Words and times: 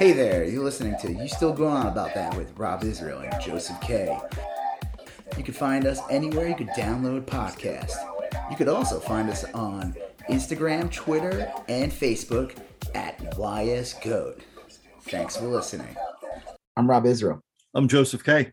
Hey 0.00 0.12
there, 0.12 0.44
you're 0.44 0.64
listening 0.64 0.96
to 1.02 1.12
You 1.12 1.28
Still 1.28 1.52
Going 1.52 1.76
On 1.76 1.86
About 1.86 2.14
That 2.14 2.34
with 2.34 2.58
Rob 2.58 2.84
Israel 2.84 3.20
and 3.20 3.38
Joseph 3.38 3.78
K. 3.82 4.18
You 5.36 5.44
can 5.44 5.52
find 5.52 5.84
us 5.84 6.00
anywhere 6.08 6.48
you 6.48 6.54
could 6.54 6.70
download 6.70 7.26
podcasts. 7.26 7.92
You 8.50 8.56
could 8.56 8.68
also 8.68 8.98
find 8.98 9.28
us 9.28 9.44
on 9.52 9.94
Instagram, 10.30 10.90
Twitter, 10.90 11.52
and 11.68 11.92
Facebook 11.92 12.56
at 12.94 13.18
YSGoat. 13.34 14.40
Thanks 15.02 15.36
for 15.36 15.44
listening. 15.44 15.94
I'm 16.78 16.88
Rob 16.88 17.04
Israel. 17.04 17.42
I'm 17.74 17.86
Joseph 17.86 18.24
K. 18.24 18.52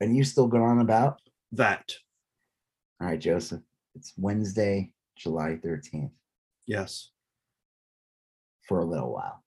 And 0.00 0.16
you 0.16 0.24
still 0.24 0.46
going 0.46 0.64
on 0.64 0.80
about 0.80 1.20
that? 1.52 1.84
All 2.98 3.08
right, 3.08 3.20
Joseph. 3.20 3.60
It's 3.94 4.14
Wednesday, 4.16 4.90
July 5.18 5.58
13th. 5.62 6.12
Yes. 6.66 7.10
For 8.66 8.78
a 8.78 8.86
little 8.86 9.12
while. 9.12 9.44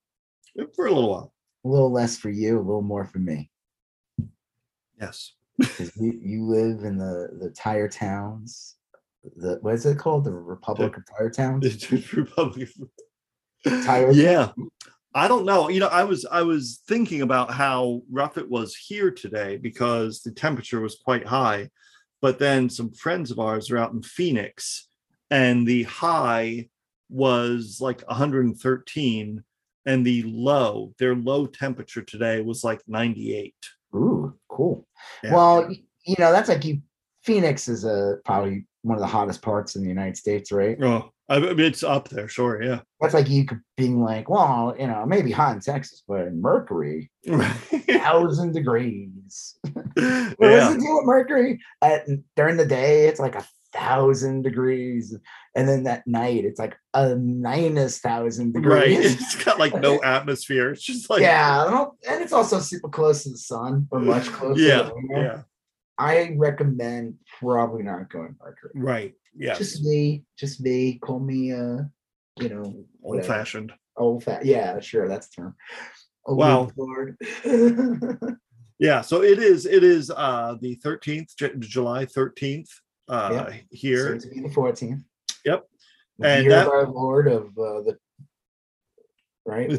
For 0.75 0.88
a 0.88 0.91
little 0.91 1.09
while. 1.09 1.34
A 1.63 1.67
little 1.67 1.91
less 1.91 2.17
for 2.17 2.30
you, 2.30 2.57
a 2.57 2.62
little 2.62 2.81
more 2.81 3.05
for 3.05 3.20
me. 3.20 3.49
Yes. 4.99 5.34
You, 5.99 6.20
you 6.23 6.45
live 6.45 6.84
in 6.84 6.98
the 6.98 7.30
the 7.39 7.52
tire 7.52 7.88
towns. 7.88 8.75
The 9.35 9.59
what 9.61 9.75
is 9.75 9.85
it 9.85 9.98
called? 9.98 10.25
The 10.25 10.31
Republic 10.31 10.98
of 10.98 11.03
Tire 11.05 11.30
Towns. 11.30 11.91
Republic. 12.13 12.70
Tire. 13.63 14.11
Yeah. 14.11 14.52
I 15.13 15.27
don't 15.27 15.45
know. 15.45 15.70
You 15.70 15.81
know, 15.81 15.88
I 15.88 16.03
was 16.03 16.25
I 16.31 16.41
was 16.41 16.81
thinking 16.88 17.22
about 17.22 17.52
how 17.52 18.02
rough 18.09 18.38
it 18.38 18.49
was 18.49 18.75
here 18.75 19.11
today 19.11 19.58
because 19.58 20.22
the 20.22 20.31
temperature 20.31 20.80
was 20.80 20.95
quite 21.03 21.27
high, 21.27 21.70
but 22.22 22.39
then 22.39 22.70
some 22.70 22.91
friends 22.94 23.30
of 23.30 23.39
ours 23.39 23.70
are 23.70 23.77
out 23.77 23.91
in 23.91 24.02
Phoenix, 24.02 24.88
and 25.30 25.67
the 25.67 25.83
high 25.83 26.70
was 27.09 27.80
like 27.81 28.02
113, 28.08 29.44
and 29.85 30.05
the 30.05 30.23
low, 30.23 30.94
their 30.99 31.16
low 31.16 31.45
temperature 31.45 32.02
today 32.02 32.41
was 32.41 32.63
like 32.63 32.81
98. 32.88 33.53
Ooh, 33.95 34.33
cool. 34.50 34.88
Yeah. 35.23 35.33
Well, 35.33 35.69
you 36.05 36.16
know, 36.19 36.31
that's 36.31 36.50
like 36.50 36.66
you. 36.66 36.81
Phoenix 37.23 37.67
is 37.67 37.86
a 37.86 38.17
probably 38.25 38.66
one 38.81 38.97
of 38.97 39.02
the 39.02 39.08
hottest 39.08 39.44
parts 39.44 39.75
in 39.75 39.83
the 39.83 39.89
United 39.89 40.17
States, 40.17 40.52
right? 40.52 40.75
Oh, 40.81 41.11
I 41.30 41.39
mean, 41.39 41.59
it's 41.59 41.83
up 41.83 42.09
there, 42.09 42.28
sure, 42.28 42.61
yeah. 42.61 42.81
That's 43.00 43.14
like 43.14 43.30
you 43.30 43.45
being 43.78 44.03
like, 44.03 44.28
well, 44.28 44.75
you 44.78 44.88
know, 44.88 45.05
maybe 45.05 45.31
hot 45.31 45.55
in 45.55 45.61
Texas, 45.61 46.03
but 46.08 46.27
in 46.27 46.42
Mercury, 46.42 47.09
thousand 47.88 48.53
degrees. 48.53 49.55
what 49.73 49.95
yeah. 49.95 50.36
does 50.39 50.75
it 50.75 50.80
do 50.80 50.95
with 50.95 51.05
Mercury? 51.05 51.59
At 51.81 52.08
during 52.36 52.58
the 52.58 52.66
day, 52.66 53.08
it's 53.08 53.20
like 53.20 53.36
a 53.36 53.45
thousand 53.73 54.44
degrees, 54.44 55.16
and 55.55 55.67
then 55.67 55.83
that 55.83 56.05
night, 56.05 56.45
it's 56.45 56.59
like 56.59 56.75
a 56.94 57.16
minus 57.16 58.00
thousand 58.00 58.53
degrees. 58.53 58.73
Right, 58.73 59.05
it's 59.05 59.44
got 59.44 59.59
like 59.59 59.80
no 59.80 60.02
atmosphere. 60.03 60.72
It's 60.72 60.83
just 60.83 61.09
like 61.09 61.22
yeah, 61.22 61.86
and 62.08 62.23
it's 62.23 62.33
also 62.33 62.59
super 62.59 62.89
close 62.89 63.23
to 63.23 63.30
the 63.30 63.38
sun, 63.38 63.88
or 63.92 63.99
much 63.99 64.27
closer. 64.31 64.61
Yeah, 64.61 64.89
yeah. 65.09 65.42
I 65.97 66.33
recommend 66.36 67.16
probably 67.39 67.83
not 67.83 68.09
going 68.09 68.36
Mercury. 68.39 68.72
Right. 68.73 69.14
Yeah. 69.36 69.55
Just 69.55 69.83
me. 69.83 70.23
Just 70.38 70.59
me. 70.59 70.97
Call 70.97 71.19
me 71.19 71.52
uh, 71.53 71.83
you 72.39 72.49
know, 72.49 72.86
old 73.03 73.25
fashioned. 73.25 73.72
Old 73.97 74.23
fat. 74.23 74.45
Yeah, 74.45 74.80
sure. 74.80 75.08
That's 75.08 75.27
the 75.30 75.42
term. 75.44 75.55
Oh, 76.25 76.36
wow. 76.36 76.72
yeah. 78.80 79.02
So 79.02 79.22
it 79.22 79.39
is. 79.39 79.66
It 79.66 79.83
is 79.83 80.09
uh 80.09 80.55
the 80.59 80.75
thirteenth, 80.75 81.36
J- 81.38 81.53
July 81.59 82.05
thirteenth. 82.05 82.69
Uh, 83.12 83.45
yep. 83.52 83.62
here. 83.72 84.20
So 84.20 84.30
to 84.30 84.34
be 84.34 84.42
the 84.42 84.50
fourteenth. 84.50 85.04
Yep. 85.44 85.67
The 86.17 86.28
and 86.28 86.52
that, 86.52 86.67
our 86.67 86.88
Lord 86.88 87.28
of 87.28 87.48
uh, 87.58 87.81
the 87.81 87.98
right 89.45 89.70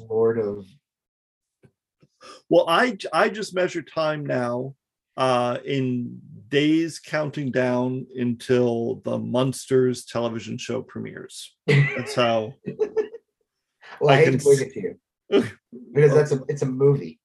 Lord 0.10 0.38
of. 0.40 0.66
Well, 2.48 2.64
I 2.68 2.98
I 3.12 3.28
just 3.28 3.54
measure 3.54 3.82
time 3.82 4.26
now 4.26 4.74
uh, 5.16 5.58
in 5.64 6.20
days 6.48 6.98
counting 6.98 7.52
down 7.52 8.06
until 8.16 8.96
the 9.04 9.16
Munsters 9.16 10.04
television 10.04 10.58
show 10.58 10.82
premieres. 10.82 11.54
That's 11.66 12.16
how. 12.16 12.54
well, 14.00 14.10
I, 14.10 14.14
I 14.14 14.16
hate 14.16 14.24
can... 14.24 14.38
to 14.38 14.44
break 14.44 14.60
it 14.60 14.72
to 14.72 14.80
you 14.80 14.98
because 15.92 16.14
that's 16.14 16.32
a 16.32 16.42
it's 16.48 16.62
a 16.62 16.66
movie. 16.66 17.20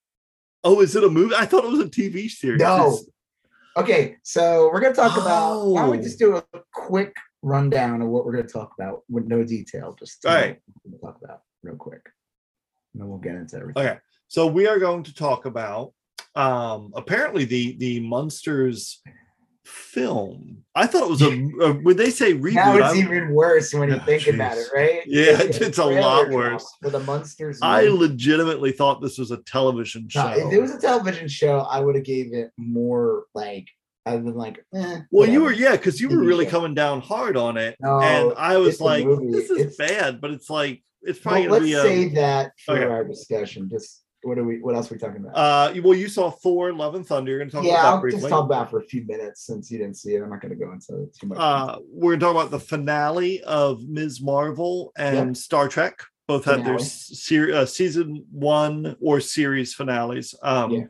Oh, 0.63 0.81
is 0.81 0.96
it 0.96 1.03
a 1.03 1.09
movie? 1.09 1.34
I 1.34 1.46
thought 1.46 1.63
it 1.63 1.72
was 1.72 1.80
a 1.80 1.85
TV 1.85 2.30
series. 2.30 2.62
No. 2.62 2.90
It's... 2.90 3.09
Okay, 3.77 4.17
so 4.23 4.69
we're 4.71 4.81
gonna 4.81 4.93
talk 4.93 5.17
oh. 5.17 5.21
about. 5.21 5.65
Why 5.67 5.81
don't 5.81 5.91
we 5.91 5.97
just 5.97 6.19
do 6.19 6.35
a 6.35 6.43
quick 6.73 7.15
rundown 7.41 8.01
of 8.01 8.09
what 8.09 8.25
we're 8.25 8.33
gonna 8.33 8.47
talk 8.47 8.71
about 8.77 9.01
with 9.09 9.25
no 9.25 9.43
detail? 9.43 9.95
Just 9.97 10.25
all 10.25 10.33
right. 10.33 10.59
Talk 11.01 11.17
about 11.23 11.41
real 11.63 11.75
quick, 11.75 12.01
and 12.93 13.01
then 13.01 13.09
we'll 13.09 13.19
get 13.19 13.35
into 13.35 13.57
everything. 13.57 13.81
Okay, 13.83 13.97
so 14.27 14.45
we 14.47 14.67
are 14.67 14.79
going 14.79 15.03
to 15.03 15.15
talk 15.15 15.45
about 15.45 15.93
um 16.35 16.91
apparently 16.95 17.45
the 17.45 17.77
the 17.77 17.99
Munsters 18.01 19.01
film. 19.66 20.63
I 20.73 20.88
thought 20.88 21.03
it 21.03 21.09
was 21.09 21.22
a, 21.22 21.31
a 21.31 21.73
when 21.73 21.97
they 21.97 22.09
say 22.09 22.33
reboot. 22.33 22.53
Now 22.53 22.75
it's 22.77 22.85
I'm, 22.85 22.97
even 22.97 23.33
worse 23.33 23.73
when 23.73 23.89
you 23.89 23.95
oh, 23.95 24.05
think 24.05 24.23
geez. 24.23 24.35
about 24.35 24.57
it, 24.57 24.67
right? 24.73 25.01
Yeah, 25.05 25.41
it's, 25.41 25.57
it's 25.61 25.77
a 25.77 25.85
lot 25.85 26.29
worse. 26.29 26.66
For 26.81 26.89
the 26.89 26.99
Munsters. 27.01 27.59
I 27.61 27.83
legitimately 27.83 28.71
thought 28.71 29.01
this 29.01 29.17
was 29.17 29.31
a 29.31 29.38
television 29.38 30.07
show. 30.07 30.29
No, 30.29 30.47
if 30.47 30.53
it 30.53 30.61
was 30.61 30.73
a 30.73 30.79
television 30.79 31.27
show, 31.27 31.59
I 31.59 31.79
would 31.79 31.95
have 31.95 32.05
gave 32.05 32.33
it 32.33 32.51
more 32.57 33.25
like 33.33 33.67
I've 34.05 34.23
been 34.23 34.35
like, 34.35 34.57
eh, 34.73 34.79
well, 34.79 35.05
whatever. 35.09 35.33
you 35.33 35.41
were 35.41 35.51
yeah, 35.51 35.71
because 35.71 36.00
you 36.00 36.09
were 36.09 36.23
really 36.23 36.45
coming 36.45 36.73
down 36.73 37.01
hard 37.01 37.38
on 37.38 37.57
it, 37.57 37.75
no, 37.79 38.01
and 38.01 38.33
I 38.38 38.57
was 38.57 38.81
like, 38.81 39.05
this 39.05 39.50
is 39.50 39.59
it's, 39.59 39.77
bad, 39.77 40.19
but 40.19 40.31
it's 40.31 40.50
like 40.50 40.81
it's 41.03 41.19
probably 41.19 41.47
well, 41.47 41.59
let's 41.59 41.83
say 41.83 42.09
that 42.09 42.51
for 42.66 42.77
okay. 42.77 42.85
our 42.85 43.03
discussion. 43.03 43.69
Just 43.69 44.03
what 44.23 44.37
are 44.37 44.43
we? 44.43 44.59
What 44.59 44.75
else 44.75 44.91
are 44.91 44.95
we 44.95 44.99
talking 44.99 45.17
about? 45.17 45.35
Uh, 45.35 45.81
well, 45.81 45.97
you 45.97 46.07
saw 46.07 46.29
Thor: 46.29 46.73
Love 46.73 46.95
and 46.95 47.05
Thunder. 47.05 47.31
You're 47.31 47.39
going 47.39 47.49
to 47.49 47.55
talk 47.55 47.65
yeah, 47.65 47.71
about 47.71 47.81
that 47.81 47.87
I'll 47.87 48.01
briefly. 48.01 48.19
just 48.19 48.29
talk 48.29 48.45
about 48.45 48.69
for 48.69 48.79
a 48.79 48.83
few 48.83 49.05
minutes 49.05 49.45
since 49.45 49.71
you 49.71 49.77
didn't 49.77 49.97
see 49.97 50.15
it. 50.15 50.21
I'm 50.21 50.29
not 50.29 50.41
going 50.41 50.57
to 50.57 50.63
go 50.63 50.71
into 50.71 51.09
too 51.19 51.27
much. 51.27 51.37
Uh, 51.39 51.79
we're 51.89 52.11
going 52.11 52.19
to 52.19 52.25
talk 52.25 52.35
about 52.35 52.51
the 52.51 52.59
finale 52.59 53.41
of 53.43 53.87
Ms. 53.87 54.21
Marvel 54.21 54.91
and 54.97 55.29
yep. 55.29 55.37
Star 55.37 55.67
Trek. 55.67 55.99
Both 56.27 56.43
finale. 56.43 56.61
had 56.61 56.71
their 56.71 56.79
se- 56.79 57.51
uh, 57.51 57.65
season 57.65 58.25
one 58.31 58.95
or 59.01 59.19
series 59.19 59.73
finales. 59.73 60.35
Um, 60.43 60.71
yeah. 60.71 60.83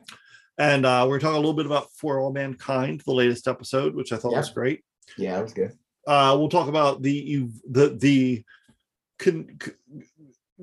And 0.58 0.84
uh, 0.84 1.06
we're 1.08 1.18
talking 1.18 1.36
a 1.36 1.40
little 1.40 1.54
bit 1.54 1.66
about 1.66 1.90
For 1.92 2.20
All 2.20 2.32
Mankind, 2.32 3.02
the 3.06 3.12
latest 3.12 3.48
episode, 3.48 3.94
which 3.94 4.12
I 4.12 4.16
thought 4.16 4.32
was 4.32 4.50
great. 4.50 4.84
Yeah, 5.16 5.38
it 5.38 5.42
was 5.42 5.54
good. 5.54 5.72
Uh, 6.06 6.36
we'll 6.38 6.48
talk 6.48 6.68
about 6.68 7.02
the 7.02 7.12
you 7.12 7.50
the 7.68 7.88
the 7.88 8.44
con, 9.18 9.58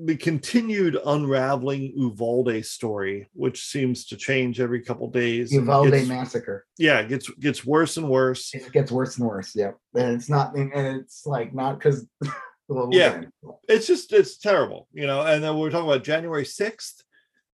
the 0.04 0.16
continued 0.16 0.96
unraveling 1.04 1.92
Uvalde 1.96 2.64
story, 2.64 3.28
which 3.32 3.64
seems 3.64 4.06
to 4.06 4.16
change 4.16 4.60
every 4.60 4.80
couple 4.80 5.10
days. 5.10 5.52
Uvalde 5.52 5.90
gets, 5.90 6.08
massacre. 6.08 6.66
Yeah, 6.78 7.00
it 7.00 7.08
gets 7.08 7.28
gets 7.30 7.64
worse 7.64 7.96
and 7.96 8.08
worse. 8.08 8.54
It 8.54 8.72
gets 8.72 8.90
worse 8.90 9.18
and 9.18 9.26
worse. 9.26 9.54
Yeah, 9.54 9.72
and 9.94 10.14
it's 10.14 10.28
not, 10.28 10.54
and 10.54 10.72
it's 10.74 11.26
like 11.26 11.54
not 11.54 11.78
because. 11.78 12.06
yeah, 12.90 13.22
it's 13.68 13.86
just 13.86 14.12
it's 14.12 14.38
terrible, 14.38 14.88
you 14.92 15.06
know. 15.06 15.22
And 15.22 15.42
then 15.42 15.58
we're 15.58 15.70
talking 15.70 15.88
about 15.88 16.04
January 16.04 16.44
sixth, 16.44 17.02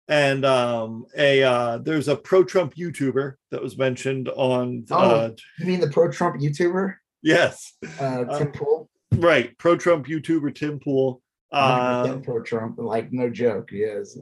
and 0.08 0.46
um, 0.46 1.06
a 1.18 1.44
uh, 1.44 1.78
there's 1.80 2.08
a 2.08 2.16
pro-Trump 2.16 2.76
YouTuber 2.76 3.36
that 3.52 3.62
was 3.62 3.78
mentioned 3.78 4.30
on. 4.30 4.86
Oh, 4.90 4.98
uh, 4.98 5.32
you 5.60 5.66
mean 5.66 5.80
the 5.80 5.90
pro-Trump 5.90 6.42
YouTuber? 6.42 6.96
Yes, 7.22 7.74
uh, 8.00 8.26
Tim 8.38 8.48
uh, 8.48 8.52
Pool. 8.52 8.90
Right, 9.16 9.56
pro-Trump 9.58 10.08
YouTuber 10.08 10.56
Tim 10.56 10.80
Pool 10.80 11.22
uh, 11.52 12.22
for 12.22 12.42
Trump, 12.42 12.78
like 12.78 13.12
no 13.12 13.30
joke, 13.30 13.72
he 13.72 13.80
is. 13.80 14.18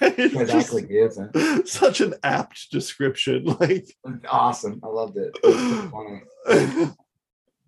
exactly, 0.00 0.86
he 0.86 0.98
isn't. 0.98 1.68
Such 1.68 2.00
an 2.00 2.14
apt 2.22 2.70
description. 2.70 3.44
Like 3.60 3.94
awesome. 4.28 4.80
I 4.82 4.86
loved 4.86 5.18
it. 5.18 5.36
it 5.44 6.90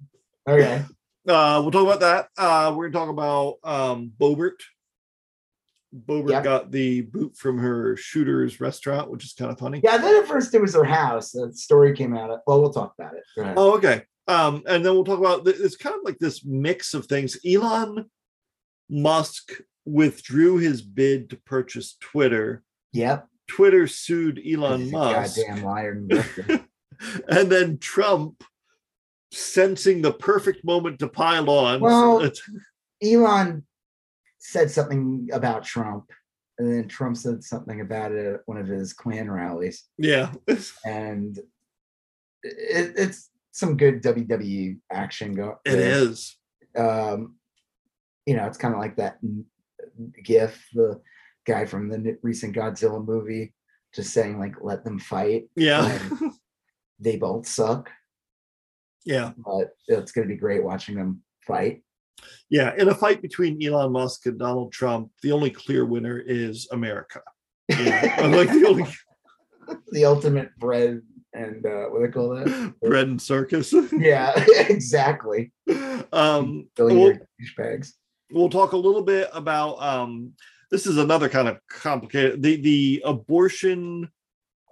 okay. 0.49 0.85
Uh, 1.29 1.61
we'll 1.61 1.71
talk 1.71 1.83
about 1.83 2.01
that. 2.01 2.29
Uh, 2.39 2.73
we're 2.75 2.89
gonna 2.89 3.07
talk 3.07 3.11
about 3.11 3.57
um 3.65 4.13
Bobert. 4.19 4.61
Boebert 5.95 6.31
yep. 6.31 6.45
got 6.45 6.71
the 6.71 7.03
boot 7.03 7.37
from 7.37 7.59
her 7.59 7.97
shooter's 7.97 8.61
restaurant, 8.61 9.11
which 9.11 9.25
is 9.25 9.35
kind 9.35 9.51
of 9.51 9.59
funny. 9.59 9.83
Yeah, 9.85 9.99
then 9.99 10.23
at 10.23 10.29
first 10.29 10.55
it 10.55 10.63
was 10.63 10.75
her 10.75 10.85
house. 10.85 11.33
The 11.33 11.53
story 11.53 11.95
came 11.95 12.17
out. 12.17 12.31
Of, 12.31 12.41
well, 12.47 12.63
we'll 12.63 12.73
talk 12.73 12.95
about 12.99 13.15
it. 13.15 13.25
Oh, 13.57 13.77
okay. 13.77 14.05
Um, 14.29 14.63
and 14.67 14.85
then 14.85 14.95
we'll 14.95 15.05
talk 15.05 15.19
about 15.19 15.47
it's 15.47 15.77
kind 15.77 15.97
of 15.97 16.03
like 16.05 16.19
this 16.19 16.45
mix 16.45 16.95
of 16.95 17.07
things. 17.07 17.39
Elon 17.45 18.09
Musk 18.93 19.53
withdrew 19.87 20.59
his 20.59 20.83
bid 20.83 21.31
to 21.31 21.37
purchase 21.37 21.97
Twitter. 21.99 22.63
Yep. 22.93 23.27
Twitter 23.49 23.87
sued 23.87 24.41
Elon 24.47 24.91
Musk. 24.91 25.37
Goddamn 25.37 25.65
liar. 25.65 25.95
and 27.29 27.51
then 27.51 27.79
Trump, 27.79 28.45
sensing 29.33 30.03
the 30.03 30.13
perfect 30.13 30.65
moment 30.65 30.99
to 30.99 31.09
pile 31.09 31.49
on. 31.49 31.81
Well, 31.81 32.31
Elon 33.03 33.65
said 34.39 34.71
something 34.71 35.29
about 35.33 35.65
Trump, 35.65 36.11
and 36.59 36.71
then 36.71 36.87
Trump 36.87 37.17
said 37.17 37.43
something 37.43 37.81
about 37.81 38.13
it 38.13 38.27
at 38.27 38.41
one 38.45 38.59
of 38.59 38.69
his 38.69 38.93
Klan 38.93 39.31
rallies. 39.31 39.85
Yeah. 39.97 40.33
and 40.85 41.39
it, 42.43 42.93
it's 42.97 43.31
some 43.53 43.77
good 43.77 44.03
WWE 44.03 44.79
action 44.91 45.35
going. 45.35 45.57
It 45.65 45.79
is. 45.79 46.37
Um, 46.77 47.37
you 48.27 48.37
know, 48.37 48.47
it's 48.47 48.59
kind 48.59 48.75
of 48.75 48.81
like 48.81 48.97
that 48.97 49.19
GIF, 50.23 50.65
the 50.75 51.01
guy 51.47 51.65
from 51.67 51.89
the 51.89 52.19
recent 52.23 52.55
Godzilla 52.55 53.05
movie 53.05 53.53
just 53.95 54.13
saying 54.13 54.39
like 54.39 54.55
let 54.61 54.85
them 54.85 54.99
fight. 54.99 55.49
Yeah. 55.57 55.99
They 57.01 57.17
both 57.17 57.49
suck, 57.49 57.91
yeah. 59.05 59.33
but 59.37 59.71
it's 59.89 60.13
gonna 60.13 60.29
be 60.29 60.37
great 60.37 60.63
watching 60.63 60.95
them 60.95 61.23
fight. 61.45 61.83
Yeah. 62.49 62.75
In 62.77 62.89
a 62.89 62.95
fight 62.95 63.21
between 63.21 63.61
Elon 63.61 63.91
Musk 63.91 64.27
and 64.27 64.39
Donald 64.39 64.73
Trump, 64.73 65.11
the 65.21 65.33
only 65.33 65.51
clear 65.51 65.85
winner 65.85 66.21
is 66.21 66.69
America. 66.71 67.21
Yeah. 67.69 68.15
I'm 68.19 68.31
like 68.31 68.51
the 68.51 68.67
only 68.69 68.87
the 69.91 70.05
ultimate 70.05 70.57
bread 70.59 71.03
and 71.35 71.67
uh 71.67 71.87
what 71.87 71.99
do 71.99 72.07
they 72.07 72.13
call 72.13 72.37
that? 72.37 72.75
bread 72.81 73.09
and 73.09 73.21
circus. 73.21 73.75
Yeah, 73.91 74.33
exactly. 74.69 75.51
um 76.13 76.69
Filling 76.77 77.01
we'll, 77.01 77.15
your 77.15 77.29
douchebags. 77.41 77.95
We'll 78.33 78.49
talk 78.49 78.73
a 78.73 78.77
little 78.77 79.03
bit 79.03 79.29
about 79.33 79.81
um 79.83 80.33
this 80.71 80.87
is 80.87 80.97
another 80.97 81.29
kind 81.29 81.49
of 81.49 81.59
complicated 81.69 82.43
the 82.43 82.57
the 82.57 83.03
abortion 83.05 84.09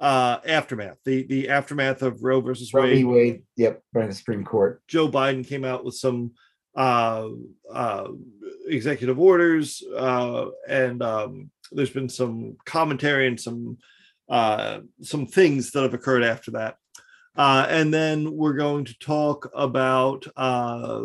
uh 0.01 0.39
aftermath 0.47 0.97
the 1.05 1.27
the 1.27 1.49
aftermath 1.49 2.03
of 2.03 2.23
roe 2.23 2.41
versus 2.41 2.73
Roe 2.73 2.83
wade. 2.83 3.07
Wade, 3.07 3.43
yep, 3.57 3.83
by 3.93 4.07
the 4.07 4.15
Supreme 4.15 4.45
Court. 4.45 4.83
joe 4.89 5.09
biden 5.09 5.47
came 5.47 5.65
out 5.65 5.85
with 5.85 5.95
some 5.95 6.33
uh 6.77 7.29
uh 7.73 8.09
executive 8.67 9.19
orders 9.19 9.83
uh 9.97 10.47
and 10.69 11.03
um 11.03 11.51
there's 11.73 11.91
been 11.91 12.09
some 12.09 12.56
commentary 12.65 13.27
and 13.27 13.39
some 13.39 13.77
uh 14.29 14.81
some 15.03 15.27
things 15.27 15.71
that 15.73 15.83
have 15.83 15.95
occurred 15.95 16.23
after 16.23 16.53
that. 16.53 16.77
Uh 17.37 17.67
and 17.69 17.93
then 17.93 18.33
we're 18.37 18.55
going 18.55 18.85
to 18.85 18.99
talk 18.99 19.51
about 19.55 20.27
uh, 20.37 21.03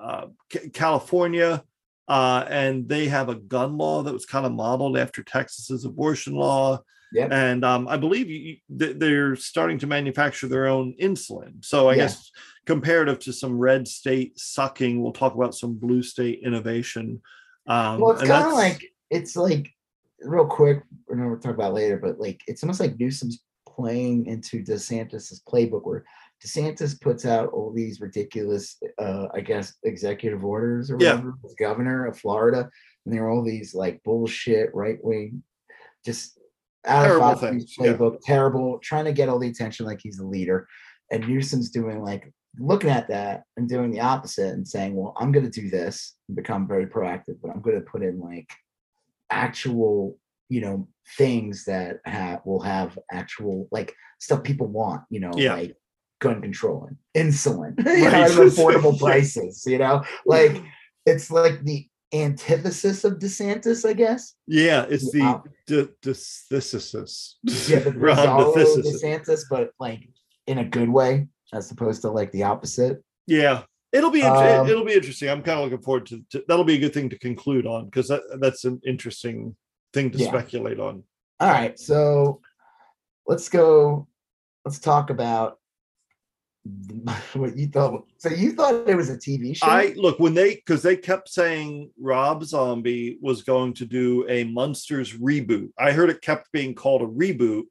uh 0.00 0.26
california 0.72 1.62
uh 2.08 2.44
and 2.48 2.88
they 2.88 3.06
have 3.08 3.28
a 3.28 3.34
gun 3.34 3.78
law 3.78 4.02
that 4.02 4.12
was 4.12 4.26
kind 4.26 4.44
of 4.44 4.52
modeled 4.52 4.98
after 4.98 5.22
texas's 5.22 5.84
abortion 5.84 6.34
law 6.34 6.78
Yep. 7.14 7.30
and 7.30 7.64
um, 7.64 7.86
I 7.86 7.96
believe 7.96 8.28
you, 8.28 8.56
they're 8.68 9.36
starting 9.36 9.78
to 9.78 9.86
manufacture 9.86 10.48
their 10.48 10.66
own 10.66 10.96
insulin. 11.00 11.64
So 11.64 11.88
I 11.88 11.92
Yeah. 11.94 12.06
guess 12.06 12.32
comparative 12.66 13.20
to 13.20 13.32
some 13.32 13.56
red 13.56 13.86
state 13.86 14.36
sucking, 14.36 15.00
we'll 15.00 15.12
talk 15.12 15.32
about 15.36 15.54
some 15.54 15.74
blue 15.74 16.02
state 16.02 16.40
innovation. 16.42 17.22
Um, 17.68 18.00
well, 18.00 18.10
it's 18.10 18.24
kind 18.24 18.48
of 18.48 18.54
like 18.54 18.84
it's 19.10 19.36
like 19.36 19.70
real 20.22 20.46
quick. 20.46 20.82
We're 21.06 21.14
gonna 21.16 21.36
talk 21.36 21.54
about 21.54 21.74
later, 21.74 21.98
but 21.98 22.18
like 22.18 22.40
it's 22.48 22.64
almost 22.64 22.80
like 22.80 22.98
Newsom's 22.98 23.44
playing 23.64 24.26
into 24.26 24.64
DeSantis's 24.64 25.40
playbook, 25.48 25.86
where 25.86 26.04
DeSantis 26.44 27.00
puts 27.00 27.24
out 27.24 27.48
all 27.50 27.72
these 27.72 28.00
ridiculous, 28.00 28.76
uh, 28.98 29.28
I 29.32 29.40
guess, 29.40 29.74
executive 29.84 30.44
orders 30.44 30.90
or 30.90 30.98
Yeah. 31.00 31.14
whatever. 31.16 31.34
as 31.44 31.54
governor 31.54 32.06
of 32.06 32.18
Florida, 32.18 32.68
and 33.04 33.14
there 33.14 33.24
are 33.24 33.30
all 33.30 33.42
these 33.42 33.74
like 33.74 34.02
bullshit 34.02 34.74
right 34.74 35.02
wing, 35.02 35.42
just 36.04 36.38
out 36.86 37.04
Terrible 37.06 37.26
of 37.28 37.40
Fauci's 37.40 37.50
things, 37.50 37.76
yeah. 37.78 37.86
playbook, 37.94 38.20
terrible, 38.22 38.78
trying 38.80 39.06
to 39.06 39.12
get 39.12 39.28
all 39.30 39.38
the 39.38 39.48
attention 39.48 39.86
like 39.86 40.00
he's 40.02 40.18
the 40.18 40.26
leader, 40.26 40.66
and 41.10 41.26
Newsom's 41.26 41.70
doing 41.70 42.02
like 42.02 42.30
looking 42.58 42.90
at 42.90 43.08
that 43.08 43.44
and 43.56 43.68
doing 43.68 43.90
the 43.90 44.00
opposite 44.00 44.52
and 44.54 44.68
saying, 44.68 44.94
well, 44.94 45.14
I'm 45.18 45.32
going 45.32 45.50
to 45.50 45.60
do 45.60 45.70
this 45.70 46.14
and 46.28 46.36
become 46.36 46.68
very 46.68 46.86
proactive, 46.86 47.40
but 47.42 47.50
I'm 47.50 47.60
going 47.62 47.76
to 47.76 47.82
put 47.90 48.02
in 48.02 48.20
like 48.20 48.48
actual, 49.30 50.18
you 50.48 50.60
know, 50.60 50.88
things 51.16 51.64
that 51.64 51.98
have 52.04 52.42
will 52.44 52.60
have 52.60 52.98
actual 53.10 53.66
like 53.72 53.94
stuff 54.20 54.42
people 54.42 54.66
want, 54.68 55.02
you 55.10 55.20
know, 55.20 55.32
Yeah. 55.36 55.54
like 55.54 55.76
gun 56.20 56.40
control 56.40 56.88
and 56.88 56.96
insulin, 57.32 57.74
you 57.86 58.04
know, 58.04 58.10
Right. 58.10 58.30
affordable 58.30 58.98
prices, 58.98 59.64
you 59.66 59.78
know, 59.78 60.02
like 60.26 60.62
it's 61.06 61.30
like 61.30 61.62
the 61.64 61.86
antithesis 62.12 63.04
of 63.04 63.14
DeSantis, 63.14 63.84
I 63.88 63.92
guess. 63.92 64.34
yeah, 64.46 64.86
it's 64.88 65.10
the 65.10 65.42
de- 65.66 65.88
desthesis. 66.02 67.34
Yeah, 67.68 67.80
the 67.80 67.92
Ron 67.92 68.16
DeSantis. 68.54 69.42
But 69.50 69.70
like 69.80 70.08
in 70.46 70.58
a 70.58 70.64
good 70.64 70.88
way, 70.88 71.26
as 71.52 71.70
opposed 71.70 72.02
to 72.02 72.10
like 72.10 72.30
the 72.32 72.44
opposite. 72.44 73.02
Yeah, 73.26 73.62
it'll 73.92 74.10
be 74.10 74.22
Um, 74.22 74.68
it'll 74.68 74.84
be 74.84 74.92
interesting. 74.94 75.28
I'm 75.28 75.42
kind 75.42 75.58
of 75.58 75.64
looking 75.64 75.82
forward 75.84 76.06
to, 76.06 76.22
to 76.30 76.44
that'll 76.48 76.64
be 76.64 76.76
a 76.76 76.80
good 76.80 76.94
thing 76.94 77.10
to 77.10 77.18
conclude 77.18 77.66
on 77.66 77.86
because 77.86 78.08
that, 78.08 78.22
that's 78.40 78.64
an 78.64 78.80
interesting 78.86 79.56
thing 79.92 80.10
to 80.12 80.18
Yeah. 80.18 80.28
speculate 80.28 80.78
on. 80.80 81.02
All 81.40 81.50
right, 81.50 81.78
so 81.78 82.40
let's 83.26 83.48
go. 83.48 84.06
Let's 84.64 84.78
talk 84.78 85.10
about 85.10 85.58
what 87.34 87.56
you 87.56 87.66
thought. 87.66 88.06
So 88.16 88.30
you 88.30 88.52
thought 88.52 88.88
it 88.88 88.96
was 88.96 89.10
a 89.10 89.16
TV 89.16 89.54
show? 89.56 89.66
I 89.66 89.92
look 89.96 90.18
when 90.18 90.34
they 90.34 90.54
because 90.54 90.82
they 90.82 90.96
kept 90.96 91.28
saying 91.28 91.90
Rob 92.00 92.42
Zombie 92.44 93.18
was 93.20 93.42
going 93.42 93.74
to 93.74 93.86
do 93.86 94.26
a 94.28 94.44
Munsters 94.44 95.12
reboot. 95.12 95.70
I 95.78 95.92
heard 95.92 96.10
it 96.10 96.22
kept 96.22 96.50
being 96.52 96.74
called 96.74 97.02
a 97.02 97.06
reboot, 97.06 97.64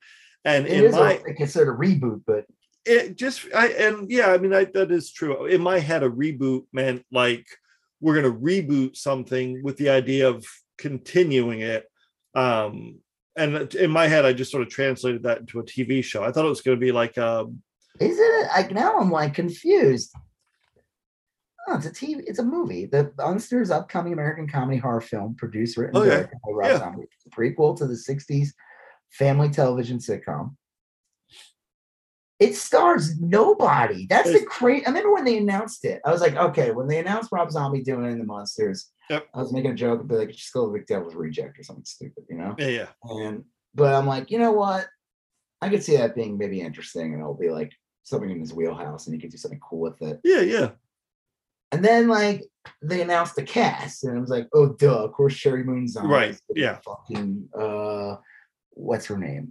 and 0.45 0.68
it 0.68 0.74
in 0.74 0.86
is 0.86 0.94
my 0.94 1.13
a, 1.28 1.34
considered 1.34 1.74
a 1.74 1.78
reboot, 1.78 2.22
but 2.28 2.45
it 2.86 3.18
just 3.18 3.48
I 3.56 3.69
and 3.69 4.12
yeah, 4.12 4.28
I 4.28 4.38
mean 4.38 4.54
I, 4.54 4.66
that 4.66 4.92
is 4.92 5.12
true. 5.12 5.45
In 5.45 5.62
my 5.62 5.80
head, 5.80 6.04
a 6.04 6.10
reboot 6.10 6.66
meant 6.72 7.04
like 7.12 7.48
we're 8.00 8.22
going 8.22 8.31
to 8.31 8.40
reboot 8.40 8.95
something 8.95 9.63
with 9.63 9.78
the 9.78 9.90
idea 9.90 10.30
of 10.30 10.45
continuing 10.78 11.62
it. 11.62 11.86
Um, 12.36 13.00
and 13.36 13.74
in 13.74 13.90
my 13.90 14.07
head, 14.07 14.25
I 14.25 14.34
just 14.34 14.51
sort 14.51 14.62
of 14.62 14.69
translated 14.69 15.24
that 15.24 15.40
into 15.40 15.60
a 15.60 15.63
TV 15.63 16.04
show. 16.04 16.24
I 16.24 16.31
thought 16.31 16.45
it 16.45 16.50
was 16.50 16.62
going 16.62 16.78
to 16.78 16.86
be 16.86 16.92
like 16.92 17.18
um, 17.18 17.63
is 18.00 18.18
it? 18.19 18.48
Like 18.56 18.72
now, 18.72 18.98
I'm 18.98 19.12
like 19.12 19.34
confused. 19.34 20.13
Oh, 21.68 21.78
it's 21.78 21.86
a 21.86 21.92
TV. 21.92 22.22
It's 22.28 22.40
a 22.40 22.44
movie. 22.44 22.86
The 22.88 23.13
Munsters 23.18 23.72
upcoming 23.72 24.12
American 24.13 24.48
comedy 24.48 24.78
horror 24.78 25.00
film, 25.01 25.36
produced, 25.36 25.78
written, 25.78 26.01
directed 26.01 26.38
by 26.45 26.51
Rob 26.51 26.69
Yeah. 26.72 26.78
Zombie. 26.80 27.04
Prequel 27.30 27.78
to 27.78 27.86
the 27.88 27.94
'60s 27.95 28.50
family 29.12 29.50
television 29.50 30.00
sitcom. 30.00 30.56
It 32.40 32.56
stars 32.56 33.18
nobody. 33.22 34.07
That's 34.07 34.30
the 34.30 34.38
It's- 34.42 34.57
great. 34.60 34.84
I 34.86 34.90
remember 34.90 35.13
when 35.13 35.24
they 35.24 35.38
announced 35.38 35.86
it. 35.86 36.01
I 36.04 36.12
was 36.12 36.19
like, 36.19 36.36
okay, 36.36 36.72
when 36.72 36.88
they 36.88 37.00
announced 37.00 37.30
Rob 37.31 37.50
Zombie 37.51 37.81
doing 37.84 38.06
it 38.06 38.10
in 38.10 38.18
the 38.19 38.25
Munsters, 38.25 38.92
Yep. 39.10 39.28
I 39.34 39.38
was 39.38 39.54
making 39.54 39.72
a 39.72 39.75
joke, 39.75 40.01
but 40.06 40.18
like, 40.18 40.30
it's 40.31 40.44
still 40.44 40.69
a 40.69 40.74
big 40.74 40.86
devil's 40.88 41.16
reject 41.16 41.60
or 41.60 41.63
something 41.63 41.86
stupid, 41.86 42.25
you 42.30 42.38
know? 42.38 42.56
yeah, 42.57 42.68
yeah, 42.68 42.88
And 43.04 43.45
but 43.75 43.94
I'm 43.94 44.06
like, 44.07 44.31
you 44.31 44.40
know 44.40 44.51
what? 44.51 44.88
I 45.62 45.69
could 45.69 45.84
see 45.84 45.95
that 45.95 46.16
being 46.16 46.38
maybe 46.38 46.60
interesting, 46.60 47.13
and 47.13 47.22
it'll 47.22 47.34
be 47.38 47.50
like 47.51 47.72
something 48.03 48.29
in 48.29 48.39
his 48.39 48.53
wheelhouse, 48.53 49.07
and 49.07 49.15
he 49.15 49.21
could 49.21 49.31
do 49.31 49.38
something 49.38 49.59
cool 49.67 49.79
with 49.79 50.01
it. 50.01 50.19
yeah, 50.23 50.41
yeah. 50.41 50.71
And 51.71 51.83
then 51.83 52.07
like 52.07 52.44
they 52.83 53.01
announced 53.01 53.35
the 53.35 53.44
cast, 53.44 54.03
and 54.03 54.15
I 54.17 54.21
was 54.21 54.29
like, 54.29 54.47
oh 54.53 54.73
duh, 54.73 55.03
of 55.05 55.13
course 55.13 55.33
Sheri 55.33 55.65
Moon's 55.65 55.95
on. 55.97 56.07
Right, 56.07 56.29
It's 56.29 56.41
gonna 56.41 56.55
be 56.55 56.61
yeah. 56.61 56.77
Fucking 56.85 57.50
uh, 57.59 58.18
what's 58.71 59.07
her 59.07 59.18
name? 59.18 59.49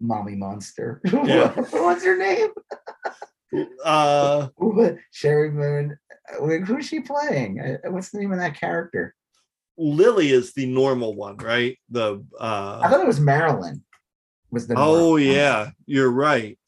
Mommy 0.00 0.34
Monster. 0.36 1.00
Yeah. 1.12 1.52
what's 1.70 2.04
her 2.04 2.16
name? 2.16 2.50
Uh, 3.84 4.48
Sheri 5.14 5.52
Moon? 5.52 5.96
Who's 6.64 6.86
she 6.86 6.98
playing? 6.98 7.60
Uh, 7.60 7.88
What's 7.90 8.10
the 8.10 8.18
name 8.18 8.32
of 8.32 8.38
that 8.40 8.58
character? 8.58 9.14
Lily 9.78 10.30
is 10.30 10.54
the 10.54 10.66
normal 10.66 11.14
one, 11.14 11.36
right? 11.36 11.78
The 11.88 12.24
uh, 12.40 12.80
I 12.82 12.88
thought 12.88 13.00
it 13.00 13.06
was 13.06 13.20
Marilyn. 13.20 13.84
Was 14.50 14.66
the 14.66 14.74
oh 14.76 15.16
yeah, 15.16 15.70
you're 15.86 16.10
right. 16.10 16.58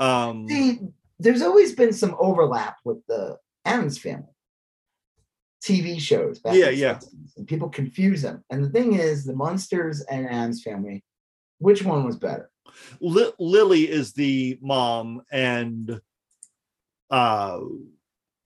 Um, 0.00 0.48
See, 0.48 0.80
there's 1.18 1.42
always 1.42 1.74
been 1.74 1.92
some 1.92 2.16
overlap 2.18 2.78
with 2.84 3.06
the 3.06 3.38
Addams 3.64 3.98
family 3.98 4.24
TV 5.62 6.00
shows. 6.00 6.38
back 6.38 6.54
Yeah, 6.54 6.70
yeah. 6.70 6.94
60s, 6.94 7.36
And 7.36 7.46
people 7.46 7.68
confuse 7.68 8.22
them. 8.22 8.42
And 8.50 8.64
the 8.64 8.70
thing 8.70 8.94
is, 8.94 9.24
the 9.24 9.34
Munsters 9.34 10.00
and 10.02 10.26
Addams 10.26 10.62
family, 10.62 11.04
which 11.58 11.84
one 11.84 12.04
was 12.04 12.16
better? 12.16 12.50
Li- 13.00 13.32
Lily 13.38 13.88
is 13.88 14.12
the 14.12 14.58
mom, 14.62 15.22
and 15.30 16.00
uh, 17.10 17.60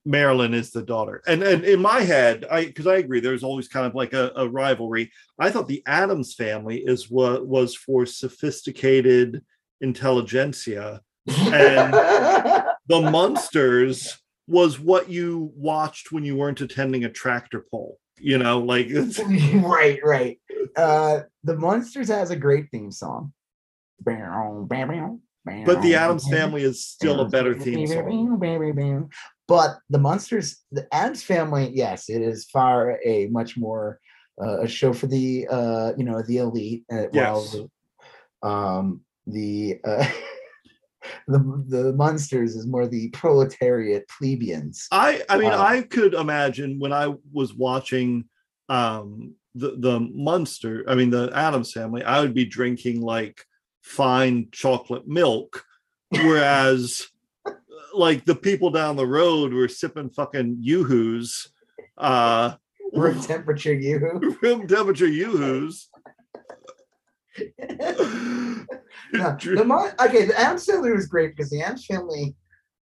Marilyn 0.03 0.53
is 0.53 0.71
the 0.71 0.83
daughter. 0.83 1.21
And 1.27 1.43
and 1.43 1.63
in 1.63 1.81
my 1.81 2.01
head, 2.01 2.45
I 2.49 2.65
because 2.65 2.87
I 2.87 2.97
agree, 2.97 3.19
there's 3.19 3.43
always 3.43 3.67
kind 3.67 3.85
of 3.85 3.95
like 3.95 4.13
a, 4.13 4.31
a 4.35 4.47
rivalry. 4.49 5.11
I 5.39 5.51
thought 5.51 5.67
the 5.67 5.83
Addams 5.85 6.33
family 6.33 6.79
is 6.79 7.09
what 7.09 7.47
was 7.47 7.75
for 7.75 8.05
sophisticated 8.05 9.43
intelligentsia. 9.81 11.01
And- 11.27 11.93
The 12.87 13.01
Munsters 13.01 14.15
was 14.47 14.79
what 14.79 15.09
you 15.09 15.51
watched 15.55 16.11
when 16.11 16.23
you 16.23 16.35
weren't 16.35 16.61
attending 16.61 17.03
a 17.03 17.09
tractor 17.09 17.65
pull. 17.71 17.97
You 18.19 18.37
know, 18.37 18.59
like 18.59 18.85
it's, 18.89 19.19
right, 19.55 19.99
right. 20.03 20.39
Uh, 20.77 21.21
the 21.43 21.57
Munsters 21.57 22.09
has 22.09 22.29
a 22.29 22.35
great 22.35 22.69
theme 22.69 22.91
song. 22.91 23.33
but 25.65 25.81
the 25.81 25.95
Addams 25.95 26.27
family 26.31 26.61
is 26.63 26.85
still 26.85 27.21
a 27.21 27.29
better 27.29 27.53
theme 27.55 27.87
song. 27.87 27.97
But 29.47 29.79
the 29.89 29.97
Munsters, 29.99 30.63
the 30.71 30.87
Addams 30.93 31.23
family, 31.23 31.71
yes, 31.73 32.07
it 32.09 32.21
is 32.21 32.45
far 32.45 32.99
a 33.03 33.27
much 33.27 33.57
more 33.57 33.99
uh, 34.39 34.61
a 34.61 34.67
show 34.67 34.93
for 34.93 35.07
the 35.07 35.47
uh, 35.49 35.93
you 35.97 36.03
know 36.03 36.21
the 36.21 36.37
elite. 36.37 36.83
Uh, 36.91 37.05
while 37.11 37.41
Yes. 37.41 37.51
the, 38.43 38.47
um, 38.47 39.01
the 39.27 39.79
uh, 39.83 40.07
the 41.27 41.63
the 41.67 41.93
Munsters 41.93 42.55
is 42.55 42.67
more 42.67 42.87
the 42.87 43.09
proletariat 43.09 44.07
plebeians. 44.07 44.87
I 44.91 45.23
I 45.29 45.37
mean 45.37 45.51
Uh, 45.51 45.61
I 45.61 45.81
could 45.81 46.13
imagine 46.13 46.79
when 46.79 46.93
I 46.93 47.13
was 47.31 47.53
watching 47.53 48.25
um 48.69 49.35
the 49.53 49.75
the 49.77 49.99
Munster, 49.99 50.83
I 50.87 50.95
mean 50.95 51.09
the 51.09 51.31
Addams 51.33 51.71
family, 51.71 52.03
I 52.03 52.19
would 52.21 52.33
be 52.33 52.45
drinking 52.45 53.01
like 53.01 53.45
fine 53.81 54.47
chocolate 54.51 55.07
milk, 55.07 55.63
whereas 56.09 57.07
like 57.93 58.25
the 58.25 58.35
people 58.35 58.69
down 58.69 58.95
the 58.95 59.07
road 59.07 59.53
were 59.53 59.67
sipping 59.67 60.09
fucking 60.09 60.57
yoo-hoos, 60.59 61.49
uh, 61.97 62.55
Room 62.93 63.21
temperature 63.21 63.73
you. 63.73 63.97
room 64.41 64.67
temperature 64.67 65.07
yoo-hoos. 65.07 65.89
No, 69.13 69.37
the 69.39 69.63
Mon- 69.65 69.91
okay, 69.99 70.25
the 70.25 70.39
Addams 70.39 70.65
family 70.65 70.91
was 70.91 71.05
great 71.07 71.35
because 71.35 71.49
the 71.51 71.61
Addams 71.61 71.85
family, 71.85 72.35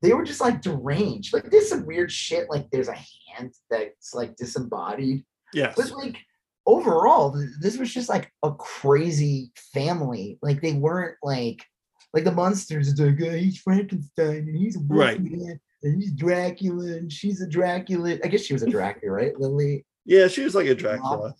they 0.01 0.13
were 0.13 0.23
just 0.23 0.41
like 0.41 0.61
deranged. 0.61 1.33
Like 1.33 1.49
there's 1.49 1.69
some 1.69 1.85
weird 1.85 2.11
shit. 2.11 2.49
Like 2.49 2.69
there's 2.69 2.87
a 2.89 2.93
hand 3.35 3.53
that's 3.69 4.13
like 4.13 4.35
disembodied. 4.35 5.25
yes. 5.53 5.73
But 5.75 5.91
like 5.91 6.17
overall, 6.65 7.35
this 7.59 7.77
was 7.77 7.93
just 7.93 8.07
like 8.09 8.31
a 8.43 8.51
crazy 8.53 9.51
family. 9.73 10.37
Like 10.41 10.61
they 10.61 10.73
weren't 10.73 11.17
like 11.23 11.63
like 12.13 12.23
the 12.23 12.31
Munsters. 12.31 12.87
It's 12.89 12.99
like 12.99 13.17
oh, 13.21 13.31
he's 13.35 13.57
Frankenstein 13.59 14.37
and 14.47 14.55
he's 14.55 14.75
a 14.77 14.79
Right. 14.87 15.19
wolfman 15.19 15.59
and 15.83 16.01
he's 16.01 16.11
Dracula 16.13 16.85
and 16.97 17.11
she's 17.11 17.41
a 17.41 17.47
Dracula. 17.47 18.17
I 18.23 18.27
guess 18.27 18.41
she 18.41 18.53
was 18.53 18.63
a 18.63 18.69
Dracula, 18.69 19.11
right, 19.11 19.39
Lily? 19.39 19.85
Yeah, 20.05 20.27
she 20.27 20.43
was 20.43 20.55
like 20.55 20.67
a 20.67 20.75
Dracula. 20.75 21.33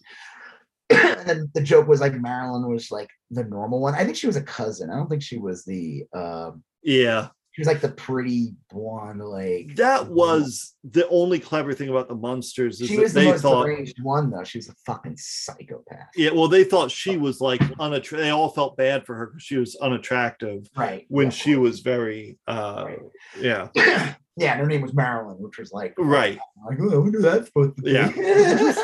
and 0.89 1.27
then 1.27 1.51
the 1.54 1.62
joke 1.62 1.88
was 1.88 2.01
like 2.01 2.13
Marilyn 2.13 2.68
was 2.72 2.92
like 2.92 3.10
the 3.32 3.44
normal 3.44 3.80
one. 3.82 3.96
I 3.96 4.04
think 4.04 4.15
she 4.18 4.27
was 4.27 4.36
a 4.36 4.42
cousin. 4.44 4.89
I 4.89 4.96
don't 4.96 5.10
think 5.10 5.24
she 5.24 5.38
was 5.38 5.65
the 5.65 6.04
um 6.13 6.63
Yeah. 6.84 7.30
she 7.51 7.62
was 7.62 7.68
like 7.68 7.82
the 7.82 7.89
pretty 7.89 8.54
blonde, 8.70 9.20
like 9.22 9.75
That 9.77 10.08
was 10.08 10.75
the 10.84 11.08
only 11.10 11.39
clever 11.39 11.74
thing 11.74 11.89
about 11.89 12.08
the 12.08 12.13
Munsters 12.15 12.82
is 12.82 12.88
she 12.89 12.98
that 12.98 13.01
was 13.01 13.13
the 13.13 13.22
they 13.22 13.32
most 13.32 13.42
thought 13.42 13.63
deranged 13.65 13.98
one 14.04 14.30
though. 14.30 14.44
She 14.44 14.60
was 14.60 14.70
a 14.70 14.75
fucking 14.86 15.15
psychopath. 15.18 16.10
yeah, 16.15 16.30
well, 16.32 16.48
they 16.48 16.63
thought 16.63 16.92
she 16.92 17.18
was 17.18 17.42
like 17.42 17.62
unattractive. 17.80 18.20
They 18.20 18.30
all 18.30 18.50
felt 18.50 18.77
bad 18.77 19.06
for 19.08 19.15
her 19.15 19.25
because 19.27 19.42
she 19.44 19.58
was 19.58 19.75
unattractive 19.77 20.68
Right. 20.75 21.06
when 21.10 21.32
she 21.32 21.56
was 21.56 21.80
very, 21.80 22.38
uh, 22.48 22.84
Right. 22.86 23.00
yeah, 23.39 23.70
yeah, 24.38 24.51
and 24.51 24.60
her 24.60 24.68
name 24.68 24.82
was 24.82 24.94
Marilyn, 24.94 25.38
which 25.38 25.58
was 25.58 25.72
like 25.72 25.96
right. 25.98 26.38
Like, 26.70 26.77
oh, 26.80 26.92
I 26.94 26.98
wonder 26.98 27.18
who 27.18 27.24
that's 27.24 27.48
supposed 27.48 27.75
to 27.77 27.82
be. 27.82 27.92
Yeah. 27.94 28.75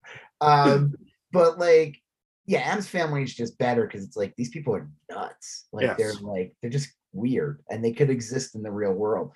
um, 0.42 0.94
but 1.32 1.58
like, 1.58 2.00
yeah, 2.46 2.60
Addams 2.60 2.88
family 2.88 3.22
is 3.22 3.34
just 3.34 3.58
better 3.58 3.86
because 3.86 4.04
it's 4.04 4.16
like 4.16 4.34
these 4.36 4.50
people 4.50 4.74
are 4.74 4.88
nuts. 5.10 5.66
Like 5.72 5.96
they're 5.96 6.14
like 6.14 6.54
they're 6.60 6.70
just 6.70 6.90
weird 7.12 7.60
and 7.70 7.84
they 7.84 7.92
could 7.92 8.10
exist 8.10 8.54
in 8.54 8.62
the 8.62 8.70
real 8.70 8.92
world. 8.92 9.32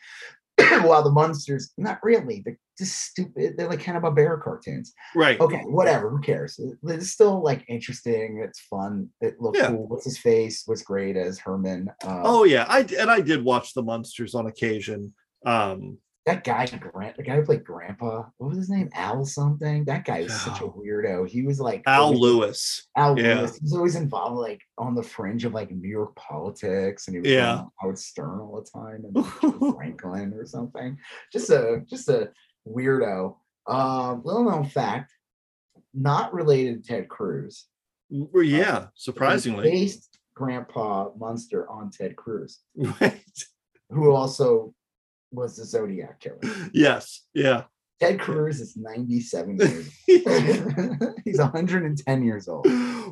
While 0.82 1.02
the 1.02 1.11
Munsters, 1.11 1.73
not 1.78 1.99
really, 2.02 2.42
they're 2.44 2.59
just 2.78 3.00
stupid. 3.00 3.56
They're 3.56 3.68
like 3.68 3.82
kind 3.82 3.97
Hanna 3.97 4.00
Barbera 4.14 4.42
cartoons. 4.42 4.92
Right. 5.14 5.40
Okay, 5.40 5.62
whatever. 5.64 6.11
Who 6.11 6.20
cares? 6.20 6.61
It's 6.85 7.11
still 7.11 7.42
like 7.42 7.64
interesting. 7.68 8.42
It's 8.47 8.61
fun. 8.61 9.09
It 9.23 9.40
looks 9.40 9.59
Yeah. 9.59 9.68
cool. 9.68 9.88
What's 9.88 10.04
his 10.04 10.18
face 10.18 10.64
was 10.66 10.82
great 10.82 11.16
as 11.16 11.38
Herman. 11.38 11.88
Um, 12.04 12.23
Oh 12.25 12.44
yeah, 12.44 12.66
I 12.68 12.80
and 12.99 13.11
I 13.11 13.20
did 13.23 13.42
watch 13.42 13.73
the 13.75 13.82
Munsters 13.82 14.35
on 14.35 14.47
occasion. 14.47 15.14
Um, 15.47 15.99
that 16.26 16.44
guy 16.44 16.66
Grant, 16.66 17.16
the 17.16 17.22
guy 17.22 17.36
who 17.36 17.42
played 17.44 17.64
Grandpa, 17.64 18.24
what 18.36 18.48
was 18.48 18.58
his 18.58 18.68
name? 18.68 18.90
Al 18.94 19.24
something. 19.24 19.84
That 19.86 20.04
guy 20.04 20.22
was 20.22 20.38
such 20.38 20.60
a 20.60 20.64
weirdo. 20.64 21.26
He 21.28 21.42
was 21.42 21.58
like 21.60 21.82
Al 21.86 22.04
always- 22.04 22.20
Lewis. 22.20 22.88
Al 22.96 23.18
yeah. 23.18 23.38
Lewis. 23.40 23.56
He 23.56 23.62
was 23.62 23.72
always 23.74 23.96
involved 23.96 24.36
like 24.38 24.60
on 24.76 24.94
the 24.94 25.02
fringe 25.02 25.44
of 25.46 25.54
like 25.54 25.70
New 25.70 25.88
York 25.88 26.14
politics, 26.16 27.06
and 27.08 27.14
he 27.16 27.20
was 27.22 27.30
Yeah. 27.30 27.62
Howard 27.80 27.98
Stern 27.98 28.40
all 28.40 28.60
the 28.62 28.70
time 28.70 29.04
and 29.04 29.74
Franklin 29.74 30.34
or 30.34 30.44
something. 30.44 30.98
Just 31.32 31.48
a 31.50 31.82
just 31.88 32.08
a 32.08 32.30
weirdo. 32.68 33.36
Um, 33.66 34.22
little 34.24 34.44
known 34.44 34.64
fact, 34.66 35.12
not 35.94 36.34
related 36.34 36.82
to 36.84 36.88
Ted 36.88 37.08
Cruz. 37.08 37.66
Well, 38.10 38.42
Yeah, 38.42 38.88
surprisingly. 38.94 39.62
based 39.70 40.18
Grandpa 40.34 41.10
Munster 41.18 41.68
on 41.70 41.90
Ted 41.90 42.16
Cruz, 42.16 42.60
Right. 43.00 43.22
who 43.90 44.10
also 44.10 44.74
was 45.32 45.56
the 45.56 45.64
Zodiac 45.64 46.20
killer. 46.20 46.38
Yes. 46.72 47.22
Yeah. 47.34 47.64
Ted 48.00 48.18
Cruz 48.18 48.60
is 48.60 48.76
97 48.76 49.58
years 49.58 49.90
old. 50.08 51.14
He's 51.25 51.38
110 51.38 52.22
years 52.25 52.49
old. 52.49 52.66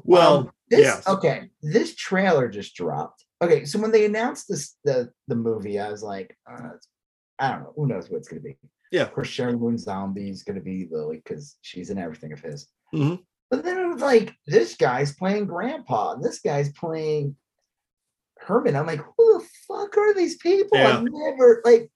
well, 0.04 0.38
Um, 0.38 0.50
this, 0.70 0.80
yes. 0.80 1.06
okay, 1.06 1.50
this 1.62 1.94
trailer 1.94 2.48
just 2.48 2.74
dropped. 2.74 3.24
Okay, 3.42 3.64
so 3.66 3.78
when 3.78 3.92
they 3.92 4.04
announced 4.06 4.46
this 4.48 4.76
the 4.84 5.10
the 5.28 5.36
movie, 5.36 5.78
I 5.78 5.90
was 5.90 6.02
like, 6.02 6.36
uh, 6.50 6.70
I 7.38 7.50
don't 7.52 7.60
know, 7.64 7.72
who 7.76 7.86
knows 7.86 8.10
what 8.10 8.16
it's 8.18 8.28
gonna 8.28 8.40
be. 8.40 8.56
Yeah. 8.90 9.02
Of 9.02 9.12
course, 9.12 9.28
Sharon 9.28 9.60
Moon 9.60 9.76
Zombie 9.78 10.30
is 10.30 10.42
gonna 10.42 10.60
be 10.60 10.88
Lily 10.90 11.18
because 11.22 11.56
she's 11.60 11.90
in 11.90 11.98
everything 11.98 12.32
of 12.32 12.40
his. 12.40 12.66
Mhm. 12.94 13.20
But 13.50 13.64
then 13.64 13.78
it 13.78 13.86
was 13.92 14.02
like, 14.02 14.34
this 14.46 14.74
guy's 14.76 15.14
playing 15.14 15.46
Grandpa, 15.46 16.12
and 16.14 16.24
this 16.24 16.40
guy's 16.40 16.72
playing 16.72 17.36
Herman. 18.38 18.76
I'm 18.76 18.86
like, 18.86 19.00
who 19.16 19.38
the 19.38 19.46
fuck 19.68 19.96
are 19.98 20.14
these 20.14 20.36
people? 20.38 20.78
I've 20.78 21.04
never 21.04 21.60
like 21.64 21.90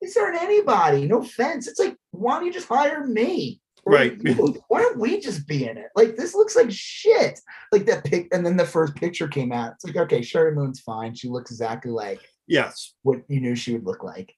these 0.00 0.16
aren't 0.16 0.40
anybody. 0.40 1.06
No 1.06 1.20
offense. 1.22 1.66
It's 1.68 1.78
like, 1.80 1.96
why 2.10 2.36
don't 2.36 2.46
you 2.46 2.52
just 2.52 2.68
hire 2.68 3.06
me? 3.06 3.60
Or 3.84 3.94
Right. 3.94 4.16
you- 4.20 4.62
Why 4.68 4.80
don't 4.80 4.98
we 4.98 5.20
just 5.20 5.46
be 5.46 5.66
in 5.68 5.76
it? 5.78 5.88
Like 5.96 6.16
this 6.16 6.34
looks 6.34 6.56
like 6.56 6.70
shit. 6.70 7.40
Like 7.72 7.86
that 7.86 8.04
pic, 8.04 8.28
and 8.32 8.44
then 8.44 8.56
the 8.56 8.64
first 8.66 8.94
picture 8.94 9.28
came 9.28 9.52
out. 9.52 9.74
It's 9.74 9.84
like, 9.84 9.96
okay, 9.96 10.20
Sheri 10.20 10.54
Moon's 10.54 10.80
fine. 10.80 11.14
She 11.14 11.28
looks 11.28 11.50
exactly 11.50 11.90
like 11.90 12.20
yes. 12.46 12.94
what 13.02 13.20
you 13.28 13.40
knew 13.40 13.54
she 13.54 13.72
would 13.72 13.86
look 13.86 14.02
like. 14.02 14.34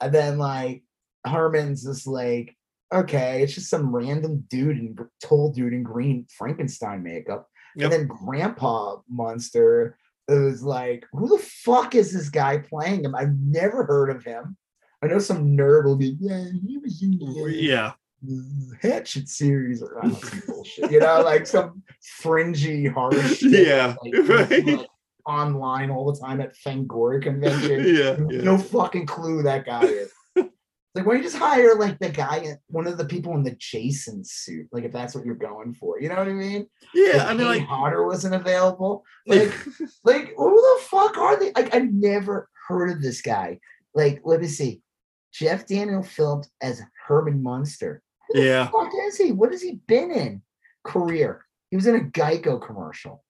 And 0.00 0.14
then 0.14 0.38
like 0.38 0.84
Herman's 1.26 1.84
just 1.84 2.06
like, 2.06 2.56
okay, 2.92 3.42
it's 3.42 3.54
just 3.54 3.68
some 3.70 3.94
random 3.94 4.44
dude 4.48 4.76
and 4.78 4.98
tall 5.22 5.52
dude 5.52 5.72
in 5.74 5.82
green 5.82 6.26
Frankenstein 6.36 7.02
makeup. 7.02 7.48
Yep. 7.76 7.84
And 7.84 7.92
then 7.92 8.06
Grandpa 8.06 8.98
Munster 9.08 9.98
is 10.28 10.62
like, 10.62 11.04
who 11.12 11.28
the 11.28 11.42
fuck 11.42 11.94
is 11.94 12.12
this 12.12 12.28
guy 12.28 12.58
playing 12.58 13.04
him? 13.04 13.14
I've 13.14 13.34
never 13.38 13.84
heard 13.84 14.10
of 14.10 14.24
him. 14.24 14.56
I 15.02 15.06
know 15.06 15.18
some 15.18 15.56
nerd 15.56 15.84
will 15.84 15.96
be, 15.96 16.16
yeah, 16.18 16.44
he 16.66 16.78
was 16.78 17.02
in 17.02 17.18
the 17.18 17.52
Yeah. 17.54 17.92
Hatchet 18.82 19.28
series 19.28 19.80
or 19.80 19.98
I 19.98 20.08
don't 20.08 20.12
know, 20.12 20.28
some 20.28 20.42
bullshit, 20.46 20.90
you 20.90 21.00
know, 21.00 21.22
like 21.22 21.46
some 21.46 21.82
fringy 22.20 22.86
horror 22.86 23.22
shit. 23.22 23.66
Yeah, 23.66 23.94
like, 24.02 24.50
right. 24.50 24.86
online 25.24 25.90
all 25.90 26.12
the 26.12 26.18
time 26.18 26.40
at 26.40 26.56
Fangoria 26.56 27.22
convention. 27.22 27.84
Yeah. 27.94 28.16
yeah. 28.28 28.42
No 28.42 28.58
fucking 28.58 29.06
clue 29.06 29.42
that 29.44 29.66
guy 29.66 29.84
is. 29.84 30.10
like, 30.36 30.50
why 30.94 31.02
don't 31.04 31.18
you 31.18 31.22
just 31.22 31.36
hire 31.36 31.76
like 31.76 32.00
the 32.00 32.08
guy, 32.08 32.56
one 32.66 32.88
of 32.88 32.98
the 32.98 33.04
people 33.04 33.34
in 33.36 33.44
the 33.44 33.54
Jason 33.56 34.24
suit? 34.24 34.66
Like, 34.72 34.82
if 34.82 34.92
that's 34.92 35.14
what 35.14 35.24
you're 35.24 35.36
going 35.36 35.74
for, 35.74 36.00
you 36.00 36.08
know 36.08 36.16
what 36.16 36.26
I 36.26 36.32
mean? 36.32 36.66
Yeah. 36.92 37.18
Like, 37.18 37.26
I 37.26 37.34
mean, 37.34 37.38
Kane 37.38 37.46
like, 37.46 37.66
Hodder 37.68 38.04
wasn't 38.04 38.34
available. 38.34 39.04
Like, 39.28 39.54
like 40.02 40.34
who 40.36 40.56
the 40.56 40.82
fuck 40.86 41.16
are 41.18 41.38
they? 41.38 41.52
Like, 41.52 41.72
I've 41.72 41.92
never 41.92 42.48
heard 42.66 42.90
of 42.90 43.00
this 43.00 43.22
guy. 43.22 43.60
Like, 43.94 44.22
let 44.24 44.40
me 44.40 44.48
see. 44.48 44.82
Jeff 45.32 45.66
Daniel 45.66 46.02
Phillips 46.02 46.48
as 46.60 46.82
Herman 47.06 47.42
Munster. 47.42 48.02
Who 48.28 48.40
the 48.40 48.46
Yeah. 48.46 48.68
fuck 48.68 48.90
is 49.06 49.16
he? 49.16 49.32
What 49.32 49.52
has 49.52 49.62
he 49.62 49.80
been 49.86 50.10
in? 50.10 50.42
Career. 50.84 51.44
He 51.70 51.76
was 51.76 51.86
in 51.86 51.96
a 51.96 52.00
Geico 52.00 52.60
commercial. 52.64 53.24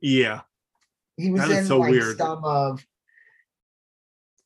yeah. 0.00 0.42
He 1.16 1.32
was 1.32 1.40
That 1.42 1.50
in 1.50 1.64
so 1.64 1.78
like 1.78 1.90
weird. 1.90 2.16
some 2.16 2.44
of. 2.44 2.84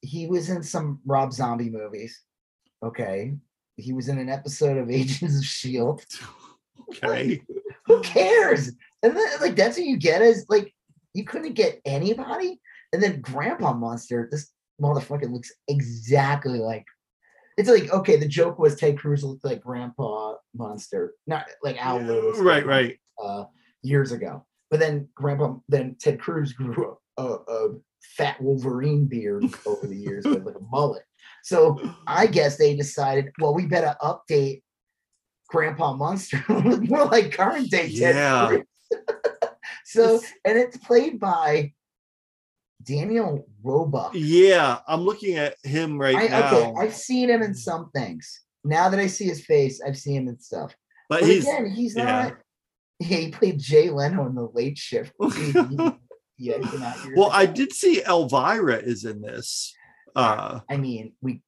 He 0.01 0.27
was 0.27 0.49
in 0.49 0.63
some 0.63 1.01
Rob 1.05 1.33
Zombie 1.33 1.69
movies. 1.71 2.19
Okay. 2.83 3.37
He 3.77 3.93
was 3.93 4.09
in 4.09 4.19
an 4.19 4.29
episode 4.31 4.79
of 4.79 4.91
Agents 4.91 5.37
of 5.39 5.45
Shield. 5.45 6.03
Okay. 6.89 7.43
Who 7.87 8.01
cares? 8.01 8.69
And 9.03 9.15
then 9.17 9.27
like 9.41 9.55
that's 9.57 9.77
what 9.77 9.87
you 9.87 9.97
get 9.99 10.23
is 10.23 10.47
like 10.49 10.73
you 11.15 11.25
couldn't 11.25 11.55
get 11.55 11.81
anybody. 11.85 12.61
And 12.93 13.03
then 13.03 13.21
Grandpa 13.21 13.75
Munster, 13.75 14.29
this 14.31 14.51
motherfucker 14.83 15.31
looks 15.31 15.53
exactly 15.69 16.59
like 16.59 16.85
it's 17.59 17.69
like 17.69 17.91
okay, 17.93 18.17
the 18.17 18.27
joke 18.29 18.59
was 18.59 18.77
Ted 18.77 18.99
Cruz 18.99 19.23
looked 19.23 19.45
like 19.45 19.61
Grandpa 19.61 20.35
Munster, 20.55 21.15
not 21.27 21.47
like 21.63 21.77
Al 21.85 22.01
Lewis, 22.01 22.39
Right. 22.39 22.65
Right. 22.65 22.99
uh, 23.23 23.45
years 23.83 24.11
ago. 24.13 24.47
But 24.71 24.81
then 24.81 25.09
Grandpa, 25.15 25.57
then 25.69 25.97
Ted 26.01 26.19
Cruz 26.19 26.55
grew 26.55 26.97
a, 27.19 27.23
a, 27.23 27.35
a 27.47 27.69
fat 28.17 28.41
Wolverine 28.41 29.07
beard 29.07 29.45
over 29.67 29.87
the 29.87 29.95
years 29.97 30.25
with 30.25 30.47
like 30.47 30.55
a 30.55 30.65
mullet. 30.71 31.03
So 31.45 31.79
I 32.07 32.27
guess 32.27 32.57
they 32.57 32.75
decided, 32.75 33.29
well, 33.39 33.53
we 33.55 33.67
better 33.67 33.95
update 34.01 34.63
Grandpa 35.49 35.93
Munster 35.95 36.43
more 36.49 37.05
like 37.05 37.33
current 37.33 37.71
day 37.71 37.89
Ted 37.95 38.15
Yeah. 38.17 38.47
Cruz. 38.49 38.63
so 39.85 40.21
and 40.47 40.57
it's 40.59 40.79
played 40.79 41.21
by 41.21 41.73
Daniel 42.85 43.47
Roebuck. 43.63 44.13
Yeah. 44.15 44.79
I'm 44.87 45.03
looking 45.03 45.37
at 45.37 45.57
him 45.63 46.01
right 46.01 46.17
I, 46.17 46.27
now. 46.29 46.57
okay, 46.57 46.73
I've 46.79 46.95
seen 46.95 47.31
him 47.31 47.43
in 47.43 47.55
some 47.55 47.91
things. 47.95 48.41
Now 48.65 48.89
that 48.89 49.01
I 49.01 49.07
see 49.07 49.25
his 49.25 49.45
face, 49.45 49.81
I've 49.87 49.99
seen 49.99 50.23
him 50.23 50.29
in 50.29 50.39
stuff. 50.39 50.75
but 51.09 51.21
But 51.21 51.29
he's 51.29 51.45
again, 51.45 51.71
he's 51.71 51.97
yeah. 51.97 52.05
not. 52.05 52.37
Yeah, 53.01 53.17
he 53.19 53.31
played 53.31 53.59
Jay 53.59 53.91
Leno 53.91 54.27
in 54.27 54.35
the 54.37 54.49
Late 54.55 54.79
Shift. 54.79 55.13
yeah, 56.39 56.59
came 56.59 56.83
out 56.83 57.05
years 57.05 57.17
well, 57.17 57.31
I 57.33 57.47
did 57.47 57.73
see 57.73 58.03
Elvira 58.05 58.77
is 58.77 59.05
in 59.05 59.21
this. 59.21 59.75
Uh 60.15 60.61
I 60.71 60.77
mean, 60.77 61.15
we 61.21 61.43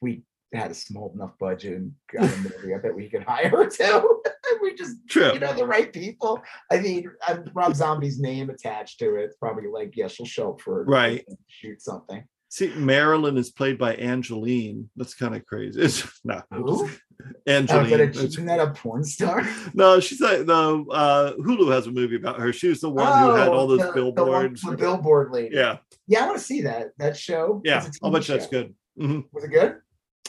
we 0.00 0.22
had 0.54 0.70
a 0.70 0.74
small 0.74 1.12
enough 1.14 1.36
budget 1.38 1.76
and 1.76 1.92
got 2.12 2.24
a 2.32 2.36
movie, 2.38 2.74
I 2.74 2.78
bet 2.78 2.94
we 2.94 3.08
could 3.08 3.24
hire 3.24 3.48
her 3.50 3.66
too. 3.68 4.22
We 4.64 4.74
just 4.74 4.96
True. 5.08 5.32
you 5.34 5.38
know 5.40 5.52
the 5.54 5.66
right 5.66 5.92
people. 5.92 6.40
I 6.72 6.80
mean, 6.80 7.10
I'm 7.26 7.44
Rob 7.54 7.74
Zombie's 7.74 8.18
name 8.18 8.50
attached 8.50 8.98
to 9.00 9.16
it. 9.16 9.24
It's 9.24 9.36
probably 9.36 9.68
like, 9.68 9.92
yeah, 9.96 10.08
she'll 10.08 10.26
show 10.26 10.52
up 10.54 10.60
for 10.60 10.84
Right. 10.84 11.24
shoot 11.48 11.80
something. 11.82 12.24
See, 12.48 12.68
Marilyn 12.76 13.36
is 13.36 13.50
played 13.50 13.78
by 13.78 13.96
Angelyne. 13.96 14.88
That's 14.96 15.14
kind 15.14 15.34
of 15.34 15.44
crazy. 15.44 15.80
It's 15.82 16.04
no 16.24 16.40
Who? 16.52 16.88
Oh, 17.24 17.30
Angelyne. 17.46 17.84
is 17.84 17.90
that 17.90 18.00
a, 18.00 18.02
It's- 18.04 18.24
isn't 18.24 18.46
that 18.46 18.58
a 18.60 18.70
porn 18.72 19.04
star? 19.04 19.46
no, 19.74 20.00
she's 20.00 20.20
like 20.20 20.46
the 20.46 20.84
uh, 20.90 21.32
Hulu 21.34 21.70
has 21.72 21.86
a 21.86 21.92
movie 21.92 22.16
about 22.16 22.40
her. 22.40 22.52
She 22.52 22.68
was 22.68 22.80
the 22.80 22.90
one 22.90 23.06
who 23.22 23.30
had 23.34 23.48
all 23.48 23.68
those 23.68 23.80
Oh, 23.82 23.86
the- 23.86 23.92
the 23.92 24.04
one- 24.04 24.14
billboards. 24.14 24.62
The, 24.62 24.76
billboard 24.76 25.30
lady. 25.32 25.54
yeah, 25.54 25.78
Yeah, 26.08 26.24
I 26.24 26.26
want 26.26 26.38
to 26.38 26.44
see 26.44 26.62
that 26.62 26.88
that 26.98 27.16
show. 27.16 27.62
yeah. 27.64 27.86
I'll 28.02 28.10
bet 28.10 28.24
that's 28.26 28.48
good. 28.48 28.74
Mhm. 29.00 29.24
Was 29.32 29.44
it 29.44 29.48
good? 29.52 29.76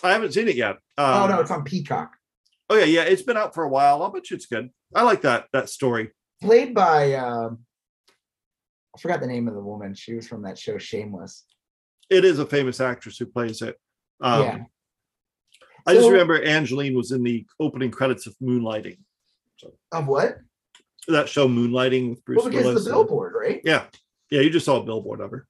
I 0.04 0.12
haven't 0.12 0.34
seen 0.34 0.48
it 0.48 0.56
yet. 0.56 0.75
oh 0.98 1.24
Um, 1.24 1.30
no, 1.32 1.39
it's 1.42 1.51
on 1.51 1.63
Peacock. 1.63 2.12
Oh 2.69 2.77
yeah, 2.77 2.86
yeah. 2.86 3.03
It's 3.03 3.22
been 3.22 3.38
out 3.38 3.53
for 3.53 3.63
a 3.63 3.69
while. 3.69 4.01
I'll 4.01 4.12
bet 4.12 4.29
you 4.29 4.36
it's 4.36 4.45
good. 4.48 4.69
I 4.93 5.03
like 5.03 5.22
that 5.22 5.48
that 5.53 5.69
story. 5.69 6.12
Played 6.41 6.74
by 6.74 7.13
um 7.13 7.60
I 8.95 9.00
forgot 9.00 9.19
the 9.19 9.27
name 9.27 9.48
of 9.48 9.53
the 9.53 9.62
woman. 9.62 9.93
She 9.93 10.13
was 10.13 10.27
from 10.27 10.43
that 10.43 10.57
show 10.57 10.77
Shameless. 10.77 11.45
It 12.10 12.24
is 12.24 12.39
a 12.39 12.45
famous 12.45 12.79
actress 12.79 13.17
who 13.17 13.25
plays 13.25 13.62
it. 13.62 13.77
Um, 14.22 14.41
Yeah. 14.41 14.63
I 15.88 15.93
just 15.93 16.10
remember 16.10 16.41
Angelyne 16.41 16.95
was 16.95 17.12
in 17.12 17.22
the 17.22 17.45
opening 17.60 17.91
credits 17.91 18.25
of 18.25 18.36
Moonlighting. 18.41 18.98
Of 19.91 20.07
what? 20.07 20.38
That 21.07 21.29
show 21.29 21.48
Moonlighting 21.48 22.10
with 22.10 22.25
Bruce 22.25 22.38
Well, 22.38 22.50
because 22.50 22.65
Willis. 22.65 22.84
the 22.86 22.89
billboard, 22.89 23.34
right? 23.39 23.62
Yeah, 23.63 23.86
yeah. 24.31 24.41
You 24.41 24.50
just 24.50 24.65
saw 24.65 24.81
a 24.81 24.84
billboard 24.84 25.22
of 25.22 25.29
her. 25.31 25.48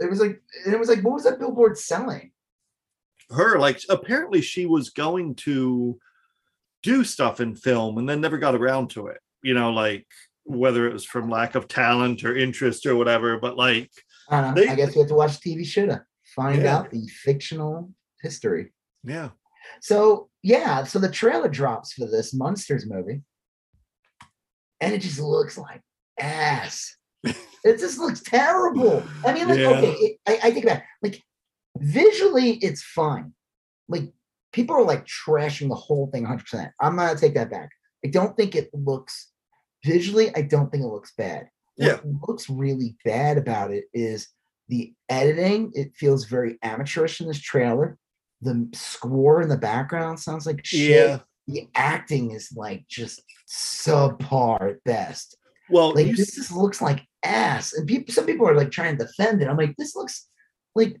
It 0.00 0.10
was 0.10 0.20
like 0.20 0.42
it 0.66 0.78
was 0.78 0.88
like 0.88 1.02
what 1.02 1.14
was 1.14 1.24
that 1.24 1.38
billboard 1.38 1.78
selling? 1.78 2.32
Her 3.30 3.58
like 3.58 3.80
apparently 3.88 4.40
she 4.40 4.66
was 4.66 4.90
going 4.90 5.36
to 5.36 5.98
do 6.86 7.02
stuff 7.04 7.40
in 7.40 7.54
film 7.56 7.98
and 7.98 8.08
then 8.08 8.20
never 8.20 8.38
got 8.38 8.54
around 8.54 8.90
to 8.90 9.08
it. 9.08 9.18
You 9.42 9.54
know, 9.54 9.70
like 9.72 10.06
whether 10.44 10.86
it 10.88 10.92
was 10.92 11.04
from 11.04 11.28
lack 11.28 11.54
of 11.56 11.66
talent 11.68 12.24
or 12.24 12.36
interest 12.36 12.86
or 12.86 12.94
whatever. 12.96 13.38
But 13.38 13.56
like, 13.56 13.90
I 14.30 14.40
don't 14.40 14.54
know. 14.54 14.62
They- 14.62 14.68
I 14.68 14.76
guess 14.76 14.94
we 14.94 15.00
have 15.00 15.08
to 15.08 15.14
watch 15.14 15.40
TV 15.40 15.64
shoulda 15.66 16.04
find 16.34 16.62
Yeah. 16.62 16.76
out 16.76 16.90
the 16.90 17.06
fictional 17.24 17.90
history. 18.22 18.72
yeah, 19.04 19.30
So 19.80 20.28
yeah, 20.42 20.84
so 20.84 20.98
the 20.98 21.10
trailer 21.10 21.48
drops 21.48 21.92
for 21.94 22.06
this 22.06 22.32
Munsters 22.34 22.84
movie, 22.88 23.22
and 24.80 24.92
it 24.94 25.00
just 25.00 25.20
looks 25.20 25.56
like 25.58 25.80
ass. 26.18 26.96
it 27.24 27.78
just 27.84 27.98
looks 27.98 28.20
terrible. 28.22 29.02
I 29.24 29.32
mean, 29.32 29.48
like, 29.48 29.58
Yeah. 29.58 29.70
okay, 29.78 29.92
it, 29.92 30.12
I, 30.26 30.34
I 30.44 30.50
think 30.52 30.64
about 30.64 30.78
it, 30.78 30.84
like 31.02 31.22
visually, 31.78 32.50
it's 32.66 32.82
fine. 32.82 33.32
Like 33.88 34.06
people 34.56 34.74
are 34.74 34.82
like 34.82 35.06
trashing 35.06 35.68
the 35.68 35.74
whole 35.76 36.08
thing 36.12 36.22
100. 36.24 36.40
percent 36.40 36.72
I'm 36.80 36.96
gonna 36.96 37.16
take 37.18 37.34
that 37.34 37.50
back. 37.50 37.70
I 38.04 38.08
don't 38.08 38.36
think 38.36 38.54
it 38.56 38.70
looks 38.72 39.30
visually. 39.84 40.34
I 40.34 40.42
don't 40.42 40.70
think 40.70 40.82
it 40.82 40.88
looks 40.88 41.12
bad. 41.16 41.48
Yeah. 41.76 41.98
What 42.02 42.28
looks 42.28 42.50
really 42.50 42.96
bad 43.04 43.38
about 43.38 43.70
it 43.70 43.84
is 43.94 44.28
the 44.68 44.92
editing. 45.08 45.70
It 45.74 45.94
feels 45.94 46.24
very 46.24 46.58
amateurish 46.62 47.20
in 47.20 47.28
this 47.28 47.40
trailer. 47.40 47.98
The 48.42 48.68
score 48.74 49.42
in 49.42 49.48
the 49.48 49.56
background 49.56 50.18
sounds 50.18 50.46
like 50.46 50.64
shit. 50.64 50.90
yeah. 50.90 51.18
The 51.48 51.68
acting 51.76 52.32
is 52.32 52.50
like 52.56 52.84
just 52.88 53.22
subpar 53.48 54.70
at 54.72 54.84
best. 54.84 55.36
Well, 55.70 55.94
Like 55.94 56.06
this 56.16 56.30
s- 56.30 56.34
just 56.34 56.52
looks 56.52 56.80
like 56.82 57.02
ass. 57.22 57.72
And 57.72 57.86
people 57.86 58.12
some 58.12 58.26
people 58.26 58.48
are 58.48 58.54
like 58.56 58.70
trying 58.70 58.96
to 58.98 59.04
defend 59.04 59.42
it. 59.42 59.48
I'm 59.48 59.56
like, 59.56 59.74
this 59.76 59.94
looks 59.96 60.28
like 60.74 60.96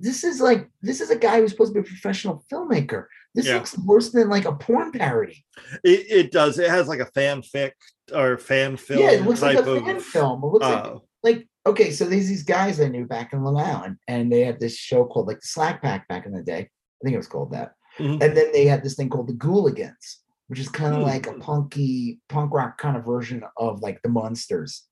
this 0.00 0.24
is 0.24 0.40
like 0.40 0.68
this 0.82 1.00
is 1.00 1.10
a 1.10 1.16
guy 1.16 1.40
who's 1.40 1.50
supposed 1.52 1.74
to 1.74 1.80
be 1.80 1.86
a 1.86 1.88
professional 1.88 2.44
filmmaker. 2.52 3.06
This 3.34 3.46
Yeah. 3.46 3.54
looks 3.56 3.78
worse 3.78 4.10
than 4.10 4.28
like 4.28 4.44
a 4.46 4.52
porn 4.54 4.90
parody. 4.92 5.44
it, 5.84 6.06
it 6.10 6.32
does. 6.32 6.58
It 6.58 6.68
has 6.70 6.88
like 6.88 7.00
a 7.00 7.10
fanfic 7.16 7.72
or 8.12 8.38
fan 8.38 8.76
film 8.76 9.00
yeah, 9.02 9.10
it 9.12 9.22
looks 9.24 9.42
like 9.42 9.56
a 9.56 9.70
of. 9.70 9.84
fan 9.84 10.00
film. 10.00 10.42
It 10.42 10.46
looks 10.48 10.66
like 10.66 10.84
uh, 10.84 10.94
like 11.22 11.48
okay, 11.66 11.90
so 11.90 12.04
there's 12.06 12.28
these 12.28 12.42
guys 12.42 12.80
I 12.80 12.88
knew 12.88 13.06
back 13.06 13.32
in 13.32 13.42
Long 13.44 13.56
Island, 13.58 13.96
and 14.08 14.32
they 14.32 14.40
had 14.40 14.58
this 14.58 14.76
show 14.76 15.04
called 15.04 15.26
like 15.28 15.40
the 15.40 15.46
Slack 15.46 15.82
Pack 15.82 16.08
back 16.08 16.26
in 16.26 16.32
the 16.32 16.42
day. 16.42 16.60
I 16.62 17.00
think 17.04 17.14
it 17.14 17.18
was 17.18 17.28
called 17.28 17.52
that. 17.52 17.72
mhm. 17.98 18.20
And 18.22 18.36
then 18.36 18.50
they 18.52 18.66
had 18.66 18.82
this 18.82 18.94
thing 18.94 19.08
called 19.10 19.28
the 19.28 19.34
Gooligans, 19.34 20.16
which 20.48 20.58
is 20.58 20.68
kind 20.68 20.92
of 20.94 21.00
Hmm. 21.00 21.06
like 21.06 21.26
a 21.26 21.34
punky 21.34 22.20
punk 22.28 22.52
rock 22.52 22.78
kind 22.78 22.96
of 22.96 23.04
version 23.04 23.42
of 23.56 23.80
like 23.80 24.00
the 24.02 24.08
Munsters. 24.08 24.86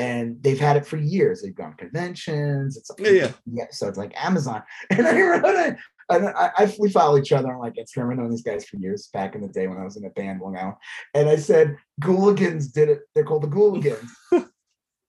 And 0.00 0.42
they've 0.42 0.58
had 0.58 0.78
it 0.78 0.86
for 0.86 0.96
years. 0.96 1.42
They've 1.42 1.54
gone 1.54 1.72
to 1.72 1.76
conventions. 1.76 2.78
It's 2.78 2.90
Yeah, 2.98 3.10
yeah. 3.10 3.32
yeah. 3.52 3.64
So 3.70 3.86
it's 3.86 3.98
like 3.98 4.12
Amazon. 4.16 4.62
And 4.90 5.06
I 5.06 5.20
wrote 5.20 5.44
it. 5.44 5.76
And 6.08 6.28
I, 6.28 6.50
I 6.56 6.74
we 6.78 6.90
follow 6.90 7.18
each 7.18 7.32
other 7.32 7.52
on 7.52 7.60
like 7.60 7.74
Instagram. 7.74 8.12
I've 8.12 8.18
known 8.18 8.30
these 8.30 8.42
guys 8.42 8.64
for 8.64 8.78
years 8.78 9.10
back 9.12 9.34
in 9.34 9.42
the 9.42 9.48
day 9.48 9.66
when 9.66 9.78
I 9.78 9.84
was 9.84 9.96
in 9.96 10.06
a 10.06 10.10
band 10.10 10.40
Long 10.40 10.56
Island. 10.56 10.76
And 11.14 11.28
I 11.28 11.36
said, 11.36 11.76
Gooligans 12.00 12.72
did 12.72 12.88
it. 12.88 13.00
They're 13.14 13.24
called 13.24 13.42
the 13.42 13.48
Gooligans. 13.48 14.08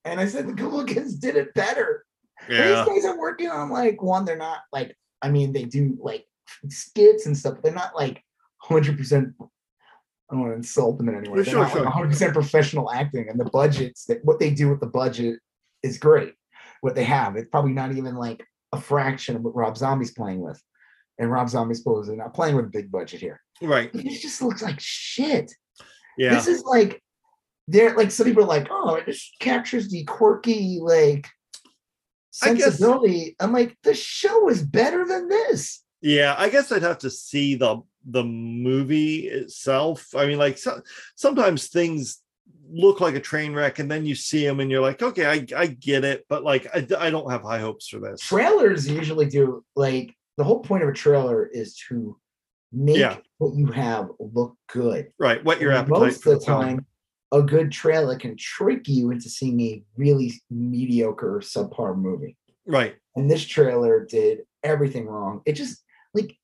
and 0.05 0.19
I 0.19 0.25
said 0.25 0.47
the 0.47 0.53
Gooligans 0.53 1.19
did 1.19 1.37
it 1.37 1.53
better. 1.53 2.05
Yeah. 2.49 2.83
These 2.83 3.03
guys 3.03 3.05
are 3.05 3.17
working 3.17 3.49
on 3.49 3.69
like 3.69 4.01
one, 4.01 4.25
they're 4.25 4.35
not 4.35 4.59
like, 4.73 4.95
I 5.21 5.29
mean, 5.29 5.53
they 5.53 5.63
do 5.63 5.97
like 6.01 6.25
skits 6.69 7.25
and 7.25 7.37
stuff, 7.37 7.55
but 7.55 7.63
they're 7.63 7.73
not 7.73 7.95
like 7.95 8.23
100%. 8.69 9.33
I 10.31 10.35
don't 10.35 10.41
want 10.43 10.53
to 10.53 10.57
insult 10.57 10.97
them 10.97 11.09
in 11.09 11.15
any 11.15 11.29
way. 11.29 11.39
Yeah, 11.39 11.43
They're 11.43 11.53
sure, 11.53 11.63
not 11.63 11.71
sure. 11.73 11.83
like 11.83 11.93
100% 11.93 12.33
professional 12.33 12.89
acting, 12.91 13.27
and 13.29 13.37
the 13.37 13.45
budgets 13.49 14.05
that 14.05 14.23
what 14.23 14.39
they 14.39 14.49
do 14.49 14.69
with 14.69 14.79
the 14.79 14.87
budget 14.87 15.39
is 15.83 15.97
great. 15.97 16.33
What 16.79 16.95
they 16.95 17.03
have, 17.03 17.35
it's 17.35 17.49
probably 17.49 17.73
not 17.73 17.91
even 17.91 18.15
like 18.15 18.41
a 18.71 18.79
fraction 18.79 19.35
of 19.35 19.41
what 19.43 19.55
Rob 19.55 19.77
Zombie's 19.77 20.11
playing 20.11 20.39
with. 20.39 20.61
And 21.19 21.29
Rob 21.29 21.49
Zombie's 21.49 21.79
supposedly 21.79 22.17
not 22.17 22.33
playing 22.33 22.55
with 22.55 22.65
a 22.65 22.69
big 22.69 22.89
budget 22.91 23.19
here. 23.19 23.41
Right. 23.61 23.91
It 23.93 24.21
just 24.21 24.41
looks 24.41 24.61
like 24.61 24.79
shit. 24.79 25.51
Yeah. 26.17 26.33
This 26.33 26.47
is 26.47 26.63
like 26.63 27.01
they're 27.67 27.95
like 27.95 28.09
some 28.09 28.25
people 28.25 28.43
are 28.43 28.47
like, 28.47 28.67
oh, 28.71 28.95
it 28.95 29.05
just 29.05 29.33
captures 29.39 29.89
the 29.89 30.03
quirky 30.05 30.79
like 30.81 31.27
I 32.41 32.53
guess- 32.53 32.63
sensibility. 32.63 33.35
I'm 33.39 33.51
like, 33.51 33.75
the 33.83 33.93
show 33.93 34.49
is 34.49 34.63
better 34.63 35.05
than 35.05 35.27
this. 35.27 35.83
Yeah, 36.01 36.33
I 36.37 36.49
guess 36.49 36.71
I'd 36.71 36.81
have 36.81 36.99
to 36.99 37.09
see 37.11 37.55
the 37.55 37.81
the 38.09 38.23
movie 38.23 39.27
itself. 39.27 40.07
I 40.15 40.25
mean, 40.25 40.37
like 40.37 40.57
so, 40.57 40.81
sometimes 41.15 41.67
things 41.67 42.21
look 42.73 43.01
like 43.01 43.15
a 43.15 43.19
train 43.19 43.53
wreck, 43.53 43.79
and 43.79 43.91
then 43.91 44.05
you 44.05 44.15
see 44.15 44.45
them, 44.45 44.59
and 44.59 44.71
you're 44.71 44.81
like, 44.81 45.01
okay, 45.01 45.25
I 45.25 45.45
I 45.55 45.67
get 45.67 46.03
it, 46.03 46.25
but 46.29 46.43
like 46.43 46.67
I, 46.73 46.87
I 46.99 47.09
don't 47.09 47.29
have 47.31 47.41
high 47.43 47.59
hopes 47.59 47.87
for 47.87 47.99
this. 47.99 48.21
Trailers 48.21 48.89
usually 48.89 49.25
do 49.27 49.63
like 49.75 50.15
the 50.37 50.43
whole 50.43 50.59
point 50.61 50.83
of 50.83 50.89
a 50.89 50.93
trailer 50.93 51.45
is 51.45 51.75
to 51.89 52.17
make 52.71 52.97
Yeah. 52.97 53.17
what 53.37 53.55
you 53.55 53.67
have 53.67 54.09
look 54.19 54.55
good. 54.71 55.11
Right, 55.19 55.43
what 55.43 55.59
your 55.59 55.71
And 55.71 55.79
appetite. 55.81 55.99
Most 55.99 56.25
of 56.25 56.39
the 56.39 56.45
film. 56.45 56.61
time, 56.61 56.85
a 57.33 57.41
good 57.41 57.71
trailer 57.71 58.15
can 58.17 58.35
trick 58.37 58.87
you 58.87 59.11
into 59.11 59.29
seeing 59.29 59.59
a 59.61 59.83
really 59.97 60.33
mediocre 60.49 61.39
subpar 61.43 61.97
movie. 61.97 62.37
Right. 62.65 62.95
and 63.15 63.29
this 63.29 63.43
trailer 63.45 64.05
did 64.05 64.41
everything 64.63 65.05
wrong. 65.07 65.41
It 65.45 65.53
just 65.53 65.83
like 66.13 66.37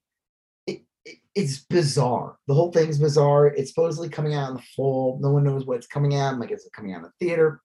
it's 1.37 1.59
bizarre. 1.59 2.37
The 2.47 2.53
whole 2.55 2.71
thing's 2.71 2.97
bizarre. 2.97 3.45
It's 3.47 3.69
supposedly 3.69 4.09
coming 4.09 4.33
out 4.33 4.49
in 4.49 4.55
the 4.55 4.63
fall. 4.75 5.19
No 5.21 5.29
one 5.29 5.43
knows 5.43 5.65
what 5.67 5.77
it's 5.77 5.85
coming 5.85 6.15
out. 6.15 6.33
I'm 6.33 6.39
like, 6.39 6.51
is 6.51 6.65
it 6.65 6.73
coming 6.73 6.93
out 6.93 6.97
in 6.97 7.03
the 7.03 7.11
theater? 7.25 7.61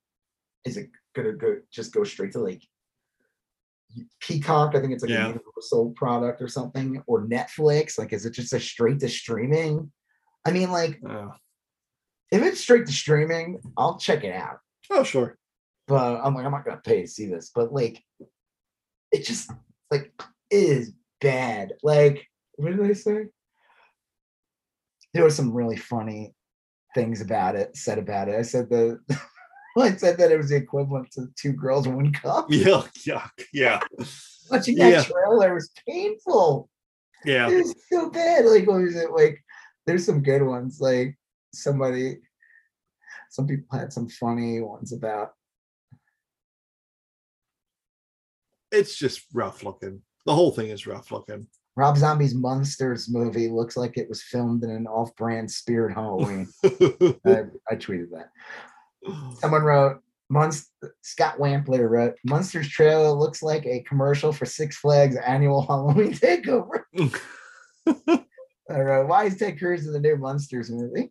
Is 0.67 0.77
it 0.77 0.91
gonna 1.17 1.33
go 1.33 1.57
just 1.73 1.93
go 1.95 2.05
straight 2.05 2.33
to 2.33 2.41
like 2.41 2.63
Peacock? 4.21 4.75
I 4.75 4.81
think 4.81 4.93
it's 4.93 5.03
like 5.03 5.11
Yeah. 5.11 5.25
a 5.25 5.29
Universal 5.29 5.95
product 5.97 6.43
or 6.43 6.49
something, 6.49 7.03
or 7.07 7.27
Netflix. 7.27 7.99
Like, 7.99 8.13
is 8.13 8.27
it 8.27 8.33
just 8.35 8.53
a 8.53 8.61
straight 8.61 9.01
to 9.01 9.09
streaming? 9.09 9.91
I 10.45 10.51
mean, 10.51 10.71
like, 10.71 11.01
if 12.31 12.43
it's 12.43 12.61
straight 12.61 12.85
to 12.87 12.93
streaming, 12.93 13.59
I'll 13.79 13.99
check 13.99 14.23
it 14.23 14.35
out. 14.35 14.59
oh, 14.91 15.03
sure. 15.03 15.39
But 15.89 16.21
I'm 16.23 16.35
like, 16.35 16.45
I'm 16.45 16.53
not 16.53 16.65
gonna 16.67 16.77
pay 16.85 17.01
to 17.03 17.09
see 17.09 17.27
this. 17.27 17.51
But 17.55 17.73
like, 17.73 18.05
it 19.13 19.25
just 19.25 19.51
like 19.91 20.13
is 20.51 20.93
bad. 21.23 21.73
Like, 21.83 22.27
what 22.57 22.77
did 22.77 22.85
I 22.91 22.93
say? 22.93 23.29
There 25.15 25.23
were 25.25 25.31
some 25.31 25.53
really 25.53 25.77
funny 25.77 26.35
things 26.95 27.21
about 27.21 27.57
it 27.57 27.77
said 27.77 27.99
about 27.99 28.29
it. 28.29 28.35
I 28.37 28.43
said 28.43 28.69
the 28.71 28.99
I 29.79 29.97
said 29.97 30.19
that 30.19 30.31
it 30.31 30.37
was 30.37 30.51
the 30.51 30.57
equivalent 30.57 31.11
to 31.13 31.29
two 31.37 31.53
girls, 31.53 31.89
one 31.89 32.13
cup. 32.13 32.47
Yeah, 32.51 32.83
yeah, 33.07 33.27
yeah, 33.53 33.81
Watching 34.51 34.77
that 34.77 34.91
Yeah. 34.91 35.03
trailer 35.05 35.55
was 35.55 35.71
painful. 35.89 36.69
yeah. 37.25 37.49
It 37.49 37.57
was 37.57 37.75
so 37.91 38.11
bad. 38.11 38.45
Like, 38.45 38.67
what 38.67 38.83
was 38.83 38.97
it? 38.97 39.11
Like, 39.11 39.43
there's 39.87 40.05
some 40.05 40.23
good 40.23 40.43
ones. 40.43 40.79
Like 40.81 41.17
somebody, 41.55 42.19
some 43.31 43.47
people 43.47 43.79
had 43.79 43.93
some 43.93 44.09
funny 44.09 44.61
ones 44.61 44.93
about 44.93 45.31
It's 48.71 48.97
just 48.97 49.27
rough 49.35 49.63
looking. 49.65 50.01
The 50.25 50.35
whole 50.35 50.51
thing 50.51 50.69
is 50.69 50.87
rough 50.87 51.11
looking. 51.11 51.47
Rob 51.75 51.97
Zombie's 51.97 52.35
Munsters 52.35 53.09
movie 53.09 53.49
looks 53.49 53.77
like 53.77 53.97
it 53.97 54.09
was 54.09 54.23
filmed 54.23 54.63
in 54.63 54.71
an 54.71 54.87
off-brand 54.87 55.51
Spirit 55.51 55.95
Halloween. 55.95 56.49
I, 56.65 57.45
I 57.71 57.77
tweeted 57.77 58.11
that. 58.11 58.31
Someone 59.39 59.63
wrote, 59.63 60.01
Monst- 60.31 60.69
Scott 61.03 61.39
Wampler 61.39 61.89
wrote, 61.89 62.15
Munsters 62.25 62.69
trailer 62.69 63.11
looks 63.11 63.43
like 63.43 63.65
a 63.67 63.81
commercial 63.81 64.33
for 64.33 64.45
Six 64.47 64.77
Flags 64.77 65.17
annual 65.17 65.63
Halloween 65.63 66.13
takeover. 66.13 66.83
All 67.87 68.83
right. 68.83 69.07
Why 69.07 69.25
is 69.25 69.37
Ted 69.37 69.59
Cruz 69.59 69.87
in 69.87 69.93
the 69.93 70.01
new 70.01 70.17
Munsters 70.17 70.71
movie? 70.71 71.11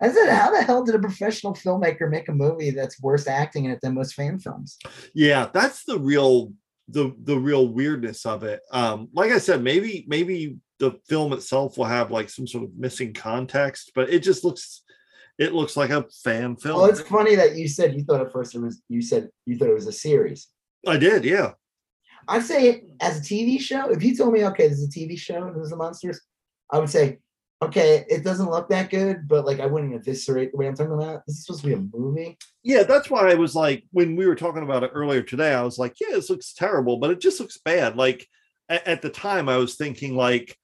I 0.00 0.10
said, 0.10 0.28
how 0.30 0.50
the 0.50 0.62
hell 0.62 0.84
did 0.84 0.94
a 0.94 0.98
professional 0.98 1.54
filmmaker 1.54 2.10
make 2.10 2.28
a 2.28 2.32
movie 2.32 2.70
that's 2.70 3.00
worse 3.00 3.26
acting 3.26 3.64
in 3.64 3.70
it 3.70 3.80
than 3.80 3.94
most 3.94 4.14
fan 4.14 4.38
films? 4.38 4.78
Yeah, 5.14 5.48
that's 5.52 5.84
the 5.84 5.98
real 5.98 6.52
the 6.88 7.14
the 7.22 7.38
real 7.38 7.68
weirdness 7.68 8.26
of 8.26 8.44
it. 8.44 8.60
Um, 8.70 9.08
like 9.12 9.32
I 9.32 9.38
said, 9.38 9.62
maybe 9.62 10.04
maybe 10.08 10.56
the 10.78 10.92
film 11.08 11.32
itself 11.32 11.78
will 11.78 11.86
have 11.86 12.10
like 12.10 12.28
some 12.28 12.46
sort 12.46 12.64
of 12.64 12.70
missing 12.76 13.12
context, 13.12 13.92
but 13.94 14.10
it 14.10 14.20
just 14.20 14.44
looks 14.44 14.82
it 15.38 15.52
looks 15.52 15.76
like 15.76 15.90
a 15.90 16.06
fan 16.24 16.56
film. 16.56 16.76
Well, 16.76 16.86
it's 16.86 17.00
funny 17.00 17.34
that 17.34 17.56
you 17.56 17.68
said 17.68 17.94
you 17.94 18.04
thought 18.04 18.20
at 18.20 18.32
first 18.32 18.54
it 18.54 18.60
was 18.60 18.82
you 18.88 19.02
said 19.02 19.28
you 19.44 19.56
thought 19.56 19.68
it 19.68 19.74
was 19.74 19.86
a 19.86 19.92
series. 19.92 20.48
I 20.86 20.96
did, 20.96 21.24
yeah. 21.24 21.52
I'd 22.28 22.42
say 22.42 22.68
it 22.68 22.84
as 23.00 23.18
a 23.18 23.22
TV 23.22 23.60
show, 23.60 23.88
if 23.90 24.02
you 24.02 24.16
told 24.16 24.32
me, 24.32 24.44
okay, 24.46 24.68
this 24.68 24.78
is 24.78 24.88
a 24.88 24.98
TV 24.98 25.18
show, 25.18 25.52
this 25.54 25.64
is 25.64 25.70
the 25.70 25.76
Munsters, 25.76 26.20
I 26.72 26.78
would 26.78 26.90
say, 26.90 27.18
okay, 27.62 28.04
it 28.08 28.22
doesn't 28.22 28.50
look 28.50 28.68
that 28.68 28.90
good, 28.90 29.26
but 29.26 29.46
like 29.46 29.60
I 29.60 29.66
wouldn't 29.66 29.94
eviscerate 29.94 30.52
the 30.52 30.58
way 30.58 30.66
I'm 30.66 30.76
talking 30.76 30.92
about. 30.92 31.24
This 31.26 31.36
is 31.36 31.46
supposed 31.46 31.62
to 31.62 31.68
be 31.68 31.74
a 31.74 31.98
movie. 31.98 32.38
Yeah, 32.62 32.82
that's 32.82 33.10
why 33.10 33.30
I 33.30 33.34
was 33.34 33.54
like, 33.54 33.84
when 33.92 34.16
we 34.16 34.26
were 34.26 34.34
talking 34.34 34.62
about 34.62 34.82
it 34.82 34.90
earlier 34.94 35.22
today, 35.22 35.54
I 35.54 35.62
was 35.62 35.78
like, 35.78 35.94
yeah, 36.00 36.14
this 36.14 36.30
looks 36.30 36.52
terrible, 36.52 36.98
but 36.98 37.10
it 37.10 37.20
just 37.20 37.40
looks 37.40 37.58
bad. 37.58 37.96
Like 37.96 38.26
at, 38.68 38.86
at 38.86 39.02
the 39.02 39.10
time, 39.10 39.48
I 39.48 39.56
was 39.56 39.76
thinking 39.76 40.16
like, 40.16 40.56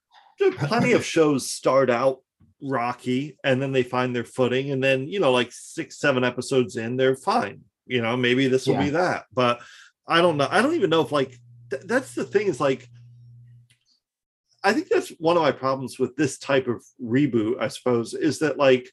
plenty 0.59 0.93
of 0.93 1.05
shows 1.05 1.51
start 1.51 1.89
out 1.89 2.21
rocky 2.61 3.37
and 3.43 3.61
then 3.61 3.73
they 3.73 3.83
find 3.83 4.15
their 4.15 4.25
footing, 4.25 4.71
and 4.71 4.83
then 4.83 5.09
you 5.09 5.21
know, 5.21 5.33
like 5.33 5.51
six, 5.51 5.99
seven 5.99 6.25
episodes 6.25 6.77
in, 6.77 6.97
they're 6.97 7.17
fine. 7.17 7.63
You 7.87 8.03
know, 8.03 8.17
maybe 8.17 8.49
this 8.49 8.67
will 8.67 8.75
yeah. 8.75 8.85
be 8.85 8.91
that, 8.91 9.25
but 9.33 9.61
I 10.07 10.21
don't 10.21 10.37
know. 10.37 10.49
I 10.51 10.63
don't 10.63 10.75
even 10.75 10.91
know 10.91 11.01
if 11.01 11.13
like 11.13 11.39
th- 11.71 11.83
that's 11.87 12.15
the 12.15 12.25
thing 12.25 12.49
is 12.49 12.61
like 12.61 12.89
I 14.65 14.73
think 14.73 14.89
that's 14.89 15.11
one 15.19 15.37
of 15.37 15.43
my 15.43 15.53
problems 15.53 15.99
with 15.99 16.15
this 16.17 16.39
type 16.39 16.69
of 16.69 16.85
reboot, 17.03 17.61
I 17.61 17.69
suppose, 17.69 18.15
is 18.15 18.39
that 18.41 18.59
like 18.59 18.89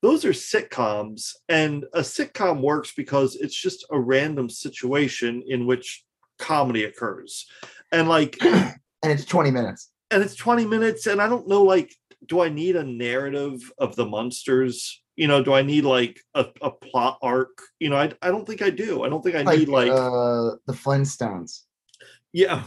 those 0.00 0.24
are 0.24 0.30
sitcoms 0.30 1.34
and 1.48 1.84
a 1.92 2.00
sitcom 2.00 2.60
works 2.60 2.92
because 2.96 3.36
it's 3.36 3.54
just 3.54 3.86
a 3.90 4.00
random 4.00 4.48
situation 4.48 5.42
in 5.46 5.66
which 5.66 6.04
comedy 6.38 6.84
occurs. 6.84 7.46
And 7.92 8.08
like 8.08 8.36
and 8.42 8.74
it's 9.02 9.24
20 9.24 9.50
minutes. 9.50 9.90
And 10.10 10.22
it's 10.22 10.34
20 10.34 10.66
minutes 10.66 11.06
and 11.06 11.20
I 11.20 11.28
don't 11.28 11.48
know 11.48 11.62
like 11.62 11.94
do 12.26 12.40
I 12.40 12.48
need 12.48 12.76
a 12.76 12.84
narrative 12.84 13.72
of 13.78 13.96
the 13.96 14.06
Munsters? 14.06 15.02
You 15.16 15.28
know, 15.28 15.42
do 15.42 15.52
I 15.52 15.62
need 15.62 15.84
like 15.84 16.20
a, 16.34 16.46
a 16.60 16.70
plot 16.70 17.18
arc? 17.22 17.60
You 17.78 17.90
know, 17.90 17.96
I, 17.96 18.12
I 18.22 18.28
don't 18.28 18.46
think 18.46 18.62
I 18.62 18.70
do. 18.70 19.02
I 19.02 19.08
don't 19.08 19.22
think 19.22 19.36
I 19.36 19.42
like, 19.42 19.58
need 19.58 19.68
like 19.68 19.90
uh, 19.90 20.56
the 20.66 20.72
Flintstones. 20.72 21.62
Yeah. 22.32 22.62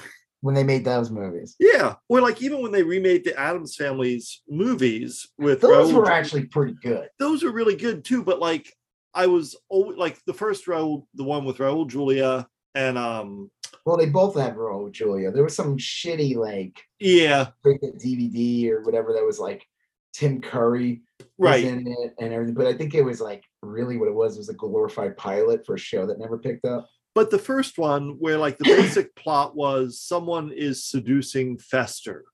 When 0.46 0.54
they 0.54 0.64
made 0.64 0.86
those 0.86 1.10
movies. 1.10 1.56
Yeah. 1.60 1.96
Or 2.08 2.22
like 2.22 2.40
even 2.40 2.62
when 2.62 2.72
they 2.72 2.84
remade 2.84 3.24
the 3.24 3.36
Addams 3.36 3.76
Family's 3.76 4.44
movies 4.48 5.28
with 5.40 5.60
those 5.60 5.92
Raul, 5.92 5.96
were 5.96 6.12
actually 6.12 6.46
pretty 6.46 6.76
good. 6.84 7.10
Those 7.18 7.42
were 7.42 7.52
really 7.52 7.76
good 7.76 8.06
too. 8.06 8.24
But 8.24 8.38
like 8.38 8.72
I 9.16 9.26
was 9.26 9.56
always 9.70 9.98
like 9.98 10.20
the 10.28 10.36
first 10.36 10.68
Raul, 10.68 11.08
the 11.16 11.24
one 11.24 11.46
with 11.46 11.58
Raul 11.58 11.90
Julia 11.90 12.48
and 12.76 12.96
um 12.96 13.50
well, 13.88 13.98
they 13.98 14.06
both 14.06 14.36
had 14.36 14.56
Raul 14.56 14.92
Julia. 14.92 15.32
There 15.32 15.44
was 15.44 15.56
some 15.56 15.80
shitty 15.80 16.36
like 16.36 16.80
yeah 17.00 17.48
DVD 17.66 18.70
or 18.70 18.84
whatever 18.84 19.14
that 19.14 19.26
was 19.26 19.40
like 19.40 19.68
Tim 20.14 20.42
Curry 20.42 21.02
right 21.40 21.64
in 21.64 21.88
it 21.88 22.14
and 22.20 22.32
everything. 22.32 22.54
But 22.54 22.68
I 22.68 22.74
think 22.74 22.94
it 22.94 23.02
was 23.02 23.20
like 23.20 23.44
really 23.64 23.98
what 23.98 24.10
it 24.10 24.14
was 24.14 24.38
was 24.38 24.50
a 24.50 24.54
glorified 24.54 25.18
pilot 25.18 25.66
for 25.66 25.74
a 25.74 25.80
show 25.80 26.06
that 26.06 26.20
never 26.20 26.38
picked 26.38 26.66
up. 26.66 26.88
But 27.16 27.32
the 27.32 27.40
first 27.40 27.78
one, 27.78 28.18
where 28.20 28.38
like 28.38 28.58
the 28.58 28.66
basic 28.78 29.16
plot 29.16 29.56
was 29.56 30.00
someone 30.00 30.52
is 30.52 30.86
seducing 30.86 31.58
Fester. 31.58 32.26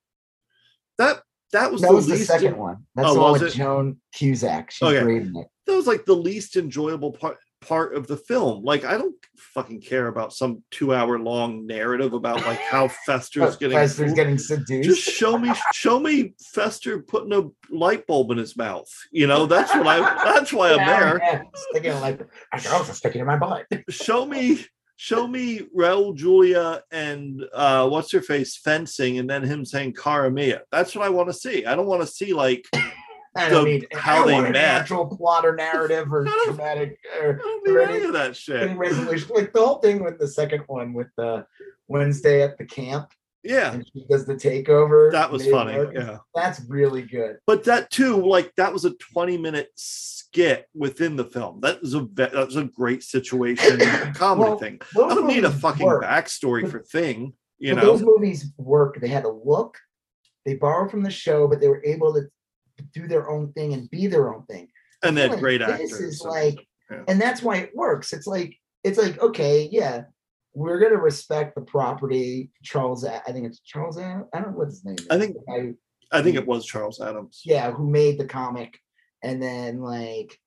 That 0.98 1.22
that 1.54 1.72
was 1.72 1.82
that 1.82 1.90
the 1.90 1.94
was 1.94 2.08
the 2.08 2.18
second 2.18 2.58
one. 2.58 2.78
Oh, 2.80 2.86
That's 2.96 3.10
oh, 3.10 3.14
the 3.14 3.22
one 3.22 3.34
with 3.34 3.44
it? 3.44 3.54
Joan 3.54 4.02
Cusack. 4.14 4.72
She's 4.72 4.88
okay. 4.88 5.18
it. 5.18 5.48
That 5.68 5.76
was 5.76 5.88
like 5.88 6.06
the 6.06 6.16
least 6.16 6.58
enjoyable 6.58 7.12
part 7.12 7.38
part 7.62 7.96
of 7.96 8.08
the 8.08 8.18
film. 8.18 8.64
Like 8.64 8.84
I 8.84 8.98
don't 8.98 9.16
fucking 9.38 9.82
care 9.82 10.08
about 10.08 10.34
some 10.34 10.64
two 10.72 10.94
hour 10.94 11.20
long 11.20 11.66
narrative 11.66 12.14
about 12.14 12.46
like 12.46 12.60
how 12.60 12.88
Fester's 13.06 13.56
getting 13.56 13.78
Fester's 13.78 14.14
getting 14.14 14.38
seduced. 14.38 14.90
Just 14.90 15.02
show 15.02 15.38
me 15.38 15.52
show 15.74 16.00
me 16.00 16.34
Fester 16.54 17.00
putting 17.00 17.34
a 17.34 17.50
light 17.74 18.06
bulb 18.08 18.32
in 18.32 18.38
his 18.38 18.58
mouth. 18.58 18.90
You 19.12 19.28
know, 19.28 19.46
that's 19.46 19.74
what 19.74 19.88
I 19.88 20.00
that's 20.24 20.52
why 20.52 20.72
I'm 20.72 20.78
there. 20.88 21.20
Yeah, 21.24 21.42
sticking 21.70 21.94
light 22.02 22.22
I 22.52 22.68
also 22.70 22.94
stick 22.94 23.16
it 23.16 23.20
in 23.20 23.26
my 23.26 23.38
butt. 23.38 23.66
show 23.90 24.26
me 24.26 24.66
show 24.98 25.28
me 25.28 25.62
Raul 25.76 26.16
Julia 26.16 26.84
and 26.92 27.44
uh 27.54 27.88
what's 27.90 28.12
her 28.12 28.22
face 28.22 28.58
fencing 28.58 29.18
and 29.20 29.30
then 29.30 29.44
him 29.44 29.66
saying 29.66 29.94
Cara 29.94 30.30
Mia. 30.32 30.62
That's 30.72 30.96
what 30.96 31.06
I 31.06 31.10
want 31.10 31.30
to 31.30 31.34
see. 31.34 31.66
I 31.66 31.76
don't 31.76 31.88
want 31.88 32.02
to 32.02 32.08
see 32.08 32.34
like 32.34 32.68
I 33.36 33.50
don't 33.50 33.64
the, 33.64 33.72
need 33.72 33.88
how 33.94 34.26
they 34.26 34.42
met. 34.42 34.52
Natural 34.52 35.06
plot 35.06 35.46
or 35.46 35.56
narrative 35.56 36.12
or 36.12 36.26
dramatic 36.46 36.98
or, 37.22 37.42
or 37.66 37.80
any, 37.80 38.04
of 38.04 38.14
that 38.14 38.36
shit. 38.36 38.78
resolution. 38.78 39.30
Like 39.34 39.54
the 39.54 39.66
whole 39.66 39.80
thing 39.80 40.04
with 40.04 40.20
the 40.20 40.28
second 40.28 40.64
one 40.68 40.94
with 40.94 41.08
the 41.18 41.46
Wednesday 41.88 42.42
at 42.42 42.58
the 42.58 42.66
camp. 42.66 43.12
Yeah. 43.44 43.74
And 43.74 43.88
she 43.92 44.06
does 44.10 44.26
the 44.26 44.36
takeover. 44.36 45.12
That 45.12 45.32
was 45.32 45.48
funny. 45.48 45.74
Yeah. 45.94 46.18
That's 46.36 46.62
really 46.68 47.02
good. 47.02 47.38
But 47.48 47.64
that 47.64 47.90
too, 47.90 48.26
like 48.26 48.54
that 48.58 48.72
was 48.72 48.86
a 48.86 48.92
20 48.92 49.38
minute 49.38 49.70
skit 49.76 50.68
within 50.76 51.16
the 51.16 51.26
film. 51.26 51.62
That 51.62 51.82
was 51.82 51.96
a 51.96 52.08
that 52.14 52.34
was 52.34 52.56
a 52.56 52.66
great 52.66 53.04
situation 53.04 53.80
comedy 54.14 54.50
well, 54.50 54.58
thing. 54.58 54.82
I 54.96 55.16
don't 55.16 55.28
need 55.28 55.46
a 55.46 55.52
fucking 55.52 55.86
work. 55.86 56.04
backstory 56.04 56.64
but, 56.64 56.72
for 56.72 56.80
thing. 56.80 57.34
You 57.58 57.76
know, 57.76 57.82
those 57.82 58.02
movies 58.02 58.52
work. 58.58 59.00
They 59.00 59.08
had 59.08 59.26
a 59.26 59.30
look. 59.30 59.78
They 60.46 60.56
borrowed 60.56 60.90
from 60.90 61.04
the 61.04 61.12
show, 61.12 61.48
but 61.48 61.62
they 61.62 61.68
were 61.68 61.84
able 61.86 62.14
to 62.14 62.24
do 62.94 63.08
their 63.08 63.30
own 63.30 63.52
thing 63.54 63.74
and 63.74 63.90
be 63.90 64.08
their 64.08 64.34
own 64.34 64.46
thing. 64.46 64.68
And 65.04 65.18
then 65.18 65.32
like 65.32 65.40
great 65.40 65.62
actors. 65.62 65.92
This 65.92 66.00
is 66.00 66.22
like, 66.22 66.66
yeah. 66.90 67.04
and 67.08 67.20
that's 67.20 67.42
why 67.42 67.58
it 67.58 67.72
works. 67.76 68.14
It's 68.14 68.28
like, 68.28 68.56
it's 68.84 68.98
like, 68.98 69.20
okay, 69.20 69.68
yeah, 69.72 70.04
we're 70.54 70.80
gonna 70.80 70.98
respect 70.98 71.56
the 71.56 71.62
property. 71.62 72.52
Charles, 72.64 73.06
I 73.06 73.20
think 73.32 73.46
it's 73.46 73.60
Charles. 73.60 73.98
I 73.98 74.22
don't 74.34 74.34
know 74.34 74.48
what 74.50 74.68
his 74.68 74.84
name. 74.84 74.96
Is. 74.96 75.08
I 75.10 75.18
think 75.18 75.38
I, 75.50 75.74
I 76.12 76.22
think 76.22 76.36
it 76.36 76.46
was 76.46 76.66
Charles 76.66 77.00
Addams. 77.00 77.42
Yeah, 77.46 77.72
who 77.72 77.90
made 77.90 78.20
the 78.20 78.26
comic, 78.26 78.78
and 79.24 79.42
then 79.42 79.80
like, 79.82 80.38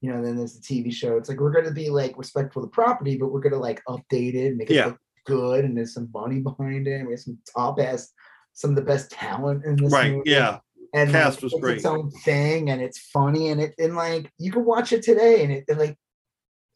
you 0.00 0.10
know, 0.10 0.22
then 0.22 0.36
there's 0.36 0.58
the 0.58 0.62
TV 0.62 0.92
show. 0.92 1.16
It's 1.16 1.28
like 1.28 1.40
we're 1.40 1.52
gonna 1.52 1.72
be 1.72 1.90
like 1.90 2.16
respectful 2.16 2.62
of 2.62 2.70
the 2.70 2.74
property, 2.74 3.16
but 3.16 3.32
we're 3.32 3.40
gonna 3.40 3.58
like 3.58 3.82
update 3.88 4.34
it, 4.34 4.56
make 4.56 4.70
it 4.70 4.74
yeah. 4.74 4.86
look 4.86 4.98
good, 5.26 5.64
and 5.64 5.76
there's 5.76 5.94
some 5.94 6.08
money 6.12 6.40
behind 6.40 6.88
it. 6.88 7.04
We 7.04 7.12
have 7.12 7.20
some 7.20 7.38
top 7.54 7.78
ass, 7.80 8.12
some 8.54 8.70
of 8.70 8.76
the 8.76 8.82
best 8.82 9.10
talent 9.10 9.64
in 9.64 9.76
this. 9.76 9.92
Right. 9.92 10.12
Movie. 10.12 10.30
Yeah 10.30 10.58
and 10.94 11.10
cast 11.10 11.36
like, 11.36 11.42
was 11.42 11.60
great. 11.60 11.76
Its 11.78 11.86
own 11.86 12.10
thing, 12.10 12.70
and 12.70 12.80
it's 12.80 12.98
funny, 12.98 13.48
and 13.48 13.60
it 13.60 13.74
and 13.78 13.96
like 13.96 14.30
you 14.38 14.52
can 14.52 14.64
watch 14.64 14.92
it 14.92 15.02
today, 15.02 15.42
and 15.42 15.52
it 15.52 15.64
and 15.68 15.78
like 15.78 15.98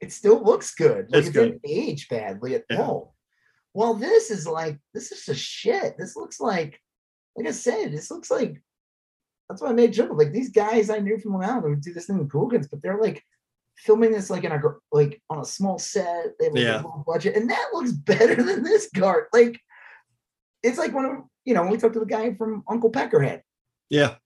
it 0.00 0.12
still 0.12 0.42
looks 0.42 0.74
good. 0.74 1.06
Like, 1.10 1.20
it's 1.20 1.28
it 1.28 1.32
didn't 1.32 1.60
age 1.64 2.08
badly 2.08 2.54
at 2.56 2.64
yeah. 2.68 2.82
all. 2.82 3.14
Well, 3.74 3.94
this 3.94 4.30
is 4.30 4.46
like 4.46 4.78
this 4.92 5.12
is 5.12 5.24
just 5.24 5.40
shit. 5.40 5.94
This 5.98 6.16
looks 6.16 6.40
like, 6.40 6.80
like 7.36 7.46
I 7.46 7.52
said, 7.52 7.92
this 7.92 8.10
looks 8.10 8.30
like 8.30 8.60
that's 9.48 9.62
why 9.62 9.68
I 9.68 9.72
made 9.72 9.92
joke. 9.92 10.10
Like 10.12 10.32
these 10.32 10.50
guys 10.50 10.90
I 10.90 10.98
knew 10.98 11.18
from 11.18 11.34
Long 11.34 11.44
Island 11.44 11.64
would 11.64 11.80
do 11.80 11.94
this 11.94 12.06
thing 12.06 12.18
with 12.18 12.28
Gooligans, 12.28 12.68
but 12.70 12.82
they're 12.82 13.00
like 13.00 13.22
filming 13.76 14.10
this 14.10 14.30
like 14.30 14.42
in 14.42 14.50
a 14.50 14.60
like 14.90 15.22
on 15.30 15.38
a 15.38 15.44
small 15.44 15.78
set. 15.78 16.32
They 16.38 16.46
have 16.46 16.54
like 16.54 16.64
yeah. 16.64 16.80
a 16.80 17.04
budget, 17.06 17.36
and 17.36 17.48
that 17.50 17.70
looks 17.72 17.92
better 17.92 18.42
than 18.42 18.64
this 18.64 18.90
cart. 18.94 19.28
Like 19.32 19.60
it's 20.62 20.78
like 20.78 20.92
when 20.92 21.24
you 21.44 21.54
know 21.54 21.62
when 21.62 21.70
we 21.70 21.76
talked 21.78 21.94
to 21.94 22.00
the 22.00 22.06
guy 22.06 22.34
from 22.34 22.64
Uncle 22.68 22.90
Peckerhead. 22.90 23.42
Yeah. 23.90 24.16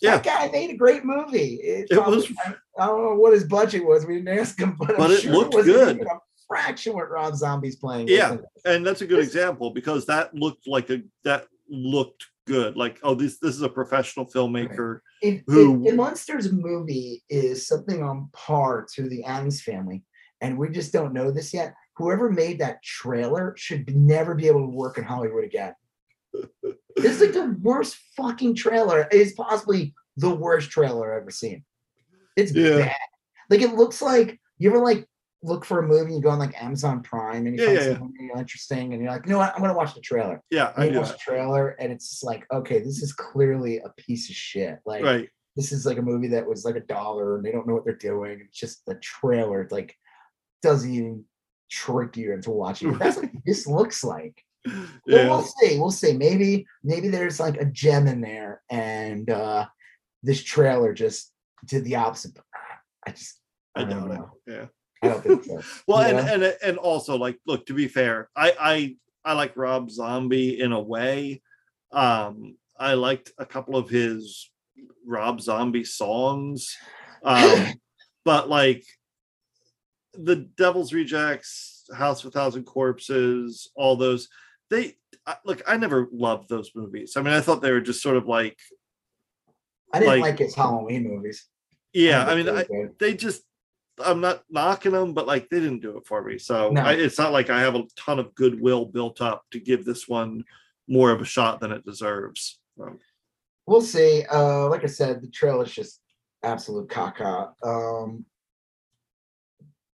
Yeah. 0.00 0.18
That 0.18 0.24
guy 0.24 0.48
made 0.50 0.70
a 0.70 0.76
great 0.76 1.04
movie. 1.04 1.54
It, 1.62 1.88
it 1.90 1.94
probably, 1.94 2.16
was. 2.16 2.32
I, 2.78 2.86
don't 2.86 3.02
know 3.02 3.14
what 3.14 3.32
his 3.32 3.44
budget 3.44 3.84
was. 3.84 4.04
We 4.04 4.16
didn't 4.16 4.38
ask 4.38 4.58
him, 4.58 4.76
but, 4.78 4.96
but 4.96 5.10
it 5.10 5.22
sure 5.22 5.32
looked 5.32 5.54
it 5.54 5.64
good. 5.64 6.00
a 6.02 6.18
fraction 6.46 6.94
what 6.94 7.10
Rob 7.10 7.34
Zombie's 7.34 7.76
playing. 7.76 8.08
Yeah, 8.08 8.36
and 8.64 8.86
that's 8.86 9.00
a 9.00 9.06
good 9.06 9.20
example 9.20 9.70
because 9.70 10.06
that 10.06 10.34
looked 10.34 10.66
like 10.66 10.90
a 10.90 11.02
that 11.24 11.46
looked 11.70 12.26
good. 12.46 12.76
Like, 12.76 12.98
oh, 13.02 13.14
this 13.14 13.38
this 13.38 13.54
is 13.54 13.62
a 13.62 13.68
professional 13.68 14.26
filmmaker 14.26 15.00
right. 15.22 15.42
who. 15.46 15.86
If, 15.86 15.94
Munsters 15.94 16.52
movie 16.52 17.22
is 17.30 17.66
something 17.66 18.02
on 18.02 18.28
par 18.32 18.86
to 18.94 19.08
the 19.08 19.24
Addams 19.24 19.62
family, 19.62 20.02
and 20.40 20.58
we 20.58 20.68
just 20.70 20.92
don't 20.92 21.14
know 21.14 21.30
this 21.30 21.54
yet. 21.54 21.74
Whoever 21.96 22.30
made 22.30 22.58
that 22.58 22.82
trailer 22.82 23.54
should 23.56 23.88
never 23.96 24.34
be 24.34 24.48
able 24.48 24.60
to 24.60 24.76
work 24.76 24.98
in 24.98 25.04
Hollywood 25.04 25.44
again. 25.44 25.74
This 26.96 27.20
is 27.20 27.20
like 27.20 27.32
the 27.32 27.56
worst 27.60 27.96
fucking 28.16 28.54
trailer. 28.54 29.08
It's 29.10 29.32
possibly 29.32 29.94
the 30.16 30.34
worst 30.34 30.70
trailer 30.70 31.14
I've 31.14 31.22
ever 31.22 31.30
seen. 31.30 31.64
It's 32.36 32.52
yeah. 32.52 32.78
bad. 32.78 32.96
Like 33.50 33.62
it 33.62 33.74
looks 33.74 34.00
like 34.00 34.40
you 34.58 34.70
ever 34.70 34.78
like 34.78 35.06
look 35.42 35.64
for 35.64 35.80
a 35.80 35.86
movie, 35.86 36.06
and 36.06 36.14
you 36.14 36.22
go 36.22 36.30
on 36.30 36.38
like 36.38 36.60
Amazon 36.62 37.02
Prime 37.02 37.46
and 37.46 37.58
you 37.58 37.62
yeah, 37.62 37.68
find 37.68 37.78
yeah, 37.78 37.98
something 37.98 38.30
yeah. 38.32 38.40
interesting, 38.40 38.92
and 38.92 39.02
you're 39.02 39.10
like, 39.10 39.26
you 39.26 39.32
know 39.32 39.38
what, 39.38 39.54
I'm 39.54 39.60
gonna 39.60 39.74
watch 39.74 39.94
the 39.94 40.00
trailer. 40.00 40.40
Yeah, 40.50 40.72
and 40.76 40.94
I 40.94 40.98
watch 40.98 41.10
the 41.10 41.18
trailer, 41.18 41.70
and 41.80 41.92
it's 41.92 42.10
just 42.10 42.24
like, 42.24 42.46
okay, 42.52 42.78
this 42.78 43.02
is 43.02 43.12
clearly 43.12 43.78
a 43.78 43.90
piece 43.98 44.30
of 44.30 44.36
shit. 44.36 44.78
Like, 44.86 45.04
right. 45.04 45.28
this 45.56 45.72
is 45.72 45.84
like 45.84 45.98
a 45.98 46.02
movie 46.02 46.28
that 46.28 46.46
was 46.46 46.64
like 46.64 46.76
a 46.76 46.80
dollar, 46.80 47.36
and 47.36 47.44
they 47.44 47.52
don't 47.52 47.66
know 47.66 47.74
what 47.74 47.84
they're 47.84 47.94
doing. 47.94 48.40
It's 48.40 48.58
just 48.58 48.86
the 48.86 48.94
trailer, 48.96 49.68
like, 49.70 49.96
doesn't 50.62 50.92
even 50.92 51.24
trick 51.70 52.16
you 52.16 52.32
into 52.32 52.50
watching. 52.50 52.96
That's 52.98 53.16
what 53.16 53.30
this 53.44 53.66
looks 53.66 54.04
like. 54.04 54.43
Well, 54.66 54.86
Yeah. 55.06 55.28
we'll 55.28 55.42
see. 55.42 55.78
We'll 55.78 55.90
see. 55.90 56.16
Maybe 56.16 56.66
maybe 56.82 57.08
there's 57.08 57.38
like 57.40 57.56
a 57.60 57.64
gem 57.66 58.06
in 58.06 58.20
there, 58.20 58.62
and 58.70 59.28
uh 59.30 59.66
this 60.22 60.42
trailer 60.42 60.92
just 60.94 61.32
did 61.66 61.84
the 61.84 61.96
opposite. 61.96 62.38
I 63.06 63.10
just 63.10 63.40
I 63.74 63.82
I 63.82 63.84
don't 63.84 64.08
doubt 64.08 64.10
it. 64.10 64.14
know. 64.14 64.30
Yeah. 64.46 64.66
I 65.02 65.08
don't 65.08 65.22
think 65.22 65.44
so. 65.44 65.60
Well, 65.86 65.98
and 66.00 66.28
and 66.42 66.56
and 66.62 66.78
also 66.78 67.16
like, 67.16 67.38
look, 67.46 67.66
to 67.66 67.74
be 67.74 67.88
fair, 67.88 68.30
I 68.34 68.52
I 68.58 68.96
I 69.24 69.32
like 69.34 69.56
Rob 69.56 69.90
Zombie 69.90 70.60
in 70.60 70.72
a 70.72 70.80
way. 70.80 71.42
Um, 71.92 72.56
I 72.78 72.94
liked 72.94 73.32
a 73.38 73.44
couple 73.46 73.76
of 73.76 73.88
his 73.90 74.50
Rob 75.06 75.40
Zombie 75.40 75.84
songs, 75.84 76.74
um, 77.22 77.74
but 78.24 78.48
like 78.48 78.84
the 80.14 80.36
Devil's 80.36 80.92
Rejects, 80.92 81.84
House 81.94 82.22
of 82.24 82.28
a 82.28 82.30
Thousand 82.30 82.64
Corpses, 82.64 83.70
all 83.76 83.96
those. 83.96 84.28
They 84.74 84.96
I, 85.26 85.36
look. 85.44 85.62
I 85.66 85.76
never 85.76 86.08
loved 86.12 86.48
those 86.48 86.70
movies. 86.74 87.14
I 87.16 87.22
mean, 87.22 87.32
I 87.32 87.40
thought 87.40 87.62
they 87.62 87.70
were 87.72 87.80
just 87.80 88.02
sort 88.02 88.16
of 88.16 88.26
like, 88.26 88.58
I 89.92 90.00
didn't 90.00 90.10
like- 90.12 90.22
like 90.22 90.38
his 90.38 90.54
Halloween 90.54 91.04
movies. 91.08 91.46
yeah. 91.92 92.24
I 92.26 92.34
mean, 92.34 92.48
I, 92.48 92.64
they 92.64 92.88
they 92.98 93.14
just 93.14 93.42
I'm 94.04 94.20
not 94.20 94.42
knocking 94.50 94.92
them, 94.92 95.14
but 95.14 95.26
like 95.26 95.48
they 95.48 95.60
didn't 95.60 95.80
do 95.82 95.96
it 95.98 96.06
for 96.06 96.22
me. 96.22 96.38
So 96.38 96.70
No. 96.70 96.82
I, 96.82 96.92
it's 96.94 97.18
not 97.18 97.32
like 97.32 97.48
I 97.50 97.60
have 97.60 97.76
a 97.76 97.84
ton 97.96 98.18
of 98.18 98.34
goodwill 98.34 98.86
built 98.86 99.20
up 99.20 99.44
to 99.52 99.60
give 99.60 99.84
this 99.84 100.08
one 100.08 100.44
more 100.88 101.10
of 101.12 101.20
a 101.20 101.24
shot 101.24 101.60
than 101.60 101.70
it 101.70 101.84
deserves. 101.84 102.58
So, 102.76 102.98
we'll 103.66 103.80
see. 103.82 104.24
Uh, 104.30 104.68
like 104.68 104.82
I 104.82 104.88
said, 104.88 105.22
the 105.22 105.28
trailer's 105.28 105.72
just 105.72 106.00
absolute 106.42 106.88
caca. 106.88 107.52
Um, 107.62 108.26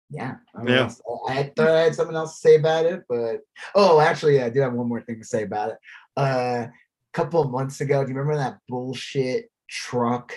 yeah, 0.09 0.35
I, 0.55 0.63
Yeah. 0.63 0.89
I 1.29 1.51
thought 1.55 1.69
I 1.69 1.81
had 1.81 1.95
something 1.95 2.15
else 2.15 2.35
to 2.35 2.39
say 2.39 2.55
about 2.55 2.85
it, 2.85 3.03
but 3.09 3.41
oh, 3.75 3.99
actually, 3.99 4.41
I 4.41 4.49
do 4.49 4.61
have 4.61 4.73
one 4.73 4.87
more 4.87 5.01
thing 5.01 5.19
to 5.19 5.25
say 5.27 5.43
about 5.43 5.71
it. 5.71 5.77
Uh, 6.15 6.67
a 6.67 6.71
couple 7.13 7.41
of 7.41 7.51
months 7.51 7.81
ago, 7.81 8.03
do 8.03 8.11
you 8.11 8.17
remember 8.17 8.37
that 8.37 8.59
bullshit 8.69 9.49
truck, 9.69 10.33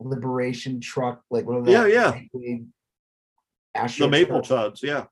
liberation 0.00 0.80
truck, 0.80 1.22
like 1.30 1.46
what 1.46 1.62
was 1.62 1.70
Yeah, 1.70 1.86
yeah. 1.86 2.18
The 3.98 4.08
Maple? 4.08 4.40
Chuds, 4.40 4.82
yeah. 4.82 5.04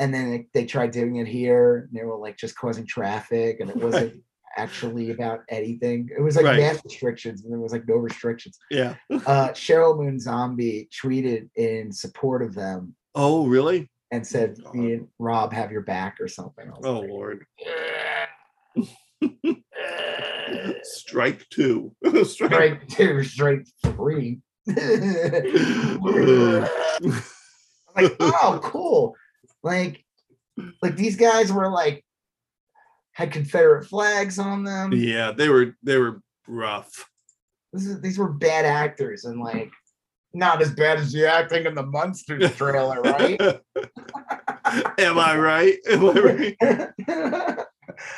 and 0.00 0.12
then 0.12 0.30
they, 0.30 0.46
they 0.54 0.66
tried 0.66 0.90
doing 0.90 1.16
it 1.16 1.26
here 1.28 1.88
and 1.90 1.98
they 1.98 2.04
were 2.04 2.16
like 2.16 2.36
just 2.36 2.56
causing 2.56 2.86
traffic 2.86 3.60
and 3.60 3.70
it 3.70 3.76
wasn't 3.76 4.22
actually 4.56 5.10
about 5.10 5.40
anything 5.48 6.08
it 6.16 6.22
was 6.22 6.36
like 6.36 6.44
Right. 6.44 6.60
mass 6.60 6.80
restrictions 6.84 7.42
and 7.42 7.52
there 7.52 7.58
was 7.58 7.72
like 7.72 7.88
no 7.88 7.96
restrictions 7.96 8.56
Yeah. 8.70 8.94
uh 9.10 9.48
cheryl 9.48 9.98
moon 9.98 10.20
zombie 10.20 10.88
tweeted 11.02 11.48
in 11.56 11.90
support 11.90 12.40
of 12.42 12.54
them 12.54 12.94
Oh, 13.14 13.46
really? 13.46 13.90
and 14.10 14.24
said 14.26 14.56
oh, 14.60 14.64
God. 14.64 14.74
me 14.74 14.92
and 14.94 15.08
rob 15.18 15.52
have 15.52 15.72
your 15.72 15.80
back 15.80 16.18
or 16.20 16.28
something 16.28 16.70
Oh 16.84 17.00
like, 17.00 17.08
Lord. 17.10 17.46
Strike 20.82 21.48
two. 21.50 21.94
Strike. 22.24 22.28
strike 22.52 22.88
two 22.88 23.24
strike 23.24 23.66
three 23.84 24.38
like 24.66 24.78
oh 28.20 28.60
cool 28.62 29.14
like 29.62 30.02
like 30.82 30.96
these 30.96 31.16
guys 31.16 31.52
were 31.52 31.70
like 31.70 32.02
had 33.12 33.30
confederate 33.30 33.84
flags 33.86 34.38
on 34.38 34.64
them 34.64 34.92
Yeah, 34.92 35.32
they 35.32 35.48
were 35.50 35.76
they 35.82 35.98
were 35.98 36.22
rough. 36.48 36.90
this 37.72 37.84
is, 37.86 38.00
these 38.00 38.18
were 38.18 38.32
bad 38.32 38.64
actors 38.64 39.24
and 39.24 39.38
like 39.40 39.70
not 40.34 40.60
as 40.60 40.72
bad 40.74 40.98
as 40.98 41.12
the 41.12 41.26
acting 41.26 41.64
in 41.64 41.74
the 41.74 41.82
Munsters 41.86 42.54
trailer 42.56 43.00
right 43.02 43.40
Am 44.98 45.18
I 45.18 45.36
right? 45.36 45.76
Am 45.88 46.04
I 46.08 46.12
right? 46.12 46.56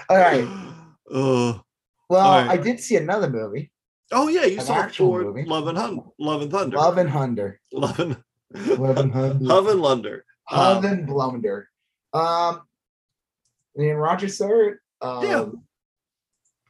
all 0.09 0.17
right 0.17 0.49
Oh. 1.09 1.63
well 2.09 2.21
All 2.27 2.33
right. 2.41 2.51
i 2.51 2.57
did 2.57 2.81
see 2.81 2.97
another 2.97 3.31
movie 3.31 3.71
Oh 4.13 4.29
yeah, 4.29 4.45
you 4.45 4.61
An 4.61 4.65
saw 4.67 4.75
actual 4.75 5.09
Thor, 5.09 5.23
movie. 5.25 5.45
Love 5.45 5.67
and 5.67 5.77
Hun- 5.77 6.01
Love 6.21 6.43
and 6.43 6.51
Thunder. 6.51 6.77
love 6.77 6.97
and 6.99 7.11
hunder 7.11 7.61
Love 7.73 7.99
and 8.01 8.17
love 8.55 8.99
and 8.99 9.13
hunder 9.13 9.45
Love 9.45 9.67
and 9.67 9.81
Lunder. 9.83 10.25
Love 10.53 10.85
Um, 10.85 10.93
and 10.93 11.07
blunder 11.09 11.69
um 12.15 12.63
and 13.77 14.01
roger 14.01 14.29
saw 14.29 14.49
um 15.03 15.25
Yeah. 15.25 15.45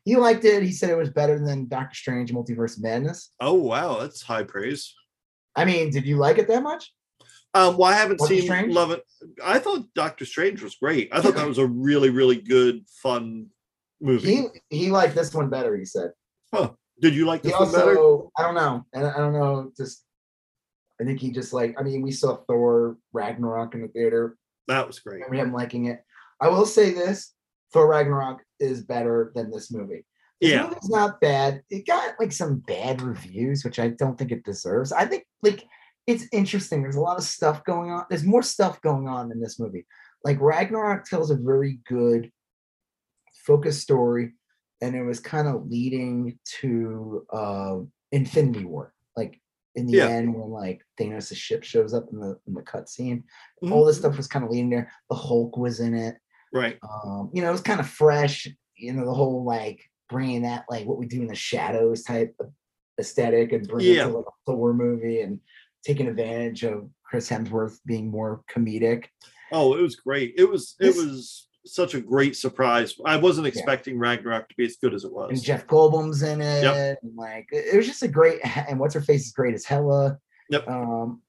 he 0.05 0.17
liked 0.17 0.45
it 0.47 0.63
he 0.63 0.73
said 0.73 0.89
it 0.91 0.97
was 0.97 1.11
better 1.11 1.39
than 1.39 1.69
doctor 1.69 1.95
strange 1.95 2.33
multiverse 2.33 2.81
madness 2.81 3.31
oh 3.41 3.53
wow, 3.55 3.99
that's 4.01 4.23
high 4.23 4.45
praise. 4.45 4.95
I 5.57 5.65
mean, 5.65 5.91
did 5.91 6.07
you 6.07 6.17
like 6.17 6.39
it 6.39 6.49
that 6.49 6.63
much? 6.63 6.93
Um, 7.55 7.79
well, 7.79 7.91
I 7.91 7.95
haven't 7.95 8.19
Doctor 8.19 8.35
seen 8.35 8.45
Strange? 8.45 8.75
Love 8.75 8.91
It. 8.91 9.03
I 9.43 9.59
thought 9.59 9.87
Doctor 9.95 10.27
Strange 10.27 10.63
was 10.63 10.77
great. 10.77 11.09
I 11.11 11.23
thought 11.23 11.35
that 11.37 11.49
was 11.49 11.59
a 11.59 11.67
really, 11.67 12.11
really 12.11 12.37
good, 12.37 12.85
fun 13.03 13.47
movie. 14.01 14.37
He 14.37 14.47
he 14.69 14.91
liked 14.91 15.15
this 15.15 15.33
one 15.33 15.49
better. 15.49 15.75
He 15.77 15.87
said. 15.87 16.11
Huh. 16.53 16.73
Did 17.01 17.15
you 17.15 17.25
like 17.25 17.43
He 17.43 17.49
this 17.49 17.59
one 17.59 17.73
better? 17.73 17.99
I 18.39 18.43
don't 18.43 18.55
know, 18.55 18.85
and 18.93 19.07
I 19.07 19.17
don't 19.17 19.33
know, 19.33 19.73
just 19.77 20.05
I 21.01 21.05
think 21.05 21.21
he 21.21 21.31
just 21.31 21.53
like. 21.53 21.75
I 21.79 21.83
mean, 21.83 22.03
we 22.03 22.13
saw 22.13 22.37
Thor 22.47 22.99
Ragnarok 23.13 23.75
in 23.75 23.83
the 23.83 23.89
theater. 23.89 24.37
That 24.69 24.87
was 24.87 24.99
great. 24.99 25.23
I 25.23 25.27
remember 25.27 25.49
him 25.49 25.55
liking 25.55 25.87
it. 25.87 26.03
I 26.41 26.49
will 26.49 26.67
say 26.67 26.93
this: 26.93 27.33
Thor 27.73 27.89
Ragnarok 27.89 28.43
is 28.61 28.83
better 28.83 29.33
than 29.35 29.51
this 29.51 29.71
movie. 29.71 30.05
This 30.41 30.51
Yeah. 30.51 30.65
movie's 30.65 30.89
not 30.89 31.21
bad. 31.21 31.63
It 31.71 31.87
got 31.87 32.15
like 32.21 32.33
some 32.33 32.59
bad 32.59 33.01
reviews, 33.01 33.65
which 33.65 33.79
I 33.79 33.89
don't 33.89 34.19
think 34.19 34.33
it 34.33 34.45
deserves. 34.45 34.93
I 34.93 35.07
think 35.07 35.25
like 35.43 35.65
it's 36.07 36.25
interesting. 36.33 36.83
There's 36.83 36.97
a 36.97 37.01
lot 37.01 37.17
of 37.19 37.25
stuff 37.25 37.65
going 37.65 37.91
on. 37.91 38.05
There's 38.11 38.25
more 38.25 38.43
stuff 38.43 38.81
going 38.83 39.09
on 39.09 39.33
in 39.33 39.41
this 39.41 39.59
movie. 39.59 39.87
Like 40.25 40.41
Ragnarok 40.41 41.05
tells 41.05 41.31
a 41.31 41.37
very 41.37 41.81
good 41.87 42.31
focused 43.45 43.81
story, 43.83 44.35
and 44.81 44.95
it 44.95 45.03
was 45.05 45.21
kind 45.21 45.49
of 45.49 45.67
leading 45.69 46.39
to 46.61 47.27
uh 47.33 47.79
Infinity 48.13 48.65
War. 48.65 48.93
Like 49.17 49.41
in 49.75 49.87
the 49.87 49.95
Yeah. 49.99 50.09
end, 50.09 50.35
when 50.35 50.51
like 50.51 50.83
Thanos' 51.01 51.35
ship 51.37 51.65
shows 51.65 51.95
up 51.95 52.07
in 52.13 52.21
the 52.21 52.39
in 52.47 52.55
the 52.55 52.63
cutscene, 52.63 53.23
Mhm. 53.63 53.73
all 53.73 53.85
this 53.85 53.99
stuff 53.99 54.17
was 54.17 54.29
kind 54.29 54.45
of 54.45 54.51
leading 54.51 54.71
there. 54.71 54.91
The 55.09 55.17
Hulk 55.17 55.57
was 55.57 55.81
in 55.81 55.95
it 55.95 56.19
Right. 56.53 56.79
um 56.83 57.31
you 57.35 57.43
know 57.43 57.49
it 57.49 57.53
was 57.53 57.61
kind 57.61 57.81
of 57.81 57.89
fresh 57.89 58.47
you 58.77 58.93
know 58.93 59.05
the 59.05 59.13
whole 59.13 59.45
like 59.45 59.81
bringing 60.09 60.43
that 60.43 60.65
like 60.71 60.87
what 60.87 60.99
we 60.99 61.07
do 61.07 61.21
in 61.21 61.27
the 61.27 61.35
shadows 61.35 62.03
type 62.03 62.35
aesthetic 63.01 63.53
and 63.53 63.69
bringing 63.69 63.95
it 63.95 64.03
to 64.05 64.09
like 64.09 64.25
a 64.27 64.31
thor 64.47 64.73
movie 64.73 65.21
and 65.21 65.41
taking 65.85 66.07
advantage 66.09 66.65
of 66.65 66.89
chris 67.05 67.29
hemsworth 67.29 67.79
being 67.87 68.11
more 68.11 68.43
comedic. 68.51 69.07
Oh, 69.53 69.77
it 69.77 69.83
was 69.83 69.97
great. 69.97 70.35
It 70.37 70.49
was 70.51 70.75
it 70.81 70.85
This- 70.87 70.97
was 70.97 71.43
such 71.69 71.95
a 71.95 72.01
great 72.01 72.37
surprise. 72.37 72.95
I 73.05 73.17
wasn't 73.17 73.49
expecting 73.49 73.99
Ragnarok 73.99 74.49
to 74.49 74.55
be 74.57 74.65
as 74.67 74.77
good 74.77 74.95
as 74.95 75.03
it 75.05 75.13
was. 75.13 75.31
and 75.31 75.43
jeff 75.43 75.67
goldblum's 75.67 76.23
in 76.23 76.41
it. 76.41 76.65
And 77.03 77.17
like 77.17 77.49
it 77.53 77.75
it 77.75 77.77
was 77.77 77.87
just 77.87 78.03
a 78.03 78.09
great 78.09 78.41
and 78.69 78.79
what's 78.79 78.95
her 78.95 79.01
face 79.01 79.27
is 79.27 79.33
great 79.33 79.55
as 79.55 79.65
Hela 79.65 80.19
Yep. 80.51 80.69
um 80.69 81.23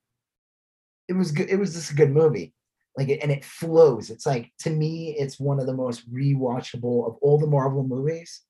it 1.07 1.13
was 1.13 1.31
good 1.31 1.49
it 1.49 1.57
was 1.57 1.73
just 1.73 1.91
a 1.91 1.95
good 1.95 2.11
movie. 2.11 2.53
Like 2.97 3.09
it, 3.09 3.19
and 3.21 3.31
it 3.31 3.45
flows. 3.45 4.09
It's 4.09 4.25
like 4.25 4.51
to 4.59 4.69
me 4.71 5.15
it's 5.19 5.39
one 5.39 5.59
of 5.59 5.65
the 5.67 5.73
most 5.73 6.11
rewatchable 6.11 7.07
of 7.07 7.15
all 7.21 7.37
the 7.39 7.45
marvel 7.47 7.83
movies 7.83 8.41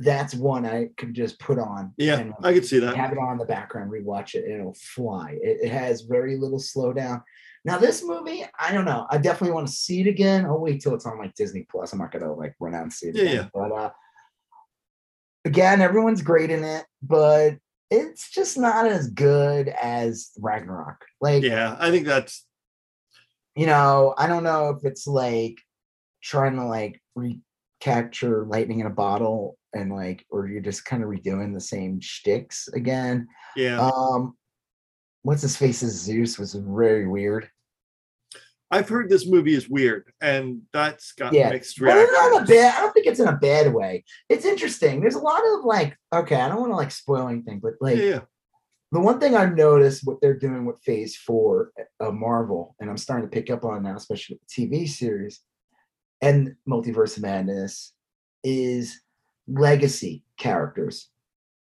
that's 0.00 0.34
one 0.34 0.64
i 0.66 0.88
could 0.96 1.14
just 1.14 1.38
put 1.38 1.58
on 1.58 1.92
Yeah, 1.96 2.18
and, 2.18 2.34
I 2.42 2.52
could 2.52 2.66
see 2.66 2.78
that. 2.80 2.96
have 2.96 3.12
it 3.12 3.18
on 3.18 3.32
in 3.32 3.38
the 3.38 3.44
background 3.44 3.90
rewatch 3.90 4.34
it 4.34 4.44
and 4.44 4.60
it'll 4.60 4.74
fly 4.74 5.38
it, 5.42 5.58
it 5.62 5.70
has 5.70 6.02
very 6.02 6.36
little 6.36 6.58
slowdown 6.58 7.22
now 7.64 7.78
this 7.78 8.04
movie 8.04 8.44
i 8.58 8.72
don't 8.72 8.84
know 8.84 9.06
i 9.10 9.18
definitely 9.18 9.54
want 9.54 9.66
to 9.66 9.72
see 9.72 10.00
it 10.00 10.06
again 10.06 10.44
i'll 10.44 10.60
wait 10.60 10.80
till 10.80 10.94
it's 10.94 11.06
on 11.06 11.18
like 11.18 11.34
disney 11.34 11.66
plus 11.70 11.92
i'm 11.92 11.98
not 11.98 12.10
gonna 12.12 12.32
like 12.32 12.54
run 12.60 12.74
out 12.74 12.82
and 12.82 12.92
see 12.92 13.08
it 13.08 13.16
Yeah, 13.16 13.22
again. 13.22 13.34
yeah. 13.36 13.48
but 13.54 13.72
uh 13.72 13.90
again 15.44 15.80
everyone's 15.80 16.22
great 16.22 16.50
in 16.50 16.64
it 16.64 16.84
but 17.02 17.56
it's 17.90 18.30
just 18.30 18.58
not 18.58 18.86
as 18.86 19.08
good 19.10 19.68
as 19.68 20.30
ragnarok 20.40 21.04
like 21.20 21.42
Yeah, 21.44 21.76
I 21.78 21.90
think 21.90 22.04
that's 22.06 22.44
you 23.54 23.66
know 23.66 24.12
i 24.18 24.26
don't 24.26 24.42
know 24.44 24.70
if 24.70 24.84
it's 24.84 25.06
like 25.06 25.56
trying 26.22 26.56
to 26.56 26.64
like 26.66 27.00
recapture 27.14 28.44
lightning 28.44 28.80
in 28.80 28.86
a 28.86 28.90
bottle 28.90 29.56
and 29.76 29.92
like 29.92 30.24
or 30.30 30.48
you're 30.48 30.60
just 30.60 30.84
kind 30.84 31.02
of 31.02 31.08
redoing 31.08 31.54
the 31.54 31.60
same 31.60 32.00
shticks 32.00 32.68
again 32.74 33.26
yeah. 33.56 33.80
um, 33.80 34.34
what's 35.26 35.42
his 35.42 35.56
face 35.56 35.82
as 35.82 35.92
Zeus 35.92 36.38
was 36.38 36.54
very 36.54 37.08
weird. 37.08 37.50
I've 38.70 38.88
heard 38.88 39.08
this 39.08 39.28
movie 39.28 39.54
is 39.54 39.68
weird, 39.68 40.12
and 40.20 40.62
that's 40.72 41.12
got 41.12 41.32
Yeah. 41.32 41.50
mixed 41.50 41.80
it's 41.80 42.12
not 42.12 42.42
a 42.42 42.44
bad. 42.44 42.74
I 42.76 42.80
don't 42.80 42.92
think 42.92 43.06
it's 43.06 43.20
in 43.20 43.28
a 43.28 43.36
bad 43.36 43.72
way. 43.74 44.04
It's 44.28 44.44
interesting. 44.44 45.00
There's 45.00 45.14
a 45.16 45.20
lot 45.20 45.42
of 45.44 45.64
like, 45.64 45.96
okay, 46.14 46.36
I 46.36 46.48
don't 46.48 46.60
want 46.60 46.72
to 46.72 46.76
like 46.76 46.92
spoil 46.92 47.28
anything, 47.28 47.58
but 47.60 47.74
like 47.80 47.98
yeah, 47.98 48.20
the 48.92 49.00
one 49.00 49.18
thing 49.18 49.34
I've 49.34 49.56
noticed 49.56 50.02
what 50.04 50.20
they're 50.20 50.38
doing 50.38 50.64
with 50.64 50.82
Phase 50.82 51.16
Four 51.16 51.72
of 51.98 52.14
Marvel, 52.14 52.76
and 52.80 52.88
I'm 52.88 52.96
starting 52.96 53.28
to 53.28 53.34
pick 53.34 53.50
up 53.50 53.64
on 53.64 53.82
now, 53.82 53.96
especially 53.96 54.38
with 54.40 54.48
the 54.48 54.68
TV 54.68 54.88
series 54.88 55.40
and 56.20 56.54
Multiverse 56.68 57.16
of 57.16 57.24
Madness, 57.24 57.92
is 58.44 59.00
legacy 59.48 60.24
characters, 60.38 61.08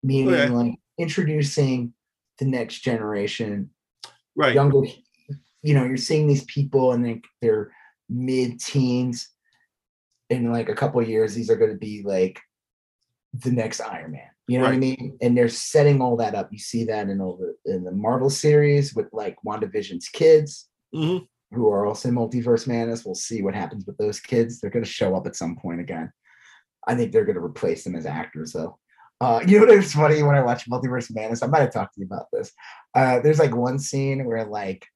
meaning 0.03 0.35
Okay. 0.35 0.49
like 0.49 0.75
introducing 0.99 1.93
the 2.39 2.45
next 2.45 2.81
generation 2.81 3.71
right. 4.37 4.55
younger 4.55 4.81
you 5.63 5.73
know 5.75 5.85
you're 5.85 5.97
seeing 5.97 6.27
these 6.27 6.45
people 6.45 6.93
and 6.93 7.05
they, 7.05 7.21
they're 7.41 7.71
mid-teens 8.09 9.29
in 10.31 10.51
like 10.53 10.69
a 10.69 10.75
couple 10.75 11.01
of 11.01 11.09
years, 11.09 11.35
these 11.35 11.51
are 11.51 11.57
going 11.57 11.71
to 11.71 11.77
be 11.77 12.03
like 12.05 12.41
the 13.35 13.51
next 13.51 13.81
Iron 13.81 14.13
Man. 14.13 14.29
You 14.47 14.59
know 14.59 14.65
what 14.65 14.75
I 14.75 14.79
mean? 14.79 15.17
And 15.23 15.37
they're 15.37 15.49
setting 15.49 16.01
all 16.01 16.17
that 16.19 16.35
up. 16.35 16.49
You 16.53 16.59
see 16.59 16.85
that 16.85 17.09
in 17.09 17.21
all 17.21 17.37
the 17.37 17.73
in 17.73 17.85
the 17.85 17.93
Marvel 17.93 18.31
series 18.31 18.95
with 18.95 19.07
like 19.13 19.37
WandaVision's 19.47 20.09
kids, 20.09 20.69
Mhm. 20.95 21.27
who 21.53 21.69
are 21.69 21.87
also 21.87 22.11
Multiverse 22.11 22.67
Madness. 22.67 23.05
We'll 23.05 23.15
see 23.15 23.43
what 23.43 23.55
happens 23.55 23.87
with 23.87 23.97
those 23.99 24.21
kids. 24.21 24.61
They're 24.61 24.71
going 24.71 24.85
to 24.85 24.91
show 24.91 25.15
up 25.15 25.27
at 25.27 25.37
some 25.37 25.57
point 25.57 25.81
again. 25.81 26.11
I 26.87 26.95
think 26.95 27.13
they're 27.13 27.25
going 27.25 27.37
to 27.37 27.45
replace 27.45 27.85
them 27.85 27.97
as 27.97 28.07
actors, 28.07 28.53
though. 28.53 28.79
Uh, 29.21 29.41
you 29.47 29.65
know 29.65 29.75
what's 29.75 29.93
funny 29.95 30.23
when 30.23 30.35
I 30.37 30.43
watch 30.43 30.69
Multiverse 30.69 31.15
Madness? 31.15 31.43
I 31.43 31.47
might 31.47 31.61
have 31.61 31.73
talked 31.73 31.95
to 31.95 32.01
you 32.01 32.07
about 32.07 32.27
this. 32.33 32.53
Uh, 32.95 33.21
there's 33.21 33.39
like 33.39 33.55
one 33.55 33.79
scene 33.79 34.25
where 34.25 34.45
like 34.45 34.87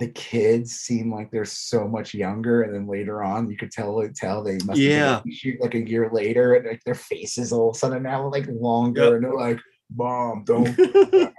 the 0.00 0.08
kids 0.08 0.72
seem 0.72 1.12
like 1.12 1.30
they're 1.30 1.44
so 1.44 1.88
much 1.88 2.14
younger, 2.14 2.62
and 2.62 2.74
then 2.74 2.86
later 2.86 3.22
on 3.22 3.50
you 3.50 3.56
could 3.56 3.70
tell 3.72 4.06
tell 4.14 4.42
they 4.44 4.58
must 4.64 4.78
Yeah. 4.78 5.14
have 5.14 5.24
been 5.24 5.32
shoot 5.34 5.60
like 5.60 5.74
a 5.74 5.88
year 5.88 6.10
later, 6.12 6.54
and 6.54 6.66
like 6.66 6.82
their 6.84 6.94
faces 6.94 7.52
all 7.52 7.70
of 7.70 7.76
a 7.76 7.78
sudden 7.78 8.02
now 8.02 8.28
like 8.30 8.46
longer, 8.48 9.02
Yep. 9.04 9.12
and 9.14 9.24
they're 9.24 9.34
like, 9.34 9.60
"Mom, 9.94 10.44
don't." 10.44 10.76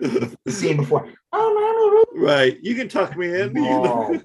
the 0.00 0.34
scene 0.48 0.76
before, 0.78 1.08
"Oh, 1.32 2.04
mommy, 2.14 2.24
right. 2.26 2.58
You 2.60 2.74
can 2.74 2.88
tuck 2.88 3.16
me 3.16 3.40
in. 3.40 3.52
Mom, 3.54 4.22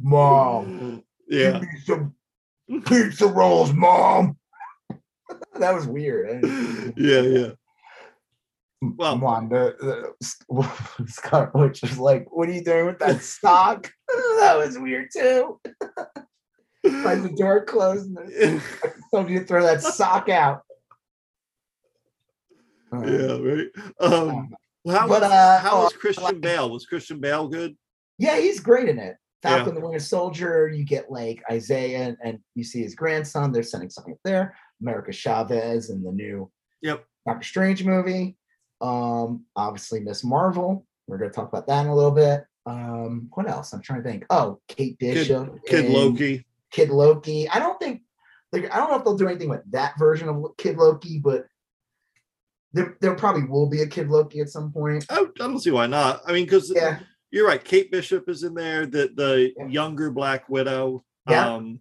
mom, 0.00 1.02
yeah. 1.28 1.52
give 1.52 1.62
me 1.62 1.68
some 1.84 2.14
pizza 2.84 3.26
rolls, 3.26 3.72
mom. 3.72 4.36
that 5.58 5.74
was 5.74 5.86
weird. 5.86 6.44
Yeah. 6.96 7.20
Yeah. 7.20 7.48
Well- 8.82 9.18
Wanda, 9.18 9.74
the, 9.80 10.12
Scarlet 11.06 11.54
Witch 11.54 11.82
was 11.82 11.98
like, 11.98 12.26
"What 12.30 12.48
are 12.48 12.52
you 12.52 12.62
doing 12.64 12.86
with 12.86 12.98
that 13.00 13.22
sock?" 13.22 13.90
that 14.08 14.54
was 14.56 14.78
weird 14.78 15.08
too. 15.12 15.58
Like 16.84 17.22
the 17.22 17.34
door 17.36 17.64
closed, 17.64 18.10
and 18.16 18.62
told 19.12 19.28
you 19.28 19.40
to 19.40 19.44
throw 19.44 19.62
that 19.64 19.82
sock 19.82 20.28
out. 20.28 20.62
Uh, 22.92 23.02
yeah. 23.04 23.32
Right. 23.38 23.66
Um, 24.00 24.54
how, 24.86 25.08
But, 25.08 25.22
was, 25.22 25.22
uh, 25.22 25.58
how 25.60 25.82
was 25.82 25.92
oh, 25.94 25.98
Christian 25.98 26.24
like- 26.24 26.40
Bale? 26.40 26.70
Was 26.70 26.86
Christian 26.86 27.18
Bale 27.18 27.48
good? 27.48 27.76
Yeah, 28.18 28.38
he's 28.38 28.60
great 28.60 28.88
in 28.88 28.98
it. 28.98 29.16
Yeah. 29.44 29.56
Falcon 29.56 29.74
the 29.74 29.80
Winter 29.80 30.00
Soldier, 30.00 30.68
you 30.68 30.84
get 30.84 31.10
like 31.10 31.42
Isaiah 31.50 32.08
and, 32.08 32.16
and 32.24 32.38
you 32.54 32.64
see 32.64 32.82
his 32.82 32.94
grandson. 32.94 33.52
They're 33.52 33.62
sending 33.62 33.90
something 33.90 34.14
up 34.14 34.20
there. 34.24 34.56
America 34.80 35.12
Chavez 35.12 35.90
and 35.90 36.04
the 36.04 36.12
new 36.12 36.50
Yep. 36.82 37.04
Doctor 37.26 37.46
Strange 37.46 37.84
movie. 37.84 38.36
Um, 38.80 39.44
obviously 39.54 40.00
Miss 40.00 40.24
Marvel. 40.24 40.86
We're 41.06 41.18
gonna 41.18 41.30
talk 41.30 41.48
about 41.48 41.66
that 41.68 41.82
in 41.84 41.90
a 41.90 41.94
little 41.94 42.10
bit. 42.10 42.44
Um, 42.66 43.28
what 43.32 43.48
else? 43.48 43.72
I'm 43.72 43.80
trying 43.80 44.02
to 44.02 44.08
think. 44.08 44.26
Oh, 44.28 44.60
Kate 44.68 44.98
Bishop, 44.98 45.64
Kid 45.66 45.86
in 45.86 45.92
Loki. 45.92 46.44
Kid 46.72 46.90
Loki. 46.90 47.48
I 47.48 47.58
don't 47.58 47.78
think 47.78 48.02
like 48.52 48.72
I 48.74 48.78
don't 48.78 48.90
know 48.90 48.96
if 48.96 49.04
they'll 49.04 49.16
do 49.16 49.28
anything 49.28 49.48
with 49.48 49.62
that 49.70 49.98
version 49.98 50.28
of 50.28 50.44
Kid 50.58 50.76
Loki, 50.76 51.18
but 51.18 51.46
there, 52.72 52.96
there 53.00 53.14
probably 53.14 53.44
will 53.44 53.68
be 53.68 53.82
a 53.82 53.86
Kid 53.86 54.08
Loki 54.08 54.40
at 54.40 54.50
some 54.50 54.72
point. 54.72 55.06
I, 55.08 55.20
I 55.20 55.26
don't 55.36 55.60
see 55.60 55.70
why 55.70 55.86
not. 55.86 56.22
I 56.26 56.32
mean, 56.32 56.44
because 56.44 56.72
Yeah, 56.74 56.98
you're 57.30 57.46
right. 57.46 57.62
Kate 57.62 57.90
Bishop 57.90 58.28
is 58.28 58.42
in 58.42 58.54
there. 58.54 58.86
The 58.86 59.10
the 59.14 59.52
Yeah. 59.56 59.66
younger 59.66 60.10
Black 60.10 60.48
Widow. 60.48 61.04
Yeah. 61.28 61.54
Um, 61.54 61.80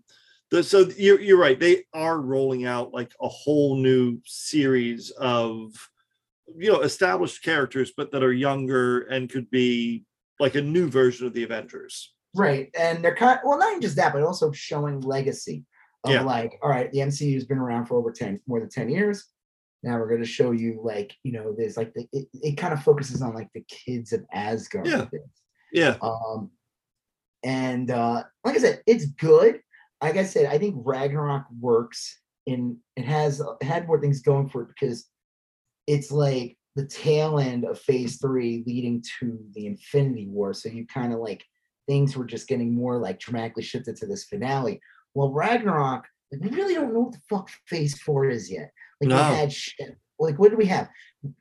the, 0.51 0.63
so 0.63 0.89
you're 0.97 1.19
you're 1.19 1.37
right. 1.39 1.59
They 1.59 1.83
are 1.93 2.19
rolling 2.19 2.65
out 2.65 2.93
like 2.93 3.11
a 3.21 3.27
whole 3.27 3.77
new 3.77 4.19
series 4.25 5.11
of 5.11 5.71
you 6.55 6.71
know 6.71 6.81
established 6.81 7.43
characters, 7.43 7.91
but 7.95 8.11
that 8.11 8.23
are 8.23 8.33
younger 8.33 9.01
and 9.01 9.29
could 9.29 9.49
be 9.49 10.03
like 10.39 10.55
a 10.55 10.61
new 10.61 10.89
version 10.89 11.25
of 11.27 11.33
the 11.33 11.43
Avengers. 11.43 12.13
Right. 12.35 12.69
And 12.77 13.03
they're 13.03 13.15
kind 13.15 13.39
well, 13.45 13.57
not 13.57 13.69
even 13.71 13.81
just 13.81 13.95
that, 13.95 14.13
but 14.13 14.21
also 14.23 14.51
showing 14.51 15.01
legacy 15.01 15.63
of 16.03 16.11
Yeah. 16.11 16.21
like, 16.21 16.59
all 16.61 16.69
right, 16.69 16.91
the 16.91 16.99
MCU 16.99 17.33
has 17.35 17.45
been 17.45 17.57
around 17.57 17.85
for 17.85 17.95
over 17.97 18.11
10, 18.11 18.39
more 18.47 18.59
than 18.59 18.69
10 18.69 18.89
years. 18.89 19.25
Now 19.85 19.99
we're 19.99 20.09
going 20.09 20.23
to 20.23 20.27
show 20.27 20.51
you 20.51 20.81
like, 20.83 21.15
you 21.23 21.31
know, 21.31 21.53
there's 21.55 21.77
like 21.77 21.93
the 21.93 22.07
it, 22.11 22.27
it 22.33 22.57
kind 22.57 22.73
of 22.73 22.83
focuses 22.83 23.21
on 23.21 23.35
like 23.35 23.49
the 23.53 23.63
kids 23.69 24.11
of 24.13 24.25
Asgard. 24.33 24.87
Yeah. 24.87 25.05
Yeah. 25.71 25.97
Um 26.01 26.49
and 27.43 27.91
uh 27.91 28.23
like 28.43 28.55
I 28.55 28.59
said, 28.59 28.81
it's 28.87 29.05
good. 29.05 29.61
Like 30.01 30.17
I 30.17 30.23
said, 30.23 30.47
I 30.47 30.57
think 30.57 30.75
Ragnarok 30.79 31.45
works 31.59 32.19
in 32.47 32.77
it 32.95 33.05
has 33.05 33.39
it 33.39 33.63
had 33.63 33.87
more 33.87 34.01
things 34.01 34.21
going 34.21 34.49
for 34.49 34.63
it 34.63 34.69
because 34.69 35.05
it's 35.85 36.11
like 36.11 36.57
the 36.75 36.87
tail 36.87 37.39
end 37.39 37.63
of 37.63 37.79
phase 37.79 38.17
three 38.17 38.63
leading 38.65 39.03
to 39.19 39.39
the 39.53 39.67
Infinity 39.67 40.27
War. 40.27 40.53
So 40.53 40.67
you 40.69 40.87
kind 40.87 41.13
of 41.13 41.19
like 41.19 41.45
things 41.87 42.17
were 42.17 42.25
just 42.25 42.47
getting 42.47 42.73
more 42.73 42.97
like 42.97 43.19
dramatically 43.19 43.63
shifted 43.63 43.95
to 43.97 44.07
this 44.07 44.25
finale. 44.25 44.81
Well, 45.13 45.31
Ragnarok, 45.31 46.05
we 46.31 46.49
really 46.49 46.73
don't 46.73 46.93
know 46.93 47.01
what 47.01 47.13
the 47.13 47.21
fuck 47.29 47.49
phase 47.67 47.99
four 48.01 48.25
is 48.25 48.51
yet. 48.51 48.71
Like 49.01 49.09
No. 49.09 49.15
we 49.31 49.35
had 49.37 49.53
shit. 49.53 49.97
Like 50.19 50.39
what 50.39 50.51
do 50.51 50.57
we 50.57 50.65
have? 50.65 50.89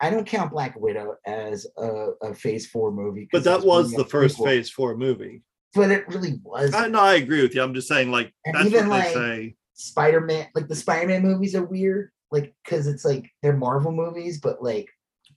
I 0.00 0.10
don't 0.10 0.26
count 0.26 0.50
Black 0.50 0.78
Widow 0.80 1.16
as 1.26 1.66
a, 1.76 2.10
a 2.22 2.34
phase 2.34 2.66
four 2.66 2.90
movie. 2.90 3.28
but 3.32 3.44
that 3.44 3.62
was 3.62 3.92
the 3.92 4.04
first 4.04 4.38
prequel, 4.38 4.44
Phase 4.46 4.70
Four 4.70 4.96
movie. 4.96 5.42
But 5.74 5.90
it 5.90 6.08
really 6.08 6.40
was. 6.42 6.72
I 6.74 6.88
no, 6.88 7.00
I 7.00 7.14
agree 7.14 7.42
with 7.42 7.54
you. 7.54 7.62
I'm 7.62 7.74
just 7.74 7.88
saying, 7.88 8.10
like 8.10 8.32
And 8.44 8.54
that's 8.56 8.66
even, 8.66 8.88
what 8.88 9.02
they 9.02 9.04
like, 9.06 9.14
say. 9.14 9.56
Spider-Man, 9.74 10.46
like 10.54 10.68
the 10.68 10.74
Spider-Man 10.76 11.22
movies 11.22 11.54
are 11.54 11.64
weird, 11.64 12.10
like 12.30 12.54
because 12.64 12.86
it's 12.86 13.04
like 13.04 13.30
they're 13.42 13.56
Marvel 13.56 13.92
movies, 13.92 14.40
but 14.40 14.62
like 14.62 14.88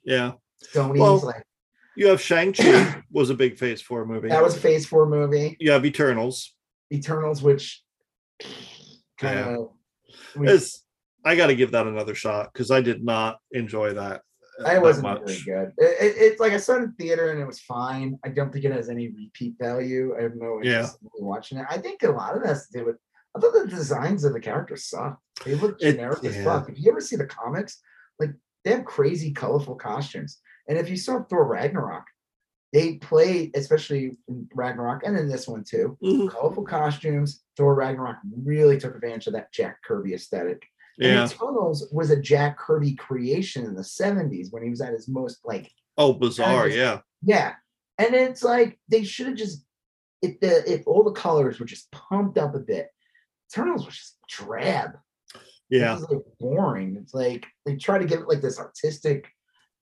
Yeah. 0.04 0.34
Sony's 0.74 1.00
Well, 1.00 1.18
like 1.20 1.44
You 1.96 2.08
have 2.08 2.22
Shang 2.22 2.54
Chi 2.54 3.04
was 3.12 3.30
a 3.30 3.36
big 3.36 3.58
Phase 3.58 3.82
Four 3.82 4.06
movie. 4.06 4.30
that 4.30 4.44
was 4.44 4.56
a 4.56 4.60
phase 4.60 4.86
four 4.88 5.06
movie. 5.08 5.58
you 5.60 5.72
have 5.72 5.86
Eternals. 5.86 6.54
Eternals, 6.94 7.42
which 7.44 7.84
kind 9.20 9.40
Yeah. 9.40 9.58
of 9.58 9.70
It's, 10.42 10.84
I 11.28 11.36
got 11.36 11.48
to 11.48 11.56
give 11.56 11.72
that 11.72 11.88
another 11.88 12.16
shot 12.16 12.54
because 12.54 12.72
I 12.72 12.80
did 12.80 13.04
not 13.04 13.40
enjoy 13.52 13.94
that. 13.94 14.22
uh, 14.64 14.68
I 14.68 14.80
wasn't 14.80 15.04
much. 15.08 15.26
very 15.26 15.40
good. 15.66 15.74
It, 15.78 15.98
it- 16.06 16.18
it's 16.18 16.40
like 16.40 16.54
I 16.54 16.58
saw 16.58 16.76
it 16.78 16.84
in 16.84 16.94
theater 16.94 17.32
and 17.32 17.42
it 17.42 17.46
was 17.46 17.60
fine. 17.60 18.18
I 18.24 18.30
don't 18.30 18.52
think 18.52 18.64
it 18.64 18.72
has 18.72 18.90
any 18.90 19.10
repeat 19.10 19.56
value. 19.60 20.16
I 20.18 20.24
have 20.24 20.36
no 20.36 20.62
Yeah. 20.64 20.76
interest 20.80 21.00
in 21.20 21.26
watching 21.26 21.58
it. 21.58 21.66
I 21.70 21.78
think 21.80 22.02
a 22.04 22.10
lot 22.12 22.36
of 22.36 22.44
that 22.44 22.48
has 22.50 22.68
to 22.70 22.80
do 22.80 22.86
with. 22.86 22.96
I 23.36 23.40
thought 23.40 23.54
the 23.54 23.68
designs 23.68 24.24
of 24.24 24.32
the 24.34 24.40
characters 24.40 24.86
suck. 24.86 25.20
They 25.46 25.56
look 25.56 25.78
It- 25.82 25.92
generic 25.92 26.24
as 26.24 26.38
yeah. 26.38 26.44
fuck. 26.46 26.70
If 26.70 26.80
you 26.80 26.90
ever 26.90 27.02
see 27.02 27.18
the 27.18 27.28
comics, 27.28 27.82
like 28.20 28.32
they 28.64 28.72
have 28.72 28.86
crazy, 28.86 29.32
colorful 29.34 29.76
costumes. 29.76 30.40
And 30.70 30.78
if 30.78 30.90
you 30.90 30.96
saw 30.98 31.22
Thor 31.24 31.46
Ragnarok, 31.46 32.06
they 32.74 32.96
play, 32.96 33.52
especially 33.54 34.18
in 34.28 34.48
Ragnarok 34.56 35.04
and 35.06 35.18
in 35.18 35.28
this 35.30 35.48
one 35.48 35.64
too, 35.66 35.98
Mhm. 36.02 36.30
colorful 36.32 36.64
costumes. 36.64 37.44
Thor 37.58 37.76
Ragnarok 37.76 38.18
really 38.46 38.78
took 38.80 38.96
advantage 38.96 39.28
of 39.28 39.34
that 39.34 39.52
Jack 39.52 39.84
Kirby 39.84 40.14
aesthetic. 40.14 40.64
Yeah. 40.98 41.24
And 41.24 41.32
Eternals 41.32 41.88
was 41.92 42.10
a 42.10 42.20
Jack 42.20 42.58
Kirby 42.58 42.96
creation 42.96 43.66
in 43.66 43.76
the 43.76 43.82
70s 43.82 44.52
when 44.52 44.64
he 44.64 44.70
was 44.70 44.82
at 44.82 44.94
his 44.94 45.08
most 45.08 45.40
like 45.46 45.72
Oh, 45.98 46.14
bizarre. 46.14 46.68
Yeah. 46.68 47.00
yeah. 47.24 47.54
And 47.98 48.14
it's 48.14 48.44
like 48.44 48.80
they 48.88 49.04
should 49.04 49.28
have 49.28 49.36
just 49.36 49.66
if 50.22 50.40
the 50.40 50.72
if 50.72 50.86
all 50.88 51.04
the 51.04 51.12
colors 51.12 51.60
were 51.60 51.66
just 51.66 51.92
pumped 51.92 52.38
up 52.38 52.56
a 52.56 52.60
bit, 52.60 52.90
Eternals 53.52 53.86
was 53.86 53.96
just 53.96 54.18
drab. 54.28 54.92
Yeah. 55.70 55.92
It 55.92 56.02
was 56.02 56.10
like 56.10 56.24
boring. 56.40 56.98
It's 57.02 57.14
like 57.14 57.46
they 57.66 57.76
try 57.76 57.98
to 57.98 58.06
give 58.06 58.22
it 58.22 58.28
like 58.28 58.42
this 58.42 58.60
artistic, 58.60 59.28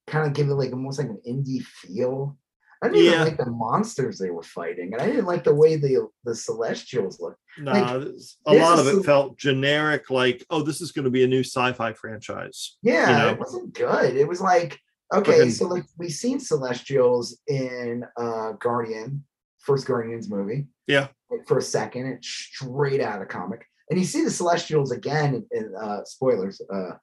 kind 0.07 0.27
of 0.27 0.33
give 0.33 0.49
it 0.49 0.55
like 0.55 0.71
almost 0.71 0.99
like 0.99 1.09
an 1.09 1.21
indie 1.27 1.63
feel. 1.63 2.37
I 2.85 2.89
didn't 2.89 3.03
Yeah. 3.05 3.11
even 3.13 3.27
like 3.27 3.37
the 3.37 3.51
monsters 3.51 4.17
they 4.17 4.29
were 4.29 4.43
fighting, 4.43 4.93
and 4.93 5.01
I 5.01 5.05
didn't 5.07 5.25
like 5.25 5.43
the 5.43 5.53
way 5.55 5.75
the 5.75 6.07
the 6.23 6.35
Celestials 6.35 7.19
looked. 7.19 7.39
Nah, 7.57 7.71
Like, 7.71 8.07
a 8.47 8.53
lot 8.55 8.79
of 8.79 8.87
it 8.87 8.95
so- 8.95 9.03
felt 9.03 9.37
generic, 9.37 10.09
like, 10.09 10.45
oh, 10.49 10.61
this 10.61 10.81
is 10.81 10.91
going 10.91 11.05
to 11.05 11.11
be 11.11 11.23
a 11.23 11.27
new 11.27 11.43
sci-fi 11.43 11.93
franchise. 11.93 12.77
Yeah, 12.81 13.17
know? 13.17 13.29
it 13.29 13.39
wasn't 13.39 13.73
good. 13.73 14.15
It 14.15 14.27
was 14.27 14.41
like, 14.41 14.79
okay, 15.13 15.37
Fucking- 15.39 15.51
so 15.51 15.67
like 15.67 15.85
we've 15.97 16.11
seen 16.11 16.39
Celestials 16.39 17.37
in 17.47 18.05
uh 18.17 18.53
Guardian, 18.53 19.25
first 19.59 19.87
Guardians 19.87 20.29
movie. 20.29 20.67
Yeah. 20.87 21.07
Like, 21.31 21.47
for 21.47 21.57
a 21.57 21.61
second, 21.61 22.05
it's 22.07 22.27
straight 22.27 23.01
out 23.01 23.15
of 23.15 23.27
the 23.27 23.33
comic. 23.33 23.65
And 23.89 23.99
you 23.99 24.05
see 24.05 24.23
the 24.23 24.31
Celestials 24.31 24.91
again 24.91 25.35
in, 25.35 25.45
in 25.57 25.75
uh 25.75 26.03
spoilers, 26.05 26.61
uh 26.73 26.93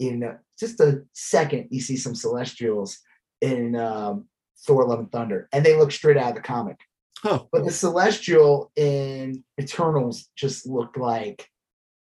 in 0.00 0.36
just 0.58 0.78
a 0.80 1.02
second, 1.12 1.68
you 1.70 1.80
see 1.80 1.96
some 1.96 2.14
Celestials 2.14 2.98
in 3.40 3.74
um 3.76 4.26
Thor 4.66 4.86
Love 4.86 4.98
and 5.00 5.12
Thunder, 5.12 5.48
and 5.52 5.64
they 5.64 5.76
look 5.76 5.92
straight 5.92 6.16
out 6.16 6.30
of 6.30 6.34
the 6.36 6.40
comic. 6.40 6.78
Huh. 7.18 7.44
But 7.50 7.64
the 7.64 7.72
Celestial 7.72 8.70
in 8.76 9.42
Eternals 9.60 10.30
just 10.36 10.66
looked 10.66 10.96
like 10.96 11.48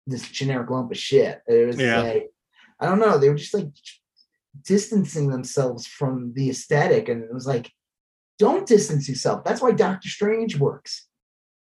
this 0.05 0.27
generic 0.29 0.69
lump 0.69 0.91
of 0.91 0.97
shit. 0.97 1.41
It 1.47 1.65
was 1.65 1.79
Yeah. 1.79 2.01
like, 2.01 2.29
I 2.79 2.85
don't 2.85 2.99
know, 2.99 3.17
they 3.17 3.29
were 3.29 3.35
just 3.35 3.53
like 3.53 3.67
distancing 4.63 5.29
themselves 5.29 5.87
from 5.87 6.33
the 6.33 6.49
aesthetic. 6.49 7.09
And 7.09 7.23
it 7.23 7.33
was 7.33 7.47
like, 7.47 7.71
don't 8.37 8.67
distance 8.67 9.09
yourself. 9.09 9.43
That's 9.43 9.61
why 9.61 9.71
Doctor 9.71 10.09
Strange 10.09 10.57
works. 10.57 11.07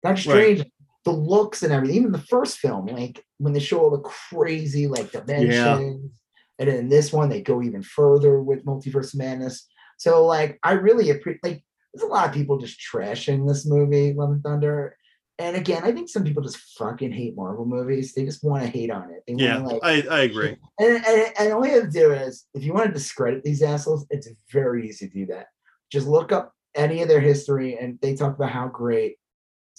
Doctor 0.03 0.29
Right. 0.29 0.55
Strange, 0.57 0.71
the 1.05 1.11
looks 1.11 1.63
and 1.63 1.71
everything, 1.73 1.97
even 1.97 2.11
the 2.11 2.19
first 2.19 2.57
film, 2.57 2.87
like 2.87 3.23
when 3.37 3.53
they 3.53 3.59
show 3.59 3.79
all 3.79 3.89
the 3.89 3.99
crazy 3.99 4.87
like 4.87 5.11
dimensions. 5.11 6.11
And 6.59 6.69
then 6.69 6.77
in 6.77 6.89
this 6.89 7.13
one, 7.13 7.29
they 7.29 7.41
go 7.41 7.61
even 7.61 7.83
further 7.83 8.41
with 8.41 8.65
Multiverse 8.65 9.15
Madness. 9.15 9.65
So 9.99 10.25
like 10.25 10.57
I 10.63 10.71
really 10.73 11.11
appreciate 11.11 11.43
like 11.43 11.63
there's 11.93 12.03
a 12.03 12.07
lot 12.11 12.27
of 12.27 12.33
people 12.33 12.57
just 12.57 12.79
trashing 12.79 13.47
this 13.47 13.65
movie, 13.67 14.13
Love 14.13 14.31
and 14.31 14.43
Thunder. 14.43 14.95
and 15.37 15.55
again, 15.55 15.83
I 15.83 15.91
think 15.91 16.09
some 16.09 16.23
people 16.23 16.43
just 16.43 16.57
fucking 16.77 17.11
hate 17.11 17.35
Marvel 17.35 17.65
movies. 17.65 18.13
They 18.13 18.25
just 18.25 18.43
want 18.43 18.63
to 18.63 18.69
hate 18.69 18.91
on 18.91 19.11
it. 19.11 19.23
They 19.27 19.33
Yeah, 19.43 19.57
like 19.59 19.81
I, 19.83 20.01
I 20.09 20.19
agree. 20.21 20.55
and, 20.79 21.05
and, 21.05 21.33
and 21.39 21.53
all 21.53 21.65
you 21.65 21.73
have 21.75 21.85
to 21.85 21.89
do 21.91 22.11
is, 22.11 22.45
if 22.53 22.63
you 22.63 22.73
want 22.73 22.87
to 22.87 22.93
discredit 22.93 23.43
these 23.43 23.61
assholes, 23.61 24.05
it's 24.09 24.27
very 24.51 24.87
easy 24.89 25.07
to 25.07 25.13
do 25.13 25.25
that. 25.27 25.47
Just 25.91 26.07
look 26.07 26.31
up 26.31 26.53
any 26.75 27.01
of 27.01 27.07
their 27.07 27.21
history, 27.21 27.77
and 27.77 27.97
they 28.01 28.15
talk 28.15 28.35
about 28.35 28.51
how 28.51 28.67
great 28.67 29.15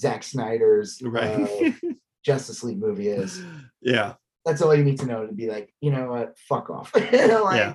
Zack 0.01 0.23
Snyder's 0.23 1.01
Right. 1.03 1.75
uh, 1.85 1.89
Justice 2.25 2.63
League 2.65 2.81
movie 2.81 3.09
is. 3.09 3.43
yeah, 3.81 4.15
That's 4.45 4.61
all 4.63 4.75
you 4.75 4.85
need 4.85 4.99
to 5.01 5.07
know 5.07 5.27
to 5.27 5.33
be 5.33 5.49
like, 5.49 5.73
you 5.81 5.91
know 5.93 6.09
what, 6.11 6.37
fuck 6.49 6.69
off. 6.71 6.93
Like, 6.95 7.13
Yeah. 7.13 7.75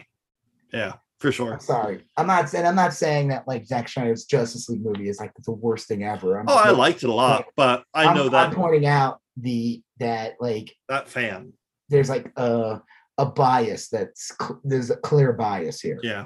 yeah, 0.73 0.93
for 1.19 1.31
sure. 1.31 1.53
I'm 1.53 1.59
sorry. 1.59 2.03
I'm 2.17 2.27
not 2.27 2.49
saying 2.49 2.65
I'm 2.65 2.75
not 2.75 2.93
saying 2.93 3.29
that 3.29 3.47
like 3.47 3.65
Zack 3.65 3.87
Snyder's 3.89 4.25
Justice 4.25 4.67
League 4.69 4.83
movie 4.83 5.09
is 5.09 5.19
like 5.19 5.31
the 5.45 5.51
worst 5.53 5.87
thing 5.87 6.03
ever. 6.03 6.37
I'm 6.39 6.45
Oh, 6.49 6.55
I 6.55 6.71
liked 6.71 7.03
it 7.03 7.09
a 7.09 7.13
lot, 7.13 7.45
but 7.55 7.83
I 7.93 8.05
I'm- 8.05 8.15
know 8.15 8.25
I'm 8.25 8.31
that 8.31 8.53
pointing 8.53 8.85
out 8.85 9.19
the 9.37 9.81
that 9.99 10.33
like 10.39 10.73
that 10.89 11.07
fan. 11.09 11.53
there's 11.89 12.09
like 12.09 12.31
a 12.37 12.81
a 13.17 13.25
bias 13.25 13.87
that's 13.89 14.31
there's 14.63 14.89
a 14.91 14.97
clear 14.97 15.31
bias 15.33 15.79
here. 15.81 15.99
Yeah, 16.03 16.25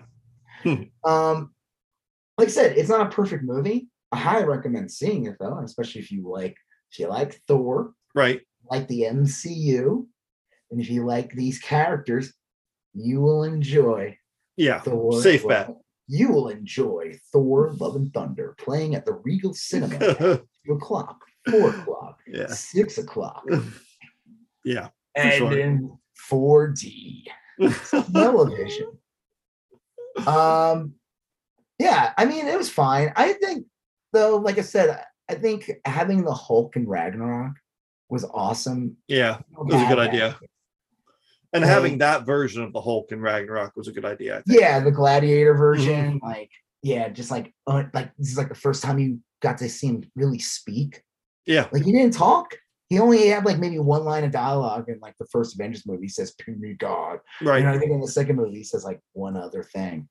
Um, 1.06 1.54
like 2.38 2.48
I 2.48 2.52
said, 2.52 2.78
it's 2.78 2.90
not 2.90 3.06
a 3.06 3.10
perfect 3.10 3.44
movie. 3.44 3.88
I 4.12 4.18
highly 4.18 4.46
recommend 4.46 4.92
seeing 4.92 5.26
it 5.26 5.36
though, 5.40 5.60
especially 5.64 6.02
if 6.02 6.12
you 6.12 6.28
like 6.30 6.56
if 6.92 6.98
you 7.00 7.08
like 7.08 7.40
Thor, 7.48 7.94
right. 8.16 8.42
like 8.72 8.88
the 8.88 9.02
MCU, 9.04 10.06
and 10.72 10.82
if 10.82 10.90
you 10.90 11.06
like 11.06 11.32
these 11.34 11.60
characters, 11.60 12.34
you 12.96 13.22
will 13.22 13.44
enjoy 13.44 14.18
Yeah, 14.60 14.82
Thor. 14.82 15.22
safe 15.22 15.48
bet. 15.48 15.74
You 16.08 16.32
will 16.32 16.50
enjoy 16.50 17.14
Thor: 17.32 17.72
Love 17.80 17.96
and 17.96 18.14
Thunder 18.14 18.56
playing 18.60 18.94
at 18.94 19.06
the 19.06 19.14
Regal 19.14 19.54
Cinema 19.54 19.96
at 19.96 20.18
two 20.66 20.74
o'clock, 20.74 21.24
four 21.50 21.70
o'clock, 21.70 22.20
yeah, 22.28 22.48
six 22.48 22.98
o'clock, 22.98 23.46
yeah. 24.66 24.90
and 25.16 25.34
sure. 25.34 25.58
in 25.58 25.98
4D 26.30 27.24
television. 28.12 28.98
Um, 30.28 30.96
yeah, 31.80 32.12
I 32.18 32.26
mean, 32.26 32.46
it 32.46 32.58
was 32.58 32.70
fine. 32.70 33.14
I 33.16 33.32
think, 33.34 33.66
though, 34.12 34.36
like 34.36 34.58
I 34.58 34.62
said, 34.62 35.02
I 35.30 35.36
think 35.36 35.72
having 35.86 36.26
the 36.26 36.34
Hulk 36.34 36.76
and 36.76 36.86
Ragnarok 36.90 37.54
was 38.10 38.26
awesome. 38.26 38.98
Yeah, 39.08 39.38
it 39.38 39.46
was 39.52 39.82
a 39.82 39.88
good 39.88 40.00
idea. 40.00 40.38
And 41.54 41.64
having 41.64 41.98
that 42.00 42.26
version 42.26 42.62
of 42.64 42.74
the 42.74 42.82
Hulk 42.82 43.12
in 43.12 43.22
Ragnarok 43.22 43.76
was 43.76 43.88
a 43.88 43.92
good 43.92 44.06
idea. 44.06 44.38
I 44.38 44.42
think. 44.44 44.60
Yeah, 44.60 44.80
the 44.80 44.92
Gladiator 44.92 45.56
version, 45.56 46.20
like, 46.22 46.52
yeah, 46.84 47.10
just 47.10 47.32
like, 47.32 47.54
uh, 47.66 47.84
like 47.94 48.12
this 48.18 48.30
is 48.32 48.38
like 48.38 48.50
the 48.50 48.56
first 48.56 48.84
time 48.84 49.00
you 49.00 49.20
got 49.42 49.58
to 49.60 49.68
see 49.70 49.88
him 49.88 50.04
really 50.16 50.38
speak. 50.40 51.02
Yeah, 51.48 51.68
Like, 51.72 51.84
he 51.84 51.92
didn't 51.92 52.14
talk. 52.14 52.56
He 52.90 53.00
only 53.00 53.28
had 53.30 53.46
like 53.46 53.58
maybe 53.60 53.80
one 53.80 54.04
line 54.04 54.24
of 54.24 54.32
dialogue 54.32 54.86
in 54.90 55.00
like 55.00 55.16
the 55.20 55.26
first 55.32 55.56
Avengers 55.56 55.86
movie. 55.88 56.04
He 56.06 56.10
says, 56.10 56.32
"Puny 56.40 56.74
god." 56.74 57.20
right. 57.42 57.60
And 57.60 57.70
I 57.70 57.78
think 57.78 57.92
in 57.92 58.02
the 58.02 58.08
second 58.08 58.36
movie, 58.36 58.58
he 58.58 58.64
says 58.64 58.84
like 58.84 59.00
one 59.14 59.38
other 59.38 59.64
thing. 59.64 60.08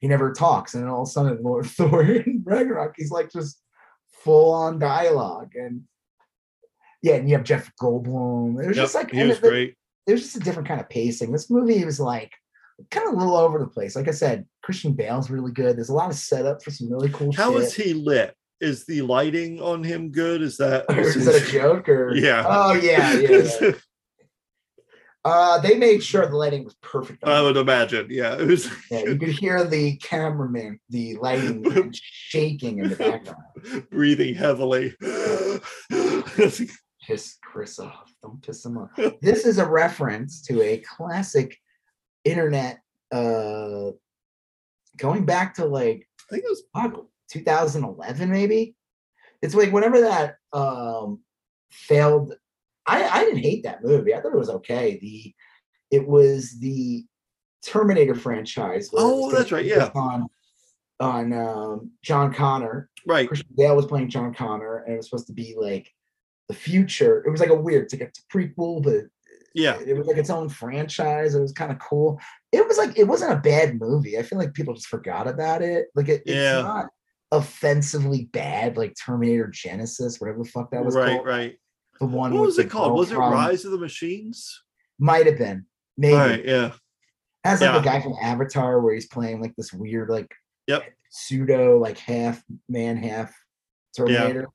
He 0.00 0.08
never 0.08 0.32
talks, 0.32 0.74
and 0.74 0.82
then 0.82 0.90
all 0.90 1.02
of 1.02 1.08
a 1.08 1.10
sudden, 1.10 1.42
Lord 1.42 1.66
Thor 1.66 2.02
in 2.04 2.42
Ragnarok, 2.44 2.94
he's 2.96 3.10
like 3.10 3.30
just 3.30 3.60
full 4.24 4.52
on 4.52 4.78
dialogue, 4.78 5.52
and 5.54 5.82
yeah, 7.02 7.14
and 7.14 7.28
you 7.28 7.36
have 7.36 7.44
Jeff 7.44 7.70
Goldblum. 7.80 8.62
It 8.62 8.68
was 8.68 8.76
Yep, 8.76 8.84
just 8.84 8.94
like 8.94 9.10
he 9.10 9.24
was 9.24 9.36
it- 9.38 9.42
great. 9.42 9.74
Was 10.06 10.20
just 10.22 10.36
a 10.36 10.40
different 10.40 10.68
kind 10.68 10.80
of 10.80 10.88
pacing. 10.88 11.30
This 11.32 11.50
movie 11.50 11.84
was 11.84 12.00
like 12.00 12.32
kind 12.90 13.06
of 13.08 13.14
a 13.14 13.16
little 13.16 13.36
over 13.36 13.58
the 13.58 13.66
place. 13.68 13.94
Like 13.94 14.08
I 14.08 14.12
said, 14.12 14.46
Christian 14.62 14.92
Bale's 14.94 15.30
really 15.30 15.52
good. 15.52 15.76
There's 15.76 15.90
a 15.90 15.94
lot 15.94 16.10
of 16.10 16.16
setup 16.16 16.62
for 16.62 16.70
some 16.70 16.90
really 16.90 17.08
cool 17.10 17.32
How 17.32 17.52
shit. 17.52 17.62
is 17.62 17.74
he 17.74 17.94
lit? 17.94 18.34
Is 18.60 18.84
the 18.86 19.02
lighting 19.02 19.60
on 19.60 19.82
him 19.84 20.10
good? 20.10 20.42
Is 20.42 20.56
that 20.58 20.84
is 20.90 21.24
that 21.24 21.42
a 21.48 21.52
joke? 21.52 21.88
Or 21.88 22.14
Yeah. 22.16 22.44
Oh 22.46 22.74
yeah, 22.74 23.12
yeah. 23.18 23.48
yeah. 23.60 23.70
Uh, 25.24 25.60
they 25.60 25.76
made 25.78 26.02
sure 26.02 26.26
the 26.26 26.36
lighting 26.36 26.64
was 26.64 26.74
perfect. 26.82 27.22
I 27.22 27.40
would 27.40 27.56
imagine. 27.56 28.08
Yeah, 28.10 28.34
it 28.36 28.44
was 28.46 28.68
Yeah, 28.90 29.04
you 29.04 29.16
could 29.16 29.28
hear 29.28 29.62
the 29.64 29.96
cameraman, 29.98 30.80
the 30.90 31.16
lighting 31.18 31.62
man 31.62 31.92
shaking 31.94 32.78
in 32.80 32.88
the 32.88 32.96
background. 32.96 33.88
breathing 33.90 34.34
heavily. 34.34 34.96
Piss 37.06 37.38
Chris 37.42 37.78
off. 37.78 38.11
Don't 38.22 38.42
piss 38.42 38.64
him 38.64 38.78
off. 38.78 38.90
This 39.20 39.46
is 39.46 39.58
a 39.58 39.68
reference 39.68 40.42
to 40.42 40.62
a 40.62 40.78
classic 40.78 41.56
internet 42.24 42.80
uh 43.10 43.90
going 44.96 45.24
back 45.24 45.54
to 45.54 45.64
like 45.64 46.08
I 46.20 46.34
think 46.34 46.44
it 46.44 46.50
was 46.50 46.62
fuck, 46.72 47.06
2011 47.30 48.30
maybe. 48.30 48.76
It's 49.42 49.54
like 49.54 49.72
whenever 49.72 50.00
that 50.02 50.36
um 50.52 51.20
failed 51.70 52.34
I 52.86 53.08
I 53.08 53.24
didn't 53.24 53.42
hate 53.42 53.64
that 53.64 53.84
movie. 53.84 54.14
I 54.14 54.20
thought 54.20 54.34
it 54.34 54.38
was 54.38 54.50
okay. 54.50 54.98
The 55.00 55.34
it 55.90 56.06
was 56.06 56.58
the 56.58 57.04
Terminator 57.64 58.14
franchise. 58.14 58.90
Oh, 58.92 59.30
that's 59.30 59.52
right, 59.52 59.64
yeah. 59.64 59.90
On 59.94 60.26
on 61.00 61.32
um, 61.32 61.90
John 62.02 62.32
Connor. 62.32 62.88
right. 63.06 63.26
Christian 63.26 63.48
Bale 63.56 63.76
was 63.76 63.86
playing 63.86 64.08
John 64.08 64.32
Connor, 64.34 64.78
and 64.84 64.94
it 64.94 64.96
was 64.96 65.08
supposed 65.08 65.26
to 65.28 65.32
be 65.32 65.54
like 65.58 65.90
the 66.48 66.54
future. 66.54 67.22
It 67.26 67.30
was 67.30 67.40
like 67.40 67.50
a 67.50 67.54
weird, 67.54 67.84
it's 67.84 67.94
like 67.94 68.02
a 68.02 68.36
prequel, 68.36 68.82
but 68.82 69.04
Yeah. 69.54 69.78
it 69.84 69.96
was 69.96 70.06
like 70.06 70.16
its 70.16 70.30
own 70.30 70.48
franchise. 70.48 71.34
It 71.34 71.40
was 71.40 71.52
kind 71.52 71.70
of 71.72 71.78
cool. 71.78 72.20
It 72.52 72.66
was 72.66 72.78
like 72.78 72.98
it 72.98 73.04
wasn't 73.04 73.32
a 73.32 73.36
bad 73.40 73.78
movie. 73.80 74.18
I 74.18 74.22
feel 74.22 74.38
like 74.38 74.54
people 74.54 74.74
just 74.74 74.88
forgot 74.88 75.26
about 75.28 75.62
it. 75.62 75.86
Like 75.94 76.08
it, 76.08 76.22
Yeah. 76.26 76.58
it's 76.58 76.64
not 76.64 76.86
offensively 77.30 78.26
bad, 78.32 78.76
like 78.76 78.94
Terminator 78.94 79.48
Genisys, 79.48 80.20
whatever 80.20 80.42
the 80.42 80.48
fuck 80.48 80.70
that 80.70 80.84
was 80.84 80.94
Right, 80.94 81.14
called. 81.16 81.26
right. 81.26 81.58
The 82.00 82.06
one 82.06 82.32
What 82.34 82.42
was 82.46 82.58
it 82.58 82.70
called? 82.70 82.92
Was 82.98 83.12
it 83.12 83.16
Rise 83.16 83.64
of 83.64 83.72
the 83.72 83.78
Machines? 83.78 84.62
Might 84.98 85.26
have 85.26 85.38
been. 85.38 85.66
Maybe. 85.96 86.14
Right, 86.14 86.44
yeah. 86.44 86.72
Has 87.44 87.60
like 87.60 87.70
Yeah. 87.72 87.78
the 87.78 87.84
guy 87.84 88.00
from 88.00 88.14
Avatar 88.20 88.80
where 88.80 88.94
he's 88.94 89.06
playing 89.06 89.40
like 89.40 89.54
this 89.56 89.72
weird, 89.72 90.08
like 90.10 90.30
Yep. 90.66 90.84
pseudo, 91.10 91.78
like 91.78 91.98
half 91.98 92.42
man, 92.68 92.96
half 92.96 93.34
Terminator. 93.96 94.48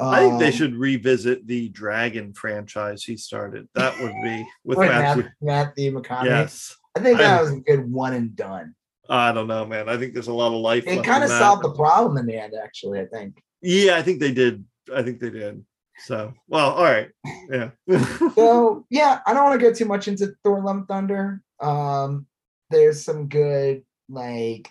I 0.00 0.20
think 0.20 0.38
they 0.40 0.46
Um, 0.48 0.52
should 0.52 0.74
revisit 0.76 1.46
the 1.46 1.68
Dragon 1.70 2.32
franchise 2.32 3.02
he 3.04 3.16
started. 3.16 3.68
That 3.74 3.98
would 4.00 4.14
be 4.22 4.46
with 4.64 4.78
Matthew. 4.78 5.28
Matthew, 5.40 5.92
McConaughey. 5.92 6.24
Yes. 6.26 6.76
I 6.96 7.00
think 7.00 7.18
that 7.18 7.38
I'm- 7.38 7.44
was 7.44 7.52
a 7.52 7.60
good 7.60 7.90
one 7.90 8.12
and 8.14 8.34
done. 8.36 8.74
I 9.08 9.32
don't 9.32 9.48
know, 9.48 9.66
man. 9.66 9.88
I 9.88 9.98
think 9.98 10.14
there's 10.14 10.28
a 10.28 10.32
lot 10.32 10.48
of 10.54 10.60
life. 10.60 10.86
It 10.86 11.04
kind 11.04 11.22
in 11.22 11.30
of 11.30 11.36
solved 11.36 11.62
the 11.62 11.72
problem 11.74 12.16
in 12.16 12.24
the 12.24 12.38
end, 12.38 12.54
actually. 12.54 13.00
I 13.00 13.06
think. 13.06 13.42
Yeah, 13.60 13.96
I 13.96 14.02
think 14.02 14.18
they 14.18 14.32
did. 14.32 14.64
I 14.94 15.02
think 15.02 15.20
they 15.20 15.28
did. 15.28 15.62
So, 15.98 16.32
well, 16.48 16.70
all 16.72 16.84
right. 16.84 17.10
Yeah. 17.50 17.70
So 18.34 18.86
yeah, 18.90 19.20
I 19.26 19.34
don't 19.34 19.44
want 19.44 19.60
to 19.60 19.66
go 19.66 19.74
too 19.74 19.84
much 19.84 20.08
into 20.08 20.34
Thor: 20.42 20.62
Love 20.62 20.86
Thunder. 20.88 21.42
Um, 21.60 22.26
there's 22.70 23.04
some 23.04 23.28
good 23.28 23.82
like 24.08 24.70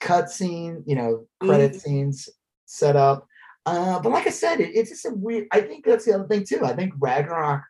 cutscene, 0.00 0.82
you 0.86 0.94
know, 0.96 1.26
credit 1.40 1.74
scenes 1.80 2.28
set 2.66 2.96
up. 2.96 3.26
Uh, 3.66 4.00
but 4.00 4.12
like 4.12 4.26
I 4.26 4.30
said, 4.30 4.60
it, 4.60 4.70
it's 4.74 4.90
just 4.90 5.06
a 5.06 5.10
weird. 5.10 5.46
I 5.52 5.60
think 5.60 5.84
that's 5.84 6.04
the 6.04 6.14
other 6.14 6.26
thing 6.26 6.44
too. 6.44 6.64
I 6.64 6.74
think 6.74 6.94
Ragnarok 6.98 7.62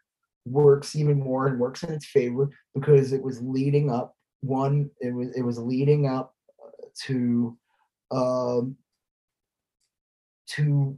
works 0.47 0.97
even 0.97 1.18
more 1.18 1.47
and 1.47 1.59
works 1.59 1.82
in 1.82 1.93
its 1.93 2.07
favor 2.07 2.49
because 2.74 3.12
it 3.12 3.22
was 3.22 3.43
leading 3.43 3.91
up. 3.91 4.14
One, 4.41 4.91
it 5.01 5.14
was 5.14 5.34
it 5.36 5.43
was 5.43 5.59
leading 5.59 6.07
up 6.07 6.34
uh, 6.62 6.86
to 7.07 7.59
um 8.11 8.76
to 10.51 10.97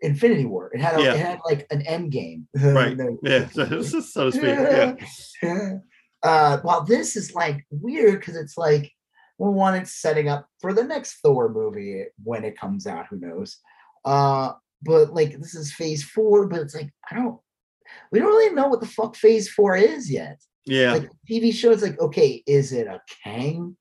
Infinity 0.00 0.44
War. 0.44 0.70
It 0.72 0.80
had 0.80 0.98
a, 0.98 1.02
Yeah. 1.02 1.14
it 1.14 1.20
had 1.20 1.38
like 1.44 1.66
an 1.70 1.82
end 1.82 2.12
game. 2.12 2.48
right. 2.54 2.96
No, 2.96 3.18
Yeah. 3.22 3.48
So, 3.52 3.82
so 3.82 4.30
to 4.30 4.32
speak. 4.32 5.02
Yeah. 5.42 5.78
uh, 6.22 6.58
while 6.58 6.84
this 6.84 7.16
is 7.16 7.34
like 7.34 7.66
weird 7.70 8.20
because 8.20 8.36
it's 8.36 8.56
like, 8.56 8.92
well, 9.38 9.52
one, 9.52 9.74
it's 9.74 9.94
setting 9.94 10.28
up 10.28 10.48
for 10.60 10.72
the 10.72 10.82
next 10.82 11.18
Thor 11.22 11.48
movie 11.48 12.04
when 12.22 12.44
it 12.44 12.58
comes 12.58 12.86
out. 12.86 13.06
Who 13.08 13.18
knows? 13.18 13.58
Uh, 14.08 14.52
but 14.82 15.12
like 15.12 15.38
this 15.38 15.54
is 15.54 15.72
Phase 15.72 16.02
Four, 16.04 16.46
but 16.48 16.60
it's 16.60 16.74
like 16.74 16.90
I 17.10 17.16
don't. 17.16 17.38
We 18.12 18.18
don't 18.18 18.28
really 18.28 18.54
know 18.54 18.68
what 18.68 18.80
the 18.80 18.86
fuck 18.86 19.16
Phase 19.16 19.48
Four 19.50 19.76
is 19.76 20.10
yet. 20.10 20.40
Yeah. 20.66 20.92
Like 20.92 21.10
TV 21.30 21.52
shows, 21.52 21.82
like 21.82 21.98
okay, 22.00 22.42
is 22.46 22.72
it 22.72 22.86
a 22.86 23.00
Kang? 23.24 23.76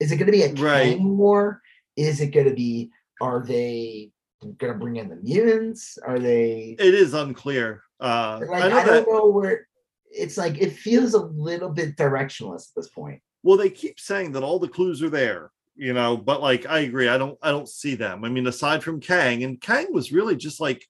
Is 0.00 0.10
it 0.12 0.16
going 0.16 0.26
to 0.26 0.32
be 0.32 0.42
a 0.42 0.52
Right. 0.54 0.96
Kang 0.96 1.16
war? 1.16 1.60
Is 1.96 2.20
it 2.20 2.28
going 2.32 2.48
to 2.48 2.54
be? 2.54 2.90
Are 3.20 3.44
they 3.46 4.10
going 4.42 4.72
to 4.72 4.78
bring 4.78 4.96
in 4.96 5.08
the 5.08 5.16
mutants? 5.16 5.96
Are 6.04 6.18
they? 6.18 6.74
it 6.78 6.94
is 6.94 7.14
unclear. 7.14 7.82
Uh, 8.00 8.40
Like 8.48 8.64
I 8.64 8.66
I, 8.66 8.68
know 8.68 8.74
that. 8.76 8.86
don't 9.04 9.12
know 9.12 9.26
where. 9.28 9.68
It's 10.10 10.36
like 10.36 10.58
it 10.60 10.72
feels 10.72 11.14
a 11.14 11.20
little 11.24 11.70
bit 11.70 11.96
directionless 11.96 12.68
at 12.70 12.74
this 12.76 12.88
point. 12.88 13.20
Well, 13.44 13.56
they 13.56 13.70
keep 13.70 13.98
saying 14.00 14.32
that 14.32 14.42
all 14.42 14.58
the 14.58 14.68
clues 14.68 15.02
are 15.02 15.10
there, 15.10 15.50
you 15.76 15.92
know, 15.92 16.16
but 16.16 16.40
like 16.42 16.66
I 16.66 16.80
agree, 16.80 17.08
I 17.08 17.18
don't 17.18 17.38
I 17.42 17.50
don't 17.50 17.68
see 17.68 17.94
them. 17.94 18.24
I 18.24 18.28
mean, 18.28 18.46
aside 18.46 18.82
from 18.82 19.00
Kang, 19.00 19.42
and 19.44 19.60
Kang 19.60 19.92
was 19.92 20.12
really 20.12 20.36
just 20.36 20.60
like 20.60 20.86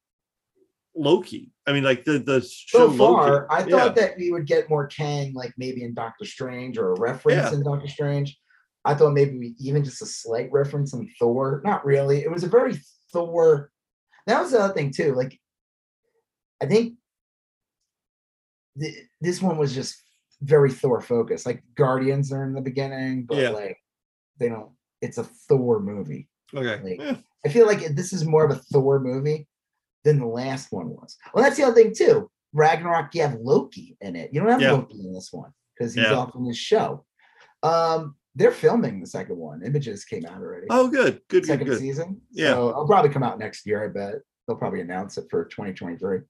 Loki. 0.94 1.50
I 1.66 1.72
mean, 1.72 1.84
like 1.84 2.04
the 2.04 2.18
the 2.18 2.40
show 2.42 2.90
so 2.90 2.92
far, 2.92 3.32
Loki. 3.32 3.46
I 3.50 3.62
thought 3.70 3.94
that 3.96 4.16
we 4.18 4.30
would 4.32 4.46
get 4.46 4.68
more 4.68 4.86
Kang, 4.86 5.32
like 5.34 5.52
maybe 5.56 5.84
in 5.84 5.94
Doctor 5.94 6.24
Strange 6.24 6.78
or 6.78 6.92
a 6.92 7.00
reference 7.00 7.50
Yeah. 7.50 7.54
in 7.54 7.62
Doctor 7.62 7.88
Strange. 7.88 8.38
I 8.84 8.94
thought 8.94 9.12
maybe 9.12 9.38
we, 9.38 9.54
even 9.60 9.84
just 9.84 10.02
a 10.02 10.06
slight 10.06 10.50
reference 10.50 10.92
in 10.92 11.08
Thor. 11.18 11.62
Not 11.64 11.84
really. 11.86 12.18
It 12.22 12.30
was 12.30 12.42
a 12.42 12.48
very 12.48 12.74
Thor. 13.12 13.70
That 14.26 14.40
was 14.42 14.50
the 14.50 14.58
other 14.60 14.74
thing 14.74 14.90
too. 14.92 15.14
Like 15.14 15.38
I 16.60 16.66
think 16.66 16.94
th- 18.80 19.06
this 19.20 19.40
one 19.40 19.56
was 19.58 19.74
just 19.74 20.02
very 20.40 20.72
Thor 20.72 21.00
focused. 21.00 21.46
Like 21.46 21.62
Guardians 21.76 22.32
are 22.32 22.44
in 22.44 22.52
the 22.54 22.60
beginning, 22.60 23.24
but 23.24 23.38
Yeah. 23.38 23.50
like 23.50 23.78
they 24.38 24.48
don't. 24.48 24.70
It's 25.00 25.18
a 25.18 25.24
Thor 25.24 25.80
movie. 25.80 26.28
Okay. 26.54 26.80
Like, 26.82 27.00
Eh, 27.00 27.16
I 27.44 27.48
feel 27.48 27.66
like 27.66 27.80
this 27.94 28.12
is 28.12 28.24
more 28.24 28.44
of 28.44 28.50
a 28.50 28.60
Thor 28.72 29.00
movie 29.00 29.48
than 30.04 30.18
the 30.18 30.26
last 30.26 30.72
one 30.72 30.88
was. 30.90 31.16
Well, 31.34 31.42
that's 31.44 31.56
the 31.56 31.64
other 31.64 31.74
thing 31.74 31.94
too. 31.94 32.30
Ragnarok, 32.52 33.14
you 33.14 33.22
have 33.22 33.34
Loki 33.40 33.96
in 34.00 34.14
it. 34.16 34.30
You 34.32 34.40
don't 34.40 34.50
have 34.50 34.60
Yeah. 34.60 34.72
Loki 34.72 35.00
in 35.00 35.12
this 35.12 35.32
one 35.32 35.52
because 35.76 35.94
he's 35.94 36.04
Yeah. 36.04 36.14
off 36.14 36.34
in 36.34 36.46
this 36.46 36.56
show. 36.56 37.04
Um, 37.62 38.16
they're 38.34 38.52
filming 38.52 39.00
the 39.00 39.06
second 39.06 39.36
one. 39.36 39.62
Images 39.62 40.04
came 40.04 40.24
out 40.26 40.40
already. 40.40 40.66
Oh, 40.70 40.88
good. 40.88 41.14
Good. 41.28 41.42
Good. 41.42 41.46
second 41.46 41.66
Good. 41.66 41.78
season. 41.78 42.20
Yeah. 42.30 42.52
So 42.54 42.70
it'll 42.70 42.86
probably 42.86 43.10
come 43.10 43.22
out 43.22 43.38
next 43.38 43.66
year, 43.66 43.84
I 43.84 43.88
bet. 43.88 44.14
They'll 44.46 44.56
probably 44.56 44.80
announce 44.80 45.18
it 45.18 45.26
for 45.30 45.44
2023. 45.46 46.20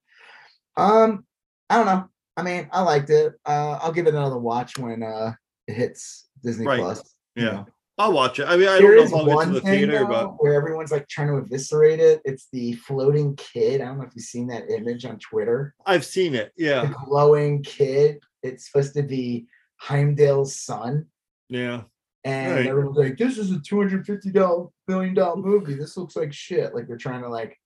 Um, 0.77 1.25
I 1.71 1.77
don't 1.77 1.87
know. 1.87 2.09
I 2.37 2.43
mean, 2.43 2.69
I 2.73 2.83
liked 2.83 3.11
it. 3.11 3.35
Uh, 3.45 3.79
I'll 3.83 3.93
give 3.93 4.07
it 4.07 4.15
another 4.15 4.39
watch 4.39 4.79
when 4.79 5.03
uh 5.03 5.35
it 5.67 5.75
hits 5.75 6.29
Disney 6.43 6.67
Right. 6.67 6.81
Plus. 6.81 7.03
you 7.37 7.45
Yeah. 7.47 7.51
know. 7.53 7.67
I'll 7.99 8.13
watch 8.13 8.39
it. 8.39 8.47
I 8.47 8.57
mean, 8.57 8.69
I 8.69 8.79
There 8.79 8.97
don't 8.97 8.97
know 8.97 9.03
if 9.05 9.15
I'll 9.15 9.27
get 9.45 9.47
to 9.49 9.53
the 9.55 9.61
theater, 9.61 10.07
but 10.07 10.43
where 10.43 10.55
everyone's 10.55 10.91
like 10.91 11.09
trying 11.09 11.29
to 11.29 11.37
eviscerate 11.37 12.01
it. 12.01 12.23
It's 12.25 12.49
the 12.53 12.73
floating 12.75 13.37
kid. 13.37 13.81
I 13.81 13.85
don't 13.87 13.99
know 13.99 14.05
if 14.05 14.13
you've 14.15 14.25
seen 14.25 14.47
that 14.49 14.71
image 14.71 15.05
on 15.05 15.19
Twitter. 15.19 15.75
I've 15.85 16.05
seen 16.05 16.35
it. 16.35 16.53
The 16.57 16.65
Yeah. 16.65 16.93
glowing 17.05 17.63
kid. 17.63 18.19
It's 18.43 18.67
supposed 18.71 18.95
to 18.95 19.03
be 19.03 19.47
Heimdall's 19.77 20.57
son. 20.59 21.07
Yeah. 21.49 21.83
And 22.25 22.53
Right. 22.55 22.67
everyone's 22.67 22.97
like, 22.97 23.19
this 23.19 23.37
is 23.37 23.51
a 23.53 23.57
$250 23.61 24.71
billion 24.87 25.15
movie. 25.41 25.75
This 25.75 25.97
looks 25.97 26.17
like 26.17 26.33
shit. 26.33 26.75
Like 26.75 26.89
they're 26.89 26.97
trying 26.97 27.23
to 27.23 27.29
like 27.29 27.59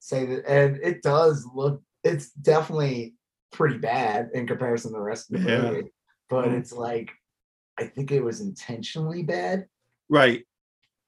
say 0.00 0.26
that. 0.26 0.48
And 0.50 0.76
it 0.82 1.02
does 1.02 1.46
look, 1.54 1.80
it's 2.02 2.32
definitely 2.32 3.14
pretty 3.52 3.78
bad 3.78 4.30
in 4.34 4.46
comparison 4.46 4.92
to 4.92 4.98
the 4.98 5.02
rest 5.02 5.30
of 5.32 5.40
the 5.42 5.48
Yeah. 5.48 5.70
movie. 5.70 5.92
But 6.28 6.46
Mhm. 6.48 6.58
it's 6.58 6.72
like, 6.72 7.10
I 7.80 7.86
think 7.86 8.12
it 8.12 8.22
was 8.22 8.40
intentionally 8.40 9.22
bad. 9.22 9.66
Right. 10.08 10.44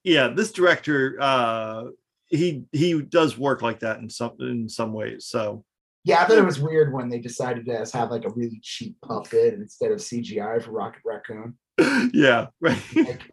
Yeah. 0.04 0.28
This 0.28 0.52
director, 0.52 1.16
uh, 1.20 1.84
he 2.28 2.64
he 2.72 3.00
does 3.02 3.36
work 3.36 3.60
like 3.62 3.80
that 3.80 3.98
in 3.98 4.08
some 4.08 4.32
in 4.40 4.68
some 4.68 4.92
ways. 4.92 5.26
So 5.26 5.64
Yeah, 6.04 6.22
I 6.22 6.24
thought 6.26 6.38
it 6.38 6.44
was 6.44 6.58
weird 6.60 6.92
when 6.92 7.08
they 7.10 7.18
decided 7.18 7.66
to 7.66 7.86
have 7.92 8.10
like 8.10 8.24
a 8.24 8.30
really 8.30 8.58
cheap 8.62 8.96
puppet 9.02 9.54
instead 9.54 9.92
of 9.92 9.98
CGI 9.98 10.62
for 10.62 10.70
Rocket 10.72 11.02
Raccoon. 11.04 11.58
yeah. 12.12 12.46
Right. 12.60 12.78
Like, 12.94 13.30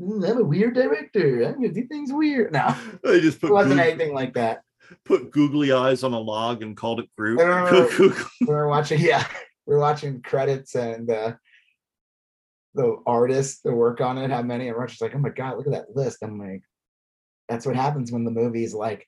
"Mm, 0.00 0.30
I'm 0.30 0.38
a 0.38 0.44
weird 0.44 0.74
director. 0.74 1.42
I'm 1.42 1.56
gonna 1.56 1.68
do 1.74 1.86
things 1.86 2.10
weird. 2.10 2.52
No, 2.54 2.74
they 3.04 3.20
just 3.20 3.38
put 3.38 3.50
it 3.50 3.52
wasn't 3.52 3.80
anything 3.80 4.14
like 4.14 4.32
that. 4.34 4.62
put 5.04 5.30
googly 5.30 5.72
eyes 5.72 6.02
on 6.02 6.14
a 6.14 6.18
log 6.18 6.62
and 6.62 6.74
called 6.74 7.00
it 7.00 7.10
Groot. 7.18 7.38
I 7.38 7.44
remember- 7.44 7.90
Goog- 7.96 8.26
we 8.40 8.46
were 8.46 8.66
watching 8.68 9.00
yeah 9.00 9.26
we 9.66 9.74
were 9.74 9.80
watching 9.80 10.22
credits 10.22 10.74
and 10.74 11.10
uh 11.10 11.34
the 12.74 12.96
artists 13.06 13.60
that 13.62 13.72
work 13.74 14.00
on 14.00 14.18
it 14.18 14.30
how 14.30 14.42
many 14.42 14.68
and 14.68 14.76
Rush 14.76 15.00
like 15.00 15.14
oh 15.14 15.18
my 15.18 15.30
god 15.30 15.56
look 15.56 15.66
at 15.66 15.72
that 15.72 15.96
list 15.96 16.18
i'm 16.22 16.38
like 16.38 16.62
that's 17.48 17.66
what 17.66 17.74
happens 17.76 18.12
when 18.12 18.24
the 18.24 18.30
movie's 18.30 18.74
like 18.74 19.06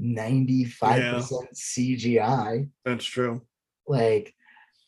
95% 0.00 1.46
cgi 1.54 2.68
That's 2.84 3.04
true. 3.04 3.42
like 3.86 4.34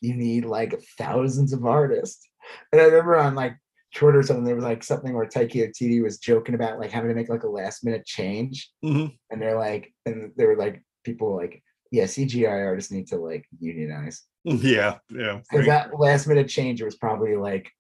you 0.01 0.15
need 0.15 0.45
like 0.45 0.75
thousands 0.99 1.53
of 1.53 1.65
artists 1.65 2.27
and 2.73 2.81
i 2.81 2.85
remember 2.85 3.17
on 3.17 3.35
like 3.35 3.57
Twitter 3.95 4.19
or 4.19 4.23
something 4.23 4.45
there 4.45 4.55
was 4.57 4.65
like 4.65 4.83
something 4.85 5.15
where 5.15 5.25
Taika 5.27 5.55
Waititi 5.73 6.03
was 6.03 6.19
joking 6.19 6.55
about 6.55 6.79
like 6.79 6.91
having 6.91 7.09
to 7.09 7.15
make 7.15 7.31
like 7.31 7.45
a 7.45 7.49
last 7.49 7.83
minute 7.85 8.05
change 8.05 8.71
Mhm. 8.85 9.17
and 9.31 9.41
they're 9.41 9.59
like 9.59 9.93
and 10.05 10.33
they 10.37 10.45
were 10.45 10.57
like 10.57 10.83
people 11.05 11.31
were 11.31 11.41
like 11.41 11.63
yeah 11.93 12.05
cgi 12.05 12.47
artists 12.49 12.91
need 12.93 13.07
to 13.09 13.17
like 13.17 13.47
unionize 13.59 14.23
Yeah. 14.45 14.99
Yeah. 15.11 15.41
because 15.51 15.67
that 15.67 15.99
last 15.99 16.27
minute 16.27 16.49
change 16.49 16.83
was 16.83 16.97
probably 16.97 17.37
like 17.37 17.71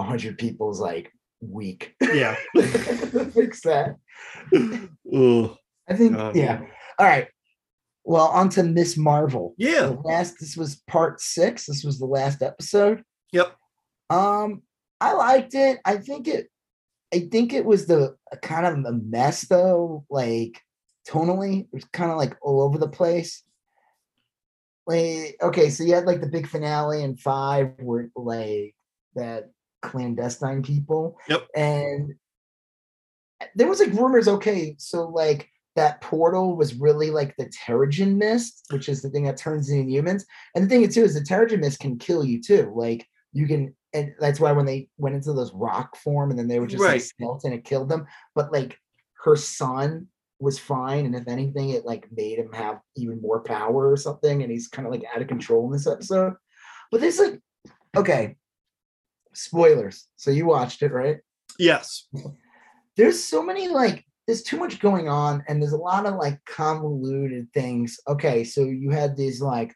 a 0.00 0.02
hundred 0.02 0.38
people's 0.38 0.80
like 0.80 1.12
week. 1.40 1.94
Yeah. 2.00 2.36
Fix 2.56 3.62
that. 3.62 3.96
Ugh. 4.54 5.56
I 5.88 5.94
think 5.94 6.16
Um, 6.16 6.34
yeah. 6.34 6.60
All 6.98 7.06
right. 7.06 7.28
Well, 8.04 8.28
on 8.28 8.48
to 8.50 8.62
Miss 8.62 8.96
Marvel. 8.96 9.54
Yeah. 9.58 9.86
The 9.86 10.00
last 10.04 10.36
this 10.40 10.56
was 10.56 10.82
part 10.88 11.20
six. 11.20 11.66
This 11.66 11.84
was 11.84 11.98
the 11.98 12.06
last 12.06 12.42
episode. 12.42 13.02
Yep. 13.32 13.54
Um, 14.08 14.62
I 15.00 15.12
liked 15.12 15.54
it. 15.54 15.78
I 15.84 15.98
think 15.98 16.28
it 16.28 16.48
I 17.12 17.28
think 17.30 17.52
it 17.52 17.64
was 17.64 17.86
the 17.86 18.16
kind 18.42 18.66
of 18.66 18.84
a 18.84 18.92
mess 18.92 19.42
though, 19.42 20.04
like 20.10 20.60
tonally. 21.08 21.62
It 21.62 21.68
was 21.72 21.84
kind 21.92 22.10
of 22.10 22.16
like 22.16 22.36
all 22.40 22.62
over 22.62 22.78
the 22.78 22.88
place. 22.88 23.42
Like, 24.86 25.36
okay, 25.42 25.70
so 25.70 25.84
you 25.84 25.94
had 25.94 26.06
like 26.06 26.20
the 26.20 26.26
big 26.26 26.48
finale 26.48 27.02
in 27.02 27.16
five 27.16 27.72
where 27.78 28.10
like 28.16 28.74
that 29.14 29.50
clandestine 29.82 30.62
people. 30.62 31.18
Yep. 31.28 31.46
And 31.54 32.14
there 33.54 33.68
was 33.68 33.80
like 33.80 33.92
rumors, 33.92 34.28
okay, 34.28 34.76
so 34.78 35.08
like 35.08 35.48
that 35.76 36.00
portal 36.00 36.56
was 36.56 36.74
really 36.74 37.10
like 37.10 37.34
the 37.36 37.46
Terrigen 37.46 38.16
mist, 38.16 38.66
which 38.70 38.88
is 38.88 39.02
the 39.02 39.10
thing 39.10 39.24
that 39.24 39.36
turns 39.36 39.70
into 39.70 39.90
humans. 39.90 40.26
And 40.54 40.64
the 40.64 40.68
thing 40.68 40.88
too 40.88 41.04
is 41.04 41.14
the 41.14 41.20
Terrigen 41.20 41.60
mist 41.60 41.80
can 41.80 41.98
kill 41.98 42.24
you 42.24 42.42
too. 42.42 42.72
Like 42.74 43.06
you 43.32 43.46
can, 43.46 43.74
and 43.92 44.12
that's 44.20 44.40
why 44.40 44.52
when 44.52 44.66
they 44.66 44.88
went 44.98 45.16
into 45.16 45.32
those 45.32 45.52
rock 45.54 45.96
form 45.96 46.30
and 46.30 46.38
then 46.38 46.48
they 46.48 46.58
were 46.60 46.66
just 46.66 46.82
like 46.82 47.02
Right. 47.20 47.40
and 47.44 47.54
it 47.54 47.64
killed 47.64 47.88
them. 47.88 48.06
But 48.34 48.52
like 48.52 48.76
her 49.24 49.36
son 49.36 50.08
was 50.38 50.58
fine, 50.58 51.06
and 51.06 51.14
if 51.14 51.28
anything, 51.28 51.70
it 51.70 51.84
like 51.84 52.06
made 52.10 52.38
him 52.38 52.52
have 52.52 52.80
even 52.96 53.20
more 53.20 53.40
power 53.40 53.90
or 53.90 53.96
something. 53.96 54.42
And 54.42 54.50
he's 54.50 54.68
kind 54.68 54.86
of 54.86 54.92
like 54.92 55.04
out 55.14 55.22
of 55.22 55.28
control 55.28 55.66
in 55.66 55.72
this 55.72 55.86
episode. 55.86 56.34
But 56.90 57.00
there's 57.00 57.18
like, 57.18 57.40
okay, 57.96 58.36
spoilers. 59.32 60.06
So 60.16 60.30
you 60.30 60.46
watched 60.46 60.82
it, 60.82 60.92
right? 60.92 61.18
Yes. 61.58 62.06
there's 62.96 63.22
so 63.22 63.42
many 63.42 63.68
like 63.68 64.04
there's 64.26 64.42
too 64.42 64.56
much 64.58 64.78
going 64.80 65.08
on 65.08 65.42
and 65.48 65.60
there's 65.60 65.72
a 65.72 65.76
lot 65.76 66.06
of 66.06 66.14
like 66.14 66.38
convoluted 66.46 67.48
things 67.52 67.98
okay 68.08 68.44
so 68.44 68.62
you 68.62 68.90
had 68.90 69.16
these 69.16 69.40
like 69.42 69.74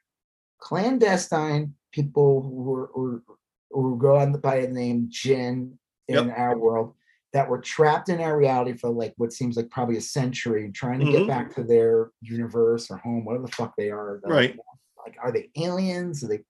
clandestine 0.58 1.74
people 1.92 2.42
who 2.42 2.48
were 2.50 2.90
who, 2.94 3.22
who 3.70 3.98
go 3.98 4.16
on 4.16 4.32
the, 4.32 4.38
by 4.38 4.60
the 4.60 4.68
name 4.68 5.06
jin 5.10 5.78
in 6.08 6.30
our 6.30 6.56
world 6.58 6.94
that 7.32 7.48
were 7.48 7.60
trapped 7.60 8.08
in 8.08 8.20
our 8.20 8.36
reality 8.38 8.76
for 8.76 8.90
like 8.90 9.12
what 9.16 9.32
seems 9.32 9.56
like 9.56 9.68
probably 9.70 9.96
a 9.96 10.00
century 10.00 10.70
trying 10.72 11.00
to 11.00 11.06
Mhm. 11.06 11.10
get 11.12 11.26
back 11.26 11.54
to 11.54 11.62
their 11.64 12.10
universe 12.20 12.90
or 12.90 12.96
home 12.98 13.24
whatever 13.24 13.46
the 13.46 13.52
fuck 13.52 13.74
They're, 13.76 14.20
Right. 14.24 14.56
like 15.04 15.16
are 15.22 15.32
they 15.32 15.50
aliens 15.56 16.22
are 16.24 16.28
they 16.28 16.44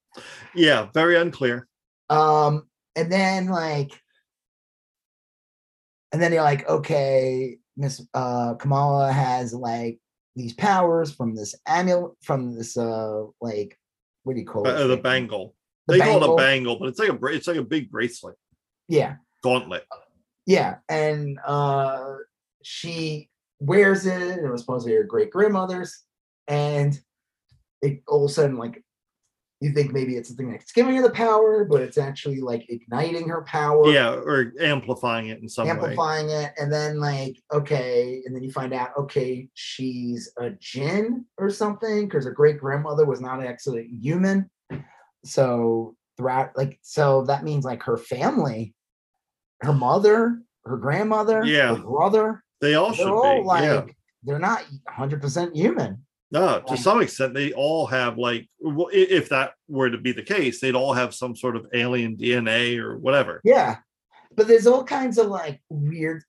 Yeah. 0.54 0.88
Very 0.94 1.16
unclear. 1.16 1.66
um, 2.10 2.68
and 2.96 3.10
then 3.10 3.48
like, 3.48 3.92
and 6.12 6.20
then 6.22 6.32
you're 6.32 6.42
like, 6.42 6.68
okay, 6.68 7.58
Miss 7.76 8.00
uh 8.14 8.54
Kamala 8.54 9.12
has 9.12 9.52
like 9.52 9.98
these 10.36 10.52
powers 10.54 11.12
from 11.12 11.34
this 11.34 11.54
amulet, 11.66 12.12
from 12.22 12.54
this 12.54 12.76
uh 12.76 13.24
like, 13.40 13.78
what 14.22 14.34
do 14.34 14.40
you 14.40 14.46
call 14.46 14.66
it? 14.66 14.74
Uh, 14.76 14.86
the 14.86 14.96
bangle. 14.96 15.54
The 15.86 15.94
they 15.94 16.00
call 16.00 16.22
it 16.24 16.30
a 16.30 16.36
bangle, 16.36 16.78
but 16.78 16.88
it's 16.88 16.98
like 16.98 17.10
a 17.10 17.14
bra- 17.14 17.32
it's 17.32 17.46
like 17.46 17.58
a 17.58 17.62
big 17.62 17.90
bracelet, 17.90 18.36
Yeah, 18.88 19.16
gauntlet. 19.42 19.84
yeah, 20.46 20.76
and 20.88 21.38
uh 21.46 22.14
she 22.62 23.28
wears 23.60 24.06
it, 24.06 24.38
and 24.38 24.46
it 24.46 24.50
was 24.50 24.62
supposed 24.62 24.86
to 24.86 24.90
be 24.90 24.96
her 24.96 25.04
great 25.04 25.30
grandmother's, 25.30 26.04
and 26.48 26.98
it 27.82 28.02
all 28.08 28.24
of 28.24 28.30
a 28.30 28.32
sudden 28.34 28.56
like. 28.56 28.82
You 29.60 29.72
think 29.72 29.92
maybe 29.92 30.16
it's 30.16 30.28
something 30.28 30.50
that's 30.50 30.72
giving 30.72 30.96
her 30.96 31.02
the 31.02 31.10
power, 31.10 31.64
but 31.64 31.80
it's 31.80 31.96
actually 31.96 32.40
like 32.40 32.66
igniting 32.68 33.28
her 33.28 33.42
power. 33.44 33.90
Yeah, 33.90 34.10
or 34.10 34.52
amplifying 34.60 35.28
it 35.28 35.40
in 35.40 35.48
some 35.48 35.66
way. 35.66 35.70
amplifying 35.70 36.28
it 36.28 36.52
and 36.58 36.70
then 36.72 37.00
like 37.00 37.36
okay 37.52 38.20
and 38.26 38.34
then 38.36 38.42
you 38.42 38.50
find 38.52 38.74
out 38.74 38.90
okay 38.98 39.48
she's 39.54 40.30
a 40.38 40.50
jinn 40.50 41.24
or 41.38 41.48
something 41.50 42.06
because 42.06 42.24
her 42.26 42.32
great 42.32 42.58
grandmother 42.58 43.06
was 43.06 43.20
not 43.22 43.42
actually 43.42 43.88
human 44.00 44.50
so 45.24 45.94
throughout 46.16 46.50
like 46.56 46.78
so 46.82 47.22
that 47.24 47.44
means 47.44 47.64
like 47.64 47.82
her 47.82 47.96
family 47.96 48.74
her 49.62 49.72
mother 49.72 50.40
her 50.64 50.76
grandmother 50.76 51.44
Yeah. 51.44 51.74
her 51.76 51.82
brother 51.82 52.42
They 52.60 52.74
all 52.74 52.88
they're 52.88 52.96
should 52.96 53.08
all 53.08 53.40
be. 53.40 53.46
like 53.46 53.62
yeah. 53.64 53.84
they're 54.24 54.38
not 54.38 54.64
100% 54.90 55.54
human 55.56 56.04
No, 56.34 56.60
to 56.66 56.76
some 56.76 57.00
extent, 57.00 57.32
they 57.32 57.52
all 57.52 57.86
have 57.86 58.18
like, 58.18 58.48
well, 58.58 58.88
if 58.92 59.28
that 59.28 59.52
were 59.68 59.88
to 59.88 59.98
be 59.98 60.10
the 60.10 60.22
case, 60.22 60.60
they'd 60.60 60.74
all 60.74 60.92
have 60.92 61.14
some 61.14 61.36
sort 61.36 61.54
of 61.54 61.68
alien 61.72 62.16
DNA 62.16 62.76
or 62.78 62.98
whatever. 62.98 63.40
Yeah, 63.44 63.76
but 64.34 64.48
there's 64.48 64.66
all 64.66 64.82
kinds 64.82 65.16
of 65.16 65.28
like 65.28 65.62
weird. 65.68 66.24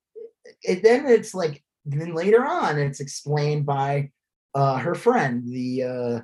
Then 0.63 1.07
it's 1.07 1.33
like 1.33 1.63
then 1.85 2.13
later 2.13 2.45
on 2.45 2.77
it's 2.77 2.99
explained 2.99 3.65
by 3.65 4.11
uh 4.53 4.77
her 4.77 4.93
friend, 4.93 5.41
the 5.51 5.83
uh 5.83 6.21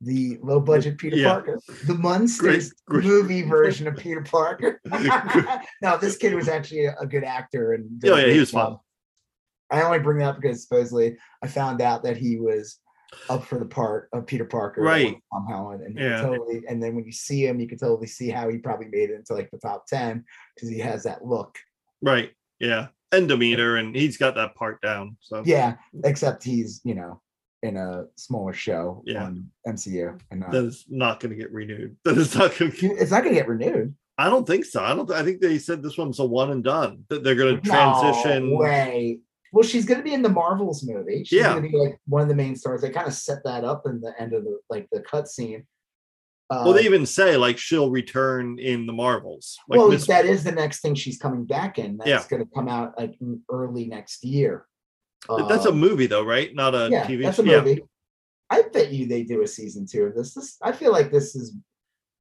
the 0.00 0.38
low 0.42 0.58
budget 0.58 0.96
Peter 0.96 1.16
Yeah. 1.16 1.32
Parker, 1.34 1.60
the 1.86 1.94
Munsters 1.94 2.72
movie 2.88 3.42
version 3.56 3.88
of 3.88 3.96
Peter 3.98 4.22
Parker. 4.22 4.80
no, 5.82 5.98
this 5.98 6.16
kid 6.16 6.34
was 6.34 6.48
actually 6.48 6.86
a, 6.86 6.96
a 6.98 7.06
good 7.06 7.24
actor 7.24 7.74
and 7.74 8.02
Oh, 8.06 8.16
yeah, 8.16 8.32
he 8.32 8.40
was 8.40 8.52
fun. 8.52 8.78
I 9.70 9.82
only 9.82 9.98
bring 9.98 10.18
that 10.18 10.30
up 10.30 10.40
because 10.40 10.62
supposedly 10.62 11.16
I 11.42 11.46
found 11.46 11.80
out 11.80 12.02
that 12.04 12.16
he 12.16 12.36
was 12.38 12.78
up 13.28 13.44
for 13.44 13.58
the 13.58 13.64
part 13.66 14.08
of 14.12 14.26
Peter 14.26 14.44
Parker, 14.44 14.82
Right. 14.82 15.16
Tom 15.32 15.46
Holland, 15.48 15.82
and 15.82 15.98
Yeah. 15.98 16.22
totally, 16.22 16.62
and 16.68 16.82
then 16.82 16.94
when 16.94 17.04
you 17.04 17.12
see 17.12 17.44
him, 17.46 17.58
you 17.60 17.66
can 17.68 17.78
totally 17.78 18.06
see 18.06 18.28
how 18.28 18.48
he 18.48 18.58
probably 18.58 18.86
made 18.86 19.10
it 19.10 19.14
into 19.14 19.34
like 19.34 19.50
the 19.50 19.58
top 19.58 19.86
ten 19.86 20.24
because 20.54 20.68
he 20.68 20.78
has 20.78 21.02
that 21.04 21.24
look. 21.24 21.58
Right. 22.02 22.30
Yeah. 22.58 22.88
And 23.12 23.28
Demeter, 23.28 23.76
and 23.76 23.94
he's 23.96 24.16
got 24.16 24.36
that 24.36 24.54
part 24.54 24.80
down. 24.80 25.16
So 25.20 25.42
Yeah, 25.44 25.74
except 26.04 26.44
he's 26.44 26.80
you 26.84 26.94
know 26.94 27.20
in 27.62 27.76
a 27.76 28.04
smaller 28.16 28.52
show 28.52 29.02
Yeah. 29.04 29.24
on 29.24 29.50
MCU, 29.66 30.16
and 30.30 30.40
not, 30.40 30.52
that 30.52 30.64
is 30.64 30.84
not 30.88 31.18
going 31.20 31.30
to 31.30 31.36
get 31.36 31.52
renewed. 31.52 31.96
That 32.04 32.16
is 32.16 32.34
not 32.36 32.56
going 32.56 32.70
to. 32.72 32.86
it's 32.94 33.10
not 33.10 33.22
gonna 33.24 33.34
get 33.34 33.48
renewed. 33.48 33.94
I 34.18 34.28
don't 34.30 34.46
think 34.46 34.66
so. 34.66 34.84
I 34.84 34.94
don't. 34.94 35.10
I 35.10 35.22
think 35.24 35.40
they 35.40 35.58
said 35.58 35.82
this 35.82 35.98
one's 35.98 36.18
a 36.20 36.24
one 36.24 36.50
and 36.52 36.62
done. 36.62 37.04
That 37.08 37.24
they're 37.24 37.34
going 37.34 37.56
to 37.60 37.62
transition. 37.68 38.50
No 38.50 38.56
way. 38.58 39.18
Well, 39.52 39.62
she's 39.64 39.84
gonna 39.84 40.02
be 40.02 40.14
in 40.14 40.22
the 40.22 40.28
Marvels 40.28 40.84
movie. 40.84 41.24
She's 41.24 41.40
Yeah. 41.40 41.54
gonna 41.54 41.68
be 41.68 41.76
like 41.76 41.98
one 42.06 42.22
of 42.22 42.28
the 42.28 42.34
main 42.34 42.54
stars. 42.56 42.80
They 42.82 42.90
kind 42.90 43.06
of 43.08 43.14
set 43.14 43.42
that 43.44 43.64
up 43.64 43.86
in 43.86 44.00
the 44.00 44.12
end 44.20 44.32
of 44.32 44.44
the 44.44 44.58
like 44.68 44.88
the 44.92 45.00
cutscene. 45.00 45.64
Uh, 46.50 46.62
well, 46.64 46.72
they 46.72 46.84
even 46.84 47.06
say 47.06 47.36
like 47.36 47.58
she'll 47.58 47.90
return 47.90 48.58
in 48.58 48.86
the 48.86 48.92
Marvels. 48.92 49.56
Like 49.68 49.78
well, 49.78 49.88
Miss- 49.88 50.06
that 50.08 50.26
is 50.26 50.42
the 50.42 50.50
next 50.52 50.80
thing 50.80 50.94
she's 50.96 51.16
coming 51.18 51.44
back 51.44 51.78
in. 51.78 51.96
That's 51.96 52.08
Yeah. 52.08 52.24
going 52.28 52.44
to 52.44 52.52
come 52.52 52.68
out 52.68 52.98
like 52.98 53.14
in 53.20 53.40
early 53.48 53.86
next 53.86 54.24
year. 54.24 54.66
that's 55.28 55.66
a 55.66 55.68
Um, 55.68 55.78
movie 55.78 56.06
though, 56.06 56.24
right? 56.24 56.52
Not 56.54 56.74
a 56.74 56.88
yeah, 56.90 57.06
TV. 57.06 57.22
that's 57.22 57.38
a 57.38 57.42
movie. 57.44 57.82
I 58.48 58.62
bet 58.62 58.90
you 58.90 59.06
they 59.06 59.22
do 59.22 59.42
a 59.42 59.46
season 59.46 59.86
two 59.86 60.04
of 60.04 60.14
this. 60.16 60.34
This 60.34 60.56
I 60.62 60.72
feel 60.72 60.90
like 60.92 61.12
this 61.12 61.36
is 61.36 61.54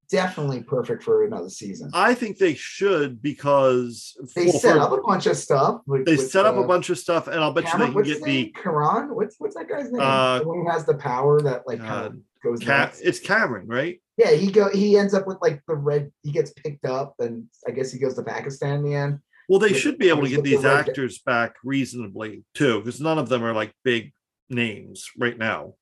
definitely 0.10 0.64
perfect 0.64 1.04
for 1.04 1.24
another 1.26 1.50
season. 1.50 1.92
I 1.94 2.14
think 2.14 2.38
they 2.38 2.56
should 2.56 3.22
because 3.22 4.16
They 4.36 4.46
well, 4.46 4.54
set 4.60 4.76
for- 4.76 4.82
up 4.82 4.92
a 4.92 5.02
bunch 5.02 5.26
of 5.28 5.38
stuff. 5.38 5.82
With, 5.86 6.06
they 6.06 6.18
with, 6.18 6.32
set 6.32 6.46
up 6.46 6.56
a 6.56 6.62
uh, 6.62 6.68
bunch 6.68 6.90
of 6.90 6.98
stuff, 6.98 7.28
and 7.28 7.40
I'll 7.40 7.54
bet 7.54 7.66
you 7.66 7.70
Cameron- 7.72 7.94
they 7.94 8.02
can 8.02 8.14
get 8.14 8.24
the? 8.24 8.54
Karan. 8.62 9.16
What's 9.16 9.36
what's 9.40 9.56
that 9.56 9.70
guy's 9.70 9.92
name? 9.92 10.02
Uh, 10.02 10.40
the 10.40 10.48
one 10.48 10.58
who 10.60 10.70
has 10.70 10.86
the 10.86 10.96
power 10.96 11.42
that 11.42 11.68
like 11.68 11.80
kind 11.80 12.08
of 12.08 12.16
goes 12.44 12.60
Ca- 12.62 12.92
it's 13.02 13.20
Cameron, 13.20 13.68
right? 13.68 14.02
Yeah, 14.18 14.32
he 14.32 14.52
go 14.52 14.70
he 14.70 14.98
ends 14.98 15.14
up 15.14 15.28
with 15.28 15.38
like 15.42 15.62
the 15.68 15.76
red. 15.76 16.12
He 16.24 16.32
gets 16.32 16.52
picked 16.52 16.86
up, 16.86 17.16
and 17.20 17.46
I 17.68 17.72
guess 17.72 17.92
he 17.92 18.00
goes 18.00 18.16
to 18.16 18.24
Pakistan 18.24 18.80
in 18.80 18.84
the 18.84 18.96
end. 18.96 19.20
Well, 19.48 19.60
they 19.60 19.74
should 19.74 19.98
be 19.98 20.10
able 20.10 20.24
to 20.24 20.30
get 20.30 20.44
the 20.44 20.56
these 20.56 20.64
red- 20.64 20.88
actors 20.88 21.20
back 21.20 21.56
reasonably 21.64 22.44
too, 22.54 22.80
because 22.80 23.02
none 23.02 23.18
of 23.18 23.30
them 23.30 23.44
are 23.44 23.54
like 23.54 23.74
big 23.84 24.14
names 24.50 25.10
right 25.18 25.38
now. 25.38 25.74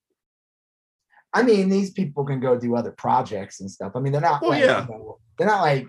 I 1.37 1.43
mean, 1.43 1.69
these 1.69 1.91
people 1.91 2.25
can 2.25 2.39
go 2.39 2.57
do 2.57 2.75
other 2.75 2.91
projects 2.91 3.59
and 3.61 3.69
stuff. 3.69 3.91
I 3.95 3.99
mean, 3.99 4.11
they're 4.11 4.21
not 4.21 4.41
Well, 4.41 4.51
like 4.51 4.63
yeah. 4.63 4.85
you 4.87 4.89
know, 4.93 5.19
they're 5.37 5.47
not 5.47 5.61
like 5.61 5.87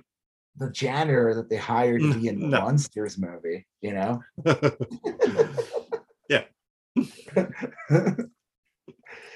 the 0.56 0.70
janitor 0.70 1.34
that 1.34 1.48
they 1.48 1.56
hired 1.56 2.00
to 2.02 2.14
be 2.14 2.28
in 2.28 2.40
the 2.40 2.46
No. 2.48 2.60
Munsters 2.62 3.16
movie, 3.18 3.66
you 3.80 3.94
know. 3.94 4.22
Yeah. 6.28 6.44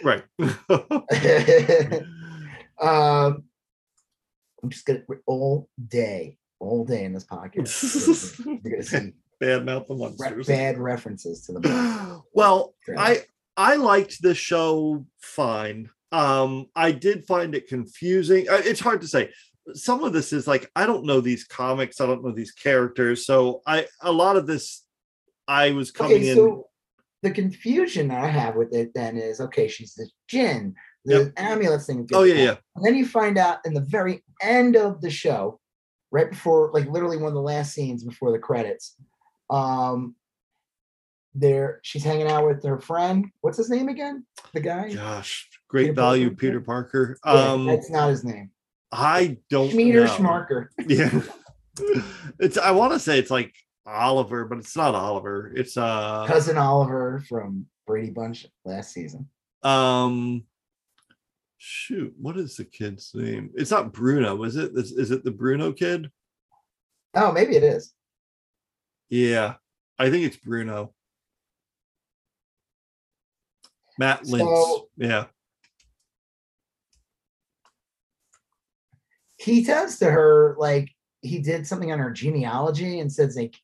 right. 0.04 0.22
um, 2.80 3.44
I'm 4.62 4.68
just 4.70 4.84
gonna 4.86 5.02
all 5.26 5.68
day, 5.88 6.36
all 6.60 6.84
day 6.84 7.04
in 7.04 7.12
this 7.12 7.24
podcast. 7.24 8.44
You're 8.44 8.58
gonna 8.58 8.82
see 8.82 9.12
Bad 9.40 9.64
mouth 9.64 9.86
the 9.88 9.94
re- 9.94 10.00
Munsters. 10.00 10.46
bad 10.46 10.78
references 10.78 11.46
to 11.46 11.52
the 11.52 11.60
Munsters. 11.60 12.20
well. 12.34 12.74
I 12.96 13.22
I 13.56 13.76
liked 13.76 14.22
the 14.22 14.34
show 14.34 15.04
fine. 15.20 15.90
Um, 16.12 16.66
I 16.76 16.92
did 16.92 17.26
find 17.26 17.54
it 17.54 17.66
confusing. 17.66 18.48
Uh, 18.48 18.60
It's 18.64 18.80
hard 18.80 19.00
to 19.00 19.08
say. 19.08 19.30
Some 19.74 20.02
of 20.04 20.12
this 20.12 20.32
is 20.32 20.46
like 20.46 20.70
I 20.74 20.86
don't 20.86 21.04
know 21.06 21.20
these 21.20 21.44
comics. 21.44 22.00
I 22.00 22.06
don't 22.06 22.24
know 22.24 22.32
these 22.32 22.50
characters. 22.52 23.24
So 23.26 23.62
I 23.66 23.86
a 24.00 24.12
lot 24.12 24.36
of 24.36 24.46
this 24.46 24.84
I 25.48 25.70
was 25.70 25.90
coming 25.90 26.16
okay, 26.16 26.30
in. 26.30 26.36
so 26.36 26.68
the 27.22 27.30
confusion 27.30 28.08
that 28.08 28.22
I 28.22 28.28
have 28.28 28.56
with 28.56 28.74
it 28.74 28.90
then 28.94 29.16
is 29.16 29.40
okay, 29.40 29.68
she's 29.68 29.94
the 29.94 30.08
Jin, 30.28 30.74
the 31.04 31.32
amulet 31.36 31.82
thing. 31.82 32.08
oh 32.12 32.24
yeah, 32.24 32.34
yeah. 32.34 32.56
And 32.76 32.84
then 32.84 32.96
you 32.96 33.06
find 33.06 33.38
out 33.38 33.58
in 33.64 33.74
the 33.74 33.80
very 33.80 34.22
end 34.42 34.76
of 34.76 35.00
the 35.00 35.10
show, 35.10 35.60
right 36.10 36.28
before, 36.30 36.70
like 36.72 36.88
literally 36.88 37.16
one 37.16 37.28
of 37.28 37.34
the 37.34 37.40
last 37.40 37.72
scenes 37.72 38.02
before 38.02 38.32
the 38.32 38.38
credits, 38.38 38.96
um, 39.50 40.16
there 41.34 41.80
she's 41.82 42.04
hanging 42.04 42.26
out 42.28 42.46
with 42.46 42.64
her 42.64 42.80
friend. 42.80 43.26
What's 43.40 43.58
his 43.58 43.70
name 43.70 43.88
again? 43.88 44.26
The 44.52 44.60
guy? 44.60 44.92
Gosh, 44.92 45.48
great 45.72 45.82
Peter 45.84 45.92
value, 45.94 46.26
Parker? 46.28 46.36
Peter 46.40 46.60
Parker. 46.60 47.18
Yeah, 47.24 47.32
Um, 47.52 47.66
that's 47.66 47.90
not 47.90 48.10
his 48.10 48.22
name. 48.24 48.50
I 48.92 49.38
don't 49.48 49.70
Schmeeder 49.70 50.04
know. 50.04 50.14
Schmarker. 50.14 50.68
Yeah, 50.86 51.22
it's. 52.38 52.58
I 52.58 52.70
want 52.72 52.92
to 52.92 52.98
say 53.00 53.18
it's 53.18 53.30
like 53.30 53.54
Oliver, 53.86 54.44
but 54.44 54.58
it's 54.58 54.76
not 54.76 54.94
Oliver. 54.94 55.50
It's 55.56 55.76
uh, 55.78 56.26
Cousin 56.28 56.58
Oliver 56.58 57.24
from 57.26 57.66
Brady 57.86 58.10
Bunch 58.10 58.46
last 58.66 58.92
season. 58.92 59.28
um, 59.62 60.44
shoot, 61.56 62.12
what 62.20 62.36
is 62.36 62.56
the 62.56 62.64
kid's 62.66 63.10
name? 63.14 63.50
It's 63.54 63.70
not 63.70 63.92
Bruno, 63.94 64.42
is 64.44 64.56
it? 64.56 64.72
Is, 64.74 64.92
is 64.92 65.10
it 65.10 65.24
the 65.24 65.30
Bruno 65.30 65.72
kid? 65.72 66.10
Oh, 67.14 67.32
maybe 67.32 67.56
it 67.56 67.62
is. 67.62 67.94
Yeah, 69.08 69.54
I 69.98 70.10
think 70.10 70.26
it's 70.26 70.36
Bruno. 70.36 70.92
Matt 73.98 74.24
Lintz. 74.24 74.40
So- 74.40 74.88
yeah. 74.98 75.24
He 79.42 79.64
says 79.64 79.98
to 79.98 80.10
her 80.10 80.56
like 80.58 80.90
he 81.20 81.38
did 81.38 81.66
something 81.66 81.92
on 81.92 81.98
her 81.98 82.10
genealogy 82.10 83.00
and 83.00 83.12
says 83.12 83.36
like 83.36 83.56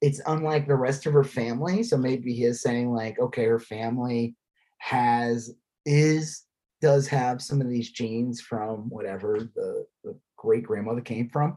it's 0.00 0.20
unlike 0.26 0.66
the 0.66 0.74
rest 0.74 1.06
of 1.06 1.12
her 1.12 1.24
family. 1.24 1.82
So 1.82 1.96
maybe 1.96 2.34
he 2.34 2.44
is 2.44 2.60
saying 2.60 2.92
like 2.92 3.18
okay 3.18 3.44
her 3.44 3.60
family 3.60 4.36
has 4.78 5.54
is 5.86 6.44
does 6.80 7.06
have 7.08 7.40
some 7.40 7.60
of 7.60 7.68
these 7.68 7.90
genes 7.90 8.40
from 8.40 8.90
whatever 8.90 9.50
the, 9.54 9.86
the 10.02 10.18
great 10.36 10.64
grandmother 10.64 11.00
came 11.00 11.30
from. 11.30 11.56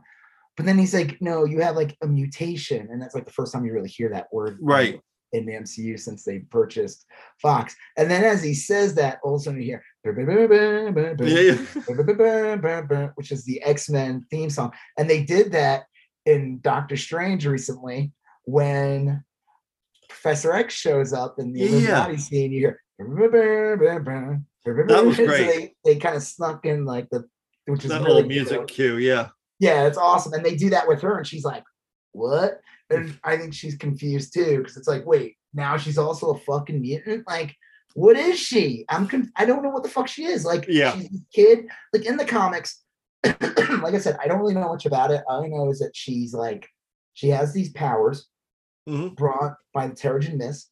But 0.55 0.65
then 0.65 0.77
he's 0.77 0.93
like 0.93 1.21
no 1.21 1.45
you 1.45 1.61
have 1.61 1.75
like 1.75 1.95
a 2.01 2.07
mutation. 2.07 2.87
And 2.91 3.01
that's 3.01 3.15
like 3.15 3.25
the 3.25 3.31
first 3.31 3.53
time 3.53 3.65
you 3.65 3.73
really 3.73 3.89
hear 3.89 4.09
that 4.09 4.27
word. 4.31 4.57
Right. 4.61 4.99
In 5.33 5.45
the 5.45 5.53
MCU 5.53 5.99
since 5.99 6.23
they 6.23 6.39
purchased 6.39 7.05
Fox. 7.41 7.75
And 7.97 8.09
then 8.09 8.23
as 8.23 8.41
he 8.43 8.53
says 8.53 8.95
that, 8.95 9.19
all 9.23 9.35
of 9.35 9.41
a 9.41 9.43
sudden 9.43 9.61
you 9.61 9.65
hear 9.67 9.83
Yeah, 10.05 11.55
yeah. 11.79 13.09
which 13.15 13.31
is 13.31 13.43
the 13.43 13.61
X-Men 13.63 14.25
theme 14.31 14.49
song. 14.49 14.71
And 14.97 15.09
they 15.09 15.23
did 15.23 15.51
that 15.51 15.85
in 16.25 16.59
Doctor 16.61 16.97
Strange 16.97 17.45
recently 17.45 18.11
when 18.43 19.23
Professor 20.09 20.53
X 20.53 20.73
shows 20.73 21.13
up 21.13 21.39
in 21.39 21.53
the 21.53 21.59
Yeah. 21.61 21.67
Illuminati 21.69 22.17
scene. 22.17 22.51
You 22.51 22.59
hear 22.59 22.81
That 24.87 25.05
was 25.05 25.17
So 25.17 25.25
great. 25.25 25.47
they, 25.47 25.75
they 25.93 25.99
kind 25.99 26.15
of 26.15 26.23
snuck 26.23 26.65
in 26.65 26.85
like 26.85 27.09
the 27.09 27.25
which 27.65 27.83
is 27.83 27.89
That 27.91 28.01
really 28.03 28.23
music 28.23 28.67
cue. 28.67 28.97
Yeah. 28.97 29.29
Yeah, 29.59 29.87
it's 29.87 29.97
awesome. 29.97 30.33
And 30.33 30.45
they 30.45 30.55
do 30.55 30.69
that 30.69 30.87
with 30.87 31.01
her, 31.01 31.17
and 31.17 31.25
she's 31.27 31.43
like, 31.43 31.63
What? 32.17 32.61
And 32.89 33.19
I 33.23 33.37
think 33.37 33.53
she's 33.53 33.75
confused 33.75 34.33
too, 34.33 34.57
because 34.59 34.75
it's 34.77 34.87
like, 34.87 35.05
wait, 35.05 35.37
now 35.53 35.77
she's 35.77 35.97
also 35.97 36.31
a 36.31 36.39
fucking 36.39 36.81
mutant. 36.81 37.27
Like, 37.27 37.55
what 37.93 38.15
is 38.17 38.39
she? 38.39 38.85
I'm 38.89 39.07
con- 39.07 39.31
I 39.35 39.45
don't 39.45 39.61
know 39.63 39.69
what 39.69 39.83
the 39.83 39.89
fuck 39.89 40.07
she 40.07 40.25
is. 40.25 40.45
Like, 40.45 40.65
Yeah. 40.67 40.93
she's 40.93 41.05
a 41.05 41.23
kid. 41.33 41.67
Like 41.93 42.05
in 42.05 42.17
the 42.17 42.25
comics, 42.25 42.81
like 43.23 43.93
I 43.93 43.97
said, 43.99 44.17
I 44.21 44.27
don't 44.27 44.39
really 44.39 44.53
know 44.53 44.69
much 44.69 44.85
about 44.85 45.11
it. 45.11 45.23
All 45.27 45.43
I 45.43 45.47
know 45.47 45.69
is 45.69 45.79
that 45.79 45.95
she's 45.95 46.33
like, 46.33 46.67
she 47.13 47.29
has 47.29 47.53
these 47.53 47.71
powers 47.71 48.27
Mhm. 48.87 49.15
brought 49.15 49.55
by 49.73 49.87
the 49.87 49.93
Terrigen 49.95 50.37
Mist. 50.37 50.71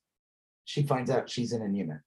She 0.64 0.84
finds 0.84 1.12
out 1.12 1.30
she's 1.30 1.52
an 1.52 1.62
inhuman. 1.62 2.02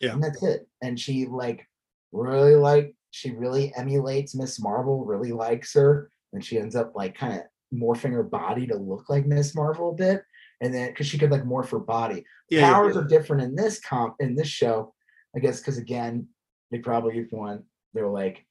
Yeah. 0.00 0.12
And 0.14 0.22
that's 0.22 0.42
it. 0.42 0.66
And 0.82 0.98
she 0.98 1.26
like 1.26 1.66
really 2.12 2.54
like 2.56 2.94
she 3.10 3.30
really 3.30 3.72
emulates 3.76 4.34
Miss 4.34 4.58
Marvel, 4.60 5.04
really 5.04 5.32
likes 5.32 5.74
her, 5.74 6.10
and 6.32 6.44
she 6.44 6.58
ends 6.58 6.74
up 6.74 6.96
like 6.96 7.14
kind 7.14 7.34
of 7.34 7.40
morphing 7.74 8.12
her 8.12 8.22
body 8.22 8.66
to 8.66 8.76
look 8.76 9.08
like 9.08 9.26
Miss 9.26 9.54
Marvel 9.54 9.90
a 9.90 9.94
bit. 9.94 10.22
And 10.60 10.72
then 10.72 10.88
because 10.88 11.06
she 11.06 11.18
could 11.18 11.30
like 11.30 11.44
morph 11.44 11.70
her 11.70 11.78
body. 11.78 12.24
Yeah. 12.48 12.60
yeah. 12.60 12.72
Powers 12.72 12.96
are 12.96 13.04
different 13.04 13.42
in 13.42 13.54
this 13.54 13.80
comp 13.80 14.16
in 14.20 14.34
this 14.34 14.48
show, 14.48 14.94
I 15.36 15.40
guess, 15.40 15.60
because 15.60 15.78
again, 15.78 16.28
they 16.70 16.78
probably 16.78 17.26
want 17.30 17.64
they're 17.92 18.08
like 18.08 18.46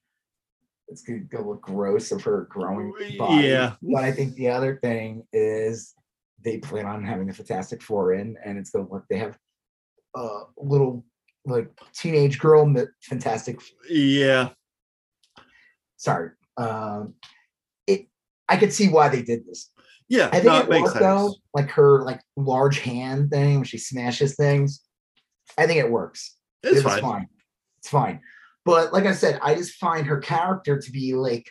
it's 0.88 1.02
gonna 1.02 1.20
go 1.20 1.42
look 1.42 1.62
gross 1.62 2.12
of 2.12 2.24
her 2.24 2.48
growing 2.50 2.94
body. 3.18 3.48
Yeah. 3.48 3.76
But 3.82 4.04
I 4.04 4.12
think 4.12 4.36
the 4.36 4.50
other 4.50 4.80
thing 4.82 5.24
is 5.32 5.94
they 6.44 6.58
plan 6.58 6.86
on 6.86 7.04
having 7.04 7.28
the 7.28 7.34
Fantastic 7.34 7.82
Four 7.82 8.14
in, 8.14 8.38
and 8.44 8.58
it's 8.58 8.70
gonna 8.70 8.88
look 8.90 9.06
they 9.10 9.18
have 9.18 9.38
a 10.16 10.42
little 10.58 11.06
like 11.46 11.70
teenage 11.94 12.40
girl 12.40 12.74
Fantastic. 13.04 13.60
Yeah. 13.90 14.50
Sorry, 15.98 16.32
um. 16.58 17.16
I 18.54 18.58
could 18.58 18.72
see 18.72 18.88
why 18.88 19.10
they 19.10 19.24
did 19.24 19.46
this. 19.48 19.72
Yeah. 20.10 20.28
I 20.28 20.40
think 20.40 20.46
no, 20.46 20.60
it 20.60 20.64
it 20.66 20.70
makes 20.70 20.90
worked 20.90 21.00
though, 21.00 21.34
like 21.54 21.72
her 21.72 22.04
like 22.04 22.22
large 22.36 22.80
hand 22.80 23.32
thing 23.32 23.56
when 23.56 23.64
she 23.64 23.80
smashes 23.80 24.36
things. 24.36 24.82
I 25.58 25.66
think 25.66 25.80
it 25.80 25.90
works. 25.90 26.36
It's 26.62 26.80
it 26.80 26.84
fine. 26.84 27.02
fine. 27.02 27.28
It's 27.80 27.90
fine. 27.90 28.22
But 28.64 28.94
like 28.94 29.06
I 29.06 29.14
said, 29.14 29.40
I 29.42 29.56
just 29.56 29.74
find 29.76 30.06
her 30.06 30.20
character 30.20 30.80
to 30.80 30.92
be 30.92 31.16
like 31.16 31.50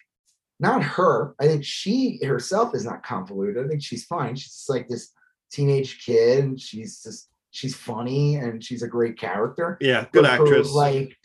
not 0.61 0.83
her. 0.83 1.35
I 1.41 1.47
think 1.47 1.65
she 1.65 2.21
herself 2.23 2.75
is 2.75 2.85
not 2.85 3.03
convoluted. 3.03 3.65
I 3.65 3.69
think 3.69 3.83
she's 3.83 4.05
fine. 4.05 4.37
She's 4.37 4.53
just 4.53 4.71
like 4.71 4.89
this 4.89 5.11
teenage 5.51 6.05
kid, 6.05 6.45
and 6.45 6.61
she's 6.61 7.03
just 7.03 7.29
she's 7.51 7.75
funny 7.75 8.37
and 8.37 8.63
she's 8.63 8.83
a 8.83 8.89
great 8.89 9.19
character. 9.19 9.77
Yeah, 9.81 10.07
good 10.13 10.23
But 10.23 10.39
her, 10.39 10.45
actress. 10.45 10.71
like 10.71 11.17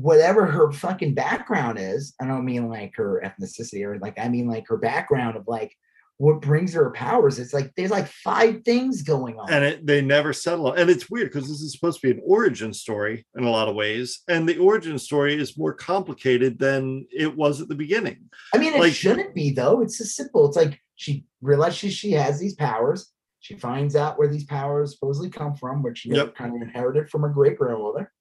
whatever 0.00 0.46
her 0.46 0.72
fucking 0.72 1.14
background 1.14 1.78
is, 1.78 2.14
I 2.20 2.26
don't 2.26 2.44
mean 2.44 2.68
like 2.68 2.92
her 2.96 3.22
ethnicity 3.24 3.84
or 3.84 3.98
like 3.98 4.18
I 4.18 4.28
mean 4.28 4.48
like 4.48 4.66
her 4.68 4.76
background 4.76 5.36
of 5.36 5.44
like 5.46 5.74
what 6.18 6.42
brings 6.42 6.74
her 6.74 6.90
powers. 6.90 7.38
It's 7.38 7.54
like 7.54 7.72
there's 7.76 7.90
like 7.90 8.06
five 8.06 8.62
things 8.64 9.02
going 9.02 9.38
on. 9.38 9.50
and 9.50 9.64
it, 9.64 9.86
they 9.86 10.02
never 10.02 10.32
settle 10.34 10.68
on- 10.70 10.78
and 10.78 10.90
it's 10.90 11.08
weird 11.08 11.28
because 11.32 11.48
this 11.48 11.60
is 11.62 11.72
supposed 11.72 12.00
to 12.00 12.06
be 12.08 12.12
an 12.18 12.22
origin 12.26 12.74
story 12.74 13.26
in 13.38 13.44
a 13.44 13.50
lot 13.50 13.68
of 13.68 13.74
ways 13.74 14.20
and 14.28 14.46
the 14.48 14.58
origin 14.58 14.98
story 14.98 15.34
is 15.34 15.56
more 15.56 15.72
complicated 15.72 16.58
than 16.58 17.06
it 17.10 17.34
was 17.34 17.60
at 17.62 17.68
the 17.68 17.74
beginning 17.74 18.18
I 18.54 18.58
mean, 18.58 18.74
it 18.74 18.80
like- 18.80 18.92
shouldn't 18.92 19.34
be 19.34 19.50
though. 19.52 19.80
It's 19.80 19.98
just 19.98 20.14
simple. 20.16 20.46
It's 20.46 20.56
like 20.56 20.78
she 20.96 21.24
realizes 21.40 21.94
she 21.94 22.12
has 22.12 22.38
these 22.38 22.54
powers. 22.54 23.10
She 23.40 23.54
finds 23.54 23.96
out 23.96 24.18
where 24.18 24.28
these 24.28 24.44
powers 24.44 24.92
supposedly 24.92 25.30
come 25.30 25.54
from, 25.54 25.82
which 25.82 25.98
she 26.00 26.10
Yep. 26.10 26.34
kind 26.34 26.54
of 26.54 26.60
inherited 26.60 27.08
from 27.08 27.22
her 27.22 27.30
great 27.30 27.56
grandmother. 27.56 28.12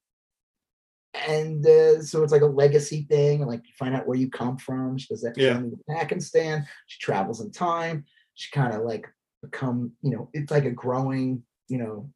And 1.13 1.65
uh, 1.65 2.01
so 2.01 2.21
it's 2.23 2.31
like 2.31 2.43
a 2.43 2.47
legacy 2.47 3.05
thing, 3.09 3.45
like 3.45 3.61
you 3.65 3.73
find 3.77 3.95
out 3.95 4.07
where 4.07 4.17
you 4.17 4.29
come 4.29 4.57
from. 4.57 4.97
She 4.97 5.07
does 5.07 5.21
that 5.21 5.37
Yeah. 5.37 5.59
to 5.59 5.79
Pakistan. 5.89 6.67
She 6.87 6.99
travels 6.99 7.41
in 7.41 7.51
time. 7.51 8.05
She 8.35 8.51
kind 8.51 8.73
of 8.73 8.81
like 8.83 9.07
become, 9.41 9.93
you 10.01 10.11
know, 10.11 10.29
it's 10.33 10.51
like 10.51 10.65
a 10.65 10.71
growing, 10.71 11.43
you 11.67 11.77
know, 11.79 12.11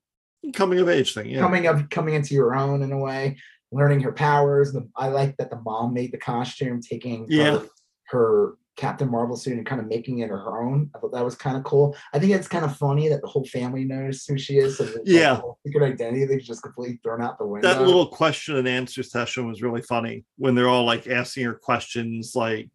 coming 0.54 0.78
of 0.80 0.90
age 0.90 1.14
thing 1.14 1.30
yeah 1.30 1.40
coming 1.40 1.68
up, 1.68 1.90
coming 1.90 2.16
into 2.16 2.34
your 2.36 2.54
own 2.54 2.84
in 2.84 2.92
a 2.92 2.98
way, 2.98 3.38
learning 3.72 4.02
her 4.02 4.12
powers. 4.12 4.74
The, 4.74 4.88
I 4.96 5.08
like 5.08 5.38
that 5.38 5.50
the 5.50 5.60
mom 5.62 5.94
made 5.94 6.12
the 6.12 6.18
costume, 6.18 6.82
taking 6.82 7.26
Yeah. 7.30 7.60
her, 7.60 7.68
her 8.10 8.54
Captain 8.76 9.10
Marvel 9.10 9.36
suit 9.38 9.58
and 9.58 9.66
kind 9.66 9.80
of 9.80 9.88
making 9.88 10.20
it 10.20 10.30
her 10.30 10.62
own. 10.62 10.90
I 10.96 11.00
thought 11.00 11.12
that 11.14 11.24
was 11.24 11.36
kind 11.36 11.56
of 11.56 11.64
cool. 11.64 11.96
I 12.14 12.20
think 12.20 12.32
it's 12.34 12.48
kind 12.48 12.66
of 12.66 12.76
funny 12.76 13.08
that 13.10 13.22
the 13.22 13.28
whole 13.28 13.46
family 13.46 13.86
knows 13.86 14.26
who 14.26 14.38
she 14.38 14.58
is. 14.58 14.78
So 14.78 14.88
Yeah. 15.06 15.40
secret 15.66 15.86
identity 15.94 16.26
they've 16.26 16.42
just 16.42 16.64
completely 16.64 17.00
thrown 17.04 17.22
out 17.22 17.38
the 17.38 17.46
window. 17.46 17.68
that 17.68 17.82
little 17.86 18.08
question 18.08 18.56
and 18.56 18.68
answer 18.68 19.04
session 19.04 19.48
was 19.48 19.62
really 19.62 19.82
funny 19.84 20.26
when 20.38 20.56
they're 20.56 20.70
all 20.70 20.86
like 20.86 21.08
asking 21.08 21.46
her 21.46 21.54
questions 21.54 22.34
like 22.36 22.72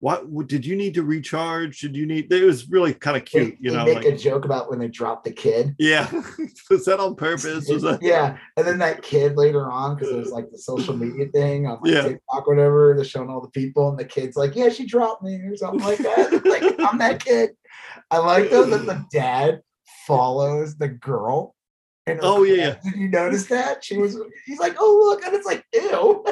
what 0.00 0.48
did 0.48 0.64
you 0.64 0.74
need 0.76 0.94
to 0.94 1.02
recharge 1.02 1.80
did 1.80 1.94
you 1.94 2.06
need 2.06 2.32
it 2.32 2.42
was 2.44 2.68
really 2.70 2.94
kind 2.94 3.16
of 3.18 3.24
cute 3.24 3.56
you 3.60 3.70
they 3.70 3.76
know 3.76 3.84
make 3.84 3.96
like 3.96 4.06
a 4.06 4.16
joke 4.16 4.44
about 4.46 4.70
when 4.70 4.78
they 4.78 4.88
drop 4.88 5.22
the 5.24 5.30
kid. 5.30 5.74
yeah 5.78 6.10
was 6.70 6.86
that 6.86 6.98
on 6.98 7.14
purpose 7.14 7.68
was 7.68 7.82
that 7.82 8.02
yeah, 8.02 8.36
and 8.56 8.66
then 8.66 8.78
that 8.78 9.02
kid 9.02 9.36
later 9.36 9.70
on, 9.70 9.94
because 9.94 10.10
it 10.10 10.16
was 10.16 10.30
like 10.30 10.50
the 10.50 10.58
social 10.58 10.96
media 10.96 11.26
thing 11.26 11.66
on 11.66 11.78
like 11.82 11.92
Yeah. 11.92 12.02
TikTok, 12.02 12.46
or 12.48 12.54
whatever, 12.54 12.94
they're 12.96 13.04
showing 13.04 13.28
all 13.28 13.40
the 13.42 13.48
people, 13.50 13.90
and 13.90 13.98
the 13.98 14.04
kid's 14.04 14.36
like, 14.36 14.56
"Yeah, 14.56 14.68
she 14.70 14.86
dropped 14.86 15.22
me," 15.22 15.34
or 15.36 15.56
something 15.56 15.80
like 15.86 15.98
that. 15.98 16.44
like, 16.44 16.62
I'm 16.80 16.98
that 16.98 17.22
kid. 17.24 17.50
I 18.10 18.18
like 18.18 18.50
though 18.50 18.64
that 18.66 18.86
the 18.86 19.04
dad 19.12 19.60
follows 20.06 20.76
the 20.76 20.88
girl. 20.88 21.54
Oh, 22.22 22.42
yeah. 22.42 22.76
Did 22.82 22.96
you 22.96 23.08
notice 23.08 23.46
that? 23.46 23.84
She 23.84 23.96
was. 23.96 24.16
He's 24.46 24.58
like, 24.58 24.76
"Oh 24.78 25.08
look," 25.10 25.24
and 25.24 25.34
it's 25.34 25.46
like, 25.46 25.64
"Ew." 25.74 26.24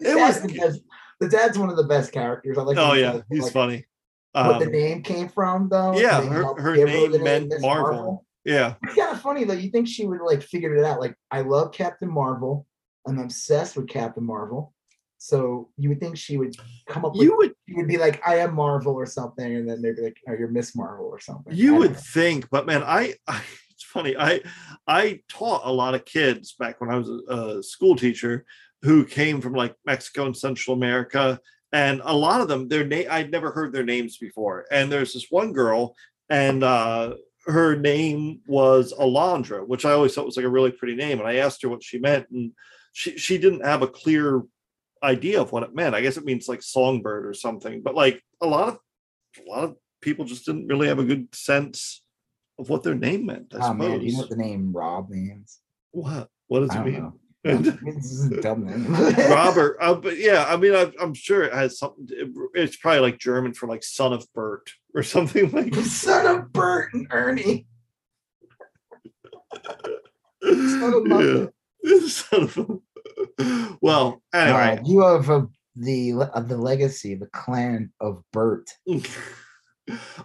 It 0.00 0.16
was- 0.16 0.40
dad's 0.40 0.80
the 1.22 1.28
dad's 1.28 1.56
one 1.58 1.70
of 1.70 1.76
the 1.76 1.84
best 1.84 2.12
characters. 2.12 2.58
I 2.58 2.62
like. 2.62 2.76
oh 2.76 2.94
yeah 2.94 3.12
says, 3.12 3.22
he's 3.30 3.42
like, 3.44 3.52
funny 3.52 3.86
What 4.32 4.58
the 4.58 4.66
um, 4.66 4.72
name 4.72 5.02
came 5.02 5.28
from, 5.28 5.68
though. 5.68 5.96
yeah, 5.98 6.20
her- 6.20 6.60
her 6.60 6.74
give 6.74 6.88
name 6.88 7.22
meant 7.22 7.48
Miss 7.48 7.62
Marvel. 7.62 8.26
yeah 8.44 8.74
it's 8.82 8.96
kind 8.96 9.12
of 9.12 9.20
funny 9.20 9.44
though. 9.44 9.54
You 9.54 9.70
think 9.70 9.86
she 9.86 10.04
would 10.04 10.20
like 10.20 10.42
figured 10.42 10.76
it 10.76 10.84
out? 10.84 11.00
Like, 11.00 11.14
I 11.30 11.42
love 11.42 11.72
Captain 11.72 12.10
Marvel. 12.10 12.66
I'm 13.06 13.18
obsessed 13.18 13.76
with 13.76 13.88
Captain 13.88 14.24
Marvel. 14.24 14.74
So 15.18 15.70
you 15.76 15.88
would 15.90 16.00
think 16.00 16.16
she 16.16 16.36
would 16.36 16.56
come 16.88 17.04
up 17.04 17.12
with 17.12 17.22
you 17.22 17.36
would 17.36 17.54
she 17.68 17.76
would 17.76 17.86
be 17.86 17.98
like, 17.98 18.20
I 18.26 18.38
am 18.38 18.54
Marvel 18.54 18.94
or 18.94 19.06
something, 19.06 19.54
and 19.56 19.68
then 19.68 19.80
they'd 19.80 19.94
be 19.94 20.02
like, 20.02 20.16
Oh, 20.28 20.32
you're 20.32 20.48
Miss 20.48 20.74
Marvel 20.74 21.06
or 21.06 21.20
something. 21.20 21.54
You 21.54 21.76
would 21.76 21.92
know. 21.92 21.98
think 21.98 22.50
but 22.50 22.66
man 22.66 22.82
I, 22.82 23.14
I 23.28 23.40
it's 23.70 23.84
funny 23.84 24.16
i 24.16 24.40
i 24.86 25.20
taught 25.28 25.62
a 25.64 25.72
lot 25.72 25.94
of 25.94 26.04
kids 26.04 26.54
back 26.58 26.80
when 26.80 26.90
i 26.90 26.96
was 26.96 27.08
a, 27.08 27.34
a 27.34 27.62
school 27.62 27.96
teacher 27.96 28.44
who 28.82 29.04
came 29.04 29.40
from 29.40 29.52
like 29.52 29.74
mexico 29.86 30.26
and 30.26 30.36
central 30.36 30.76
america 30.76 31.38
and 31.72 32.00
a 32.04 32.14
lot 32.16 32.40
of 32.40 32.48
them 32.48 32.68
their 32.68 32.84
name 32.84 33.06
i'd 33.10 33.30
never 33.30 33.50
heard 33.50 33.72
their 33.72 33.84
names 33.84 34.18
before 34.18 34.66
and 34.70 34.90
there's 34.90 35.12
this 35.14 35.26
one 35.30 35.52
girl 35.52 35.94
and 36.28 36.62
uh 36.62 37.14
her 37.46 37.74
name 37.76 38.40
was 38.46 38.92
alondra 38.98 39.66
which 39.66 39.84
i 39.84 39.92
always 39.92 40.14
thought 40.14 40.26
was 40.26 40.36
like 40.36 40.46
a 40.46 40.50
really 40.50 40.70
pretty 40.72 40.94
name 40.94 41.18
and 41.18 41.28
i 41.28 41.36
asked 41.36 41.62
her 41.62 41.68
what 41.68 41.82
she 41.82 41.98
meant 41.98 42.26
and 42.30 42.52
she 42.92 43.16
she 43.18 43.38
didn't 43.38 43.64
have 43.64 43.82
a 43.82 43.86
clear 43.88 44.42
idea 45.02 45.40
of 45.40 45.50
what 45.50 45.62
it 45.64 45.74
meant 45.74 45.94
i 45.94 46.00
guess 46.00 46.16
it 46.16 46.24
means 46.24 46.48
like 46.48 46.62
songbird 46.62 47.26
or 47.26 47.34
something 47.34 47.82
but 47.82 47.94
like 47.94 48.22
a 48.40 48.46
lot 48.46 48.68
of 48.68 48.78
a 49.44 49.50
lot 49.50 49.64
of 49.64 49.76
people 50.00 50.24
just 50.24 50.44
didn't 50.46 50.66
really 50.66 50.88
have 50.88 50.98
a 50.98 51.04
good 51.04 51.26
sense 51.34 52.02
of 52.58 52.68
what 52.68 52.82
their 52.82 52.94
name 52.94 53.24
meant. 53.26 53.52
I 53.54 53.58
Oh 53.58 53.60
suppose. 53.62 53.78
man, 53.78 54.00
do 54.00 54.06
you 54.06 54.12
know 54.12 54.18
what 54.18 54.28
the 54.30 54.36
name 54.36 54.72
Rob 54.72 55.08
means? 55.08 55.60
what? 55.92 56.28
What 56.48 56.60
does 56.60 56.70
I 56.76 56.82
it 56.82 56.84
mean? 56.84 57.02
know. 57.02 57.14
this 57.44 58.04
is 58.12 58.28
dumb 58.40 58.64
name. 58.66 58.92
Robert. 59.30 59.76
Uh, 59.80 59.94
but 59.94 60.16
yeah, 60.18 60.44
I 60.48 60.56
mean, 60.56 60.74
I, 60.74 60.92
I'm 61.00 61.14
sure 61.14 61.42
it 61.42 61.52
has 61.52 61.78
something. 61.78 62.06
it- 62.10 62.30
it's 62.54 62.76
probably 62.76 63.00
like 63.00 63.18
German 63.18 63.52
for 63.54 63.66
like 63.66 63.82
son 63.82 64.12
of 64.12 64.24
Bert 64.34 64.70
or 64.94 65.02
something 65.14 65.50
like. 65.50 65.74
Son 65.74 66.26
of 66.26 66.52
Bert 66.52 66.92
and 66.94 67.06
Ernie. 67.10 67.66
Son 70.42 70.94
of 70.94 71.02
Muppet. 71.04 71.52
Yeah. 71.82 72.06
Son 72.08 72.42
of- 72.42 73.78
well, 73.80 74.22
anyway. 74.34 74.78
Uh, 74.78 74.82
you 74.84 75.00
have 75.02 75.28
uh, 75.30 75.42
the 75.76 76.14
le- 76.14 76.30
uh, 76.34 76.40
the 76.40 76.56
legacy, 76.56 77.14
the 77.14 77.26
clan 77.26 77.92
of 78.00 78.22
Bert. 78.32 78.68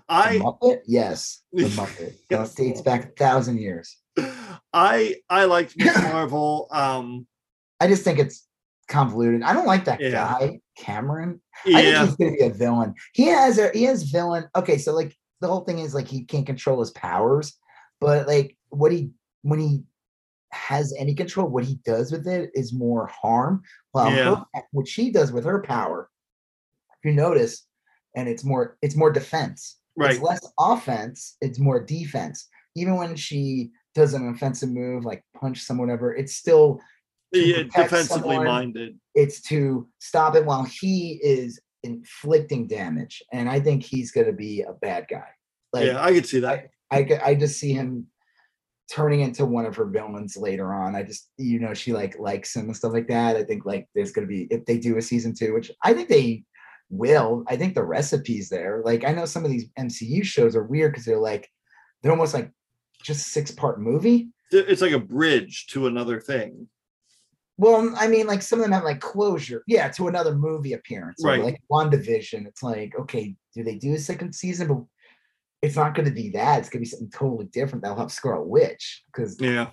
I 0.07 0.37
Muppet? 0.37 0.81
Yes, 0.85 1.41
the 1.51 1.65
Muppet. 1.65 2.15
Yes. 2.29 2.53
That 2.53 2.61
dates 2.63 2.81
back 2.81 3.05
a 3.05 3.07
thousand 3.09 3.59
years. 3.59 3.97
I 4.73 5.15
I 5.29 5.45
liked 5.45 5.75
Miss 5.77 5.95
Marvel. 6.03 6.67
Um, 6.71 7.27
I 7.79 7.87
just 7.87 8.03
think 8.03 8.19
it's 8.19 8.47
convoluted. 8.87 9.43
I 9.43 9.53
don't 9.53 9.65
like 9.67 9.85
that 9.85 9.99
Yeah. 10.01 10.11
guy, 10.11 10.59
Cameron. 10.77 11.41
I 11.65 11.81
think 11.81 11.97
he's 11.97 12.15
gonna 12.15 12.31
be 12.31 12.43
a 12.43 12.49
villain. 12.49 12.93
He 13.13 13.25
has 13.27 13.57
a 13.57 13.69
he 13.73 13.83
has 13.83 14.03
villain. 14.03 14.45
Okay, 14.55 14.77
so 14.77 14.93
like 14.93 15.15
the 15.41 15.47
whole 15.47 15.61
thing 15.61 15.79
is 15.79 15.93
like 15.93 16.07
he 16.07 16.23
can't 16.23 16.45
control 16.45 16.79
his 16.79 16.91
powers, 16.91 17.57
but 17.99 18.27
like 18.27 18.57
what 18.69 18.91
he 18.91 19.11
when 19.43 19.59
he 19.59 19.83
has 20.51 20.93
any 20.97 21.13
control, 21.13 21.47
what 21.47 21.63
he 21.65 21.75
does 21.85 22.11
with 22.11 22.27
it 22.27 22.49
is 22.53 22.73
more 22.73 23.07
harm. 23.07 23.61
While 23.91 24.13
Yeah. 24.13 24.35
her, 24.53 24.61
what 24.71 24.87
she 24.87 25.11
does 25.11 25.31
with 25.31 25.45
her 25.45 25.61
power, 25.61 26.09
if 26.99 27.09
you 27.09 27.13
notice, 27.15 27.65
and 28.15 28.27
it's 28.27 28.43
more 28.43 28.77
it's 28.81 28.95
more 28.95 29.11
defense. 29.11 29.77
right. 29.95 30.11
It's 30.13 30.21
less 30.21 30.39
offense, 30.59 31.35
it's 31.41 31.59
more 31.59 31.79
defense. 31.83 32.47
Even 32.75 32.95
when 32.95 33.15
she 33.15 33.71
does 33.97 34.13
an 34.13 34.29
offensive 34.29 34.69
move 34.69 35.03
like 35.03 35.23
punch 35.35 35.59
someone, 35.61 35.87
whatever, 35.89 36.15
it's 36.15 36.35
still 36.35 36.79
Yeah, 37.33 37.63
defensively 37.63 38.35
someone. 38.35 38.45
minded. 38.45 38.99
it's 39.15 39.41
to 39.49 39.87
stop 39.99 40.35
it 40.35 40.45
while 40.45 40.63
he 40.63 41.19
is 41.23 41.59
inflicting 41.83 42.67
damage. 42.67 43.21
And 43.33 43.49
I 43.49 43.59
think 43.59 43.83
he's 43.83 44.11
gonna 44.11 44.31
be 44.33 44.61
a 44.61 44.73
bad 44.73 45.07
guy. 45.09 45.27
Like 45.73 45.87
yeah, 45.87 46.01
I 46.03 46.13
could 46.13 46.27
see 46.27 46.39
that. 46.41 46.69
I 46.91 47.19
I 47.25 47.35
just 47.35 47.59
see 47.59 47.73
him 47.73 48.07
turning 48.89 49.19
into 49.19 49.45
one 49.45 49.65
of 49.65 49.75
her 49.75 49.85
villains 49.85 50.37
later 50.37 50.73
on. 50.73 50.95
I 50.95 51.03
just 51.03 51.29
you 51.37 51.59
know 51.59 51.73
she 51.73 51.91
like 51.91 52.17
likes 52.19 52.55
him 52.55 52.65
and 52.67 52.77
stuff 52.77 52.93
like 52.93 53.07
that. 53.09 53.35
I 53.35 53.43
think 53.43 53.65
like 53.65 53.87
there's 53.95 54.11
gonna 54.11 54.27
be 54.27 54.47
if 54.51 54.63
they 54.65 54.77
do 54.77 54.97
a 54.97 55.01
season 55.01 55.33
two, 55.33 55.53
which 55.53 55.71
I 55.83 55.93
think 55.93 56.07
they 56.07 56.43
will. 56.89 57.43
I 57.47 57.57
think 57.57 57.73
the 57.75 57.83
recipe's 57.83 58.47
there. 58.49 58.81
Like 58.85 59.03
I 59.05 59.11
know 59.11 59.25
some 59.25 59.43
of 59.43 59.51
these 59.51 59.65
MCU 59.77 60.23
shows 60.23 60.55
are 60.55 60.63
weird 60.63 60.91
because 60.93 61.05
they're 61.05 61.17
like 61.31 61.49
they're 62.01 62.11
almost 62.13 62.33
like 62.33 62.51
just 63.03 63.27
six 63.27 63.51
part 63.51 63.79
movie. 63.79 64.29
it's 64.51 64.81
like 64.81 64.91
a 64.93 64.99
bridge 64.99 65.67
to 65.67 65.87
another 65.87 66.19
thing. 66.19 66.67
Well, 67.57 67.93
I 67.97 68.07
mean, 68.07 68.27
like 68.27 68.43
some 68.43 68.59
of 68.59 68.65
them 68.65 68.71
have 68.71 68.83
like 68.83 68.99
closure, 68.99 69.63
yeah, 69.67 69.87
to 69.89 70.07
another 70.07 70.35
movie 70.35 70.73
appearance, 70.73 71.23
Right. 71.23 71.43
Like 71.43 71.61
WandaVision, 71.71 72.45
it's 72.45 72.61
like, 72.61 72.93
okay, 72.99 73.35
do 73.55 73.63
they 73.63 73.75
do 73.75 73.95
a 73.95 73.99
second 73.99 74.33
season? 74.33 74.67
But 74.67 74.83
it's 75.63 75.75
not 75.75 75.95
going 75.95 76.07
to 76.07 76.13
be 76.13 76.29
that. 76.31 76.59
It's 76.59 76.69
going 76.69 76.79
to 76.83 76.85
be 76.85 76.89
something 76.89 77.09
totally 77.09 77.45
different. 77.45 77.83
They'll 77.83 77.95
have 77.95 78.11
Scarlet 78.11 78.47
Witch 78.47 79.03
because 79.07 79.41
Yeah, 79.41 79.69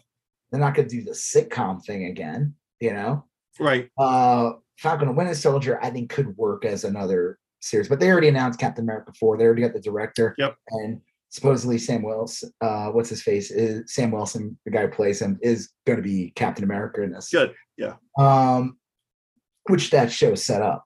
they're 0.50 0.60
not 0.60 0.74
going 0.74 0.88
to 0.88 0.96
do 0.96 1.04
the 1.04 1.10
sitcom 1.10 1.84
thing 1.84 2.06
again. 2.06 2.54
You 2.80 2.94
know, 2.94 3.24
right. 3.60 3.88
uh, 3.98 4.52
Falcon 4.78 5.08
and 5.08 5.16
Winter 5.16 5.34
Soldier, 5.34 5.78
I 5.82 5.90
think 5.90 6.10
could 6.10 6.36
work 6.36 6.64
as 6.64 6.84
another 6.84 7.38
series, 7.60 7.88
but 7.88 8.00
they 8.00 8.10
already 8.10 8.28
announced 8.28 8.58
Captain 8.58 8.84
America 8.84 9.12
four. 9.18 9.36
They 9.36 9.44
already 9.44 9.62
got 9.62 9.74
the 9.74 9.80
director. 9.80 10.34
Yep. 10.38 10.56
And 10.70 11.00
supposedly 11.34 11.78
Sam 11.78 12.02
Wilson, 12.02 12.52
uh, 12.60 12.90
what's 12.90 13.08
his 13.08 13.20
face? 13.20 13.50
Is 13.50 13.92
Sam 13.92 14.12
Wilson, 14.12 14.56
the 14.64 14.70
guy 14.70 14.82
who 14.82 14.88
plays 14.88 15.20
him, 15.20 15.36
is 15.42 15.70
going 15.84 15.96
to 15.96 16.02
be 16.02 16.32
Captain 16.36 16.62
America 16.62 17.02
in 17.02 17.10
this 17.10 17.28
Good. 17.28 17.52
Yeah. 17.76 17.94
Um, 18.16 18.78
which 19.68 19.90
that 19.90 20.12
show 20.12 20.36
set 20.36 20.62
up. 20.62 20.84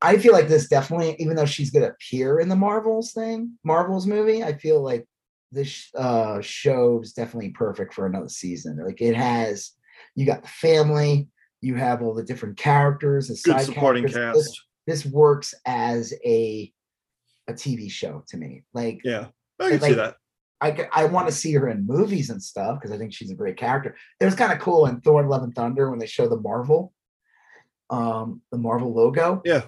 I 0.00 0.18
feel 0.18 0.32
like 0.32 0.46
this 0.46 0.68
definitely, 0.68 1.16
even 1.18 1.34
though 1.34 1.46
she's 1.46 1.70
gonna 1.72 1.88
appear 1.88 2.38
in 2.38 2.48
the 2.48 2.56
Marvels 2.56 3.12
thing, 3.12 3.58
Marvels 3.64 4.06
movie, 4.06 4.44
I 4.44 4.52
feel 4.52 4.80
like 4.82 5.04
this 5.50 5.88
uh 5.96 6.40
show 6.40 7.00
is 7.02 7.12
definitely 7.12 7.50
perfect 7.50 7.94
for 7.94 8.06
another 8.06 8.28
season. 8.28 8.78
Like 8.84 9.00
it 9.00 9.16
has, 9.16 9.72
you 10.14 10.26
got 10.26 10.42
the 10.42 10.48
family, 10.48 11.28
you 11.60 11.74
have 11.74 12.02
all 12.02 12.14
the 12.14 12.24
different 12.24 12.56
characters, 12.56 13.28
the 13.28 13.34
Good 13.34 13.58
side 13.58 13.66
supporting 13.66 14.06
characters. 14.06 14.46
cast. 14.46 14.64
This, 14.86 15.04
this 15.04 15.12
works 15.12 15.54
as 15.66 16.12
a 16.24 16.72
a 17.52 17.54
TV 17.54 17.90
show 17.90 18.24
to 18.28 18.36
me. 18.36 18.64
Like 18.74 19.00
Yeah, 19.04 19.26
I 19.60 19.70
can 19.70 19.80
see 19.80 19.86
like- 19.88 19.96
that. 19.96 20.16
I 20.60 20.88
I 20.92 21.04
want 21.06 21.26
to 21.26 21.34
see 21.34 21.52
her 21.54 21.68
in 21.68 21.86
movies 21.86 22.30
and 22.30 22.40
stuff 22.40 22.78
because 22.78 22.92
I 22.94 22.98
think 22.98 23.12
she's 23.12 23.32
a 23.32 23.34
great 23.34 23.56
character. 23.56 23.96
It 24.20 24.24
was 24.24 24.36
kind 24.36 24.52
of 24.52 24.60
cool 24.60 24.86
in 24.86 25.00
Thor: 25.00 25.24
Love 25.26 25.42
and 25.42 25.52
Thunder 25.54 25.90
when 25.90 25.98
they 25.98 26.06
show 26.06 26.28
the 26.28 26.36
Marvel, 26.40 26.92
um, 27.90 28.42
the 28.52 28.58
Marvel 28.58 28.94
logo. 28.94 29.42
Yeah. 29.44 29.62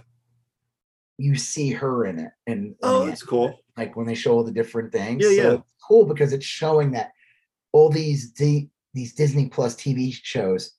You 1.19 1.35
see 1.35 1.71
her 1.73 2.07
in 2.07 2.19
it, 2.21 2.31
and 2.47 2.77
Oh, 2.83 3.07
that's 3.07 3.23
cool. 3.25 3.59
like 3.77 3.97
when 3.97 4.07
they 4.07 4.15
show 4.15 4.35
all 4.35 4.45
the 4.45 4.53
different 4.53 4.93
things. 4.93 5.25
Yeah, 5.25 5.31
yeah. 5.31 5.53
it's 5.55 5.75
cool 5.87 6.07
because 6.07 6.33
it's 6.33 6.47
showing 6.47 6.93
that 6.93 7.11
all 7.73 7.89
these 7.91 8.31
D, 8.31 8.71
these 8.95 9.15
Disney 9.15 9.49
Plus 9.49 9.75
TV 9.75 10.13
shows 10.23 10.73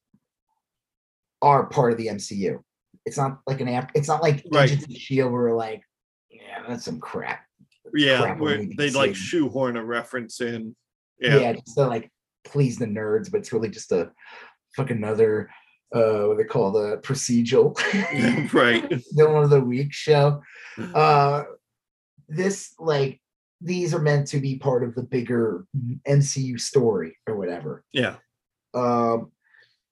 are 1.42 1.66
part 1.68 1.92
of 1.92 1.98
the 1.98 2.08
MCU. 2.08 2.62
It's 3.06 3.18
not 3.18 3.40
like 3.48 3.60
an 3.62 3.68
app. 3.68 3.92
It's 3.96 4.08
not 4.08 4.22
like 4.22 4.46
Right. 4.52 4.70
Agents 4.72 4.86
of 4.86 4.96
Shield 4.96 5.32
where 5.32 5.54
like, 5.54 5.84
yeah, 6.56 6.64
that's 6.68 6.86
some 6.86 7.00
crap. 7.00 7.46
Yeah, 7.94 8.22
crap 8.22 8.40
where 8.40 8.60
we 8.60 8.66
need 8.66 8.78
to 8.78 8.84
they 8.84 8.90
like 8.92 9.16
shoehorn 9.16 9.78
a 9.78 9.84
reference 9.84 10.42
in. 10.42 10.76
Yeah, 11.20 11.38
Yeah. 11.40 11.54
just 11.54 11.76
to 11.78 11.88
like 11.88 12.12
please 12.44 12.78
the 12.78 12.86
nerds, 12.86 13.32
but 13.32 13.40
it's 13.40 13.54
really 13.54 13.70
just 13.70 13.92
a 13.92 14.12
fuck 14.76 14.90
another 14.92 15.50
uh 15.94 16.24
what 16.24 16.38
they 16.38 16.44
call 16.44 16.72
the 16.72 16.98
procedural. 16.98 17.76
right. 18.54 18.90
the 19.16 19.30
one 19.30 19.44
of 19.44 19.50
the 19.50 19.62
week 19.62 19.94
show. 19.94 20.42
Uh 20.94 21.44
this 22.28 22.74
like 22.80 23.22
these 23.62 23.94
are 23.94 24.02
meant 24.02 24.28
to 24.28 24.40
be 24.40 24.58
part 24.58 24.84
of 24.84 24.94
the 24.96 25.04
bigger 25.04 25.66
MCU 26.08 26.60
story 26.60 27.18
or 27.28 27.38
whatever. 27.38 27.84
Yeah. 27.94 28.16
Um 28.74 29.32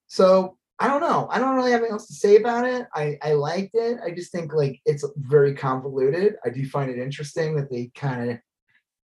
so 0.08 0.58
I 0.84 0.88
don't 0.88 1.00
know. 1.00 1.30
I 1.32 1.40
don't 1.40 1.56
really 1.56 1.72
have 1.72 1.80
anything 1.80 1.94
else 1.94 2.08
to 2.08 2.14
say 2.14 2.36
about 2.36 2.66
it. 2.66 2.88
I 2.94 3.18
I 3.22 3.32
liked 3.34 3.74
it. 3.74 4.00
I 4.06 4.12
just 4.12 4.34
think 4.34 4.54
like 4.54 4.82
it's 4.86 5.06
very 5.16 5.56
convoluted. 5.56 6.36
I 6.46 6.50
do 6.50 6.68
find 6.68 6.92
it 6.92 7.00
interesting 7.00 7.56
that 7.56 7.72
they 7.72 7.90
kind 7.96 8.32
of 8.32 8.40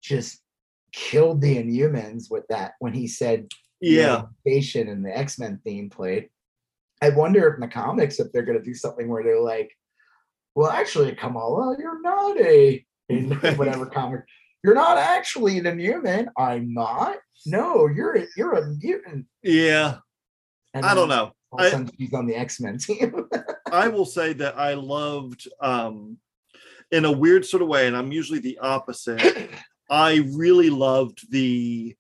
just 0.01 0.41
killed 0.91 1.39
the 1.39 1.55
Inhumans 1.55 2.31
with 2.31 2.47
that 2.49 2.71
when 2.79 2.93
he 2.93 3.05
said 3.05 3.47
Yeah. 3.79 4.23
Station 4.41 4.87
and 4.87 5.05
the 5.05 5.15
X 5.15 5.37
Men 5.37 5.61
theme 5.63 5.91
played. 5.91 6.29
I 7.03 7.09
wonder 7.09 7.47
if 7.47 7.53
in 7.53 7.61
the 7.61 7.67
comics 7.67 8.19
if 8.19 8.31
they're 8.31 8.41
going 8.41 8.57
to 8.57 8.65
do 8.65 8.73
something 8.73 9.07
where 9.07 9.23
they're 9.23 9.39
like, 9.39 9.71
well, 10.55 10.71
actually, 10.71 11.13
Kamala, 11.13 11.75
you're 11.77 12.01
not 12.01 12.41
a 12.41 12.83
whatever 13.55 13.85
comic. 13.85 14.21
You're 14.63 14.73
not 14.73 14.97
actually 14.97 15.59
an 15.59 15.67
Inhuman. 15.67 16.29
I'm 16.39 16.73
not. 16.73 17.17
No, 17.45 17.85
you're 17.85 18.15
a, 18.17 18.25
you're 18.35 18.53
a 18.53 18.65
mutant. 18.65 19.27
Yeah. 19.43 19.97
And 20.73 20.83
I 20.83 20.95
don't 20.95 21.09
know. 21.09 21.33
All 21.51 21.59
of 21.59 21.65
a 21.65 21.67
I- 21.67 21.71
sudden 21.71 21.91
she's 21.97 22.13
on 22.13 22.25
the 22.27 22.35
X 22.35 22.59
Men 22.59 22.77
team. 22.77 23.29
I 23.71 23.87
will 23.87 24.05
say 24.05 24.33
that 24.33 24.57
I 24.57 24.73
loved 24.73 25.47
um 25.61 26.17
in 26.91 27.05
a 27.05 27.11
weird 27.11 27.45
sort 27.45 27.61
of 27.61 27.67
way, 27.67 27.87
and 27.87 27.95
I'm 27.97 28.11
usually 28.11 28.39
the 28.39 28.57
opposite. 28.59 29.49
I 29.89 30.25
really 30.33 30.69
loved 30.69 31.31
the 31.31 31.95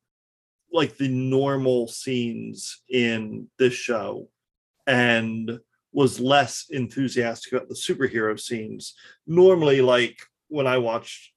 like 0.71 0.97
the 0.97 1.07
normal 1.07 1.87
scenes 1.87 2.81
in 2.89 3.47
this 3.57 3.73
show 3.73 4.29
and 4.85 5.59
was 5.93 6.19
less 6.19 6.65
enthusiastic 6.69 7.53
about 7.53 7.69
the 7.69 7.75
superhero 7.75 8.39
scenes. 8.39 8.93
Normally, 9.25 9.81
like 9.81 10.19
when 10.49 10.67
I 10.67 10.77
watched 10.77 11.31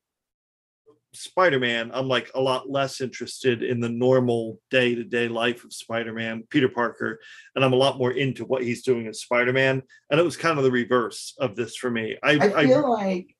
Spider-Man, 1.12 1.90
I'm 1.92 2.08
like 2.08 2.30
a 2.34 2.40
lot 2.40 2.70
less 2.70 3.00
interested 3.00 3.62
in 3.62 3.80
the 3.80 3.88
normal 3.88 4.60
day-to-day 4.70 5.28
life 5.28 5.64
of 5.64 5.72
Spider-Man, 5.72 6.44
Peter 6.50 6.68
Parker, 6.68 7.20
and 7.54 7.64
I'm 7.64 7.72
a 7.72 7.76
lot 7.76 7.98
more 7.98 8.12
into 8.12 8.44
what 8.44 8.62
he's 8.62 8.82
doing 8.82 9.06
as 9.06 9.20
Spider-Man. 9.20 9.82
And 10.10 10.20
it 10.20 10.22
was 10.22 10.36
kind 10.36 10.58
of 10.58 10.64
the 10.64 10.70
reverse 10.70 11.34
of 11.40 11.56
this 11.56 11.76
for 11.76 11.90
me. 11.90 12.16
I, 12.22 12.32
I 12.32 12.60
I, 12.60 12.66
feel 12.66 12.90
like 12.90 13.34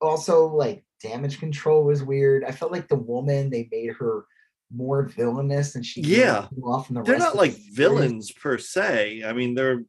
also 0.00 0.46
like 0.48 0.84
damage 1.02 1.38
control 1.38 1.84
was 1.84 2.02
weird. 2.02 2.44
I 2.44 2.52
felt 2.52 2.72
like 2.72 2.88
the 2.88 2.96
woman 2.96 3.50
they 3.50 3.68
made 3.70 3.92
her 3.98 4.26
more 4.74 5.04
villainous 5.04 5.72
than 5.72 5.82
she 5.82 6.00
Yeah. 6.00 6.48
off 6.62 6.88
in 6.90 6.96
the 6.96 7.02
they're 7.02 7.18
not 7.18 7.36
like 7.36 7.54
the 7.54 7.70
villains 7.72 8.32
per 8.32 8.58
se. 8.58 9.22
I 9.24 9.32
mean, 9.32 9.54
they're 9.54 9.84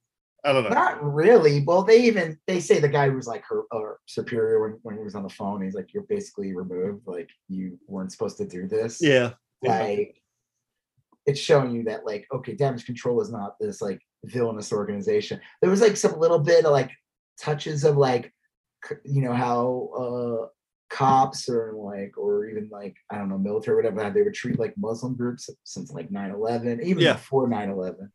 I 0.46 0.54
don't 0.54 0.64
know. 0.64 0.70
Not 0.70 1.04
really. 1.04 1.64
Well, 1.66 1.84
they 1.84 2.04
even 2.04 2.38
they 2.46 2.60
say 2.60 2.80
the 2.80 2.88
guy 2.88 3.10
was 3.10 3.28
like 3.28 3.44
her 3.50 3.64
uh, 3.72 3.96
superior 4.06 4.62
when, 4.62 4.80
when 4.84 4.98
he 4.98 5.04
was 5.04 5.16
on 5.16 5.24
the 5.24 5.30
phone. 5.30 5.64
He's 5.64 5.74
like, 5.74 5.94
"You're 5.94 6.04
basically 6.04 6.56
removed. 6.56 7.08
Like 7.08 7.30
you 7.50 7.80
weren't 7.88 8.12
supposed 8.12 8.38
to 8.38 8.46
do 8.48 8.68
this." 8.68 9.00
Yeah. 9.02 9.34
Like 9.64 10.22
it's 11.26 11.40
showing 11.40 11.72
you 11.72 11.84
that 11.86 12.06
like 12.06 12.28
okay, 12.32 12.54
damage 12.54 12.86
control 12.86 13.20
is 13.22 13.32
not 13.32 13.56
this 13.60 13.82
like 13.82 14.00
villainous 14.24 14.72
organization. 14.72 15.42
There 15.62 15.72
was 15.72 15.82
like 15.82 15.98
some 15.98 16.20
little 16.20 16.40
bit 16.40 16.66
of 16.66 16.72
like 16.72 16.92
touches 17.42 17.84
of 17.84 17.98
like 17.98 18.32
you 19.04 19.22
know 19.22 19.34
how 19.34 19.90
uh 19.98 20.48
cops 20.92 21.50
or 21.50 21.74
like 21.76 22.16
or 22.18 22.48
even 22.48 22.70
like 22.72 22.96
I 23.10 23.18
don't 23.18 23.30
know 23.30 23.40
military 23.40 23.74
or 23.74 23.92
whatever 23.92 24.12
they 24.12 24.22
would 24.22 24.36
treat 24.36 24.60
like 24.60 24.76
Muslim 24.78 25.16
groups 25.16 25.50
since 25.64 25.92
like 25.92 26.12
9-11, 26.12 26.84
even 26.84 27.04
Yeah. 27.04 27.14
before 27.14 27.50
9-11 27.50 28.10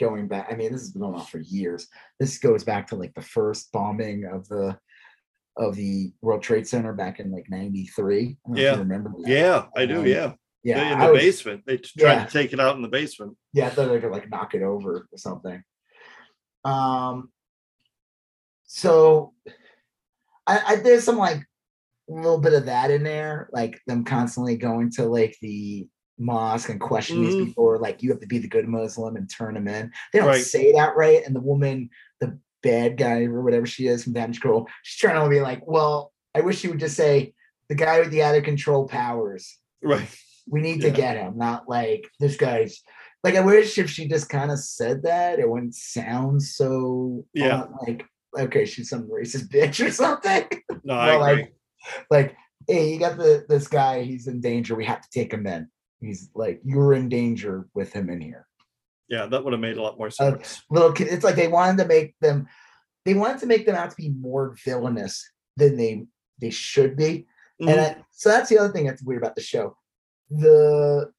going 0.00 0.28
back. 0.28 0.48
I 0.50 0.56
mean, 0.56 0.72
this 0.72 0.82
has 0.82 0.90
been 0.92 1.02
going 1.02 1.14
on 1.14 1.26
for 1.26 1.38
years. 1.38 1.86
This 2.18 2.38
goes 2.38 2.64
back 2.64 2.88
to 2.88 2.96
like 2.96 3.14
the 3.14 3.22
first 3.22 3.70
bombing 3.72 4.24
of 4.26 4.48
the 4.48 4.78
of 5.56 5.76
the 5.76 6.12
World 6.20 6.42
Trade 6.42 6.66
Center 6.66 6.92
back 6.92 7.20
in 7.20 7.30
like 7.30 7.48
93. 7.48 8.36
I 8.46 8.50
if 8.52 8.58
you 8.58 8.64
Yeah. 8.64 8.76
remember 8.76 9.10
that. 9.18 9.28
Yeah, 9.28 9.66
I 9.76 9.86
do. 9.86 10.00
Um, 10.00 10.06
Yeah. 10.06 10.32
Yeah. 10.64 10.92
in 10.94 10.98
the 10.98 11.12
was- 11.12 11.22
basement. 11.22 11.62
They 11.66 11.76
tried 11.76 11.94
yeah. 12.12 12.24
to 12.24 12.32
take 12.32 12.52
it 12.52 12.58
out 12.60 12.74
in 12.76 12.82
the 12.82 12.88
basement. 12.88 13.36
yeah, 13.52 13.66
I 13.66 13.70
thought 13.70 13.88
they 13.88 14.00
could 14.00 14.10
like 14.10 14.28
knock 14.28 14.54
it 14.54 14.62
over 14.62 15.06
or 15.12 15.16
something. 15.18 15.62
Um, 16.64 17.30
so 18.64 19.34
I, 20.46 20.60
I 20.66 20.76
there's 20.76 21.04
some 21.04 21.18
like 21.18 21.38
a 22.10 22.12
little 22.12 22.38
bit 22.40 22.52
of 22.54 22.66
that 22.66 22.90
in 22.90 23.02
there, 23.04 23.48
like 23.52 23.80
them 23.86 24.04
constantly 24.04 24.56
going 24.56 24.90
to 24.92 25.04
like 25.04 25.36
the 25.40 25.86
mosque 26.18 26.68
and 26.68 26.80
question 26.80 27.20
Mhm. 27.20 27.24
these 27.24 27.36
people, 27.36 27.64
or 27.64 27.78
like 27.78 28.02
you 28.02 28.10
have 28.10 28.20
to 28.20 28.26
be 28.26 28.38
the 28.38 28.48
good 28.48 28.68
Muslim 28.68 29.16
and 29.16 29.28
turn 29.30 29.54
them 29.54 29.68
in. 29.68 29.90
They 30.12 30.18
don't 30.20 30.28
Right. 30.28 30.44
say 30.44 30.72
that 30.72 30.96
right, 30.96 31.24
and 31.26 31.34
the 31.34 31.40
woman, 31.40 31.90
the 32.20 32.38
bad 32.62 32.96
guy 32.96 33.24
or 33.24 33.42
whatever 33.42 33.66
she 33.66 33.86
is 33.86 34.04
from 34.04 34.12
Damage 34.14 34.40
Control, 34.40 34.68
she's 34.82 34.98
trying 35.00 35.22
to 35.22 35.28
be 35.28 35.40
like, 35.40 35.66
well, 35.66 36.12
I 36.34 36.40
wish 36.40 36.58
she 36.58 36.68
would 36.68 36.80
just 36.80 36.96
say 36.96 37.34
the 37.68 37.74
guy 37.74 38.00
with 38.00 38.10
the 38.10 38.22
out 38.22 38.34
of 38.36 38.44
control 38.44 38.86
powers 38.88 39.58
Right. 39.82 40.08
we 40.46 40.60
need 40.60 40.80
to 40.82 40.90
get 40.90 41.16
him, 41.16 41.36
not 41.36 41.68
like 41.68 42.08
this 42.20 42.36
guy's 42.36 42.82
like 43.22 43.36
I 43.36 43.40
wish 43.40 43.78
if 43.78 43.88
she 43.88 44.06
just 44.06 44.28
kind 44.28 44.50
of 44.50 44.58
said 44.58 45.02
that, 45.04 45.38
it 45.38 45.48
wouldn't 45.48 45.74
sound 45.74 46.42
so 46.42 47.24
Yeah. 47.32 47.62
uh, 47.62 47.68
like 47.86 48.04
okay, 48.38 48.64
she's 48.66 48.88
some 48.90 49.08
racist 49.08 49.48
bitch 49.52 49.84
or 49.86 49.90
something. 49.90 50.44
No, 50.84 50.94
I 50.94 51.14
agree. 51.30 51.42
like, 51.42 51.54
like, 52.10 52.36
hey, 52.68 52.92
you 52.92 52.98
got 52.98 53.16
the 53.16 53.46
this 53.48 53.66
guy, 53.68 54.02
he's 54.02 54.26
in 54.26 54.40
danger. 54.40 54.74
We 54.74 54.84
have 54.86 55.00
to 55.00 55.08
take 55.10 55.32
him 55.32 55.46
in. 55.46 55.68
He's 56.04 56.30
like, 56.34 56.60
you're 56.64 56.92
in 56.94 57.08
danger 57.08 57.66
with 57.74 57.92
him 57.92 58.10
in 58.10 58.20
here. 58.20 58.46
yeah, 59.08 59.26
that 59.26 59.44
would 59.44 59.52
have 59.52 59.60
made 59.60 59.76
a 59.76 59.82
lot 59.82 59.98
more 59.98 60.06
Uh, 60.08 60.10
sense. 60.10 60.62
Little 60.70 60.92
kid, 60.92 61.08
it's 61.08 61.24
like 61.24 61.36
they 61.36 61.48
wanted 61.48 61.82
to 61.82 61.88
make 61.88 62.14
them, 62.20 62.46
they 63.04 63.14
wanted 63.14 63.38
to 63.40 63.46
make 63.46 63.66
them 63.66 63.74
out 63.76 63.90
to 63.90 63.96
be 63.96 64.08
more 64.10 64.56
villainous 64.64 65.22
than 65.56 65.76
they 65.76 66.06
they 66.40 66.50
should 66.50 66.96
be. 66.96 67.26
Mhm. 67.62 67.70
And 67.70 67.80
I, 67.80 68.04
so 68.10 68.28
that's 68.28 68.48
the 68.48 68.58
other 68.58 68.72
thing 68.72 68.86
that's 68.86 69.02
weird 69.02 69.22
about 69.22 69.36
the 69.36 69.42
show. 69.42 69.76
The 70.30 71.12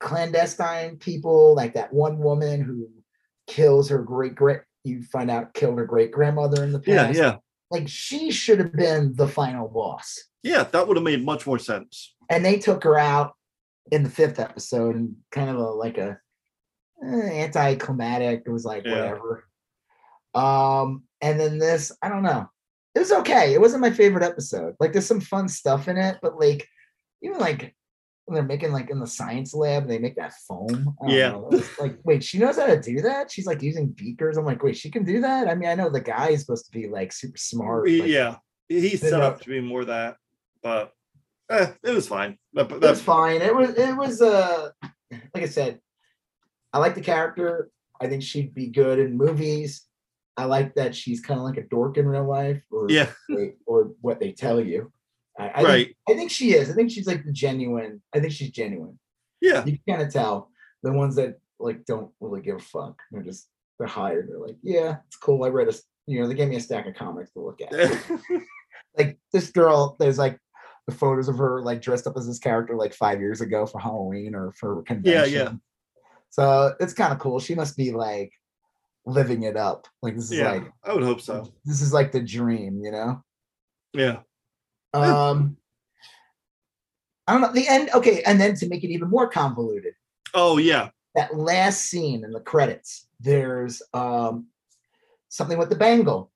clandestine 0.00 0.96
people, 0.98 1.54
like 1.54 1.74
that 1.74 1.92
one 1.92 2.18
woman 2.18 2.60
who 2.62 2.88
kills 3.46 3.88
her 3.90 3.98
great 4.02 4.34
great, 4.34 4.60
you 4.84 5.02
find 5.02 5.30
out 5.30 5.52
killed 5.54 5.78
her 5.78 5.84
great 5.84 6.12
grandmother 6.12 6.62
in 6.64 6.72
the 6.72 6.78
past. 6.80 7.16
yeah, 7.16 7.22
yeah. 7.22 7.36
Like 7.70 7.88
she 7.88 8.30
should 8.30 8.58
have 8.60 8.72
been 8.72 9.14
the 9.16 9.26
final 9.28 9.68
boss. 9.68 10.24
Yeah, 10.42 10.62
that 10.64 10.86
would 10.86 10.96
have 10.96 11.04
made 11.04 11.24
much 11.24 11.46
more 11.46 11.58
sense. 11.58 12.14
And 12.30 12.44
they 12.44 12.58
took 12.58 12.84
her 12.84 12.96
out 12.98 13.34
in 13.92 14.02
the 14.02 14.10
fifth 14.10 14.38
episode 14.38 14.96
and 14.96 15.16
kind 15.30 15.50
of 15.50 15.56
a 15.56 15.70
like 15.70 15.98
a 15.98 16.18
eh, 17.04 17.44
anticlimactic. 17.44 18.42
It 18.46 18.50
was 18.50 18.64
like 18.64 18.84
Yeah. 18.84 18.92
whatever. 18.92 19.44
Um, 20.34 21.04
and 21.20 21.40
then 21.40 21.58
this, 21.58 21.92
I 22.02 22.08
don't 22.08 22.22
know. 22.22 22.48
It 22.94 23.00
was 23.00 23.12
okay. 23.12 23.54
It 23.54 23.60
wasn't 23.60 23.82
my 23.82 23.90
favorite 23.90 24.24
episode. 24.24 24.74
Like 24.80 24.92
there's 24.92 25.06
some 25.06 25.20
fun 25.20 25.48
stuff 25.48 25.88
in 25.88 25.96
it, 25.96 26.18
but 26.22 26.38
like 26.38 26.66
even 27.22 27.38
like 27.38 27.74
when 28.26 28.34
they're 28.34 28.42
making 28.42 28.72
like 28.72 28.90
in 28.90 28.98
the 28.98 29.06
science 29.06 29.54
lab, 29.54 29.86
they 29.86 29.98
make 29.98 30.16
that 30.16 30.34
foam. 30.48 30.96
Yeah. 31.06 31.30
know. 31.30 31.50
Like, 31.78 31.98
wait, 32.04 32.24
she 32.24 32.38
knows 32.38 32.56
how 32.56 32.66
to 32.66 32.80
do 32.80 33.00
that? 33.02 33.30
She's 33.30 33.46
like 33.46 33.62
using 33.62 33.88
beakers. 33.88 34.36
I'm 34.36 34.44
like, 34.44 34.62
wait, 34.62 34.76
she 34.76 34.90
can 34.90 35.04
do 35.04 35.20
that? 35.20 35.48
I 35.48 35.54
mean, 35.54 35.68
I 35.68 35.74
know 35.74 35.90
the 35.90 36.00
guy 36.00 36.30
is 36.30 36.40
supposed 36.40 36.66
to 36.66 36.72
be 36.72 36.88
like 36.88 37.12
super 37.12 37.38
smart. 37.38 37.88
Like, 37.88 38.08
yeah, 38.08 38.36
he's 38.68 39.00
set 39.00 39.20
up 39.20 39.40
to 39.42 39.48
be 39.48 39.60
more 39.60 39.84
that, 39.84 40.16
but 40.62 40.92
eh, 41.50 41.72
it 41.82 41.90
was 41.90 42.08
fine. 42.08 42.38
That, 42.54 42.68
That's 42.68 42.80
that's 42.80 43.00
fine. 43.00 43.42
It 43.42 43.54
was 43.54 43.70
it 43.70 43.96
was 43.96 44.22
uh 44.22 44.70
like 45.10 45.42
I 45.42 45.46
said, 45.46 45.80
I 46.72 46.78
like 46.78 46.94
the 46.94 47.00
character. 47.00 47.70
I 48.00 48.08
think 48.08 48.22
she'd 48.22 48.54
be 48.54 48.68
good 48.68 48.98
in 48.98 49.16
movies. 49.16 49.82
I 50.36 50.44
like 50.44 50.74
that 50.74 50.94
she's 50.94 51.20
kind 51.20 51.40
of 51.40 51.44
like 51.46 51.56
a 51.56 51.62
dork 51.62 51.96
in 51.96 52.06
real 52.06 52.28
life, 52.28 52.60
or 52.70 52.86
yeah, 52.90 53.10
they- 53.28 53.54
or 53.66 53.92
what 54.00 54.20
they 54.20 54.32
tell 54.32 54.60
you. 54.60 54.92
I, 55.38 55.48
I 55.48 55.62
right. 55.62 55.86
Think, 55.86 55.96
I 56.08 56.14
think 56.14 56.30
she 56.30 56.54
is. 56.54 56.70
I 56.70 56.74
think 56.74 56.90
she's 56.90 57.06
like 57.06 57.24
the 57.24 57.32
genuine. 57.32 58.02
I 58.14 58.20
think 58.20 58.32
she's 58.32 58.50
genuine. 58.50 58.98
Yeah, 59.40 59.64
You 59.66 59.78
can 59.78 59.96
kind 59.96 60.06
of 60.06 60.12
tell 60.12 60.50
the 60.82 60.92
ones 60.92 61.14
that 61.16 61.38
like 61.58 61.84
don't 61.84 62.10
really 62.20 62.40
give 62.40 62.56
a 62.56 62.58
fuck. 62.60 62.98
They're 63.10 63.22
just 63.22 63.48
they're 63.78 63.86
hired. 63.88 64.28
They're 64.28 64.38
like, 64.38 64.56
yeah, 64.62 64.96
it's 65.06 65.16
cool. 65.16 65.44
I 65.44 65.48
read 65.48 65.68
a 65.68 65.74
you 66.06 66.20
know 66.20 66.28
they 66.28 66.34
gave 66.34 66.48
me 66.48 66.56
a 66.56 66.60
stack 66.60 66.86
of 66.86 66.94
comics 66.94 67.32
to 67.32 67.40
look 67.40 67.60
at. 67.60 67.72
like 68.98 69.18
this 69.32 69.50
girl, 69.50 69.96
there's 69.98 70.18
like 70.18 70.38
the 70.86 70.92
photos 70.94 71.28
of 71.28 71.36
her 71.38 71.62
like 71.62 71.82
dressed 71.82 72.06
up 72.06 72.16
as 72.16 72.26
this 72.26 72.38
character 72.38 72.76
like 72.76 72.94
five 72.94 73.20
years 73.20 73.40
ago 73.40 73.66
for 73.66 73.80
Halloween 73.80 74.34
or 74.34 74.52
for 74.52 74.82
convention. 74.82 75.32
yeah. 75.32 75.42
yeah. 75.42 75.52
So 76.30 76.74
it's 76.80 76.92
kind 76.92 77.12
of 77.12 77.18
cool. 77.18 77.40
She 77.40 77.54
must 77.54 77.76
be 77.76 77.92
like 77.92 78.32
living 79.04 79.44
it 79.44 79.56
up. 79.56 79.86
Like 80.02 80.14
this 80.16 80.26
is 80.30 80.38
Yeah, 80.38 80.52
like 80.52 80.72
I 80.84 80.92
would 80.94 81.02
hope 81.04 81.20
so. 81.20 81.50
this 81.64 81.80
is 81.80 81.92
like 81.92 82.12
the 82.12 82.20
dream, 82.20 82.80
you 82.82 82.90
know. 82.90 83.22
Yeah. 83.92 84.18
Um, 84.94 85.56
I 87.26 87.32
don't 87.32 87.40
know 87.40 87.52
the 87.52 87.68
end. 87.68 87.90
Okay, 87.94 88.22
and 88.22 88.40
then 88.40 88.54
to 88.56 88.68
make 88.68 88.84
it 88.84 88.90
even 88.90 89.10
more 89.10 89.28
convoluted, 89.28 89.94
Oh 90.34 90.58
yeah. 90.58 90.90
that 91.14 91.36
last 91.36 91.82
scene 91.86 92.24
in 92.24 92.30
the 92.32 92.40
credits, 92.40 93.06
there's 93.20 93.82
um 93.94 94.46
something 95.28 95.58
with 95.58 95.68
the 95.70 95.76
bangle, 95.76 96.30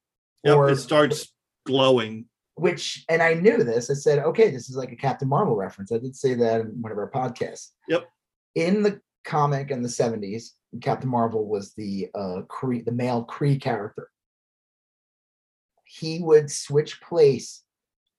Yep. 0.45 0.57
or 0.57 0.71
it 0.71 0.77
starts 0.77 1.33
glowing. 1.67 2.27
Which, 2.61 3.05
and 3.09 3.23
I 3.23 3.33
knew 3.35 3.65
this. 3.65 3.89
I 3.91 3.95
said, 3.95 4.19
okay, 4.19 4.51
this 4.51 4.69
is 4.69 4.77
like 4.77 4.93
a 4.93 4.97
Captain 4.97 5.27
Marvel 5.29 5.57
reference. 5.57 5.91
I 5.93 5.99
did 5.99 6.15
say 6.15 6.35
that 6.35 6.61
in 6.61 6.83
one 6.83 6.93
of 6.93 6.99
our 6.99 7.11
podcasts. 7.11 7.69
Yep. 7.89 8.07
In 8.55 8.83
the 8.83 9.01
comic 9.25 9.71
in 9.71 9.81
the 9.83 9.89
'70s, 9.89 10.51
Captain 10.83 11.09
Marvel 11.09 11.47
was 11.49 11.73
the 11.75 12.09
uh 12.15 12.43
Kree, 12.49 12.85
the 12.85 12.93
male 12.93 13.25
Kree 13.25 13.59
character. 13.61 14.11
He 15.85 16.21
would 16.21 16.51
switch 16.51 17.01
place 17.01 17.63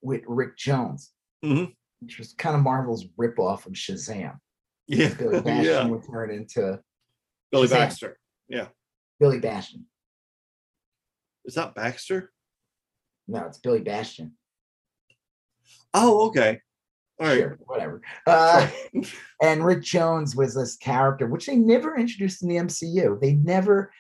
with 0.01 0.21
Rick 0.27 0.57
Jones, 0.57 1.11
Mhm. 1.43 1.75
which 1.99 2.17
was 2.17 2.33
kind 2.33 2.55
of 2.55 2.63
Marvel's 2.63 3.05
ripoff 3.19 3.65
of 3.67 3.73
Shazam. 3.73 4.39
Yeah. 4.87 5.13
Billy 5.13 5.41
Batson 5.41 5.65
yeah. 5.65 5.85
would 5.85 6.03
turn 6.09 6.31
into 6.31 6.81
Billy 7.51 7.67
Shazam. 7.67 7.71
Baxter. 7.71 8.19
Yeah. 8.47 8.67
Billy 9.19 9.39
Batson. 9.39 9.85
Is 11.45 11.53
that 11.55 11.75
Baxter? 11.75 12.31
No, 13.31 13.45
it's 13.45 13.57
Billy 13.59 13.79
Batson. 13.81 14.33
Oh, 15.93 16.27
okay. 16.27 16.59
All 17.19 17.27
right. 17.27 17.37
Sure, 17.39 17.59
whatever. 17.65 18.01
Uh, 18.27 18.67
and 19.41 19.65
Rick 19.65 19.83
Jones 19.83 20.35
was 20.35 20.53
this 20.55 20.75
character, 20.77 21.27
which 21.27 21.45
they 21.45 21.55
never 21.55 21.95
introduced 21.97 22.43
in 22.43 22.49
the 22.49 22.55
MCU. 22.57 23.19
They 23.21 23.33
never, 23.33 23.91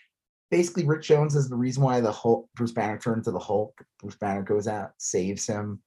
basically, 0.49 0.85
Rick 0.85 1.03
Jones 1.03 1.35
is 1.35 1.49
the 1.49 1.55
reason 1.55 1.83
why 1.83 2.01
the 2.01 2.11
Hulk, 2.11 2.49
Bruce 2.55 2.71
Banner 2.71 2.97
turned 2.97 3.17
into 3.19 3.31
the 3.31 3.39
Hulk. 3.39 3.79
Bruce 4.01 4.15
Banner 4.15 4.43
goes 4.43 4.67
out, 4.67 4.91
saves 4.97 5.45
him 5.47 5.81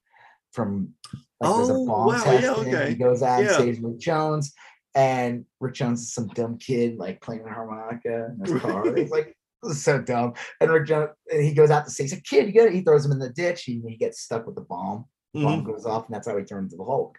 from 0.53 0.95
like 1.41 1.55
there's 1.57 1.69
a 1.69 1.73
Oh, 1.75 1.87
bomb 1.87 2.07
wow, 2.07 2.23
test. 2.25 2.43
yeah, 2.45 2.53
okay. 2.53 2.89
He 2.91 2.95
goes 2.95 3.23
out 3.23 3.43
Yeah. 3.43 3.49
and 3.49 3.57
saves 3.57 3.81
Rick 3.81 3.99
Jones. 3.99 4.55
And 4.95 5.45
Rick 5.59 5.75
Jones 5.75 6.03
is 6.03 6.15
some 6.15 6.29
dumb 6.29 6.57
kid 6.59 6.97
like 6.99 7.21
playing 7.21 7.43
the 7.43 7.51
harmonica 7.51 8.33
in 8.39 8.47
his 8.53 8.63
car. 8.63 8.87
It's 8.97 9.11
like 9.11 9.37
so 9.73 10.01
dumb. 10.01 10.35
And 10.61 10.71
Rick 10.71 10.87
Jones, 10.87 11.11
and 11.31 11.43
he 11.43 11.55
goes 11.55 11.71
out 11.71 11.85
to 11.85 11.91
say, 11.91 12.05
he's 12.05 12.13
a 12.13 12.21
kid, 12.21 12.47
you 12.47 12.53
get 12.53 12.67
it. 12.67 12.75
He 12.75 12.83
throws 12.83 13.05
him 13.05 13.13
in 13.13 13.19
the 13.19 13.31
ditch. 13.31 13.63
He, 13.65 13.83
he 13.87 13.97
gets 13.97 14.21
stuck 14.21 14.47
with 14.47 14.55
the 14.55 14.63
bomb 14.63 15.07
bomb 15.35 15.63
Mhm. 15.63 15.67
goes 15.67 15.85
off, 15.85 16.07
and 16.07 16.15
that's 16.15 16.29
how 16.29 16.37
he 16.37 16.45
turns 16.45 16.73
into 16.73 16.77
the 16.77 16.85
Hulk. 16.89 17.19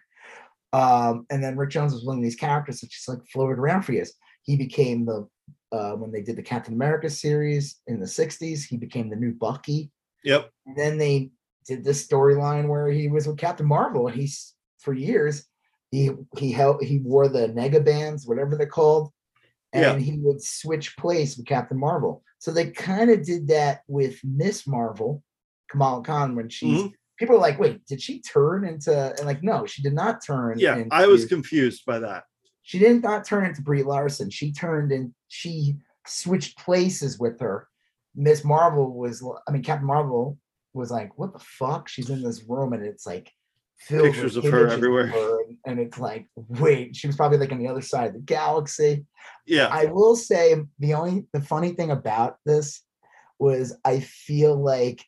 Um, 0.72 1.26
and 1.30 1.42
then 1.42 1.56
Rick 1.56 1.70
Jones 1.70 1.92
was 1.92 2.04
one 2.04 2.16
of 2.16 2.22
these 2.22 2.36
characters 2.36 2.80
that 2.80 2.90
just 2.90 3.08
like 3.08 3.18
floated 3.32 3.58
around 3.58 3.82
for 3.82 3.92
years. 3.92 4.12
He 4.42 4.56
became 4.56 5.04
the 5.04 5.28
uh, 5.72 5.92
when 5.96 6.12
they 6.12 6.22
did 6.22 6.36
the 6.36 6.42
Captain 6.42 6.74
America 6.74 7.10
series 7.10 7.80
in 7.86 8.00
the 8.00 8.06
'60s, 8.06 8.64
he 8.64 8.76
became 8.76 9.10
the 9.10 9.16
new 9.16 9.32
Bucky. 9.32 9.90
Yep. 10.24 10.50
And 10.66 10.76
then 10.76 10.96
they 10.96 11.30
did 11.66 11.84
this 11.84 12.06
storyline 12.06 12.68
where 12.68 12.88
he 12.88 13.08
was 13.08 13.26
with 13.26 13.36
Captain 13.36 13.66
Marvel, 13.66 14.06
and 14.06 14.16
he's 14.16 14.54
for 14.78 14.94
years 14.94 15.46
he 15.90 16.10
he 16.38 16.52
held 16.52 16.82
he 16.82 16.98
wore 16.98 17.28
the 17.28 17.48
nega 17.48 17.84
bands, 17.84 18.26
whatever 18.26 18.56
they're 18.56 18.66
called, 18.66 19.10
and 19.76 20.00
Yeah. 20.04 20.12
he 20.12 20.18
would 20.18 20.42
switch 20.42 20.96
place 20.96 21.36
with 21.36 21.46
Captain 21.46 21.78
Marvel. 21.78 22.22
So 22.38 22.50
they 22.50 22.70
kind 22.70 23.10
of 23.10 23.24
did 23.24 23.48
that 23.48 23.82
with 23.88 24.18
Miss 24.24 24.66
Marvel, 24.66 25.22
Kamala 25.70 26.02
Khan, 26.02 26.34
when 26.36 26.48
she's 26.48 26.82
Mhm. 26.82 26.92
people 27.18 27.36
are 27.36 27.40
like, 27.40 27.58
wait, 27.58 27.84
did 27.86 28.00
she 28.00 28.20
turn 28.20 28.64
into 28.64 28.92
and 29.16 29.26
like 29.26 29.42
no, 29.42 29.66
she 29.66 29.82
did 29.82 29.94
not 29.94 30.22
turn 30.24 30.58
Yeah. 30.58 30.76
into, 30.76 30.94
I 30.94 31.06
was 31.06 31.24
confused 31.26 31.84
by 31.86 31.98
that. 32.00 32.24
she 32.62 32.78
did 32.80 33.00
not 33.02 33.24
turn 33.24 33.44
into 33.46 33.62
Brie 33.62 33.82
Larson. 33.84 34.28
She 34.30 34.52
turned 34.52 34.90
in 34.92 35.14
she 35.28 35.76
switched 36.06 36.58
places 36.58 37.18
with 37.18 37.38
her. 37.40 37.68
Miss 38.14 38.44
Marvel 38.44 38.92
was 38.92 39.22
I 39.46 39.50
mean 39.52 39.62
Captain 39.62 39.86
Marvel 39.86 40.38
was 40.74 40.90
like, 40.90 41.16
what 41.18 41.32
the 41.32 41.38
fuck? 41.38 41.88
She's 41.88 42.10
in 42.10 42.22
this 42.22 42.42
room 42.44 42.72
and 42.72 42.82
it's 42.84 43.06
like 43.06 43.32
Pictures 43.88 44.36
of 44.36 44.44
her 44.44 44.68
everywhere. 44.68 45.06
her, 45.08 45.38
and, 45.66 45.78
it's 45.78 45.98
like, 45.98 46.26
wait, 46.34 46.96
she 46.96 47.06
was 47.06 47.16
probably 47.16 47.38
like 47.38 47.52
on 47.52 47.58
the 47.58 47.68
other 47.68 47.82
side 47.82 48.08
of 48.08 48.12
the 48.14 48.20
galaxy. 48.20 49.04
Yeah. 49.46 49.68
I 49.70 49.86
will 49.86 50.16
say 50.16 50.56
the 50.78 50.94
only 50.94 51.26
the 51.32 51.40
funny 51.40 51.70
thing 51.70 51.90
about 51.90 52.36
this 52.44 52.82
was 53.38 53.76
I 53.84 54.00
feel 54.00 54.56
like 54.56 55.04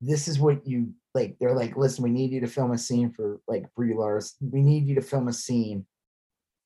this 0.00 0.28
is 0.28 0.38
what 0.38 0.66
you 0.66 0.94
like. 1.14 1.36
They're 1.38 1.56
like, 1.56 1.76
listen, 1.76 2.04
we 2.04 2.10
need 2.10 2.32
you 2.32 2.40
to 2.40 2.46
film 2.46 2.72
a 2.72 2.78
scene 2.78 3.10
for 3.10 3.40
like 3.48 3.66
Brie 3.74 3.94
Larson. 3.94 4.50
We 4.52 4.62
need 4.62 4.86
you 4.86 4.94
to 4.94 5.02
film 5.02 5.28
a 5.28 5.32
scene 5.32 5.86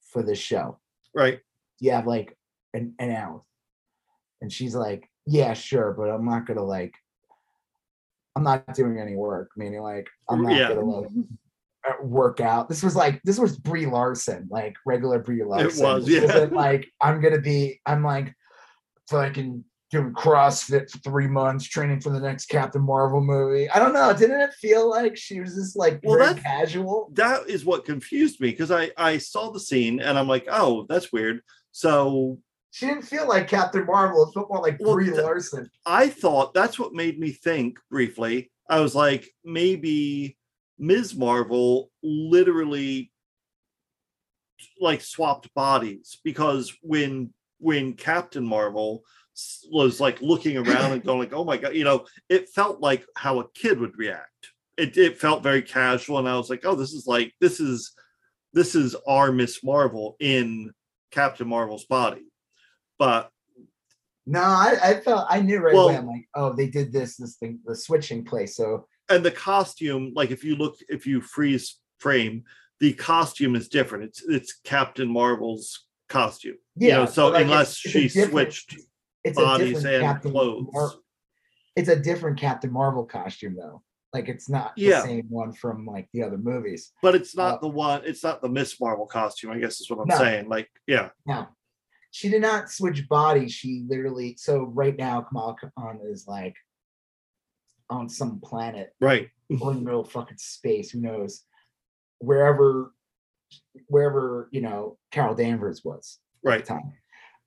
for 0.03 0.23
this 0.23 0.39
show. 0.39 0.79
Right. 1.15 1.41
You 1.81 1.93
have 1.93 2.07
like 2.07 2.37
an, 2.75 2.95
an 2.99 3.11
hour. 3.11 3.43
And 4.43 4.53
she's 4.53 4.75
like, 4.75 5.09
Yeah, 5.27 5.55
sure, 5.55 5.93
but 5.93 6.11
I'm 6.11 6.25
not 6.25 6.47
gonna 6.47 6.65
like 6.65 6.95
I'm 8.41 8.45
not 8.45 8.75
doing 8.75 8.99
any 8.99 9.17
work. 9.17 9.51
Meaning 9.57 9.83
like 9.83 10.09
I'm 10.29 10.43
not 10.43 10.57
Yeah. 10.57 10.69
gonna 10.69 10.81
like 10.85 11.11
uh, 11.87 12.03
work 12.03 12.41
out. 12.41 12.69
This 12.69 12.83
was 12.83 12.97
like 12.97 13.21
this 13.23 13.39
was 13.39 13.59
Brie 13.59 13.87
Larson, 13.87 14.49
like 14.51 14.77
regular 14.87 15.19
Brie 15.19 15.45
Larson. 15.45 15.85
It 15.85 15.95
was, 15.95 16.09
yeah. 16.09 16.47
like 16.51 16.91
I'm 17.01 17.21
gonna 17.21 17.41
be. 17.41 17.81
I'm 17.85 18.03
like 18.03 18.35
fucking 19.11 19.65
doing 19.91 20.13
CrossFit 20.13 20.89
for 20.89 20.99
three 20.99 21.27
months, 21.27 21.67
training 21.67 22.01
for 22.01 22.11
the 22.11 22.21
next 22.21 22.47
Captain 22.47 22.81
Marvel 22.81 23.21
movie. 23.21 23.69
I 23.69 23.79
don't 23.79 23.93
know. 23.93 24.13
Didn't 24.15 24.41
it 24.41 24.53
feel 24.55 24.89
like 24.89 25.17
she 25.17 25.41
was 25.41 25.55
just 25.55 25.77
like 25.77 26.01
Well, 26.03 26.17
very 26.17 26.41
casual? 26.41 27.11
That 27.15 27.49
is 27.49 27.65
what 27.65 27.85
confused 27.85 28.41
me 28.41 28.51
because 28.51 28.71
I 28.71 28.91
I 28.97 29.19
saw 29.19 29.51
the 29.51 29.61
scene 29.61 30.01
and 30.01 30.19
I'm 30.19 30.29
like, 30.29 30.47
oh, 30.51 30.87
that's 30.89 31.13
weird. 31.13 31.41
So 31.73 32.39
She 32.71 32.87
didn't 32.87 33.03
feel 33.03 33.29
like 33.29 33.49
Captain 33.49 33.85
Marvel. 33.85 34.25
It 34.25 34.33
felt 34.33 34.49
more 34.49 34.63
like 34.63 34.79
Well, 34.79 34.95
Brie 34.95 35.11
th- 35.11 35.19
Larson. 35.19 35.69
I 35.85 36.09
thought 36.09 36.55
that's 36.55 36.79
what 36.79 36.93
made 36.93 37.19
me 37.19 37.33
think 37.33 37.79
briefly. 37.91 38.51
I 38.69 38.81
was 38.81 38.95
like, 38.95 39.29
maybe 39.45 40.37
Ms. 40.79 41.17
Marvel 41.17 41.91
literally 42.03 43.11
like 44.81 45.01
swapped 45.01 45.53
bodies 45.55 46.19
because 46.23 46.77
when 46.83 47.33
when 47.59 47.95
Captain 47.95 48.45
Marvel 48.45 49.03
was 49.71 50.01
like 50.01 50.21
looking 50.23 50.57
around 50.57 50.93
and 50.93 51.03
going 51.05 51.19
like, 51.19 51.33
oh 51.33 51.45
my 51.45 51.57
god, 51.57 51.75
you 51.75 51.85
know, 51.85 52.07
it 52.29 52.49
felt 52.49 52.81
like 52.81 53.05
how 53.17 53.41
a 53.41 53.51
kid 53.53 53.81
would 53.81 53.99
react. 53.99 54.53
It 54.77 54.97
it 54.97 55.21
felt 55.21 55.43
very 55.43 55.63
casual, 55.63 56.19
and 56.19 56.29
I 56.29 56.37
was 56.37 56.49
like, 56.49 56.65
oh, 56.65 56.75
this 56.75 56.93
is 56.93 57.07
like 57.07 57.33
this 57.41 57.59
is 57.59 57.93
this 58.53 58.75
is 58.75 58.97
our 59.07 59.33
Miss 59.33 59.63
Marvel 59.63 60.17
in 60.21 60.71
Captain 61.11 61.49
Marvel's 61.49 61.85
body. 61.85 62.30
But 63.01 63.31
No, 64.27 64.41
I, 64.41 64.77
I 64.81 65.01
felt 65.01 65.27
I 65.29 65.41
knew 65.41 65.59
right 65.59 65.75
Well- 65.75 65.89
away. 65.89 65.97
I'm 65.97 66.07
like, 66.07 66.29
oh, 66.37 66.53
they 66.53 66.69
did 66.69 66.93
this, 66.93 67.17
this 67.17 67.37
thing, 67.39 67.59
the 67.65 67.75
switching 67.75 68.25
place. 68.25 68.55
So 68.57 68.87
and 69.09 69.25
the 69.25 69.31
costume 69.33 70.13
like 70.15 70.31
if 70.31 70.45
you 70.45 70.55
look 70.55 70.77
if 70.89 71.05
you 71.05 71.21
freeze 71.21 71.81
frame 71.99 72.45
the 72.79 72.93
costume 72.93 73.57
is 73.57 73.69
different 73.69 74.05
it's 74.05 74.23
it's 74.29 74.53
captain 74.63 75.09
marvel's 75.09 75.87
costume 76.09 76.55
yeah. 76.77 76.87
you 76.89 76.95
know 77.01 77.07
so 77.07 77.29
like, 77.29 77.43
unless 77.45 77.85
it's- 77.85 78.05
it's 78.05 78.15
she 78.15 78.25
switched 78.31 78.77
it's 79.25 79.37
a 79.37 79.43
bodies 79.43 79.83
different 79.83 79.97
and 79.97 80.05
Captain 80.05 80.31
clothes 80.31 80.67
Mar- 80.73 80.93
it's 81.77 81.89
a 81.89 81.97
different 81.99 82.39
Captain 82.39 82.73
Marvel 82.73 83.05
costume 83.05 83.57
though. 83.57 83.83
Like 84.15 84.29
it's 84.29 84.49
not 84.49 84.73
Yeah. 84.77 85.01
the 85.03 85.07
same 85.09 85.27
one 85.29 85.53
from 85.53 85.85
like 85.87 86.09
the 86.13 86.23
other 86.23 86.39
movies. 86.39 86.93
but 87.03 87.15
it's 87.17 87.35
not 87.37 87.55
Uh, 87.57 87.59
the 87.63 87.69
one 87.69 88.03
it's 88.05 88.23
not 88.23 88.41
the 88.43 88.49
miss 88.49 88.81
marvel 88.81 89.07
costume 89.07 89.51
i 89.51 89.59
guess 89.59 89.81
is 89.81 89.91
what 89.91 89.99
i'm 90.01 90.07
No. 90.09 90.17
saying 90.19 90.49
like 90.49 90.69
yeah 90.87 91.09
No, 91.27 91.49
she 92.11 92.29
did 92.29 92.43
not 92.43 92.71
switch 92.71 93.09
bodies. 93.09 93.53
She 93.53 93.85
literally. 93.89 94.37
So 94.39 94.65
right 94.65 94.97
now, 94.97 95.21
Kamala 95.23 95.57
Khan 95.77 96.01
is 96.05 96.27
like 96.27 96.55
on 97.89 98.09
some 98.09 98.41
planet 98.41 98.95
right 99.01 99.29
or 99.61 99.73
in 99.73 99.79
the 99.79 99.85
middle 99.85 100.01
of 100.01 100.11
fucking 100.11 100.39
space. 100.39 100.91
Who 100.91 101.01
knows? 101.01 101.45
Wherever, 102.19 102.93
wherever 103.87 104.49
you 104.53 104.61
know 104.61 104.99
Carol 105.11 105.35
Danvers 105.35 105.85
was 105.85 106.19
at 106.45 106.49
right 106.49 106.61
the 106.65 106.75
time. 106.75 106.93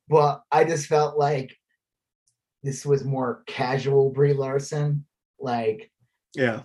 But 0.09 0.43
I 0.51 0.63
just 0.63 0.87
felt 0.87 1.17
like 1.17 1.55
this 2.61 2.85
was 2.85 3.03
more 3.03 3.43
casual 3.47 4.11
Brie 4.11 4.33
Larson. 4.33 5.05
Like, 5.39 5.91
yeah 6.35 6.63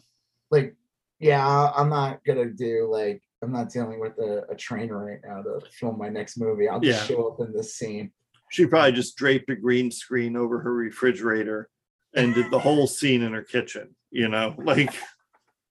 like, 0.50 0.74
yeah, 1.18 1.70
I'm 1.74 1.88
not 1.88 2.24
gonna 2.24 2.50
do 2.50 2.88
like 2.90 3.22
I'm 3.42 3.52
not 3.52 3.70
dealing 3.70 4.00
with 4.00 4.18
a, 4.18 4.44
a 4.50 4.56
train 4.56 4.90
right 4.90 5.20
now 5.24 5.42
to 5.42 5.60
film 5.78 5.98
my 5.98 6.08
next 6.08 6.38
movie. 6.38 6.68
I'll 6.68 6.80
just 6.80 7.08
Yeah. 7.08 7.16
show 7.16 7.28
up 7.28 7.40
in 7.40 7.52
this 7.52 7.74
scene. 7.76 8.10
she 8.50 8.66
probably 8.66 8.92
just 8.92 9.16
draped 9.16 9.50
a 9.50 9.56
green 9.56 9.90
screen 9.90 10.36
over 10.36 10.58
her 10.60 10.72
refrigerator 10.74 11.68
and 12.14 12.34
did 12.34 12.50
the 12.50 12.58
whole 12.58 12.86
scene 12.86 13.22
in 13.22 13.32
her 13.34 13.42
kitchen 13.42 13.94
you 14.10 14.26
know 14.28 14.54
like 14.64 14.94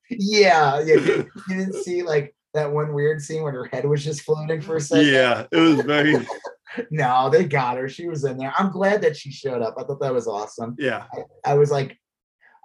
Yeah, 0.09 0.79
yeah. 0.81 0.95
You, 0.95 1.29
you 1.49 1.55
didn't 1.57 1.73
see 1.83 2.03
like 2.03 2.35
that 2.53 2.71
one 2.71 2.93
weird 2.93 3.21
scene 3.21 3.43
when 3.43 3.53
her 3.55 3.65
head 3.65 3.85
was 3.85 4.03
just 4.03 4.21
floating 4.21 4.61
for 4.61 4.75
a 4.77 4.81
second. 4.81 5.07
yeah 5.07 5.45
it 5.51 5.57
was 5.59 5.81
very 5.81 6.15
No, 6.91 7.29
they 7.29 7.45
got 7.45 7.77
her. 7.77 7.89
She 7.89 8.07
was 8.07 8.23
in 8.23 8.37
there. 8.37 8.53
I'm 8.55 8.71
glad 8.71 9.01
that 9.01 9.17
she 9.17 9.31
showed 9.31 9.61
up. 9.63 9.75
I 9.79 9.83
thought 9.83 9.99
that 10.01 10.13
was 10.13 10.27
awesome. 10.27 10.75
yeah 10.77 11.05
I 11.43 11.55
was 11.55 11.71
like, 11.71 11.97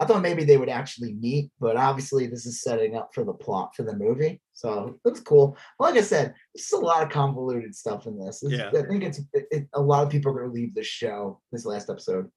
I 0.03 0.07
thought 0.07 0.21
maybe 0.23 0.43
they 0.45 0.57
would 0.57 0.69
actually 0.69 1.13
meet, 1.15 1.51
but 1.61 1.77
obviously 1.77 2.27
this 2.27 2.45
is 2.45 2.61
setting 2.63 2.97
up 2.97 3.11
for 3.15 3.23
the 3.25 3.33
plot 3.33 3.75
for 3.77 3.85
the 3.85 3.95
movie. 3.97 4.41
So 4.53 4.99
it 5.05 5.11
was 5.11 5.21
cool. 5.21 5.57
Like 5.79 5.95
I 5.95 6.01
said, 6.01 6.35
there's 6.55 6.73
a 6.73 6.77
lot 6.79 7.03
of 7.05 7.09
convoluted 7.11 7.75
stuff 7.75 8.07
in 8.07 8.19
this. 8.19 8.43
It's- 8.43 8.59
Yeah. 8.59 8.81
I 8.81 8.85
think 8.87 9.05
it's 9.05 9.21
it, 9.33 9.69
a 9.75 9.81
lot 9.81 10.03
of 10.05 10.11
people 10.11 10.33
are 10.33 10.35
going 10.41 10.49
to 10.51 10.53
leave 10.55 10.75
this 10.75 10.87
show, 10.89 11.41
this 11.53 11.65
last 11.65 11.89
episode, 11.89 12.29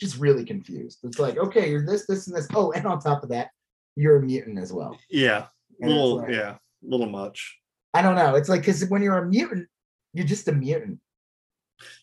just 0.00 0.18
really 0.18 0.44
confused. 0.44 0.98
It's 1.04 1.18
like, 1.20 1.36
okay, 1.38 1.70
you're 1.70 1.86
this, 1.86 2.06
this, 2.06 2.26
and 2.26 2.36
this. 2.36 2.48
Oh, 2.54 2.72
and 2.72 2.84
on 2.86 2.98
top 2.98 3.22
of 3.22 3.28
that, 3.28 3.50
you're 3.96 4.16
a 4.16 4.22
mutant 4.22 4.58
as 4.58 4.72
well. 4.72 4.98
Yeah, 5.08 5.46
And 5.80 5.90
little 5.90 6.16
like- 6.16 6.30
yeah, 6.30 6.56
little 6.82 7.08
much. 7.08 7.58
I 7.94 8.02
don't 8.02 8.14
know. 8.16 8.34
It's 8.34 8.48
like 8.48 8.62
because 8.62 8.84
when 8.88 9.02
you're 9.02 9.18
a 9.18 9.26
mutant, 9.28 9.68
you're 10.14 10.26
just 10.26 10.48
a 10.48 10.52
mutant. 10.52 10.98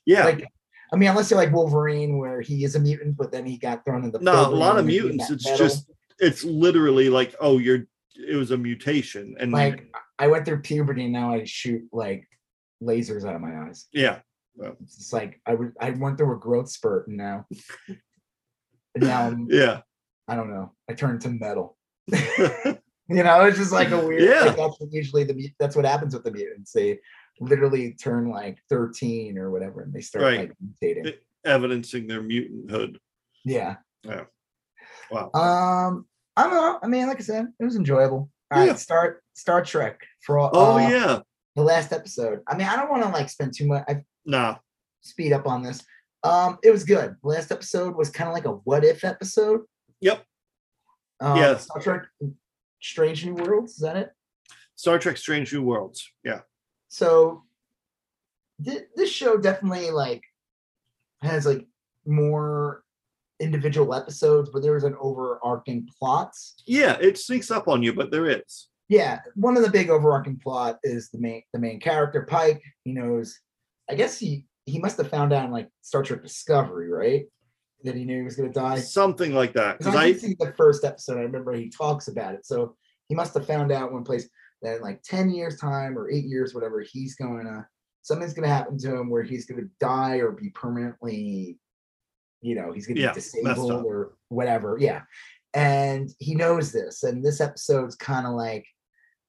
Yeah, 0.05 0.23
Like, 0.25 0.45
I 0.91 0.95
mean, 0.95 1.09
unless 1.09 1.29
you're 1.29 1.39
like 1.39 1.53
Wolverine, 1.53 2.17
where 2.17 2.41
he 2.41 2.63
is 2.63 2.75
a 2.75 2.79
mutant, 2.79 3.17
but 3.17 3.31
then 3.31 3.45
he 3.45 3.57
got 3.57 3.83
thrown 3.83 4.03
in 4.03 4.11
the 4.11 4.19
no, 4.19 4.47
a 4.47 4.49
lot 4.49 4.77
of 4.77 4.85
mutants. 4.85 5.29
It's 5.29 5.45
metal. 5.45 5.65
just 5.65 5.91
it's 6.19 6.43
literally 6.43 7.09
like 7.09 7.35
oh, 7.39 7.57
you're 7.57 7.87
it 8.15 8.35
was 8.35 8.51
a 8.51 8.57
mutation, 8.57 9.35
and 9.39 9.51
like 9.51 9.93
I 10.19 10.27
went 10.27 10.45
through 10.45 10.61
puberty 10.61 11.03
and 11.03 11.13
now 11.13 11.33
I 11.33 11.43
shoot 11.45 11.83
like 11.91 12.27
lasers 12.81 13.25
out 13.25 13.35
of 13.35 13.41
my 13.41 13.67
eyes. 13.67 13.87
yeah, 13.91 14.19
It's 14.81 15.13
like 15.13 15.41
I 15.45 15.55
would 15.55 15.73
I 15.79 15.91
went 15.91 16.17
through 16.17 16.35
a 16.35 16.39
growth 16.39 16.69
spurt 16.69 17.07
and 17.07 17.17
now 17.17 17.45
and 17.87 17.97
now 18.95 19.27
I'm, 19.27 19.47
yeah, 19.49 19.81
I 20.27 20.35
don't 20.35 20.49
know. 20.49 20.73
I 20.89 20.93
turned 20.93 21.21
to 21.21 21.29
metal. 21.29 21.77
you 22.11 22.77
know, 23.09 23.45
it's 23.45 23.57
just 23.57 23.71
like 23.71 23.91
a 23.91 24.05
weird. 24.05 24.23
Yeah. 24.23 24.45
Like 24.45 24.57
that's 24.57 24.77
usually 24.91 25.23
the 25.23 25.51
that's 25.59 25.75
what 25.75 25.85
happens 25.85 26.13
with 26.13 26.23
the 26.23 26.31
mutants. 26.31 26.71
They 26.71 26.99
literally 27.39 27.93
turn 27.93 28.29
like 28.29 28.57
13 28.69 29.37
or 29.37 29.51
whatever, 29.51 29.81
and 29.81 29.93
they 29.93 30.01
start 30.01 30.23
Right. 30.23 30.39
like 30.39 30.53
mutating. 30.81 31.15
Evidencing 31.45 32.07
their 32.07 32.21
mutanthood. 32.21 32.97
Yeah. 33.45 33.77
Yeah. 34.03 34.25
Wow. 35.11 35.31
Um, 35.33 36.05
I 36.35 36.43
don't 36.43 36.53
know. 36.53 36.79
I 36.83 36.87
mean, 36.87 37.07
like 37.07 37.17
I 37.19 37.23
said, 37.23 37.47
it 37.59 37.63
was 37.63 37.75
enjoyable. 37.75 38.29
All 38.51 38.59
right, 38.59 38.67
Yeah. 38.67 38.75
start 38.75 39.23
Star 39.33 39.63
Trek 39.63 39.99
for 40.21 40.37
all. 40.39 40.49
Oh 40.53 40.73
uh, 40.77 40.79
yeah, 40.89 41.19
the 41.55 41.63
last 41.63 41.91
episode. 41.93 42.41
I 42.47 42.55
mean, 42.57 42.67
I 42.67 42.75
don't 42.75 42.89
want 42.89 43.03
to 43.03 43.09
like 43.09 43.29
spend 43.29 43.53
too 43.55 43.67
much. 43.67 43.83
I 43.87 44.03
nah, 44.25 44.57
speed 45.01 45.33
up 45.33 45.47
on 45.47 45.63
this. 45.63 45.83
Um, 46.23 46.57
it 46.63 46.71
was 46.71 46.83
good. 46.83 47.15
Last 47.23 47.51
episode 47.51 47.95
was 47.95 48.09
kind 48.09 48.27
of 48.27 48.33
like 48.33 48.45
a 48.45 48.51
what 48.51 48.83
if 48.83 49.03
episode. 49.03 49.61
yep. 50.01 50.23
Um, 51.19 51.37
Yeah. 51.37 51.57
Star 51.57 51.81
Trek 51.81 52.03
Strange 52.81 53.25
New 53.25 53.35
Worlds, 53.35 53.73
is 53.73 53.79
that 53.79 53.97
it? 53.97 54.11
Star 54.75 54.99
Trek: 54.99 55.17
Strange 55.17 55.51
New 55.53 55.63
Worlds. 55.63 56.07
Yeah, 56.23 56.41
So 56.87 57.43
thi- 58.63 58.85
this 58.95 59.09
show 59.11 59.37
definitely 59.37 59.91
like 59.91 60.23
has 61.21 61.45
like 61.45 61.65
more 62.05 62.83
individual 63.39 63.93
episodes, 63.93 64.49
but 64.49 64.61
there's 64.61 64.83
an 64.83 64.95
overarching 64.99 65.87
plot. 65.99 66.33
yeah, 66.65 66.97
it 66.99 67.17
sneaks 67.17 67.51
up 67.51 67.67
on 67.67 67.83
you, 67.83 67.93
but 67.93 68.11
there 68.11 68.25
is. 68.27 68.69
Yeah, 68.89 69.19
one 69.35 69.57
of 69.57 69.63
the 69.63 69.69
big 69.69 69.89
overarching 69.89 70.39
plot 70.41 70.79
is 70.83 71.09
the 71.09 71.19
main 71.19 71.43
the 71.53 71.59
main 71.59 71.79
character 71.79 72.23
Pike. 72.23 72.61
He 72.83 72.93
knows. 72.93 73.37
I 73.89 73.95
guess 73.95 74.17
he 74.17 74.45
he 74.65 74.79
must 74.79 74.97
have 74.97 75.09
found 75.09 75.33
out 75.33 75.45
in 75.45 75.51
like 75.51 75.69
Star 75.81 76.03
Trek 76.03 76.23
Discovery, 76.23 76.89
right? 76.89 77.25
That 77.83 77.95
he 77.95 78.05
knew 78.05 78.17
he 78.19 78.23
was 78.23 78.35
going 78.35 78.51
to 78.51 78.59
die. 78.59 78.79
Something 78.79 79.33
like 79.33 79.53
that. 79.53 79.77
Because 79.77 79.93
Because 79.93 80.05
I 80.05 80.07
I 80.07 80.13
see 80.13 80.35
the 80.39 80.53
first 80.57 80.83
episode. 80.83 81.17
I 81.17 81.21
remember 81.21 81.53
he 81.53 81.69
talks 81.69 82.07
about 82.07 82.33
it. 82.33 82.45
So 82.45 82.75
he 83.07 83.15
must 83.15 83.33
have 83.33 83.45
found 83.45 83.71
out 83.71 83.93
one 83.93 84.03
place 84.03 84.27
that 84.61 84.77
in 84.77 84.81
like 84.81 85.01
10 85.03 85.29
years 85.29 85.59
time 85.59 85.97
or 85.97 86.09
eight 86.09 86.25
years, 86.25 86.53
whatever, 86.53 86.81
he's 86.81 87.15
going 87.15 87.45
to, 87.45 87.65
something's 88.01 88.33
going 88.33 88.47
to 88.47 88.53
happen 88.53 88.77
to 88.79 88.95
him 88.95 89.09
where 89.09 89.23
he's 89.23 89.45
going 89.45 89.61
to 89.61 89.69
die 89.79 90.17
or 90.17 90.31
be 90.31 90.49
permanently, 90.49 91.59
you 92.41 92.55
know, 92.55 92.71
he's 92.71 92.87
going 92.87 92.95
to 92.95 93.01
Yeah, 93.01 93.09
be 93.09 93.15
disabled 93.15 93.85
or 93.85 94.13
whatever. 94.29 94.77
Yeah. 94.79 95.01
And 95.53 96.09
he 96.19 96.35
knows 96.35 96.71
this. 96.71 97.03
And 97.03 97.23
this 97.23 97.41
episode's 97.41 97.95
kind 97.95 98.25
of 98.27 98.33
like 98.33 98.65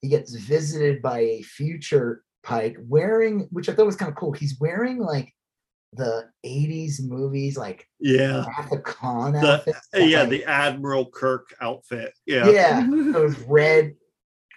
he 0.01 0.09
gets 0.09 0.35
visited 0.35 1.03
by 1.03 1.21
a 1.21 1.43
future 1.43 2.23
Pike 2.45 2.77
wearing, 2.81 3.49
which 3.51 3.69
I 3.69 3.75
thought 3.75 3.87
was 3.87 3.97
kind 3.97 4.09
of 4.09 4.17
cool. 4.17 4.33
He's 4.33 4.59
wearing 4.61 4.99
like 4.99 5.35
the 5.93 6.31
80s 6.47 7.07
movies, 7.07 7.57
like 7.59 7.87
yeah, 8.01 8.45
The-. 9.33 9.75
Uh, 9.95 9.99
yeah, 9.99 10.21
like- 10.21 10.31
the 10.31 10.45
Admiral 10.45 11.11
Kirk 11.11 11.49
outfit. 11.61 12.13
Yeah, 12.27 12.49
yeah, 12.49 12.87
those 13.13 13.39
red 13.41 13.95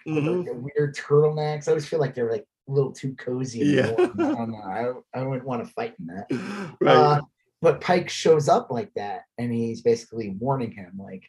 Mhm. 0.06 0.46
like 0.46 0.74
weird 0.76 0.96
turtlenecks. 0.96 1.68
I 1.68 1.72
always 1.72 1.86
feel 1.88 2.00
like 2.00 2.14
they're 2.14 2.30
like 2.30 2.46
a 2.68 2.72
little 2.72 2.92
too 2.92 3.14
cozy. 3.14 3.60
Yeah. 3.60 3.92
I 3.98 4.06
don't 4.16 4.50
know. 4.50 5.02
I, 5.14 5.18
I 5.20 5.22
wouldn't 5.24 5.46
want 5.46 5.64
to 5.66 5.72
fight 5.72 5.94
in 5.98 6.06
that. 6.06 6.74
right. 6.80 6.96
Uh, 6.96 7.20
but 7.60 7.80
Pike 7.80 8.08
shows 8.10 8.48
up 8.48 8.70
like 8.70 8.92
that, 8.94 9.22
and 9.38 9.52
he's 9.52 9.82
basically 9.82 10.30
warning 10.30 10.72
him, 10.72 10.98
like, 10.98 11.22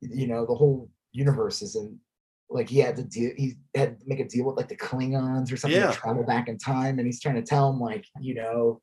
you 0.00 0.28
know, 0.28 0.46
the 0.46 0.54
whole 0.54 0.88
universe 1.12 1.60
is 1.62 1.74
in. 1.76 1.98
Like 2.52 2.68
he 2.68 2.78
had 2.78 2.96
to 2.96 3.04
deal, 3.04 3.30
he 3.36 3.54
had 3.76 4.00
to 4.00 4.06
make 4.08 4.18
a 4.20 4.26
deal 4.26 4.44
with 4.46 4.56
like 4.56 4.68
the 4.68 4.76
Klingons 4.76 5.52
or 5.52 5.56
something 5.56 5.80
Yeah. 5.80 5.90
to 5.92 5.96
travel 5.96 6.24
back 6.24 6.48
in 6.48 6.58
time, 6.58 6.98
and 6.98 7.06
he's 7.06 7.20
trying 7.20 7.36
to 7.36 7.42
tell 7.42 7.72
him 7.72 7.78
like, 7.80 8.04
you 8.20 8.34
know, 8.34 8.80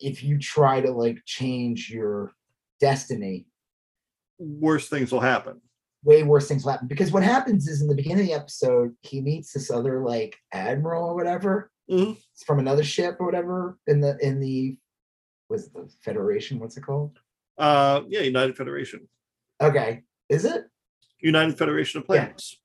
if 0.00 0.22
you 0.22 0.38
try 0.38 0.80
to 0.80 0.90
like 0.90 1.18
change 1.26 1.90
your 1.90 2.32
destiny, 2.80 3.46
Worse 4.38 4.88
things 4.88 5.10
will 5.12 5.20
happen. 5.20 5.60
Way 6.04 6.22
worse 6.22 6.48
things 6.48 6.64
will 6.64 6.72
happen. 6.72 6.88
Because 6.88 7.12
what 7.12 7.22
happens 7.22 7.66
is 7.68 7.82
in 7.82 7.88
the 7.88 7.94
beginning 7.94 8.20
of 8.20 8.26
the 8.28 8.32
episode, 8.34 8.94
he 9.02 9.20
meets 9.20 9.52
this 9.52 9.70
other 9.70 10.02
like 10.04 10.36
admiral 10.52 11.04
or 11.04 11.14
whatever 11.14 11.70
Mhm. 11.90 12.18
It's 12.34 12.44
from 12.44 12.58
another 12.58 12.84
ship 12.84 13.16
or 13.18 13.24
whatever 13.26 13.78
in 13.86 14.00
the 14.00 14.18
in 14.20 14.40
the 14.40 14.76
was 15.48 15.70
the 15.70 15.88
Federation? 16.02 16.58
What's 16.58 16.76
it 16.76 16.82
called? 16.82 17.18
Uh, 17.56 18.02
yeah, 18.08 18.20
United 18.20 18.54
Federation. 18.56 19.08
Okay, 19.62 20.02
is 20.28 20.44
it? 20.44 20.66
United 21.20 21.56
Federation 21.56 21.98
of 22.00 22.04
Yeah. 22.10 22.24
Planets. 22.26 22.60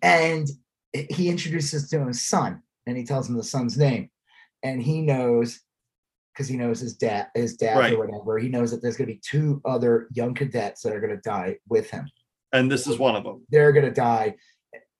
And 0.00 0.48
he 0.92 1.28
introduces 1.28 1.88
to 1.90 1.98
him 1.98 2.06
his 2.06 2.22
son, 2.24 2.62
and 2.86 2.96
he 2.96 3.02
tells 3.04 3.28
him 3.28 3.36
the 3.36 3.42
son's 3.42 3.76
name, 3.76 4.10
and 4.62 4.80
he 4.80 5.02
knows 5.02 5.60
because 6.32 6.46
he 6.48 6.56
knows 6.56 6.78
his 6.80 6.96
dad, 6.96 7.26
his 7.34 7.56
dad 7.56 7.76
Right. 7.78 7.92
or 7.94 7.98
whatever. 8.06 8.38
He 8.38 8.48
knows 8.48 8.70
that 8.70 8.80
there's 8.80 8.96
going 8.96 9.08
to 9.08 9.14
be 9.14 9.20
two 9.20 9.60
other 9.64 10.06
young 10.12 10.32
cadets 10.34 10.80
that 10.82 10.94
are 10.94 11.00
going 11.00 11.14
to 11.14 11.20
die 11.20 11.58
with 11.68 11.90
him. 11.90 12.08
And 12.52 12.70
this 12.70 12.86
is 12.86 12.98
one 12.98 13.16
of 13.16 13.24
them. 13.24 13.44
they're 13.50 13.72
gonna 13.72 13.90
die 13.92 14.34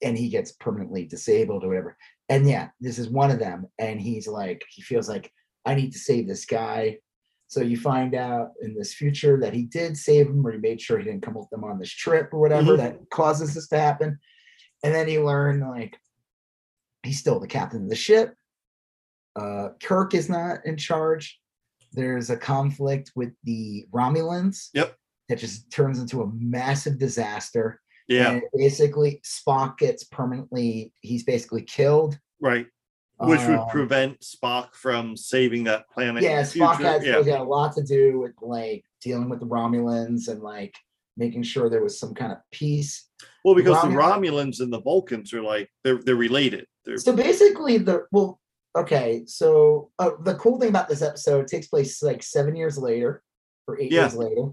and 0.02 0.16
he 0.18 0.28
gets 0.28 0.52
permanently 0.52 1.04
disabled 1.06 1.62
or 1.64 1.68
whatever 1.68 1.96
and 2.28 2.48
yeah 2.48 2.68
this 2.80 2.98
is 2.98 3.08
one 3.08 3.30
of 3.30 3.38
them 3.38 3.66
and 3.78 4.00
he's 4.00 4.26
like 4.26 4.62
he 4.68 4.82
feels 4.82 5.08
like 5.08 5.30
i 5.64 5.74
need 5.74 5.92
to 5.92 5.98
save 5.98 6.26
this 6.26 6.44
guy 6.44 6.96
so 7.48 7.60
you 7.60 7.76
find 7.76 8.14
out 8.14 8.48
in 8.62 8.74
this 8.74 8.94
future 8.94 9.38
that 9.38 9.52
he 9.54 9.62
did 9.62 9.96
save 9.96 10.26
him 10.26 10.44
or 10.46 10.52
he 10.52 10.58
made 10.58 10.80
sure 10.80 10.98
he 10.98 11.04
didn't 11.04 11.22
come 11.22 11.34
with 11.34 11.48
them 11.50 11.62
on 11.64 11.78
this 11.78 11.90
trip 11.90 12.30
or 12.32 12.40
whatever 12.40 12.72
Mhm. 12.72 12.76
that 12.78 12.98
causes 13.10 13.54
this 13.54 13.68
to 13.68 13.78
happen 13.78 14.18
and 14.82 14.94
then 14.94 15.06
he 15.06 15.18
learned 15.18 15.60
like 15.68 15.96
he's 17.04 17.18
still 17.20 17.38
the 17.38 17.46
captain 17.46 17.84
of 17.84 17.88
the 17.88 17.94
ship 17.96 18.34
uh 19.36 19.68
kirk 19.82 20.14
is 20.14 20.28
not 20.28 20.64
in 20.66 20.76
charge 20.76 21.40
there's 21.92 22.30
a 22.30 22.36
conflict 22.36 23.12
with 23.14 23.32
the 23.44 23.86
romulans 23.92 24.68
Yep. 24.74 24.96
That 25.32 25.38
just 25.38 25.70
turns 25.70 25.98
into 25.98 26.20
a 26.22 26.30
massive 26.38 26.98
disaster 26.98 27.80
Yeah, 28.06 28.32
and 28.32 28.42
basically, 28.54 29.22
Spock 29.24 29.78
gets 29.78 30.04
permanently, 30.04 30.92
he's 31.00 31.24
basically 31.24 31.62
killed. 31.62 32.18
right. 32.40 32.66
Which 33.18 33.40
would 33.46 33.60
Um, 33.60 33.68
prevent 33.68 34.20
Spock 34.20 34.74
from 34.74 35.16
saving 35.16 35.64
that 35.64 35.88
planet. 35.90 36.22
yeah, 36.24 36.42
the 36.42 36.48
Spock 36.58 36.76
future. 36.76 36.90
had, 36.90 37.04
yeah. 37.04 37.16
had 37.22 37.40
a 37.40 37.44
lot 37.44 37.72
to 37.76 37.82
do 37.82 38.18
with 38.18 38.32
like 38.42 38.84
dealing 39.00 39.28
with 39.30 39.38
the 39.40 39.46
Romulans 39.46 40.26
and 40.28 40.42
like 40.42 40.74
making 41.16 41.44
sure 41.44 41.70
there 41.70 41.84
was 41.84 41.98
some 42.00 42.14
kind 42.14 42.32
of 42.32 42.38
peace. 42.50 43.08
Well, 43.44 43.54
because 43.54 43.80
the 43.80 43.88
Romulan- 43.88 44.20
Romulans 44.34 44.60
and 44.60 44.72
the 44.72 44.80
Vulcans 44.82 45.32
are 45.32 45.42
like 45.42 45.70
they're 45.84 46.00
they're 46.04 46.16
related. 46.16 46.66
They're 46.84 46.98
So 46.98 47.14
basically, 47.14 47.78
the 47.78 48.06
well, 48.10 48.40
okay. 48.76 49.22
So 49.26 49.92
uh, 50.00 50.10
the 50.24 50.34
cool 50.34 50.58
thing 50.58 50.70
about 50.70 50.88
this 50.88 51.00
episode 51.02 51.46
takes 51.46 51.68
place 51.68 52.02
like 52.02 52.22
seven 52.24 52.56
years 52.56 52.76
later 52.76 53.22
or 53.68 53.78
eight 53.80 53.92
Yeah. 53.92 54.00
years 54.02 54.16
later. 54.16 54.46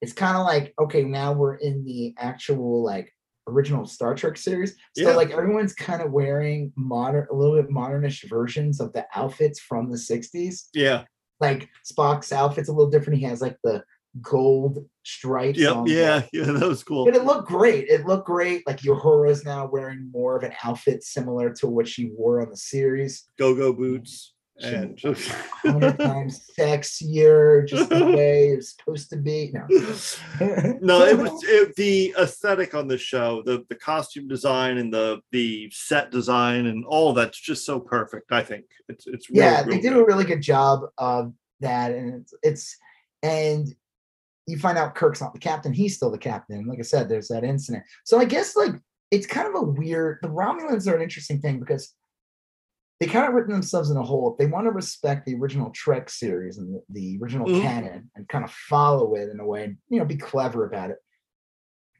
It's 0.00 0.12
kind 0.12 0.36
of 0.36 0.44
like 0.46 0.74
okay, 0.80 1.02
now 1.04 1.32
we're 1.32 1.56
in 1.56 1.84
the 1.84 2.14
actual 2.18 2.82
like 2.82 3.12
original 3.46 3.86
Star 3.86 4.14
Trek 4.14 4.36
series. 4.36 4.72
So 4.96 5.10
Yeah. 5.10 5.16
like 5.16 5.30
everyone's 5.30 5.74
kind 5.74 6.02
of 6.02 6.12
wearing 6.12 6.72
modern, 6.76 7.26
a 7.30 7.34
little 7.34 7.60
bit 7.60 7.70
modernish 7.70 8.28
versions 8.28 8.80
of 8.80 8.92
the 8.92 9.06
outfits 9.14 9.58
from 9.60 9.90
the 9.90 9.96
'60s. 9.96 10.68
yeah, 10.74 11.04
Like 11.40 11.68
Spock's 11.90 12.32
outfit's 12.32 12.68
a 12.68 12.72
little 12.72 12.90
different. 12.90 13.18
He 13.18 13.24
has 13.26 13.40
like 13.40 13.56
the 13.64 13.82
gold 14.20 14.84
stripes. 15.04 15.58
yep, 15.58 15.76
yeah, 15.86 16.22
yeah. 16.32 16.44
That 16.52 16.68
was 16.68 16.82
cool. 16.82 17.04
But 17.04 17.14
it 17.16 17.24
looked 17.24 17.48
great. 17.48 17.88
It 17.88 18.06
looked 18.06 18.26
great. 18.26 18.66
Like 18.66 18.78
Uhura's 18.80 19.44
now 19.44 19.66
wearing 19.66 20.10
more 20.12 20.36
of 20.36 20.42
an 20.42 20.52
outfit 20.64 21.02
similar 21.04 21.52
to 21.54 21.66
what 21.68 21.86
she 21.88 22.10
wore 22.16 22.42
on 22.42 22.50
the 22.50 22.56
series. 22.56 23.24
Go 23.38 23.54
go 23.54 23.72
boots 23.72 24.34
and 24.62 24.96
just 24.96 25.30
hundred 25.64 25.98
times 25.98 26.50
sexier, 26.58 27.66
just 27.66 27.88
the 27.88 28.04
way 28.16 28.48
it's 28.48 28.76
supposed 28.76 29.10
to 29.10 29.16
be. 29.16 29.52
No, 29.52 29.66
no, 30.80 31.04
it 31.04 31.16
was 31.16 31.42
it, 31.44 31.74
the 31.76 32.14
aesthetic 32.18 32.74
on 32.74 32.88
the 32.88 32.98
show, 32.98 33.42
the 33.44 33.64
the 33.68 33.74
costume 33.74 34.28
design 34.28 34.78
and 34.78 34.92
the 34.92 35.20
the 35.32 35.70
set 35.72 36.10
design 36.10 36.66
and 36.66 36.84
all 36.84 37.12
that's 37.12 37.38
just 37.38 37.64
so 37.64 37.80
perfect. 37.80 38.32
I 38.32 38.42
think 38.42 38.64
it's 38.88 39.06
it's 39.06 39.26
yeah, 39.30 39.62
they 39.62 39.80
did 39.80 39.92
a 39.92 40.04
really 40.04 40.24
good 40.24 40.42
job 40.42 40.82
of 40.98 41.32
that, 41.60 41.92
and 41.92 42.14
it's, 42.20 42.34
it's 42.42 42.76
and 43.22 43.66
you 44.46 44.58
find 44.58 44.78
out 44.78 44.94
Kirk's 44.94 45.20
not 45.20 45.32
the 45.32 45.38
captain; 45.38 45.72
he's 45.72 45.96
still 45.96 46.10
the 46.10 46.18
captain. 46.18 46.66
Like 46.66 46.78
I 46.78 46.82
said, 46.82 47.08
there's 47.08 47.28
that 47.28 47.44
incident. 47.44 47.84
So 48.04 48.18
I 48.18 48.24
guess 48.24 48.56
like 48.56 48.74
it's 49.10 49.26
kind 49.26 49.48
of 49.48 49.54
a 49.54 49.64
weird. 49.64 50.18
The 50.22 50.28
Romulans 50.28 50.90
are 50.90 50.96
an 50.96 51.02
interesting 51.02 51.40
thing 51.40 51.58
because 51.58 51.94
they 53.00 53.06
kind 53.06 53.26
of 53.26 53.32
written 53.34 53.52
themselves 53.52 53.90
in 53.90 53.96
a 53.96 54.02
hole. 54.02 54.30
If 54.32 54.38
they 54.38 54.46
want 54.46 54.66
to 54.66 54.70
respect 54.72 55.24
the 55.26 55.34
original 55.34 55.70
Trek 55.70 56.10
series 56.10 56.58
and 56.58 56.74
the, 56.74 56.82
the 56.90 57.18
original 57.20 57.46
Mhm. 57.48 57.62
canon 57.62 58.10
and 58.14 58.28
kind 58.28 58.44
of 58.44 58.50
follow 58.52 59.14
it 59.14 59.30
in 59.30 59.40
a 59.40 59.46
way, 59.46 59.64
and 59.64 59.78
you 59.88 59.98
know, 59.98 60.04
be 60.04 60.16
clever 60.18 60.66
about 60.66 60.90
it, 60.90 60.98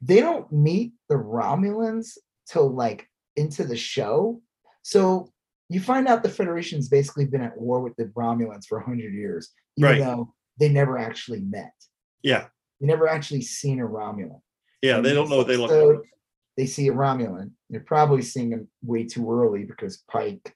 they 0.01 0.19
don't 0.21 0.51
meet 0.51 0.93
the 1.09 1.15
Romulans 1.15 2.17
till 2.47 2.69
like 2.69 3.07
into 3.35 3.63
the 3.63 3.75
show. 3.75 4.41
So 4.83 5.31
you 5.69 5.79
find 5.79 6.07
out 6.07 6.21
the 6.21 6.29
Federation's 6.29 6.87
basically 6.89 7.25
been 7.25 7.41
at 7.41 7.59
war 7.59 7.81
with 7.81 7.95
the 7.95 8.05
Romulans 8.05 8.65
for 8.67 8.79
hundred 8.79 9.13
years, 9.13 9.51
even 9.77 9.91
Right. 9.91 9.99
though 9.99 10.33
they 10.59 10.69
never 10.69 10.97
actually 10.97 11.41
met. 11.41 11.73
Yeah. 12.21 12.47
You 12.79 12.87
never 12.87 13.07
actually 13.07 13.41
seen 13.41 13.79
a 13.79 13.87
Romulan. 13.87 14.41
Yeah. 14.81 14.97
And 14.97 15.05
They 15.05 15.13
don't 15.13 15.29
know 15.29 15.37
what 15.37 15.47
they 15.47 15.57
look 15.57 15.71
like. 15.71 16.09
They 16.57 16.65
see 16.65 16.87
a 16.89 16.93
Romulan. 16.93 17.51
They're 17.69 17.79
probably 17.79 18.21
seeing 18.21 18.51
him 18.51 18.67
way 18.83 19.05
too 19.05 19.31
early 19.31 19.63
because 19.63 20.03
Pike, 20.09 20.53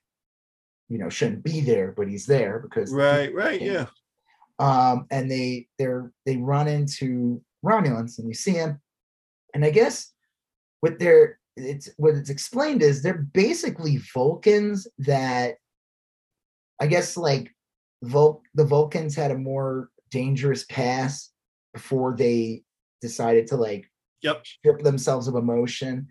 you 0.90 0.98
know, 0.98 1.10
shouldn't 1.10 1.44
be 1.44 1.62
there, 1.62 1.94
but 1.96 2.08
he's 2.08 2.26
there 2.26 2.60
because 2.60 2.92
Right. 2.92 3.34
Right. 3.34 3.62
Yeah. 3.62 3.88
um, 4.60 5.06
and 5.12 5.30
they 5.30 5.68
they're 5.80 6.12
they 6.26 6.38
run 6.38 6.68
into 6.68 7.42
Romulans, 7.64 8.20
and 8.20 8.28
you 8.28 8.34
see 8.34 8.52
him 8.54 8.80
and 9.54 9.66
I 9.66 9.72
guess 9.72 10.12
what 10.82 11.00
they're 11.00 11.40
it's 11.58 11.90
what 11.98 12.16
it's 12.16 12.30
explained 12.30 12.84
is 12.84 13.02
they're 13.02 13.28
basically 13.34 13.98
Vulcans 14.14 14.88
that 15.00 15.56
I 16.80 16.88
guess 16.88 17.18
like 17.18 17.52
Vul 18.04 18.44
the 18.54 18.66
Vulcans 18.66 19.16
had 19.16 19.32
a 19.32 19.38
more 19.38 19.90
dangerous 20.12 20.66
past 20.66 21.34
before 21.74 22.16
they 22.16 22.64
decided 23.02 23.48
to 23.48 23.56
like 23.58 23.90
Yep. 24.22 24.46
strip 24.46 24.82
themselves 24.82 25.28
of 25.28 25.36
emotion. 25.36 26.08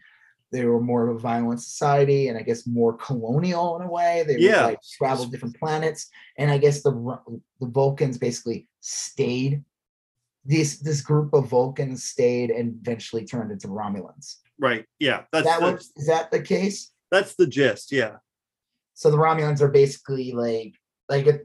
They 0.55 0.65
were 0.65 0.81
more 0.81 1.09
of 1.09 1.17
a 1.17 1.19
violent 1.19 1.61
society, 1.61 2.29
and 2.29 2.39
I 2.39 2.43
guess 2.43 2.65
more 2.65 2.97
colonial 2.97 3.75
in 3.75 3.83
a 3.83 3.91
way. 3.91 4.23
They 4.25 4.37
would 4.37 4.63
like 4.63 4.79
traveled 4.97 5.33
different 5.33 5.59
planets, 5.59 6.09
and 6.39 6.49
I 6.49 6.59
guess 6.59 6.81
the 6.81 6.93
the 7.61 7.67
Vulcans 7.67 8.19
basically 8.19 8.69
stayed. 8.79 9.65
This 10.45 10.79
this 10.79 11.01
group 11.01 11.35
of 11.35 11.49
Vulcans 11.49 12.05
stayed 12.05 12.51
and 12.51 12.79
eventually 12.81 13.25
turned 13.25 13.51
into 13.51 13.67
Romulans. 13.67 14.37
Right. 14.61 14.85
Yeah. 15.01 15.23
That's 15.33 15.47
that 15.47 15.59
the, 15.59 15.73
was 15.73 15.93
is 15.97 16.07
that 16.07 16.31
the 16.31 16.41
case? 16.41 16.93
that's 17.11 17.35
the 17.35 17.49
gist. 17.49 17.91
Yeah. 17.91 18.19
So 18.95 19.11
the 19.11 19.17
Romulans 19.17 19.61
are 19.61 19.69
basically 19.69 20.31
like 20.31 20.75
like 21.09 21.27
if 21.27 21.41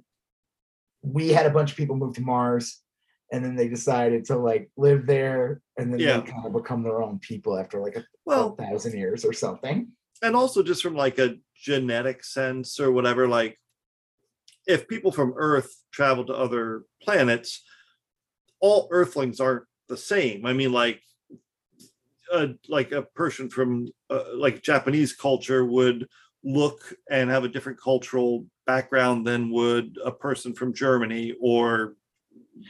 we 1.02 1.30
had 1.30 1.48
a 1.48 1.50
bunch 1.50 1.72
of 1.72 1.78
people 1.78 1.96
move 1.96 2.14
to 2.16 2.22
Mars, 2.22 2.84
and 3.32 3.44
then 3.44 3.56
they 3.56 3.68
decided 3.68 4.26
to 4.26 4.38
like 4.38 4.70
live 4.78 5.06
there, 5.06 5.62
and 5.78 5.92
then 5.94 6.00
Yeah. 6.00 6.20
they 6.22 6.32
kind 6.32 6.46
of 6.48 6.54
become 6.54 6.84
their 6.84 7.02
own 7.02 7.20
people 7.20 7.58
after 7.58 7.80
like 7.80 7.96
a 7.96 8.04
Well, 8.26 8.56
thousand 8.56 8.98
years 8.98 9.24
or 9.26 9.34
something. 9.34 9.92
and 10.22 10.36
also 10.36 10.62
just 10.64 10.82
from 10.84 10.96
like 10.96 11.18
a 11.20 11.38
genetic 11.56 12.24
sense 12.24 12.80
or 12.80 12.92
whatever 12.92 13.28
like 13.28 13.58
if 14.68 14.88
people 14.88 15.12
from 15.12 15.34
earth 15.38 15.70
travel 15.92 16.26
to 16.26 16.34
other 16.34 16.84
planets 17.02 17.64
all 18.60 18.88
earthlings 18.92 19.40
aren't 19.40 19.64
the 19.88 19.98
same 19.98 20.46
i 20.46 20.54
mean 20.54 20.72
like 20.72 21.02
a, 22.34 22.50
like 22.68 22.92
a 22.92 23.02
person 23.02 23.50
from 23.50 23.88
uh, 24.10 24.24
like 24.36 24.62
japanese 24.62 25.14
culture 25.14 25.66
would 25.66 26.08
look 26.44 26.94
and 27.10 27.30
have 27.30 27.44
a 27.44 27.50
different 27.50 27.80
cultural 27.82 28.46
background 28.66 29.26
than 29.28 29.50
would 29.52 29.98
a 30.06 30.12
person 30.12 30.54
from 30.54 30.74
germany 30.74 31.34
or 31.42 31.96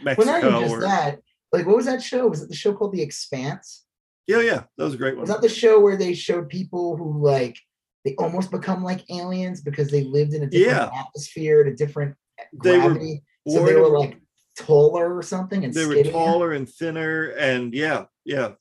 Well, 0.03 0.15
mexico 0.15 0.31
not 0.31 0.43
even 0.43 0.61
just 0.61 0.73
or 0.75 0.81
that. 0.81 1.19
Like, 1.51 1.65
what 1.65 1.75
was 1.77 1.85
that 1.87 2.01
show? 2.01 2.27
Was 2.27 2.41
it 2.43 2.49
the 2.49 2.55
show 2.55 2.73
called 2.73 2.93
The 2.93 3.01
Expanse? 3.01 3.85
yeah 4.27 4.41
yeah 4.41 4.61
that 4.77 4.83
was 4.83 4.93
a 4.93 4.97
great 4.97 5.15
one 5.15 5.21
Was 5.21 5.29
that 5.29 5.41
the 5.41 5.49
show 5.49 5.79
where 5.79 5.97
they 5.97 6.13
showed 6.13 6.49
people 6.49 6.95
who 6.95 7.23
like 7.25 7.57
they 8.05 8.13
almost 8.19 8.51
become 8.51 8.83
like 8.83 9.03
aliens 9.09 9.59
because 9.61 9.89
they 9.89 10.03
lived 10.03 10.33
in 10.33 10.43
a 10.43 10.47
different 10.47 10.91
atmosphere, 10.95 11.61
at 11.61 11.67
a 11.67 11.75
different 11.75 12.15
They 12.63 12.77
were 12.77 12.89
gravity? 12.93 13.23
so 13.47 13.65
they 13.65 13.73
were 13.75 13.87
like 13.89 14.19
taller 14.55 15.15
or 15.17 15.23
something, 15.23 15.65
and 15.65 15.73
they 15.73 15.85
were 15.85 16.03
taller 16.03 16.51
and 16.53 16.69
thinner 16.69 17.29
and 17.39 17.73
yeah 17.73 18.05
yeah 18.23 18.51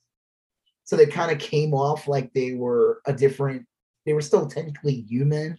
So 0.85 0.97
they 0.97 1.07
kind 1.07 1.31
of 1.31 1.39
came 1.39 1.75
off 1.75 2.09
like 2.09 2.33
they 2.33 2.55
were 2.55 3.01
a 3.07 3.13
different. 3.13 3.67
They 4.07 4.15
were 4.15 4.23
still 4.23 4.47
technically 4.47 4.95
human. 5.03 5.59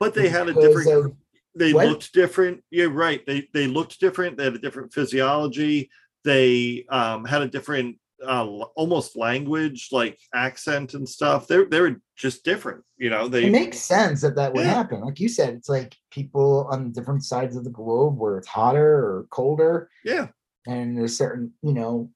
but 0.00 0.14
they 0.14 0.30
had 0.30 0.48
a 0.48 0.54
different 0.54 0.88
of- 0.90 1.12
they 1.54 1.72
What? 1.72 1.86
looked 1.88 2.12
different 2.12 2.62
yeah 2.70 2.86
right 2.90 3.24
they 3.26 3.48
they 3.52 3.66
looked 3.66 3.98
different 4.00 4.36
they 4.36 4.44
had 4.44 4.54
a 4.54 4.58
different 4.58 4.92
physiology 4.92 5.90
they 6.24 6.84
um 6.90 7.24
had 7.24 7.42
a 7.42 7.48
different 7.48 7.96
uh 8.26 8.44
almost 8.76 9.16
language 9.16 9.88
like 9.92 10.18
accent 10.34 10.94
and 10.94 11.08
stuff 11.08 11.46
they 11.48 11.64
they 11.64 11.80
were 11.80 11.96
just 12.16 12.44
different 12.44 12.84
you 12.98 13.08
know 13.10 13.26
they 13.28 13.46
it 13.46 13.50
makes 13.52 13.78
sense 13.80 14.20
that 14.20 14.36
that 14.36 14.52
would 14.52 14.64
Yeah. 14.66 14.74
happen. 14.74 15.00
Like 15.00 15.18
you 15.20 15.28
said, 15.28 15.54
it's 15.54 15.68
like 15.70 15.96
people 16.10 16.68
on 16.70 16.92
different 16.92 17.24
sides 17.24 17.56
of 17.56 17.64
the 17.64 17.70
globe 17.70 18.18
where 18.18 18.36
it's 18.36 18.46
hotter 18.48 18.86
or 19.06 19.26
colder. 19.30 19.88
yeah 20.04 20.28
and 20.66 20.96
there's 20.98 21.16
certain 21.16 21.52
you 21.62 21.72
know 21.72 22.10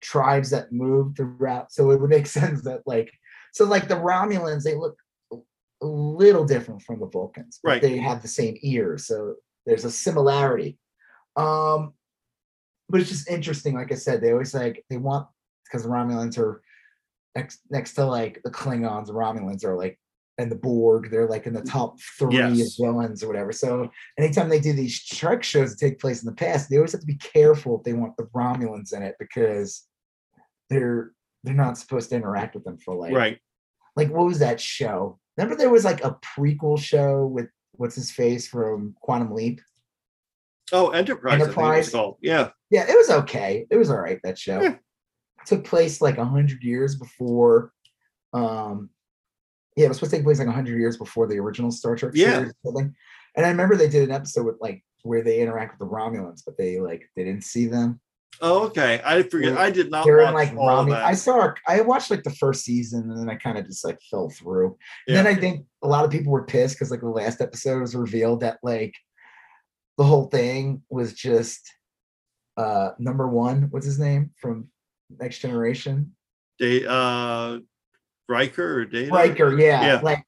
tribes 0.00 0.50
that 0.50 0.72
move 0.72 1.14
throughout 1.16 1.70
so 1.72 1.90
it 1.90 2.00
would 2.00 2.10
make 2.10 2.26
sense 2.40 2.62
that 2.62 2.80
like 2.86 3.12
so 3.52 3.64
like 3.66 3.88
the 3.88 3.94
romulans 3.94 4.62
they 4.62 4.74
look 4.74 4.96
a 5.84 5.86
little 5.86 6.44
different 6.44 6.82
from 6.82 6.98
the 7.00 7.06
vulcans 7.06 7.60
but 7.62 7.70
Right. 7.70 7.82
they 7.82 7.96
have 7.98 8.22
the 8.22 8.28
same 8.28 8.56
ears 8.62 9.06
so 9.06 9.34
there's 9.66 9.84
a 9.84 9.90
similarity 9.90 10.78
um 11.36 11.92
but 12.88 13.00
it's 13.00 13.10
just 13.10 13.28
interesting 13.28 13.74
like 13.74 13.92
i 13.92 13.94
said 13.94 14.20
they 14.20 14.32
always 14.32 14.54
like 14.54 14.84
they 14.90 14.96
want 14.96 15.26
because 15.64 15.82
the 15.84 15.88
romulans 15.88 16.38
are 16.38 16.62
next 17.36 17.60
next 17.70 17.94
to 17.94 18.04
like 18.04 18.40
the 18.44 18.50
klingons 18.50 19.06
the 19.06 19.12
romulans 19.12 19.64
are 19.64 19.76
like 19.76 19.98
and 20.38 20.50
the 20.50 20.56
borg 20.56 21.10
they're 21.10 21.28
like 21.28 21.46
in 21.46 21.52
the 21.54 21.62
top 21.62 21.96
three 22.18 22.34
Yes. 22.36 22.78
of 22.78 22.84
villains 22.86 23.22
or 23.22 23.28
whatever 23.28 23.52
so 23.52 23.88
anytime 24.18 24.48
they 24.48 24.60
do 24.60 24.72
these 24.72 25.04
Trek 25.04 25.42
shows 25.44 25.70
that 25.70 25.78
take 25.86 26.00
place 26.00 26.22
in 26.22 26.26
the 26.26 26.34
past, 26.34 26.68
they 26.68 26.76
always 26.76 26.90
have 26.92 27.00
to 27.02 27.06
be 27.06 27.14
careful 27.16 27.78
if 27.78 27.84
they 27.84 27.92
want 27.92 28.16
the 28.16 28.24
Romulans 28.34 28.92
in 28.96 29.02
it 29.04 29.14
because 29.20 29.84
they're 30.70 31.12
they're 31.44 31.54
not 31.54 31.78
supposed 31.78 32.08
to 32.10 32.16
interact 32.16 32.54
with 32.56 32.64
them 32.64 32.78
for 32.78 32.94
like 32.96 33.12
right 33.12 33.38
like 33.96 34.10
what 34.10 34.26
was 34.26 34.40
that 34.40 34.60
show? 34.60 35.20
Remember 35.36 35.56
there 35.56 35.70
was 35.70 35.84
like 35.84 36.04
a 36.04 36.16
prequel 36.36 36.78
show 36.78 37.26
with 37.26 37.48
what's 37.72 37.94
his 37.96 38.10
face 38.10 38.46
from 38.46 38.94
Quantum 39.00 39.32
Leap? 39.34 39.60
oh 40.72 40.90
enterprise, 40.90 41.34
I 41.34 41.44
think 41.44 41.58
it 41.58 41.60
was 41.60 41.94
Enterprise. 41.94 42.14
yeah 42.22 42.48
Yeah, 42.70 42.86
it 42.90 42.96
was 42.96 43.10
okay. 43.10 43.66
It 43.70 43.76
was 43.76 43.90
all 43.90 43.98
right 44.00 44.18
that 44.24 44.38
show. 44.38 44.62
Yeah. 44.62 44.76
Took 45.44 45.64
place 45.64 46.00
like 46.00 46.16
a 46.16 46.24
hundred 46.24 46.62
years 46.62 46.94
before 46.96 47.72
um 48.32 48.88
yeah, 49.76 49.86
it 49.86 49.88
was 49.88 49.98
supposed 49.98 50.12
to 50.12 50.16
take 50.18 50.24
place 50.24 50.38
like 50.38 50.48
a 50.48 50.52
hundred 50.52 50.78
years 50.78 50.96
before 50.96 51.26
the 51.26 51.38
original 51.38 51.70
Star 51.70 51.96
Trek 51.96 52.12
Yeah. 52.14 52.38
series 52.38 52.52
something. 52.64 52.94
And 53.36 53.44
I 53.44 53.50
remember 53.50 53.76
they 53.76 53.88
did 53.88 54.04
an 54.08 54.14
episode 54.14 54.46
with 54.46 54.56
like 54.60 54.82
where 55.02 55.22
they 55.22 55.40
interact 55.40 55.72
with 55.78 55.86
the 55.86 55.94
Romulans, 55.94 56.42
but 56.46 56.56
they 56.56 56.78
like 56.80 57.10
they 57.16 57.24
didn't 57.24 57.44
see 57.44 57.66
them. 57.66 58.00
Oh 58.40 58.66
okay 58.66 59.00
i 59.04 59.22
forget 59.22 59.56
i 59.58 59.70
did 59.70 59.90
not 59.90 60.04
They're 60.04 60.18
watch 60.18 60.28
in 60.28 60.34
like 60.34 60.56
all 60.56 60.80
of 60.80 60.88
that. 60.88 61.04
I 61.04 61.14
saw 61.14 61.52
I 61.66 61.80
watched 61.80 62.10
like 62.10 62.22
the 62.22 62.30
first 62.30 62.64
season 62.64 63.10
and 63.10 63.18
then 63.18 63.30
I 63.30 63.36
kind 63.36 63.58
of 63.58 63.66
just 63.66 63.84
like 63.84 63.98
fell 64.10 64.30
through. 64.30 64.76
And 65.06 65.16
yeah. 65.16 65.22
then 65.22 65.26
I 65.26 65.38
think 65.38 65.66
a 65.82 65.88
lot 65.88 66.04
of 66.04 66.10
people 66.10 66.32
were 66.32 66.44
pissed 66.44 66.76
because 66.76 66.90
like 66.90 67.00
the 67.00 67.08
last 67.08 67.40
episode 67.40 67.80
was 67.80 67.94
revealed 67.94 68.40
that 68.40 68.58
like 68.62 68.94
the 69.98 70.04
whole 70.04 70.26
thing 70.26 70.82
was 70.90 71.12
just 71.12 71.60
uh 72.56 72.90
number 72.98 73.28
one, 73.28 73.68
what's 73.70 73.86
his 73.86 73.98
name 73.98 74.30
from 74.36 74.68
Next 75.18 75.38
Generation? 75.38 76.14
Da- 76.58 76.86
uh 76.86 77.58
Riker 78.28 78.80
or 78.80 78.84
Data? 78.86 79.12
Riker, 79.12 79.58
yeah. 79.58 79.86
Yeah. 79.86 80.00
Like 80.02 80.24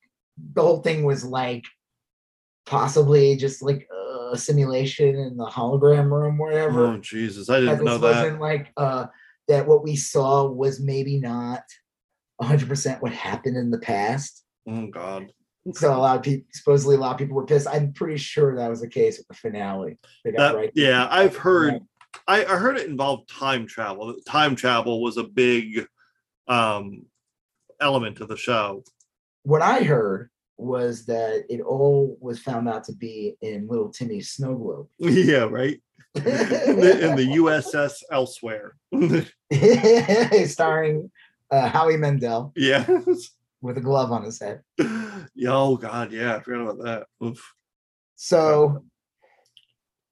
the 0.55 0.63
whole 0.63 0.83
thing 0.83 1.05
was 1.05 1.25
like 1.25 1.65
possibly 2.67 3.37
just 3.37 3.63
like 3.63 3.89
simulation 4.35 5.17
in 5.17 5.37
the 5.37 5.47
hologram 5.47 6.11
room, 6.11 6.39
wherever. 6.39 6.87
Oh 6.87 6.99
Jesus, 6.99 7.49
I 7.49 7.61
didn't 7.61 7.85
know 7.85 7.99
that. 7.99 8.23
wasn't 8.23 8.41
like 8.41 8.73
uh 8.77 9.07
that 9.49 9.67
what 9.67 9.85
we 9.85 9.95
saw 9.97 10.47
was 10.51 10.81
maybe 10.81 11.21
not 11.21 11.63
100% 12.43 13.01
what 13.01 13.13
happened 13.13 13.57
in 13.57 13.71
the 13.71 13.79
past. 13.79 14.45
Oh 14.69 14.87
God. 14.89 15.31
So 15.73 15.95
a 15.95 15.99
lot 15.99 16.17
of 16.17 16.23
people, 16.23 16.47
supposedly 16.53 16.97
a 16.97 16.99
lot 16.99 17.13
of 17.13 17.19
people 17.19 17.35
were 17.35 17.47
pissed. 17.47 17.67
I'm 17.67 17.93
pretty 17.93 18.19
sure 18.19 18.57
that 18.57 18.71
was 18.71 18.81
the 18.81 18.89
case 18.89 19.19
with 19.19 19.27
the 19.29 19.35
finale. 19.35 19.99
They 20.25 20.33
got 20.33 20.53
That, 20.53 20.57
right. 20.57 20.71
yeah, 20.75 21.09
I've 21.11 21.37
heard 21.37 21.81
I, 22.27 22.45
I 22.45 22.57
heard 22.57 22.79
it 22.79 22.89
involved 22.89 23.29
time 23.29 23.67
travel. 23.67 24.15
Time 24.27 24.57
travel 24.57 25.03
was 25.03 25.17
a 25.17 25.25
big 25.25 25.87
um 26.49 27.03
element 27.81 28.21
of 28.21 28.29
the 28.29 28.37
show. 28.37 28.85
What 29.43 29.63
I 29.63 29.83
heard 29.83 30.31
was 30.59 31.05
that 31.07 31.45
it 31.49 31.61
all 31.61 32.17
was 32.21 32.39
found 32.41 32.69
out 32.69 32.85
to 32.85 32.93
be 32.93 33.37
in 33.43 33.69
little 33.69 33.91
Timmy's 33.91 34.31
snow 34.31 34.55
globe. 34.55 34.89
yeah, 34.99 35.45
right. 35.45 35.81
in, 36.15 36.25
the, 36.25 37.09
in 37.09 37.17
the 37.17 37.27
USS 37.37 38.03
elsewhere. 38.11 38.77
starring 40.49 41.11
uh, 41.51 41.69
Howie 41.69 41.97
Mandel 41.97 42.53
yeah. 42.57 42.87
with 43.61 43.79
a 43.79 43.81
glove 43.81 44.13
on 44.13 44.25
his 44.25 44.41
head. 44.41 44.63
yeah. 45.35 45.53
Oh 45.53 45.77
God, 45.77 46.13
yeah, 46.13 46.37
I 46.37 46.41
forgot 46.41 46.63
about 46.63 46.85
that. 46.85 47.07
Oof. 47.27 47.53
So, 48.17 48.85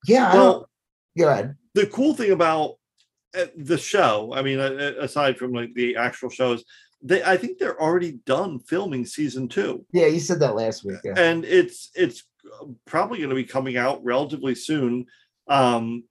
yeah, 0.07 0.35
Well, 0.35 0.69
go 1.17 1.29
ahead. 1.29 1.57
the 1.73 1.87
cool 1.87 2.15
thing 2.15 2.33
about 2.33 2.75
uh, 3.37 3.47
the 3.57 3.79
show. 3.79 4.33
I 4.35 4.43
mean, 4.43 4.61
uh, 4.61 4.65
uh, 4.99 5.03
aside 5.03 5.39
from 5.39 5.53
like 5.53 5.73
the 5.75 5.97
actual 5.97 6.29
shows, 6.29 6.65
they 7.05 7.23
I 7.23 7.37
think 7.37 7.59
they're 7.59 7.81
already 7.81 8.13
done 8.27 8.59
filming 8.59 9.07
season 9.07 9.49
two, 9.49 9.85
Yeah, 9.93 10.07
you 10.07 10.19
said 10.19 10.41
that 10.41 10.57
last 10.57 10.85
week. 10.85 10.99
Yeah. 11.05 11.15
and 11.17 11.45
it's 11.45 11.91
it's 11.95 12.25
probably 12.87 13.19
going 13.19 13.31
to 13.31 13.37
be 13.37 13.45
coming 13.45 13.77
out 13.77 14.03
relatively 14.05 14.55
soon. 14.55 15.07
Um, 15.47 16.05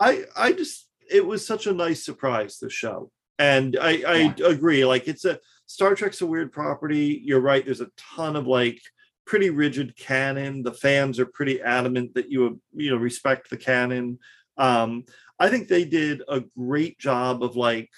I 0.00 0.24
I 0.36 0.52
just 0.52 0.88
it 1.10 1.24
was 1.24 1.46
such 1.46 1.66
a 1.66 1.72
nice 1.72 2.04
surprise 2.04 2.58
the 2.58 2.68
show, 2.68 3.10
and 3.38 3.78
I 3.80 4.02
I 4.06 4.34
agree. 4.44 4.84
Like 4.84 5.08
it's 5.08 5.24
a 5.24 5.38
Star 5.66 5.94
Trek's 5.94 6.20
a 6.20 6.26
weird 6.26 6.52
property. 6.52 7.22
You're 7.24 7.40
right. 7.40 7.64
There's 7.64 7.80
a 7.80 7.90
ton 7.96 8.36
of 8.36 8.46
like 8.46 8.80
pretty 9.24 9.50
rigid 9.50 9.96
canon. 9.96 10.62
The 10.64 10.74
fans 10.74 11.20
are 11.20 11.26
pretty 11.26 11.62
adamant 11.62 12.14
that 12.14 12.30
you 12.30 12.60
you 12.74 12.90
know 12.90 12.96
respect 12.96 13.48
the 13.48 13.56
canon. 13.56 14.18
Um, 14.58 15.04
I 15.38 15.48
think 15.48 15.68
they 15.68 15.84
did 15.84 16.22
a 16.28 16.42
great 16.58 16.98
job 16.98 17.42
of 17.42 17.54
like 17.56 17.90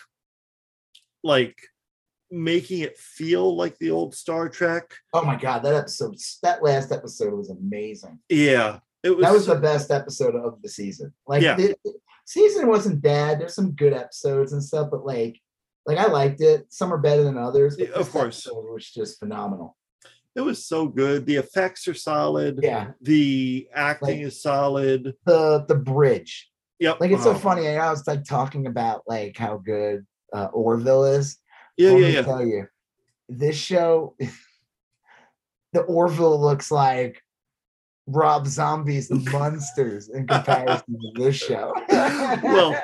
like 1.22 1.56
making 2.35 2.81
it 2.81 2.98
feel 2.98 3.56
like 3.56 3.78
the 3.78 3.90
old 3.90 4.15
Star 4.15 4.48
Trek. 4.48 4.94
Oh 5.12 5.24
my 5.24 5.36
god, 5.36 5.62
that 5.62 5.74
episode, 5.74 6.16
that 6.43 6.62
last 6.62 6.93
episode 6.93 7.32
was 7.35 7.51
amazing. 7.51 8.19
Yeah, 8.28 8.78
it 9.02 9.11
was. 9.11 9.24
that 9.24 9.32
was 9.32 9.47
the 9.47 9.55
best 9.56 9.90
episode 9.90 10.35
of 10.35 10.61
the 10.62 10.69
season. 10.69 11.12
Like 11.27 11.43
Yeah. 11.43 11.56
the, 11.56 11.77
the 11.85 11.94
season 12.27 12.66
wasn't 12.69 13.01
bad. 13.02 13.40
There's 13.40 13.55
some 13.55 13.73
good 13.73 13.93
episodes 13.93 14.52
and 14.52 14.62
stuff, 14.62 14.89
but 14.90 15.05
like 15.06 15.40
like 15.86 15.98
I 15.98 16.06
liked 16.06 16.40
it. 16.40 16.66
Some 16.73 16.93
are 16.93 16.98
better 16.98 17.23
than 17.24 17.36
others. 17.39 17.77
Yeah, 17.78 17.89
of 17.94 18.11
course. 18.11 18.47
episode 18.47 18.73
was 18.73 18.90
just 18.90 19.19
phenomenal. 19.19 19.77
it 20.35 20.40
was 20.40 20.65
so 20.66 20.89
good. 20.89 21.27
The 21.27 21.36
effects 21.36 21.86
are 21.86 21.94
solid. 21.94 22.59
Yeah, 22.62 22.93
The 23.01 23.69
acting 23.73 24.19
Like- 24.20 24.27
is 24.27 24.43
solid. 24.43 25.15
the 25.27 25.65
the 25.69 25.74
bridge. 25.77 26.51
Yep. 26.81 27.01
Like 27.01 27.12
it's 27.12 27.23
so 27.23 27.35
funny. 27.35 27.69
I 27.69 27.89
was 27.90 28.05
like 28.06 28.24
talking 28.24 28.66
about 28.66 29.02
like 29.06 29.36
how 29.39 29.59
good 29.59 30.05
uh, 30.32 30.47
Orville 30.52 31.05
is. 31.05 31.39
Yeah, 31.76 31.90
Let 31.90 32.01
yeah, 32.01 32.06
me 32.06 32.14
yeah. 32.14 32.22
Tell 32.22 32.44
you, 32.44 32.66
this 33.28 33.56
show, 33.56 34.16
the 35.72 35.80
Orville 35.80 36.40
looks 36.40 36.70
like 36.70 37.22
Rob 38.06 38.46
Zombie's 38.46 39.09
The 39.09 39.16
Munsters 39.32 40.09
in 40.09 40.26
comparison 40.26 40.98
to 41.01 41.22
this 41.22 41.36
show. 41.36 41.72
Well, 41.88 42.80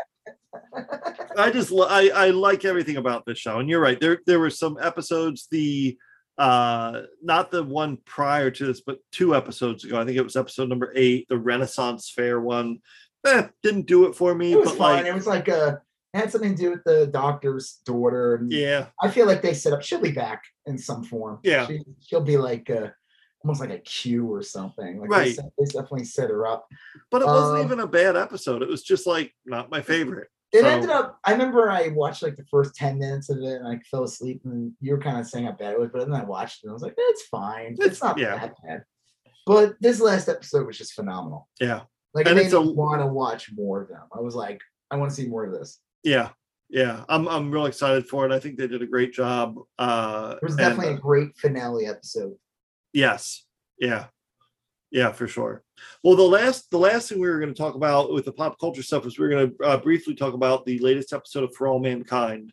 I 1.37 1.51
just 1.51 1.73
I 1.73 2.09
I 2.09 2.31
like 2.31 2.65
everything 2.65 2.97
about 2.97 3.25
this 3.27 3.39
show, 3.39 3.59
and 3.59 3.69
you're 3.69 3.81
right. 3.81 4.01
There 4.01 4.21
there 4.27 4.41
were 4.41 4.51
some 4.51 4.79
episodes. 4.81 5.47
The 5.51 5.97
uh 6.39 7.03
not 7.23 7.51
the 7.51 7.63
one 7.63 7.99
prior 8.05 8.51
to 8.51 8.67
this, 8.67 8.81
but 8.81 8.99
two 9.13 9.35
episodes 9.37 9.85
ago. 9.85 10.01
I 10.01 10.05
think 10.05 10.17
it 10.17 10.23
was 10.23 10.37
episode 10.37 10.69
number 10.69 10.93
eight, 10.97 11.27
the 11.29 11.39
Renaissance 11.39 12.13
Fair 12.15 12.41
one. 12.41 12.79
Eh, 13.27 13.47
didn't 13.63 13.87
do 13.87 14.07
it 14.07 14.15
for 14.15 14.35
me, 14.35 14.53
it 14.53 14.59
was 14.59 14.71
but 14.71 14.79
fun. 14.79 14.97
like 14.97 15.07
it 15.07 15.15
was 15.15 15.27
like 15.27 15.49
a 15.49 15.83
it 16.13 16.19
had 16.19 16.33
something 16.33 16.55
to 16.57 16.63
do 16.63 16.71
with 16.71 16.85
the 16.85 17.07
doctor's 17.07 17.75
daughter. 17.85 18.37
And 18.37 18.51
yeah, 18.53 18.87
I 19.01 19.09
feel 19.11 19.27
like 19.27 19.43
they 19.43 19.55
set 19.55 19.73
up. 19.73 19.83
She'll 19.83 20.01
be 20.01 20.11
back 20.13 20.43
in 20.67 20.77
some 20.79 21.05
form. 21.05 21.39
Yeah. 21.45 21.67
she, 21.67 21.81
she'll 22.01 22.21
be 22.21 22.37
like 22.37 22.69
a, 22.69 22.93
almost 23.45 23.61
like 23.61 23.71
a 23.71 23.79
Q 23.79 24.27
or 24.33 24.43
something. 24.43 25.01
Like 25.01 25.11
Right. 25.11 25.37
They, 25.37 25.43
they 25.59 25.65
definitely 25.67 26.05
set 26.05 26.31
her 26.31 26.47
up. 26.47 26.67
but 27.11 27.23
it 27.23 27.27
wasn't 27.27 27.61
Um, 27.61 27.65
even 27.67 27.81
a 27.81 27.87
bad 27.87 28.17
episode. 28.17 28.63
It 28.63 28.69
was 28.69 28.83
just 28.83 29.07
like 29.07 29.33
not 29.47 29.71
my 29.71 29.81
favorite. 29.83 30.29
It 30.53 30.63
So- 30.63 30.67
ended 30.69 30.91
up. 30.91 31.19
I 31.25 31.31
remember 31.33 31.71
I 31.71 31.89
watched 31.89 32.23
like 32.25 32.35
the 32.35 32.45
first 32.51 32.75
ten 32.75 32.99
minutes 32.99 33.31
of 33.31 33.39
it, 33.39 33.61
and 33.63 33.69
I 33.69 33.79
fell 33.89 34.03
asleep. 34.03 34.41
And 34.45 34.73
you 34.81 34.93
were 34.93 35.01
kind 35.01 35.19
of 35.21 35.27
saying 35.29 35.47
how 35.47 35.53
bad 35.53 35.75
it 35.75 35.79
was, 35.81 35.91
but 35.93 36.01
then 36.01 36.13
I 36.21 36.25
watched 36.25 36.59
it. 36.65 36.67
and 36.67 36.71
I 36.71 36.75
was 36.75 36.83
like, 36.83 36.95
it's 36.99 37.23
fine. 37.29 37.75
It's, 37.79 37.85
It's- 37.87 38.03
not 38.03 38.19
yeah. 38.19 38.37
that 38.37 38.55
bad. 38.67 38.85
But 39.47 39.77
this 39.81 40.01
last 40.01 40.29
episode 40.29 40.67
was 40.67 40.77
just 40.77 40.93
phenomenal. 40.95 41.49
Yeah, 41.61 41.83
Like 42.15 42.27
And 42.27 42.37
made 42.37 42.53
a- 42.53 42.61
me 42.61 42.73
want 42.73 43.01
to 43.01 43.07
watch 43.07 43.51
more 43.55 43.81
of 43.83 43.89
them. 43.89 44.03
I 44.13 44.21
was 44.21 44.35
like, 44.35 44.61
I 44.91 44.97
want 44.97 45.11
to 45.11 45.15
see 45.17 45.29
more 45.29 45.45
of 45.45 45.53
this. 45.53 45.79
Yeah, 46.03 46.31
yeah. 46.69 47.05
I'm 47.09 47.29
I'm 47.29 47.51
real 47.51 47.67
excited 47.67 48.07
for 48.07 48.27
it. 48.27 48.33
I 48.33 48.39
think 48.39 48.57
they 48.57 48.67
did 48.67 48.83
a 48.83 48.87
great 48.87 49.13
job. 49.13 49.59
Uh, 49.79 50.37
It 50.41 50.45
was 50.45 50.53
and, 50.53 50.61
definitely 50.61 50.95
uh, 50.95 50.97
a 50.97 51.01
great 51.01 51.37
finale 51.37 51.87
episode. 51.87 52.35
Yes. 52.93 53.45
Yeah. 53.79 54.07
Yeah, 54.91 55.13
for 55.13 55.29
sure. 55.29 55.63
Well, 56.03 56.17
the 56.17 56.23
last 56.23 56.71
the 56.71 56.79
last 56.79 57.09
thing 57.09 57.21
we 57.21 57.29
were 57.29 57.39
going 57.39 57.55
to 57.55 57.59
talk 57.59 57.77
about 57.77 58.13
with 58.13 58.25
the 58.25 58.33
pop 58.33 58.59
culture 58.59 58.83
stuff 58.83 59.05
was 59.05 59.19
we 59.19 59.27
are 59.27 59.31
going 59.31 59.57
to 59.57 59.65
uh, 59.65 59.77
briefly 59.77 60.15
talk 60.15 60.35
about 60.35 60.67
the 60.67 60.79
latest 60.81 61.13
episode 61.13 61.45
of 61.45 61.55
For 61.55 61.69
All 61.69 61.79
Mankind, 61.79 62.53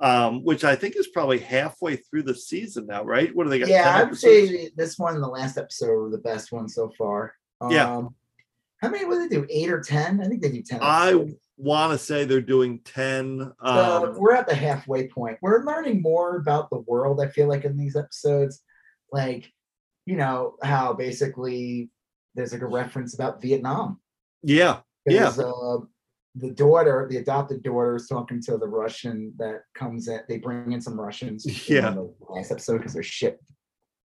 um, 0.00 0.44
which 0.44 0.64
I 0.64 0.76
think 0.76 0.96
is 0.96 1.08
probably 1.08 1.38
halfway 1.38 1.96
through 1.96 2.24
the 2.24 2.34
season 2.34 2.86
now, 2.86 3.04
right? 3.04 3.34
What 3.34 3.44
do 3.44 3.50
they 3.50 3.58
got? 3.58 3.68
Yeah, 3.68 3.96
I 3.96 4.04
would 4.04 4.18
say 4.18 4.70
this 4.76 4.98
one 4.98 5.14
and 5.14 5.22
the 5.22 5.28
last 5.28 5.56
episode 5.56 5.96
were 5.96 6.10
the 6.10 6.18
best 6.18 6.52
one 6.52 6.68
so 6.68 6.90
far. 6.90 7.34
Um, 7.60 7.70
Yeah. 7.70 8.02
How 8.82 8.90
many 8.90 9.06
would 9.06 9.22
they 9.22 9.34
do? 9.34 9.46
Eight 9.50 9.70
or 9.70 9.80
ten? 9.80 10.20
I 10.20 10.28
think 10.28 10.40
they 10.40 10.52
do 10.52 10.62
ten. 10.62 10.80
I 10.82 11.08
episodes. 11.08 11.34
Want 11.58 11.92
to 11.92 11.98
say 11.98 12.24
they're 12.24 12.40
doing 12.40 12.80
ten. 12.84 13.52
So 13.64 13.66
Um, 13.66 14.14
we're 14.18 14.34
at 14.34 14.48
the 14.48 14.54
halfway 14.54 15.08
point. 15.08 15.38
We're 15.42 15.64
learning 15.64 16.00
more 16.00 16.36
about 16.36 16.70
the 16.70 16.78
world. 16.78 17.20
I 17.20 17.28
feel 17.28 17.48
like 17.48 17.64
in 17.64 17.76
these 17.76 17.96
episodes, 17.96 18.62
like 19.12 19.52
you 20.06 20.16
know 20.16 20.54
how 20.62 20.94
basically 20.94 21.90
there's 22.34 22.52
like 22.52 22.62
a 22.62 22.66
reference 22.66 23.14
about 23.14 23.42
Vietnam. 23.42 24.00
yeah, 24.42 24.80
Yeah. 25.06 25.28
Uh, 25.28 25.80
the 26.34 26.50
daughter, 26.52 27.06
the 27.10 27.16
adopted 27.16 27.62
daughter, 27.64 27.96
is 27.96 28.06
talking 28.06 28.40
to 28.42 28.56
the 28.56 28.68
Russian 28.68 29.32
that 29.38 29.62
comes 29.74 30.06
in. 30.06 30.20
They 30.28 30.38
bring 30.38 30.70
in 30.72 30.80
some 30.80 30.98
Russians. 31.00 31.44
in 31.44 31.54
Yeah. 31.76 31.90
The 31.90 32.14
last 32.28 32.52
episode 32.52 32.78
because 32.78 32.94
their 32.94 33.02
ship 33.02 33.40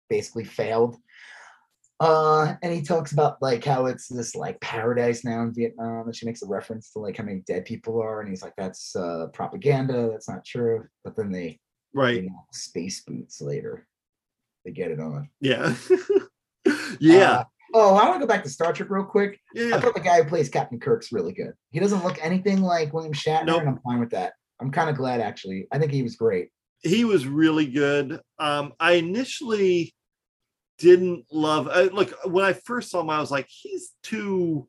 basically 0.09 0.43
failed. 0.43 0.97
Uh, 1.99 2.55
and 2.63 2.73
he 2.73 2.81
talks 2.81 3.11
about 3.11 3.41
like 3.41 3.63
how 3.65 3.85
it's 3.87 4.07
this 4.07 4.33
like 4.35 4.59
paradise 4.61 5.25
now 5.25 5.41
in 5.41 5.53
Vietnam, 5.53 6.05
and 6.05 6.15
she 6.15 6.25
makes 6.25 6.41
a 6.41 6.47
reference 6.47 6.91
to 6.91 6.99
like 6.99 7.17
how 7.17 7.23
many 7.25 7.41
dead 7.45 7.65
people 7.65 8.01
are, 8.01 8.21
and 8.21 8.29
he's 8.29 8.41
like, 8.41 8.53
"That's 8.57 8.95
uh, 8.95 9.27
propaganda. 9.33 10.09
That's 10.11 10.29
not 10.29 10.45
true." 10.45 10.85
But 11.03 11.15
then 11.17 11.31
they, 11.31 11.59
right. 11.93 12.15
you 12.15 12.29
know, 12.29 12.45
space 12.53 13.03
boots 13.05 13.41
later. 13.41 13.85
They 14.63 14.71
get 14.71 14.91
it 14.91 14.99
on. 14.99 15.29
Yeah, 15.41 15.75
yeah, 16.99 17.39
Uh, 17.39 17.43
oh, 17.73 17.95
I 17.95 18.05
want 18.07 18.15
to 18.21 18.25
go 18.25 18.27
back 18.27 18.43
to 18.43 18.49
Star 18.49 18.71
Trek 18.73 18.89
real 18.89 19.03
quick. 19.03 19.39
Yeah, 19.53 19.75
I 19.75 19.79
thought 19.81 19.93
the 19.95 19.99
guy 20.01 20.21
who 20.21 20.29
plays 20.29 20.49
Captain 20.49 20.79
Kirk's 20.79 21.11
really 21.11 21.33
good. 21.33 21.53
He 21.71 21.79
doesn't 21.79 22.03
look 22.03 22.17
anything 22.23 22.61
like 22.61 22.93
William 22.93 23.13
Shatner, 23.13 23.45
Nope. 23.45 23.59
and 23.61 23.69
I'm 23.69 23.79
fine 23.79 23.99
with 23.99 24.11
that. 24.11 24.33
I'm 24.61 24.71
kind 24.71 24.89
of 24.89 24.95
glad 24.97 25.21
actually. 25.21 25.67
I 25.71 25.79
think 25.79 25.91
he 25.91 26.03
was 26.03 26.15
great. 26.15 26.49
he 26.81 27.03
was 27.05 27.27
really 27.27 27.65
good. 27.67 28.19
Um, 28.39 28.73
I 28.79 28.93
initially 28.93 29.93
didn't 30.79 31.25
love. 31.31 31.67
I, 31.67 31.83
look, 31.83 32.13
when 32.25 32.45
I 32.45 32.53
first 32.53 32.89
saw 32.89 33.01
him, 33.01 33.09
I 33.09 33.19
was 33.19 33.31
like, 33.31 33.47
he's 33.49 33.91
too 34.03 34.67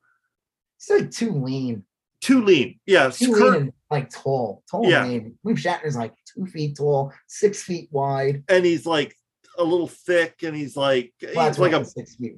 He's 0.79 0.99
like 0.99 1.11
too 1.11 1.33
lean, 1.33 1.85
too 2.21 2.43
lean. 2.45 2.81
Yeah, 2.87 3.11
too 3.11 3.33
lean 3.33 3.73
like 3.91 4.11
tall, 4.11 4.63
tall 4.71 4.89
Yeah. 4.89 5.03
William 5.05 5.37
Shatner's 5.47 5.97
like 5.97 6.15
two 6.27 6.47
feet 6.47 6.77
tall, 6.77 7.13
six 7.27 7.63
feet 7.63 7.89
wide. 7.91 8.45
and 8.49 8.65
he's 8.65 8.87
like 8.87 9.15
a 9.59 9.65
little 9.65 9.89
thick, 9.89 10.37
and 10.43 10.57
he's 10.57 10.77
like 10.77 11.13
Well, 11.35 11.49
he's 11.49 11.59
like 11.59 11.73
a 11.75 11.85
six 11.85 12.17
feet. 12.17 12.35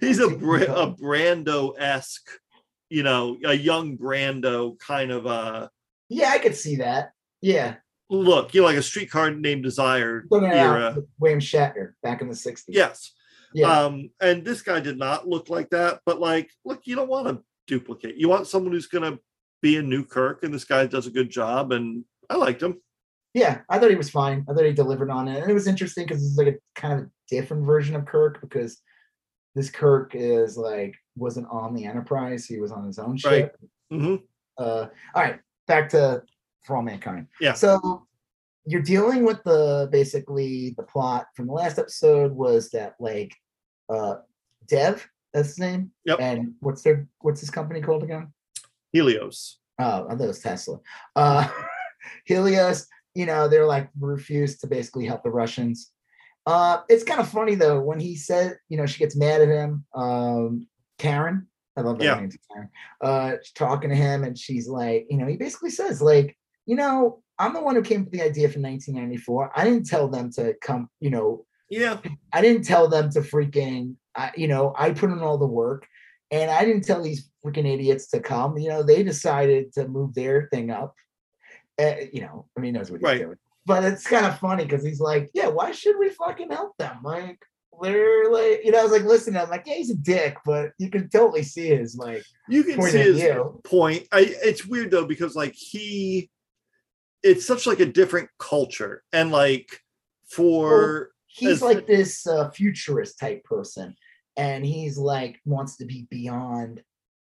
he's 0.00 0.20
a 0.20 0.28
a. 0.28 0.94
Brando 0.94 1.74
esque, 1.78 2.28
you 2.90 3.02
know, 3.02 3.36
a 3.44 3.54
young 3.54 3.98
Brando 3.98 4.78
kind 4.78 5.10
of 5.10 5.26
uh 5.26 5.68
yeah, 6.08 6.30
I 6.30 6.38
could 6.38 6.54
see 6.54 6.76
that. 6.76 7.10
Yeah, 7.42 7.74
look. 8.10 8.54
You 8.54 8.60
know, 8.62 8.66
like 8.66 8.76
a 8.76 8.82
streetcar 8.82 9.30
named 9.30 9.62
Desire 9.62 10.24
era. 10.32 10.96
William 11.18 11.40
Shatner 11.40 11.92
back 12.02 12.20
in 12.20 12.28
the 12.28 12.34
'60s. 12.34 12.64
Yes. 12.68 13.12
yeah. 13.52 13.84
Um, 13.84 14.10
and 14.20 14.44
this 14.44 14.62
guy 14.62 14.80
did 14.80 14.98
not 14.98 15.28
look 15.28 15.48
like 15.48 15.70
that, 15.70 16.00
but 16.06 16.20
like, 16.20 16.50
look, 16.64 16.82
you 16.84 16.96
don't 16.96 17.08
want 17.08 17.28
to 17.28 17.42
duplicate. 17.66 18.16
You 18.16 18.28
want 18.28 18.46
someone 18.46 18.72
who's 18.72 18.86
gonna 18.86 19.18
be 19.62 19.76
a 19.76 19.82
new 19.82 20.04
Kirk, 20.04 20.42
and 20.42 20.52
this 20.52 20.64
guy 20.64 20.86
does 20.86 21.06
a 21.06 21.10
good 21.10 21.30
job, 21.30 21.72
and 21.72 22.04
I 22.30 22.36
liked 22.36 22.62
him. 22.62 22.80
Yeah, 23.34 23.60
I 23.68 23.78
thought 23.78 23.90
he 23.90 23.96
was 23.96 24.10
fine. 24.10 24.44
I 24.48 24.54
thought 24.54 24.64
he 24.64 24.72
delivered 24.72 25.10
on 25.10 25.28
it. 25.28 25.42
And 25.42 25.50
it 25.50 25.54
was 25.54 25.66
interesting 25.66 26.06
because 26.06 26.24
it's 26.24 26.38
like 26.38 26.48
a 26.48 26.80
kind 26.80 26.94
of 26.98 27.06
a 27.06 27.10
different 27.28 27.66
version 27.66 27.94
of 27.94 28.06
Kirk 28.06 28.40
because 28.40 28.80
this 29.54 29.70
Kirk 29.70 30.12
is 30.14 30.56
like 30.56 30.96
wasn't 31.14 31.46
on 31.50 31.74
the 31.74 31.84
Enterprise. 31.84 32.46
He 32.46 32.58
was 32.58 32.72
on 32.72 32.86
his 32.86 32.98
own 32.98 33.16
ship. 33.16 33.56
hmm 33.90 34.16
Uh 34.56 34.86
all 35.14 35.22
right, 35.22 35.40
back 35.66 35.90
to 35.90 36.22
For 36.64 36.76
All 36.76 36.82
Mankind. 36.82 37.26
Yeah. 37.40 37.54
So 37.54 38.06
you're 38.66 38.82
dealing 38.82 39.24
with 39.24 39.42
the 39.44 39.88
basically 39.90 40.74
the 40.76 40.82
plot 40.82 41.26
from 41.34 41.46
the 41.46 41.52
last 41.52 41.78
episode 41.78 42.32
was 42.32 42.70
that 42.70 42.94
like 43.00 43.34
uh 43.88 44.16
Dev, 44.66 45.08
that's 45.32 45.48
his 45.48 45.58
name. 45.58 45.90
Yep. 46.04 46.18
And 46.20 46.54
what's 46.60 46.82
their 46.82 47.08
what's 47.20 47.40
his 47.40 47.50
company 47.50 47.80
called 47.80 48.02
again? 48.02 48.32
Helios. 48.92 49.58
Oh, 49.78 50.06
I 50.08 50.14
thought 50.14 50.24
it 50.24 50.26
was 50.26 50.40
Tesla. 50.40 50.78
Uh, 51.14 51.48
Helios, 52.24 52.86
you 53.14 53.26
know, 53.26 53.48
they're 53.48 53.66
like 53.66 53.88
refused 54.00 54.60
to 54.60 54.66
basically 54.66 55.04
help 55.06 55.22
the 55.22 55.30
Russians. 55.30 55.92
Uh, 56.46 56.80
it's 56.88 57.04
kind 57.04 57.20
of 57.20 57.28
funny 57.28 57.54
though 57.54 57.80
when 57.80 58.00
he 58.00 58.16
said, 58.16 58.56
you 58.68 58.76
know, 58.78 58.86
she 58.86 58.98
gets 58.98 59.16
mad 59.16 59.40
at 59.42 59.48
him. 59.48 59.84
Um, 59.94 60.66
Karen, 60.98 61.46
I 61.76 61.82
love 61.82 61.98
that 61.98 62.04
Yeah. 62.04 62.20
name, 62.20 62.30
Karen. 62.50 62.70
Uh, 63.02 63.36
she's 63.42 63.52
talking 63.52 63.90
to 63.90 63.96
him, 63.96 64.24
and 64.24 64.36
she's 64.36 64.66
like, 64.68 65.06
you 65.10 65.18
know, 65.18 65.26
he 65.26 65.36
basically 65.36 65.70
says, 65.70 66.00
like, 66.00 66.36
you 66.68 66.76
know, 66.76 67.22
I'm 67.38 67.54
the 67.54 67.62
one 67.62 67.74
who 67.74 67.82
came 67.82 68.02
up 68.02 68.06
with 68.06 68.12
the 68.12 68.22
idea 68.22 68.48
for 68.48 68.60
1994. 68.60 69.52
I 69.56 69.64
didn't 69.64 69.86
tell 69.86 70.06
them 70.08 70.30
to 70.32 70.54
come, 70.60 70.88
you 71.00 71.08
know, 71.10 71.46
Yeah, 71.70 71.98
I 72.32 72.42
didn't 72.42 72.64
tell 72.64 72.88
them 72.88 73.10
to 73.12 73.20
freaking, 73.22 73.94
I, 74.14 74.32
you 74.36 74.48
know, 74.48 74.74
I 74.76 74.90
put 74.90 75.10
in 75.10 75.20
all 75.20 75.38
the 75.38 75.46
work. 75.46 75.86
And 76.30 76.50
I 76.50 76.64
didn't 76.66 76.84
tell 76.84 77.02
these 77.02 77.30
freaking 77.44 77.66
idiots 77.66 78.08
to 78.08 78.20
come. 78.20 78.58
You 78.58 78.68
know, 78.68 78.82
they 78.82 79.02
decided 79.02 79.72
to 79.74 79.88
move 79.88 80.14
their 80.14 80.48
thing 80.52 80.70
up. 80.70 80.94
Uh, 81.80 81.94
you 82.12 82.20
know, 82.20 82.46
I 82.54 82.60
mean, 82.60 82.74
he 82.74 82.78
knows 82.78 82.90
what 82.90 83.00
he's 83.00 83.04
Right. 83.06 83.20
doing. 83.22 83.38
But 83.64 83.84
it's 83.84 84.06
kind 84.06 84.26
of 84.26 84.38
funny 84.38 84.64
because 84.64 84.84
he's 84.84 85.00
like, 85.00 85.30
yeah, 85.32 85.48
why 85.48 85.70
should 85.72 85.98
we 85.98 86.10
fucking 86.10 86.50
help 86.50 86.76
them? 86.78 86.98
Like, 87.02 87.38
they're 87.80 88.30
like, 88.30 88.60
you 88.64 88.72
know, 88.72 88.80
I 88.80 88.82
was 88.82 88.92
like, 88.92 89.04
listen, 89.04 89.36
I'm 89.38 89.48
like, 89.48 89.62
yeah, 89.66 89.74
he's 89.74 89.90
a 89.90 89.94
dick, 89.96 90.36
but 90.44 90.72
you 90.78 90.90
can 90.90 91.08
totally 91.08 91.44
see 91.44 91.68
his 91.68 91.96
like 91.96 92.24
You 92.48 92.62
can 92.64 92.76
point 92.76 92.92
see 92.92 92.98
his 92.98 93.20
view. 93.22 93.60
point. 93.64 94.06
I 94.12 94.34
it's 94.42 94.66
weird 94.66 94.90
though 94.90 95.06
because 95.06 95.34
like 95.36 95.54
he 95.54 96.28
it's 97.22 97.46
such 97.46 97.66
like 97.66 97.80
a 97.80 97.86
different 97.86 98.28
culture. 98.38 99.02
And 99.12 99.30
like 99.30 99.80
for 100.28 101.10
he's 101.26 101.50
as- 101.50 101.62
like 101.62 101.86
this 101.86 102.26
uh, 102.26 102.50
futurist 102.50 103.18
type 103.18 103.44
person. 103.44 103.94
And 104.36 104.64
he's 104.64 104.96
like 104.98 105.40
wants 105.44 105.76
to 105.78 105.84
be 105.84 106.06
beyond 106.10 106.82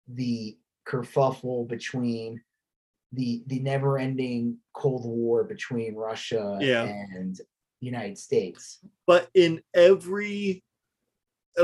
the 0.09 0.57
kerfuffle 0.87 1.67
between 1.69 2.41
the 3.13 3.43
the 3.47 3.61
never 3.61 3.99
ending 3.99 4.59
cold 4.75 5.05
war 5.07 5.45
between 5.45 5.95
russia 5.95 6.59
Yeah. 6.61 6.85
and 6.85 7.39
united 7.81 8.19
states. 8.19 8.79
But 9.07 9.29
in 9.35 9.63
every 9.75 10.63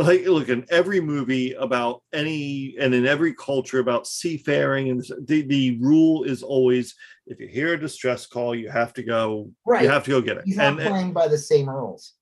like 0.01 0.27
look 0.27 0.49
in 0.49 0.65
every 0.71 1.01
movie 1.01 1.53
about 1.53 2.03
any 2.12 2.77
and 2.81 2.95
in 2.95 3.07
every 3.07 3.35
culture 3.35 3.79
about 3.79 4.07
seafaring 4.07 4.91
and 4.91 5.05
the, 5.27 5.43
the 5.43 5.79
rule 5.79 6.25
is 6.25 6.43
always 6.43 6.95
if 7.27 7.41
you 7.41 7.49
hear 7.49 7.75
a 7.75 7.81
distress 7.81 8.27
call 8.27 8.55
you 8.55 8.69
have 8.69 8.93
to 8.93 9.03
go 9.03 9.51
right. 9.66 9.83
you 9.83 9.89
have 9.89 10.05
to 10.05 10.11
go 10.11 10.21
get 10.21 10.37
it. 10.37 10.45
He's 10.45 10.57
not 10.57 10.73
and 10.73 10.81
and, 10.81 10.91
playing 10.91 11.12
by 11.12 11.29
the 11.29 11.39
same 11.39 11.69
rules. 11.69 12.15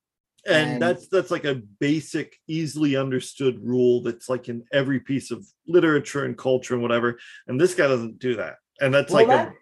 And 0.46 0.72
and- 0.72 0.82
that's 0.82 1.08
that's 1.08 1.30
like 1.30 1.44
a 1.44 1.62
basic 1.80 2.36
easily 2.48 2.96
understood 2.96 3.58
rule 3.62 4.02
that's 4.02 4.28
like 4.28 4.48
in 4.48 4.64
every 4.72 5.00
piece 5.00 5.30
of 5.30 5.46
literature 5.66 6.24
and 6.24 6.36
culture 6.36 6.74
and 6.74 6.82
whatever. 6.82 7.18
And 7.46 7.60
this 7.60 7.74
guy 7.74 7.86
doesn't 7.86 8.18
do 8.18 8.36
that. 8.36 8.56
And 8.80 8.92
that's 8.92 9.12
well, 9.12 9.26
like 9.26 9.36
that, 9.36 9.52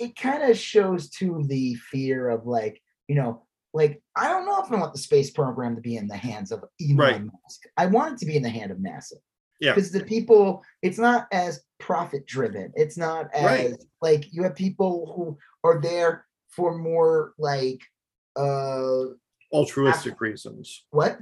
a, 0.00 0.04
it 0.04 0.16
kind 0.16 0.48
of 0.48 0.56
shows 0.56 1.10
to 1.10 1.44
the 1.46 1.74
fear 1.74 2.30
of 2.30 2.46
like 2.46 2.80
you 3.08 3.16
know 3.16 3.42
like 3.74 4.02
i 4.16 4.28
don't 4.28 4.46
know 4.46 4.62
if 4.62 4.70
i 4.72 4.76
want 4.76 4.92
the 4.92 4.98
space 4.98 5.30
program 5.30 5.74
to 5.74 5.80
be 5.80 5.96
in 5.96 6.08
the 6.08 6.16
hands 6.16 6.50
of 6.52 6.64
elon 6.80 6.96
Right. 6.96 7.22
musk. 7.24 7.62
I 7.76 7.86
want 7.86 8.14
it 8.14 8.18
to 8.20 8.26
be 8.26 8.36
in 8.36 8.42
the 8.42 8.48
hand 8.48 8.70
of 8.70 8.78
nasa. 8.78 9.14
Yeah. 9.60 9.74
because 9.74 9.90
the 9.90 10.04
people 10.04 10.64
it's 10.82 10.98
not 10.98 11.26
as 11.32 11.60
profit 11.78 12.26
driven 12.26 12.72
it's 12.76 12.96
not 12.96 13.26
as 13.34 13.44
Right. 13.44 13.74
like 14.00 14.32
you 14.32 14.42
have 14.44 14.54
people 14.54 15.12
who 15.14 15.38
are 15.68 15.80
there 15.80 16.24
for 16.50 16.78
more 16.78 17.34
like 17.38 17.80
uh 18.36 19.04
altruistic 19.52 20.20
reasons. 20.20 20.84
what? 20.90 21.18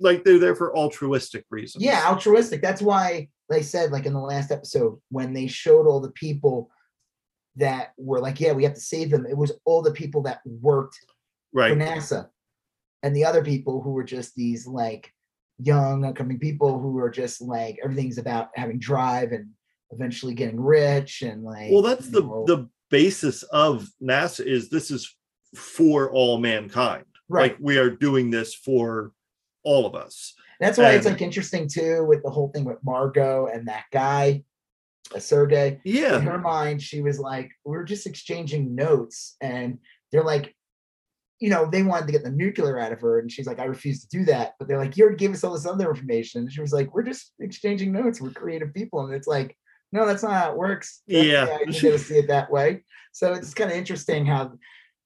Like 0.00 0.24
they're 0.24 0.38
there 0.38 0.54
for 0.56 0.76
altruistic 0.76 1.44
reasons. 1.50 1.84
Yeah 1.84 2.04
altruistic. 2.06 2.62
That's 2.62 2.82
why 2.82 3.28
they 3.50 3.62
said 3.62 3.90
like 3.92 4.06
in 4.06 4.12
the 4.12 4.20
last 4.20 4.50
episode 4.52 4.98
when 5.10 5.32
they 5.32 5.46
showed 5.46 5.86
all 5.86 6.00
the 6.00 6.10
people 6.12 6.70
that 7.56 7.92
were 7.98 8.20
like 8.20 8.38
yeah 8.40 8.52
we 8.52 8.62
have 8.64 8.74
to 8.74 8.80
save 8.80 9.10
them 9.10 9.26
it 9.26 9.36
was 9.36 9.52
all 9.64 9.82
the 9.82 9.90
people 9.92 10.22
that 10.22 10.40
worked 10.44 10.96
for 11.52 11.60
right 11.60 11.76
nasa 11.76 12.28
and 13.02 13.14
the 13.14 13.24
other 13.24 13.44
people 13.44 13.80
who 13.82 13.90
were 13.90 14.04
just 14.04 14.34
these 14.34 14.66
like 14.66 15.12
young 15.58 16.04
upcoming 16.04 16.38
people 16.38 16.78
who 16.78 16.98
are 16.98 17.10
just 17.10 17.40
like 17.40 17.78
everything's 17.82 18.18
about 18.18 18.50
having 18.54 18.78
drive 18.78 19.32
and 19.32 19.48
eventually 19.90 20.34
getting 20.34 20.60
rich 20.60 21.22
and 21.22 21.42
like 21.42 21.70
well 21.70 21.82
that's 21.82 22.08
the 22.08 22.20
know, 22.20 22.44
the 22.46 22.68
basis 22.90 23.42
of 23.44 23.88
nasa 24.02 24.44
is 24.44 24.68
this 24.68 24.90
is 24.90 25.16
for 25.54 26.10
all 26.10 26.38
mankind. 26.38 27.04
Right. 27.28 27.52
Like 27.52 27.58
we 27.60 27.78
are 27.78 27.90
doing 27.90 28.30
this 28.30 28.54
for 28.54 29.12
all 29.62 29.86
of 29.86 29.94
us. 29.94 30.34
That's 30.60 30.78
why 30.78 30.92
it's 30.92 31.06
like 31.06 31.22
interesting 31.22 31.68
too 31.68 32.04
with 32.04 32.22
the 32.22 32.30
whole 32.30 32.48
thing 32.48 32.64
with 32.64 32.78
margot 32.84 33.46
and 33.46 33.68
that 33.68 33.84
guy 33.92 34.42
uh, 35.14 35.18
sergey. 35.18 35.80
Yeah. 35.84 36.16
In 36.16 36.22
her 36.22 36.38
mind, 36.38 36.82
she 36.82 37.00
was 37.00 37.20
like, 37.20 37.50
we're 37.64 37.84
just 37.84 38.06
exchanging 38.06 38.74
notes. 38.74 39.36
And 39.40 39.78
they're 40.10 40.24
like, 40.24 40.54
you 41.40 41.50
know, 41.50 41.66
they 41.66 41.82
wanted 41.82 42.06
to 42.06 42.12
get 42.12 42.24
the 42.24 42.30
nuclear 42.30 42.78
out 42.78 42.92
of 42.92 43.00
her. 43.00 43.18
And 43.20 43.30
she's 43.30 43.46
like, 43.46 43.58
I 43.60 43.64
refuse 43.64 44.00
to 44.00 44.08
do 44.08 44.24
that. 44.24 44.54
But 44.58 44.66
they're 44.68 44.78
like, 44.78 44.96
you 44.96 45.04
already 45.04 45.18
gave 45.18 45.32
us 45.32 45.44
all 45.44 45.52
this 45.52 45.66
other 45.66 45.88
information. 45.90 46.42
And 46.42 46.52
she 46.52 46.60
was 46.60 46.72
like, 46.72 46.92
we're 46.94 47.02
just 47.04 47.32
exchanging 47.38 47.92
notes. 47.92 48.20
We're 48.20 48.30
creative 48.30 48.74
people. 48.74 49.04
And 49.06 49.14
it's 49.14 49.28
like, 49.28 49.56
no, 49.92 50.04
that's 50.04 50.22
not 50.22 50.32
how 50.32 50.50
it 50.52 50.56
works. 50.58 51.02
That's- 51.06 51.26
Yeah. 51.26 51.44
I 51.60 51.64
didn't 51.70 51.98
see 52.00 52.16
it 52.18 52.28
that 52.28 52.50
way. 52.50 52.84
So 53.12 53.32
it's 53.34 53.54
kind 53.54 53.70
of 53.70 53.76
interesting 53.76 54.26
how 54.26 54.52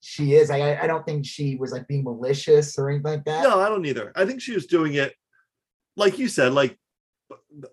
she 0.00 0.34
is. 0.34 0.50
I, 0.50 0.76
I 0.82 0.86
don't 0.86 1.04
think 1.06 1.24
she 1.26 1.56
was 1.56 1.70
like 1.70 1.86
being 1.86 2.02
malicious 2.04 2.78
or 2.78 2.88
anything 2.90 3.04
like 3.12 3.24
that. 3.24 3.44
no 3.44 3.60
i 3.60 3.68
don't 3.68 3.86
either 3.86 4.10
i 4.16 4.24
think 4.26 4.40
she 4.42 4.52
was 4.52 4.66
doing 4.66 4.94
it 4.94 5.14
like 5.96 6.18
you 6.18 6.26
said 6.26 6.52
like 6.52 6.76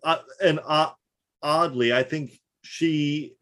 uh, 0.03 0.17
and 0.43 0.59
uh, 0.63 0.91
oddly 1.41 1.91
i 1.91 2.03
think 2.03 2.39
she 2.63 3.33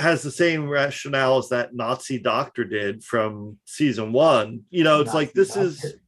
has 0.00 0.22
the 0.22 0.30
same 0.30 0.68
rationale 0.68 1.38
as 1.38 1.48
that 1.50 1.74
nazi 1.74 2.18
doctor 2.18 2.64
did 2.64 3.02
from 3.04 3.58
season 3.64 4.12
one 4.12 4.62
you 4.70 4.84
know 4.84 5.00
it's 5.00 5.14
like 5.14 5.34
Nazi 5.34 5.40
this 5.40 5.56
is 5.56 5.80
doctor. 5.80 5.98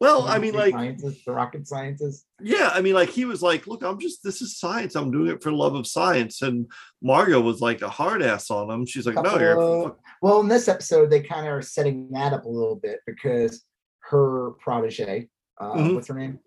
well 0.00 0.22
i 0.28 0.38
mean 0.38 0.54
like 0.54 0.72
scientist, 0.74 1.24
the 1.26 1.32
rocket 1.32 1.66
scientist. 1.66 2.26
Yeah, 2.44 2.70
I 2.74 2.80
mean, 2.80 2.94
like 2.94 3.08
he 3.10 3.24
was 3.24 3.40
like, 3.40 3.68
"Look, 3.68 3.84
I'm 3.84 4.00
just 4.00 4.24
this 4.24 4.42
is 4.42 4.58
science. 4.58 4.96
I'm 4.96 5.12
doing 5.12 5.28
it 5.30 5.40
for 5.40 5.52
love 5.52 5.76
of 5.76 5.86
science." 5.86 6.42
And 6.42 6.66
Margot 7.00 7.40
was 7.40 7.60
like 7.60 7.80
a 7.82 7.88
hard 7.88 8.20
ass 8.20 8.50
on 8.50 8.68
him. 8.68 8.84
She's 8.84 9.06
like, 9.06 9.14
"No, 9.14 9.38
you're 9.38 9.96
Well, 10.20 10.40
in 10.40 10.48
this 10.48 10.66
episode, 10.66 11.08
they 11.08 11.20
kind 11.22 11.46
of 11.46 11.52
are 11.52 11.62
setting 11.62 12.10
that 12.10 12.32
up 12.32 12.44
a 12.44 12.48
little 12.48 12.74
bit 12.74 12.98
because 13.06 13.64
her 14.10 14.50
protege, 14.58 15.28
uh, 15.60 15.74
Mhm. 15.74 15.94
what's 15.94 16.08
her 16.08 16.14
name? 16.14 16.40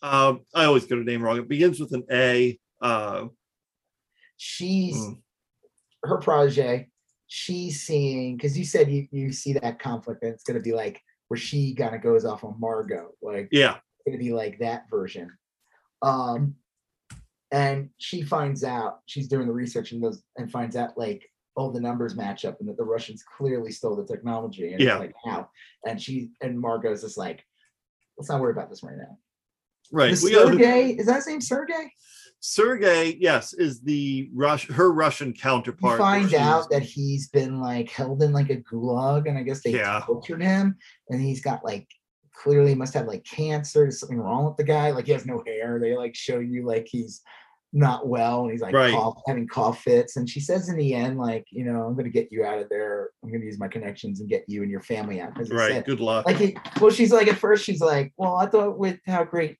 um, 0.00 0.40
I 0.54 0.64
always 0.64 0.86
get 0.86 0.96
her 0.96 1.04
name 1.04 1.22
wrong. 1.22 1.36
It 1.36 1.48
begins 1.48 1.78
with 1.80 1.92
an 1.92 2.04
A. 2.10 2.58
Uh, 2.80 3.26
She's 4.38 4.96
Mm. 4.96 5.18
Her 6.06 6.18
protege. 6.18 6.88
She's 7.28 7.82
seeing 7.82 8.36
because 8.36 8.56
you 8.56 8.64
said 8.64 8.90
you 8.90 9.08
you 9.10 9.32
see 9.32 9.52
that 9.54 9.78
conflict, 9.78 10.22
and 10.22 10.32
it's 10.32 10.44
gonna 10.44 10.60
be 10.60 10.72
like 10.72 11.00
where 11.28 11.38
she 11.38 11.74
kind 11.74 11.94
of 11.94 12.02
goes 12.02 12.24
off 12.24 12.44
on 12.44 12.54
Margot, 12.60 13.10
like 13.20 13.48
yeah, 13.50 13.76
it's 13.76 14.06
gonna 14.06 14.18
be 14.18 14.32
like 14.32 14.58
that 14.60 14.84
version. 14.90 15.30
Um, 16.02 16.54
and 17.52 17.90
she 17.98 18.22
finds 18.22 18.64
out 18.64 19.00
she's 19.06 19.28
doing 19.28 19.46
the 19.46 19.52
research 19.52 19.92
and 19.92 20.02
goes 20.02 20.22
and 20.36 20.50
finds 20.50 20.76
out 20.76 20.96
like 20.98 21.28
all 21.56 21.72
the 21.72 21.80
numbers 21.80 22.14
match 22.14 22.44
up 22.44 22.60
and 22.60 22.68
that 22.68 22.76
the 22.76 22.84
Russians 22.84 23.24
clearly 23.36 23.72
stole 23.72 23.96
the 23.96 24.04
technology. 24.04 24.72
And 24.72 24.80
Yeah. 24.80 24.94
it's 24.96 25.00
like 25.00 25.14
how? 25.24 25.48
And 25.86 26.00
she 26.00 26.30
and 26.42 26.60
Margot's 26.60 27.02
just 27.02 27.16
like, 27.16 27.42
let's 28.18 28.28
not 28.28 28.40
worry 28.40 28.52
about 28.52 28.68
this 28.68 28.82
right 28.82 28.96
now. 28.98 29.18
right. 29.92 30.14
The 30.14 30.20
We 30.24 30.32
got 30.32 30.48
Sergey, 30.52 30.90
is 30.98 31.06
that 31.06 31.16
his 31.16 31.26
name 31.28 31.40
Sergey? 31.40 31.90
Sergey. 32.40 33.16
Yes, 33.20 33.52
is 33.54 33.80
the 33.80 34.30
Rush 34.34 34.68
her 34.68 34.92
Russian 34.92 35.32
counterpart. 35.32 35.98
that 35.98 36.04
find 36.04 36.34
out 36.34 36.70
that 36.70 36.82
he's 36.82 37.28
been 37.28 37.60
like 37.60 37.90
held 37.90 38.22
in 38.22 38.32
like 38.32 38.50
a 38.50 38.56
gulag, 38.56 39.28
and 39.28 39.36
I 39.38 39.42
guess 39.42 39.62
they 39.62 39.70
Yeah. 39.70 40.02
tortured 40.06 40.42
him, 40.42 40.76
and 41.08 41.20
he's 41.20 41.40
got 41.40 41.64
like 41.64 41.88
clearly 42.34 42.74
must 42.74 42.94
have 42.94 43.06
like 43.06 43.24
cancer. 43.24 43.80
There's 43.80 43.98
something 44.00 44.18
wrong 44.18 44.44
with 44.44 44.56
the 44.58 44.64
guy. 44.64 44.90
Like 44.90 45.06
he 45.06 45.12
has 45.12 45.26
no 45.26 45.42
hair. 45.46 45.78
They 45.80 45.96
like 45.96 46.14
show 46.14 46.38
you 46.38 46.66
like 46.66 46.86
he's 46.88 47.22
not 47.72 48.06
well, 48.06 48.42
and 48.42 48.52
he's 48.52 48.60
like 48.60 48.74
Right. 48.74 48.92
cough, 48.92 49.20
having 49.26 49.48
cough 49.48 49.82
fits. 49.82 50.16
And 50.16 50.28
she 50.30 50.40
says 50.40 50.68
in 50.68 50.76
the 50.76 50.94
end, 50.94 51.18
like, 51.18 51.44
you 51.50 51.64
know, 51.64 51.82
I'm 51.82 51.96
gonna 51.96 52.10
get 52.10 52.28
you 52.30 52.44
out 52.44 52.58
of 52.58 52.68
there. 52.68 53.10
I'm 53.24 53.32
gonna 53.32 53.44
use 53.44 53.58
my 53.58 53.68
connections 53.68 54.20
and 54.20 54.28
get 54.28 54.44
you 54.46 54.62
and 54.62 54.70
your 54.70 54.82
family 54.82 55.20
out. 55.20 55.32
Right. 55.50 55.84
Good 55.84 56.00
luck. 56.00 56.26
like 56.26 56.36
he, 56.36 56.56
well, 56.80 56.90
she's 56.90 57.12
like 57.12 57.26
at 57.28 57.38
first 57.38 57.64
she's 57.64 57.80
like, 57.80 58.12
well, 58.16 58.36
I 58.36 58.46
thought 58.46 58.78
with 58.78 58.98
how 59.06 59.24
great 59.24 59.56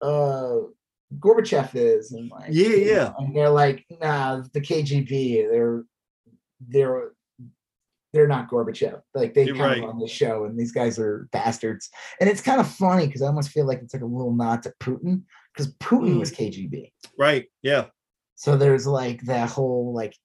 uh 0.00 0.58
Gorbachev 1.18 1.70
is, 1.74 2.12
and 2.12 2.30
like 2.30 2.50
Yeah, 2.50 2.68
yeah. 2.68 2.94
know, 3.04 3.14
and 3.18 3.36
they're 3.36 3.50
like, 3.50 3.84
nah, 4.00 4.42
the 4.52 4.60
KGB, 4.60 5.48
they're 5.50 5.84
they're 6.66 7.12
they're 8.12 8.28
not 8.28 8.48
Gorbachev. 8.48 9.00
Like 9.12 9.34
they 9.34 9.46
You're 9.46 9.56
come 9.56 9.64
right. 9.66 9.82
on 9.82 9.98
the 9.98 10.06
show, 10.08 10.44
and 10.44 10.58
these 10.58 10.72
guys 10.72 10.98
are 10.98 11.28
bastards. 11.32 11.90
And 12.20 12.30
it's 12.30 12.40
kind 12.40 12.60
of 12.60 12.68
funny 12.68 13.06
because 13.06 13.22
I 13.22 13.26
almost 13.26 13.50
feel 13.50 13.66
like 13.66 13.80
it's 13.82 13.92
like 13.92 14.02
a 14.02 14.06
little 14.06 14.32
nod 14.32 14.62
to 14.62 14.72
Putin 14.80 15.22
because 15.52 15.74
Putin 15.74 16.14
Mm. 16.14 16.20
was 16.20 16.30
KGB. 16.32 16.92
right. 17.18 17.46
Yeah. 17.62 17.86
So 18.36 18.56
there's 18.56 18.86
like 18.86 19.20
that 19.22 19.48
whole 19.50 19.92
like 19.94 20.16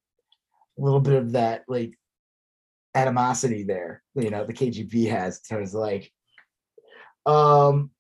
little 0.78 1.00
bit 1.00 1.14
of 1.16 1.32
that 1.34 1.64
like 1.68 1.94
animosity 2.96 3.64
there, 3.64 4.02
you 4.16 4.30
know, 4.30 4.46
the 4.46 4.54
KGB 4.54 5.10
has 5.10 5.42
towards 5.42 5.74
like 5.74 6.12
um 7.26 7.92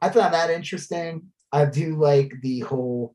I 0.00 0.10
found 0.10 0.34
that 0.34 0.50
interesting. 0.50 1.30
I 1.54 1.64
do 1.66 1.96
like 1.96 2.32
the 2.42 2.60
whole 2.60 3.14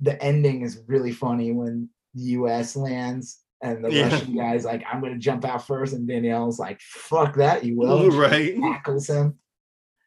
the 0.00 0.20
ending 0.22 0.62
is 0.62 0.82
really 0.88 1.12
funny 1.12 1.52
when 1.52 1.88
the 2.14 2.22
US 2.38 2.74
lands 2.76 3.38
and 3.62 3.84
the 3.84 3.90
Yeah. 3.90 4.10
Russian 4.10 4.36
guy's 4.36 4.64
like, 4.64 4.82
I'm 4.90 5.00
gonna 5.00 5.18
jump 5.18 5.44
out 5.44 5.66
first, 5.66 5.94
and 5.94 6.06
Danielle's 6.06 6.58
like, 6.58 6.80
fuck 6.80 7.36
that, 7.36 7.64
you 7.64 7.78
will. 7.78 8.10
Right. 8.16 8.56
tackles 8.60 9.08
him. 9.08 9.38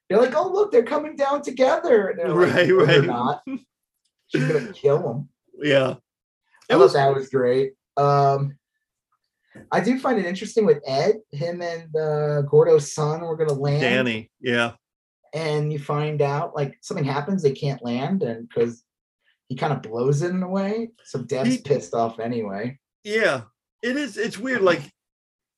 They're 0.10 0.20
like, 0.22 0.36
oh 0.36 0.52
look, 0.52 0.72
they're 0.72 0.84
coming 0.84 1.16
down 1.16 1.42
together. 1.42 2.10
And 2.10 2.20
they're 2.20 2.28
like, 2.30 2.54
Right, 2.56 2.68
"No, 2.70 2.86
they're 2.86 3.00
right. 3.02 3.08
not. 3.08 3.42
She's 4.28 4.44
gonna 4.46 4.74
kill 4.74 5.10
him. 5.12 5.30
Yeah. 5.60 5.96
I 6.70 6.76
It 6.76 6.78
thought 6.78 6.94
that 6.94 7.16
was 7.16 7.30
great. 7.30 7.74
Um, 7.96 8.58
I 9.72 9.80
do 9.80 9.98
find 10.00 10.20
it 10.20 10.26
interesting 10.26 10.66
with 10.66 10.84
Ed, 10.86 11.16
him 11.32 11.62
and 11.62 11.96
uh, 11.96 12.42
Gordo's 12.44 12.94
son 12.94 13.22
were 13.22 13.38
gonna 13.38 13.54
land, 13.54 13.82
Danny. 13.82 14.30
Yeah. 14.42 14.74
And 15.34 15.72
you 15.72 15.80
find 15.80 16.22
out 16.22 16.56
like 16.56 16.78
something 16.82 17.06
happens, 17.06 17.44
they 17.44 17.52
can't 17.52 17.84
land, 17.84 18.24
and 18.24 18.48
because 18.48 18.84
he 19.50 19.56
kind 19.56 19.74
of 19.74 19.82
blows 19.82 20.22
it 20.22 20.32
in 20.32 20.44
a 20.44 20.50
way, 20.50 20.90
so 21.04 21.22
Dev's 21.22 21.50
He- 21.50 21.62
pissed 21.62 21.94
off 21.94 22.20
anyway. 22.20 22.80
Yeah, 23.04 23.42
it 23.82 23.96
is. 23.96 24.18
It's 24.18 24.38
weird. 24.38 24.62
Like 24.62 24.82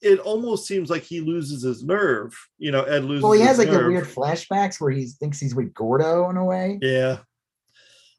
it 0.02 0.20
almost 0.20 0.66
seems 0.68 0.90
like 0.90 1.04
he 1.04 1.20
loses 1.20 1.64
his 1.64 1.84
nerve. 1.84 2.38
You 2.58 2.72
know, 2.72 2.84
Ed 2.84 3.04
loses. 3.04 3.24
Well, 3.24 3.34
he 3.34 3.42
has 3.42 3.58
like 3.58 3.70
the 3.70 3.88
weird 3.88 4.06
flashbacks 4.06 4.80
where 4.80 4.92
he 4.92 5.08
thinks 5.08 5.40
he's 5.40 5.56
with 5.56 5.74
Gordo 5.74 6.30
in 6.30 6.38
a 6.38 6.46
way. 6.46 6.80
Yeah. 6.82 7.20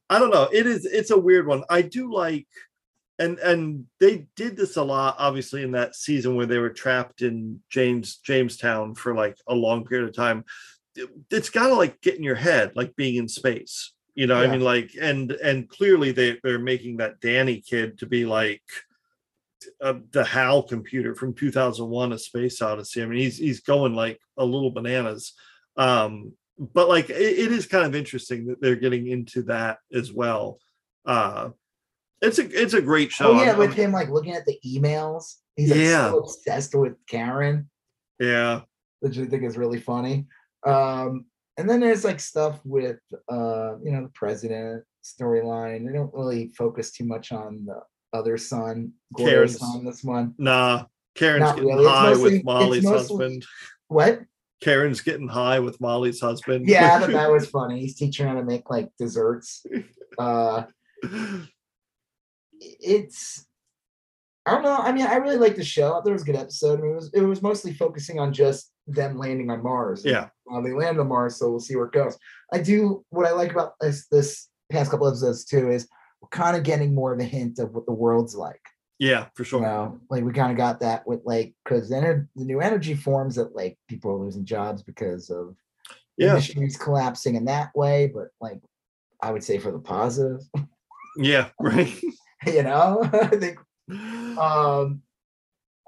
I 0.09 0.19
don't 0.19 0.33
know. 0.33 0.49
It 0.53 0.67
is 0.67 0.85
it's 0.85 1.11
a 1.11 1.19
weird 1.19 1.47
one. 1.47 1.63
I 1.71 1.83
do 1.83 2.13
like 2.13 2.49
and 3.19 3.39
and 3.39 3.87
they 4.01 4.27
did 4.35 4.57
this 4.57 4.77
a 4.77 4.83
lot 4.83 5.15
obviously 5.19 5.63
in 5.63 5.73
that 5.73 5.95
season 5.95 6.35
where 6.35 6.47
they 6.47 6.59
were 6.59 6.71
trapped 6.71 7.23
in 7.23 7.61
James 7.71 8.17
Jamestown 8.17 8.95
for 8.95 9.15
like 9.15 9.37
a 9.47 9.55
long 9.55 9.85
period 9.85 10.09
of 10.09 10.15
time. 10.15 10.45
It- 10.97 11.09
It's 11.31 11.51
got 11.51 11.69
to 11.69 11.75
like 11.75 12.01
get 12.01 12.17
in 12.17 12.23
your 12.23 12.35
head 12.37 12.73
like 12.75 12.97
being 12.97 13.17
in 13.17 13.29
space. 13.29 13.93
You 14.15 14.27
know, 14.27 14.37
I 14.37 14.49
mean 14.49 14.61
like 14.61 14.91
and 15.01 15.31
and 15.33 15.69
clearly 15.69 16.13
they 16.13 16.39
they're 16.43 16.59
making 16.59 16.97
that 16.99 17.21
Danny 17.21 17.61
kid 17.61 17.99
to 17.99 18.07
be 18.07 18.27
like 18.27 18.63
uh, 19.81 19.95
the 20.11 20.25
HAL 20.25 20.65
computer 20.65 21.15
from 21.15 21.33
2001 21.35 22.13
a 22.13 22.19
space 22.19 22.61
odyssey. 22.61 23.03
I 23.03 23.07
mean 23.07 23.21
he's 23.21 23.39
he's 23.39 23.61
going 23.61 23.95
like 23.95 24.19
a 24.37 24.45
little 24.45 24.71
bananas. 24.73 25.33
Um 25.77 26.33
but 26.59 26.89
like 26.89 27.09
it, 27.09 27.17
it 27.17 27.53
is 27.53 27.67
kind 27.67 27.87
of 27.87 27.95
interesting 27.95 28.47
that 28.49 28.61
they're 28.61 28.77
getting 28.77 29.07
into 29.07 29.43
that 29.45 29.79
as 29.95 30.13
well. 30.13 30.59
Uh 31.07 31.51
it's 32.21 32.39
a 32.39 32.47
it's 32.63 32.75
a 32.75 32.83
great 32.83 33.13
show. 33.13 33.29
Oh 33.33 33.41
yeah, 33.43 33.51
I'm- 33.51 33.59
with 33.59 33.71
I'm- 33.71 33.79
him 33.79 33.93
like 33.93 34.11
looking 34.11 34.33
at 34.35 34.45
the 34.45 34.59
emails. 34.67 35.37
He's 35.57 35.71
like 35.71 35.81
Yeah. 35.81 36.11
so 36.11 36.19
obsessed 36.19 36.75
with 36.75 36.95
Karen, 37.07 37.71
yeah, 38.19 38.63
which 38.99 39.19
I 39.19 39.25
think 39.27 39.45
is 39.45 39.57
really 39.57 39.81
funny. 39.81 40.27
Um, 40.67 41.27
and 41.57 41.69
then 41.69 41.81
there's 41.81 42.05
like 42.05 42.21
stuff 42.21 42.61
with 42.65 42.99
uh, 43.31 43.79
you 43.83 43.91
know, 43.93 44.03
the 44.03 44.11
president 44.15 44.85
storyline. 45.05 45.87
They 45.87 45.93
don't 45.93 46.13
really 46.15 46.49
focus 46.57 46.91
too 46.93 47.05
much 47.05 47.33
on 47.33 47.65
the 47.67 47.81
other 48.13 48.37
son, 48.39 48.93
Karen's- 49.17 49.59
son, 49.59 49.85
this 49.85 50.03
one. 50.05 50.35
nah. 50.39 50.85
Karen's 51.17 51.41
Not 51.41 51.57
getting 51.57 51.71
really. 51.71 51.87
High 51.89 52.11
mostly- 52.11 52.33
with 52.37 52.45
Molly's 52.45 52.85
mostly- 52.85 53.17
husband. 53.17 53.47
What? 53.89 54.21
Karen's 54.63 55.01
getting 55.01 55.27
high 55.29 55.59
with 55.59 55.81
Molly's 55.81 56.21
husband. 56.21 56.69
Yeah, 56.69 56.97
I 56.97 57.01
thought 57.01 57.11
that 57.11 57.31
was 57.33 57.47
funny. 57.51 57.81
He's 57.81 57.97
teaching 57.97 58.27
her 58.27 58.33
how 58.35 58.39
to 58.39 58.45
make 58.45 58.69
like 58.71 58.91
desserts. 58.99 59.65
Uh 60.19 60.65
it's 62.61 63.47
I 64.47 64.53
don't 64.53 64.63
know. 64.63 64.77
I 64.77 64.93
mean, 64.93 65.07
I 65.07 65.17
really 65.17 65.37
like 65.37 65.57
the 65.57 65.65
show. 65.65 65.91
I 65.93 66.01
thought 66.01 66.09
it 66.09 66.13
was 66.13 66.23
a 66.23 66.27
good 66.27 66.37
episode. 66.37 66.79
I 66.79 66.83
mean, 66.83 66.93
it 66.93 66.95
was 66.97 67.11
it 67.15 67.21
was 67.21 67.43
mostly 67.43 67.73
focusing 67.75 68.19
on 68.19 68.33
just 68.33 68.71
them 68.95 69.19
landing 69.19 69.51
on 69.51 69.63
Mars. 69.63 70.05
Yeah. 70.05 70.29
uh, 70.53 70.61
they 70.61 70.73
land 70.73 70.99
on 71.01 71.09
Mars, 71.09 71.37
so 71.37 71.51
we'll 71.51 71.61
see 71.61 71.77
where 71.77 71.87
it 71.87 71.93
goes. 71.93 72.17
I 72.53 72.59
do 72.59 73.05
what 73.11 73.27
I 73.27 73.33
like 73.33 73.53
about 73.53 73.75
this 73.81 74.07
this 74.09 74.49
past 74.71 74.91
couple 74.91 75.09
episodes 75.09 75.45
too 75.45 75.71
is 75.71 75.89
we're 76.21 76.29
kind 76.29 76.57
of 76.57 76.63
getting 76.63 76.95
more 76.95 77.13
of 77.13 77.21
a 77.21 77.25
hint 77.25 77.59
of 77.59 77.73
what 77.75 77.87
the 77.87 77.93
world's 77.93 78.35
like. 78.35 78.61
yeah, 78.99 79.27
for 79.35 79.45
sure. 79.45 79.61
You 79.61 79.67
know, 79.67 80.01
like 80.11 80.25
we 80.25 80.33
kind 80.33 80.51
of 80.53 80.57
got 80.59 80.81
that 80.81 81.07
with 81.07 81.21
like 81.25 81.55
because 81.65 81.89
then 81.89 82.29
the 82.37 82.45
new 82.45 82.61
energy 82.61 82.95
forms 82.95 83.37
that 83.37 83.55
like 83.57 83.79
people 83.89 84.11
are 84.13 84.19
losing 84.25 84.45
jobs 84.45 84.83
because 84.83 85.31
of 85.31 85.57
Yeah, 86.17 86.35
industries 86.35 86.77
collapsing 86.77 87.35
in 87.37 87.45
that 87.47 87.71
way, 87.75 88.11
but 88.15 88.29
like 88.41 88.61
I 89.23 89.31
would 89.33 89.45
say 89.45 89.59
for 89.59 89.71
the 89.73 89.79
positive, 89.79 90.41
yeah, 91.17 91.49
right. 91.61 91.93
you 92.47 92.63
know. 92.63 93.01
I 93.13 93.27
think 93.37 93.59
um 94.39 95.03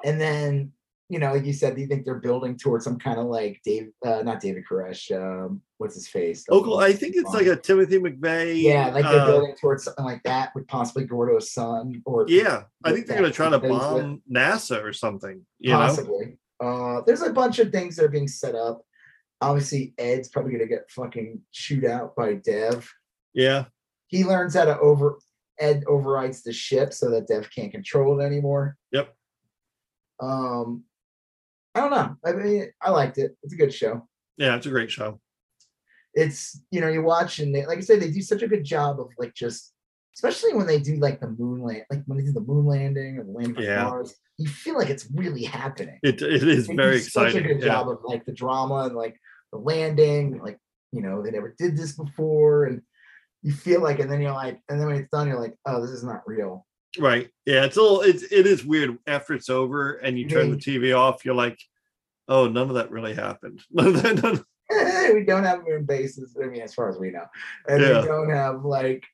and 0.05 0.21
then 0.21 0.73
you 1.13 1.19
know, 1.19 1.31
like 1.31 1.45
you 1.45 1.53
said, 1.53 1.75
do 1.75 1.83
you 1.83 1.87
think 1.87 2.07
they're 2.07 2.15
building 2.15 2.57
towards 2.57 2.85
some 2.85 2.99
kind 2.99 3.19
of 3.21 3.27
like 3.27 3.61
Dave 3.67 3.91
uh 4.03 4.23
not 4.23 4.41
David 4.41 4.65
Koresh, 4.69 5.13
um, 5.15 5.61
what's 5.77 5.95
his 5.95 6.09
face? 6.09 6.47
Oklahoma, 6.51 6.87
I 6.87 6.95
think 6.95 7.17
it's 7.17 7.35
like 7.35 7.47
a 7.47 7.55
Timothy 7.55 7.99
McVeigh. 7.99 8.63
yeah, 8.63 8.87
like 8.89 9.05
they're 9.05 9.21
uh, 9.21 9.27
building 9.27 9.55
towards 9.61 9.85
something 9.85 10.07
like 10.07 10.23
that 10.23 10.53
with 10.55 10.67
possibly 10.69 11.05
Gordo's 11.05 11.51
son 11.53 12.01
or 12.07 12.25
yeah, 12.29 12.63
I 12.83 12.93
think 12.93 13.07
they're 13.07 13.19
gonna 13.19 13.31
try 13.31 13.51
to 13.51 13.61
phase 13.61 13.71
with- 13.71 13.79
bomb 13.79 14.23
NASA 14.33 14.83
or 14.83 14.95
something. 14.95 15.45
You 15.59 15.73
know, 15.73 15.79
possibly. 15.81 16.39
Uh, 16.59 17.03
there's 17.07 17.21
a 17.21 17.31
bunch 17.31 17.59
of 17.59 17.71
things 17.71 17.97
that 17.97 18.07
are 18.07 18.09
being 18.09 18.27
set 18.29 18.55
up. 18.55 18.81
Obviously, 19.43 19.93
Ed's 19.99 20.31
probably 20.31 20.53
gonna 20.53 20.67
get 20.67 20.91
fucking 20.91 21.43
chewed 21.53 21.85
out 21.85 22.17
by 22.17 22.35
Dev. 22.35 22.91
yeah, 23.35 23.65
He 24.07 24.25
learns 24.25 24.55
how 24.55 24.65
to 24.65 24.79
over 24.79 25.19
Ed 25.59 25.85
overrides 25.87 26.43
the 26.43 26.55
ship 26.55 26.95
so 26.95 27.11
that 27.11 27.29
Dev 27.29 27.51
can't 27.55 27.71
control 27.71 28.19
it 28.19 28.25
anymore. 28.25 28.79
Yep. 28.93 29.15
Um, 30.21 30.85
I 31.75 31.81
don't 31.81 31.91
know. 31.91 32.17
I 32.25 32.33
mean, 32.33 32.71
I 32.81 32.91
liked 32.91 33.19
it. 33.19 33.37
It's 33.43 33.55
a 33.55 33.57
good 33.57 33.73
show. 33.73 34.07
yeah. 34.37 34.57
It's 34.57 34.67
a 34.67 34.71
great 34.71 34.91
show. 34.91 35.21
It's 36.15 36.61
you 36.71 36.81
know 36.83 36.89
you 36.89 37.03
watch 37.03 37.39
and 37.39 37.55
they, 37.55 37.65
like 37.65 37.79
I 37.79 37.81
said 37.81 38.01
they 38.01 38.11
do 38.11 38.21
such 38.21 38.43
a 38.43 38.49
good 38.49 38.65
job 38.65 39.01
of 39.01 39.09
like 39.19 39.35
just 39.35 39.73
especially 40.15 40.53
when 40.53 40.67
they 40.67 40.79
do 40.79 40.97
like 40.97 41.21
the 41.21 41.29
moon 41.31 41.63
land 41.63 41.85
like 41.91 42.03
when 42.05 42.19
they 42.19 42.25
do 42.25 42.33
the 42.35 42.41
moon 42.43 42.67
landing 42.67 43.19
and 43.19 43.33
landing 43.35 43.57
on 43.57 43.63
Yeah. 43.63 43.85
Mars. 43.85 44.15
You 44.37 44.47
feel 44.49 44.77
like 44.77 44.91
it's 44.91 45.09
really 45.15 45.45
happening. 45.45 45.99
It 46.03 46.21
it 46.21 46.43
is 46.47 46.67
They 46.67 46.75
do 46.75 46.83
very 46.83 46.99
Such 47.01 47.23
a 47.23 47.27
exciting. 47.29 47.49
good 47.49 47.61
Yeah. 47.61 47.73
job 47.73 47.89
of 47.89 47.99
like 48.05 48.27
the 48.27 48.33
drama 48.33 48.85
and 48.87 48.95
like 48.95 49.17
the 49.53 49.59
landing, 49.59 50.39
like 50.43 50.59
you 50.93 51.01
know 51.01 51.23
they 51.23 51.31
never 51.31 51.55
did 51.57 51.79
this 51.79 51.93
before, 51.97 52.65
and 52.67 52.83
you 53.43 53.53
feel 53.53 53.81
like, 53.83 53.99
and 53.99 54.11
then 54.13 54.21
you're 54.21 54.33
like, 54.35 54.61
and 54.69 54.79
then 54.79 54.87
when 54.89 54.97
it's 54.97 55.11
done, 55.11 55.27
you're 55.29 55.41
like, 55.41 55.55
oh, 55.67 55.81
this 55.81 55.91
is 55.91 56.05
not 56.05 56.23
real. 56.27 56.67
Right. 56.99 57.31
Yeah. 57.47 57.65
It's 57.65 57.77
a 57.77 57.83
little. 57.83 58.01
It's 58.03 58.23
it 58.25 58.47
is 58.47 58.65
weird 58.65 58.99
after 59.07 59.35
it's 59.35 59.49
over 59.49 59.95
and 59.95 60.19
you 60.19 60.29
turn 60.29 60.51
the 60.51 60.57
TV 60.57 60.97
off. 60.97 61.25
You're 61.25 61.35
like, 61.35 61.59
oh, 62.29 62.49
none 62.49 62.69
of 62.69 62.75
that 62.75 62.91
really 62.91 63.15
happened. 63.15 63.63
None 63.71 63.87
of 63.97 64.03
that- 64.03 64.23
none- 64.23 64.45
we 65.15 65.25
don't 65.25 65.45
have 65.45 65.65
moon 65.67 65.85
bases. 65.85 66.37
I 66.43 66.47
mean, 66.47 66.63
as 66.63 66.73
far 66.75 66.89
as 66.89 66.99
we 66.99 67.11
know, 67.11 67.25
and 67.69 67.83
Yeah. 67.83 68.01
we 68.01 68.07
don't 68.07 68.31
have 68.31 68.65
like, 68.65 69.05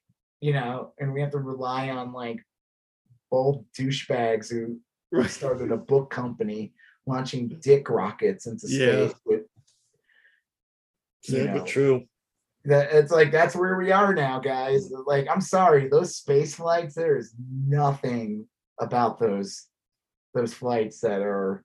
you 0.40 0.52
know, 0.52 0.92
and 0.98 1.12
we 1.12 1.20
have 1.20 1.30
to 1.32 1.38
rely 1.38 1.90
on 1.90 2.12
like 2.12 2.38
old 3.32 3.64
douchebags 3.72 4.50
who 4.50 4.78
right. 5.10 5.28
started 5.30 5.72
a 5.72 5.76
book 5.76 6.10
company 6.10 6.72
launching 7.06 7.48
dick 7.60 7.88
rockets 7.90 8.46
into 8.46 8.66
Yeah. 8.68 9.08
space 9.08 9.20
with 9.24 9.42
Yeah, 11.28 11.44
know. 11.44 11.54
but 11.54 11.66
true. 11.66 12.04
That 12.68 12.92
it's 12.92 13.10
like 13.10 13.32
that's 13.32 13.56
where 13.56 13.76
we 13.76 13.90
are 13.90 14.14
now 14.14 14.38
guys 14.38 14.90
like 15.06 15.26
i'm 15.30 15.40
sorry 15.40 15.88
those 15.88 16.16
space 16.16 16.54
flights 16.54 16.94
there 16.94 17.16
is 17.16 17.34
nothing 17.66 18.46
about 18.80 19.18
those 19.18 19.66
those 20.34 20.52
flights 20.52 21.00
that 21.00 21.22
are 21.22 21.64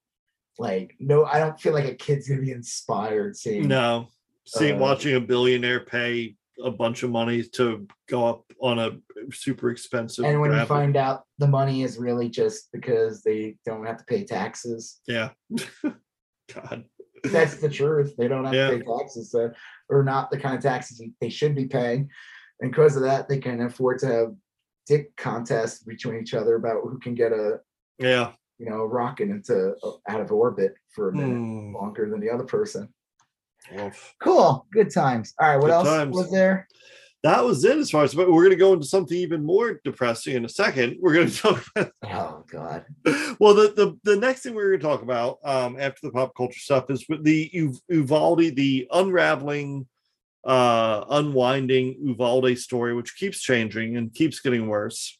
like 0.58 0.96
no 1.00 1.26
i 1.26 1.40
don't 1.40 1.60
feel 1.60 1.74
like 1.74 1.86
a 1.86 1.96
kid's 1.96 2.28
gonna 2.28 2.42
be 2.42 2.52
inspired 2.52 3.36
seeing 3.36 3.68
No. 3.68 4.08
Seeing 4.46 4.76
Uh, 4.76 4.80
watching 4.80 5.16
a 5.16 5.22
billionaire 5.22 5.86
pay 5.86 6.36
a 6.64 6.70
bunch 6.70 7.04
of 7.04 7.10
money 7.10 7.44
to 7.44 7.88
go 8.10 8.28
up 8.28 8.44
on 8.62 8.78
a 8.78 8.92
super 9.32 9.72
expensive. 9.72 10.26
and 10.26 10.40
when 10.40 10.52
you 10.52 10.66
find 10.66 10.96
out 10.98 11.24
the 11.38 11.48
money 11.48 11.82
is 11.84 11.98
really 11.98 12.30
just 12.30 12.70
because 12.72 13.24
they 13.24 13.56
don't 13.66 13.86
have 13.86 13.98
to 13.98 14.06
pay 14.06 14.24
taxes 14.24 15.02
yeah. 15.08 15.30
God. 16.54 16.86
That's 17.32 17.56
the 17.56 17.70
truth 17.70 18.16
they 18.18 18.28
don't 18.28 18.46
have 18.46 18.54
Yeah. 18.54 18.70
to 18.72 18.80
pay 18.80 18.84
taxes 19.00 19.32
so, 19.32 19.52
or 19.90 20.04
not 20.04 20.30
the 20.30 20.40
kind 20.40 20.56
of 20.56 20.62
taxes 20.62 21.02
they 21.22 21.30
should 21.30 21.56
be 21.56 21.66
paying 21.66 22.10
and 22.60 22.72
because 22.72 22.96
of 22.96 23.04
that 23.04 23.28
they 23.30 23.40
can 23.40 23.62
afford 23.62 24.00
to 24.00 24.08
have 24.08 24.36
dick 24.86 25.16
contests 25.16 25.84
between 25.84 26.20
each 26.22 26.34
other 26.34 26.56
about 26.56 26.82
who 26.84 27.00
can 27.00 27.16
get 27.16 27.32
a 27.32 27.60
Yeah. 28.00 28.34
you 28.60 28.70
know, 28.70 28.86
rocket 28.86 29.30
into 29.30 29.76
out 30.08 30.22
of 30.22 30.32
orbit 30.32 30.74
for 30.94 31.10
a 31.10 31.14
minute 31.14 31.38
Hmm. 31.38 31.76
longer 31.76 32.10
than 32.10 32.20
the 32.20 32.30
other 32.30 32.44
person. 32.44 32.94
Oof. 33.80 34.14
Cool, 34.22 34.68
good 34.74 34.92
times. 34.92 35.34
All 35.40 35.48
right, 35.48 35.56
what 35.58 35.68
Good 35.68 35.72
else 35.74 35.88
times. 35.88 36.16
was 36.16 36.32
there? 36.32 36.68
That 37.24 37.46
was 37.46 37.64
it 37.64 37.78
as 37.78 37.90
far 37.90 38.04
as, 38.04 38.14
but 38.14 38.30
we're 38.30 38.44
going 38.44 38.50
to 38.50 38.58
go 38.58 38.74
into 38.74 38.86
something 38.86 39.18
even 39.18 39.46
more 39.46 39.80
depressing 39.86 40.36
in 40.36 40.44
a 40.44 40.50
second. 40.50 40.98
We're 41.02 41.14
going 41.14 41.30
to 41.30 41.38
talk 41.38 41.66
about 41.74 41.92
Oh 42.04 42.44
God, 42.52 42.86
well, 43.40 43.54
the, 43.54 43.74
the 43.76 43.98
the 44.04 44.18
next 44.18 44.42
thing 44.42 44.54
we're 44.54 44.70
going 44.70 44.80
to 44.82 44.86
talk 44.86 45.02
about 45.02 45.40
um, 45.46 45.78
after 45.80 46.00
the 46.04 46.12
pop 46.12 46.36
culture 46.36 46.60
stuff 46.60 46.90
is 46.90 47.06
with 47.08 47.24
the 47.24 47.50
Uv- 47.56 47.80
Uvalde, 47.88 48.56
the 48.56 48.88
unraveling, 48.92 49.88
uh, 50.44 51.06
unwinding 51.10 51.96
Uvalde 52.04 52.58
story, 52.58 52.94
which 52.94 53.16
keeps 53.16 53.42
changing 53.42 53.96
and 53.96 54.14
keeps 54.14 54.42
getting 54.42 54.68
worse. 54.68 55.18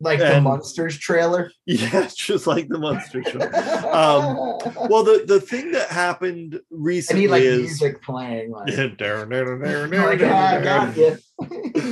Like 0.00 0.20
the 0.20 0.40
Munsters 0.40 0.96
trailer. 0.98 1.50
Yeah, 1.66 2.08
just 2.14 2.46
like 2.46 2.68
the 2.68 2.78
Munster 2.78 3.22
show. 3.24 3.40
Um, 3.88 4.36
Well, 4.88 5.02
the 5.04 5.24
the 5.26 5.40
thing 5.40 5.72
that 5.72 5.88
happened 5.90 6.54
I 6.56 6.58
recently 6.70 7.22
need 7.22 7.30
like 7.30 7.42
is 7.42 7.58
music 7.60 8.02
playing. 8.02 8.50
Like, 8.52 8.70
Yeah, 8.70 8.88
darn, 8.96 9.30
darn, 9.30 9.60
darn, 9.60 9.90
like 9.92 10.20
ah, 10.22 10.60
darn, 10.60 10.64
got 10.64 10.96
you. 10.96 11.18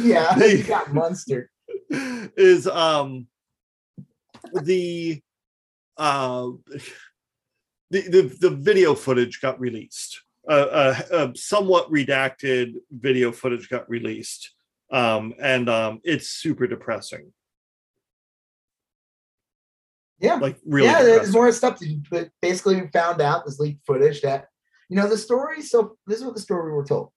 yeah, 0.03 0.35
They- 0.35 0.63
got 0.63 0.93
monster. 0.95 1.51
is 1.91 2.67
um 2.67 3.27
the 4.63 5.21
uh 5.97 6.49
the 7.91 8.01
the, 8.09 8.37
the 8.41 8.51
video 8.51 8.95
footage 8.95 9.41
got 9.41 9.59
released 9.61 10.23
uh, 10.49 10.53
uh, 10.53 11.01
uh 11.13 11.29
somewhat 11.35 11.91
redacted 11.91 12.75
video 12.91 13.33
footage 13.33 13.69
got 13.69 13.89
released 13.89 14.53
um 14.93 15.35
and 15.41 15.69
um 15.69 16.01
it's 16.05 16.29
super 16.29 16.67
depressing 16.67 17.33
Yeah, 20.19 20.35
like 20.37 20.59
really 20.65 20.89
yeah. 20.89 21.03
There's 21.03 21.33
more 21.33 21.51
stuff. 21.53 21.79
To, 21.81 22.01
but 22.11 22.31
basically, 22.41 22.81
we 22.81 22.89
found 22.89 23.21
out 23.21 23.45
this 23.45 23.59
leaked 23.59 23.85
footage 23.87 24.23
that 24.23 24.47
You 24.89 24.97
know, 24.97 25.09
the 25.09 25.19
story. 25.19 25.63
So 25.63 25.97
this 26.07 26.19
is 26.19 26.25
what 26.25 26.35
the 26.35 26.41
story 26.41 26.71
we 26.71 26.77
were 26.77 26.85
told 26.85 27.11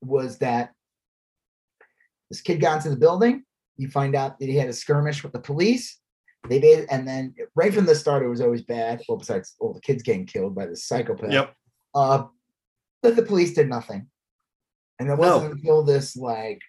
was 0.00 0.38
that 0.38 0.72
this 2.30 2.40
kid 2.40 2.60
got 2.60 2.76
into 2.76 2.90
the 2.90 2.96
building. 2.96 3.44
You 3.76 3.88
find 3.88 4.14
out 4.14 4.38
that 4.38 4.48
he 4.48 4.56
had 4.56 4.68
a 4.68 4.72
skirmish 4.72 5.22
with 5.22 5.32
the 5.32 5.40
police. 5.40 5.98
They 6.48 6.60
did, 6.60 6.86
and 6.90 7.06
then 7.06 7.34
right 7.54 7.74
from 7.74 7.86
the 7.86 7.94
start, 7.94 8.22
it 8.22 8.28
was 8.28 8.40
always 8.40 8.62
bad. 8.62 9.02
Well, 9.08 9.18
besides 9.18 9.54
all 9.58 9.74
the 9.74 9.80
kids 9.80 10.02
getting 10.02 10.26
killed 10.26 10.54
by 10.54 10.66
this 10.66 10.84
psychopath. 10.84 11.32
Yep. 11.32 11.54
Uh, 11.94 12.24
but 13.02 13.16
the 13.16 13.22
police 13.22 13.54
did 13.54 13.68
nothing, 13.68 14.08
and 14.98 15.10
it 15.10 15.18
wasn't 15.18 15.52
until 15.54 15.82
this 15.82 16.16
like 16.16 16.60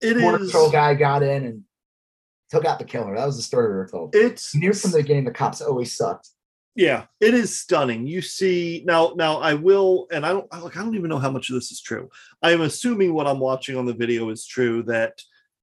It 0.00 0.20
border 0.20 0.42
is. 0.42 0.50
patrol 0.50 0.70
guy 0.70 0.94
got 0.94 1.22
in 1.22 1.44
and 1.44 1.62
took 2.50 2.64
out 2.64 2.78
the 2.78 2.84
killer. 2.84 3.14
That 3.16 3.26
was 3.26 3.36
the 3.36 3.42
story 3.42 3.68
we 3.68 3.74
were 3.76 3.88
told. 3.88 4.14
It's 4.14 4.54
near 4.54 4.72
from 4.72 4.90
the 4.92 4.98
beginning 4.98 5.24
the 5.24 5.30
cops 5.32 5.60
always 5.60 5.94
sucked. 5.96 6.28
yeah 6.76 7.04
it 7.20 7.34
is 7.34 7.58
stunning 7.58 8.06
you 8.06 8.22
see 8.22 8.84
now 8.86 9.12
now 9.16 9.38
i 9.38 9.52
will 9.54 10.06
and 10.12 10.24
i 10.24 10.28
don't 10.28 10.46
I- 10.52 10.60
look 10.60 10.76
i 10.76 10.80
don't 10.82 10.94
even 10.94 11.08
know 11.10 11.18
how 11.18 11.30
much 11.30 11.48
of 11.50 11.54
this 11.54 11.72
is 11.72 11.80
true 11.80 12.08
i'm 12.42 12.60
assuming 12.60 13.12
what 13.14 13.26
i'm 13.26 13.40
watching 13.40 13.76
on 13.76 13.86
the 13.86 13.94
video 14.04 14.28
is 14.30 14.46
true 14.46 14.82
that 14.84 15.14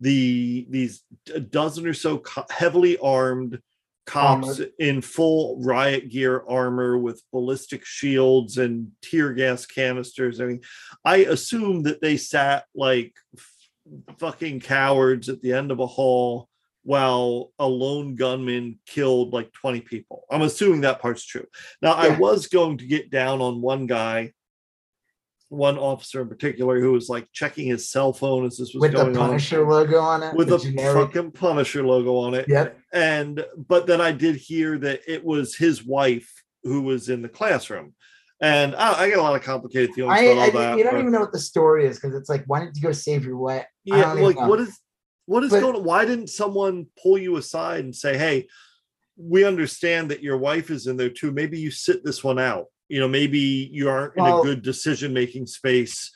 the 0.01 0.65
these 0.69 1.03
a 1.33 1.39
dozen 1.39 1.87
or 1.87 1.93
so 1.93 2.17
co- 2.17 2.43
heavily 2.49 2.97
armed 2.97 3.59
cops 4.05 4.59
Armored. 4.59 4.71
in 4.77 4.99
full 5.01 5.61
riot 5.63 6.09
gear 6.09 6.43
armor 6.49 6.97
with 6.97 7.23
ballistic 7.31 7.85
shields 7.85 8.57
and 8.57 8.91
tear 9.01 9.31
gas 9.31 9.65
canisters 9.65 10.41
i 10.41 10.45
mean 10.45 10.61
i 11.05 11.17
assume 11.35 11.83
that 11.83 12.01
they 12.01 12.17
sat 12.17 12.65
like 12.75 13.13
fucking 14.17 14.59
cowards 14.59 15.29
at 15.29 15.41
the 15.41 15.53
end 15.53 15.71
of 15.71 15.79
a 15.79 15.87
hall 15.87 16.49
while 16.85 17.51
a 17.57 17.67
lone 17.67 18.13
gunman 18.13 18.77
killed 18.85 19.33
like 19.33 19.51
20 19.53 19.81
people. 19.81 20.23
I'm 20.29 20.43
assuming 20.43 20.81
that 20.81 21.01
part's 21.01 21.25
true. 21.25 21.47
Now, 21.81 21.93
I 21.93 22.09
was 22.19 22.45
going 22.45 22.77
to 22.77 22.85
get 22.85 23.09
down 23.09 23.41
on 23.41 23.59
one 23.59 23.87
guy, 23.87 24.33
one 25.49 25.79
officer 25.79 26.21
in 26.21 26.29
particular, 26.29 26.79
who 26.79 26.91
was 26.91 27.09
like 27.09 27.27
checking 27.33 27.65
his 27.65 27.89
cell 27.89 28.13
phone 28.13 28.45
as 28.45 28.57
this 28.57 28.71
was 28.75 28.81
with 28.81 28.91
the 28.91 28.97
going 28.97 29.17
on 29.17 29.29
Punisher 29.29 29.67
logo 29.67 29.97
on 29.99 30.21
it. 30.21 30.35
with 30.35 30.49
the 30.49 30.59
fucking 30.93 31.31
Punisher 31.31 31.83
logo 31.83 32.17
on 32.17 32.35
it. 32.35 32.45
Yep. 32.47 32.77
And 32.93 33.43
but 33.57 33.87
then 33.87 33.99
I 33.99 34.11
did 34.11 34.35
hear 34.35 34.77
that 34.77 35.01
it 35.07 35.25
was 35.25 35.55
his 35.55 35.83
wife 35.83 36.31
who 36.61 36.83
was 36.83 37.09
in 37.09 37.23
the 37.23 37.29
classroom. 37.29 37.95
And 38.41 38.75
I, 38.75 38.93
I 38.93 39.09
got 39.09 39.17
a 39.17 39.23
lot 39.23 39.35
of 39.35 39.41
complicated 39.41 39.95
feelings 39.95 40.19
I, 40.19 40.23
about 40.25 40.37
all 40.37 40.43
I 40.43 40.49
that. 40.51 40.77
you 40.77 40.83
don't 40.83 40.93
but- 40.93 40.99
even 40.99 41.11
know 41.11 41.21
what 41.21 41.31
the 41.31 41.39
story 41.39 41.87
is 41.87 41.99
because 41.99 42.15
it's 42.15 42.29
like, 42.29 42.43
why 42.45 42.59
didn't 42.59 42.75
you 42.75 42.83
go 42.83 42.91
save 42.91 43.25
your 43.25 43.37
wife? 43.37 43.65
Yeah 43.85 44.13
like 44.13 44.35
know. 44.35 44.47
what 44.47 44.59
is 44.59 44.79
what 45.25 45.43
is 45.43 45.51
But- 45.51 45.61
going 45.61 45.75
on 45.75 45.83
why 45.83 46.05
didn't 46.05 46.27
someone 46.29 46.87
pull 47.01 47.17
you 47.17 47.37
aside 47.37 47.83
and 47.83 47.95
say 47.95 48.17
hey 48.17 48.47
we 49.17 49.43
understand 49.45 50.11
that 50.11 50.21
your 50.23 50.37
wife 50.37 50.69
is 50.69 50.87
in 50.87 50.97
there 50.97 51.09
too 51.09 51.31
maybe 51.31 51.59
you 51.59 51.71
sit 51.71 52.03
this 52.03 52.23
one 52.23 52.39
out 52.39 52.65
you 52.89 52.99
know 52.99 53.07
maybe 53.07 53.69
you 53.71 53.89
aren't 53.89 54.15
in 54.17 54.25
a 54.25 54.41
good 54.43 54.61
decision 54.61 55.13
making 55.13 55.45
space 55.47 56.11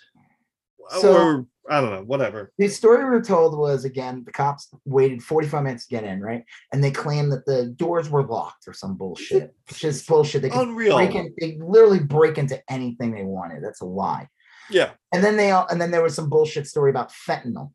So- 0.99 1.14
or 1.15 1.45
i 1.69 1.80
don't 1.81 1.91
know 1.91 2.03
whatever 2.03 2.52
The 2.57 2.68
story 2.68 3.03
we 3.03 3.10
were 3.11 3.22
told 3.22 3.57
was 3.57 3.86
again, 3.86 4.23
the 4.26 4.31
cops 4.31 4.69
waited 4.86 5.22
45 5.22 5.64
minutes 5.64 5.86
to 5.88 5.95
get 5.95 6.03
in, 6.03 6.19
right? 6.19 6.44
And 6.73 6.84
they 6.84 6.90
claimed 6.90 7.31
that 7.31 7.45
the 7.45 7.68
doors 7.68 8.10
were 8.10 8.26
locked 8.26 8.68
or 8.68 8.73
some 8.73 8.95
bullshit. 8.98 9.53
It's 9.68 9.80
just 9.80 10.07
bullshit. 10.07 10.41
They 10.41 10.49
unreal 10.49 10.95
break 10.98 11.14
in, 11.14 11.31
they 11.40 11.60
literally 11.61 11.99
break 11.99 12.40
into 12.40 12.60
anything 12.72 13.14
they 13.14 13.23
wanted. 13.23 13.64
That's 13.64 13.81
a 13.81 13.86
lie. 13.86 14.27
yeah 14.72 14.91
And 15.14 15.23
then 15.23 15.38
they 15.38 15.52
all, 15.52 15.68
and 15.69 15.80
then 15.80 15.91
there 15.91 16.02
was 16.02 16.15
some 16.15 16.27
bullshit 16.27 16.65
story 16.68 16.90
about 16.90 17.11
fentanyl 17.11 17.72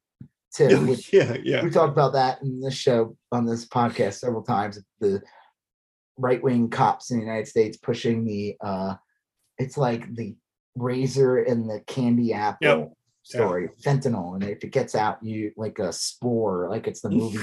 too, 0.55 0.87
which 0.87 1.13
yeah 1.13 1.37
yeah 1.43 1.63
we 1.63 1.71
talked 1.71 1.93
about 1.93 2.13
that 2.13 2.41
in 2.43 2.61
this 2.61 2.75
show 2.75 3.17
on 3.33 3.47
this 3.47 3.67
podcast 3.67 4.15
several 4.15 4.43
times. 4.43 4.79
The 5.01 5.23
right 6.17 6.43
wing 6.43 6.71
cops 6.71 7.11
in 7.11 7.19
the 7.19 7.25
United 7.25 7.49
States 7.49 7.77
pushing 7.77 8.25
the 8.25 8.57
uh 8.65 8.95
it's 9.59 9.77
like 9.77 10.15
the 10.15 10.37
razor 10.77 11.39
and 11.39 11.69
the 11.69 11.81
candy 11.87 12.33
apple 12.33 12.59
Yep. 12.69 12.93
story, 13.23 13.71
fentanyl, 13.85 14.35
and 14.35 14.45
if 14.45 14.65
it 14.65 14.73
gets 14.73 14.95
out, 14.95 15.23
you 15.23 15.53
like 15.57 15.79
a 15.79 15.93
spore, 15.93 16.69
like 16.71 16.87
it's 16.87 17.01
the 17.01 17.11
movie. 17.11 17.39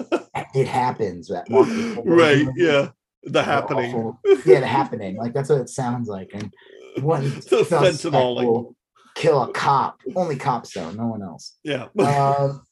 it 0.54 0.66
happens. 0.66 1.28
That 1.28 1.46
right 2.04 2.46
yeah 2.56 2.90
the 3.24 3.42
happening 3.42 3.94
awful. 3.94 4.20
Yeah, 4.44 4.60
the 4.60 4.66
happening. 4.66 5.16
Like 5.16 5.32
that's 5.32 5.48
what 5.48 5.60
it 5.60 5.68
sounds 5.68 6.08
like. 6.08 6.30
And 6.34 6.52
one 7.04 7.24
The 7.24 7.64
fentanyl, 7.68 8.74
kill 9.22 9.42
a 9.42 9.52
cop. 9.52 10.00
Only 10.16 10.36
cops 10.36 10.74
though, 10.74 10.90
no 10.90 11.06
one 11.06 11.22
else. 11.22 11.56
yeah 11.64 11.88
Um, 11.98 12.62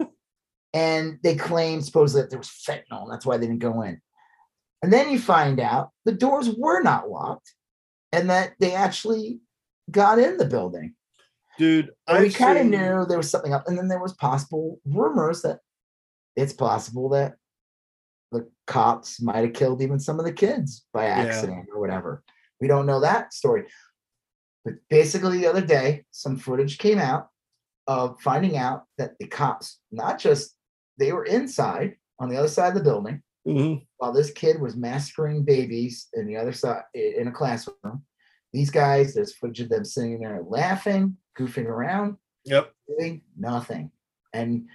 and 0.75 1.19
they 1.23 1.35
claim 1.37 1.81
supposedly 1.81 2.23
that 2.23 2.31
there 2.31 2.39
was 2.39 2.49
fentanyl, 2.49 3.09
that's 3.11 3.27
why 3.27 3.37
they 3.37 3.47
didn't 3.47 3.61
go 3.61 3.83
in. 3.83 4.01
And 4.83 4.93
then 4.93 5.11
you 5.11 5.19
find 5.19 5.61
out 5.61 5.91
the 6.05 6.13
doors 6.13 6.49
were 6.57 6.83
not 6.83 7.09
locked, 7.11 7.55
and 8.13 8.31
that 8.31 8.53
they 8.61 8.73
actually 8.73 9.41
got 9.91 10.19
in 10.19 10.37
the 10.39 10.45
building. 10.47 10.95
dude 11.59 11.91
And 12.09 12.23
we 12.23 12.31
kind 12.31 12.57
of 12.59 12.63
seen- 12.63 12.71
knew 12.71 13.05
there 13.07 13.19
was 13.19 13.31
something 13.31 13.53
up, 13.53 13.65
and 13.69 13.77
then 13.77 13.89
there 13.89 14.01
was 14.01 14.15
possible 14.15 14.81
rumors 14.85 15.43
that 15.43 15.59
it's 16.37 16.53
possible 16.53 17.09
that 17.11 17.35
the 18.33 18.49
cops 18.67 19.21
might 19.21 19.45
have 19.45 19.53
killed 19.53 19.83
even 19.83 19.99
some 20.01 20.19
of 20.21 20.25
the 20.25 20.33
kids 20.33 20.87
by 20.95 21.07
accident 21.07 21.67
or 21.75 21.81
whatever. 21.81 22.23
We 22.61 22.69
don't 22.69 22.87
know 22.87 23.01
that 23.01 23.35
story. 23.35 23.65
But 24.65 24.75
basically, 24.89 25.39
the 25.39 25.47
other 25.47 25.65
day, 25.65 26.05
some 26.11 26.37
footage 26.37 26.79
came 26.79 26.99
out 26.99 27.29
of 27.87 28.21
finding 28.21 28.57
out 28.57 28.85
that 28.99 29.19
the 29.19 29.27
cops, 29.27 29.81
not 29.91 30.19
just 30.19 30.55
they 30.99 31.13
were 31.13 31.25
inside 31.25 31.97
on 32.19 32.29
the 32.29 32.37
other 32.37 32.49
side 32.49 32.69
of 32.69 32.75
the 32.75 32.85
building, 32.85 33.23
Mhm. 33.47 33.87
while 33.97 34.13
this 34.13 34.31
kid 34.31 34.61
was 34.61 34.77
massacring 34.77 35.45
babies 35.45 36.09
in 36.13 36.27
the 36.27 36.37
other 36.37 36.53
side 36.53 36.83
in 36.95 37.27
a 37.29 37.33
classroom. 37.33 38.05
These 38.53 38.71
guys, 38.71 39.15
there's 39.15 39.35
footage 39.35 39.61
of 39.61 39.69
them 39.71 39.85
sitting 39.85 40.21
there 40.21 40.43
laughing, 40.43 41.17
goofing 41.39 41.67
around, 41.67 42.19
yep 42.45 42.75
doing 42.87 43.23
nothing. 43.37 43.91
And 44.33 44.69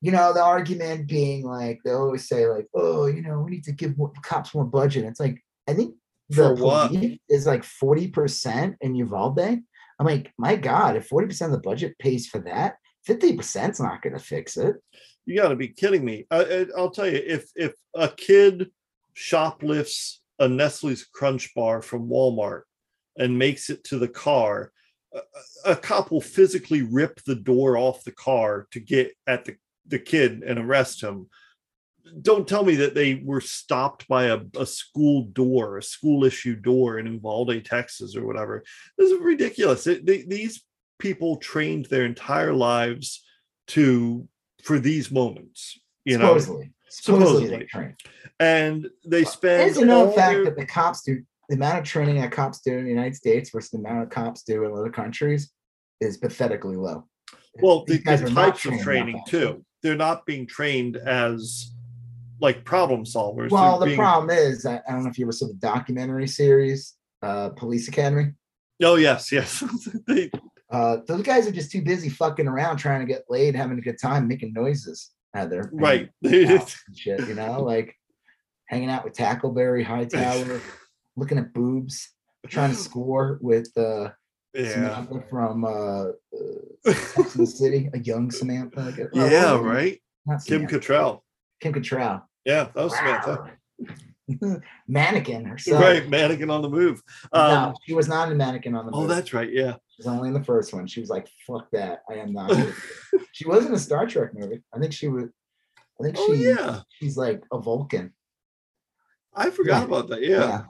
you 0.00 0.12
know, 0.12 0.34
the 0.34 0.42
argument 0.42 1.08
being 1.08 1.44
like 1.46 1.80
they 1.82 1.90
always 1.92 2.28
say, 2.28 2.46
like, 2.46 2.68
oh, 2.74 3.06
you 3.06 3.22
know, 3.22 3.40
we 3.40 3.52
need 3.52 3.64
to 3.64 3.72
give 3.72 3.96
more, 3.96 4.12
cops 4.22 4.54
more 4.54 4.64
budget. 4.66 5.04
It's 5.04 5.18
like 5.18 5.42
I 5.66 5.72
think 5.74 5.96
the 6.34 6.56
For 6.56 6.64
what? 6.64 6.88
police 6.88 7.18
is 7.28 7.46
like 7.46 7.62
40% 7.62 8.76
in 8.80 8.94
Uvalde. 8.94 9.38
I'm 9.98 10.06
like, 10.06 10.32
my 10.38 10.56
God, 10.56 10.96
if 10.96 11.08
40% 11.08 11.46
of 11.46 11.52
the 11.52 11.58
budget 11.58 11.96
pays 11.98 12.26
for 12.26 12.40
that, 12.40 12.76
50% 13.08 13.70
is 13.70 13.80
not 13.80 14.02
gonna 14.02 14.18
fix 14.18 14.56
it. 14.56 14.76
You 15.26 15.40
got 15.40 15.48
to 15.48 15.56
be 15.56 15.68
kidding 15.68 16.04
me. 16.04 16.26
I, 16.30 16.44
I, 16.44 16.66
I'll 16.76 16.90
tell 16.90 17.08
you, 17.08 17.20
if 17.24 17.50
if 17.56 17.72
a 17.94 18.08
kid 18.08 18.70
shoplifts 19.14 20.20
a 20.38 20.48
Nestle's 20.48 21.04
Crunch 21.04 21.54
bar 21.54 21.80
from 21.80 22.08
Walmart 22.08 22.62
and 23.16 23.38
makes 23.38 23.70
it 23.70 23.84
to 23.84 23.98
the 23.98 24.08
car, 24.08 24.72
a, 25.14 25.20
a 25.72 25.76
cop 25.76 26.10
will 26.10 26.20
physically 26.20 26.82
rip 26.82 27.22
the 27.24 27.36
door 27.36 27.76
off 27.76 28.04
the 28.04 28.12
car 28.12 28.66
to 28.72 28.80
get 28.80 29.12
at 29.26 29.44
the, 29.44 29.56
the 29.86 29.98
kid 29.98 30.42
and 30.42 30.58
arrest 30.58 31.02
him. 31.02 31.28
Don't 32.20 32.46
tell 32.46 32.64
me 32.64 32.76
that 32.76 32.94
they 32.94 33.22
were 33.24 33.40
stopped 33.40 34.06
by 34.08 34.24
a, 34.24 34.40
a 34.58 34.66
school 34.66 35.24
door, 35.32 35.78
a 35.78 35.82
school 35.82 36.24
issue 36.24 36.54
door 36.54 36.98
in 36.98 37.06
Uvalde, 37.06 37.64
Texas, 37.64 38.14
or 38.16 38.26
whatever. 38.26 38.62
This 38.98 39.10
is 39.10 39.20
ridiculous. 39.20 39.86
It, 39.86 40.04
they, 40.04 40.22
these 40.22 40.62
people 40.98 41.36
trained 41.36 41.86
their 41.86 42.04
entire 42.04 42.52
lives 42.52 43.24
to 43.68 44.28
for 44.62 44.78
these 44.78 45.10
moments, 45.10 45.78
you 46.04 46.18
know, 46.18 46.26
supposedly. 46.38 46.70
Supposedly, 46.90 47.26
Supposedly. 47.48 47.56
they 47.58 47.64
train. 47.64 47.96
and 48.38 48.88
they 49.04 49.24
spend 49.24 49.68
It's 49.70 49.78
a 49.78 49.84
known 49.84 50.08
all 50.08 50.12
fact 50.12 50.34
their- 50.34 50.44
that 50.44 50.56
the 50.56 50.66
cops 50.66 51.02
do 51.02 51.22
the 51.48 51.56
amount 51.56 51.78
of 51.78 51.84
training 51.84 52.16
that 52.20 52.30
cops 52.32 52.60
do 52.60 52.72
in 52.78 52.84
the 52.84 52.90
United 52.90 53.16
States 53.16 53.50
versus 53.50 53.70
the 53.70 53.78
amount 53.78 54.04
of 54.04 54.10
cops 54.10 54.42
do 54.44 54.64
in 54.64 54.72
other 54.72 54.90
countries 54.90 55.50
is 56.00 56.16
pathetically 56.18 56.76
low. 56.76 57.04
well 57.62 57.84
the, 57.84 57.94
These 57.96 58.04
the 58.20 58.26
are 58.26 58.30
types 58.30 58.64
of 58.64 58.78
training 58.80 59.20
too 59.26 59.64
they're 59.82 59.96
not 59.96 60.24
being 60.24 60.46
trained 60.46 60.96
as 60.96 61.73
like 62.40 62.64
problem 62.64 63.04
solvers 63.04 63.50
Well, 63.50 63.78
the 63.78 63.86
being- 63.86 63.98
problem 63.98 64.30
is, 64.30 64.66
I, 64.66 64.80
I 64.88 64.92
don't 64.92 65.04
know 65.04 65.10
if 65.10 65.18
you 65.18 65.24
ever 65.24 65.32
saw 65.32 65.46
the 65.46 65.54
documentary 65.54 66.26
series, 66.28 66.94
uh, 67.22 67.50
Police 67.50 67.88
Academy. 67.88 68.32
oh 68.82 68.96
yes 68.96 69.30
yes 69.32 69.62
They- 70.06 70.30
Uh, 70.70 70.96
those 71.06 71.22
guys 71.22 71.46
are 71.46 71.52
just 71.52 71.70
too 71.70 71.82
busy 71.82 72.08
fucking 72.08 72.48
around 72.48 72.78
trying 72.78 72.98
to 73.00 73.06
get 73.06 73.22
laid, 73.28 73.54
having 73.54 73.78
a 73.78 73.82
good 73.82 73.98
time, 74.00 74.26
making 74.26 74.52
noises 74.52 75.10
out 75.36 75.48
there. 75.50 75.70
right 75.72 76.08
shit, 76.24 77.20
you 77.28 77.34
know, 77.34 77.60
like 77.62 77.94
hanging 78.66 78.90
out 78.90 79.04
with 79.04 79.12
Tackleberry, 79.14 79.84
Hightower, 79.84 80.60
looking 81.16 81.38
at 81.38 81.52
boobs, 81.52 82.08
trying 82.48 82.70
to 82.70 82.76
score 82.76 83.38
with 83.40 83.68
uh, 83.76 84.08
yeah 84.54 84.72
Samantha 84.72 85.22
from 85.30 85.64
uh, 85.64 85.68
uh, 85.68 86.12
the 87.36 87.46
City, 87.46 87.88
a 87.94 87.98
young 88.00 88.30
Samantha. 88.32 88.92
Guess. 88.96 89.08
Oh, 89.14 89.28
yeah 89.28 89.60
right 89.60 90.00
kim 90.46 90.66
Cattrall. 90.66 91.20
Kim 91.64 91.72
Cattrall. 91.72 92.22
yeah 92.44 92.68
that 92.74 92.84
was 92.84 92.94
samantha 92.94 93.50
mannequin 94.88 95.44
herself. 95.44 95.82
right 95.82 96.08
mannequin 96.08 96.50
on 96.50 96.62
the 96.62 96.68
move 96.68 97.02
um 97.32 97.50
no, 97.50 97.74
she 97.86 97.94
was 97.94 98.08
not 98.08 98.30
a 98.30 98.34
mannequin 98.34 98.74
on 98.74 98.86
the 98.86 98.92
move. 98.92 99.04
oh 99.04 99.06
that's 99.06 99.32
right 99.34 99.50
yeah 99.52 99.74
She 99.88 99.96
was 100.02 100.06
only 100.06 100.28
in 100.28 100.34
the 100.34 100.42
first 100.44 100.72
one. 100.74 100.86
She 100.88 100.98
was 101.00 101.08
like, 101.08 101.28
"Fuck 101.46 101.68
that! 101.72 102.02
I 102.10 102.14
am 102.14 102.32
not." 102.32 102.50
she 103.32 103.46
was 103.46 103.64
in 103.66 103.72
a 103.72 103.78
Star 103.78 104.06
Trek 104.08 104.30
movie. 104.34 104.60
I 104.74 104.78
think 104.80 104.92
she 104.92 105.06
was. 105.08 105.26
I 106.00 106.02
think 106.02 106.16
oh 106.18 106.34
she. 106.34 106.48
yeah 106.48 106.80
She's 106.98 107.16
like 107.16 107.42
a 107.52 107.58
Vulcan. 107.60 108.12
i 109.34 109.50
forgot 109.50 109.80
Yeah. 109.80 109.84
about 109.84 110.08
that 110.08 110.22
yeah. 110.22 110.62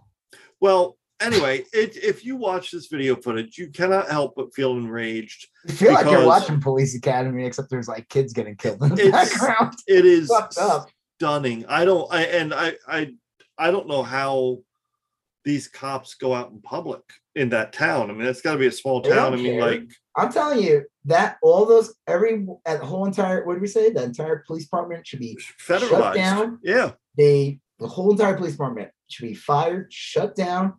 well 0.61 0.97
anyway, 1.21 1.65
it, 1.73 1.97
if 1.97 2.25
you 2.25 2.37
watch 2.37 2.71
this 2.71 2.87
video 2.87 3.17
footage, 3.17 3.59
you 3.59 3.69
cannot 3.69 4.11
help 4.11 4.35
but 4.37 4.55
feel 4.55 4.73
enraged. 4.77 5.49
You 5.67 5.75
feel 5.75 5.93
like 5.93 6.07
you're 6.07 6.27
watching 6.27 6.61
Police 6.61 6.95
Academy, 6.95 7.47
except 7.47 7.71
there's 7.71 7.89
like 7.89 8.09
kids 8.09 8.33
getting 8.33 8.57
killed 8.57 8.83
in 8.83 8.95
the 8.95 9.11
background. 9.11 9.75
It 9.87 10.05
is 10.05 10.31
stunning. 11.19 11.67
I 11.67 11.85
don't. 11.85 12.13
I 12.13 12.23
and 12.23 12.55
I. 12.55 12.75
I. 12.89 13.15
I 13.57 13.71
don't 13.71 13.87
know 13.87 14.03
how 14.03 14.59
these 15.45 15.69
cops 15.69 16.15
go 16.15 16.35
out 16.35 16.51
in 16.51 16.61
public 16.61 17.03
in 17.37 17.51
that 17.51 17.73
town. 17.73 18.11
I 18.11 18.15
mean, 18.15 18.27
it's 18.27 18.41
got 18.41 18.53
to 18.53 18.59
be 18.59 18.67
a 18.67 18.73
small 18.73 19.01
town. 19.01 19.33
I 19.33 19.37
mean, 19.37 19.59
care. 19.59 19.61
like 19.61 19.83
I'm 20.17 20.33
telling 20.33 20.63
you 20.63 20.85
that 21.05 21.37
all 21.43 21.67
those 21.67 21.95
every 22.07 22.47
at 22.67 22.81
the 22.81 22.87
whole 22.87 23.05
entire 23.05 23.45
what 23.45 23.55
did 23.55 23.63
we 23.63 23.69
say? 23.69 23.91
The 23.91 24.03
entire 24.03 24.43
police 24.47 24.65
department 24.65 25.07
should 25.07 25.21
be 25.21 25.39
federalized. 25.61 26.15
down. 26.15 26.59
Yeah. 26.63 26.93
they 27.17 27.61
the 27.79 27.89
whole 27.89 28.11
entire 28.11 28.37
police 28.37 28.53
department 28.53 28.91
should 29.09 29.27
be 29.29 29.35
fired, 29.35 29.93
shut 29.93 30.35
down. 30.35 30.75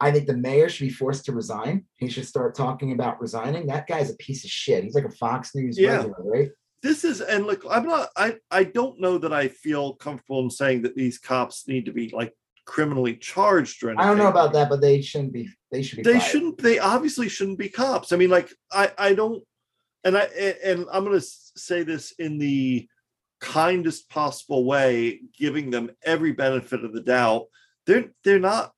I 0.00 0.10
think 0.10 0.26
the 0.26 0.36
mayor 0.36 0.68
should 0.68 0.88
be 0.88 0.92
forced 0.92 1.24
to 1.26 1.32
resign. 1.32 1.84
He 1.96 2.08
should 2.08 2.26
start 2.26 2.54
talking 2.54 2.92
about 2.92 3.20
resigning. 3.20 3.66
That 3.66 3.86
guy's 3.86 4.10
a 4.10 4.16
piece 4.16 4.44
of 4.44 4.50
shit. 4.50 4.84
He's 4.84 4.94
like 4.94 5.04
a 5.06 5.10
Fox 5.10 5.54
News 5.54 5.78
Yeah. 5.78 5.96
regular, 5.96 6.16
right? 6.22 6.50
this 6.82 7.04
is 7.04 7.22
and 7.22 7.46
look 7.46 7.62
i'm 7.70 7.86
not 7.86 8.10
i 8.16 8.36
i 8.50 8.62
don't 8.62 9.00
know 9.00 9.16
that 9.16 9.32
i 9.32 9.48
feel 9.48 9.94
comfortable 9.94 10.40
in 10.40 10.50
saying 10.50 10.82
that 10.82 10.94
these 10.94 11.18
cops 11.18 11.66
need 11.66 11.86
to 11.86 11.90
be 11.90 12.10
like 12.10 12.32
criminally 12.66 13.16
charged 13.16 13.82
or 13.82 13.88
anything 13.88 14.04
I 14.04 14.08
don't 14.08 14.18
know 14.18 14.28
about 14.28 14.52
that, 14.52 14.68
but 14.68 14.82
they 14.82 15.00
shouldn't 15.00 15.32
be. 15.32 15.48
They 15.72 15.82
should 15.82 15.96
be. 15.96 16.02
they 16.02 16.18
fired. 16.18 16.22
shouldn't 16.30 16.58
they 16.58 16.78
obviously 16.78 17.28
shouldn't 17.30 17.58
be 17.58 17.70
cops 17.70 18.12
i 18.12 18.16
mean 18.16 18.28
like 18.28 18.52
i 18.70 18.92
i 18.98 19.14
don't 19.14 19.42
and 20.04 20.16
i 20.18 20.24
and- 20.62 20.86
i'm 20.92 21.04
going 21.04 21.18
to 21.18 21.26
say 21.56 21.82
this 21.82 22.12
in 22.18 22.36
the 22.38 22.86
kindest 23.40 24.08
possible 24.10 24.64
way 24.64 25.20
giving 25.36 25.70
them 25.70 25.90
every 26.04 26.32
benefit 26.32 26.84
of 26.84 26.92
the 26.92 27.02
doubt 27.02 27.46
they're 27.86 28.10
they're 28.22 28.38
not 28.38 28.72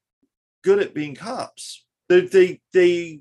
good 0.68 0.78
at 0.80 0.92
being 0.92 1.14
cops 1.14 1.86
they 2.10 2.20
they 2.20 2.60
they 2.74 3.20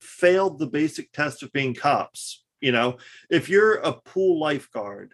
failed 0.00 0.60
the 0.60 0.66
basic 0.66 1.10
test 1.12 1.42
of 1.42 1.50
being 1.52 1.74
cops 1.74 2.44
you 2.60 2.70
know 2.70 2.96
if 3.30 3.48
you're 3.48 3.74
a 3.76 3.92
pool 3.92 4.38
lifeguard 4.38 5.12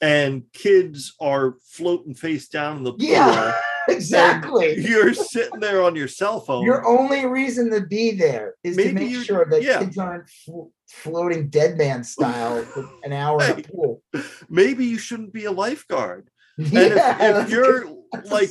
and 0.00 0.44
kids 0.52 1.14
are 1.20 1.56
floating 1.62 2.14
face 2.14 2.46
down 2.48 2.76
in 2.76 2.84
the 2.84 2.92
pool 2.92 3.00
Yeah, 3.00 3.58
exactly. 3.88 4.78
you're 4.78 5.14
sitting 5.14 5.58
there 5.58 5.82
on 5.82 5.96
your 5.96 6.06
cell 6.06 6.38
phone 6.40 6.64
Your 6.64 6.86
only 6.86 7.26
reason 7.26 7.70
to 7.72 7.80
be 7.80 8.12
there 8.12 8.54
is 8.62 8.76
to 8.76 8.92
make 8.92 9.16
sure 9.24 9.46
that 9.50 9.62
yeah. 9.64 9.80
kids 9.80 9.98
aren't 9.98 10.28
flo- 10.28 10.70
floating 10.88 11.48
dead 11.48 11.76
man 11.76 12.04
style 12.04 12.62
for 12.72 12.88
an 13.04 13.12
hour 13.12 13.42
in 13.42 13.58
a 13.58 13.62
pool. 13.62 14.02
maybe 14.48 14.84
you 14.86 14.98
shouldn't 14.98 15.32
be 15.32 15.46
a 15.46 15.50
lifeguard. 15.52 16.30
Yeah, 16.58 17.16
And 17.20 17.36
if, 17.38 17.44
if 17.46 17.50
you're 17.50 17.80
good. 18.12 18.30
Like 18.30 18.50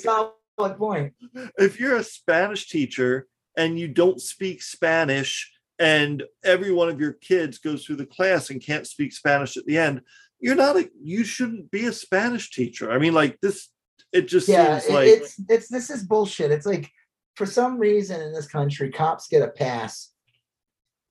a 0.58 0.62
solid 0.62 0.78
point. 0.78 1.14
if 1.58 1.80
you're 1.80 1.96
a 1.98 2.04
Spanish 2.04 2.70
teacher 2.70 3.28
and 3.58 3.80
you 3.80 3.88
don't 3.88 4.22
speak 4.22 4.62
Spanish 4.62 5.52
and 5.80 6.24
every 6.44 6.72
one 6.72 6.90
of 6.90 7.00
your 7.00 7.14
kids 7.14 7.58
goes 7.58 7.86
through 7.86 7.98
the 7.98 8.06
class 8.06 8.50
and 8.50 8.64
can't 8.64 8.88
speak 8.88 9.12
Spanish 9.14 9.58
at 9.58 9.66
the 9.66 9.78
end, 9.78 10.02
you're 10.40 10.56
not 10.56 10.76
a 10.78 10.90
you 11.02 11.24
shouldn't 11.24 11.72
be 11.72 11.86
a 11.86 11.94
Spanish 11.94 12.52
teacher. 12.52 12.92
I 12.92 12.98
mean, 13.00 13.14
like 13.14 13.40
this, 13.42 13.70
it 14.12 14.28
just 14.28 14.48
Yeah, 14.48 14.80
seems 14.80 14.94
like 14.94 15.08
it's 15.08 15.36
it's 15.50 15.68
this 15.70 15.90
is 15.90 16.04
bullshit. 16.04 16.52
It's 16.52 16.66
like 16.66 16.90
for 17.36 17.46
some 17.46 17.78
reason 17.78 18.22
in 18.22 18.34
this 18.34 18.48
country, 18.48 18.92
cops 18.92 19.28
get 19.28 19.42
a 19.42 19.48
pass. 19.50 20.12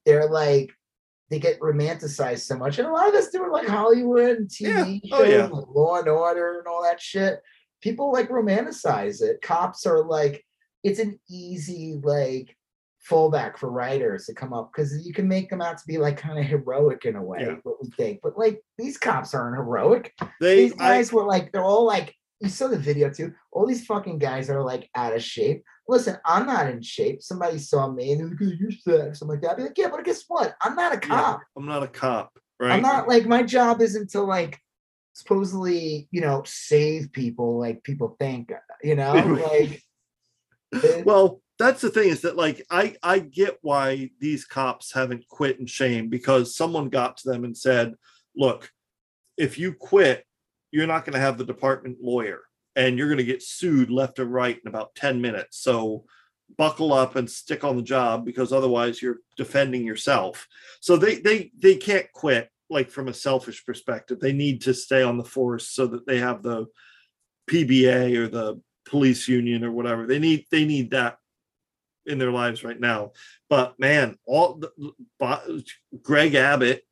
They're 0.07 0.29
like 0.29 0.71
they 1.31 1.39
get 1.39 1.59
romanticized 1.61 2.41
so 2.41 2.57
much, 2.57 2.79
and 2.79 2.87
a 2.87 2.93
lot 2.93 3.09
of 3.09 3.15
us 3.15 3.31
do 3.31 3.45
it 3.45 3.51
like 3.51 3.67
Hollywood 3.67 4.37
and 4.37 4.49
TV 4.49 5.01
oh, 5.13 5.19
Yeah. 5.19 5.19
shows, 5.19 5.21
Oh, 5.21 5.23
yeah. 5.25 5.47
like 5.47 5.67
Law 5.75 5.99
and 5.99 6.09
Order, 6.09 6.59
and 6.59 6.67
all 6.69 6.83
that 6.83 7.01
shit. 7.01 7.41
People 7.85 8.11
like 8.11 8.31
romanticize 8.31 9.21
it. 9.21 9.43
Cops 9.43 9.85
are 9.85 10.03
like 10.03 10.43
it's 10.83 10.99
an 10.99 11.21
easy 11.31 12.01
like 12.03 12.57
fallback 13.09 13.59
for 13.59 13.71
writers 13.71 14.25
to 14.25 14.33
come 14.35 14.55
up 14.55 14.71
because 14.73 15.07
you 15.07 15.13
can 15.13 15.29
make 15.29 15.51
them 15.51 15.61
out 15.61 15.77
to 15.77 15.85
be 15.87 15.99
like 15.99 16.17
kind 16.17 16.39
of 16.39 16.47
heroic 16.47 17.05
in 17.05 17.15
a 17.17 17.23
way, 17.23 17.41
Yeah. 17.43 17.57
what 17.63 17.77
we 17.83 17.91
think. 17.91 18.21
But 18.23 18.39
like 18.39 18.63
these 18.79 18.97
cops 18.97 19.35
aren't 19.35 19.57
heroic 19.57 20.15
they 20.41 20.57
these 20.57 20.73
I, 20.75 20.97
guys 20.97 21.13
were 21.13 21.25
like, 21.25 21.53
they're 21.53 21.63
all 21.63 21.85
like, 21.85 22.15
you 22.41 22.49
saw 22.49 22.69
the 22.69 22.79
video 22.79 23.11
too. 23.11 23.35
All 23.53 23.67
these 23.67 23.85
fucking 23.85 24.19
guys 24.19 24.49
are 24.49 24.63
like 24.63 24.89
out 24.95 25.15
of 25.15 25.23
shape. 25.23 25.63
Listen, 25.87 26.17
I'm 26.25 26.47
not 26.47 26.71
in 26.71 26.81
shape. 26.81 27.23
Somebody 27.23 27.59
saw 27.59 27.91
me 27.91 28.13
and 28.13 28.21
they're 28.23 28.29
like, 28.29 28.39
"Oh, 28.43 28.57
you're 28.59 28.71
fat, 28.73 29.17
something 29.17 29.35
like 29.37 29.43
that. 29.43 29.51
I'd 29.51 29.57
be 29.59 29.63
like, 29.65 29.77
yeah, 29.79 29.89
but 29.91 30.03
guess 30.05 30.25
what? 30.29 30.55
I'm 30.63 30.75
not 30.75 30.93
a 30.93 31.07
yeah, 31.07 31.15
cop. 31.15 31.41
I'm 31.55 31.67
not 31.67 31.83
a 31.83 31.89
cop, 31.89 32.33
right? 32.59 32.73
I'm 32.73 32.81
not 32.81 33.09
like 33.09 33.27
my 33.27 33.43
job 33.43 33.83
isn't 33.83 34.09
to 34.13 34.23
like 34.23 34.59
supposedly, 35.15 36.09
you 36.11 36.21
know, 36.21 36.43
save 36.45 37.11
people 37.13 37.59
like 37.59 37.83
people 37.83 38.17
think, 38.19 38.53
you 38.83 38.95
know, 38.97 39.13
like 39.15 39.83
it- 40.73 41.07
well 41.07 41.41
that's 41.57 41.83
the 41.83 41.89
thing 41.89 42.09
is 42.09 42.23
that 42.23 42.35
like 42.37 42.67
i 42.69 42.97
i 43.01 43.21
get 43.21 43.59
why 43.63 44.11
these 44.19 44.45
cops 44.45 44.93
haven't 44.93 45.25
quit 45.29 45.61
in 45.61 45.67
shame 45.67 46.09
because 46.09 46.57
someone 46.57 46.89
got 46.89 47.17
to 47.17 47.31
them 47.31 47.45
and 47.45 47.57
said 47.57 47.95
look 48.35 48.73
if 49.37 49.57
you 49.57 49.73
quit 49.73 50.25
you're 50.75 50.89
not 50.89 51.05
going 51.05 51.13
to 51.15 51.21
have 51.21 51.39
the 51.39 51.45
department 51.45 51.99
lawyer 52.03 52.41
and 52.75 52.99
you're 52.99 53.07
going 53.07 53.19
to 53.19 53.25
get 53.25 53.45
sued 53.45 53.91
left 53.91 54.19
and 54.19 54.33
right 54.33 54.59
in 54.65 54.69
about 54.69 54.93
10 54.97 55.21
minutes. 55.21 55.59
So 55.59 56.05
buckle 56.59 56.93
up 56.93 57.15
and 57.15 57.31
stick 57.31 57.63
on 57.63 57.77
the 57.77 57.83
job 57.83 58.25
because 58.25 58.53
otherwise 58.53 59.01
you're 59.01 59.19
defending 59.37 59.87
yourself. 59.87 60.47
So 60.81 60.97
they 60.97 61.17
they 61.17 61.53
they 61.57 61.77
can't 61.77 62.11
quit 62.13 62.51
like 62.71 62.91
from 62.91 63.09
a 63.09 63.15
selfish 63.15 63.65
perspective 63.65 64.19
they 64.21 64.33
need 64.33 64.63
to 64.63 64.73
stay 64.73 65.03
on 65.03 65.19
the 65.19 65.25
force 65.25 65.69
so 65.69 65.87
that 65.87 66.07
they 66.07 66.19
have 66.19 66.43
the 66.43 66.67
pba 67.51 68.17
or 68.17 68.29
the 68.29 68.61
police 68.85 69.29
union 69.29 69.65
or 69.65 69.73
whatever. 69.73 70.07
They 70.07 70.19
need 70.19 70.47
they 70.51 70.65
need 70.65 70.91
that 70.91 71.19
in 72.07 72.19
their 72.19 72.31
lives 72.31 72.63
right 72.65 72.79
now. 72.79 73.13
But 73.49 73.79
man 73.79 74.17
all 74.27 74.61
the, 74.61 75.65
greg 76.03 76.35
abbott 76.35 76.83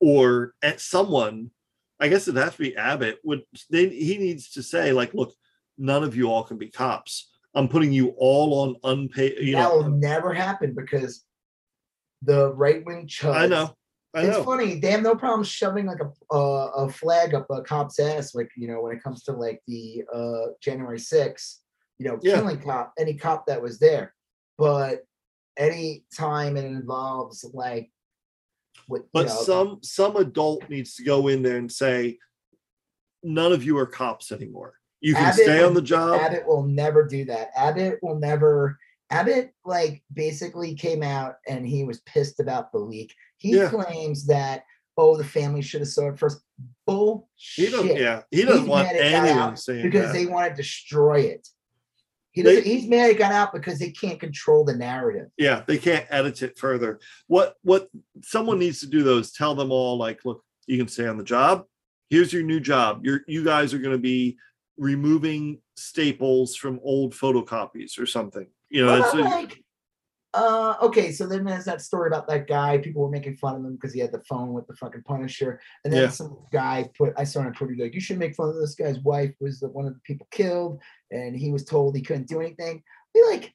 or 0.00 0.54
at 0.62 0.80
someone 0.80 1.50
i 1.98 2.06
guess 2.06 2.28
it 2.28 2.36
has 2.36 2.52
to 2.52 2.58
be 2.58 2.76
abbott 2.76 3.18
would 3.24 3.42
they 3.70 3.88
he 3.88 4.16
needs 4.16 4.50
to 4.50 4.62
say 4.62 4.92
like 4.92 5.12
look 5.14 5.34
none 5.76 6.04
of 6.04 6.14
you 6.14 6.30
all 6.30 6.44
can 6.44 6.56
be 6.56 6.68
cops. 6.68 7.30
I'm 7.54 7.68
putting 7.68 7.92
you 7.92 8.14
all 8.16 8.60
on 8.60 8.76
unpaid 8.84 9.38
you 9.40 9.56
that 9.56 9.72
will 9.72 9.82
know 9.82 9.88
never 9.88 10.32
happen 10.32 10.74
because 10.74 11.24
the 12.22 12.52
right 12.54 12.84
wing 12.84 13.06
chuds. 13.06 13.34
i 13.34 13.46
know 13.46 13.74
it's 14.14 14.44
funny. 14.44 14.78
They 14.80 14.90
have 14.90 15.02
no 15.02 15.14
problem 15.14 15.44
shoving 15.44 15.86
like 15.86 16.00
a 16.00 16.34
uh, 16.34 16.70
a 16.76 16.90
flag 16.90 17.34
up 17.34 17.46
a 17.50 17.62
cop's 17.62 17.98
ass, 17.98 18.34
like 18.34 18.50
you 18.56 18.68
know, 18.68 18.82
when 18.82 18.96
it 18.96 19.02
comes 19.02 19.22
to 19.24 19.32
like 19.32 19.60
the 19.66 20.04
uh 20.12 20.52
January 20.60 20.98
6th, 20.98 21.56
you 21.98 22.08
know, 22.08 22.18
Yeah. 22.22 22.36
killing 22.36 22.60
cop 22.60 22.92
any 22.98 23.14
cop 23.14 23.46
that 23.46 23.62
was 23.62 23.78
there. 23.78 24.14
But 24.56 25.04
any 25.56 26.04
time 26.16 26.56
it 26.56 26.64
involves 26.64 27.44
like 27.52 27.90
what 28.86 29.02
you 29.02 29.08
but 29.12 29.26
know, 29.26 29.42
some 29.42 29.78
some 29.82 30.16
adult 30.16 30.68
needs 30.70 30.94
to 30.96 31.04
go 31.04 31.28
in 31.28 31.42
there 31.42 31.56
and 31.56 31.70
say 31.70 32.18
none 33.22 33.52
of 33.52 33.64
you 33.64 33.76
are 33.76 33.86
cops 33.86 34.30
anymore 34.30 34.74
you 35.00 35.14
can 35.14 35.24
Abbott 35.24 35.44
stay 35.44 35.62
on 35.62 35.74
the 35.74 35.82
job 35.82 36.20
Abbott 36.20 36.46
will 36.46 36.64
never 36.64 37.04
do 37.06 37.24
that. 37.26 37.50
Abbott 37.56 37.98
will 38.02 38.18
never. 38.18 38.78
Abbott 39.10 39.52
like 39.64 40.02
basically 40.12 40.74
came 40.74 41.02
out 41.02 41.36
and 41.46 41.66
he 41.66 41.84
was 41.84 42.00
pissed 42.00 42.40
about 42.40 42.72
the 42.72 42.78
leak. 42.78 43.14
He 43.38 43.56
Yeah. 43.56 43.70
claims 43.70 44.26
that 44.26 44.64
oh 44.96 45.16
the 45.16 45.24
family 45.24 45.62
should 45.62 45.80
have 45.80 45.88
saw 45.88 46.08
it 46.10 46.18
first. 46.18 46.40
Bullshit. 46.86 47.66
he 47.66 47.70
doesn't 47.70 47.96
yeah 47.96 48.22
he 48.30 48.42
doesn't 48.42 48.62
He's 48.62 48.68
want 48.68 48.86
mad 48.88 48.96
it 48.96 49.10
got 49.12 49.26
anyone 49.28 49.56
saying 49.56 49.82
because 49.82 50.06
that. 50.06 50.12
they 50.14 50.26
want 50.26 50.48
to 50.50 50.54
destroy 50.60 51.20
it. 51.20 51.46
He 52.32 52.42
They- 52.42 52.60
he's 52.62 52.86
mad 52.88 53.10
it 53.10 53.18
got 53.18 53.32
out 53.32 53.52
because 53.52 53.78
they 53.78 53.90
can't 53.90 54.18
control 54.20 54.64
the 54.64 54.74
narrative. 54.76 55.28
yeah 55.38 55.62
they 55.66 55.78
can't 55.78 56.06
edit 56.10 56.42
it 56.42 56.58
further 56.58 56.98
what 57.26 57.54
what 57.62 57.88
someone 58.22 58.58
needs 58.58 58.80
to 58.80 58.86
do 58.86 59.02
though 59.02 59.18
is 59.18 59.32
tell 59.32 59.54
them 59.54 59.70
all 59.70 59.96
like 59.98 60.24
look 60.24 60.42
you 60.66 60.78
can 60.78 60.88
stay 60.88 61.06
on 61.06 61.16
the 61.18 61.24
job 61.24 61.64
here's 62.10 62.32
your 62.32 62.42
new 62.42 62.60
job 62.60 63.00
you're 63.04 63.20
you 63.28 63.44
guys 63.44 63.72
are 63.74 63.78
going 63.78 63.94
to 63.96 64.02
be 64.02 64.36
removing 64.76 65.60
staples 65.76 66.54
from 66.56 66.80
old 66.82 67.12
photocopies 67.12 67.98
or 67.98 68.06
something 68.06 68.46
you 68.70 68.84
know 68.84 69.00
that's 69.00 69.14
I'm 69.14 69.20
like, 69.24 69.62
uh, 70.38 70.76
okay, 70.82 71.10
so 71.10 71.26
then 71.26 71.44
there's 71.44 71.64
that 71.64 71.82
story 71.82 72.06
about 72.06 72.28
that 72.28 72.46
guy. 72.46 72.78
People 72.78 73.02
were 73.02 73.10
making 73.10 73.36
fun 73.36 73.56
of 73.56 73.64
him 73.64 73.74
because 73.74 73.92
he 73.92 73.98
had 74.00 74.12
the 74.12 74.22
phone 74.28 74.52
with 74.52 74.66
the 74.68 74.76
fucking 74.76 75.02
Punisher, 75.02 75.60
and 75.84 75.92
then 75.92 76.02
Yeah. 76.02 76.08
some 76.10 76.38
guy 76.52 76.88
put. 76.96 77.12
I 77.16 77.24
saw 77.24 77.40
on 77.40 77.52
Twitter 77.52 77.74
like, 77.78 77.94
you 77.94 78.00
should 78.00 78.18
make 78.18 78.36
fun 78.36 78.50
of 78.50 78.56
this 78.56 78.74
guy's 78.76 79.00
wife 79.00 79.34
was 79.40 79.58
the 79.60 79.68
one 79.68 79.86
of 79.86 79.94
the 79.94 80.00
people 80.00 80.28
killed, 80.30 80.80
and 81.10 81.36
he 81.36 81.50
was 81.50 81.64
told 81.64 81.96
he 81.96 82.02
couldn't 82.02 82.28
do 82.28 82.40
anything. 82.40 82.82
Be 83.14 83.22
like, 83.24 83.52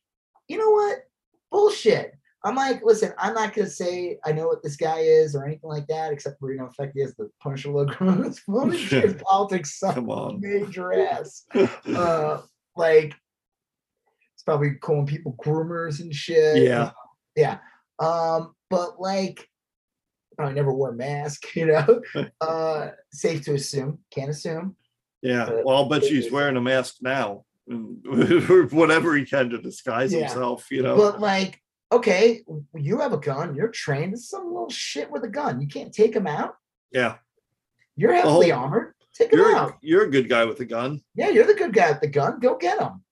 you 0.50 0.58
know 0.58 0.72
what? 0.72 1.04
Bullshit. 1.52 2.14
I'm 2.46 2.56
like, 2.56 2.82
listen, 2.84 3.14
I'm 3.18 3.34
not 3.34 3.54
gonna 3.54 3.70
say 3.70 4.20
I 4.26 4.34
know 4.34 4.48
what 4.48 4.62
this 4.62 4.76
guy 4.76 5.00
is 5.00 5.34
or 5.34 5.46
anything 5.46 5.70
like 5.70 5.88
that, 5.88 6.12
except 6.12 6.40
for 6.40 6.52
you 6.52 6.60
know, 6.60 6.68
the 6.68 6.74
fact 6.74 6.92
he 6.94 7.02
has 7.02 7.16
the 7.16 7.30
Punisher 7.42 7.72
logo 7.72 7.96
on 8.02 8.24
his 8.24 8.40
phone. 8.40 8.72
His 8.74 9.16
politics 9.24 9.80
suck 9.80 9.96
come 9.96 10.10
on 10.10 10.42
major 10.42 10.92
ass. 10.92 11.46
Uh, 11.88 12.42
like 12.76 13.14
it's 14.44 14.46
probably 14.46 14.72
calling 14.74 15.06
people 15.08 15.36
groomers 15.42 16.02
and 16.02 16.14
shit. 16.14 16.64
Yeah. 16.64 16.92
yeah. 17.36 17.60
Um, 18.00 18.54
but 18.70 19.00
like, 19.00 19.48
probably 20.36 20.56
never 20.56 20.74
wore 20.74 20.90
a 20.90 20.94
mask. 20.94 21.44
You 21.56 21.68
know, 21.68 22.02
uh, 22.42 22.90
safe 23.14 23.44
to 23.46 23.54
assume. 23.54 24.00
Can't 24.12 24.30
assume. 24.30 24.76
yeah 25.22 25.46
but 25.46 25.64
well 25.64 25.78
i'll 25.78 25.88
bet 25.88 26.04
she's 26.04 26.30
wearing 26.30 26.58
a 26.58 26.62
mask 26.62 26.96
now 27.02 27.46
and 27.70 28.04
whatever 28.74 29.16
he 29.16 29.24
can 29.26 29.50
to 29.52 29.58
disguise 29.62 30.12
Yeah. 30.12 30.22
himself. 30.28 30.68
You 30.70 30.84
know, 30.84 30.98
But 30.98 31.22
like, 31.22 31.62
okay, 31.94 32.42
you 32.76 33.00
have 33.00 33.14
a 33.14 33.18
gun, 33.18 33.56
you're 33.56 33.70
trained. 33.70 34.12
This 34.14 34.22
is 34.24 34.30
some 34.30 34.48
little 34.48 34.70
shit 34.70 35.10
with 35.10 35.24
a 35.24 35.30
gun. 35.30 35.62
You 35.62 35.68
can't 35.68 35.94
take 35.94 36.14
him 36.14 36.28
out. 36.28 36.56
yeah, 36.92 37.16
You're 37.96 38.14
heavily 38.14 38.52
Oh, 38.52 38.58
armored. 38.58 38.94
Take 39.16 39.32
him 39.32 39.40
you're 39.40 39.56
out. 39.56 39.78
you're 39.82 40.04
a 40.06 40.10
good 40.12 40.28
guy 40.28 40.44
with 40.44 40.60
a 40.60 40.66
gun. 40.66 41.00
Yeah, 41.16 41.30
you're 41.30 41.46
the 41.46 41.54
good 41.54 41.72
guy 41.72 41.92
with 41.92 42.02
the 42.02 42.08
gun. 42.08 42.40
Go 42.42 42.58
get 42.58 42.82
him. 42.82 43.03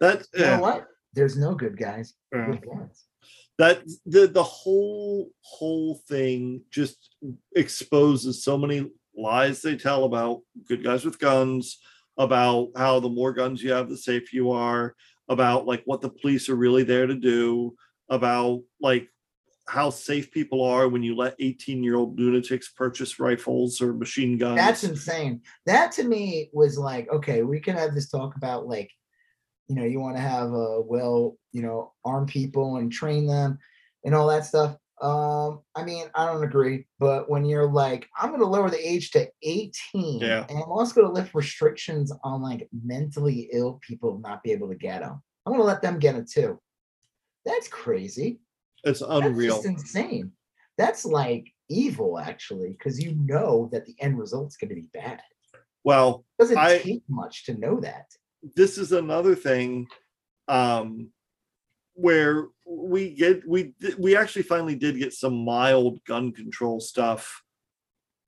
That 0.00 0.26
You 0.34 0.44
know 0.44 0.60
what? 0.60 0.86
There's 1.14 1.36
no 1.36 1.54
good 1.54 1.78
guys. 1.78 2.14
That 3.58 3.82
the 4.04 4.26
the 4.26 4.42
whole 4.42 5.30
whole 5.40 5.94
thing 6.08 6.62
just 6.70 7.16
exposes 7.54 8.44
so 8.44 8.58
many 8.58 8.90
lies 9.16 9.62
they 9.62 9.76
tell 9.76 10.04
about 10.04 10.42
good 10.68 10.84
guys 10.84 11.06
with 11.06 11.18
guns 11.18 11.78
about 12.18 12.68
how 12.76 13.00
the 13.00 13.08
more 13.08 13.32
guns 13.32 13.62
you 13.62 13.72
have 13.72 13.88
the 13.88 13.96
safer 13.96 14.28
you 14.32 14.50
are 14.50 14.94
about 15.30 15.66
like 15.66 15.82
what 15.86 16.02
the 16.02 16.10
police 16.10 16.50
are 16.50 16.54
really 16.54 16.82
there 16.82 17.06
to 17.06 17.14
do 17.14 17.74
about 18.10 18.62
like 18.78 19.08
how 19.68 19.90
safe 19.90 20.30
people 20.30 20.62
are 20.62 20.88
when 20.88 21.02
you 21.02 21.16
let 21.16 21.34
18 21.38 21.82
year 21.82 21.96
old 21.96 22.18
lunatics 22.18 22.68
purchase 22.68 23.18
rifles 23.18 23.80
or 23.80 23.92
machine 23.92 24.38
guns. 24.38 24.56
That's 24.56 24.84
insane. 24.84 25.42
That 25.66 25.92
to 25.92 26.04
me 26.04 26.50
was 26.52 26.78
like, 26.78 27.10
okay, 27.10 27.42
we 27.42 27.60
can 27.60 27.76
have 27.76 27.94
this 27.94 28.08
talk 28.08 28.36
about 28.36 28.68
like, 28.68 28.90
you 29.68 29.74
know, 29.74 29.84
you 29.84 30.00
want 30.00 30.16
to 30.16 30.22
have 30.22 30.52
a 30.52 30.80
well, 30.80 31.36
you 31.52 31.62
know, 31.62 31.92
arm 32.04 32.26
people 32.26 32.76
and 32.76 32.92
train 32.92 33.26
them 33.26 33.58
and 34.04 34.14
all 34.14 34.28
that 34.28 34.44
stuff. 34.46 34.76
Um, 35.02 35.60
I 35.74 35.84
mean, 35.84 36.06
I 36.14 36.24
don't 36.26 36.42
agree, 36.44 36.86
but 36.98 37.28
when 37.28 37.44
you're 37.44 37.70
like, 37.70 38.08
I'm 38.18 38.30
gonna 38.30 38.46
lower 38.46 38.70
the 38.70 38.88
age 38.88 39.10
to 39.10 39.28
18, 39.42 40.20
Yeah. 40.20 40.46
and 40.48 40.56
I'm 40.58 40.70
also 40.70 40.94
gonna 41.02 41.12
lift 41.12 41.34
restrictions 41.34 42.12
on 42.24 42.40
like 42.40 42.68
mentally 42.72 43.50
ill 43.52 43.78
people 43.86 44.18
not 44.20 44.42
be 44.42 44.52
able 44.52 44.68
to 44.68 44.74
get 44.74 45.00
them. 45.02 45.22
I'm 45.44 45.52
gonna 45.52 45.64
let 45.64 45.82
them 45.82 45.98
get 45.98 46.14
it 46.16 46.30
too. 46.30 46.58
That's 47.44 47.68
crazy. 47.68 48.40
it's 48.84 49.00
That's 49.00 49.10
unreal 49.10 49.56
just 49.56 49.66
insane. 49.66 50.32
That's 50.78 51.04
like 51.04 51.52
evil, 51.68 52.18
actually, 52.18 52.70
because 52.70 53.02
you 53.02 53.14
know 53.16 53.68
that 53.72 53.84
the 53.86 53.96
end 54.00 54.18
result's 54.18 54.56
gonna 54.56 54.74
be 54.74 54.88
bad 54.94 55.20
well 55.84 56.24
doesn't 56.38 56.56
I- 56.58 56.78
take 56.78 57.02
much 57.08 57.44
to 57.46 57.54
know 57.54 57.80
that. 57.80 58.06
This 58.54 58.78
is 58.78 58.92
another 58.92 59.34
thing 59.34 59.86
um 60.48 61.10
where 61.94 62.46
we 62.66 63.14
get 63.14 63.46
we 63.48 63.74
we 63.98 64.16
actually 64.16 64.42
finally 64.42 64.74
did 64.74 64.98
get 64.98 65.12
some 65.12 65.44
mild 65.44 66.02
gun 66.04 66.30
control 66.32 66.78
stuff 66.80 67.42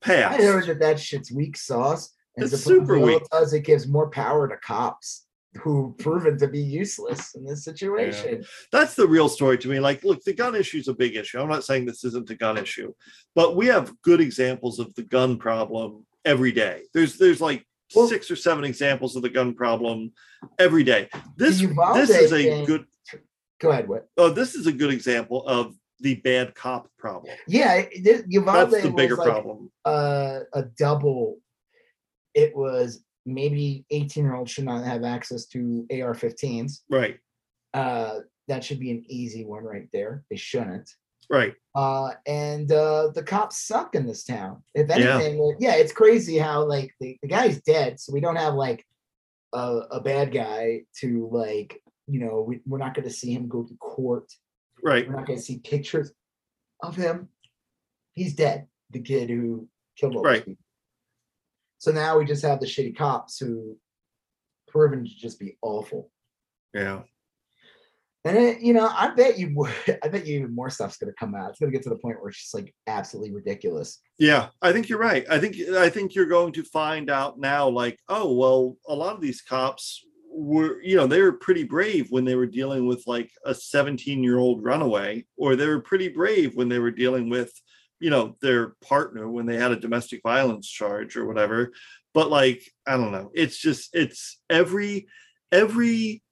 passed. 0.01 0.40
I 0.40 0.43
heard 0.43 0.66
that 0.66 0.78
that 0.80 0.98
shit's 1.01 1.30
weak 1.30 1.56
sauce, 1.56 2.14
and 2.36 2.51
It's 2.51 2.64
super 2.64 2.98
weak. 2.98 3.22
it 3.22 3.28
does 3.30 3.52
it 3.52 3.64
gives 3.64 3.86
more 3.86 4.09
power 4.10 4.48
to 4.48 4.56
cops 4.56 5.26
who 5.62 5.94
proven 5.98 6.39
to 6.39 6.47
be 6.47 6.60
useless 6.60 7.35
in 7.35 7.44
this 7.44 7.64
situation. 7.64 8.44
that's 8.70 8.94
the 8.94 9.06
real 9.06 9.28
story 9.28 9.59
to 9.59 9.68
me. 9.68 9.80
Like 9.80 10.05
look 10.05 10.22
the 10.24 10.32
gun 10.32 10.55
issue 10.55 10.78
is 10.78 10.89
a 10.89 10.94
big 10.94 11.16
issue. 11.16 11.40
I'm 11.40 11.48
not 11.48 11.64
saying 11.64 11.85
this 11.85 12.05
isn't 12.05 12.30
a 12.30 12.35
gun 12.36 12.59
issue 12.59 12.93
but 13.35 13.56
we 13.56 13.66
have 13.66 13.93
good 14.02 14.20
examples 14.20 14.78
of 14.78 14.94
the 14.94 15.02
gun 15.02 15.36
problem 15.36 16.06
every 16.24 16.52
day. 16.52 16.82
There's 16.94 17.18
there's 17.18 17.40
like 17.40 17.64
Well- 17.94 18.09
six 18.09 18.31
or 18.31 18.36
seven 18.36 18.65
examples 18.65 19.16
of 19.16 19.23
the 19.23 19.28
gun 19.28 19.55
problem 19.55 20.12
every 20.59 20.85
day 20.85 21.09
this 21.36 21.60
this 21.94 22.10
is 22.10 22.32
a 22.32 22.65
good 22.65 22.85
Go 23.60 23.70
ahead, 23.70 23.89
what? 23.89 24.06
oh 24.16 24.31
this 24.31 24.55
is 24.55 24.66
a 24.66 24.73
good 24.73 24.93
example 24.93 25.47
of 25.47 25.74
the 26.01 26.15
bad 26.16 26.55
cop 26.55 26.89
problem 26.98 27.35
Yeah, 27.48 27.86
this, 28.02 28.23
Uvalde 28.28 28.70
that's 28.70 28.85
the 28.85 28.90
bigger 28.90 29.16
like 29.16 29.27
problem 29.27 29.70
a, 29.85 30.43
a 30.52 30.62
double. 30.78 31.39
It 32.35 32.55
was 32.56 33.02
maybe 33.27 33.85
18 33.90 34.24
year 34.24 34.35
olds 34.36 34.51
should 34.52 34.65
not 34.65 34.85
have 34.85 35.02
access 35.02 35.47
to 35.47 35.86
AR-15s. 35.90 36.81
right 36.89 37.19
Uh, 37.74 38.20
that 38.47 38.62
should 38.65 38.78
be 38.81 38.90
an 38.93 39.05
easy 39.09 39.44
one 39.44 39.65
right 39.65 39.89
there. 39.93 40.24
They 40.31 40.36
shouldn't. 40.36 40.89
Right 41.31 41.55
uh, 41.75 42.11
and 42.27 42.73
uh, 42.73 43.09
the 43.15 43.23
cops 43.23 43.59
suck 43.65 43.95
in 43.95 44.05
this 44.05 44.25
town. 44.25 44.65
If 44.75 44.91
anything, 44.91 45.39
like, 45.39 45.57
yeah, 45.61 45.75
it's 45.77 45.93
crazy 45.93 46.37
how 46.37 46.65
like 46.65 46.93
the, 46.99 47.17
the 47.23 47.29
guy's 47.29 47.61
dead, 47.61 48.01
so 48.01 48.13
we 48.13 48.21
don't 48.21 48.35
have 48.35 48.55
like 48.55 48.85
a, 49.53 49.83
a 49.93 50.01
bad 50.01 50.33
guy 50.33 50.83
to 51.01 51.29
like 51.31 51.81
you 52.09 52.19
know 52.19 52.43
we, 52.43 52.61
we're 52.67 52.79
not 52.79 52.95
going 52.95 53.07
to 53.07 53.15
see 53.15 53.33
him 53.33 53.47
go 53.47 53.63
to 53.63 53.75
court. 53.77 54.29
right 54.83 55.07
We're 55.07 55.15
not 55.15 55.27
going 55.27 55.39
to 55.39 55.45
see 55.45 55.59
pictures 55.59 56.13
of 56.83 56.97
him. 56.97 57.29
He's 58.15 58.35
dead. 58.35 58.67
The 58.91 59.01
kid 59.01 59.31
who 59.31 59.69
killed 59.97 60.17
all 60.17 60.23
Right. 60.23 60.45
people. 60.45 60.65
So 61.79 61.93
now 61.93 62.19
we 62.19 62.25
just 62.25 62.45
have 62.45 62.59
the 62.59 62.67
shitty 62.67 62.97
cops 62.97 63.39
who 63.39 63.77
proven 64.67 65.05
to 65.05 65.11
just 65.17 65.39
be 65.39 65.57
awful. 65.63 66.11
yeah 66.75 67.03
And 68.29 68.37
it, 68.37 68.61
you 68.61 68.75
know, 68.75 68.91
I 68.95 69.09
bet 69.15 69.39
you, 69.39 69.49
more- 69.49 69.73
I 70.03 70.09
bet 70.09 70.27
you 70.27 70.41
even 70.41 70.55
more 70.55 70.69
stuff's 70.69 70.99
gonna 70.99 71.15
come 71.19 71.35
out. 71.35 71.51
It's 71.51 71.59
gonna 71.59 71.73
get 71.73 71.83
to 71.85 71.89
the 71.89 71.97
point 71.97 72.21
where 72.21 72.29
it's 72.29 72.43
just 72.43 72.55
like 72.55 72.75
absolutely 72.87 73.35
ridiculous. 73.35 74.01
Yeah, 74.19 74.49
I 74.61 74.73
think 74.73 74.89
you're 74.89 74.99
right. 74.99 75.25
I 75.31 75.39
think 75.39 75.57
I 75.71 75.89
think 75.89 76.15
you're 76.15 76.27
going 76.27 76.53
to 76.53 76.63
find 76.63 77.09
out 77.09 77.39
now, 77.39 77.69
like, 77.69 77.99
oh 78.09 78.35
well, 78.35 78.77
a 78.87 78.95
lot 78.95 79.15
of 79.15 79.23
these 79.23 79.41
cops 79.41 80.05
were, 80.31 80.83
you 80.83 80.97
know, 80.97 81.07
they 81.07 81.23
were 81.23 81.33
pretty 81.33 81.65
brave 81.65 82.09
when 82.11 82.27
they 82.27 82.35
were 82.35 82.47
dealing 82.47 82.87
with 82.87 83.03
like 83.07 83.31
a 83.47 83.55
17 83.55 84.23
year 84.23 84.39
old 84.39 84.63
runaway, 84.63 85.25
or 85.39 85.57
they 85.57 85.67
were 85.67 85.81
pretty 85.81 86.09
brave 86.09 86.55
when 86.55 86.69
they 86.69 86.79
were 86.79 86.91
dealing 86.91 87.31
with, 87.31 87.51
you 87.99 88.11
know, 88.11 88.37
their 88.43 88.75
partner 88.85 89.27
when 89.29 89.47
they 89.47 89.57
had 89.57 89.73
a 89.73 89.81
domestic 89.81 90.21
violence 90.23 90.69
charge 90.69 91.17
or 91.17 91.25
whatever. 91.27 91.73
But 92.13 92.31
like, 92.31 92.63
I 92.87 92.99
don't 92.99 93.13
know. 93.13 93.31
It's 93.35 93.57
just 93.57 93.95
it's 93.95 94.39
every 94.51 95.09
every 95.51 96.23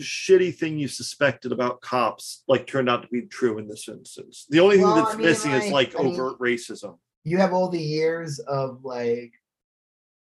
shitty 0.00 0.54
thing 0.54 0.78
you 0.78 0.88
suspected 0.88 1.52
about 1.52 1.80
cops 1.80 2.44
like 2.48 2.66
turned 2.66 2.88
out 2.88 3.02
to 3.02 3.08
be 3.08 3.22
true 3.22 3.58
in 3.58 3.68
this 3.68 3.88
instance. 3.88 4.46
The 4.48 4.60
only 4.60 4.78
Well, 4.78 4.94
thing 4.94 5.02
I 5.02 5.06
that's 5.06 5.16
mean, 5.18 5.26
missing 5.26 5.52
is 5.52 5.72
like, 5.72 5.94
like 5.94 6.00
I 6.00 6.04
mean- 6.04 6.20
overt 6.20 6.38
racism. 6.40 6.98
You 7.24 7.38
have 7.38 7.52
all 7.52 7.68
the 7.68 7.82
years 7.82 8.38
of 8.38 8.84
like 8.84 9.32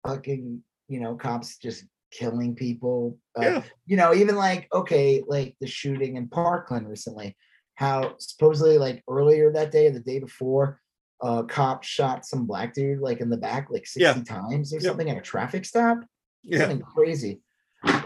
fucking, 0.05 0.63
you 0.87 0.99
know, 0.99 1.15
cops 1.15 1.57
just 1.57 1.85
killing 2.11 2.55
people. 2.55 3.17
Uh, 3.37 3.41
Yeah. 3.41 3.63
You 3.85 3.97
know, 3.97 4.13
even 4.13 4.35
like 4.35 4.67
okay, 4.73 5.23
like 5.27 5.55
the 5.59 5.67
shooting 5.67 6.15
in 6.15 6.27
Parkland 6.29 6.87
recently, 6.87 7.35
how 7.75 8.15
supposedly 8.19 8.77
like 8.77 9.03
earlier 9.09 9.51
that 9.51 9.71
day 9.71 9.87
or 9.87 9.91
the 9.91 9.99
day 9.99 10.19
before, 10.19 10.81
a 11.21 11.43
cop 11.43 11.83
shot 11.83 12.25
some 12.25 12.45
black 12.45 12.73
dude 12.73 12.99
like 12.99 13.19
in 13.21 13.29
the 13.29 13.37
back 13.37 13.67
like 13.71 13.85
60 13.87 14.01
Yeah. 14.01 14.23
times 14.23 14.71
or 14.73 14.77
Yep. 14.77 14.83
something 14.83 15.09
at 15.09 15.17
a 15.17 15.21
traffic 15.21 15.65
stop. 15.65 15.99
Yeah. 16.43 16.59
something 16.59 16.81
crazy. 16.81 17.41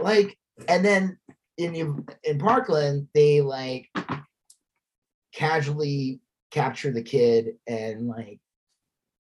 Like, 0.01 0.37
and 0.67 0.83
then 0.83 1.17
in 1.57 2.05
in 2.23 2.39
Parkland, 2.39 3.07
they 3.13 3.41
like 3.41 3.89
casually 5.33 6.19
capture 6.51 6.91
the 6.91 7.01
kid 7.03 7.55
and 7.67 8.07
like 8.07 8.39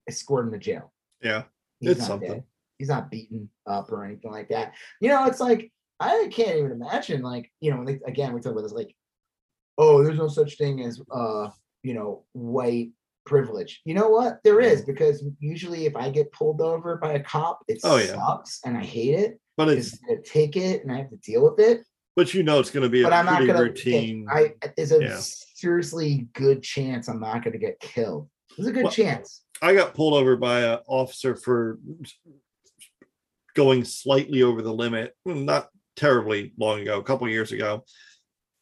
escort 0.08 0.46
him 0.48 0.52
to 0.54 0.58
jail. 0.60 0.92
Yeah. 1.22 1.44
He's 1.80 1.92
It's 1.92 2.00
not 2.02 2.08
something. 2.08 2.30
dead. 2.32 2.44
He's 2.78 2.88
not 2.90 3.12
beaten 3.12 3.50
up 3.68 3.92
or 3.92 4.06
anything 4.06 4.32
like 4.32 4.50
that. 4.50 4.74
You 5.02 5.10
know, 5.10 5.26
it's 5.26 5.40
like 5.40 5.72
I 6.00 6.30
can't 6.32 6.58
even 6.58 6.72
imagine. 6.72 7.22
Like, 7.22 7.52
you 7.60 7.72
know, 7.74 7.86
again, 8.08 8.34
we 8.34 8.40
talk 8.40 8.54
about 8.54 8.62
this. 8.62 8.72
Like, 8.72 8.96
oh, 9.78 10.02
there's 10.04 10.18
no 10.18 10.30
such 10.30 10.58
thing 10.58 10.82
as 10.84 11.02
uh, 11.12 11.50
you 11.84 11.94
know, 11.94 12.24
white 12.32 12.92
privilege. 13.26 13.82
You 13.86 13.94
know 13.96 14.10
what? 14.10 14.40
There 14.44 14.62
is 14.62 14.82
because 14.84 15.24
usually 15.40 15.86
if 15.86 15.96
I 15.96 16.10
get 16.10 16.32
pulled 16.32 16.62
over 16.62 16.96
by 16.98 17.14
a 17.14 17.24
cop, 17.24 17.60
it 17.68 17.80
Oh, 17.84 17.98
yeah. 17.98 18.16
sucks 18.16 18.60
and 18.66 18.78
I 18.78 18.84
hate 18.84 19.14
it 19.16 19.40
But 19.58 19.70
it's 19.70 19.94
I 20.10 20.14
have 20.14 20.24
to 20.24 20.30
take 20.30 20.56
it 20.56 20.82
and 20.84 20.92
I 20.92 20.98
have 21.00 21.10
to 21.10 21.18
deal 21.18 21.44
with 21.44 21.60
it. 21.60 21.82
But 22.20 22.34
you 22.34 22.44
know 22.44 22.60
it's 22.60 22.70
going 22.70 22.84
to 22.84 22.90
be 22.90 23.00
a 23.00 23.04
But 23.06 23.14
I'm 23.14 23.26
not 23.26 23.38
pretty 23.38 23.54
gonna. 23.54 23.64
routine. 23.64 24.28
I 24.30 24.54
there's 24.76 24.92
a 24.92 25.02
yeah. 25.02 25.18
seriously 25.22 26.28
good 26.34 26.62
chance 26.62 27.08
I'm 27.08 27.22
not 27.22 27.46
gonna 27.46 27.58
get 27.58 27.80
killed. 27.80 28.28
There's 28.58 28.68
a 28.68 28.74
good 28.74 28.84
Well, 28.84 28.92
chance. 28.92 29.44
I 29.62 29.74
got 29.74 29.94
pulled 29.94 30.16
over 30.16 30.36
by 30.36 30.60
an 30.64 30.80
officer 30.86 31.38
for 31.38 31.80
going 33.56 33.86
slightly 33.86 34.44
over 34.44 34.62
the 34.62 34.74
limit, 34.74 35.16
mm, 35.26 35.46
not 35.46 35.70
terribly 35.96 36.52
long 36.58 36.82
ago, 36.82 37.00
a 37.00 37.04
couple 37.04 37.28
years 37.30 37.54
ago. 37.54 37.86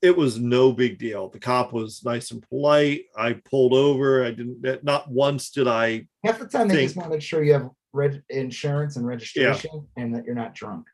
It 0.04 0.16
was 0.16 0.38
no 0.40 0.72
big 0.72 1.00
deal. 1.00 1.30
The 1.30 1.40
cop 1.40 1.74
was 1.74 2.04
nice 2.06 2.30
and 2.30 2.48
polite. 2.50 3.06
I 3.18 3.34
pulled 3.34 3.74
over. 3.74 4.24
I 4.24 4.30
didn't. 4.30 4.84
Not 4.84 5.10
once 5.10 5.50
did 5.50 5.68
I. 5.68 6.06
Half 6.24 6.38
the 6.38 6.46
time 6.48 6.68
they 6.68 6.84
just 6.84 6.94
think- 6.94 6.98
want 6.98 7.12
to 7.12 7.16
make 7.16 7.24
sure 7.24 7.44
you 7.44 7.54
have 7.54 7.70
reg- 7.92 8.22
insurance 8.30 8.98
and 8.98 9.08
registration 9.08 9.88
and 9.98 10.14
that 10.14 10.26
you're 10.26 10.36
not 10.36 10.54
drunk. 10.54 10.86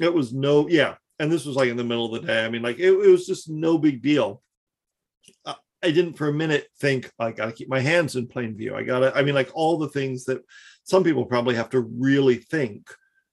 It 0.00 0.14
was 0.14 0.32
no. 0.32 0.68
Yeah, 0.68 0.94
and 1.22 1.30
this 1.30 1.46
was 1.46 1.54
like 1.54 1.68
in 1.68 1.76
the 1.76 1.84
middle 1.84 2.12
of 2.12 2.20
the 2.20 2.26
day. 2.26 2.44
I 2.44 2.48
mean, 2.48 2.62
like 2.62 2.80
it, 2.80 2.90
it 2.90 3.08
was 3.08 3.26
just 3.26 3.48
no 3.48 3.78
big 3.78 4.02
deal. 4.02 4.42
I, 5.46 5.54
I 5.80 5.92
didn't 5.92 6.14
for 6.14 6.28
a 6.28 6.32
minute 6.32 6.66
think 6.80 7.12
I 7.16 7.30
got 7.30 7.46
to 7.46 7.52
keep 7.52 7.68
my 7.68 7.78
hands 7.78 8.16
in 8.16 8.26
plain 8.26 8.56
view. 8.56 8.74
I 8.74 8.82
got 8.82 8.98
to. 8.98 9.16
I 9.16 9.22
mean, 9.22 9.36
like 9.36 9.50
all 9.54 9.78
the 9.78 9.88
things 9.88 10.24
that 10.24 10.42
some 10.82 11.04
people 11.04 11.24
probably 11.24 11.54
have 11.54 11.70
to 11.70 11.80
really 11.80 12.36
think 12.36 12.90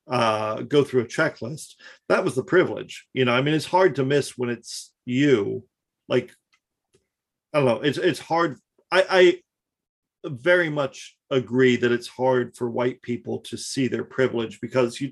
uh 0.08 0.62
go 0.64 0.84
through 0.84 1.02
a 1.02 1.06
checklist 1.06 1.76
that 2.08 2.24
was 2.24 2.34
the 2.34 2.44
privilege 2.44 3.06
you 3.14 3.26
know 3.26 3.32
i 3.32 3.42
mean 3.44 3.54
it's 3.54 3.66
hard 3.66 3.96
to 3.96 4.04
miss 4.04 4.36
when 4.36 4.50
it's 4.50 4.92
you 5.06 5.64
like 6.08 6.34
i 7.54 7.60
don't 7.60 7.68
know 7.68 7.82
it's 7.82 8.00
it's 8.00 8.18
hard 8.18 8.58
i 8.92 9.06
i 10.24 10.28
very 10.28 10.68
much 10.68 11.16
agree 11.30 11.76
that 11.76 11.92
it's 11.92 12.08
hard 12.08 12.56
for 12.58 12.72
white 12.72 13.00
people 13.04 13.38
to 13.42 13.56
see 13.56 13.88
their 13.88 14.04
privilege 14.04 14.60
because 14.60 15.00
you 15.00 15.12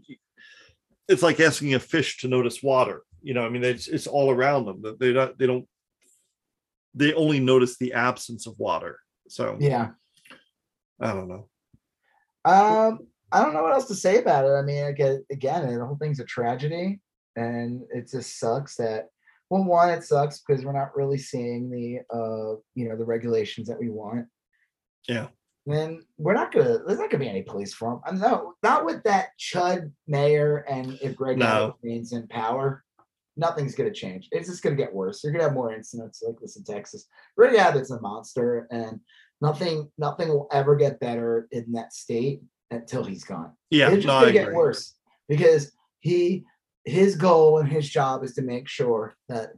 it's 1.07 1.23
like 1.23 1.39
asking 1.39 1.73
a 1.73 1.79
fish 1.79 2.17
to 2.19 2.27
notice 2.27 2.61
water. 2.61 3.03
You 3.21 3.33
know, 3.33 3.45
I 3.45 3.49
mean, 3.49 3.63
it's 3.63 3.87
it's 3.87 4.07
all 4.07 4.31
around 4.31 4.65
them. 4.65 4.97
They 4.99 5.13
don't 5.13 5.37
they 5.37 5.47
don't 5.47 5.67
they 6.93 7.13
only 7.13 7.39
notice 7.39 7.77
the 7.77 7.93
absence 7.93 8.47
of 8.47 8.57
water. 8.57 8.99
So 9.29 9.57
Yeah. 9.59 9.89
I 10.99 11.13
don't 11.13 11.27
know. 11.27 11.47
Um, 12.43 13.07
I 13.31 13.43
don't 13.43 13.53
know 13.53 13.61
what 13.63 13.73
else 13.73 13.87
to 13.89 13.95
say 13.95 14.17
about 14.17 14.45
it. 14.45 14.53
I 14.53 14.61
mean, 14.61 14.85
again, 14.85 15.23
again, 15.31 15.77
the 15.77 15.85
whole 15.85 15.97
thing's 15.97 16.19
a 16.19 16.25
tragedy, 16.25 16.99
and 17.35 17.83
it 17.93 18.09
just 18.09 18.39
sucks 18.39 18.75
that. 18.77 19.09
Well, 19.49 19.63
one, 19.63 19.89
it 19.89 20.03
sucks 20.03 20.41
because 20.41 20.65
we're 20.65 20.73
not 20.73 20.95
really 20.95 21.17
seeing 21.17 21.69
the, 21.69 21.99
uh, 22.13 22.59
you 22.73 22.89
know, 22.89 22.97
the 22.97 23.05
regulations 23.05 23.67
that 23.67 23.79
we 23.79 23.89
want. 23.89 24.25
Yeah. 25.07 25.27
Then 25.67 26.01
we're 26.17 26.33
not 26.33 26.53
gonna. 26.53 26.79
There's 26.85 26.97
not 26.97 27.11
gonna 27.11 27.25
be 27.25 27.29
any 27.29 27.41
police 27.41 27.73
for 27.73 27.91
him. 27.91 27.99
I'm 28.05 28.23
uh, 28.23 28.27
no, 28.29 28.53
not 28.63 28.85
with 28.85 29.03
that 29.03 29.31
chud 29.37 29.91
mayor, 30.07 30.59
and 30.69 30.97
if 31.01 31.17
Greg 31.17 31.37
No. 31.37 31.75
Remains 31.81 32.13
in 32.13 32.25
power, 32.29 32.85
nothing's 33.35 33.75
gonna 33.75 33.91
change. 33.91 34.29
It's 34.31 34.47
just 34.47 34.63
gonna 34.63 34.77
get 34.77 34.93
worse. 34.93 35.21
You're 35.21 35.33
gonna 35.33 35.43
have 35.43 35.53
more 35.53 35.73
incidents 35.73 36.23
like 36.25 36.39
this 36.39 36.55
in 36.55 36.63
Texas. 36.63 37.07
Greg 37.35 37.55
Abbott's 37.55 37.91
a 37.91 37.99
monster, 37.99 38.65
and 38.71 39.01
nothing, 39.41 39.91
nothing 39.97 40.29
will 40.29 40.47
ever 40.53 40.77
get 40.77 41.01
better 41.01 41.49
in 41.51 41.69
that 41.73 41.91
state 41.91 42.43
until 42.71 43.03
he's 43.03 43.25
gone. 43.25 43.51
Yeah, 43.69 43.87
it's 43.87 44.05
just 44.05 44.07
no, 44.07 44.21
gonna 44.21 44.31
get 44.31 44.53
worse 44.53 44.95
because 45.27 45.73
he 45.99 46.45
his 46.85 47.17
goal 47.17 47.57
and 47.57 47.67
his 47.67 47.89
job 47.89 48.23
is 48.23 48.33
to 48.35 48.41
make 48.41 48.69
sure 48.69 49.17
that 49.27 49.49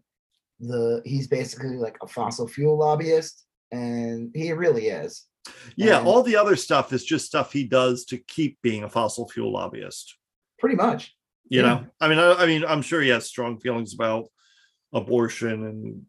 the 0.60 1.03
he's 1.06 1.27
basically 1.27 1.77
like 1.77 1.98
a 2.02 2.07
fossil 2.07 2.48
fuel 2.48 2.80
lobbyist, 2.80 3.45
and 3.72 4.31
he 4.34 4.52
really 4.53 4.88
is. 4.88 5.28
Yeah, 5.76 5.99
And- 5.99 6.07
all 6.07 6.23
the 6.23 6.35
other 6.35 6.55
stuff 6.55 6.91
is 6.93 7.03
just 7.05 7.26
stuff 7.26 7.53
he 7.53 7.63
does 7.65 8.05
to 8.05 8.17
keep 8.17 8.61
being 8.61 8.84
a 8.84 8.89
fossil 8.89 9.27
fuel 9.30 9.51
lobbyist. 9.53 10.17
Pretty 10.59 10.76
much. 10.76 11.15
You 11.49 11.61
Yeah. 11.61 11.67
know, 11.67 11.88
I 12.01 12.07
mean, 12.09 12.19
I, 12.19 12.34
I 12.34 12.45
mean, 12.45 12.63
I'm 12.65 12.81
sure 12.81 13.01
he 13.01 13.09
has 13.09 13.26
strong 13.26 13.59
feelings 13.59 13.93
about 13.93 14.27
abortion 14.93 15.65
and 15.65 16.05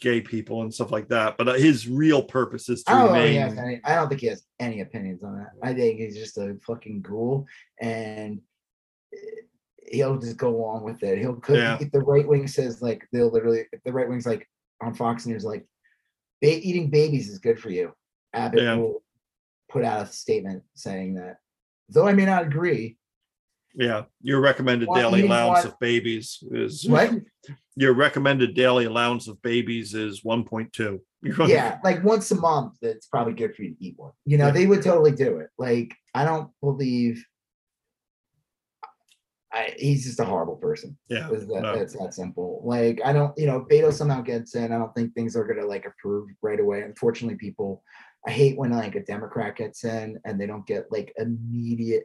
gay 0.00 0.20
people 0.20 0.62
and 0.62 0.72
stuff 0.74 0.90
like 0.90 1.08
that, 1.08 1.36
but 1.36 1.48
uh, 1.48 1.52
his 1.54 1.86
real 1.86 2.22
purpose 2.22 2.68
is 2.68 2.82
to 2.84 2.92
I 2.92 2.98
don't 2.98 3.12
remain. 3.12 3.40
Has 3.40 3.58
any, 3.58 3.80
I 3.84 3.94
don't 3.94 4.08
think 4.08 4.20
he 4.22 4.26
has 4.28 4.42
any 4.58 4.80
opinions 4.80 5.22
on 5.22 5.38
that. 5.38 5.50
I 5.62 5.72
think 5.74 5.98
he's 6.00 6.16
just 6.16 6.38
a 6.38 6.56
fucking 6.66 7.02
ghoul, 7.02 7.46
and 7.80 8.40
eh, 9.12 9.16
he'll 9.92 10.18
just 10.18 10.36
go 10.38 10.48
along 10.48 10.82
with 10.84 11.02
it. 11.02 11.18
He'll 11.18 11.36
could 11.36 11.58
Yeah. 11.58 11.78
if 11.80 11.92
the 11.92 12.00
right 12.00 12.26
wing 12.26 12.46
says 12.48 12.80
like 12.82 13.06
they'll 13.12 13.30
literally 13.30 13.66
if 13.72 13.82
the 13.84 13.92
right 13.92 14.08
wing's 14.08 14.26
like 14.26 14.48
on 14.82 14.94
Fox 14.94 15.26
News 15.26 15.44
like 15.44 15.64
ba- 16.40 16.66
eating 16.66 16.88
babies 16.90 17.28
is 17.28 17.38
good 17.38 17.60
for 17.60 17.68
you. 17.70 17.92
Abbott 18.32 18.62
Yeah. 18.62 18.76
will 18.76 19.02
put 19.68 19.84
out 19.84 20.02
a 20.02 20.06
statement 20.12 20.62
saying 20.74 21.14
that. 21.14 21.38
Though 21.88 22.06
I 22.06 22.14
may 22.14 22.24
not 22.24 22.42
agree. 22.46 22.98
Yeah, 23.74 24.04
your 24.20 24.40
recommended 24.40 24.88
daily 24.94 25.24
allowance 25.26 25.64
of 25.64 25.78
babies 25.80 26.42
is 26.50 26.84
What? 26.88 27.10
your 27.74 27.94
recommended 27.94 28.54
daily 28.54 28.84
allowance 28.84 29.28
of 29.28 29.40
babies 29.42 29.94
is 29.94 30.22
1.2. 30.22 31.00
Yeah, 31.48 31.78
like 31.84 32.02
once 32.04 32.30
a 32.32 32.34
month, 32.34 32.74
it's 32.82 33.06
probably 33.06 33.32
good 33.34 33.54
for 33.54 33.62
you 33.62 33.74
to 33.74 33.84
eat 33.84 33.94
one. 33.96 34.12
You 34.26 34.38
know, 34.38 34.46
Yeah. 34.46 34.52
they 34.52 34.66
would 34.66 34.82
totally 34.82 35.12
do 35.12 35.38
it. 35.38 35.48
Like, 35.56 35.94
I 36.14 36.24
don't 36.24 36.50
believe 36.60 37.24
I, 39.54 39.74
he's 39.78 40.04
just 40.04 40.18
a 40.20 40.24
horrible 40.24 40.56
person. 40.56 40.96
yeah, 41.08 41.28
It's 41.30 41.46
that, 41.46 41.60
no. 41.62 41.74
It's 41.74 41.92
that 41.98 42.14
simple. 42.14 42.62
Like, 42.64 43.00
I 43.04 43.12
don't, 43.12 43.36
you 43.38 43.46
know, 43.46 43.66
Beto 43.70 43.92
somehow 43.92 44.22
gets 44.22 44.54
in. 44.54 44.72
I 44.72 44.78
don't 44.78 44.94
think 44.94 45.12
things 45.14 45.36
are 45.36 45.44
gonna 45.46 45.66
like 45.66 45.84
approve 45.84 46.30
right 46.40 46.58
away. 46.58 46.80
Unfortunately, 46.82 47.36
people, 47.36 47.82
I 48.26 48.30
hate 48.30 48.56
when 48.56 48.70
like 48.70 48.94
a 48.94 49.04
Democrat 49.04 49.56
gets 49.56 49.84
in 49.84 50.18
and 50.24 50.40
they 50.40 50.46
don't 50.46 50.66
get 50.66 50.90
like 50.92 51.12
immediate, 51.16 52.04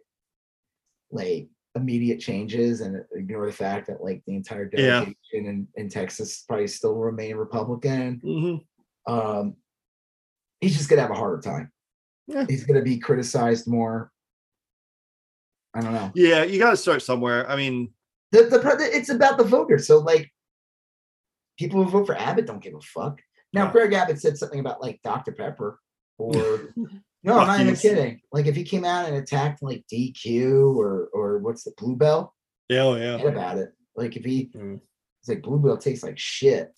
like 1.12 1.50
immediate 1.76 2.20
changes 2.20 2.82
and 2.82 3.04
ignore 3.16 3.46
the 3.46 3.52
fact 3.52 3.88
that 3.88 4.04
like 4.04 4.24
the 4.26 4.36
entire 4.36 4.70
Yeah. 4.74 4.88
delegation 5.02 5.16
in, 5.46 5.68
in 5.76 5.90
Texas 5.90 6.44
probably 6.48 6.68
still 6.68 6.96
remain 6.96 7.36
Republican 7.36 8.20
Mhm. 8.26 8.66
um, 9.06 9.56
he's 10.60 10.76
just 10.76 10.90
gonna 10.90 11.04
have 11.04 11.12
a 11.12 11.16
harder 11.16 11.40
time. 11.42 11.72
Yeah. 12.28 12.46
He's 12.50 12.64
gonna 12.66 12.82
be 12.82 12.98
criticized 12.98 13.68
more. 13.68 14.12
I 15.76 15.82
don't 15.82 15.94
know. 15.94 16.12
Yeah, 16.16 16.44
you 16.44 16.58
got 16.58 16.72
to 16.72 16.78
start 16.78 17.04
somewhere. 17.04 17.48
I 17.48 17.56
mean, 17.56 17.94
The, 18.32 18.44
the 18.44 18.90
it's 18.92 19.10
about 19.10 19.38
the 19.38 19.44
voters. 19.44 19.86
So 19.86 20.00
like, 20.00 20.32
people 21.60 21.84
who 21.84 21.90
vote 21.92 22.08
for 22.08 22.18
Abbott 22.18 22.48
don't 22.48 22.62
give 22.64 22.74
a 22.74 22.82
fuck. 22.82 23.22
Now, 23.54 23.66
Yeah. 23.66 23.72
Greg 23.72 23.94
Abbott 23.94 24.20
said 24.20 24.38
something 24.40 24.60
about 24.60 24.82
like 24.82 25.00
Dr. 25.04 25.32
Pepper, 25.34 25.80
or 26.18 26.74
no, 27.24 27.40
I'm 27.40 27.48
not 27.48 27.62
even 27.62 27.76
kidding. 27.76 28.22
Like 28.32 28.46
if 28.46 28.56
he 28.56 28.64
came 28.64 28.86
out 28.86 29.08
and 29.08 29.18
attacked 29.18 29.62
like 29.62 29.84
DQ 29.92 30.76
or 30.76 31.10
or 31.14 31.40
what's 31.40 31.64
the 31.64 31.74
Bluebell, 31.78 32.34
yeah, 32.70 32.82
oh, 32.82 32.96
yeah. 32.96 33.18
forget 33.18 33.34
about 33.34 33.58
it. 33.58 33.70
Like 33.96 34.16
if 34.16 34.24
he, 34.26 34.50
Mm. 34.56 34.80
it's 35.22 35.30
like 35.30 35.42
Bluebell 35.42 35.78
tastes 35.78 36.04
like 36.04 36.18
shit. 36.20 36.74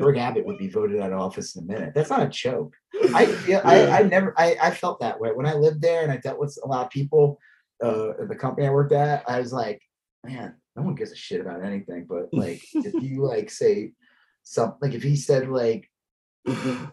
Greg 0.00 0.18
Abbott 0.18 0.44
would 0.44 0.58
be 0.58 0.68
voted 0.68 1.00
out 1.00 1.12
of 1.12 1.20
office 1.20 1.54
in 1.54 1.62
a 1.64 1.66
minute. 1.66 1.94
That's 1.94 2.10
not 2.10 2.22
a 2.22 2.28
joke. 2.28 2.74
I 3.14 3.26
feel 3.26 3.60
I, 3.64 3.86
I 3.86 4.02
never 4.02 4.34
I, 4.36 4.56
I 4.60 4.70
felt 4.72 4.98
that 5.00 5.20
way 5.20 5.30
when 5.32 5.46
I 5.46 5.54
lived 5.54 5.80
there 5.82 6.02
and 6.02 6.10
I 6.10 6.16
dealt 6.16 6.40
with 6.40 6.58
a 6.64 6.66
lot 6.66 6.84
of 6.84 6.90
people 6.90 7.38
uh 7.82 8.12
the 8.28 8.36
company 8.36 8.66
I 8.66 8.70
worked 8.70 8.92
at. 8.92 9.28
I 9.28 9.38
was 9.38 9.52
like, 9.52 9.80
man, 10.24 10.56
no 10.74 10.82
one 10.82 10.96
gives 10.96 11.12
a 11.12 11.16
shit 11.16 11.40
about 11.40 11.64
anything. 11.64 12.06
But 12.08 12.28
like 12.32 12.60
if 12.74 12.94
you 13.02 13.24
like 13.24 13.50
say 13.50 13.92
something 14.42 14.78
like 14.82 14.94
if 14.94 15.02
he 15.02 15.14
said 15.16 15.48
like 15.48 15.88
the 16.44 16.90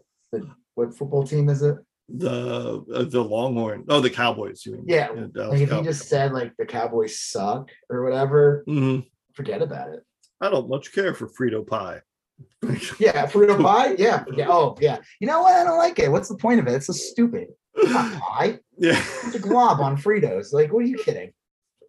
what 0.88 0.98
football 0.98 1.24
team 1.24 1.50
is 1.50 1.62
it? 1.62 1.76
the 2.14 2.84
uh, 2.94 3.04
the 3.04 3.24
Longhorn. 3.24 3.86
Oh, 3.88 4.02
the 4.02 4.10
Cowboys. 4.10 4.66
You 4.66 4.74
mean? 4.74 4.84
Yeah, 4.88 5.10
Like 5.34 5.62
if 5.62 5.70
Cowboys. 5.70 5.86
just 5.86 6.10
said 6.10 6.34
like 6.34 6.52
the 6.58 6.66
Cowboys 6.66 7.18
suck 7.20 7.70
or 7.90 8.04
whatever, 8.04 8.66
Mhm. 8.68 9.06
forget 9.34 9.62
about 9.62 9.90
it. 9.94 10.02
I 10.42 10.50
don't 10.50 10.68
much 10.68 10.92
care 10.94 11.14
for 11.14 11.30
Frito 11.30 11.66
pie. 11.66 12.02
Yeah, 13.00 13.28
Frito 13.28 13.62
pie. 13.62 13.96
Yeah, 13.98 14.26
yeah. 14.36 14.48
Oh, 14.50 14.76
yeah. 14.82 14.98
You 15.22 15.28
know 15.28 15.42
what? 15.44 15.54
I 15.54 15.64
don't 15.64 15.78
like 15.78 16.00
it. 16.00 16.12
What's 16.12 16.28
the 16.28 16.36
point 16.38 16.60
of 16.60 16.68
it? 16.68 16.74
It's 16.74 16.88
so 16.88 16.94
stupid. 16.94 17.48
It's 17.76 17.92
not 17.94 18.12
pie. 18.22 18.60
yeah. 18.78 19.02
It's 19.26 19.36
a 19.36 19.40
glob 19.40 19.80
on 19.80 19.96
Fritos. 19.96 20.52
Like, 20.52 20.74
what 20.74 20.84
are 20.84 20.88
you 20.88 20.98
kidding? 20.98 21.32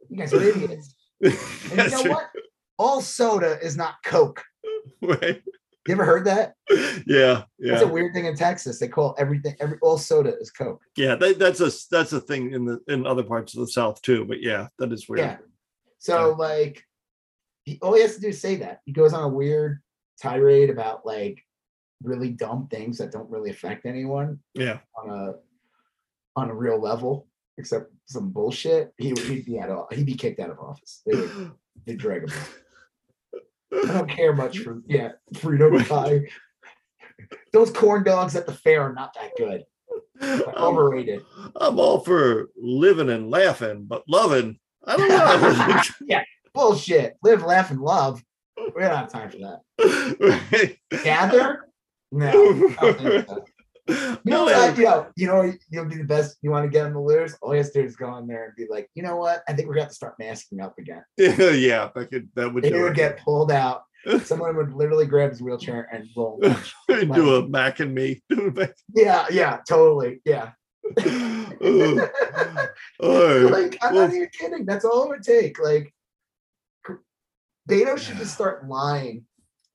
You 0.09 0.19
guys 0.19 0.33
are 0.35 0.43
idiots. 0.43 0.95
And 1.23 1.33
you 1.73 1.77
know 1.77 1.85
right. 2.03 2.09
what? 2.11 2.31
All 2.79 3.01
soda 3.01 3.59
is 3.63 3.77
not 3.77 3.95
Coke. 4.05 4.43
Right. 5.01 5.43
You 5.89 5.95
ever 5.95 6.05
heard 6.05 6.25
that? 6.27 6.55
Yeah, 7.07 7.43
That's 7.59 7.83
a 7.83 7.89
weird 7.89 8.15
thing 8.15 8.27
in 8.27 8.37
Texas. 8.37 8.79
They 8.79 8.87
call 8.89 9.17
everything 9.19 9.57
every 9.61 9.79
all 9.83 9.99
soda 9.99 10.35
is 10.41 10.51
Coke. 10.51 10.81
yeah. 10.97 11.17
That, 11.17 11.39
that's 11.39 11.61
a 11.61 11.71
that's 11.91 12.13
a 12.13 12.21
thing 12.21 12.53
in 12.53 12.65
the 12.65 12.81
in 12.89 13.05
other 13.07 13.25
parts 13.25 13.55
of 13.55 13.61
the 13.61 13.67
South 13.73 14.01
too. 14.03 14.25
But 14.25 14.41
yeah, 14.43 14.69
that 14.79 14.93
is 14.93 15.09
weird. 15.09 15.21
Yeah. 15.27 15.37
So 15.99 16.35
like, 16.39 16.85
he, 17.65 17.79
all 17.83 17.95
he 17.95 18.03
has 18.03 18.15
to 18.17 18.21
do 18.21 18.29
is 18.29 18.41
say 18.41 18.57
that. 18.57 18.81
He 18.85 18.93
goes 18.93 19.13
on 19.13 19.25
a 19.25 19.29
weird 19.29 19.81
tirade 20.21 20.71
about 20.71 21.05
like 21.05 21.43
really 22.03 22.31
dumb 22.31 22.69
things 22.71 22.99
that 22.99 23.13
don't 23.13 23.31
really 23.31 23.51
affect 23.51 23.87
anyone 23.87 24.39
Yeah, 24.55 24.79
on 24.97 25.11
a 25.11 25.35
on 26.37 26.49
a 26.51 26.55
real 26.55 26.81
level, 26.81 27.27
except 27.59 27.93
some 28.07 28.31
bullshit. 28.31 28.93
He 28.99 29.13
would 29.13 29.25
he'd 29.25 29.47
be 29.47 29.59
out 29.61 29.71
of 29.71 29.87
he'd 29.93 30.07
be 30.07 30.15
kicked 30.15 30.41
out 30.41 30.51
of 30.51 30.59
office. 30.61 31.03
They 31.07 31.17
would 31.17 31.53
they 31.87 31.95
drag 31.95 32.23
him. 32.23 32.31
out. 32.31 32.49
I 33.73 33.87
don't 33.87 34.09
care 34.09 34.35
much 34.35 34.59
for 34.59 34.83
yeah, 34.87 35.13
Frito 35.35 35.89
pie. 35.89 36.23
Those 37.53 37.71
corn 37.71 38.05
dogs 38.05 38.37
at 38.37 38.47
the 38.47 38.53
fair 38.53 38.83
are 38.83 38.93
not 38.93 39.15
that 39.15 39.31
good. 39.37 39.65
They're 40.21 40.59
Overrated. 40.59 41.25
I'm 41.57 41.79
all 41.79 42.01
for 42.01 42.51
living 42.57 43.11
and 43.11 43.31
laughing, 43.31 43.85
but 43.89 44.03
loving, 44.09 44.59
I 44.85 44.97
don't 44.97 45.09
know. 45.09 45.83
Yeah, 46.07 46.23
bullshit. 46.55 47.17
Live, 47.23 47.43
laugh, 47.43 47.71
and 47.71 47.81
love. 47.81 48.23
We 48.57 48.83
don't 48.83 48.97
have 48.97 49.13
time 49.13 49.31
for 49.31 49.39
that. 49.39 50.77
Gather? 51.05 51.69
No. 52.11 52.67
I 53.89 53.93
don't 53.93 53.97
think 53.97 54.17
so. 54.17 54.21
You 54.25 54.31
know 54.31 54.47
No, 54.47 54.69
what? 54.69 54.79
Yo, 54.79 55.07
you 55.17 55.27
know 55.27 55.53
you'll 55.71 55.85
be 55.87 55.97
the 55.97 56.05
best. 56.05 56.37
You 56.43 56.51
want 56.51 56.65
to 56.65 56.71
get 56.71 56.87
on 56.87 56.93
the 56.93 57.01
lose? 57.01 57.35
All 57.43 57.53
you 57.55 57.63
have 57.63 57.73
to 57.73 57.81
do 57.81 57.87
is 57.87 57.97
go 57.97 58.17
in 58.19 58.27
there 58.27 58.45
and 58.45 58.55
be 58.57 58.67
like, 58.71 58.89
you 58.95 59.03
know 59.03 59.17
what? 59.17 59.43
I 59.49 59.53
think 59.53 59.69
we're 59.69 59.75
going 59.75 59.89
to 59.89 59.95
start 59.95 60.15
masking 60.19 60.61
up 60.61 60.79
again. 60.79 61.03
yeah, 61.19 61.91
that 61.95 62.09
could 62.11 62.29
that 62.35 62.53
would 62.53 62.65
And 62.65 62.75
he 62.75 62.81
would 62.81 62.95
get 62.95 63.19
pulled 63.19 63.51
out. 63.51 63.83
Someone 64.25 64.57
would 64.57 64.73
literally 64.73 65.07
grab 65.07 65.31
his 65.31 65.41
wheelchair 65.43 65.89
and 65.93 66.09
roll. 66.17 66.41
do 66.89 67.37
a 67.37 67.49
Mac 67.49 67.81
and 67.81 67.95
me. 67.95 68.23
Do 68.29 68.49
a 68.49 68.51
Mac. 68.53 68.75
Yeah, 68.95 69.27
yeah, 69.31 69.59
totally. 69.69 70.21
Yeah. 70.25 70.51
Oh, 73.01 73.49
like, 73.51 73.79
I'm 73.83 73.95
Well- 73.95 74.09
not 74.09 74.15
even 74.15 74.29
kidding. 74.39 74.65
That's 74.65 74.85
all 74.85 75.05
it 75.05 75.09
would 75.09 75.23
take. 75.23 75.59
Like, 75.63 75.93
Beto 77.69 77.97
should 77.99 78.17
just 78.19 78.35
start 78.35 78.69
lying 78.69 79.25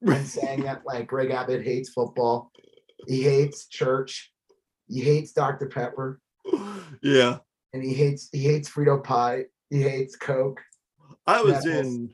and 0.02 0.28
saying 0.28 0.64
that 0.64 0.86
like 0.86 1.08
Greg 1.08 1.32
Abbott 1.32 1.64
hates 1.64 1.90
football, 1.90 2.52
he 3.06 3.22
hates 3.24 3.68
church, 3.68 4.32
he 4.88 5.02
hates 5.02 5.32
Dr. 5.34 5.68
Pepper, 5.68 6.20
Yeah, 7.02 7.40
and 7.74 7.84
he 7.84 7.94
hates 7.94 8.30
he 8.32 8.40
hates 8.44 8.70
Frito 8.70 9.04
pie, 9.04 9.46
he 9.70 9.82
hates 9.82 10.16
Coke. 10.16 10.62
I 11.26 11.42
was 11.42 11.66
in 11.66 12.14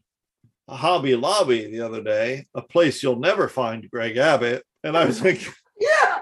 Hobby 0.70 1.16
Lobby 1.16 1.70
the 1.70 1.82
other 1.82 2.02
day, 2.04 2.48
a 2.56 2.62
place 2.62 3.02
you'll 3.04 3.20
never 3.20 3.48
find 3.48 3.90
Greg 3.90 4.18
Abbott, 4.18 4.64
and 4.84 4.98
I 4.98 5.06
was 5.06 5.22
like, 5.24 5.42
Yeah. 5.80 6.20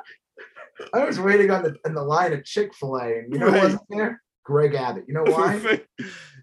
I 0.93 1.05
was 1.05 1.19
waiting 1.19 1.51
on 1.51 1.63
the 1.63 1.75
in 1.85 1.93
the 1.93 2.01
line 2.03 2.33
at 2.33 2.43
Chick-fil-A, 2.45 3.19
and 3.19 3.33
you 3.33 3.39
know 3.39 3.47
Right. 3.47 3.63
wasn't 3.63 3.81
there? 3.89 4.21
Greg 4.43 4.73
Abbott. 4.73 5.05
You 5.07 5.13
know 5.15 5.23
why? 5.23 5.81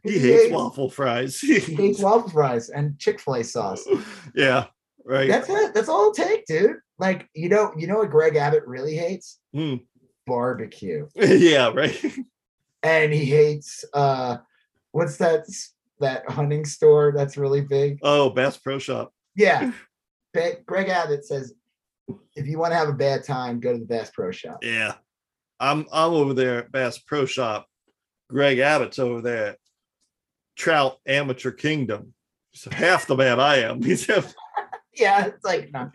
Because 0.04 0.22
He 0.22 0.28
hates 0.30 0.52
waffle 0.52 0.88
fries. 0.90 1.40
He 1.40 1.58
hates 1.58 1.98
waffle 1.98 2.30
fries 2.30 2.68
and 2.68 2.96
Chick 3.00 3.18
Fil 3.18 3.34
A 3.34 3.42
sauce. 3.44 3.84
yeah, 4.34 4.66
right. 5.04 5.28
That's 5.28 5.48
it. 5.50 5.74
That's 5.74 5.88
all 5.88 6.10
it 6.12 6.14
take, 6.14 6.46
dude. 6.46 6.76
Like 6.98 7.28
you 7.34 7.48
know, 7.48 7.72
you 7.76 7.86
know 7.86 7.98
what 7.98 8.10
Greg 8.10 8.36
Abbott 8.36 8.66
really 8.66 8.96
hates? 8.96 9.38
Hmm. 9.54 9.76
Barbecue, 10.26 11.06
yeah, 11.14 11.70
right. 11.74 11.98
and 12.82 13.12
he 13.12 13.24
hates 13.24 13.84
uh, 13.94 14.38
what's 14.92 15.16
that? 15.18 15.46
That 16.00 16.30
hunting 16.30 16.64
store 16.64 17.12
that's 17.12 17.36
really 17.36 17.60
big. 17.60 17.98
Oh, 18.02 18.30
Bass 18.30 18.56
Pro 18.56 18.78
Shop. 18.78 19.12
Yeah, 19.34 19.72
Greg 20.66 20.88
Abbott 20.88 21.24
says 21.24 21.54
if 22.34 22.46
you 22.46 22.58
want 22.58 22.72
to 22.72 22.78
have 22.78 22.88
a 22.88 22.94
bad 22.94 23.24
time, 23.24 23.60
go 23.60 23.72
to 23.72 23.78
the 23.78 23.84
Bass 23.84 24.10
Pro 24.10 24.30
Shop. 24.30 24.58
Yeah. 24.62 24.94
I'm 25.60 25.86
I'm 25.92 26.12
over 26.12 26.34
there 26.34 26.58
at 26.60 26.72
Bass 26.72 26.98
Pro 26.98 27.26
Shop. 27.26 27.66
Greg 28.28 28.58
Abbott's 28.58 28.98
over 28.98 29.20
there 29.20 29.46
at 29.48 29.58
Trout 30.56 30.98
Amateur 31.06 31.50
Kingdom. 31.50 32.14
He's 32.50 32.64
half 32.72 33.06
the 33.06 33.16
man 33.16 33.40
I 33.40 33.56
am. 33.58 33.82
He's 33.82 34.06
half 34.06 34.34
Yeah, 34.94 35.26
it's 35.26 35.44
like 35.44 35.70
no. 35.72 35.90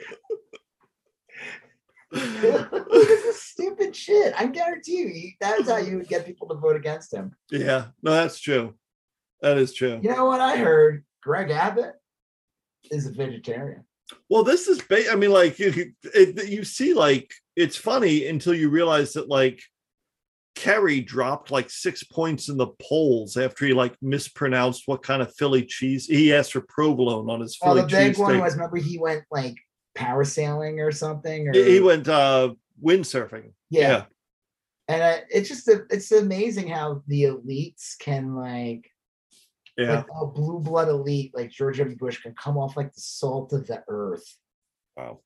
Look 2.13 3.09
is 3.09 3.41
stupid 3.41 3.95
shit. 3.95 4.33
I 4.37 4.45
guarantee 4.47 4.97
you, 4.97 5.31
that's 5.41 5.69
how 5.69 5.77
you 5.77 5.97
would 5.97 6.07
get 6.07 6.25
people 6.25 6.47
to 6.49 6.55
vote 6.55 6.75
against 6.75 7.13
him. 7.13 7.33
yeah, 7.51 7.85
no, 8.01 8.11
that's 8.11 8.39
true. 8.39 8.75
That 9.41 9.57
is 9.57 9.73
true. 9.73 9.99
You 10.01 10.11
know 10.15 10.25
what 10.25 10.39
I 10.41 10.57
heard? 10.57 11.03
Greg 11.21 11.49
Abbott 11.51 11.93
is 12.91 13.07
a 13.07 13.11
vegetarian. 13.11 13.83
Well, 14.29 14.43
this 14.43 14.67
is 14.67 14.81
ba- 14.81 15.11
I 15.11 15.15
mean, 15.15 15.31
like 15.31 15.59
it, 15.59 15.93
it, 16.03 16.47
you 16.49 16.63
see, 16.63 16.93
like 16.93 17.33
it's 17.55 17.77
funny 17.77 18.27
until 18.27 18.53
you 18.53 18.69
realize 18.69 19.13
that 19.13 19.27
like 19.29 19.61
Kerry 20.55 21.01
dropped 21.01 21.49
like 21.51 21.69
six 21.69 22.03
points 22.03 22.47
in 22.49 22.57
the 22.57 22.67
polls 22.81 23.37
after 23.37 23.65
he 23.65 23.73
like 23.73 23.95
mispronounced 24.01 24.83
what 24.85 25.01
kind 25.03 25.21
of 25.21 25.33
Philly 25.35 25.65
cheese 25.65 26.05
he 26.05 26.33
asked 26.33 26.53
for 26.53 26.61
provolone 26.61 27.29
on 27.29 27.39
his 27.41 27.57
Oh, 27.61 27.67
Philly 27.69 27.81
the 27.81 27.87
big 27.87 28.17
one 28.17 28.31
steak. 28.31 28.43
was 28.43 28.53
remember 28.53 28.77
he 28.77 28.99
went 28.99 29.23
like 29.31 29.55
parasailing 29.97 30.79
or 30.79 30.91
something, 30.91 31.47
or 31.49 31.53
He 31.53 31.79
went 31.79 32.07
uh 32.07 32.53
windsurfing. 32.83 33.51
yeah. 33.69 34.05
And 34.89 35.01
uh, 35.01 35.17
it's 35.29 35.47
just 35.47 35.67
a, 35.69 35.83
it's 35.89 36.11
amazing 36.11 36.67
how 36.67 37.03
the 37.07 37.23
elites 37.23 37.97
can 37.99 38.35
like 38.35 38.89
Yeah. 39.77 39.95
like 39.95 40.07
a 40.21 40.25
blue 40.25 40.59
blood 40.59 40.89
elite 40.89 41.31
like 41.33 41.51
George 41.51 41.77
W. 41.77 41.95
Bush 41.95 42.21
can 42.21 42.33
come 42.35 42.57
off 42.57 42.75
like 42.75 42.93
the 42.93 43.01
salt 43.01 43.53
of 43.53 43.65
the 43.67 43.81
earth, 43.87 44.25
Wow. 44.97 45.21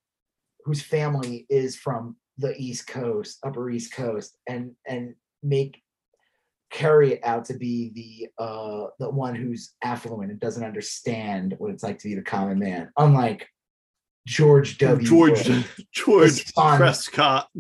whose 0.66 0.82
family 0.84 1.46
is 1.50 1.76
from 1.76 2.18
the 2.38 2.54
East 2.58 2.86
Coast, 2.88 3.40
Upper 3.44 3.70
East 3.72 3.94
Coast, 3.94 4.38
and 4.48 4.76
and 4.88 5.16
make 5.42 5.82
Kerry 6.70 7.14
it 7.14 7.22
out 7.24 7.46
to 7.46 7.56
be 7.56 7.92
the 7.96 8.44
uh 8.44 8.88
the 9.00 9.10
one 9.10 9.34
who's 9.36 9.74
affluent 9.84 10.30
and 10.32 10.40
doesn't 10.40 10.64
understand 10.66 11.56
what 11.58 11.72
it's 11.72 11.82
like 11.84 11.98
to 12.00 12.10
be 12.10 12.16
the 12.16 12.22
common 12.22 12.60
man, 12.60 12.92
unlike 12.98 13.48
George 14.28 14.78
W. 14.80 15.08
George 15.08 15.48
Bush. 15.48 15.66
George. 15.94 16.54
Prescott. 16.54 17.48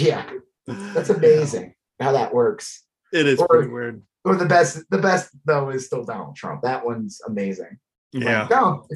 Yeah, 0.00 0.28
that's 0.66 1.08
amazing 1.08 1.74
how 2.00 2.10
that 2.10 2.34
works. 2.34 2.82
It 3.12 3.28
is 3.28 3.38
Or- 3.38 3.46
pretty 3.46 3.68
weird. 3.68 4.02
Or 4.24 4.34
the 4.34 4.44
best, 4.44 4.82
the 4.90 4.98
best 4.98 5.30
though 5.44 5.70
is 5.70 5.86
still 5.86 6.04
Donald 6.04 6.34
Trump. 6.34 6.62
That 6.62 6.84
one's 6.84 7.20
amazing. 7.26 7.78
Yeah. 8.12 8.40
Like, 8.40 8.48
Donald, 8.50 8.90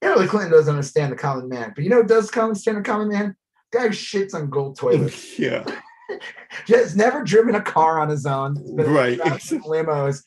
Hillary 0.00 0.28
Clinton 0.28 0.52
doesn't 0.52 0.70
understand 0.72 1.10
the 1.10 1.16
common 1.16 1.48
man, 1.48 1.72
but 1.74 1.82
you 1.82 1.90
know 1.90 2.04
does 2.04 2.30
come 2.30 2.44
understand 2.44 2.76
the 2.78 2.82
common 2.82 3.08
man? 3.08 3.34
Guy 3.72 3.88
shits 3.88 4.34
on 4.34 4.50
gold 4.50 4.78
toilets. 4.78 5.36
Yeah. 5.38 5.64
Just 6.66 6.94
never 6.96 7.24
driven 7.24 7.56
a 7.56 7.60
car 7.62 7.98
on 7.98 8.08
his 8.08 8.24
own. 8.24 8.54
Right. 8.76 9.18
limos. 9.18 10.22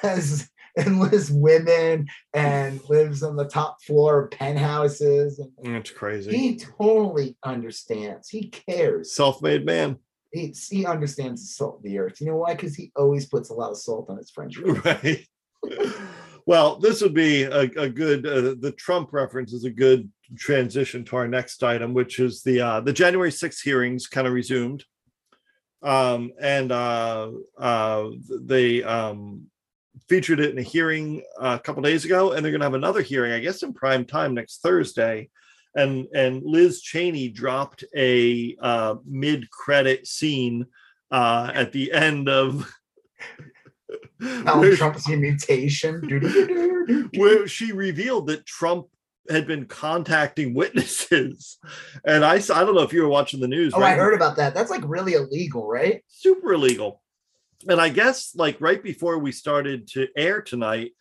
Has 0.00 0.48
endless 0.86 1.30
women 1.30 2.06
and 2.34 2.80
lives 2.88 3.22
on 3.22 3.36
the 3.36 3.46
top 3.46 3.82
floor 3.82 4.24
of 4.24 4.30
penthouses. 4.30 5.40
And 5.64 5.74
That's 5.74 5.90
crazy. 5.90 6.36
he 6.36 6.58
totally 6.58 7.36
understands. 7.42 8.28
He 8.28 8.48
cares. 8.48 9.12
Self-made 9.14 9.64
man. 9.64 9.96
He, 10.32 10.54
he 10.68 10.84
understands 10.84 11.40
the 11.42 11.48
salt 11.48 11.76
of 11.78 11.82
the 11.82 11.98
earth. 11.98 12.20
You 12.20 12.26
know 12.26 12.36
why? 12.36 12.54
Because 12.54 12.74
he 12.74 12.92
always 12.94 13.26
puts 13.26 13.48
a 13.50 13.54
lot 13.54 13.70
of 13.70 13.78
salt 13.78 14.10
on 14.10 14.18
his 14.18 14.30
French 14.30 14.56
fries. 14.82 14.84
Right. 14.84 15.26
well, 16.44 16.76
this 16.78 17.00
would 17.00 17.14
be 17.14 17.44
a, 17.44 17.60
a 17.60 17.88
good 17.88 18.26
uh, 18.26 18.54
the 18.60 18.74
Trump 18.76 19.12
reference 19.12 19.52
is 19.52 19.64
a 19.64 19.70
good 19.70 20.10
transition 20.36 21.04
to 21.06 21.16
our 21.16 21.28
next 21.28 21.62
item, 21.62 21.94
which 21.94 22.18
is 22.18 22.42
the 22.42 22.60
uh, 22.60 22.80
the 22.80 22.92
January 22.92 23.30
6th 23.30 23.62
hearings 23.62 24.06
kind 24.06 24.26
of 24.26 24.32
resumed. 24.32 24.84
Um, 25.82 26.32
and 26.40 26.72
uh, 26.72 27.30
uh, 27.56 28.10
they 28.28 28.82
um, 28.82 29.46
featured 30.08 30.40
it 30.40 30.50
in 30.50 30.58
a 30.58 30.62
hearing 30.62 31.22
uh, 31.40 31.56
a 31.58 31.62
couple 31.62 31.82
days 31.82 32.04
ago, 32.04 32.32
and 32.32 32.44
they're 32.44 32.52
going 32.52 32.60
to 32.60 32.66
have 32.66 32.74
another 32.74 33.02
hearing, 33.02 33.32
I 33.32 33.40
guess, 33.40 33.62
in 33.62 33.72
prime 33.72 34.04
time 34.04 34.34
next 34.34 34.62
Thursday. 34.62 35.28
And 35.74 36.06
and 36.14 36.42
Liz 36.42 36.80
Cheney 36.80 37.28
dropped 37.28 37.84
a 37.94 38.56
uh, 38.60 38.96
mid 39.04 39.50
credit 39.50 40.06
scene 40.06 40.66
uh, 41.10 41.50
at 41.54 41.72
the 41.72 41.92
end 41.92 42.28
of. 42.28 42.70
Donald 44.20 44.76
Trump's 44.76 45.08
mutation. 45.08 46.00
Where 47.16 47.46
she 47.46 47.72
revealed 47.72 48.28
that 48.28 48.46
Trump 48.46 48.86
had 49.28 49.46
been 49.46 49.66
contacting 49.66 50.54
witnesses. 50.54 51.58
And 52.04 52.24
I 52.24 52.34
I 52.36 52.64
don't 52.64 52.74
know 52.74 52.82
if 52.82 52.92
you 52.92 53.02
were 53.02 53.08
watching 53.08 53.40
the 53.40 53.48
news. 53.48 53.74
Oh, 53.74 53.80
right? 53.80 53.92
I 53.92 53.96
heard 53.96 54.14
about 54.14 54.36
that. 54.36 54.54
That's 54.54 54.70
like 54.70 54.82
really 54.84 55.14
illegal, 55.14 55.66
right? 55.68 56.02
super 56.08 56.54
illegal. 56.54 57.02
And 57.68 57.80
I 57.80 57.88
guess 57.88 58.34
like 58.34 58.60
right 58.60 58.82
before 58.82 59.18
we 59.18 59.32
started 59.32 59.88
to 59.88 60.08
air 60.16 60.42
tonight, 60.42 60.92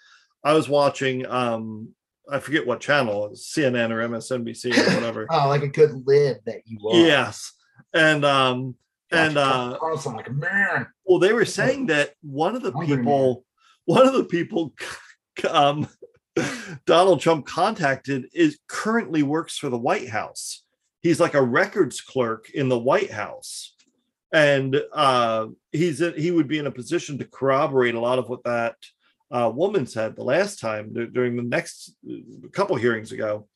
I 0.43 0.53
was 0.53 0.69
watching 0.69 1.25
um 1.25 1.89
I 2.29 2.39
forget 2.39 2.65
what 2.65 2.79
channel, 2.79 3.29
CNN 3.35 3.91
or 3.91 4.07
MSNBC 4.07 4.75
or 4.75 4.93
whatever. 4.95 5.27
Oh, 5.29 5.47
like 5.47 5.63
a 5.63 5.67
good 5.67 6.05
lib 6.05 6.37
that 6.45 6.61
you 6.65 6.79
are. 6.89 6.95
yes. 6.95 7.53
And 7.93 8.25
um 8.25 8.75
and 9.11 9.37
uh 9.37 9.77
Carlson, 9.79 10.15
like 10.15 10.31
man, 10.31 10.87
well 11.05 11.19
they 11.19 11.33
were 11.33 11.45
saying 11.45 11.87
that 11.87 12.13
one 12.21 12.55
of 12.55 12.63
the 12.63 12.73
people 12.73 13.45
one 13.85 14.07
of 14.07 14.13
the 14.13 14.25
people 14.25 14.73
um 15.49 15.87
Donald 16.85 17.21
Trump 17.21 17.45
contacted 17.45 18.27
is 18.33 18.59
currently 18.67 19.23
works 19.23 19.57
for 19.57 19.69
the 19.69 19.77
White 19.77 20.09
House. 20.09 20.63
He's 21.01 21.19
like 21.19 21.33
a 21.33 21.41
records 21.41 22.01
clerk 22.01 22.49
in 22.49 22.67
the 22.67 22.79
White 22.79 23.11
House. 23.11 23.74
And 24.35 24.81
uh, 24.91 25.47
he's 25.71 26.01
in, 26.01 26.13
he 26.19 26.29
would 26.29 26.49
be 26.49 26.59
in 26.59 26.67
a 26.67 26.71
position 26.71 27.17
to 27.17 27.25
corroborate 27.25 27.95
a 27.95 28.01
lot 28.01 28.19
of 28.19 28.27
what 28.27 28.43
that 28.43 28.75
uh, 29.31 29.49
woman 29.55 29.87
said 29.87 30.17
the 30.17 30.25
last 30.25 30.59
time 30.59 30.91
dur- 30.91 31.07
during 31.07 31.37
the 31.37 31.43
next 31.43 31.95
uh, 32.05 32.49
couple 32.51 32.75
hearings 32.75 33.13
ago. 33.13 33.47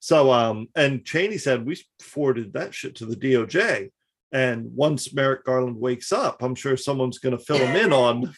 So, 0.00 0.32
um, 0.32 0.68
and 0.74 1.04
Cheney 1.04 1.36
said 1.36 1.66
we 1.66 1.84
forwarded 2.00 2.54
that 2.54 2.72
shit 2.74 2.94
to 2.96 3.04
the 3.04 3.14
DOJ. 3.14 3.90
And 4.32 4.74
once 4.74 5.12
Merrick 5.12 5.44
Garland 5.44 5.76
wakes 5.76 6.12
up, 6.12 6.42
I'm 6.42 6.54
sure 6.54 6.78
someone's 6.78 7.18
going 7.18 7.36
to 7.36 7.44
fill 7.44 7.58
him 7.58 7.76
in 7.76 7.92
on 7.92 8.34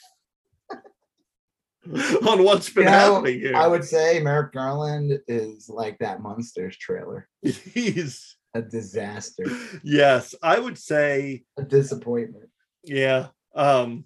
on 2.27 2.43
what's 2.43 2.71
been 2.71 2.87
You 2.87 2.91
know, 2.91 3.15
happening 3.15 3.39
here. 3.39 3.55
I 3.55 3.69
would 3.69 3.85
say 3.85 4.19
Merrick 4.19 4.53
Garland 4.53 5.21
is 5.29 5.69
like 5.69 5.99
that 5.99 6.21
Munsters 6.23 6.77
trailer. 6.77 7.29
He's 7.43 8.34
A 8.57 8.63
disaster, 8.63 9.45
yes, 9.83 10.35
I 10.43 10.59
would 10.61 10.79
say 10.79 11.43
a 11.59 11.63
disappointment. 11.63 12.49
yeah. 12.85 13.29
Um 13.55 14.05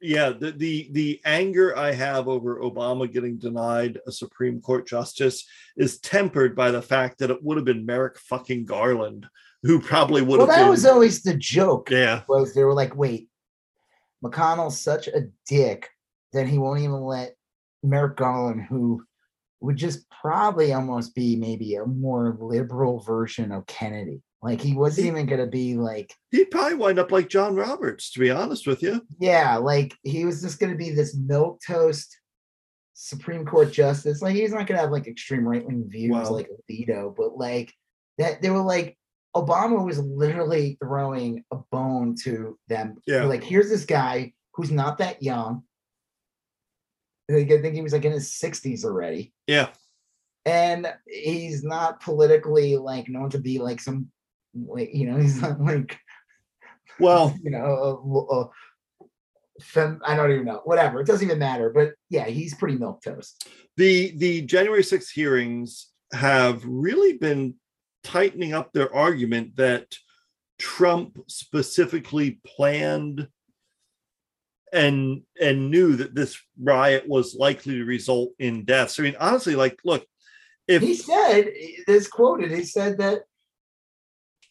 yeah, 0.00 0.30
the, 0.30 0.50
the 0.50 0.88
the 0.92 1.20
anger 1.24 1.76
I 1.76 1.92
have 1.92 2.28
over 2.28 2.60
Obama 2.60 3.10
getting 3.10 3.38
denied 3.38 3.98
a 4.06 4.12
Supreme 4.12 4.60
Court 4.60 4.86
justice 4.86 5.46
is 5.76 5.98
tempered 6.00 6.54
by 6.56 6.70
the 6.70 6.82
fact 6.82 7.18
that 7.18 7.30
it 7.30 7.42
would 7.42 7.56
have 7.56 7.64
been 7.64 7.86
Merrick 7.86 8.18
fucking 8.18 8.64
Garland 8.66 9.26
who 9.62 9.80
probably 9.80 10.22
would 10.22 10.38
Well, 10.38 10.46
have 10.48 10.56
that 10.56 10.62
been 10.62 10.70
was 10.70 10.84
always 10.86 11.22
the 11.22 11.34
joke. 11.34 11.90
yeah. 11.90 12.22
Was 12.28 12.52
they 12.52 12.62
were 12.64 12.74
like, 12.74 12.94
wait, 12.96 13.28
McConnell's 14.24 14.80
such 14.80 15.08
a 15.08 15.28
dick 15.46 15.88
that 16.32 16.46
he 16.46 16.58
won't 16.58 16.80
even 16.80 17.00
let 17.02 17.34
Merrick 17.82 18.16
Garland, 18.16 18.62
who 18.68 19.02
would 19.66 19.76
just 19.76 20.06
probably 20.10 20.72
almost 20.72 21.14
be 21.14 21.36
maybe 21.36 21.74
a 21.74 21.84
more 21.84 22.36
liberal 22.40 23.00
version 23.00 23.52
of 23.52 23.66
Kennedy. 23.66 24.22
Like 24.42 24.60
he 24.60 24.74
wasn't 24.74 25.08
even 25.08 25.26
gonna 25.26 25.46
be 25.46 25.74
like 25.76 26.14
He'd 26.30 26.50
probably 26.50 26.74
wind 26.74 26.98
up 26.98 27.10
like 27.10 27.28
John 27.28 27.56
Roberts, 27.56 28.10
to 28.12 28.20
be 28.20 28.30
honest 28.30 28.66
with 28.66 28.82
you. 28.82 29.02
Yeah, 29.18 29.56
like 29.56 29.94
he 30.02 30.24
was 30.24 30.40
just 30.42 30.60
going 30.60 30.70
to 30.72 30.78
be 30.78 30.90
this 30.90 31.16
milk 31.16 31.60
toast 31.66 32.16
Supreme 32.94 33.44
Court 33.44 33.72
justice. 33.72 34.22
Like 34.22 34.36
he's 34.36 34.52
not 34.52 34.66
going 34.66 34.76
to 34.76 34.82
have 34.82 34.92
like 34.92 35.06
extreme 35.06 35.46
right 35.46 35.66
wing 35.66 35.84
views 35.88 36.12
Wow. 36.12 36.30
like 36.30 36.48
Alito, 36.70 37.14
but 37.16 37.36
like 37.36 37.72
that 38.18 38.40
they 38.40 38.50
were 38.50 38.60
like 38.60 38.96
Obama 39.34 39.84
was 39.84 39.98
literally 39.98 40.78
throwing 40.82 41.44
a 41.50 41.56
bone 41.70 42.14
to 42.24 42.58
them. 42.68 42.96
Yeah. 43.06 43.24
Like 43.24 43.42
here's 43.44 43.68
this 43.68 43.84
guy 43.84 44.32
who's 44.54 44.70
not 44.70 44.98
that 44.98 45.22
young. 45.22 45.62
I 47.30 47.44
think 47.44 47.74
he 47.74 47.82
was 47.82 47.92
like 47.92 48.04
in 48.04 48.12
his 48.12 48.30
60s 48.30 48.84
already. 48.84 49.32
Yeah. 49.46 49.68
And 50.44 50.92
he's 51.08 51.64
not 51.64 52.00
politically 52.00 52.76
like 52.76 53.08
known 53.08 53.30
to 53.30 53.38
be 53.38 53.58
like 53.58 53.80
some 53.80 54.08
like 54.54 54.90
you 54.94 55.10
know, 55.10 55.18
he's 55.20 55.40
not 55.42 55.60
like 55.60 55.98
Well, 57.00 57.34
you 57.42 57.50
know, 57.50 57.64
a, 57.64 58.34
a 58.34 58.50
fem, 59.60 60.00
I 60.04 60.14
don't 60.14 60.30
even 60.30 60.44
know. 60.44 60.60
Whatever. 60.64 61.00
It 61.00 61.06
doesn't 61.06 61.26
even 61.26 61.38
matter. 61.38 61.70
But 61.70 61.94
yeah, 62.10 62.26
he's 62.26 62.54
pretty 62.54 62.76
milk 62.76 63.02
toast. 63.02 63.48
the 63.76 64.16
the 64.16 64.42
January 64.42 64.82
6th 64.82 65.10
hearings 65.10 65.88
have 66.12 66.64
really 66.64 67.14
been 67.14 67.54
tightening 68.04 68.54
up 68.54 68.72
their 68.72 68.94
argument 68.94 69.56
that 69.56 69.96
Trump 70.58 71.18
specifically 71.26 72.40
planned 72.46 73.28
and 74.76 75.22
and 75.40 75.70
knew 75.70 75.96
that 75.96 76.14
this 76.14 76.38
riot 76.60 77.08
was 77.08 77.34
likely 77.34 77.74
to 77.74 77.84
result 77.84 78.32
in 78.38 78.64
deaths. 78.64 79.00
I 79.00 79.04
mean, 79.04 79.16
honestly, 79.18 79.56
like, 79.56 79.78
look, 79.84 80.06
if 80.68 80.82
he 80.82 80.94
said 80.94 81.50
this 81.86 82.06
quoted. 82.08 82.50
He 82.50 82.64
said 82.64 82.98
that 82.98 83.22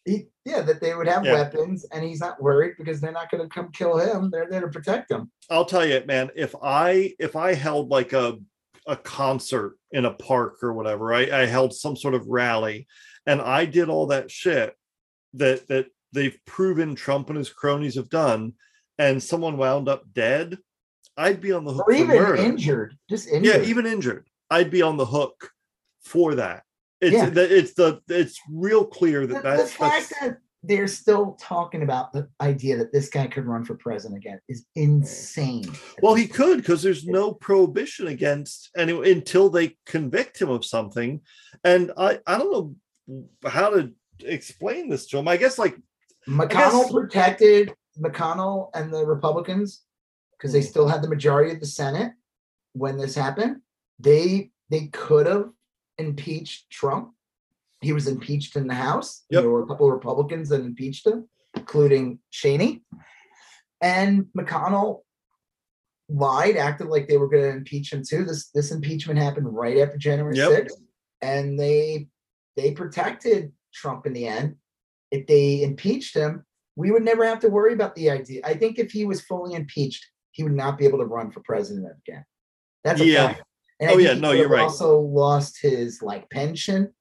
he 0.03 0.27
yeah 0.45 0.61
that 0.61 0.81
they 0.81 0.95
would 0.95 1.07
have 1.07 1.25
Yeah. 1.25 1.33
weapons, 1.33 1.85
and 1.91 2.03
he's 2.03 2.19
not 2.19 2.41
worried 2.41 2.75
because 2.77 2.99
they're 2.99 3.11
not 3.11 3.29
going 3.29 3.43
to 3.43 3.53
come 3.53 3.71
kill 3.71 3.97
him. 3.97 4.29
They're 4.31 4.49
there 4.49 4.61
to 4.61 4.67
protect 4.67 5.11
him. 5.11 5.31
I'll 5.49 5.65
tell 5.65 5.85
you, 5.85 6.03
man, 6.07 6.31
if 6.35 6.55
I 6.61 7.13
if 7.19 7.35
I 7.35 7.53
held 7.53 7.89
like 7.89 8.13
a 8.13 8.37
a 8.87 8.95
concert 8.95 9.77
in 9.91 10.05
a 10.05 10.13
park 10.13 10.63
or 10.63 10.73
whatever, 10.73 11.13
I, 11.13 11.41
I 11.41 11.45
held 11.47 11.73
some 11.73 11.95
sort 11.95 12.13
of 12.13 12.27
rally 12.27 12.87
and 13.25 13.41
I 13.41 13.65
did 13.65 13.89
all 13.89 14.07
that 14.07 14.29
shit 14.29 14.75
that 15.33 15.67
that 15.67 15.87
they've 16.11 16.37
proven 16.45 16.95
Trump 16.95 17.29
and 17.29 17.37
his 17.37 17.49
cronies 17.49 17.95
have 17.95 18.09
done, 18.09 18.53
and 18.97 19.21
someone 19.21 19.57
wound 19.57 19.89
up 19.89 20.03
dead, 20.13 20.57
I'd 21.17 21.41
be 21.41 21.51
on 21.51 21.65
the 21.65 21.73
hook 21.73 21.87
Or 21.87 21.93
even 21.93 22.07
murder. 22.17 22.35
injured, 22.35 22.97
just 23.09 23.27
injured. 23.27 23.61
Yeah, 23.63 23.67
even 23.69 23.85
injured, 23.85 24.27
I'd 24.49 24.71
be 24.71 24.81
on 24.81 24.97
the 24.97 25.05
hook 25.05 25.49
for 26.03 26.35
that. 26.35 26.63
It's 27.01 27.13
Yeah. 27.15 27.29
the, 27.29 27.57
it's 27.57 27.73
the 27.73 28.01
it's 28.09 28.39
real 28.51 28.85
clear 28.85 29.27
that 29.27 29.35
the 29.35 29.41
that's, 29.57 29.73
fact 29.73 30.09
that's 30.09 30.19
that 30.21 30.37
they're 30.63 30.87
still 30.87 31.37
talking 31.39 31.83
about 31.83 32.11
the 32.11 32.27
idea 32.41 32.75
that 32.77 32.91
this 32.91 33.07
guy 33.09 33.27
could 33.27 33.45
run 33.45 33.63
for 33.63 33.75
president 33.75 34.17
again 34.17 34.39
is 34.49 34.65
insane. 34.75 35.65
Well, 36.01 36.15
he 36.15 36.27
could 36.27 36.57
because 36.57 36.81
there's 36.81 37.05
no 37.05 37.33
prohibition 37.33 38.07
against 38.07 38.71
any 38.75 39.11
until 39.11 39.49
they 39.49 39.77
convict 39.85 40.41
him 40.41 40.49
of 40.49 40.65
something. 40.65 41.21
And 41.63 41.91
I, 41.97 42.19
I 42.25 42.37
don't 42.39 42.51
know 43.07 43.25
how 43.47 43.69
to 43.69 43.93
explain 44.21 44.89
this 44.89 45.05
to 45.07 45.17
him. 45.19 45.27
I 45.27 45.37
guess 45.37 45.59
like 45.59 45.77
McConnell 46.27 46.49
guess- 46.83 46.91
protected 46.91 47.73
McConnell 47.99 48.69
and 48.73 48.93
the 48.93 49.05
Republicans 49.05 49.83
because 50.31 50.51
they 50.53 50.59
Mhm. 50.61 50.69
still 50.69 50.87
had 50.87 51.01
the 51.01 51.09
majority 51.09 51.51
of 51.51 51.59
the 51.59 51.65
Senate 51.65 52.13
when 52.73 52.97
this 52.97 53.15
happened. 53.15 53.61
They 53.99 54.51
they 54.69 54.87
could 54.87 55.27
have 55.27 55.51
impeached 55.99 56.69
Trump. 56.71 57.13
He 57.81 57.93
was 57.93 58.07
impeached 58.07 58.55
in 58.55 58.65
the 58.67 58.73
House. 58.73 59.23
Yep. 59.29 59.43
There 59.43 59.49
were 59.51 59.61
a 59.63 59.67
couple 59.67 59.85
of 59.87 59.93
Republicans 59.93 60.49
that 60.49 60.61
impeached 60.61 61.05
him, 61.05 61.29
including 61.53 62.19
Cheney. 62.31 62.83
And 63.79 64.25
McConnell 64.35 65.03
lied, 66.09 66.57
acted 66.57 66.87
like 66.87 67.07
they 67.07 67.17
were 67.17 67.29
going 67.29 67.43
to 67.43 67.57
impeach 67.57 67.93
him 67.93 68.03
too. 68.03 68.25
This 68.25 68.49
this 68.49 68.71
impeachment 68.71 69.19
happened 69.19 69.53
right 69.55 69.77
after 69.77 69.97
January 69.97 70.35
Yep. 70.37 70.49
6th. 70.49 70.81
And 71.21 71.59
they 71.59 72.07
they 72.55 72.71
protected 72.71 73.53
Trump 73.73 74.05
in 74.05 74.13
the 74.13 74.27
end. 74.27 74.55
If 75.11 75.27
they 75.27 75.61
impeached 75.61 76.15
him, 76.15 76.45
we 76.75 76.91
would 76.91 77.03
never 77.03 77.25
have 77.25 77.39
to 77.39 77.49
worry 77.49 77.73
about 77.73 77.95
the 77.95 78.09
idea. 78.09 78.41
I 78.43 78.53
think 78.53 78.79
if 78.79 78.91
he 78.91 79.05
was 79.05 79.21
fully 79.21 79.55
impeached, 79.55 80.05
he 80.31 80.43
would 80.43 80.53
not 80.53 80.77
be 80.77 80.85
able 80.85 80.99
to 80.99 81.05
run 81.05 81.31
for 81.31 81.39
president 81.41 81.87
again. 82.07 82.25
That's 82.83 83.01
a 83.01 83.05
Yeah. 83.05 83.27
fact. 83.33 83.43
And 83.79 83.91
Oh, 83.91 83.97
yeah, 83.97 84.13
no, 84.13 84.31
you're 84.31 84.49
right. 84.49 84.61
Also 84.63 84.99
lost 84.99 85.59
his 85.61 86.01
like 86.01 86.29
pension. 86.29 86.93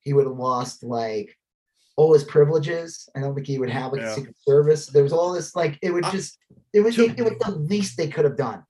He 0.00 0.12
would 0.12 0.26
have 0.26 0.36
lost 0.36 0.82
like 0.84 1.36
all 1.96 2.12
his 2.12 2.24
privileges. 2.24 3.08
I 3.16 3.20
don't 3.20 3.34
think 3.34 3.46
he 3.46 3.58
would 3.58 3.70
have 3.70 3.92
like 3.92 4.00
Yeah. 4.02 4.14
Secret 4.14 4.36
Service. 4.46 4.86
There 4.86 5.02
was 5.02 5.12
all 5.12 5.32
this 5.32 5.54
like 5.56 5.78
it 5.82 5.90
would 5.92 6.04
I- 6.04 6.10
just 6.10 6.38
it 6.72 6.80
was 6.80 6.96
to- 6.96 7.14
it 7.16 7.22
was 7.22 7.38
the 7.40 7.52
least 7.52 7.96
they 7.96 8.08
could 8.08 8.24
have 8.24 8.36
done. 8.36 8.64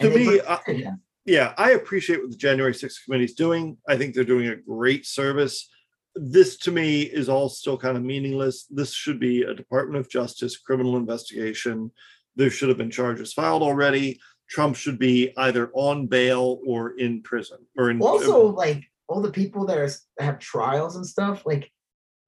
To 0.00 0.06
And 0.06 0.14
they 0.14 0.26
me, 0.26 0.40
I- 0.40 0.96
yeah, 1.24 1.54
I 1.58 1.72
appreciate 1.72 2.20
what 2.20 2.30
the 2.30 2.36
January 2.36 2.72
6th 2.72 3.04
committee 3.04 3.24
is 3.24 3.34
doing. 3.34 3.76
I 3.88 3.96
think 3.96 4.14
they're 4.14 4.22
doing 4.24 4.48
a 4.48 4.56
great 4.56 5.06
service. 5.06 5.68
This 6.20 6.56
to 6.58 6.72
me 6.72 7.02
is 7.02 7.28
all 7.28 7.48
still 7.48 7.78
kind 7.78 7.96
of 7.96 8.02
meaningless. 8.02 8.66
This 8.70 8.92
should 8.92 9.20
be 9.20 9.42
a 9.42 9.54
Department 9.54 10.00
of 10.00 10.10
Justice 10.10 10.56
criminal 10.56 10.96
investigation. 10.96 11.90
There 12.36 12.50
should 12.50 12.68
have 12.68 12.78
been 12.78 12.90
charges 12.90 13.32
filed 13.32 13.62
already. 13.62 14.20
Trump 14.48 14.76
should 14.76 14.98
be 14.98 15.32
either 15.36 15.70
on 15.74 16.06
bail 16.06 16.60
or 16.66 16.98
in 16.98 17.22
prison 17.22 17.58
or 17.76 17.90
in 17.90 18.00
also 18.00 18.46
like 18.46 18.84
all 19.06 19.20
the 19.20 19.30
people 19.30 19.66
that 19.66 19.78
are, 19.78 19.90
have 20.18 20.38
trials 20.38 20.96
and 20.96 21.06
stuff 21.06 21.44
like 21.44 21.70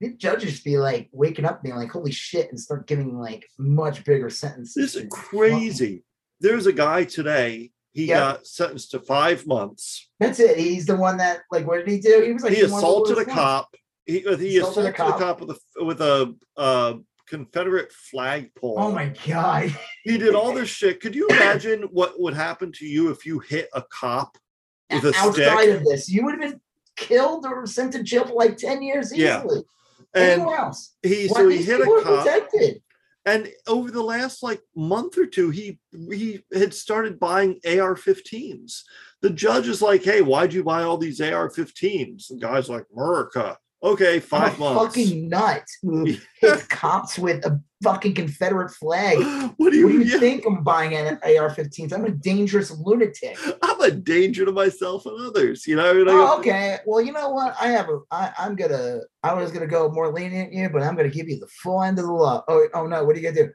the 0.01 0.15
judges 0.15 0.61
be 0.61 0.79
like 0.79 1.09
waking 1.12 1.45
up 1.45 1.62
being 1.62 1.77
like 1.77 1.91
holy 1.91 2.12
shit 2.12 2.49
and 2.49 2.59
start 2.59 2.87
giving 2.87 3.19
like 3.19 3.47
much 3.59 4.05
bigger 4.05 4.31
sentences 4.31 4.75
This 4.75 4.97
is 4.97 5.09
crazy. 5.11 6.05
There's 6.41 6.67
a 6.67 6.73
guy 6.73 7.05
today. 7.05 7.71
He 7.93 8.07
Yep. 8.07 8.19
got 8.19 8.47
sentenced 8.47 8.93
to 8.93 9.01
five 9.01 9.47
months. 9.47 10.09
that's 10.21 10.39
it 10.41 10.57
he's 10.59 10.87
the 10.87 10.97
one 10.97 11.17
that 11.17 11.41
like 11.51 11.67
what 11.67 11.79
did 11.79 11.89
he 11.89 11.99
do 12.01 12.23
he 12.23 12.33
was 12.33 12.43
like 12.43 12.53
he 12.53 12.61
that 12.61 12.67
assaulted 12.67 13.19
a 13.19 13.25
cop. 13.25 13.75
He, 14.07 14.27
uh, 14.27 14.37
he 14.37 14.59
Assaulted 14.59 14.87
a 14.87 14.89
assaulted 14.89 14.93
a 14.93 14.93
cop. 14.93 15.19
cop 15.19 15.41
with 15.41 15.51
a 15.79 15.85
with 15.85 16.01
a 16.01 16.35
uh, 16.57 16.95
Confederate 17.27 17.93
flagpole. 17.93 18.77
oh 18.79 18.93
my 18.93 19.12
god 19.27 19.75
He 20.05 20.19
did 20.19 20.35
all 20.35 20.53
this 20.59 20.69
shit. 20.69 21.01
Could 21.01 21.15
you 21.15 21.29
imagine 21.29 21.83
what 21.93 22.21
would 22.21 22.35
happen 22.35 22.73
to 22.73 22.87
you 22.87 23.11
if 23.11 23.25
you 23.27 23.39
hit 23.41 23.69
a 23.75 23.83
cop 23.83 24.37
with 24.93 25.05
a 25.05 25.15
outside 25.17 25.62
stick? 25.62 25.77
of 25.77 25.85
this 25.85 26.09
you 26.09 26.25
would 26.25 26.41
have 26.41 26.51
been 26.51 26.61
killed 26.97 27.47
or 27.47 27.67
sent 27.67 27.93
to 27.93 28.03
jail 28.03 28.27
for 28.27 28.35
like 28.35 28.57
10 28.57 28.83
years 28.83 29.17
Yeah. 29.17 29.41
easily 29.41 29.62
And 30.15 30.33
anywhere 30.43 30.57
else 30.57 30.95
he 31.03 31.29
Why 31.29 31.41
so 31.41 31.49
he 31.49 31.62
hit 31.62 31.81
a 31.81 31.85
cop. 32.03 32.25
protected 32.25 32.83
And 33.26 33.48
over 33.66 33.90
the 33.90 34.02
last 34.02 34.42
like 34.42 34.62
month 34.74 35.18
or 35.18 35.26
two, 35.26 35.51
he 35.51 35.78
he 36.10 36.42
had 36.52 36.72
started 36.72 37.20
buying 37.20 37.60
AR-15s. 37.66 38.82
The 39.20 39.30
judge 39.30 39.68
is 39.68 39.82
like, 39.82 40.02
"Hey, 40.02 40.22
why'd 40.22 40.55
you 40.55 40.64
buy 40.64 40.84
all 40.84 40.97
these 40.97 41.20
AR-15s?" 41.20 42.28
The 42.28 42.36
guy's 42.36 42.68
like, 42.70 42.86
"America." 42.92 43.59
Okay, 43.82 44.16
I'm 44.16 44.20
5 44.20 44.57
a 44.57 44.59
months. 44.61 44.97
fucking 44.97 45.28
nut 45.28 45.65
who 45.82 46.05
hits 46.40 46.66
cops 46.66 47.19
with 47.19 47.44
a 47.47 47.61
fucking 47.82 48.15
Confederate 48.15 48.70
flag. 48.73 49.19
what 49.57 49.73
do 49.73 49.85
What 49.85 49.93
you, 49.93 50.01
do 50.01 50.05
you 50.05 50.12
yeah, 50.12 50.19
think 50.19 50.44
I'm 50.47 50.62
buying 50.62 50.94
an 50.94 51.19
AR-15s? 51.23 51.93
I'm 51.93 52.05
a 52.05 52.11
dangerous 52.11 52.70
lunatic. 52.70 53.39
I'm 53.62 53.81
a 53.81 53.90
danger 53.90 54.44
to 54.44 54.52
myself 54.52 55.07
and 55.07 55.19
others. 55.20 55.66
You 55.66 55.77
know, 55.77 55.90
I 55.90 55.94
mean, 55.94 56.09
I 56.09 56.12
Oh, 56.12 56.35
uh, 56.35 56.39
okay. 56.40 56.78
Well, 56.85 57.01
you 57.01 57.12
know 57.12 57.31
what? 57.31 57.57
I 57.61 57.69
have 57.69 57.89
a. 57.89 58.01
I, 58.11 58.32
I'm 58.39 58.55
gonna. 58.55 59.01
I 59.23 59.32
was 59.32 59.51
gonna 59.51 59.66
go 59.66 59.90
more 59.90 60.12
lenient 60.12 60.52
you, 60.52 60.69
but 60.69 60.82
I'm 60.82 60.94
gonna 60.94 61.09
give 61.09 61.28
you 61.28 61.39
the 61.40 61.48
full 61.48 61.82
end 61.82 61.98
of 61.98 62.05
the 62.05 62.12
law. 62.12 62.44
Oh, 62.48 62.69
oh 62.74 62.86
no! 62.86 63.05
What 63.05 63.16
are 63.16 63.19
you 63.19 63.32
gonna 63.32 63.47
do? 63.47 63.52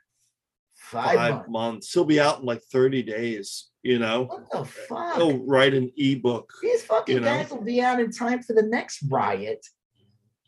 Five, 0.76 1.16
five 1.16 1.34
months. 1.34 1.50
months. 1.50 1.94
He'll 1.94 2.06
be 2.06 2.20
out 2.20 2.40
in 2.40 2.46
like 2.46 2.62
30 2.72 3.04
days, 3.04 3.70
you 3.82 3.98
know. 3.98 4.24
What 4.26 4.52
the 4.52 4.66
fuck? 4.66 5.16
He'll 5.18 5.44
write 5.46 5.74
an 5.74 5.92
ebook. 5.98 6.52
These 6.62 6.84
fucking 6.84 7.16
you 7.16 7.22
know? 7.22 7.28
guys 7.28 7.50
will 7.50 7.64
be 7.64 7.82
out 7.82 8.00
in 8.00 8.12
time 8.12 8.44
for 8.44 8.54
the 8.54 8.64
next 8.64 9.04
riot 9.10 9.66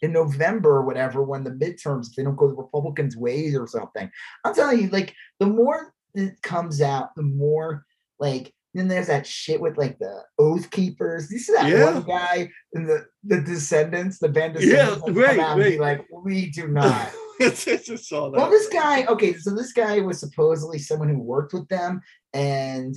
in 0.01 0.11
November 0.13 0.69
or 0.77 0.85
whatever 0.85 1.23
when 1.23 1.43
the 1.43 1.51
midterms, 1.51 2.13
they 2.15 2.23
don't 2.23 2.35
go 2.35 2.47
the 2.47 2.53
Republicans' 2.55 3.17
ways 3.17 3.55
or 3.55 3.67
something. 3.67 4.09
I'm 4.45 4.53
telling 4.53 4.79
you, 4.81 4.89
like, 4.89 5.13
the 5.39 5.47
more 5.47 5.93
it 6.13 6.41
comes 6.41 6.81
out, 6.81 7.15
the 7.15 7.23
more, 7.23 7.85
like, 8.19 8.53
then 8.73 8.87
there's 8.87 9.07
that 9.07 9.25
shit 9.25 9.59
with 9.59 9.75
like 9.77 9.97
the 9.97 10.21
oath 10.37 10.69
keepers. 10.69 11.31
You 11.31 11.39
see 11.39 11.53
that 11.53 11.67
Yeah. 11.67 11.93
one 11.95 12.03
guy 12.03 12.49
in 12.73 12.85
the 12.85 13.05
the 13.23 13.41
Descendents, 13.41 14.19
the 14.19 14.29
band 14.29 14.53
Yeah, 14.55 14.61
Descendents, 14.61 15.03
come 15.05 15.15
right, 15.17 15.39
out 15.39 15.59
and 15.59 15.63
be 15.63 15.79
right. 15.79 15.97
like, 15.99 16.07
we 16.11 16.51
do 16.51 16.67
not. 16.67 17.11
I 17.41 17.49
just 17.49 18.07
saw 18.07 18.29
that. 18.29 18.37
Well, 18.37 18.49
this 18.51 18.67
guy, 18.69 19.05
okay, 19.05 19.33
so 19.33 19.55
this 19.55 19.73
guy 19.73 19.99
was 20.01 20.19
supposedly 20.19 20.77
someone 20.79 21.09
who 21.09 21.19
worked 21.19 21.53
with 21.53 21.67
them, 21.69 22.01
and 22.33 22.95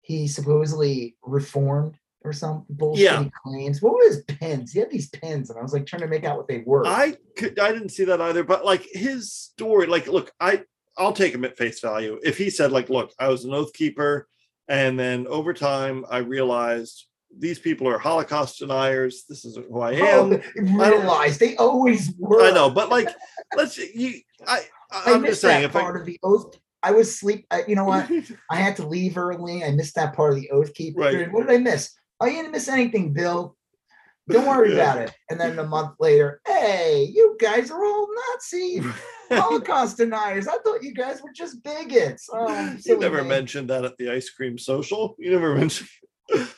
he 0.00 0.28
supposedly 0.28 1.16
reformed 1.22 1.96
or 2.22 2.32
some 2.32 2.64
bullshit 2.68 3.04
Yeah. 3.04 3.24
claims. 3.44 3.80
What 3.80 3.94
were 3.94 4.02
his 4.06 4.22
pins? 4.24 4.72
He 4.72 4.80
had 4.80 4.90
these 4.90 5.08
pins, 5.08 5.50
and 5.50 5.58
I 5.58 5.62
was 5.62 5.72
like 5.72 5.86
trying 5.86 6.02
to 6.02 6.08
make 6.08 6.24
out 6.24 6.36
what 6.36 6.48
they 6.48 6.62
were. 6.66 6.86
I 6.86 7.16
could 7.36 7.58
I 7.58 7.72
didn't 7.72 7.90
see 7.90 8.04
that 8.04 8.20
either, 8.20 8.44
but 8.44 8.64
like 8.64 8.86
his 8.92 9.32
story, 9.32 9.86
like 9.86 10.06
look, 10.06 10.32
I 10.40 10.64
I'll 10.96 11.12
take 11.12 11.34
him 11.34 11.44
at 11.44 11.56
face 11.56 11.80
value. 11.80 12.18
If 12.24 12.36
he 12.36 12.50
said, 12.50 12.72
like, 12.72 12.90
look, 12.90 13.12
I 13.18 13.28
was 13.28 13.44
an 13.44 13.54
oath 13.54 13.72
keeper, 13.72 14.28
and 14.66 14.98
then 14.98 15.26
over 15.28 15.54
time 15.54 16.04
I 16.10 16.18
realized 16.18 17.06
these 17.36 17.58
people 17.58 17.86
are 17.88 17.98
Holocaust 17.98 18.58
deniers. 18.58 19.24
This 19.28 19.44
isn't 19.44 19.66
who 19.70 19.80
I 19.80 19.94
oh, 20.00 20.32
am. 20.32 20.42
oh, 20.80 20.90
realized 20.90 21.40
they 21.40 21.56
always 21.56 22.12
were. 22.18 22.42
I 22.42 22.50
know, 22.50 22.68
but 22.70 22.88
like, 22.88 23.08
let's 23.56 23.78
you. 23.78 24.20
I 24.46 24.62
I 24.90 25.14
I'm 25.14 25.22
missed 25.22 25.32
just 25.32 25.40
saying 25.42 25.62
that 25.62 25.70
if 25.70 25.76
I. 25.76 25.80
part 25.80 26.00
of 26.00 26.06
the 26.06 26.18
oath. 26.22 26.58
I 26.80 26.92
was 26.92 27.18
sleep. 27.18 27.44
I, 27.50 27.64
you 27.66 27.74
know 27.74 27.84
what? 27.84 28.08
I 28.50 28.56
had 28.56 28.76
to 28.76 28.86
leave 28.86 29.18
early. 29.18 29.64
I 29.64 29.72
missed 29.72 29.96
that 29.96 30.14
part 30.14 30.34
of 30.34 30.40
the 30.40 30.50
oath 30.50 30.72
keeper. 30.74 31.00
Right. 31.00 31.32
What 31.32 31.46
did 31.46 31.54
I 31.54 31.58
miss? 31.58 31.92
Oh, 32.20 32.26
you 32.26 32.36
didn't 32.36 32.52
miss 32.52 32.68
anything, 32.68 33.12
Bill. 33.12 33.56
Don't 34.28 34.46
worry 34.46 34.74
Yeah. 34.74 34.92
about 34.92 34.98
it. 35.02 35.12
And 35.30 35.40
then 35.40 35.58
a 35.58 35.64
month 35.64 35.92
later, 36.00 36.40
hey, 36.46 37.10
you 37.12 37.36
guys 37.40 37.70
are 37.70 37.82
all 37.84 38.08
Nazi 38.34 38.82
Holocaust 39.30 39.96
deniers. 39.96 40.46
I 40.48 40.58
thought 40.58 40.82
you 40.82 40.92
guys 40.94 41.22
were 41.22 41.32
just 41.34 41.62
bigots. 41.62 42.28
Oh, 42.32 42.74
you 42.84 42.98
never 42.98 43.22
me. 43.22 43.28
mentioned 43.28 43.70
that 43.70 43.84
at 43.84 43.96
the 43.96 44.10
ice 44.10 44.28
cream 44.30 44.58
social. 44.58 45.14
You 45.18 45.30
never 45.30 45.54
mentioned. 45.54 45.88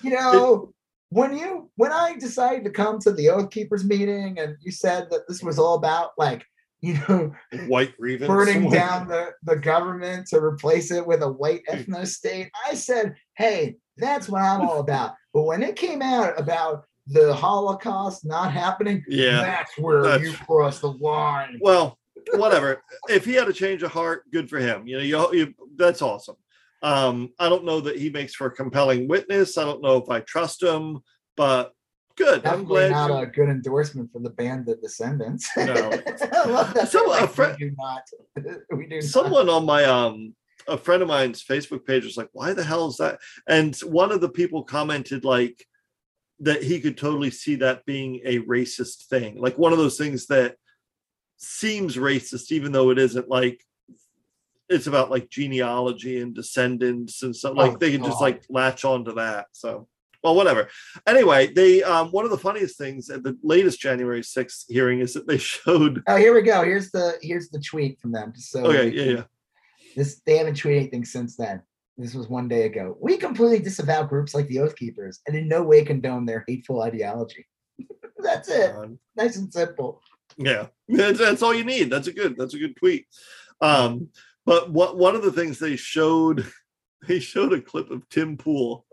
You 0.03 0.11
know, 0.11 0.73
when 1.11 1.37
you 1.37 1.71
when 1.77 1.93
I 1.93 2.17
decided 2.19 2.65
to 2.65 2.71
come 2.71 2.99
to 3.01 3.13
the 3.13 3.29
Oath 3.31 3.51
Keepers 3.51 3.85
meeting 3.85 4.39
and 4.39 4.57
you 4.61 4.73
said 4.73 5.09
that 5.11 5.29
this 5.29 5.43
was 5.43 5.59
all 5.59 5.75
about 5.75 6.11
like 6.19 6.45
you 6.83 6.95
know, 7.09 7.33
White 7.67 7.95
grievance. 7.99 8.27
burning 8.27 8.71
down 8.71 9.07
the, 9.07 9.33
the 9.43 9.55
government 9.57 10.27
to 10.29 10.39
replace 10.43 10.91
it 10.91 11.07
with 11.07 11.23
a 11.23 11.31
white 11.31 11.61
ethno 11.71 12.07
state. 12.07 12.49
I 12.67 12.73
said, 12.75 13.17
hey, 13.37 13.77
that's 14.01 14.29
what 14.29 14.43
I'm 14.43 14.63
all 14.63 14.81
about. 14.81 15.15
But 15.33 15.43
when 15.43 15.63
it 15.63 15.77
came 15.77 16.03
out 16.03 16.39
about 16.39 16.85
the 17.07 17.35
Holocaust 17.35 18.25
not 18.25 18.53
happening, 18.53 19.05
Yeah. 19.09 19.43
that's 19.43 19.77
where 19.79 20.03
That's- 20.03 20.23
you 20.31 20.37
cross 20.47 20.81
the 20.81 20.93
line. 20.93 21.59
Well, 21.61 21.99
whatever. 22.35 22.83
if 23.09 23.25
he 23.25 23.35
had 23.35 23.49
a 23.49 23.53
change 23.53 23.83
of 23.83 23.93
heart, 23.93 24.31
good 24.31 24.49
for 24.51 24.59
him. 24.59 24.87
You 24.87 24.99
know, 24.99 25.03
you, 25.03 25.35
you 25.35 25.55
that's 25.77 26.03
awesome. 26.03 26.37
Um, 26.83 27.31
I 27.39 27.49
don't 27.49 27.65
know 27.65 27.81
that 27.81 27.99
he 27.99 28.11
makes 28.11 28.35
for 28.35 28.47
a 28.47 28.51
compelling 28.51 29.07
witness. 29.09 29.59
I 29.59 29.65
don't 29.65 29.83
know 29.83 29.97
if 29.99 30.09
I 30.09 30.21
trust 30.21 30.63
him, 30.63 31.01
but 31.37 31.73
good. 32.17 32.45
I'm 32.47 32.65
glad. 32.65 32.91
not 32.93 33.11
you- 33.11 33.17
a 33.17 33.27
good 33.27 33.49
endorsement 33.49 34.11
for 34.13 34.21
the 34.21 34.31
band 34.31 34.67
The 34.67 34.77
Descendents. 34.77 35.49
No. 35.57 35.65
I 35.75 36.45
love 36.49 36.73
that. 36.75 36.89
So, 36.91 36.99
They're 37.01 37.07
a 37.07 37.11
like, 37.11 37.31
friend- 37.31 37.57
we 37.61 37.69
do 37.71 37.77
not. 37.79 38.03
We 38.77 38.87
do 38.87 38.97
not. 38.97 39.05
someone 39.05 39.49
on 39.49 39.65
my 39.67 39.85
um 39.85 40.35
a 40.71 40.79
friend 40.79 41.03
of 41.03 41.09
mine's 41.09 41.45
facebook 41.45 41.85
page 41.85 42.05
was 42.05 42.17
like 42.17 42.29
why 42.33 42.53
the 42.53 42.65
hell 42.65 42.87
is 42.87 42.97
that 42.97 43.19
and 43.49 43.77
one 43.79 44.11
of 44.13 44.21
the 44.21 44.29
people 44.29 44.63
commented 44.63 45.25
like 45.25 45.67
that 46.39 46.63
he 46.63 46.81
could 46.81 46.97
totally 46.97 47.31
see 47.31 47.57
that 47.57 47.85
being 47.85 48.21
a 48.25 48.39
racist 48.41 49.07
thing 49.09 49.39
like 49.39 49.59
one 49.59 49.73
of 49.73 49.79
those 49.79 49.99
things 49.99 50.27
that 50.27 50.57
seems 51.37 51.97
racist 51.97 52.53
even 52.53 52.73
though 52.73 52.91
it 52.91 52.99
isn't 52.99 53.29
like 53.29 53.61
it's 54.69 54.87
about 54.87 55.11
like 55.11 55.29
genealogy 55.29 56.21
and 56.21 56.35
descendants 56.35 57.23
and 57.23 57.35
stuff 57.35 57.57
like 57.57 57.73
Oh, 57.73 57.77
they 57.77 57.91
can 57.93 58.05
just 58.05 58.21
like 58.21 58.45
latch 58.49 58.85
on 58.85 59.05
to 59.07 59.13
that 59.15 59.47
so 59.53 59.89
well 60.23 60.35
whatever 60.35 60.69
anyway 61.07 61.47
they 61.53 61.83
um 61.83 62.09
one 62.11 62.25
of 62.25 62.31
the 62.31 62.39
funniest 62.39 62.79
things 62.79 63.11
at 63.11 63.23
the 63.23 63.37
latest 63.43 63.81
january 63.81 64.21
6th 64.21 64.65
hearing 64.69 65.01
is 65.01 65.15
that 65.15 65.27
they 65.27 65.39
showed 65.53 66.03
Oh, 66.07 66.17
here 66.17 66.35
we 66.35 66.43
go. 66.43 66.63
Here's 66.63 66.91
the 66.91 67.19
here's 67.21 67.49
the 67.49 67.61
tweet 67.61 68.01
from 68.01 68.13
them. 68.13 68.33
So 68.37 68.65
okay 68.67 68.91
yeah 68.91 69.05
yeah 69.17 69.23
This 69.97 70.21
they 70.27 70.39
haven't 70.39 70.55
tweeted 70.55 70.77
anything 70.77 71.05
since 71.05 71.37
then. 71.37 71.63
This 71.97 72.15
was 72.15 72.29
one 72.29 72.49
day 72.49 72.63
ago. 72.65 72.97
We 73.01 73.17
completely 73.17 73.59
disavow 73.59 74.05
groups 74.05 74.35
like 74.35 74.47
the 74.49 74.61
Oath 74.61 74.77
Keepers 74.77 75.21
and 75.27 75.37
in 75.37 75.49
no 75.49 75.63
way 75.63 75.85
condone 75.85 76.25
their 76.25 76.45
hateful 76.49 76.83
ideology. 76.83 77.47
That's 78.19 78.49
it. 78.49 78.75
Um, 78.75 78.99
Nice 79.17 79.37
and 79.37 79.53
simple. 79.53 80.01
Yeah, 80.37 80.69
that's, 80.89 81.19
that's 81.19 81.43
all 81.43 81.53
you 81.53 81.65
need. 81.65 81.91
That's 81.91 82.07
a 82.07 82.13
good. 82.13 82.37
That's 82.39 82.55
a 82.55 82.59
good 82.59 82.77
tweet. 82.77 83.07
Um, 83.61 84.09
but 84.47 84.71
what 84.71 84.97
one 84.97 85.17
of 85.17 85.23
the 85.23 85.33
things 85.33 85.59
they 85.59 85.77
showed, 85.77 86.47
they 87.09 87.19
showed 87.19 87.53
a 87.53 87.61
clip 87.61 87.91
of 87.91 88.09
Tim 88.09 88.37
Pool, 88.37 88.87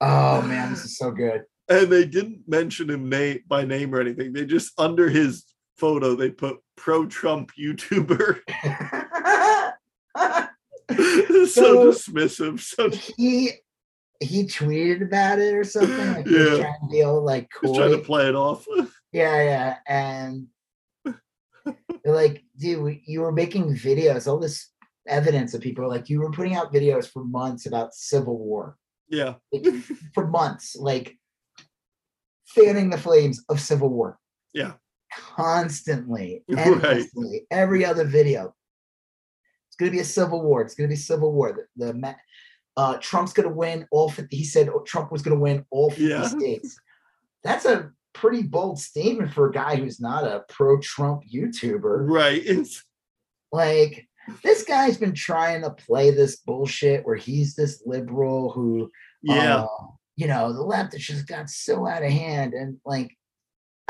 Oh 0.00 0.42
man, 0.42 0.70
this 0.70 0.84
is 0.84 0.96
so 0.96 1.10
good. 1.10 1.44
and 1.68 1.88
they 1.88 2.06
didn't 2.06 2.42
mention 2.46 2.90
him 2.90 3.08
name 3.08 3.40
by 3.46 3.64
name 3.64 3.94
or 3.94 4.00
anything. 4.00 4.32
They 4.32 4.44
just 4.44 4.78
under 4.78 5.08
his 5.08 5.44
photo 5.76 6.14
they 6.14 6.30
put 6.30 6.58
pro-Trump 6.76 7.52
YouTuber. 7.58 8.40
so, 11.54 11.90
So- 11.92 12.12
dismissive. 12.12 12.60
So 12.60 12.90
he 12.90 13.52
he 14.22 14.44
tweeted 14.44 15.02
about 15.02 15.38
it 15.38 15.54
or 15.54 15.64
something. 15.64 15.96
Like 16.14 16.26
he 16.26 16.34
was 16.34 16.58
Yeah. 16.58 16.64
trying 16.64 16.80
to 16.82 16.88
be 16.90 17.02
all 17.02 17.24
like 17.24 17.48
just 17.62 17.74
trying 17.74 17.92
to 17.92 17.98
play 17.98 18.28
it 18.28 18.34
off. 18.34 18.66
Yeah, 19.12 19.42
yeah. 19.42 19.76
And 19.88 20.46
like, 22.04 22.44
dude, 22.56 23.00
you 23.06 23.22
were 23.22 23.32
making 23.32 23.74
videos, 23.74 24.28
all 24.28 24.38
this 24.38 24.68
evidence 25.08 25.52
of 25.54 25.60
people 25.62 25.88
like 25.88 26.08
you 26.08 26.20
were 26.20 26.30
putting 26.30 26.54
out 26.54 26.72
videos 26.72 27.10
for 27.10 27.24
months 27.24 27.66
about 27.66 27.92
civil 27.94 28.38
war. 28.38 28.76
Yeah, 29.08 29.34
Like, 29.52 29.66
for 30.14 30.28
months, 30.28 30.76
like 30.76 31.18
fanning 32.46 32.90
the 32.90 32.98
flames 32.98 33.42
of 33.48 33.58
civil 33.60 33.88
war. 33.88 34.18
Yeah. 34.54 34.74
Constantly, 35.12 36.44
Right. 36.48 36.66
endlessly, 36.68 37.46
every 37.50 37.84
other 37.84 38.04
video. 38.04 38.54
It's 39.80 39.86
gonna 39.86 39.90
be 39.92 40.00
a 40.00 40.04
civil 40.04 40.42
war. 40.42 40.60
It's 40.60 40.74
gonna 40.74 40.88
be 40.88 40.94
a 40.94 40.98
civil 40.98 41.32
war. 41.32 41.66
The, 41.76 41.92
the 41.92 42.16
uh, 42.76 42.98
Trump's 43.00 43.32
gonna 43.32 43.48
win 43.48 43.86
all 43.90 44.10
50. 44.10 44.36
He 44.36 44.44
said 44.44 44.68
Trump 44.86 45.10
was 45.10 45.22
gonna 45.22 45.40
win 45.40 45.64
all 45.70 45.90
50 45.90 46.04
Yeah. 46.04 46.26
states. 46.28 46.78
That's 47.42 47.64
a 47.64 47.90
pretty 48.12 48.42
bold 48.42 48.78
statement 48.78 49.32
for 49.32 49.48
a 49.48 49.52
guy 49.52 49.76
who's 49.76 50.00
not 50.00 50.24
a 50.24 50.44
pro-Trump 50.48 51.22
YouTuber. 51.32 52.08
right. 52.08 52.42
It's 52.44 52.84
Like 53.52 54.06
this 54.42 54.64
guy's 54.64 54.98
been 54.98 55.14
trying 55.14 55.62
to 55.62 55.70
play 55.70 56.10
this 56.10 56.36
bullshit 56.36 57.04
where 57.06 57.16
he's 57.16 57.54
this 57.54 57.82
liberal 57.86 58.50
who 58.50 58.90
yeah, 59.22 59.62
uh, 59.62 59.66
you 60.16 60.26
know, 60.26 60.52
the 60.52 60.62
left 60.62 60.92
has 60.92 61.02
just 61.02 61.26
got 61.26 61.48
so 61.48 61.86
out 61.86 62.02
of 62.02 62.10
hand. 62.10 62.52
And 62.52 62.78
like, 62.84 63.16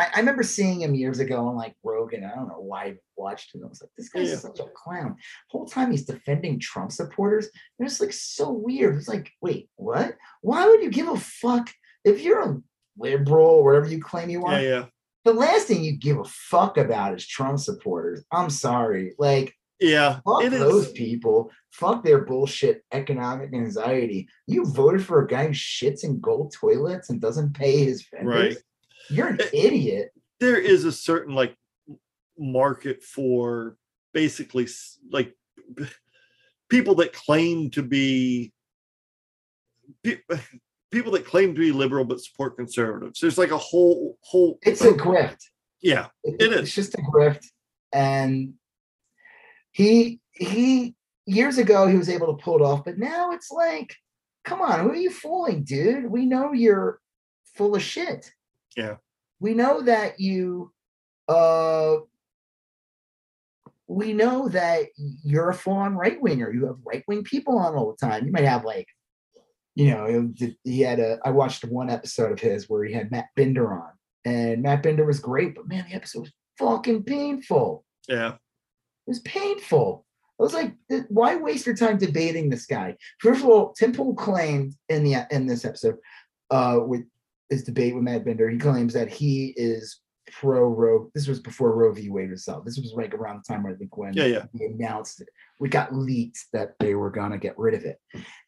I, 0.01 0.07
I 0.15 0.19
remember 0.21 0.43
seeing 0.43 0.81
him 0.83 0.95
years 0.95 1.19
ago 1.21 1.47
on 1.49 1.57
like 1.57 1.75
Rogan. 1.85 2.25
I 2.25 2.35
don't 2.35 2.49
know 2.49 2.61
why 2.61 2.85
I 2.85 2.95
watched 3.17 3.55
him. 3.55 3.63
I 3.65 3.69
was 3.69 3.81
like, 3.83 3.91
this 3.97 4.09
guy's 4.09 4.31
Yeah. 4.31 4.37
such 4.37 4.59
a 4.61 4.67
clown. 4.75 5.17
whole 5.51 5.67
time 5.67 5.91
he's 5.91 6.05
defending 6.05 6.59
Trump 6.59 6.93
supporters. 6.93 7.47
It 7.47 7.83
was 7.83 8.01
like 8.01 8.13
so 8.13 8.51
weird. 8.51 8.97
It's 8.97 9.09
like, 9.09 9.31
wait, 9.41 9.69
what? 9.77 10.17
Why 10.41 10.67
would 10.67 10.83
you 10.83 10.91
give 10.91 11.09
a 11.09 11.17
fuck 11.19 11.71
if 12.05 12.23
you're 12.23 12.41
a 12.41 12.57
liberal 12.99 13.47
or 13.47 13.65
whatever 13.65 13.87
you 13.89 14.01
claim 14.03 14.31
you 14.31 14.45
are? 14.45 14.61
yeah, 14.61 14.69
yeah, 14.69 14.85
The 15.25 15.35
last 15.35 15.67
thing 15.67 15.83
you 15.85 15.97
give 15.97 16.19
a 16.19 16.25
fuck 16.25 16.79
about 16.79 17.15
is 17.15 17.27
Trump 17.27 17.59
supporters. 17.59 18.25
I'm 18.33 18.51
sorry. 18.51 19.15
Like, 19.19 19.55
yeah. 19.81 20.21
Fuck 20.27 20.51
those 20.51 20.87
is. 20.89 20.93
people. 20.93 21.51
Fuck 21.73 22.05
their 22.05 22.25
bullshit 22.25 22.83
economic 22.93 23.55
anxiety. 23.55 24.29
You 24.47 24.67
voted 24.67 25.05
for 25.05 25.23
a 25.23 25.27
guy 25.27 25.47
who 25.47 25.53
shits 25.53 26.05
in 26.05 26.21
gold 26.21 26.53
toilets 26.53 27.09
and 27.11 27.21
doesn't 27.21 27.55
pay 27.55 27.85
his 27.85 28.07
vendors. 28.13 28.57
Right. 28.57 28.57
You're 29.11 29.29
an 29.29 29.41
Eh, 29.41 29.49
idiot. 29.53 30.11
there 30.39 30.59
is 30.59 30.85
a 30.85 30.93
certain 30.93 31.35
like 31.35 31.55
market 32.39 33.03
for 33.03 33.77
basically 34.15 34.67
like 35.11 35.35
people 36.69 36.95
that 36.97 37.13
claim 37.13 37.71
to 37.71 37.83
be 37.83 38.53
people 40.91 41.13
that 41.13 41.27
claim 41.27 41.55
to 41.55 41.61
be 41.61 41.73
liberal 41.73 42.05
but 42.05 42.21
support 42.21 42.57
conservatives 42.57 43.21
there's 43.21 43.39
like 43.39 43.51
a 43.51 43.59
whole 43.59 44.19
whole 44.23 44.59
It's 44.63 44.83
a 44.83 44.93
grift. 44.93 45.39
yeah 45.83 46.09
It- 46.25 46.41
It 46.41 46.53
it's 46.53 46.75
just 46.75 46.95
a 46.95 47.03
grift. 47.03 47.45
And 47.93 48.55
he 49.73 50.21
he 50.33 50.95
years 51.27 51.59
ago 51.59 51.87
he 51.89 51.97
was 51.97 52.09
able 52.09 52.29
to 52.37 52.43
pull 52.43 52.57
it 52.57 52.63
off, 52.63 52.85
but 52.85 52.99
now 52.99 53.33
it's 53.33 53.51
like, 53.51 53.95
come 54.45 54.63
on, 54.63 54.81
who 54.81 54.91
are 54.91 54.97
you 54.97 55.11
fooling, 55.11 55.65
dude? 55.65 56.07
We 56.11 56.25
know 56.27 56.53
you're 56.53 57.01
full 57.57 57.75
of 57.75 57.83
shit. 57.83 58.33
Yeah. 58.81 58.97
We 59.39 59.55
know 59.55 59.83
that 59.83 60.21
you 60.21 60.73
uh 61.29 61.97
we 63.87 64.13
know 64.13 64.49
that 64.49 64.87
you're 65.25 65.51
a 65.51 65.55
full-on 65.55 65.97
right 65.97 66.21
winger. 66.23 66.53
You 66.53 66.67
have 66.67 66.77
right-wing 66.85 67.25
people 67.25 67.59
on 67.59 67.75
all 67.75 67.91
the 67.91 68.07
time. 68.07 68.25
You 68.25 68.31
might 68.31 68.45
have 68.45 68.65
like, 68.65 68.87
you 69.75 69.89
know, 69.89 70.33
he 70.63 70.81
had 70.81 71.01
a. 71.01 71.19
I 71.25 71.31
watched 71.31 71.65
one 71.65 71.91
episode 71.91 72.31
of 72.31 72.39
his 72.39 72.69
where 72.69 72.85
he 72.85 72.93
had 72.93 73.11
Matt 73.11 73.27
Binder 73.35 73.73
on, 73.73 73.91
and 74.25 74.63
Matt 74.63 74.85
Binder 74.85 75.05
was 75.05 75.19
great, 75.19 75.57
but 75.57 75.67
man, 75.67 75.87
the 75.89 75.97
episode 75.97 76.21
was 76.21 76.33
fucking 76.57 77.03
painful. 77.03 77.85
yeah 78.09 78.35
It 78.35 79.09
was 79.09 79.21
painful. 79.21 80.07
I 80.39 80.43
was 80.43 80.55
like, 80.55 80.75
why 81.09 81.37
waste 81.37 81.67
your 81.67 81.75
time 81.77 81.99
debating 81.99 82.49
this 82.49 82.67
guy? 82.67 82.97
First 83.19 83.43
of 83.43 83.49
all, 83.49 83.73
Tim 83.73 83.93
Pool 83.93 84.15
claimed 84.15 84.75
in 84.89 85.03
the 85.03 85.27
in 85.33 85.47
this 85.47 85.65
episode, 85.65 85.97
uh, 86.51 86.79
with 86.81 87.03
his 87.51 87.65
debate 87.65 87.95
with 87.95 88.05
Matt 88.05 88.25
Binder, 88.25 88.49
he 88.49 88.59
claims 88.59 88.95
that 88.95 89.09
he 89.09 89.53
is 89.57 90.01
pro 90.33 90.63
Roe. 90.69 91.11
This 91.15 91.27
was 91.27 91.41
before 91.41 91.75
Roe 91.75 91.93
v. 91.93 92.09
Wade 92.09 92.31
out. 92.49 92.65
This 92.65 92.79
was 92.79 92.93
like 92.97 93.13
around 93.13 93.43
the 93.45 93.53
time 93.53 93.67
I 93.67 93.75
think 93.75 93.97
when 93.97 94.15
yeah 94.15 94.25
yeah 94.27 94.45
announced 94.61 95.21
it. 95.21 95.29
We 95.59 95.69
got 95.69 95.95
leaked 95.95 96.39
that 96.53 96.75
they 96.79 96.95
were 96.95 97.11
gonna 97.11 97.39
get 97.39 97.59
rid 97.59 97.75
of 97.75 97.85
it. 97.85 97.99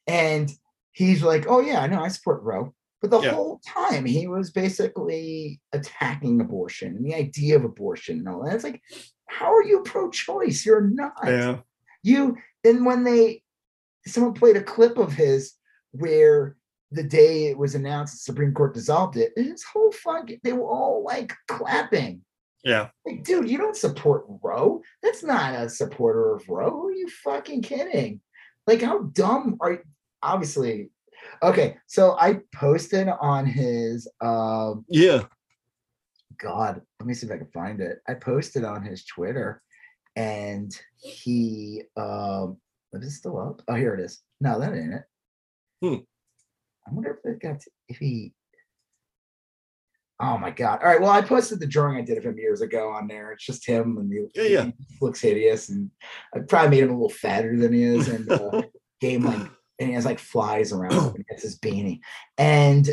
And 0.07 0.51
he's 0.93 1.23
like, 1.23 1.47
Oh 1.49 1.61
yeah, 1.61 1.81
I 1.81 1.89
know 1.89 2.01
I 2.03 2.09
support 2.09 2.43
Roe. 2.43 2.73
But 3.01 3.11
the 3.11 3.21
Yeah. 3.21 3.33
whole 3.33 3.61
time 3.67 4.05
he 4.05 4.29
was 4.29 4.53
basically 4.53 5.61
attacking 5.73 6.41
abortion 6.41 6.95
and 6.97 7.05
the 7.05 7.15
idea 7.17 7.57
of 7.57 7.65
abortion 7.65 8.19
and 8.21 8.29
all 8.29 8.45
that. 8.45 8.55
It's 8.55 8.65
like, 8.65 8.81
how 9.29 9.53
are 9.53 9.65
you 9.65 9.83
pro-choice? 9.85 10.65
You're 10.65 10.89
not. 10.89 11.15
yeah 11.25 11.59
You 12.05 12.37
and 12.65 12.87
when 12.87 13.03
they 13.03 13.43
someone 14.07 14.35
played 14.35 14.57
a 14.57 14.63
clip 14.63 14.99
of 14.99 15.13
his 15.13 15.55
where 15.91 16.57
the 16.93 17.03
day 17.03 17.47
it 17.47 17.59
was 17.59 17.75
announced 17.75 18.15
the 18.15 18.19
Supreme 18.19 18.53
Court 18.53 18.75
dissolved 18.75 19.17
it, 19.17 19.33
and 19.37 19.47
his 19.47 19.65
whole 19.65 19.93
fucking 19.93 20.41
they 20.43 20.53
were 20.53 20.71
all 20.71 21.05
like 21.05 21.33
clapping. 21.49 22.23
yeah 22.65 22.89
Like, 23.07 23.25
dude, 23.25 23.49
you 23.49 23.59
don't 23.59 23.77
support 23.77 24.25
Roe. 24.43 24.83
That's 25.03 25.23
not 25.23 25.55
a 25.55 25.69
supporter 25.69 26.35
of 26.35 26.49
Roe. 26.49 26.71
Who 26.71 26.89
are 26.89 26.93
you 26.93 27.09
fucking 27.09 27.63
kidding? 27.63 28.21
Like, 28.67 28.83
how 28.83 29.03
dumb 29.05 29.57
are 29.61 29.73
you? 29.73 29.79
Obviously. 30.23 30.91
Okay, 31.43 31.77
so 31.87 32.17
I 32.19 32.41
posted 32.55 33.09
on 33.09 33.47
his 33.47 34.09
um 34.21 34.85
yeah 34.89 35.25
God, 36.41 36.81
let 36.99 37.07
me 37.07 37.15
see 37.15 37.27
if 37.27 37.33
I 37.33 37.39
can 37.39 37.51
find 37.53 37.81
it. 37.81 37.99
I 38.09 38.15
posted 38.15 38.65
on 38.65 38.83
his 38.83 39.05
Twitter 39.05 39.63
and 40.17 40.73
he 40.97 41.83
um 41.97 42.59
is 42.93 43.07
it 43.07 43.11
still 43.11 43.41
up? 43.41 43.63
Oh, 43.69 43.75
here 43.75 43.95
it 43.95 44.01
is. 44.01 44.21
No, 44.41 44.59
that 44.61 44.75
ain't 44.75 44.95
it. 44.95 45.05
Hmm. 45.81 46.03
I 46.87 46.93
wonder 46.93 47.19
if 47.25 47.31
it 47.35 47.41
got 47.41 47.63
if 47.89 47.99
he 47.99 48.33
Oh 50.25 50.39
my 50.39 50.51
god! 50.51 50.79
All 50.83 50.89
right, 50.89 51.01
well, 51.01 51.11
I 51.11 51.21
posted 51.21 51.59
the 51.59 51.67
drawing 51.67 51.97
I 51.97 52.03
did 52.03 52.17
of 52.17 52.23
him 52.25 52.39
years 52.39 52.61
ago 52.61 52.91
on 52.91 53.09
there. 53.09 53.33
It's 53.33 53.45
just 53.45 53.67
him, 53.67 53.97
and 53.99 54.13
he, 54.13 54.41
Yeah, 54.41 54.49
yeah. 54.49 54.65
he 54.67 54.73
looks 55.01 55.21
hideous, 55.21 55.69
and 55.69 55.91
I 56.35 56.41
probably 56.41 56.71
made 56.71 56.85
him 56.85 56.91
a 56.91 56.93
little 56.93 57.09
fatter 57.09 57.57
than 57.57 57.73
he 57.73 57.83
is, 57.83 58.07
and 58.09 58.31
uh, 58.31 58.63
game 59.01 59.25
like, 59.25 59.41
and 59.81 59.89
he 59.89 59.95
has 59.95 60.05
like 60.05 60.21
flies 60.21 60.73
around 60.73 60.93
him, 60.93 61.07
and 61.17 61.25
it's 61.31 61.43
his 61.43 61.59
beanie. 61.59 61.99
And 62.39 62.89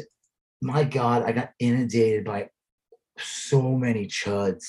my 0.60 0.84
god, 0.84 1.22
I 1.24 1.32
got 1.32 1.52
inundated 1.60 2.26
by 2.26 2.50
so 3.20 3.76
many 3.78 4.08
chuds, 4.08 4.66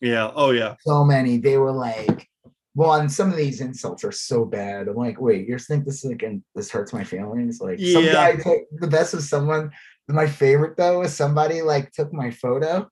Yeah. 0.00 0.30
Oh 0.32 0.50
yeah. 0.52 0.76
so 0.80 1.04
many. 1.04 1.38
They 1.38 1.58
were 1.58 1.72
like, 1.72 2.28
well, 2.76 2.92
and 2.92 3.10
some 3.10 3.30
of 3.30 3.36
these 3.36 3.62
insults 3.62 4.04
are 4.04 4.12
so 4.12 4.44
bad. 4.44 4.86
I'm 4.86 4.94
like, 4.94 5.18
wait, 5.18 5.48
you 5.48 5.56
just 5.56 5.66
think 5.66 5.86
this 5.86 6.04
is 6.04 6.10
like, 6.10 6.22
and 6.22 6.42
this 6.54 6.70
hurts 6.70 6.92
my 6.92 7.02
feelings? 7.02 7.58
Like, 7.58 7.80
some 7.80 8.04
guy 8.04 8.36
took 8.36 8.60
the 8.70 8.86
best 8.86 9.14
of 9.14 9.22
someone. 9.22 9.72
My 10.08 10.26
favorite 10.26 10.76
though 10.76 11.02
is 11.02 11.14
somebody 11.14 11.62
like 11.62 11.90
took 11.90 12.12
my 12.12 12.30
photo 12.30 12.88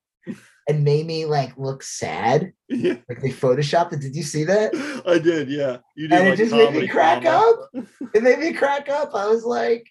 and 0.66 0.82
made 0.82 1.06
me 1.06 1.27
like 1.27 1.56
look 1.59 1.82
sad. 1.82 2.52
Yeah. 2.69 2.97
Like 3.09 3.20
they 3.20 3.28
photoshopped 3.28 3.93
it. 3.93 4.01
Did 4.01 4.16
you 4.16 4.23
see 4.23 4.44
that? 4.44 4.74
I 5.06 5.19
did. 5.19 5.48
Yeah. 5.51 5.77
You 5.97 6.09
did. 6.09 6.19
And 6.19 6.28
it 6.28 6.36
just 6.36 6.52
made 6.52 6.73
me 6.73 6.89
crack 6.89 7.23
drama. 7.23 7.69
up. 7.74 7.85
It 8.15 8.23
made 8.23 8.39
me 8.39 8.55
crack 8.55 8.89
up. 8.89 9.15
I 9.15 9.27
was 9.27 9.44
like, 9.44 9.86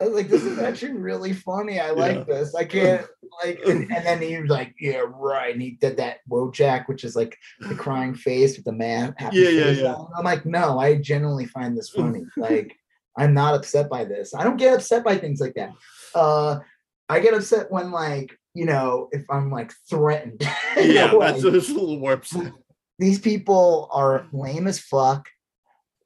I 0.00 0.04
was 0.04 0.14
like, 0.14 0.28
this 0.28 0.44
is 0.44 0.58
actually 0.68 0.92
really 0.92 1.32
funny. 1.32 1.78
I 1.80 1.90
like 1.90 2.16
Yeah. 2.18 2.24
this. 2.24 2.54
I 2.54 2.64
can't 2.64 3.06
like, 3.44 3.60
and, 3.66 3.90
and 3.92 4.04
then 4.06 4.22
he 4.22 4.38
was 4.40 4.50
like, 4.50 4.74
yeah, 4.80 5.02
right. 5.08 5.52
And 5.52 5.62
he 5.62 5.72
did 5.72 5.96
that 5.98 6.18
Wojak, 6.30 6.88
which 6.88 7.04
is 7.04 7.14
like 7.16 7.36
the 7.60 7.74
crying 7.74 8.14
face 8.14 8.56
with 8.56 8.64
the 8.64 8.72
man. 8.72 9.14
happy 9.18 9.38
Yeah, 9.38 9.48
yeah, 9.50 9.70
yeah. 9.70 9.92
on. 9.94 10.10
I'm 10.16 10.24
like, 10.24 10.46
no, 10.46 10.78
I 10.78 10.96
genuinely 10.96 11.46
find 11.46 11.76
this 11.76 11.90
funny. 11.96 12.22
like, 12.36 12.74
I'm 13.18 13.34
not 13.34 13.54
upset 13.54 13.90
by 13.90 14.04
this. 14.04 14.34
I 14.34 14.44
don't 14.44 14.56
get 14.56 14.74
upset 14.74 15.04
by 15.04 15.16
things 15.18 15.40
like 15.40 15.54
that. 15.54 15.70
Uh, 16.14 16.60
I 17.08 17.20
get 17.20 17.34
upset 17.34 17.70
when 17.70 17.90
like, 17.90 18.36
you 18.54 18.64
know, 18.64 19.08
if 19.12 19.24
I'm 19.30 19.50
like 19.50 19.72
threatened. 19.88 20.42
Yeah. 20.76 21.14
way 21.14 21.32
That's, 21.32 21.42
that's 21.42 21.68
a 21.68 21.72
little 21.74 21.98
more 21.98 22.12
upset. 22.14 22.52
these 22.98 23.18
people 23.18 23.88
are 23.92 24.26
lame 24.32 24.66
as 24.66 24.78
fuck. 24.80 25.28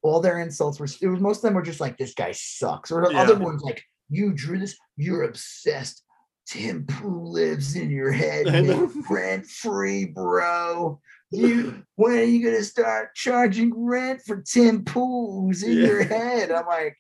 All 0.05 0.21
their 0.21 0.39
insults 0.39 0.79
were 0.79 0.87
it 1.01 1.07
was 1.09 1.19
most 1.21 1.39
of 1.39 1.43
them 1.43 1.55
were 1.55 1.63
just 1.63 1.81
like 1.81 1.97
this 1.97 2.15
guy 2.15 2.31
sucks, 2.33 2.93
or 2.93 3.03
the 3.05 3.13
Yeah. 3.13 3.23
other 3.23 3.37
ones 3.39 3.63
like 3.63 3.83
you 4.11 4.33
drew 4.33 4.59
this, 4.61 4.77
you're 4.97 5.23
obsessed. 5.25 6.03
Tim 6.47 6.85
Pool 6.87 7.33
lives 7.33 7.75
in 7.75 7.89
your 7.89 8.13
head, 8.13 8.45
rent 9.11 9.47
free, 9.47 10.05
bro. 10.05 11.01
You 11.31 11.83
when 11.97 12.13
are 12.19 12.23
you 12.23 12.45
gonna 12.45 12.63
start 12.63 13.15
charging 13.15 13.73
rent 13.75 14.21
for 14.27 14.43
Tim 14.43 14.85
Pool's 14.85 15.63
in 15.63 15.79
Yeah. 15.79 15.87
your 15.87 16.05
head? 16.05 16.51
I'm 16.53 16.67
like, 16.67 16.99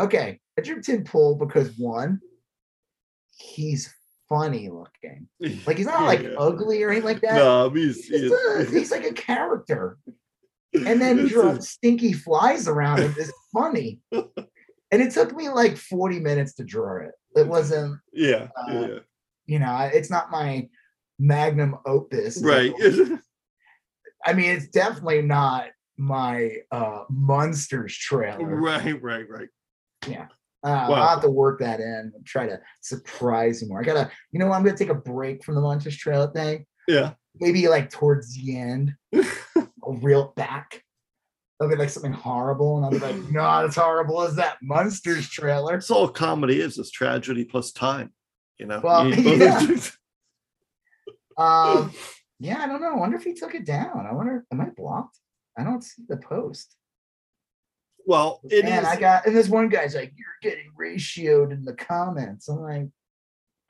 okay, 0.00 0.40
I 0.58 0.62
drew 0.62 0.80
Tim 0.80 1.04
Pool 1.04 1.34
because 1.36 1.76
one, 1.76 2.20
he's 3.36 3.94
funny 4.30 4.70
looking. 4.70 5.28
Like 5.66 5.76
he's 5.76 5.86
not 5.86 6.04
like 6.04 6.22
Yeah. 6.22 6.30
ugly 6.38 6.82
or 6.82 6.90
anything 6.90 7.06
like 7.12 7.20
that. 7.20 7.34
No, 7.34 7.68
he's, 7.68 8.06
He's, 8.06 8.22
he's, 8.22 8.32
a- 8.32 8.64
he's 8.70 8.90
like 8.90 9.04
a 9.04 9.12
character. 9.12 9.98
And 10.74 11.00
then 11.00 11.26
draw 11.26 11.58
stinky 11.58 12.12
flies 12.12 12.66
around 12.66 13.00
him 13.00 13.14
is 13.18 13.32
funny. 13.52 14.00
And 14.10 15.00
it 15.02 15.12
took 15.12 15.34
me 15.36 15.48
like 15.48 15.76
40 15.76 16.20
minutes 16.20 16.54
to 16.54 16.64
draw 16.64 16.98
it. 17.02 17.12
It 17.36 17.46
wasn't, 17.46 17.98
yeah, 18.12 18.48
uh, 18.56 18.72
yeah, 18.72 18.98
you 19.46 19.58
know, 19.58 19.90
it's 19.92 20.10
not 20.10 20.30
my 20.30 20.68
magnum 21.18 21.76
opus. 21.86 22.42
right. 22.42 22.72
I 24.24 24.32
mean, 24.34 24.50
it's 24.50 24.68
definitely 24.68 25.22
not 25.22 25.66
my 25.98 26.50
uh 26.70 27.04
Munsters 27.10 27.96
trailer. 27.96 28.44
right, 28.60 29.00
right, 29.02 29.28
right. 29.28 29.48
Yeah. 30.06 30.26
Uh, 30.64 30.86
Wow. 30.88 30.92
I'll 30.94 31.08
have 31.08 31.22
to 31.22 31.30
work 31.30 31.58
that 31.60 31.80
in 31.80 32.12
and 32.14 32.24
try 32.26 32.46
to 32.46 32.60
surprise 32.82 33.60
you 33.62 33.68
more. 33.68 33.80
I 33.80 33.84
gotta, 33.84 34.10
you 34.30 34.38
know, 34.38 34.46
what, 34.46 34.56
I'm 34.56 34.64
gonna 34.64 34.76
take 34.76 34.90
a 34.90 34.94
break 34.94 35.42
from 35.44 35.56
the 35.56 35.60
Munsters 35.60 35.96
trailer 35.96 36.30
thing. 36.32 36.66
Yeah. 36.88 37.14
maybe 37.40 37.66
like 37.68 37.90
towards 37.90 38.34
the 38.36 38.58
end, 38.58 38.94
It 40.00 40.34
back. 40.34 40.82
It'll 41.60 41.70
be 41.70 41.76
like 41.76 41.90
something 41.90 42.12
horrible, 42.12 42.76
and 42.76 42.84
I'll 42.84 42.90
be 42.90 42.98
like, 42.98 43.30
not 43.32 43.64
as 43.64 43.76
horrible 43.76 44.22
as 44.22 44.34
that 44.36 44.58
Munsters 44.62 45.28
trailer. 45.28 45.76
It's 45.76 45.90
all 45.90 46.08
comedy 46.08 46.60
is, 46.60 46.78
is 46.78 46.90
tragedy 46.90 47.44
plus 47.44 47.72
time. 47.72 48.12
You 48.58 48.66
know? 48.66 48.80
Well, 48.82 49.04
need 49.08 49.42
Um, 51.38 51.92
yeah, 52.40 52.60
I 52.60 52.66
don't 52.66 52.82
know. 52.82 52.92
I 52.92 52.96
wonder 52.96 53.16
if 53.16 53.24
he 53.24 53.32
took 53.32 53.54
it 53.54 53.64
down. 53.64 54.06
I 54.06 54.12
wonder, 54.12 54.44
am 54.52 54.60
I 54.60 54.66
blocked? 54.76 55.18
I 55.56 55.64
don't 55.64 55.82
see 55.82 56.02
the 56.08 56.16
post. 56.18 56.76
well, 58.06 58.40
it 58.44 58.64
and 58.64 58.82
is- 58.82 58.84
I 58.84 58.98
got, 58.98 59.26
and 59.26 59.34
this 59.34 59.48
one 59.48 59.68
guy's 59.68 59.94
like, 59.94 60.12
you're 60.16 60.50
getting 60.50 60.70
ratioed 60.78 61.52
in 61.52 61.64
the 61.64 61.74
comments. 61.74 62.48
I'm 62.48 62.60
like, 62.60 62.88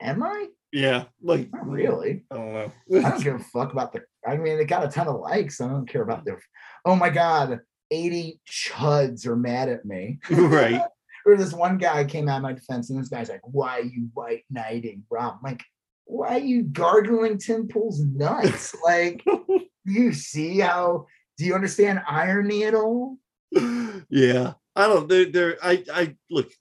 am 0.01 0.23
I? 0.23 0.47
Yeah, 0.73 1.05
like 1.21 1.51
Not 1.53 1.67
really. 1.67 2.23
I 2.31 2.35
don't 2.35 2.53
know. 2.53 2.71
I 2.97 3.09
don't 3.11 3.23
give 3.23 3.35
a 3.35 3.39
fuck 3.39 3.71
about 3.71 3.93
the. 3.93 4.01
I 4.27 4.37
mean, 4.37 4.59
it 4.59 4.65
got 4.65 4.83
a 4.83 4.89
ton 4.89 5.07
of 5.07 5.19
likes. 5.19 5.61
I 5.61 5.67
don't 5.67 5.87
care 5.87 6.01
about 6.01 6.25
the. 6.25 6.37
Oh 6.83 6.95
my 6.95 7.09
god, 7.09 7.59
80 7.91 8.41
chuds 8.49 9.27
are 9.27 9.35
mad 9.35 9.69
at 9.69 9.85
me. 9.85 10.19
right. 10.31 10.81
or 11.25 11.37
this 11.37 11.53
one 11.53 11.77
guy 11.77 12.03
came 12.03 12.27
out 12.27 12.37
of 12.37 12.43
my 12.43 12.53
defense, 12.53 12.89
and 12.89 12.99
this 12.99 13.09
guy's 13.09 13.29
like, 13.29 13.41
"Why 13.43 13.79
are 13.79 13.83
you 13.83 14.09
white 14.13 14.45
knighting 14.49 15.03
Rob?" 15.09 15.35
I'm 15.35 15.51
like, 15.51 15.63
"Why 16.05 16.35
are 16.35 16.39
you 16.39 16.63
gargling 16.63 17.37
Tim 17.37 17.67
Pool's 17.67 18.01
nuts? 18.03 18.75
like, 18.83 19.23
you 19.85 20.11
see 20.11 20.59
how? 20.59 21.05
Do 21.37 21.45
you 21.45 21.53
understand 21.53 22.01
irony 22.07 22.65
at 22.65 22.73
all?" 22.73 23.17
yeah. 24.09 24.53
I 24.75 24.87
don't 24.87 25.07
there 25.07 25.25
there 25.25 25.57
I 25.61 25.83
I 25.93 26.15
look 26.31 26.51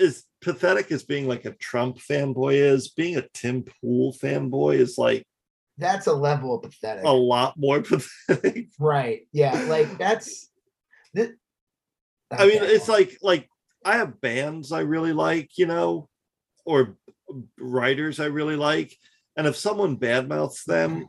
as 0.00 0.24
pathetic 0.40 0.90
as 0.92 1.02
being 1.02 1.26
like 1.26 1.44
a 1.44 1.52
Trump 1.52 1.98
fanboy 1.98 2.54
is, 2.54 2.88
being 2.88 3.16
a 3.16 3.28
Tim 3.34 3.64
Pool 3.64 4.12
fanboy 4.12 4.76
is 4.76 4.98
like 4.98 5.24
That's 5.76 6.06
a 6.06 6.12
level 6.12 6.56
of 6.56 6.62
pathetic, 6.62 7.04
a 7.04 7.10
lot 7.10 7.54
more 7.56 7.82
pathetic. 7.82 8.68
right? 8.78 9.26
Yeah, 9.32 9.64
like 9.68 9.98
that's. 9.98 10.50
Th- 11.16 11.32
I 12.30 12.46
mean, 12.46 12.62
it's 12.62 12.88
like 12.88 13.18
like 13.22 13.48
I 13.84 13.96
have 13.96 14.20
bands 14.20 14.72
I 14.72 14.80
really 14.80 15.12
like, 15.12 15.50
you 15.56 15.66
know, 15.66 16.08
or 16.64 16.96
writers 17.58 18.20
I 18.20 18.26
really 18.26 18.56
like, 18.56 18.94
and 19.36 19.46
if 19.46 19.56
someone 19.56 19.96
badmouths 19.96 20.64
them, 20.64 20.90
mm-hmm. 20.90 21.04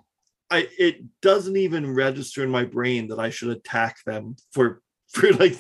I 0.50 0.68
it 0.78 1.04
doesn't 1.22 1.58
even 1.58 1.94
register 1.94 2.44
in 2.44 2.50
my 2.50 2.64
brain 2.64 3.10
that 3.10 3.20
I 3.20 3.30
should 3.30 3.50
attack 3.50 3.98
them 4.06 4.36
for 4.52 4.82
for 5.10 5.32
like 5.34 5.58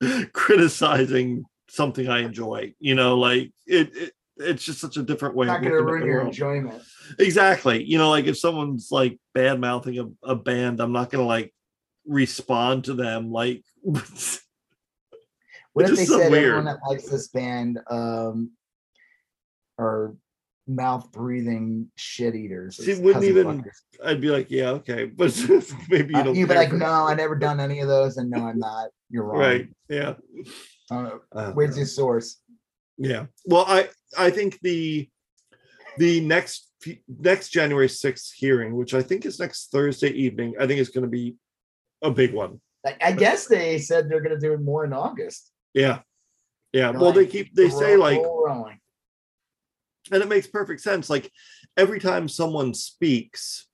criticizing 0.32 1.44
something 1.70 2.08
I 2.08 2.20
enjoy. 2.20 2.74
You 2.80 2.94
know, 2.94 3.16
like 3.18 3.52
it. 3.66 3.94
it 3.96 4.12
it's 4.42 4.64
just 4.64 4.80
such 4.80 4.96
a 4.96 5.02
different 5.02 5.34
way. 5.34 5.46
not 5.48 5.56
of 5.58 5.62
going 5.64 5.74
to 5.74 5.82
ruin 5.84 6.06
your 6.06 6.14
world. 6.16 6.28
enjoyment. 6.28 6.82
Exactly. 7.18 7.84
You 7.84 7.98
know, 7.98 8.08
like 8.08 8.24
if 8.24 8.38
someone's 8.38 8.88
like 8.90 9.18
bad 9.34 9.60
mouthing 9.60 9.98
a, 9.98 10.30
a 10.30 10.34
band, 10.34 10.80
I'm 10.80 10.92
not 10.92 11.10
gonna 11.10 11.26
like 11.26 11.52
respond 12.06 12.84
to 12.84 12.94
them 12.94 13.30
like 13.30 13.62
What 15.72 15.88
if 15.90 15.96
they 15.96 16.04
so 16.06 16.18
said 16.18 16.30
weird. 16.32 16.44
everyone 16.44 16.64
that 16.64 16.78
likes 16.88 17.08
this 17.08 17.28
band 17.28 17.78
um, 17.90 18.52
are 19.78 20.16
mouth 20.66 21.12
breathing 21.12 21.90
shit 21.96 22.34
eaters? 22.34 22.76
See, 22.82 23.00
wouldn't 23.00 23.24
even- 23.24 23.62
fuckers? 23.62 23.76
I'd 24.04 24.20
be 24.22 24.30
like, 24.30 24.50
yeah, 24.50 24.70
okay, 24.70 25.04
but 25.16 25.38
maybe 25.90 26.14
you 26.14 26.20
Uh, 26.20 26.22
don't. 26.24 26.34
you'd 26.34 26.48
be 26.48 26.54
like, 26.54 26.72
no, 26.72 26.86
I 27.06 27.14
never 27.14 27.36
done 27.36 27.60
any 27.60 27.80
of 27.80 27.88
those, 27.88 28.16
and 28.16 28.30
no, 28.30 28.46
I'm 28.48 28.58
not. 28.58 28.88
You're 29.10 29.24
wrong. 29.24 29.38
right? 29.38 29.68
Yeah, 29.90 30.14
Uh, 30.90 31.52
where's 31.52 31.76
your 31.76 31.86
source? 31.86 32.40
yeah. 32.98 33.26
Well, 33.46 33.64
I 33.66 33.88
I 34.18 34.30
think 34.30 34.58
the 34.60 35.08
the 35.98 36.20
next 36.20 36.68
next 37.08 37.50
January 37.50 37.88
sixth 37.88 38.32
hearing, 38.34 38.74
which 38.76 38.94
I 38.94 39.02
think 39.02 39.24
is 39.26 39.38
next 39.38 39.70
Thursday 39.70 40.10
evening, 40.10 40.54
I 40.58 40.66
think 40.66 40.80
is 40.80 40.88
going 40.88 41.04
to 41.04 41.10
be 41.10 41.36
a 42.02 42.10
big 42.10 42.32
one. 42.34 42.60
I, 42.86 42.96
I 43.02 43.12
guess 43.12 43.46
they 43.46 43.78
said 43.78 44.08
they're 44.08 44.22
gonna 44.22 44.40
do 44.40 44.52
it 44.54 44.60
more 44.62 44.84
in 44.84 44.92
August. 44.92 45.52
Yeah, 45.74 46.00
yeah. 46.72 46.90
They're 46.92 47.00
Well, 47.00 47.12
they 47.12 47.26
keep 47.26 47.54
they 47.54 47.68
say 47.68 47.96
like 47.96 48.18
rolling. 48.20 48.80
and 50.10 50.22
it 50.22 50.28
makes 50.28 50.46
perfect 50.46 50.80
sense 50.80 51.10
like 51.10 51.30
every 51.76 52.00
time 52.00 52.26
someone 52.28 52.72
speaks 52.74 53.68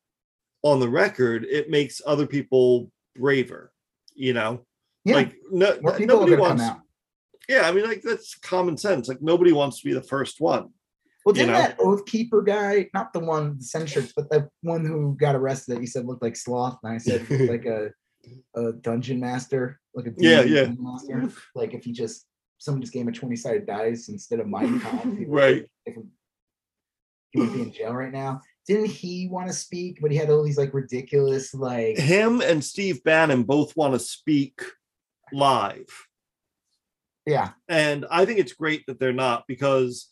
on 0.62 0.80
the 0.80 0.88
record 0.88 1.44
it 1.44 1.70
makes 1.70 2.02
other 2.04 2.26
people 2.26 2.90
braver 3.14 3.72
you 4.14 4.32
know 4.32 4.66
Yeah, 5.04 5.14
like 5.14 5.36
no, 5.50 5.78
more 5.80 5.96
people 5.96 6.16
are 6.16 6.18
nobody 6.20 6.30
gonna 6.32 6.42
wants 6.42 6.62
come 6.64 6.70
out. 6.72 6.80
Yeah 7.48 7.68
i 7.68 7.72
mean 7.72 7.84
like 7.84 8.02
that's 8.02 8.34
common 8.36 8.76
sense 8.76 9.08
like 9.08 9.20
nobody 9.22 9.52
wants 9.52 9.80
to 9.80 9.84
be 9.88 9.94
the 9.94 10.02
first 10.02 10.40
one 10.40 10.68
Well, 11.24 11.32
didn't 11.34 11.48
know? 11.52 11.58
that 11.58 11.76
Oath 11.80 12.04
Keeper 12.06 12.42
guy, 12.42 12.88
not 12.94 13.12
the 13.12 13.18
one 13.20 13.58
the 13.58 13.64
censored, 13.64 14.12
but 14.16 14.30
the 14.30 14.48
one 14.62 14.84
who 14.84 15.16
got 15.18 15.34
arrested 15.34 15.74
that 15.74 15.80
you 15.80 15.86
said 15.88 16.06
looked 16.06 16.22
like 16.22 16.36
sloth, 16.36 16.78
and 16.84 16.92
I 16.94 16.98
said 16.98 17.28
like 17.54 17.66
a 17.66 17.90
a 18.54 18.72
dungeon 18.72 19.18
master, 19.20 19.80
like 19.94 20.06
a 20.06 20.12
Yeah, 20.18 20.42
yeah. 20.42 20.68
master. 20.78 21.28
Like 21.54 21.74
if 21.74 21.84
he 21.84 21.92
just 21.92 22.26
someone 22.58 22.80
just 22.80 22.92
gave 22.92 23.02
him 23.02 23.08
a 23.08 23.12
twenty 23.12 23.34
sided 23.36 23.66
dice 23.66 24.08
instead 24.08 24.38
of 24.40 24.46
Kampf, 24.46 25.04
Right. 25.26 25.66
if 25.84 25.94
he 27.32 27.40
would 27.40 27.52
be 27.52 27.62
in 27.62 27.72
jail 27.72 27.92
right 27.92 28.12
now. 28.12 28.40
Didn't 28.68 28.86
he 28.86 29.28
want 29.30 29.48
to 29.48 29.52
speak? 29.52 29.98
But 30.00 30.10
he 30.12 30.16
had 30.16 30.30
all 30.30 30.44
these 30.44 30.58
like 30.58 30.72
ridiculous 30.74 31.52
like 31.54 31.98
him 31.98 32.40
and 32.40 32.62
steve 32.64 33.02
bannon 33.04 33.42
both 33.42 33.76
want 33.76 33.94
to 33.94 33.98
speak 34.00 34.60
live 35.32 35.86
yeah 37.26 37.50
and 37.68 38.06
i 38.10 38.24
think 38.24 38.38
it's 38.38 38.52
great 38.52 38.84
that 38.86 38.98
they're 39.00 39.12
not 39.12 39.44
because 39.48 40.08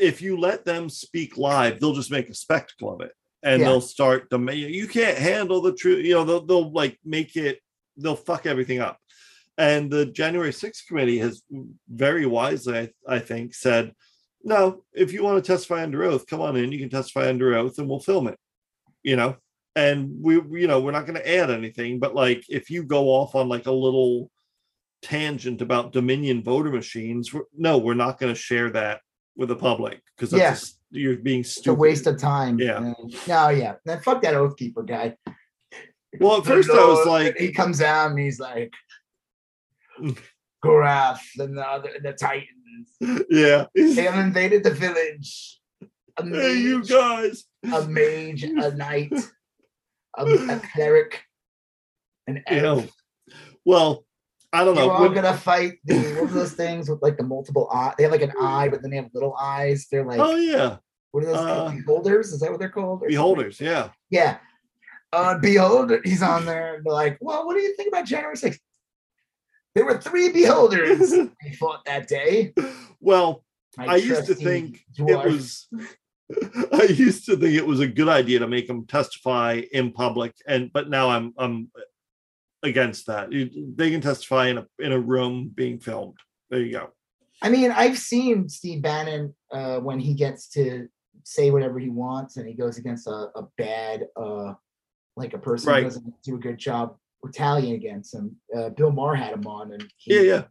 if 0.00 0.22
you 0.22 0.38
let 0.38 0.64
them 0.64 0.88
speak 0.88 1.36
live, 1.36 1.80
they'll 1.80 1.92
just 1.92 2.12
make 2.12 2.28
a 2.28 2.34
spectacle 2.34 2.94
of 2.94 3.00
it, 3.00 3.10
and 3.42 3.60
Yeah. 3.60 3.66
they'll 3.68 3.80
start 3.80 4.30
to 4.30 4.38
you 4.54 4.86
can't 4.86 5.18
handle 5.18 5.60
the 5.60 5.74
truth. 5.74 6.04
You 6.04 6.14
know, 6.14 6.24
they'll, 6.24 6.46
they'll 6.46 6.72
like 6.72 6.96
make 7.04 7.34
it. 7.34 7.58
They'll 7.96 8.14
fuck 8.14 8.46
everything 8.46 8.78
up. 8.78 8.98
And 9.58 9.90
the 9.90 10.06
January 10.06 10.52
6th 10.52 10.86
committee 10.86 11.18
has 11.18 11.42
very 11.88 12.26
wisely, 12.26 12.78
I, 12.78 13.16
I 13.16 13.18
think, 13.18 13.54
said, 13.54 13.92
no, 14.44 14.84
if 14.94 15.12
you 15.12 15.24
want 15.24 15.44
to 15.44 15.52
testify 15.52 15.82
under 15.82 16.04
oath, 16.04 16.28
come 16.28 16.40
on 16.40 16.56
in. 16.56 16.70
You 16.70 16.78
can 16.78 16.90
testify 16.90 17.28
under 17.28 17.56
oath, 17.56 17.76
and 17.78 17.88
we'll 17.88 17.98
film 17.98 18.28
it. 18.28 18.38
You 19.02 19.16
know, 19.16 19.36
and 19.74 20.12
we, 20.22 20.38
we- 20.38 20.60
you 20.60 20.68
know, 20.68 20.80
we're 20.80 20.92
not 20.92 21.06
going 21.06 21.18
to 21.18 21.28
add 21.28 21.50
anything. 21.50 21.98
But 21.98 22.14
like, 22.14 22.44
if 22.48 22.70
you 22.70 22.84
go 22.84 23.08
off 23.08 23.34
on 23.34 23.48
like 23.48 23.66
a 23.66 23.72
little 23.72 24.30
tangent 25.02 25.62
about 25.62 25.92
Dominion 25.92 26.42
voter 26.42 26.70
machines, 26.70 27.32
no, 27.56 27.78
we're 27.78 27.94
not 27.94 28.18
going 28.18 28.32
to 28.34 28.38
share 28.40 28.70
that 28.70 29.00
with 29.36 29.48
the 29.48 29.56
public 29.56 30.00
because 30.16 30.30
that's 30.30 30.76
Yeah. 30.90 31.00
you're 31.00 31.16
being 31.16 31.44
stupid. 31.44 31.60
It's 31.60 31.66
a 31.68 31.74
waste 31.74 32.06
of 32.06 32.18
time. 32.18 32.58
Yeah. 32.58 32.78
And- 32.78 33.28
no, 33.28 33.48
yeah. 33.50 33.74
Then 33.84 34.00
fuck 34.00 34.22
that 34.22 34.34
oath 34.34 34.56
keeper 34.56 34.82
guy. 34.82 35.16
well, 36.20 36.38
at 36.38 36.46
first 36.46 36.70
I 36.70 36.74
was 36.86 37.06
like, 37.06 37.36
he 37.36 37.52
comes 37.52 37.80
out 37.80 38.10
and 38.10 38.18
he's 38.18 38.40
like, 38.40 38.72
Mm. 40.00 40.16
Gorath 40.64 41.20
and 41.38 41.56
the 41.56 41.62
other 41.66 41.90
the 42.02 42.12
Titans. 42.12 43.26
yeah, 43.30 43.66
They 43.74 44.02
have 44.04 44.18
invaded 44.24 44.62
the 44.64 44.70
village. 44.72 45.60
A 46.16 46.24
hey, 46.24 46.54
you 46.58 46.84
guys. 46.84 47.44
a 47.72 47.86
mage, 47.86 48.42
a 48.44 48.74
knight, 48.76 49.12
a, 50.16 50.24
a 50.24 50.60
cleric, 50.72 51.22
an 52.26 52.42
You 52.50 52.56
know, 52.62 52.78
elf. 52.78 52.90
well, 53.64 54.04
I 54.52 54.64
don't 54.64 54.74
know. 54.74 54.84
You're 54.84 54.92
all 54.92 55.08
gonna 55.10 55.36
fight 55.36 55.74
the 55.84 55.98
what 56.14 56.30
are 56.30 56.34
those 56.34 56.52
things 56.52 56.88
with 56.88 57.02
like 57.02 57.16
the 57.16 57.22
multiple 57.22 57.68
eye? 57.70 57.94
They 57.96 58.04
have 58.04 58.12
like 58.12 58.22
an 58.22 58.32
eye, 58.40 58.68
but 58.68 58.82
then 58.82 58.90
they 58.90 58.96
have 58.96 59.10
little 59.12 59.36
eyes. 59.36 59.86
They're 59.90 60.04
like 60.04 60.20
oh 60.20 60.36
yeah, 60.36 60.76
what 61.10 61.24
are 61.24 61.26
those 61.26 61.36
called? 61.36 61.72
uh, 61.72 61.76
beholders? 61.76 62.32
Is 62.32 62.40
that 62.40 62.50
what 62.50 62.60
they're 62.60 62.68
called? 62.70 62.98
or 63.02 63.10
something? 63.10 63.10
beholders. 63.10 63.60
Yeah, 63.60 63.90
Yeah. 64.10 64.38
Uh, 65.10 65.38
Beholder, 65.38 66.02
he's 66.04 66.22
on 66.22 66.44
there. 66.44 66.74
And 66.74 66.84
they're 66.84 66.92
like, 66.92 67.16
well, 67.20 67.46
what 67.46 67.54
do 67.56 67.62
you 67.62 67.74
think 67.76 67.88
about 67.88 68.04
January 68.04 68.36
6th? 68.36 68.58
There 69.74 69.86
were 69.86 69.98
three 69.98 70.30
beholders 70.30 71.10
they 71.42 71.52
fought 71.58 71.84
that 71.86 72.08
day. 72.08 72.52
well, 73.00 73.42
My 73.76 73.86
I 73.86 73.96
used 73.96 74.26
to 74.26 74.34
think 74.34 74.84
it 74.98 75.04
was. 75.04 75.66
I 76.72 76.82
used 76.82 77.24
to 77.24 77.38
think 77.38 77.54
it 77.54 77.66
was 77.66 77.80
a 77.80 77.86
good 77.86 78.08
idea 78.08 78.40
to 78.40 78.46
make 78.46 78.66
them 78.66 78.86
testify 78.86 79.62
in 79.72 79.92
public, 79.92 80.34
and 80.46 80.70
but 80.74 80.90
now 80.90 81.08
I'm 81.08 81.32
I'm 81.38 81.70
against 82.62 83.06
that. 83.06 83.30
They 83.30 83.90
can 83.90 84.00
testify 84.00 84.48
in 84.48 84.58
a 84.58 84.66
in 84.78 84.92
a 84.92 84.98
room 85.00 85.50
being 85.54 85.78
filmed. 85.78 86.16
There 86.50 86.60
you 86.60 86.72
go. 86.72 86.90
I 87.42 87.50
mean, 87.50 87.70
I've 87.70 87.98
seen 87.98 88.48
Steve 88.48 88.82
Bannon 88.82 89.34
uh, 89.52 89.78
when 89.78 90.00
he 90.00 90.14
gets 90.14 90.48
to 90.50 90.88
say 91.24 91.50
whatever 91.50 91.78
he 91.78 91.88
wants 91.88 92.36
and 92.36 92.48
he 92.48 92.54
goes 92.54 92.78
against 92.78 93.06
a, 93.06 93.28
a 93.36 93.46
bad, 93.56 94.06
uh, 94.16 94.54
like 95.16 95.34
a 95.34 95.38
person 95.38 95.68
Right. 95.70 95.82
who 95.82 95.88
doesn't 95.88 96.22
do 96.22 96.34
a 96.34 96.38
good 96.38 96.58
job 96.58 96.96
retaliating 97.22 97.74
against 97.74 98.14
him. 98.14 98.34
Uh, 98.56 98.70
Bill 98.70 98.90
Maher 98.90 99.14
had 99.14 99.34
him 99.34 99.46
on 99.46 99.72
and 99.72 99.86
he, 99.98 100.14
Yeah, 100.16 100.20
yeah. 100.22 100.42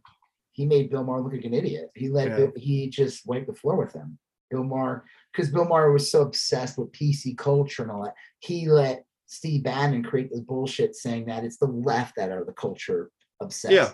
he 0.52 0.64
made 0.66 0.88
Bill 0.90 1.04
Maher 1.04 1.20
look 1.20 1.32
like 1.32 1.44
an 1.44 1.52
idiot. 1.52 1.90
He 1.94 2.08
let 2.08 2.28
Yeah. 2.28 2.36
Bill- 2.36 2.52
he 2.56 2.88
just 2.88 3.26
wiped 3.26 3.48
the 3.48 3.54
floor 3.54 3.76
with 3.76 3.92
him. 3.92 4.18
Bill 4.50 4.64
Maher, 4.64 5.04
because 5.32 5.50
Bill 5.50 5.66
Maher 5.66 5.92
was 5.92 6.10
so 6.10 6.22
obsessed 6.22 6.78
with 6.78 6.92
PC 6.92 7.36
culture 7.36 7.82
and 7.82 7.90
all 7.92 8.04
that, 8.04 8.14
he 8.38 8.66
let 8.70 9.04
Steve 9.28 9.62
Bannon 9.62 10.02
create 10.02 10.30
this 10.30 10.40
bullshit 10.40 10.96
saying 10.96 11.26
that 11.26 11.44
it's 11.44 11.58
the 11.58 11.66
left 11.66 12.16
that 12.16 12.30
are 12.32 12.44
the 12.44 12.52
culture 12.52 13.10
obsessed. 13.40 13.72
Yeah. 13.74 13.90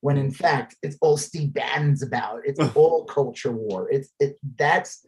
When 0.00 0.16
in 0.16 0.30
fact 0.30 0.76
it's 0.82 0.96
all 1.00 1.16
Steve 1.16 1.52
Bannon's 1.52 2.02
about. 2.02 2.40
It's 2.44 2.60
all 2.76 3.04
culture 3.04 3.52
war. 3.52 3.88
It's 3.90 4.08
it 4.20 4.38
that's 4.56 5.04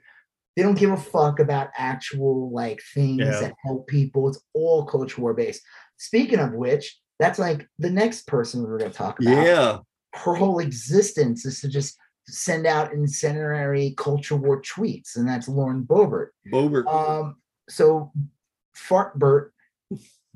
they 0.56 0.62
don't 0.64 0.76
give 0.78 0.90
a 0.90 0.96
fuck 0.96 1.38
about 1.38 1.68
actual 1.78 2.50
like 2.50 2.82
things 2.92 3.20
Yeah. 3.20 3.40
that 3.40 3.54
help 3.64 3.86
people. 3.86 4.28
It's 4.28 4.40
all 4.52 4.84
culture 4.84 5.20
war 5.22 5.32
based. 5.32 5.62
Speaking 5.96 6.40
of 6.40 6.52
which, 6.52 6.98
that's 7.20 7.38
like 7.38 7.66
the 7.78 7.90
next 7.90 8.26
person 8.26 8.62
we're 8.64 8.78
gonna 8.78 8.90
talk 8.92 9.20
about 9.20 9.46
Yeah. 9.46 9.78
her 10.14 10.34
whole 10.34 10.58
existence 10.58 11.46
is 11.46 11.60
to 11.60 11.68
just 11.68 11.96
send 12.26 12.66
out 12.66 12.92
incendiary 12.92 13.94
culture 13.96 14.36
war 14.36 14.60
tweets, 14.60 15.16
and 15.16 15.26
that's 15.28 15.48
Lauren 15.48 15.84
Boebert. 15.84 16.28
Bobert. 16.52 16.86
Um, 16.86 17.36
so 17.70 18.12
Fartbert, 18.76 19.50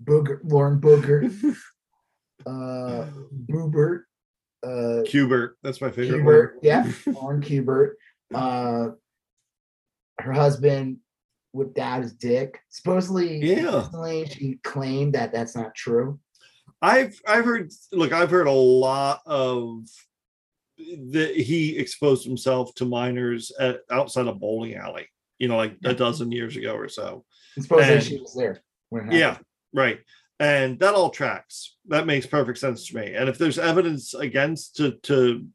Booger, 0.03 0.41
Lauren 0.45 0.81
Booger, 0.81 1.31
uh, 2.47 3.07
Boobert, 3.47 4.03
uh, 4.65 5.03
Cubert. 5.07 5.53
That's 5.62 5.81
my 5.81 5.91
favorite. 5.91 6.16
Hubert, 6.19 6.55
one. 6.57 6.61
yeah, 6.62 6.93
Lauren 7.07 7.41
Cubert. 7.43 7.93
Uh, 8.35 8.91
her 10.19 10.33
husband 10.33 10.99
whipped 11.53 11.79
out 11.79 12.03
his 12.03 12.12
dick. 12.15 12.59
Supposedly, 12.70 13.39
Yeah. 13.39 13.89
she 14.24 14.59
claimed 14.65 15.15
that 15.15 15.33
that's 15.33 15.55
not 15.55 15.74
true. 15.74 16.19
I've 16.81 17.20
I've 17.29 17.45
heard 17.45 17.70
look, 17.93 18.12
I've 18.12 18.31
heard 18.31 18.47
a 18.49 18.53
lot 18.53 19.20
of 19.27 19.85
that 21.11 21.37
he 21.37 21.77
exposed 21.79 22.24
himself 22.27 22.74
to 22.77 22.85
minors 22.85 23.53
at, 23.61 23.83
outside 23.91 24.27
a 24.27 24.33
bowling 24.33 24.74
alley, 24.74 25.07
you 25.39 25.47
know, 25.47 25.57
like 25.57 25.77
a 25.85 25.95
dozen 25.95 26.33
years 26.33 26.57
ago 26.57 26.74
or 26.74 26.89
so. 26.89 27.24
And 27.55 27.65
supposedly 27.65 27.95
And- 27.95 28.03
she 28.05 28.19
was 28.19 28.35
there. 28.35 28.62
Yeah, 29.10 29.39
right. 29.73 30.01
And 30.40 30.78
that 30.81 30.94
all 30.94 31.10
tracks. 31.10 31.77
That 31.89 32.06
makes 32.06 32.27
perfect 32.27 32.59
sense 32.59 32.89
to 32.89 32.97
me. 32.97 33.14
And 33.14 33.28
if 33.28 33.39
there's 33.39 33.59
evidence 33.59 34.12
against 34.14 34.77
to 34.77 34.93
to 35.05 35.47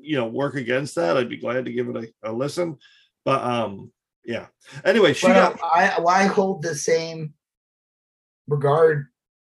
you 0.00 0.16
know 0.16 0.26
work 0.26 0.54
against 0.54 0.94
that, 0.96 1.16
I'd 1.16 1.28
be 1.28 1.38
glad 1.38 1.64
to 1.64 1.72
give 1.72 1.88
it 1.88 1.96
a, 2.22 2.30
a 2.30 2.32
listen. 2.32 2.76
But 3.24 3.42
um 3.42 3.90
yeah. 4.24 4.46
Anyway, 4.84 5.12
she 5.14 5.26
got 5.26 5.58
uh, 5.60 6.04
I 6.06 6.26
hold 6.26 6.62
the 6.62 6.74
same 6.76 7.34
regard 8.48 9.08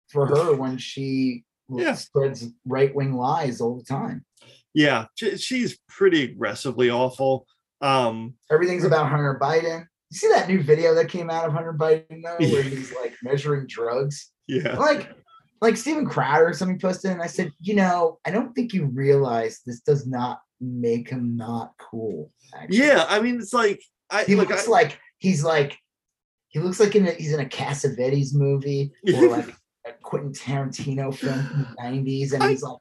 for 0.10 0.28
her 0.28 0.56
when 0.56 0.78
she 0.78 1.44
Yeah. 1.70 1.96
spreads 1.96 2.48
right 2.66 2.94
wing 2.94 3.14
lies 3.14 3.62
all 3.62 3.78
the 3.78 3.84
time. 3.84 4.26
yeah, 4.74 5.06
she, 5.16 5.38
she's 5.38 5.78
pretty 5.90 6.24
aggressively 6.24 6.90
awful. 6.90 7.46
Um 7.82 8.36
Everything's 8.50 8.86
about 8.86 9.10
Hunter 9.10 9.38
Biden. 9.42 9.88
You 10.12 10.18
see 10.18 10.28
that 10.30 10.50
new 10.50 10.62
video 10.62 10.94
that 10.96 11.08
came 11.10 11.30
out 11.30 11.46
of 11.46 11.54
Hunter 11.54 11.74
Biden 11.74 12.22
though, 12.24 12.36
where 12.38 12.64
he's 12.64 12.94
like 12.94 13.16
measuring 13.24 13.66
drugs? 13.68 14.32
yeah. 14.48 14.78
Like, 14.78 15.10
like 15.62 15.78
Steven 15.78 16.06
Crowder 16.06 16.50
or 16.50 16.54
something 16.54 16.80
posted, 16.80 17.12
and 17.12 17.22
I 17.22 17.28
said, 17.28 17.52
you 17.62 17.76
know, 17.76 18.20
I 18.26 18.32
don't 18.32 18.54
think 18.54 18.74
you 18.74 18.86
realize 18.88 19.62
this 19.66 19.80
does 19.82 20.06
not 20.06 20.42
make 20.60 21.10
him 21.10 21.38
not 21.38 21.72
cool. 21.80 22.30
Actually. 22.54 22.80
Yeah, 22.80 23.06
I 23.08 23.22
mean 23.22 23.40
it's 23.40 23.54
like 23.54 23.82
I 24.10 24.24
he 24.26 24.36
look 24.36 24.50
looks 24.50 24.68
I, 24.68 24.72
like 24.72 25.00
he's 25.20 25.44
like 25.44 25.78
he 26.50 26.60
looks 26.60 26.80
like 26.82 26.96
in 26.96 27.08
a, 27.08 27.12
he's 27.12 27.32
in 27.34 27.40
a 27.40 27.46
Cassavetes 27.46 28.34
movie 28.34 28.92
or 29.16 29.30
like 29.30 29.48
a 29.88 29.94
Quentin 30.04 30.34
Tarantino 30.34 31.16
film 31.16 31.46
from 31.48 31.62
the 31.78 31.82
90s, 31.82 32.34
and 32.34 32.44
I- 32.44 32.50
he's 32.50 32.64
like 32.64 32.78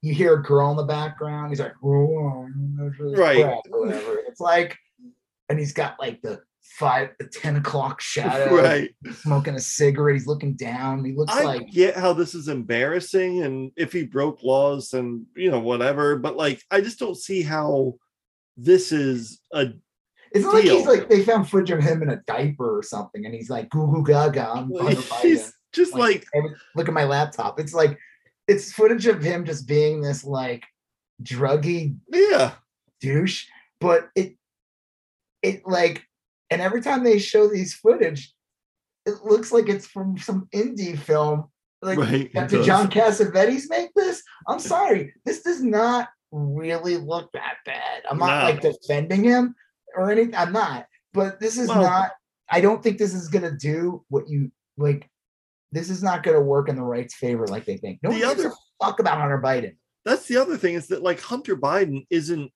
you 0.00 0.14
hear 0.14 0.34
a 0.34 0.42
girl 0.44 0.70
in 0.70 0.76
the 0.76 0.84
background, 0.84 1.50
he's 1.50 1.58
like, 1.58 1.74
oh, 1.82 2.46
Right. 3.16 3.44
right, 3.44 3.58
whatever. 3.68 4.18
It's 4.28 4.38
like, 4.38 4.76
and 5.48 5.58
he's 5.58 5.72
got 5.72 5.98
like 5.98 6.22
the 6.22 6.40
five, 6.78 7.10
10 7.32 7.56
o'clock 7.56 8.00
shadow, 8.00 8.54
right. 8.54 8.90
smoking 9.12 9.54
a 9.54 9.60
cigarette. 9.60 10.14
He's 10.14 10.26
looking 10.26 10.54
down. 10.54 11.04
He 11.04 11.12
looks 11.12 11.32
I 11.32 11.42
like 11.42 11.70
get 11.70 11.96
how 11.96 12.12
this 12.12 12.34
is 12.34 12.48
embarrassing, 12.48 13.42
and 13.42 13.72
if 13.76 13.92
he 13.92 14.04
broke 14.04 14.42
laws, 14.42 14.92
and 14.92 15.26
you 15.36 15.50
know 15.50 15.60
whatever. 15.60 16.16
But 16.16 16.36
like, 16.36 16.62
I 16.70 16.80
just 16.80 16.98
don't 16.98 17.16
see 17.16 17.42
how 17.42 17.94
this 18.56 18.92
is 18.92 19.40
a 19.52 19.68
it's 20.32 20.44
not 20.44 20.54
like 20.54 20.64
he's 20.64 20.86
like 20.86 21.08
they 21.08 21.22
found 21.22 21.48
footage 21.48 21.70
of 21.70 21.82
him 21.82 22.02
in 22.02 22.10
a 22.10 22.22
diaper 22.26 22.78
or 22.78 22.82
something, 22.82 23.24
and 23.24 23.34
he's 23.34 23.50
like, 23.50 23.70
goo 23.70 23.90
goo 23.92 24.04
gaga. 24.04 24.50
I'm 24.50 24.70
he's 25.22 25.52
just 25.72 25.94
Like, 25.94 26.26
like 26.34 26.44
look 26.74 26.88
at 26.88 26.94
my 26.94 27.04
laptop. 27.04 27.58
It's 27.60 27.74
like 27.74 27.98
it's 28.46 28.72
footage 28.72 29.06
of 29.06 29.22
him 29.22 29.44
just 29.44 29.66
being 29.66 30.00
this 30.00 30.24
like 30.24 30.64
druggy 31.22 31.96
yeah 32.08 32.52
douche, 33.00 33.46
but 33.80 34.08
it 34.14 34.36
it 35.42 35.62
like 35.66 36.07
and 36.50 36.60
every 36.62 36.80
time 36.82 37.04
they 37.04 37.18
show 37.18 37.48
these 37.48 37.74
footage, 37.74 38.32
it 39.06 39.24
looks 39.24 39.52
like 39.52 39.68
it's 39.68 39.86
from 39.86 40.16
some 40.18 40.48
indie 40.54 40.98
film. 40.98 41.48
Like 41.80 41.98
right. 41.98 42.32
did 42.32 42.48
does. 42.48 42.66
John 42.66 42.90
Cassavetes 42.90 43.64
make 43.68 43.90
this? 43.94 44.22
I'm 44.48 44.58
sorry, 44.74 45.14
this 45.24 45.42
does 45.42 45.62
not 45.62 46.08
really 46.32 46.96
look 46.96 47.30
that 47.32 47.56
bad. 47.64 48.02
I'm 48.10 48.18
not 48.18 48.44
No. 48.44 48.50
like 48.50 48.60
defending 48.60 49.24
him 49.24 49.54
or 49.96 50.10
anything. 50.10 50.34
I'm 50.34 50.52
not, 50.52 50.86
but 51.12 51.40
this 51.40 51.56
is 51.58 51.68
Well- 51.68 51.82
not. 51.82 52.10
I 52.50 52.62
don't 52.62 52.82
think 52.82 52.96
this 52.98 53.12
is 53.14 53.28
gonna 53.28 53.52
do 53.56 54.04
what 54.08 54.28
you 54.28 54.50
like. 54.78 55.06
This 55.70 55.90
is 55.90 56.02
not 56.02 56.22
gonna 56.22 56.40
work 56.40 56.70
in 56.70 56.76
the 56.76 56.82
right's 56.82 57.14
favor 57.14 57.46
like 57.46 57.66
they 57.66 57.76
think. 57.76 58.00
No 58.02 58.08
The 58.10 58.20
one 58.24 58.28
gives 58.36 58.46
other- 58.46 58.54
a 58.80 58.84
fuck 58.84 59.00
about 59.00 59.18
Hunter 59.18 59.38
Biden. 59.40 59.76
That's 60.06 60.26
the 60.26 60.38
other 60.38 60.56
thing 60.56 60.74
is 60.74 60.86
that 60.88 61.02
like 61.02 61.20
Hunter 61.20 61.56
Biden 61.56 62.06
isn't 62.08 62.50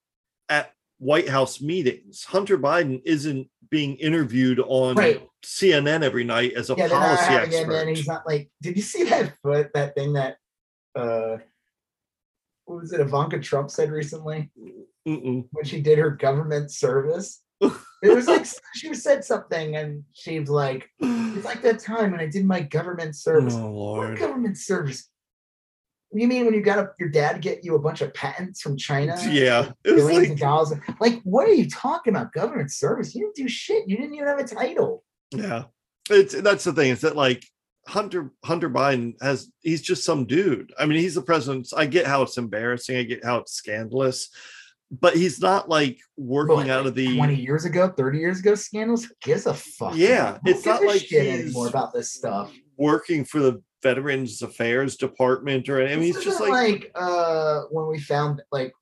at 0.49 0.73
White 0.97 1.29
House 1.29 1.61
meetings. 1.61 2.23
Hunter 2.23 2.57
Biden 2.57 3.01
isn't 3.05 3.47
being 3.73 3.95
interviewed 3.95 4.59
on 4.59 4.95
Right. 4.95 5.27
CNN 5.43 6.03
every 6.03 6.23
night 6.23 6.53
as 6.53 6.69
a 6.69 6.75
yeah, 6.77 6.87
policy 6.89 7.33
expert. 7.33 7.71
and 7.73 7.89
he's 7.89 8.07
not 8.07 8.23
like. 8.27 8.51
Did 8.61 8.75
you 8.77 8.83
see 8.83 9.03
that 9.05 9.33
foot? 9.41 9.71
That 9.73 9.95
thing 9.95 10.13
that 10.13 10.37
uh, 10.95 11.37
what 12.65 12.81
was 12.81 12.93
it? 12.93 12.99
Ivanka 13.01 13.39
Trump 13.39 13.71
said 13.71 13.89
recently 13.89 14.51
Mm-mm. 15.07 15.47
when 15.51 15.65
she 15.65 15.81
did 15.81 15.97
her 15.97 16.11
government 16.11 16.71
service. 16.71 17.41
It 18.03 18.13
was 18.13 18.27
like 18.27 18.45
she 18.75 18.93
said 18.93 19.23
something, 19.23 19.77
and 19.77 20.03
she 20.11 20.37
was 20.37 20.49
like, 20.49 20.89
"It's 20.99 21.45
like 21.45 21.61
that 21.61 21.79
time 21.79 22.11
when 22.11 22.19
I 22.19 22.27
did 22.27 22.43
my 22.45 22.59
government 22.59 23.15
service." 23.15 23.53
Oh 23.55 23.71
What 23.95 24.19
government 24.19 24.57
service? 24.57 25.09
You 26.13 26.27
mean 26.27 26.45
when 26.45 26.53
you 26.53 26.61
got 26.61 26.79
a, 26.79 26.91
your 26.99 27.09
dad 27.09 27.41
get 27.41 27.63
you 27.63 27.75
a 27.75 27.79
bunch 27.79 28.01
of 28.01 28.13
patents 28.13 28.61
from 28.61 28.77
China? 28.77 29.17
Yeah. 29.29 29.71
It 29.83 29.91
was 29.93 30.05
like 30.05 30.37
dollars. 30.37 30.73
Like, 30.99 31.21
what 31.23 31.47
are 31.47 31.53
you 31.53 31.69
talking 31.69 32.13
about? 32.15 32.33
Government 32.33 32.71
service? 32.71 33.15
You 33.15 33.21
didn't 33.21 33.35
do 33.35 33.47
shit. 33.47 33.87
You 33.87 33.97
didn't 33.97 34.13
even 34.15 34.27
have 34.27 34.39
a 34.39 34.43
title. 34.43 35.03
Yeah, 35.31 35.63
it's 36.09 36.39
that's 36.41 36.63
the 36.63 36.73
thing. 36.73 36.91
Is 36.91 37.01
that 37.01 37.15
like 37.15 37.43
Hunter 37.87 38.31
Hunter 38.45 38.69
Biden 38.69 39.15
has 39.21 39.51
he's 39.61 39.81
just 39.81 40.03
some 40.05 40.25
dude. 40.25 40.73
I 40.79 40.85
mean, 40.85 40.99
he's 40.99 41.15
the 41.15 41.21
president. 41.21 41.69
I 41.75 41.85
get 41.87 42.05
how 42.05 42.21
it's 42.21 42.37
embarrassing. 42.37 42.97
I 42.97 43.03
get 43.03 43.25
how 43.25 43.37
it's 43.37 43.53
scandalous, 43.53 44.29
but 44.91 45.15
he's 45.15 45.41
not 45.41 45.69
like 45.69 45.99
working 46.15 46.55
What, 46.55 46.69
out 46.69 46.85
of 46.85 46.93
the 46.93 47.15
20 47.17 47.35
years 47.35 47.65
ago, 47.65 47.89
30 47.89 48.19
years 48.19 48.39
ago, 48.39 48.53
scandals. 48.55 49.05
Who 49.05 49.13
gives 49.23 49.47
a 49.47 49.53
fuck? 49.55 49.95
Yeah, 49.95 50.37
it's 50.45 50.65
not 50.65 50.83
like 50.83 51.01
shit 51.01 51.23
he's- 51.23 51.41
anymore 51.41 51.67
about 51.67 51.93
this 51.93 52.13
stuff. 52.13 52.53
Working 52.77 53.25
for 53.25 53.39
the 53.39 53.61
Veterans 53.81 54.41
Affairs 54.41 54.95
Department 54.95 55.67
or 55.69 55.85
I 55.85 55.95
mean, 55.95 56.09
it's 56.09 56.23
just 56.23 56.39
isn't 56.41 56.49
like, 56.49 56.91
uh 56.95 57.63
when 57.71 57.87
we 57.87 57.99
found 57.99 58.41
like, 58.51 58.73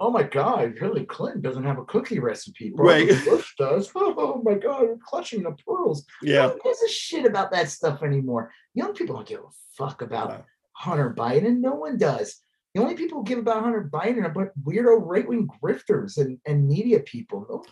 oh 0.00 0.10
my 0.10 0.22
god, 0.22 0.74
Hillary 0.78 1.04
Clinton 1.06 1.42
doesn't 1.42 1.64
have 1.64 1.78
a 1.78 1.84
cookie 1.84 2.20
recipe. 2.20 2.72
Right. 2.74 3.08
Bush 3.24 3.54
does. 3.58 3.90
Oh 3.96 4.42
my 4.44 4.54
god, 4.54 4.82
you're 4.82 4.98
clutching 5.04 5.42
the 5.42 5.52
pearls. 5.66 6.04
yeah, 6.22 6.48
Who 6.50 6.60
gives 6.64 6.82
a 6.82 6.88
shit 6.88 7.24
about 7.26 7.50
that 7.52 7.68
stuff 7.68 8.02
anymore? 8.02 8.50
Young 8.74 8.92
people 8.94 9.16
don't 9.16 9.26
give 9.28 9.40
a 9.40 9.50
fuck 9.76 10.02
about 10.02 10.30
No. 10.30 10.44
Hunter 10.72 11.14
Biden. 11.16 11.58
No 11.60 11.74
one 11.74 11.96
does. 11.98 12.40
The 12.74 12.80
only 12.82 12.94
people 12.96 13.18
who 13.18 13.24
give 13.24 13.38
about 13.38 13.62
Hunter 13.62 13.88
Biden 13.92 14.24
are 14.24 14.30
but 14.30 14.52
weirdo 14.64 15.00
right 15.00 15.26
wing 15.26 15.48
grifters 15.62 16.18
and, 16.18 16.38
and 16.46 16.66
media 16.66 17.00
people. 17.00 17.46
No 17.48 17.64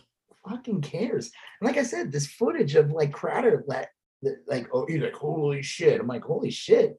fucking 0.48 0.80
cares. 0.82 1.30
And 1.60 1.66
like 1.68 1.76
I 1.76 1.82
said, 1.82 2.10
this 2.12 2.26
footage 2.28 2.74
of 2.76 2.90
like 2.92 3.12
Crowder 3.12 3.64
let 3.66 3.90
like 4.46 4.68
oh 4.72 4.86
he's 4.86 5.00
like 5.00 5.14
holy 5.14 5.62
shit. 5.62 6.00
I'm 6.00 6.06
like 6.06 6.24
holy 6.24 6.50
shit. 6.50 6.98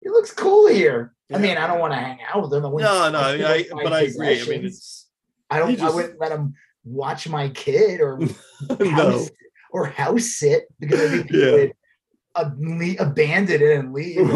He 0.00 0.08
looks 0.10 0.32
cool 0.32 0.68
here. 0.68 1.14
I 1.32 1.38
mean, 1.38 1.56
I 1.58 1.66
don't 1.66 1.80
want 1.80 1.92
to 1.92 1.98
hang 1.98 2.18
out 2.32 2.42
with 2.42 2.54
him. 2.54 2.64
I 2.64 2.68
no, 2.68 3.10
no, 3.10 3.18
I 3.18 3.32
I, 3.44 3.64
but 3.82 3.92
I 3.92 4.00
agree. 4.02 4.40
I 4.40 4.44
mean, 4.44 4.64
it's 4.64 5.08
I 5.50 5.58
don't. 5.58 5.72
just- 5.72 5.82
I 5.82 5.90
wouldn't 5.94 6.20
let 6.20 6.32
him 6.32 6.54
watch 6.84 7.28
my 7.28 7.48
kid 7.50 8.00
or 8.00 8.18
no, 8.80 8.90
house 8.90 9.30
or 9.70 9.86
house 9.86 10.24
sit 10.36 10.64
because 10.80 11.00
I 11.00 11.08
think 11.16 11.30
he 11.30 11.44
Yeah. 11.44 11.52
would 11.52 11.72
le- 12.58 12.96
abandon 13.00 13.60
it 13.60 13.78
and 13.78 13.92
leave. 13.92 14.26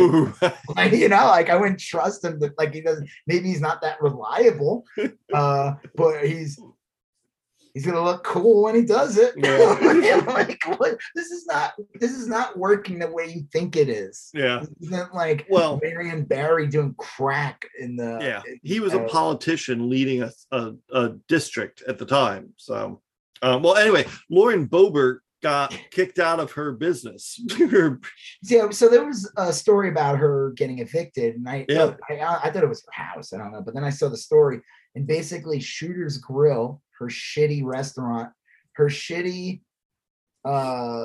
like, 0.77 0.93
you 0.93 1.09
know, 1.09 1.27
like 1.27 1.49
I 1.49 1.57
wouldn't 1.57 1.79
trust 1.81 2.25
him. 2.25 2.39
That 2.41 2.59
like 2.59 2.75
he 2.75 2.81
doesn't. 2.81 3.09
Maybe 3.27 3.49
he's 3.49 3.61
not 3.61 3.81
that 3.83 4.03
reliable, 4.03 4.85
uh, 5.33 5.75
but 5.95 6.27
he's 6.27 6.59
he's 7.75 7.87
gonna 7.87 8.03
look 8.03 8.25
cool 8.25 8.63
when 8.65 8.75
he 8.75 8.85
does 8.85 9.19
it. 9.19 9.35
Yeah. 9.37 10.23
like 10.27 10.63
what? 10.79 10.99
This 11.15 11.31
is 11.31 11.47
not. 11.47 11.75
This 11.95 12.13
is 12.13 12.29
not 12.29 12.59
working 12.59 12.99
the 12.99 13.11
way 13.11 13.27
you 13.27 13.47
think 13.53 13.77
it 13.77 13.89
is. 13.89 14.31
yeah, 14.35 14.61
This 14.61 14.91
isn't 14.91 15.15
like 15.15 15.47
well, 15.51 15.81
Marion 15.83 16.25
Barry 16.25 16.67
doing 16.67 16.95
crack 16.99 17.67
in 17.79 17.97
the. 17.97 18.19
yeah, 18.21 18.43
he 18.63 18.81
was 18.81 18.95
a 18.95 19.05
uh, 19.05 19.09
politician 19.09 19.89
leading 19.89 20.23
a, 20.23 20.31
a, 20.51 20.73
a 20.93 21.09
district 21.29 21.83
at 21.89 21.99
the 21.99 22.07
time. 22.07 22.53
So, 22.57 23.01
um, 23.43 23.63
well, 23.63 23.77
anyway, 23.77 24.07
Lauren 24.31 24.69
Boebert 24.69 25.19
got 25.43 25.77
kicked 25.91 26.19
out 26.19 26.41
of 26.41 26.53
her 26.53 26.73
business. 26.73 27.41
Yeah, 28.45 28.71
so 28.71 28.89
there 28.89 29.05
was 29.05 29.31
a 29.37 29.53
story 29.53 29.89
about 29.89 30.19
her 30.19 30.53
getting 30.57 30.81
evicted, 30.81 31.37
and 31.37 31.49
I, 31.49 31.65
Yeah. 31.69 31.95
I, 32.11 32.41
I 32.45 32.51
thought 32.51 32.65
it 32.65 32.69
was 32.69 32.85
her 32.93 33.05
house. 33.05 33.33
I 33.33 33.39
don't 33.39 33.53
know, 33.53 33.63
but 33.63 33.75
then 33.75 33.85
I 33.85 33.91
saw 33.91 34.09
the 34.09 34.17
story, 34.17 34.61
and 34.95 35.07
basically, 35.07 35.61
Shooter's 35.61 36.19
Grill, 36.19 36.83
her 36.99 37.07
shitty 37.07 37.65
restaurant, 37.65 38.33
her 38.75 38.87
shitty 38.89 39.63
uh 40.45 41.05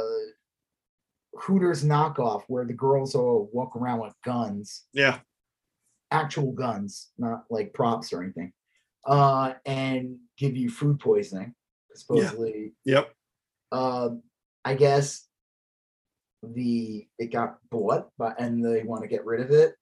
Hooters 1.39 1.84
knockoff, 1.84 2.43
where 2.47 2.65
the 2.65 2.73
girls 2.73 3.14
all 3.14 3.49
walk 3.53 3.76
around 3.76 3.99
with 3.99 4.14
guns, 4.26 4.85
yeah, 4.93 5.19
actual 6.09 6.51
guns, 6.51 7.09
not 7.18 7.43
like 7.51 7.73
props 7.73 8.11
or 8.11 8.23
anything, 8.23 8.51
uh, 9.05 9.53
and 9.65 10.18
give 10.38 10.55
you 10.57 10.69
food 10.69 10.99
poisoning, 10.99 11.53
supposedly. 11.93 12.73
yep, 12.85 13.14
Um, 13.72 14.23
I 14.65 14.73
guess 14.73 15.27
the 16.41 17.07
it 17.19 17.32
got 17.32 17.57
bought, 17.69 18.09
but 18.17 18.40
and 18.40 18.66
they 18.66 18.82
want 18.83 19.03
to 19.03 19.07
get 19.07 19.25
rid 19.25 19.41
of 19.41 19.51
it. 19.51 19.75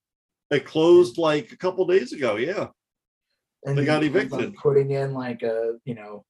it 0.51 0.65
closed 0.65 1.17
like 1.17 1.53
a 1.53 1.57
couple 1.57 1.85
days 1.87 2.11
ago. 2.11 2.35
Yeah, 2.35 2.67
And 3.65 3.77
They 3.77 3.81
he 3.81 3.85
got 3.85 4.03
evicted. 4.03 4.55
Putting 4.55 4.91
in 4.91 5.13
like 5.13 5.41
a 5.41 5.73
you 5.85 5.95
know 5.95 6.25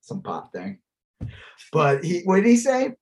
some 0.00 0.22
pop 0.22 0.52
thing. 0.52 0.78
But 1.72 2.04
he 2.04 2.20
what 2.20 2.36
did 2.36 2.46
he 2.46 2.56
say? 2.56 2.94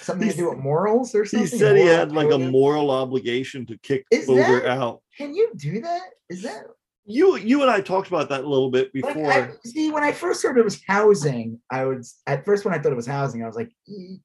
Something 0.00 0.28
to 0.30 0.36
do 0.36 0.50
with 0.50 0.58
morals 0.58 1.14
or 1.14 1.24
something. 1.24 1.48
he 1.48 1.56
said 1.58 1.76
he 1.76 1.86
had 1.86 2.12
like 2.12 2.30
a 2.30 2.38
moral 2.38 2.90
obligation 2.90 3.66
to 3.66 3.76
kick 3.78 4.04
Is 4.10 4.28
Boebert 4.28 4.62
that- 4.62 4.78
out. 4.78 5.02
Can 5.18 5.34
you 5.34 5.50
do 5.56 5.80
that? 5.80 6.02
Is 6.30 6.42
that 6.42 6.64
You 7.04 7.36
you 7.36 7.62
and 7.62 7.70
I 7.70 7.80
talked 7.80 8.08
about 8.08 8.28
that 8.28 8.44
a 8.44 8.48
little 8.48 8.70
bit 8.70 8.90
like 8.94 9.14
before. 9.14 9.32
I, 9.32 9.50
see 9.64 9.90
when 9.90 10.04
I 10.04 10.12
first 10.12 10.42
heard 10.42 10.56
it 10.58 10.64
was 10.64 10.80
housing? 10.86 11.60
I 11.70 11.84
would 11.84 12.04
at 12.26 12.44
first 12.44 12.64
when 12.64 12.74
I 12.74 12.78
thought 12.78 12.92
it 12.92 12.96
was 12.96 13.06
housing, 13.06 13.42
I 13.42 13.46
was 13.46 13.56
like, 13.56 13.70
"Eh, 13.88 14.16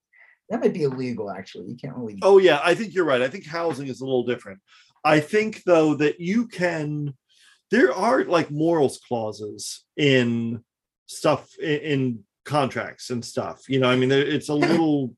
that 0.49 0.61
might 0.61 0.73
be 0.73 0.83
illegal. 0.83 1.31
Actually, 1.31 1.69
you 1.69 1.75
can't 1.75 1.95
really. 1.95 2.19
Oh 2.21 2.37
yeah, 2.37 2.59
I 2.63 2.75
think 2.75 2.93
you're 2.93 3.05
right. 3.05 3.21
I 3.21 3.27
think 3.27 3.45
housing 3.47 3.87
is 3.87 4.01
a 4.01 4.05
little 4.05 4.23
different. 4.25 4.59
I 5.03 5.19
think 5.19 5.63
though 5.63 5.95
that 5.95 6.19
you 6.19 6.47
can 6.47 7.15
there 7.71 7.93
are 7.93 8.23
like 8.23 8.51
morals 8.51 8.99
clauses 9.07 9.85
in 9.95 10.63
stuff 11.05 11.57
in, 11.59 11.79
in 11.79 12.23
contracts 12.45 13.09
and 13.09 13.23
stuff. 13.23 13.63
You 13.67 13.79
know, 13.79 13.89
I 13.89 13.95
mean 13.95 14.11
it's 14.11 14.49
a 14.49 14.53
little 14.69 15.15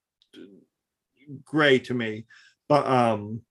gray 1.43 1.79
to 1.79 1.93
me. 1.93 2.25
But 2.67 2.87
um 2.87 3.41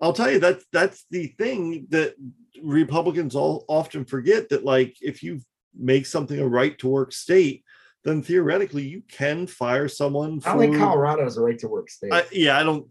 I'll 0.00 0.12
tell 0.12 0.30
you 0.30 0.40
that 0.40 0.62
that's 0.72 1.06
the 1.10 1.28
thing 1.38 1.86
that 1.90 2.14
Republicans 2.62 3.34
all 3.34 3.64
often 3.68 4.04
forget 4.04 4.48
that 4.48 4.64
like 4.64 4.96
if 5.00 5.22
you 5.22 5.40
make 5.74 6.06
something 6.06 6.38
a 6.38 6.46
right 6.46 6.76
to 6.78 6.88
work 6.88 7.12
state, 7.12 7.64
then 8.04 8.22
theoretically 8.22 8.82
you 8.82 9.02
can 9.08 9.46
fire 9.46 9.88
someone 9.88 10.40
for 10.40 10.50
I 10.50 10.58
think 10.58 10.76
Colorado 10.76 11.24
is 11.24 11.36
a 11.36 11.40
right 11.40 11.58
to 11.60 11.68
work 11.68 11.88
state. 11.88 12.12
I, 12.12 12.24
yeah, 12.32 12.58
I 12.58 12.64
don't, 12.64 12.86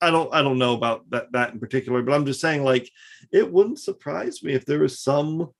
I, 0.00 0.10
don't, 0.10 0.32
I 0.32 0.42
don't 0.42 0.58
know 0.58 0.74
about 0.74 1.08
that 1.10 1.32
that 1.32 1.52
in 1.52 1.60
particular, 1.60 2.02
but 2.02 2.12
I'm 2.14 2.26
just 2.26 2.40
saying, 2.40 2.62
like, 2.64 2.88
it 3.32 3.50
wouldn't 3.50 3.80
surprise 3.80 4.42
me 4.42 4.52
if 4.54 4.64
there 4.64 4.78
was 4.80 5.00
some. 5.00 5.50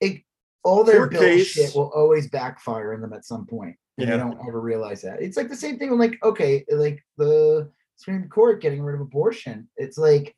it, 0.00 0.22
all 0.64 0.84
their 0.84 1.08
case- 1.08 1.54
bullshit 1.56 1.74
will 1.74 1.90
always 1.94 2.28
backfire 2.30 2.94
on 2.94 3.00
them 3.00 3.12
at 3.12 3.24
some 3.24 3.46
point, 3.46 3.76
and 3.98 4.08
Yeah. 4.08 4.16
they 4.16 4.22
don't 4.22 4.38
ever 4.46 4.60
realize 4.60 5.02
that. 5.02 5.20
It's 5.20 5.36
like 5.36 5.48
the 5.48 5.56
same 5.56 5.78
thing. 5.78 5.90
with, 5.90 5.98
Like, 5.98 6.22
okay, 6.22 6.64
like 6.70 7.02
the 7.18 7.70
Supreme 7.96 8.28
Court 8.28 8.60
getting 8.62 8.82
rid 8.82 8.94
of 8.94 9.00
abortion. 9.00 9.68
It's 9.76 9.98
like, 9.98 10.36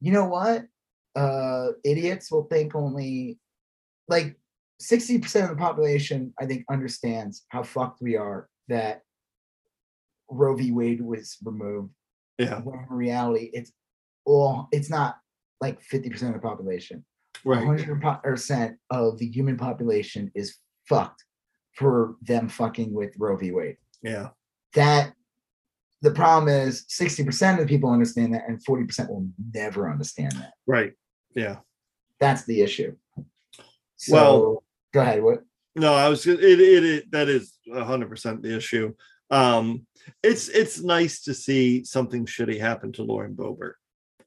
you 0.00 0.12
know 0.12 0.26
what? 0.26 0.64
Uh, 1.14 1.68
idiots 1.84 2.30
will 2.30 2.44
think 2.44 2.74
only 2.74 3.38
like 4.08 4.36
sixty 4.80 5.18
percent 5.18 5.50
of 5.50 5.56
the 5.56 5.62
population. 5.62 6.32
I 6.40 6.46
think 6.46 6.64
understands 6.70 7.44
how 7.48 7.62
fucked 7.62 8.00
we 8.00 8.16
are 8.16 8.48
that 8.68 9.02
Roe 10.30 10.56
v. 10.56 10.72
Wade 10.72 11.00
was 11.00 11.36
removed. 11.44 11.92
Yeah, 12.38 12.60
When 12.60 12.80
in 12.80 12.86
reality, 12.94 13.50
it's 13.52 13.72
all. 14.24 14.68
It's 14.72 14.90
not 14.90 15.16
like 15.60 15.80
fifty 15.80 16.10
percent 16.10 16.34
of 16.34 16.42
the 16.42 16.46
population 16.46 17.04
right. 17.44 17.64
hundred 17.64 18.02
percent 18.22 18.76
of 18.90 19.18
the 19.18 19.26
human 19.26 19.56
population 19.56 20.30
is 20.34 20.56
fucked 20.88 21.24
for 21.74 22.16
them 22.22 22.48
fucking 22.48 22.92
with 22.92 23.14
Roe 23.18 23.36
v. 23.36 23.52
Wade. 23.52 23.76
Yeah, 24.02 24.28
That 24.74 25.12
the 26.02 26.10
problem 26.10 26.48
is 26.52 26.84
sixty 26.88 27.24
percent 27.24 27.58
of 27.60 27.66
the 27.66 27.72
people 27.74 27.90
understand 27.90 28.34
that, 28.34 28.44
and 28.48 28.62
forty 28.64 28.84
percent 28.84 29.08
will 29.10 29.26
never 29.54 29.90
understand 29.90 30.32
that. 30.32 30.52
right. 30.66 30.92
Yeah. 31.34 31.56
That's 32.20 32.44
the 32.44 32.62
issue. 32.62 32.96
So, 33.96 34.12
Well- 34.14 34.64
go 34.92 35.00
ahead. 35.02 35.22
What? 35.22 35.42
No, 35.74 35.92
I 35.94 36.08
was. 36.08 36.26
It, 36.26 36.40
it, 36.42 36.84
it 36.84 37.10
that 37.12 37.28
is 37.28 37.58
hundred 37.72 38.08
percent 38.08 38.42
the 38.42 38.56
issue. 38.56 38.94
Um, 39.30 39.86
it's 40.22 40.48
it's 40.48 40.82
nice 40.82 41.22
to 41.22 41.34
see 41.34 41.84
something 41.84 42.26
shitty 42.26 42.60
happen 42.60 42.92
to 42.92 43.02
Lauren 43.02 43.34
Boebert. 43.34 43.72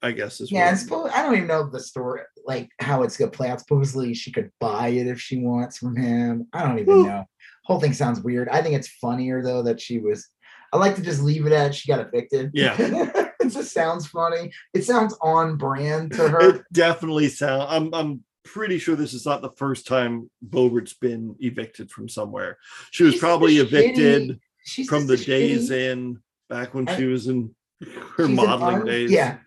I 0.01 0.11
guess 0.14 0.40
is 0.40 0.49
Yeah, 0.51 0.75
what- 0.88 1.14
I 1.14 1.24
don't 1.24 1.35
even 1.35 1.48
know 1.48 1.69
the 1.69 1.80
story, 1.80 2.22
like 2.45 2.69
how 2.80 3.03
it's 3.03 3.17
gonna 3.17 3.32
play 3.32 3.49
out. 3.49 3.59
Supposedly, 3.59 4.14
she 4.14 4.32
could 4.32 4.49
buy 4.59 4.90
it 4.90 5.08
if 5.08 5.19
she 5.19 5.38
wants 5.40 5.77
from 5.77 5.95
him. 5.98 6.48
I 6.53 6.64
don't 6.66 6.80
even 6.80 6.93
Well- 6.95 7.06
know. 7.06 7.25
Whole 7.66 7.80
thing 7.82 7.93
sounds 7.93 8.22
weird. 8.22 8.49
I 8.49 8.61
think 8.61 8.75
it's 8.75 8.88
funnier 8.88 9.43
though 9.43 9.61
that 9.64 9.80
she 9.82 9.99
was. 9.99 10.27
I 10.74 10.77
like 10.77 10.95
to 10.95 11.01
just 11.01 11.22
leave 11.22 11.45
it 11.45 11.51
at 11.51 11.75
she 11.75 11.88
got 11.91 11.99
evicted. 11.99 12.51
Yeah. 12.53 12.75
it 13.40 13.49
just 13.49 13.74
sounds 13.74 14.08
funny. 14.08 14.51
It 14.74 14.83
sounds 14.85 15.16
on 15.22 15.58
brand 15.58 16.11
to 16.14 16.30
her. 16.30 16.56
it 16.56 16.61
definitely 16.72 17.27
sound. 17.27 17.64
I'm 17.69 17.93
I'm 17.93 18.24
pretty 18.45 18.80
sure 18.80 18.95
this 18.95 19.14
is 19.14 19.25
not 19.25 19.41
the 19.41 19.51
first 19.58 19.85
time 19.85 20.30
Boebert's 20.48 20.93
been 20.93 21.35
evicted 21.40 21.91
from 21.91 22.08
somewhere. 22.09 22.58
She 22.91 23.03
was 23.03 23.14
She's 23.14 23.19
probably 23.19 23.58
evicted. 23.58 24.30
shitty- 24.30 24.40
She's 24.69 24.88
from 24.88 25.07
the 25.07 25.17
days 25.17 25.69
shitty- 25.69 25.91
in 25.91 26.19
back 26.49 26.73
when 26.73 26.85
she 26.95 27.06
was 27.06 27.27
in 27.27 27.53
her 28.17 28.27
modeling 28.27 28.85
days. 28.85 29.11
Yeah, 29.11 29.38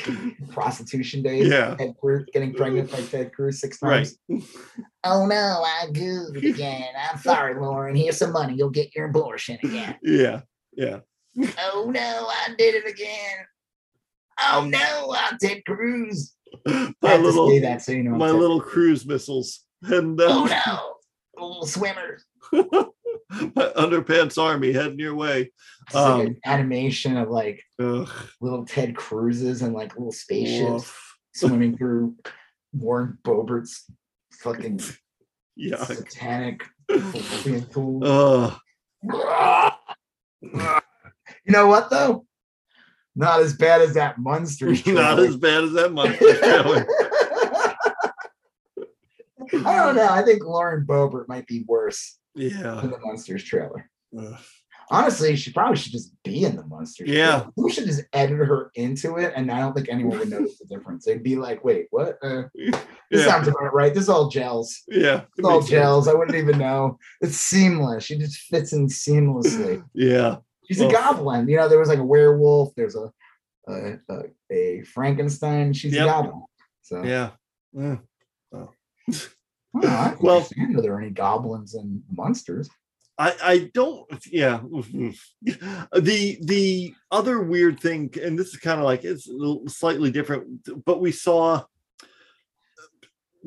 prostitution 0.50 1.22
days. 1.22 1.48
Yeah. 1.48 1.74
Ted 1.76 1.94
Cruz 2.00 2.26
getting 2.32 2.52
pregnant 2.54 2.90
by 2.92 3.00
Ted 3.00 3.32
Cruz 3.32 3.60
six 3.60 3.78
Right. 3.82 4.06
times. 4.28 4.44
Oh 5.04 5.24
no, 5.24 5.62
I 5.64 5.86
gooed 5.92 6.36
again. 6.36 6.88
I'm 7.10 7.18
sorry, 7.20 7.54
Lauren. 7.60 7.94
Here's 7.94 8.18
some 8.18 8.32
money. 8.32 8.54
You'll 8.56 8.70
get 8.70 8.94
your 8.94 9.06
abortion 9.08 9.56
again. 9.62 9.96
Yeah. 10.02 10.40
Yeah. 10.76 10.98
Oh 11.60 11.90
no, 11.94 12.26
I 12.28 12.54
did 12.58 12.74
it 12.74 12.88
again. 12.90 13.46
Oh 14.40 14.66
no, 14.68 15.14
I'm 15.16 15.38
Ted 15.38 15.64
Cruz. 15.64 16.34
My 17.00 17.16
little 17.16 17.48
that 17.60 17.82
so 17.82 17.92
you 17.92 18.02
know. 18.02 18.12
I'm 18.14 18.18
my 18.18 18.26
Ted 18.30 18.34
little 18.36 18.60
Cruz. 18.60 18.72
cruise 18.72 19.06
missiles. 19.06 19.60
And 19.82 20.20
Oh 20.20 20.44
uh, 20.44 20.48
no, 20.66 20.94
little 21.40 21.66
swimmers. 21.66 22.24
My 23.30 23.72
underpants 23.76 24.40
army 24.42 24.72
heading 24.72 24.98
your 24.98 25.14
way. 25.14 25.50
It's 25.86 25.94
like 25.94 26.04
Um, 26.14 26.20
an 26.20 26.36
animation 26.44 27.16
of 27.16 27.28
like 27.28 27.62
Ugh, 27.80 28.08
little 28.40 28.64
Ted 28.64 28.96
Cruises 28.96 29.62
and 29.62 29.74
like 29.74 29.94
little 29.96 30.12
spaceships 30.12 30.70
woof. 30.70 31.16
swimming 31.34 31.76
through 31.78 32.16
Warren 32.72 33.18
Bobert's 33.24 33.84
fucking 34.40 34.80
Yeah. 35.56 35.82
satanic 35.84 36.62
pool. 37.72 38.56
You 39.02 39.12
know 41.52 41.66
what 41.66 41.90
though? 41.90 42.26
Not 43.14 43.40
as 43.40 43.54
bad 43.54 43.80
as 43.80 43.94
that 43.94 44.18
monster. 44.18 44.66
Not 44.86 45.18
as 45.18 45.36
bad 45.36 45.64
as 45.64 45.72
that 45.72 45.92
monster. 45.92 46.24
I 49.54 49.76
don't 49.76 49.96
know. 49.96 50.08
I 50.08 50.22
think 50.22 50.44
Lauren 50.44 50.84
Boebert 50.86 51.28
might 51.28 51.46
be 51.46 51.64
worse 51.66 52.18
Yeah. 52.36 52.78
than 52.80 52.90
the 52.90 52.98
Munsters 53.04 53.42
trailer. 53.44 53.90
Ugh. 54.18 54.38
Honestly, 54.88 55.34
she 55.34 55.52
probably 55.52 55.76
should 55.76 55.90
just 55.90 56.12
be 56.22 56.44
in 56.44 56.54
the 56.54 56.64
Munsters. 56.64 57.08
Yeah. 57.08 57.30
trailer. 57.40 57.52
we 57.56 57.72
should 57.72 57.86
just 57.86 58.04
edit 58.12 58.38
her 58.38 58.70
into 58.76 59.16
it, 59.16 59.32
and 59.34 59.50
I 59.50 59.58
don't 59.58 59.74
think 59.74 59.88
anyone 59.88 60.16
would 60.18 60.30
notice 60.30 60.58
the 60.60 60.66
difference. 60.66 61.04
They'd 61.04 61.24
be 61.24 61.34
like, 61.34 61.64
"Wait, 61.64 61.86
what? 61.90 62.18
Uh, 62.22 62.44
this 62.54 62.74
Yeah. 63.10 63.24
sounds 63.26 63.48
about 63.48 63.74
right. 63.74 63.92
This 63.92 64.08
all 64.08 64.28
gels. 64.28 64.82
Yeah. 64.86 65.22
it 65.36 65.44
all 65.44 65.54
makes 65.58 65.64
sense. 65.66 65.70
gels. 65.70 66.06
I 66.08 66.14
wouldn't 66.14 66.36
even 66.36 66.58
know. 66.58 66.98
It's 67.20 67.36
seamless. 67.36 68.04
She 68.04 68.16
just 68.16 68.38
fits 68.42 68.72
in 68.72 68.86
seamlessly. 68.86 69.82
Yeah. 69.94 70.36
She's 70.68 70.80
a 70.80 70.90
goblin. 70.90 71.48
You 71.48 71.56
know, 71.58 71.68
there 71.68 71.78
was 71.80 71.88
like 71.88 71.98
a 71.98 72.04
werewolf. 72.04 72.72
There's 72.76 72.96
a 72.96 73.10
a, 73.68 73.98
a, 74.10 74.22
a 74.54 74.82
Frankenstein. 74.82 75.72
She's 75.72 75.94
Yep. 75.94 76.02
a 76.02 76.06
goblin. 76.06 76.42
So 76.82 77.02
Yeah. 77.02 77.30
Yeah. 77.72 77.96
I 79.84 80.10
don't 80.10 80.22
Well- 80.22 80.36
understand 80.36 80.76
are 80.76 80.82
there 80.82 81.00
any 81.00 81.10
goblins 81.10 81.74
and 81.74 82.02
monsters? 82.10 82.68
I, 83.18 83.34
I 83.42 83.70
don't 83.72 84.06
yeah 84.30 84.60
the 85.92 86.38
the 86.42 86.94
other 87.10 87.40
weird 87.40 87.80
thing 87.80 88.12
and 88.22 88.38
this 88.38 88.48
is 88.48 88.58
kind 88.58 88.78
of 88.78 88.84
like 88.84 89.04
it's 89.04 89.26
slightly 89.68 90.10
different 90.10 90.84
but 90.84 91.00
we 91.00 91.12
saw 91.12 91.64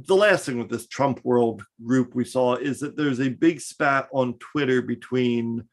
the 0.07 0.15
last 0.15 0.45
thing 0.45 0.57
with 0.57 0.69
this 0.69 0.87
Trump 0.87 1.19
world 1.23 1.63
group 1.85 2.15
we 2.15 2.25
saw 2.25 2.55
is 2.55 2.79
that 2.79 2.95
there's 2.95 3.19
a 3.19 3.29
big 3.29 3.59
spat 3.59 4.07
on 4.11 4.37
Twitter 4.39 4.81
between 4.81 5.65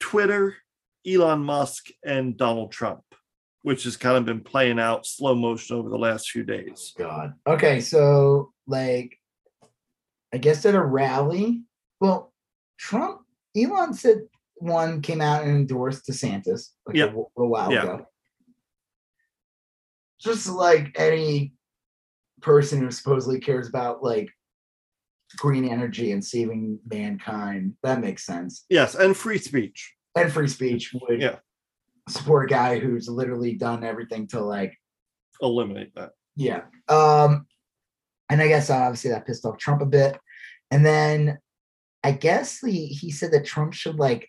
Twitter, 0.00 0.56
Elon 1.06 1.42
Musk, 1.42 1.88
and 2.04 2.36
Donald 2.36 2.72
Trump, 2.72 3.02
which 3.62 3.84
has 3.84 3.96
kind 3.96 4.16
of 4.16 4.24
been 4.24 4.40
playing 4.40 4.80
out 4.80 5.06
slow 5.06 5.34
motion 5.34 5.76
over 5.76 5.88
the 5.88 5.98
last 5.98 6.30
few 6.30 6.42
days. 6.42 6.92
Oh, 6.98 7.04
God. 7.04 7.34
Okay, 7.46 7.80
so 7.80 8.52
like, 8.70 9.18
I 10.32 10.38
guess 10.38 10.64
at 10.64 10.74
a 10.74 10.82
rally. 10.82 11.62
Well, 12.00 12.32
Trump, 12.78 13.22
Elon 13.56 13.92
said 13.94 14.22
one 14.56 15.02
came 15.02 15.20
out 15.20 15.42
and 15.42 15.50
endorsed 15.50 16.06
DeSantis 16.06 16.70
like 16.86 16.96
a, 16.96 17.08
a 17.08 17.46
while 17.46 17.72
Yeah. 17.72 17.82
ago. 17.82 18.06
Just 20.20 20.48
like 20.48 20.92
any 20.98 21.54
person 22.42 22.80
who 22.80 22.90
supposedly 22.90 23.40
cares 23.40 23.68
about 23.68 24.02
like 24.02 24.28
green 25.36 25.64
energy 25.66 26.12
and 26.12 26.24
saving 26.24 26.78
mankind, 26.90 27.74
that 27.82 28.00
makes 28.00 28.24
sense. 28.24 28.64
Yes, 28.68 28.94
and 28.94 29.16
free 29.16 29.38
speech. 29.38 29.94
And 30.14 30.30
free 30.32 30.48
speech 30.48 30.94
would 30.94 31.20
Yeah. 31.20 31.36
support 32.08 32.50
a 32.50 32.54
guy 32.54 32.78
who's 32.78 33.08
literally 33.08 33.54
done 33.54 33.82
everything 33.84 34.26
to 34.28 34.40
like 34.40 34.76
Eliminate 35.42 35.94
that. 35.94 36.10
Yeah. 36.36 36.64
Um, 36.88 37.46
and 38.30 38.40
I 38.40 38.48
guess 38.48 38.70
obviously 38.70 39.10
that 39.10 39.26
pissed 39.26 39.44
off 39.44 39.58
Trump 39.58 39.82
a 39.82 39.86
bit. 39.86 40.18
And 40.70 40.84
then 40.86 41.38
I 42.04 42.12
guess 42.12 42.60
the 42.60 42.70
he 42.70 43.10
said 43.10 43.32
that 43.32 43.44
Trump 43.44 43.72
should 43.74 43.96
like 43.98 44.28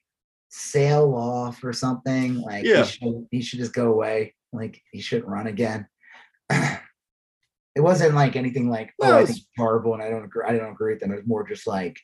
sail 0.49 1.13
off 1.15 1.63
or 1.63 1.71
something. 1.73 2.41
Like 2.41 2.65
Yeah. 2.65 2.83
he 2.83 2.91
should 2.91 3.27
he 3.31 3.41
should 3.41 3.59
just 3.59 3.73
go 3.73 3.91
away. 3.91 4.35
Like 4.51 4.81
he 4.91 4.99
shouldn't 5.01 5.30
run 5.30 5.47
again. 5.47 5.88
it 6.49 7.80
wasn't 7.81 8.15
like 8.15 8.35
anything 8.35 8.69
like, 8.69 8.93
oh, 9.01 9.07
No, 9.07 9.11
I 9.13 9.21
it's- 9.21 9.27
think 9.30 9.38
it's 9.39 9.47
horrible 9.57 9.93
and 9.93 10.03
I 10.03 10.09
don't 10.09 10.25
agree. 10.25 10.43
I 10.45 10.57
don't 10.57 10.71
agree 10.73 10.93
with 10.93 11.01
them. 11.01 11.11
It 11.11 11.17
was 11.17 11.27
more 11.27 11.47
just 11.47 11.67
like, 11.67 11.97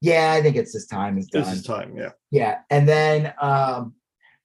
yeah, 0.00 0.32
I 0.32 0.42
think 0.42 0.56
it's 0.56 0.72
this 0.72 0.86
time 0.86 1.18
is 1.18 1.26
done. 1.26 1.42
This 1.44 1.52
is 1.58 1.62
time. 1.62 1.94
Yeah. 1.96 2.10
Yeah, 2.30 2.58
and 2.70 2.88
then 2.88 3.32
um, 3.40 3.94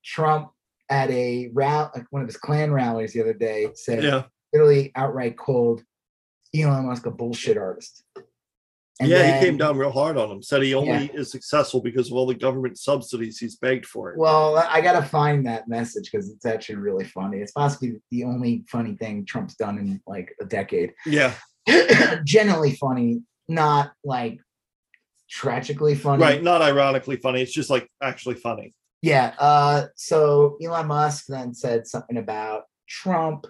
Trump 0.03 0.51
at 0.89 1.09
a 1.09 1.49
rally, 1.53 1.89
like 1.95 2.05
one 2.11 2.21
of 2.21 2.27
his 2.27 2.37
Klan 2.37 2.71
rallies 2.71 3.13
the 3.13 3.21
other 3.21 3.33
day, 3.33 3.69
said 3.73 4.03
Yeah. 4.03 4.23
literally 4.53 4.91
outright 4.95 5.37
called 5.37 5.81
Elon 6.55 6.85
Musk 6.87 7.05
a 7.05 7.11
bullshit 7.11 7.57
artist. 7.57 8.03
And 8.99 9.09
yeah, 9.09 9.17
then- 9.17 9.39
he 9.41 9.45
came 9.45 9.57
down 9.57 9.77
real 9.77 9.91
hard 9.91 10.17
on 10.17 10.31
him. 10.31 10.41
Said 10.41 10.61
he 10.63 10.73
only 10.73 10.89
Yeah. 11.07 11.19
is 11.19 11.29
successful 11.29 11.81
because 11.81 12.09
of 12.09 12.13
all 12.17 12.25
the 12.25 12.33
government 12.33 12.77
subsidies 12.79 13.37
he's 13.39 13.57
begged 13.57 13.85
for. 13.85 14.11
It. 14.13 14.17
Well, 14.17 14.57
I 14.57 14.79
gotta 14.81 15.05
find 15.05 15.45
that 15.47 15.67
message 15.67 16.09
because 16.11 16.29
it's 16.29 16.45
actually 16.45 16.75
really 16.77 17.03
funny. 17.05 17.39
It's 17.39 17.51
possibly 17.51 17.99
the 18.11 18.23
only 18.23 18.63
funny 18.69 18.95
thing 18.95 19.25
Trump's 19.25 19.55
done 19.55 19.77
in 19.77 20.01
like 20.07 20.33
a 20.41 20.45
decade. 20.45 20.93
yeah, 21.05 21.33
Genuinely 22.23 22.75
funny, 22.75 23.21
not 23.49 23.91
like 24.05 24.39
tragically 25.29 25.95
funny. 25.95 26.21
right. 26.23 26.43
Not 26.43 26.61
ironically 26.61 27.17
funny. 27.17 27.41
It's 27.41 27.51
just 27.51 27.69
like 27.69 27.89
actually 28.01 28.35
funny. 28.35 28.73
Yeah. 29.01 29.33
Uh, 29.39 29.87
so 29.95 30.57
Elon 30.63 30.87
Musk 30.87 31.25
then 31.27 31.53
said 31.53 31.85
something 31.87 32.17
about 32.17 32.63
Trump. 32.87 33.45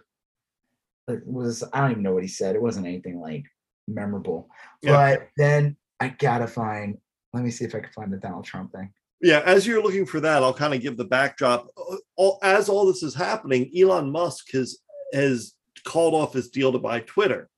It 1.08 1.26
was 1.26 1.64
I 1.74 1.82
don't 1.82 1.92
even 1.92 2.04
know 2.04 2.14
what 2.14 2.24
he 2.24 2.30
said. 2.30 2.56
It 2.56 2.62
wasn't 2.62 2.88
anything 2.88 3.20
like 3.20 3.46
memorable. 3.88 4.50
Yeah. 4.82 5.16
But 5.16 5.30
then 5.38 5.78
I 6.00 6.10
gotta 6.10 6.48
find. 6.48 6.98
Let 7.34 7.44
me 7.44 7.52
see 7.52 7.66
if 7.66 7.76
I 7.76 7.80
can 7.80 7.92
find 7.92 8.12
the 8.12 8.18
Donald 8.18 8.46
Trump 8.46 8.72
thing. 8.72 8.92
Yeah, 9.22 9.42
as 9.46 9.66
you're 9.66 9.82
looking 9.82 10.06
for 10.06 10.20
that, 10.20 10.44
I'll 10.44 10.54
kind 10.54 10.74
of 10.74 10.82
give 10.82 10.98
the 10.98 11.06
backdrop. 11.06 11.68
Uh, 11.78 11.98
All, 12.16 12.40
as 12.44 12.70
all 12.70 12.86
this 12.86 13.04
is 13.04 13.16
happening, 13.16 13.72
Elon 13.78 14.12
Musk 14.12 14.52
has 14.52 14.80
has 15.14 15.54
called 15.84 16.14
off 16.14 16.34
his 16.34 16.50
deal 16.50 16.72
to 16.72 16.80
buy 16.80 17.00
Twitter, 17.02 17.50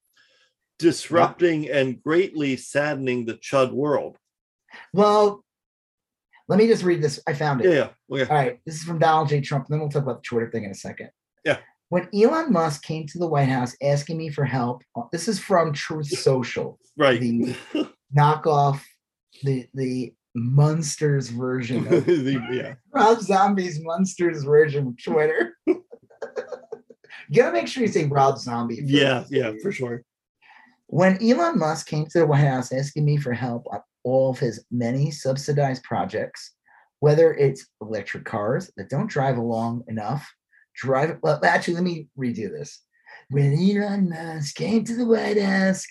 disrupting 0.80 1.70
and 1.70 2.02
greatly 2.02 2.58
saddening 2.58 3.26
the 3.26 3.36
Chud 3.36 3.72
world. 3.72 4.18
Well, 4.94 5.44
let 6.48 6.60
me 6.60 6.68
just 6.68 6.84
read 6.84 7.02
this. 7.02 7.20
I 7.28 7.34
found 7.34 7.62
it. 7.62 7.66
Yeah, 7.66 7.90
yeah, 8.10 8.24
okay. 8.24 8.32
All 8.32 8.38
right, 8.38 8.60
this 8.66 8.76
is 8.76 8.84
from 8.84 9.00
Donald 9.00 9.30
J. 9.30 9.42
Trump. 9.42 9.68
Then 9.68 9.80
we'll 9.80 9.90
talk 9.90 10.04
about 10.04 10.24
the 10.24 10.28
Twitter 10.28 10.50
thing 10.52 10.64
in 10.64 10.72
a 10.72 10.76
second. 10.76 11.10
Yeah. 11.44 11.58
When 11.90 12.10
Elon 12.14 12.52
Musk 12.52 12.84
came 12.84 13.06
to 13.08 13.18
the 13.18 13.28
White 13.28 13.48
House 13.48 13.76
asking 13.82 14.18
me 14.18 14.30
for 14.30 14.44
help, 14.44 14.84
uh, 14.96 15.04
this 15.12 15.28
is 15.28 15.40
from 15.40 15.72
Truth 15.72 16.08
Social, 16.08 16.78
right. 16.98 17.20
the 17.20 17.56
knockoff, 18.18 18.82
the 19.44 19.68
the 19.74 20.14
Munsters 20.36 21.30
version 21.30 21.88
of 21.88 22.06
The- 22.06 22.42
yeah, 22.52 22.74
Rob 22.94 23.22
Zombie's 23.22 23.80
Munsters 23.82 24.44
version 24.44 24.88
of 24.88 25.04
Twitter. 25.04 25.56
you 25.68 25.84
gotta 27.34 27.54
make 27.54 27.68
sure 27.68 27.84
you 27.84 27.90
say 27.90 28.06
Rob 28.06 28.38
Zombie. 28.38 28.82
yeah, 28.84 29.24
yeah, 29.30 29.54
for 29.62 29.72
sure. 29.72 30.04
When 30.88 31.22
Elon 31.22 31.58
Musk 31.60 31.88
came 31.88 32.06
to 32.08 32.20
the 32.20 32.28
White 32.28 32.40
House 32.46 32.72
asking 32.72 33.06
me 33.06 33.18
for 33.18 33.34
help 33.34 33.66
on 33.72 33.82
all 34.04 34.30
of 34.32 34.40
his 34.40 34.64
many 34.72 35.12
subsidized 35.12 35.84
projects, 35.84 36.54
whether 37.00 37.34
it's 37.34 37.66
electric 37.82 38.26
cars 38.26 38.72
that 38.78 38.90
don't 38.90 39.10
drive 39.10 39.38
along 39.38 39.84
enough, 39.88 40.26
drive 40.78 41.18
well, 41.22 41.40
actually, 41.44 41.76
let 41.76 41.84
me 41.84 42.08
redo 42.18 42.50
this. 42.52 42.82
When 43.30 43.54
Elon 43.54 44.10
Musk 44.10 44.56
came 44.56 44.84
to 44.86 44.96
the 44.96 45.06
White 45.06 45.42
House 45.42 45.86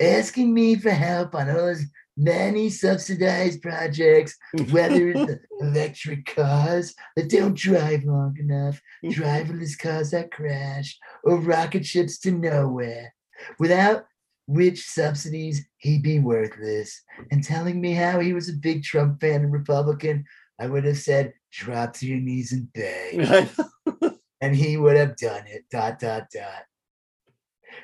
asking 0.00 0.54
me 0.54 0.76
for 0.76 0.90
help 0.90 1.34
on 1.34 1.50
all 1.50 1.66
his 1.66 1.86
many 2.16 2.70
subsidized 2.70 3.60
projects, 3.60 4.36
whether 4.70 5.10
it's 5.10 5.32
electric 5.60 6.34
cars 6.34 6.94
that 7.14 7.28
don't 7.28 7.56
drive 7.56 8.04
long 8.04 8.36
enough, 8.38 8.80
mm. 9.04 9.12
driverless 9.12 9.78
cars 9.78 10.10
that 10.10 10.30
crash, 10.30 10.98
or 11.24 11.36
rocket 11.38 11.84
ships 11.84 12.18
to 12.18 12.30
nowhere, 12.30 13.14
without 13.58 14.04
which 14.46 14.86
subsidies 14.86 15.66
he'd 15.78 16.02
be 16.02 16.20
worthless, 16.20 17.02
and 17.30 17.42
telling 17.42 17.80
me 17.80 17.92
how 17.92 18.20
he 18.20 18.32
was 18.32 18.48
a 18.48 18.54
big 18.54 18.82
Trump 18.82 19.20
fan 19.20 19.42
and 19.42 19.52
Republican, 19.52 20.24
I 20.58 20.68
would 20.68 20.84
have 20.84 20.98
said, 20.98 21.34
drop 21.52 21.94
to 21.94 22.06
your 22.06 22.18
knees 22.18 22.52
and 22.52 22.72
beg. 22.72 23.48
And 24.40 24.54
he 24.54 24.76
would 24.76 24.96
have 24.96 25.16
done 25.16 25.44
it. 25.46 25.64
Dot 25.70 25.98
dot 25.98 26.24
dot. 26.34 26.64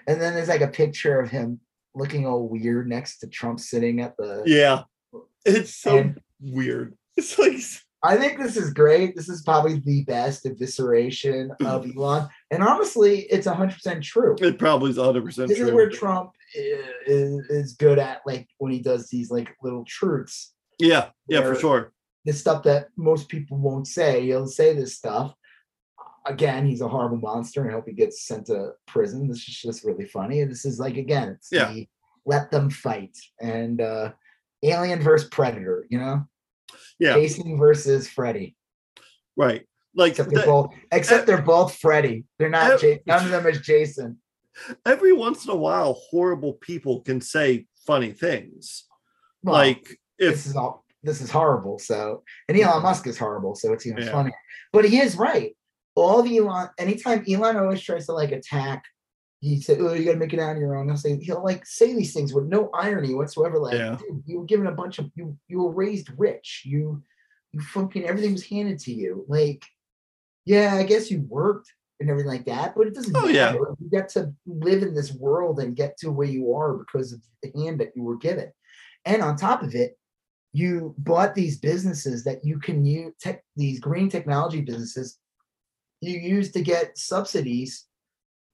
And 0.06 0.20
then 0.20 0.34
there's 0.34 0.48
like 0.48 0.60
a 0.60 0.68
picture 0.68 1.20
of 1.20 1.31
him 1.31 1.60
looking 1.94 2.26
all 2.26 2.48
weird 2.48 2.89
next 2.89 3.18
to 3.18 3.26
Trump 3.26 3.60
sitting 3.60 4.00
at 4.00 4.16
the 4.16 4.42
yeah, 4.47 4.82
it's 5.44 5.74
so 5.76 5.98
And- 5.98 6.20
weird. 6.40 6.97
It's 7.16 7.39
like 7.39 7.56
I 8.05 8.16
think 8.16 8.39
this 8.39 8.56
is 8.56 8.72
great. 8.72 9.14
This 9.14 9.28
is 9.28 9.42
probably 9.42 9.78
the 9.78 10.02
best 10.05 10.44
evisceration 10.44 11.50
of 11.64 11.86
Elon. 11.86 12.28
And 12.50 12.62
honestly, 12.62 13.20
it's 13.31 13.47
100% 13.47 14.02
true. 14.02 14.34
It 14.40 14.58
probably 14.58 14.90
is 14.90 14.97
100 14.97 15.24
percent 15.24 15.48
This 15.48 15.58
true. 15.58 15.68
is 15.68 15.72
where 15.72 15.89
Trump 15.90 16.32
is, 16.55 17.47
is 17.48 17.72
good 17.74 17.98
at, 17.98 18.22
like 18.26 18.48
when 18.58 18.72
he 18.72 18.81
does 18.81 19.08
these 19.08 19.31
like 19.31 19.55
little 19.62 19.84
truths. 19.86 20.52
yeah, 20.81 21.10
yeah, 21.28 21.42
for 21.42 21.55
sure. 21.55 21.92
The 22.24 22.32
stuff 22.32 22.62
that 22.64 22.89
most 22.97 23.28
people 23.28 23.58
won't 23.58 23.86
say. 23.86 24.24
He'll 24.26 24.47
say 24.48 24.74
this 24.74 24.97
stuff. 24.97 25.34
Again, 26.26 26.67
he's 26.67 26.81
a 26.81 26.89
horrible 26.89 27.18
monster, 27.18 27.62
and 27.62 27.70
I 27.70 27.75
hope 27.75 27.86
he 27.89 27.92
gets 27.94 28.26
sent 28.26 28.47
to 28.47 28.73
prison. 28.86 29.26
This 29.28 29.39
is 29.49 29.57
just 29.59 29.84
really 29.84 30.07
funny. 30.07 30.44
This 30.44 30.65
is 30.65 30.78
like 30.78 30.97
again, 30.97 31.28
it's 31.31 31.49
Yeah. 31.51 31.73
the 31.73 31.89
let 32.25 32.51
them 32.52 32.70
fight 32.70 33.17
and 33.41 33.81
uh 33.81 34.12
Alien 34.62 35.01
versus 35.02 35.28
Predator, 35.28 35.84
you 35.91 35.99
know? 35.99 36.25
Yeah, 37.01 37.15
Jason 37.15 37.59
versus 37.59 38.09
Freddy. 38.09 38.57
right. 39.36 39.67
Like 39.94 40.12
Except 40.12 40.31
they're 40.31 40.39
that- 40.39 40.47
both 40.47 40.75
except 40.92 41.26
they're 41.26 41.42
both 41.42 41.75
Freddy. 41.76 42.25
They're 42.39 42.49
not 42.49 42.70
Ev- 42.70 42.83
Ja- 42.83 42.97
none 43.07 43.25
of 43.26 43.31
them 43.33 43.47
is 43.47 43.60
Jason. 43.60 44.18
every 44.86 45.12
once 45.12 45.44
in 45.44 45.51
a 45.51 45.57
while, 45.57 45.94
horrible 46.10 46.55
people 46.55 47.01
can 47.01 47.20
say 47.20 47.67
funny 47.86 48.12
things. 48.12 48.84
Well, 49.42 49.55
like 49.55 49.99
this 50.18 50.47
is 50.47 50.55
all 50.55 50.84
this 51.02 51.20
is 51.20 51.31
horrible. 51.31 51.81
So 51.81 52.23
and 52.49 52.57
Elon 52.59 52.83
Musk 52.84 53.07
is 53.09 53.18
horrible, 53.18 53.57
so 53.57 53.73
it's 53.73 53.86
even 53.86 54.05
Yeah. 54.05 54.12
funnier. 54.12 54.34
But 54.73 54.84
he 54.84 55.01
is 55.01 55.17
right. 55.17 55.57
All 55.94 56.20
of 56.20 56.30
Elon, 56.30 56.68
anytime 56.78 57.24
Elon 57.28 57.56
always 57.56 57.80
tries 57.82 58.06
to 58.06 58.12
like 58.12 58.32
attack, 58.32 58.84
he 59.40 59.60
said, 59.60 59.78
Oh, 59.80 59.92
you 59.92 60.04
gotta 60.04 60.18
make 60.18 60.32
it 60.32 60.38
out 60.40 60.50
on 60.50 60.60
your 60.60 60.76
own. 60.76 60.88
He'll 60.88 60.96
say 60.96 61.18
he'll 61.20 61.42
like 61.44 61.66
say 61.66 61.92
these 61.94 62.14
things 62.14 62.32
with 62.32 62.44
no 62.46 62.70
irony 62.72 63.14
whatsoever. 63.14 63.58
Like, 63.58 63.74
Yeah. 63.74 63.96
dude, 63.98 64.22
you 64.26 64.38
were 64.38 64.44
given 64.46 64.66
a 64.68 64.72
bunch 64.72 64.98
of 64.98 65.10
you 65.16 65.36
you 65.48 65.60
were 65.62 65.72
raised 65.72 66.10
rich. 66.16 66.62
You 66.64 67.02
you 67.52 67.60
fucking 67.60 68.04
everything 68.04 68.32
was 68.32 68.46
handed 68.46 68.78
to 68.80 68.92
you. 68.92 69.24
Like, 69.28 69.64
yeah, 70.46 70.74
I 70.74 70.84
guess 70.84 71.10
you 71.10 71.20
worked 71.28 71.70
and 72.00 72.08
everything 72.08 72.30
like 72.30 72.46
that, 72.46 72.74
but 72.74 72.86
it 72.86 72.94
doesn't 72.94 73.14
Oh, 73.16 73.26
matter. 73.26 73.32
yeah. 73.34 73.52
You 73.52 73.90
get 73.90 74.08
to 74.10 74.32
live 74.46 74.82
in 74.82 74.94
this 74.94 75.12
world 75.12 75.60
and 75.60 75.76
get 75.76 75.96
to 75.98 76.10
where 76.10 76.26
you 76.26 76.52
are 76.54 76.74
because 76.74 77.12
of 77.12 77.20
the 77.42 77.52
hand 77.60 77.80
that 77.80 77.92
you 77.94 78.02
were 78.02 78.16
given. 78.16 78.50
And 79.04 79.22
on 79.22 79.36
top 79.36 79.62
of 79.62 79.74
it, 79.74 79.98
you 80.52 80.94
bought 80.98 81.34
these 81.34 81.58
businesses 81.58 82.24
that 82.24 82.44
you 82.44 82.58
can 82.58 82.84
use 82.84 83.12
tech, 83.20 83.44
these 83.56 83.80
green 83.80 84.08
technology 84.08 84.60
businesses 84.60 85.18
you 86.02 86.18
use 86.18 86.50
to 86.52 86.60
get 86.62 86.98
subsidies 86.98 87.86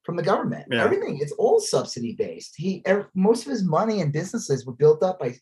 from 0.05 0.17
the 0.17 0.23
government. 0.23 0.67
Yeah. 0.71 0.85
Everything 0.85 1.19
it's 1.21 1.33
all 1.33 1.61
subsidy 1.61 2.15
based. 2.15 2.55
He 2.57 2.83
ev- 2.87 3.07
most 3.15 3.45
of 3.47 3.51
his 3.51 3.65
money 3.65 4.01
and 4.01 4.13
businesses 4.13 4.65
were 4.67 4.75
built 4.75 5.03
up 5.03 5.19
by 5.19 5.35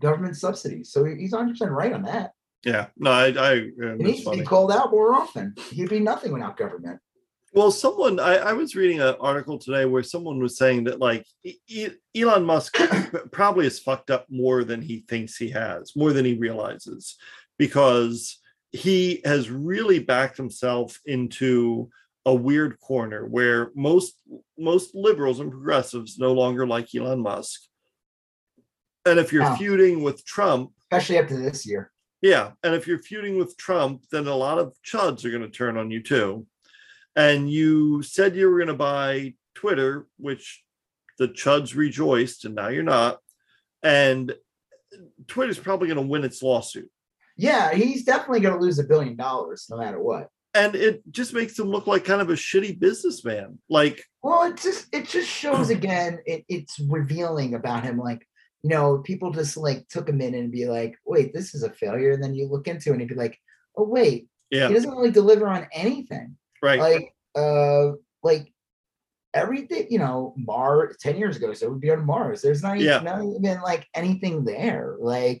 government 0.00 0.36
subsidies. 0.36 0.92
So 0.92 1.04
he's 1.04 1.32
100 1.32 1.52
percent 1.52 1.70
right 1.70 1.92
on 1.92 2.02
that. 2.02 2.32
yeah, 2.64 2.86
no, 2.96 3.10
I, 3.10 3.26
I 3.26 3.28
um, 3.28 3.32
yeah, 3.36 3.52
He 3.52 3.82
that's 3.88 3.98
needs 4.00 4.18
to 4.20 4.24
funny. 4.24 4.40
be 4.40 4.44
called 4.46 4.72
out 4.72 4.90
more 4.90 5.14
often. 5.14 5.54
He'd 5.70 5.88
be 5.88 6.00
nothing 6.00 6.32
without 6.32 6.56
government. 6.56 7.00
Well, 7.54 7.70
someone 7.70 8.18
I, 8.18 8.36
I 8.36 8.52
was 8.54 8.74
reading 8.74 9.00
an 9.00 9.14
article 9.20 9.58
today 9.58 9.84
where 9.84 10.02
someone 10.02 10.38
was 10.38 10.56
saying 10.56 10.84
that 10.84 11.00
like 11.00 11.26
E- 11.44 11.90
Elon 12.16 12.44
Musk 12.44 12.78
probably 13.32 13.64
has 13.64 13.78
fucked 13.78 14.10
up 14.10 14.26
more 14.30 14.64
than 14.64 14.80
he 14.80 15.04
thinks 15.08 15.36
he 15.36 15.50
has, 15.50 15.92
more 15.94 16.12
than 16.14 16.24
he 16.24 16.34
realizes, 16.34 17.16
because 17.58 18.38
he 18.72 19.20
has 19.24 19.50
really 19.50 19.98
backed 19.98 20.36
himself 20.36 20.98
into 21.06 21.90
a 22.24 22.34
weird 22.34 22.78
corner 22.80 23.26
where 23.26 23.70
most 23.74 24.14
most 24.58 24.94
liberals 24.94 25.40
and 25.40 25.50
progressives 25.50 26.18
no 26.18 26.32
longer 26.32 26.66
like 26.66 26.94
Elon 26.94 27.20
Musk. 27.20 27.60
And 29.04 29.18
if 29.18 29.32
you're 29.32 29.42
Wow. 29.42 29.56
feuding 29.56 30.02
with 30.04 30.24
Trump, 30.24 30.70
Especially 30.90 31.18
after 31.18 31.36
this 31.40 31.66
year. 31.66 31.90
yeah, 32.20 32.52
and 32.62 32.74
if 32.74 32.86
you're 32.86 33.02
feuding 33.02 33.36
with 33.38 33.56
Trump, 33.56 34.04
then 34.12 34.28
a 34.28 34.36
lot 34.36 34.58
of 34.58 34.74
chuds 34.86 35.24
are 35.24 35.30
going 35.30 35.42
to 35.42 35.48
turn 35.50 35.76
on 35.76 35.90
you 35.90 36.00
too. 36.02 36.46
And 37.16 37.50
you 37.50 38.02
said 38.02 38.36
you 38.36 38.48
were 38.48 38.58
going 38.58 38.68
to 38.68 38.74
buy 38.74 39.34
Twitter, 39.54 40.06
which 40.18 40.62
the 41.18 41.26
chuds 41.28 41.74
rejoiced, 41.74 42.44
and 42.44 42.54
now 42.54 42.68
you're 42.68 42.84
not. 42.84 43.18
And 43.82 44.32
Twitter's 45.26 45.58
probably 45.58 45.88
going 45.88 45.96
to 46.00 46.06
win 46.08 46.22
its 46.24 46.40
lawsuit. 46.42 46.90
Yeah, 47.36 47.72
he's 47.72 48.04
definitely 48.04 48.40
going 48.40 48.54
to 48.58 48.60
lose 48.60 48.78
a 48.78 48.84
billion 48.84 49.16
dollars 49.16 49.66
no 49.70 49.76
matter 49.78 50.00
what. 50.02 50.28
And 50.54 50.74
it 50.74 51.02
just 51.10 51.32
makes 51.32 51.58
him 51.58 51.68
look 51.68 51.86
like 51.86 52.04
kind 52.04 52.20
of 52.20 52.28
a 52.28 52.34
shitty 52.34 52.78
businessman. 52.78 53.58
Like, 53.70 54.04
Well, 54.22 54.42
it 54.50 54.58
just 54.58 54.94
it 54.94 55.08
just 55.08 55.28
shows 55.28 55.70
again. 55.70 56.18
It, 56.26 56.44
it's 56.48 56.78
revealing 56.78 57.54
about 57.54 57.84
him. 57.84 57.98
Like 57.98 58.26
you 58.62 58.70
know, 58.70 58.98
people 58.98 59.32
just 59.32 59.56
like 59.56 59.88
took 59.88 60.08
a 60.08 60.12
minute 60.12 60.38
and 60.40 60.52
be 60.52 60.66
like, 60.66 60.94
"Wait, 61.04 61.32
this 61.34 61.54
is 61.54 61.62
a 61.64 61.70
failure," 61.70 62.12
and 62.12 62.22
then 62.22 62.34
you 62.34 62.46
look 62.46 62.68
into 62.68 62.90
it 62.90 62.92
and 62.92 63.00
you'd 63.00 63.08
be 63.08 63.14
like, 63.16 63.36
"Oh 63.76 63.82
wait, 63.84 64.28
yeah, 64.50 64.68
he 64.68 64.74
doesn't 64.74 64.90
really 64.90 65.10
deliver 65.10 65.48
on 65.48 65.66
anything." 65.72 66.36
right. 66.62 66.78
Like, 66.78 67.14
uh, 67.34 67.92
like 68.22 68.52
everything. 69.34 69.86
You 69.90 69.98
know, 69.98 70.34
Mars 70.36 70.96
ten 71.00 71.16
years 71.16 71.36
ago, 71.36 71.52
so 71.54 71.66
it 71.66 71.70
would 71.70 71.80
be 71.80 71.90
on 71.90 72.04
Mars. 72.06 72.42
There's 72.42 72.62
not 72.62 72.76
even, 72.76 72.86
Yeah. 72.86 72.98
not 73.00 73.22
even 73.24 73.60
like 73.62 73.88
anything 73.94 74.44
there. 74.44 74.96
Like, 75.00 75.40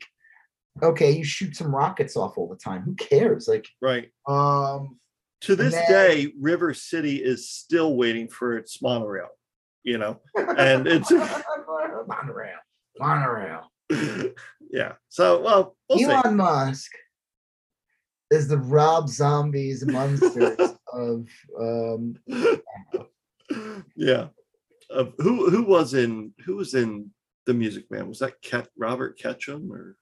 okay, 0.80 1.10
you 1.10 1.24
shoot 1.24 1.56
some 1.56 1.74
rockets 1.74 2.16
off 2.16 2.38
all 2.38 2.48
the 2.48 2.56
time. 2.56 2.82
Who 2.82 2.94
cares? 2.94 3.48
Like, 3.48 3.68
right. 3.80 4.10
um, 4.26 4.98
To 5.42 5.56
this 5.56 5.74
then- 5.74 5.90
day, 5.90 6.32
River 6.40 6.72
City 6.74 7.16
is 7.16 7.48
still 7.50 7.96
waiting 7.96 8.28
for 8.28 8.56
its 8.56 8.80
monorail, 8.80 9.28
you 9.82 9.98
know? 9.98 10.20
And 10.36 10.86
it's- 10.86 11.10
monorail, 12.08 12.58
monorail. 12.98 13.72
yeah. 14.70 14.92
So, 15.08 15.42
well, 15.42 15.76
we'll 15.88 15.98
see. 15.98 16.04
Elon 16.04 16.36
Musk 16.36 16.90
is 18.30 18.48
the 18.48 18.58
Rob 18.58 19.08
Zombies 19.08 19.84
Munsters 19.84 20.56
of 20.94 21.28
um 21.60 22.16
yeah. 23.96 24.28
Uh, 24.90 25.04
who 25.18 25.50
who 25.50 25.62
was 25.64 25.94
in 25.94 26.32
who 26.44 26.56
was 26.56 26.74
in 26.74 27.10
the 27.46 27.54
Music 27.54 27.90
Man? 27.90 28.08
Was 28.08 28.20
that 28.20 28.40
Ket, 28.42 28.68
Robert 28.76 29.18
Ketchum 29.18 29.70
or 29.70 29.96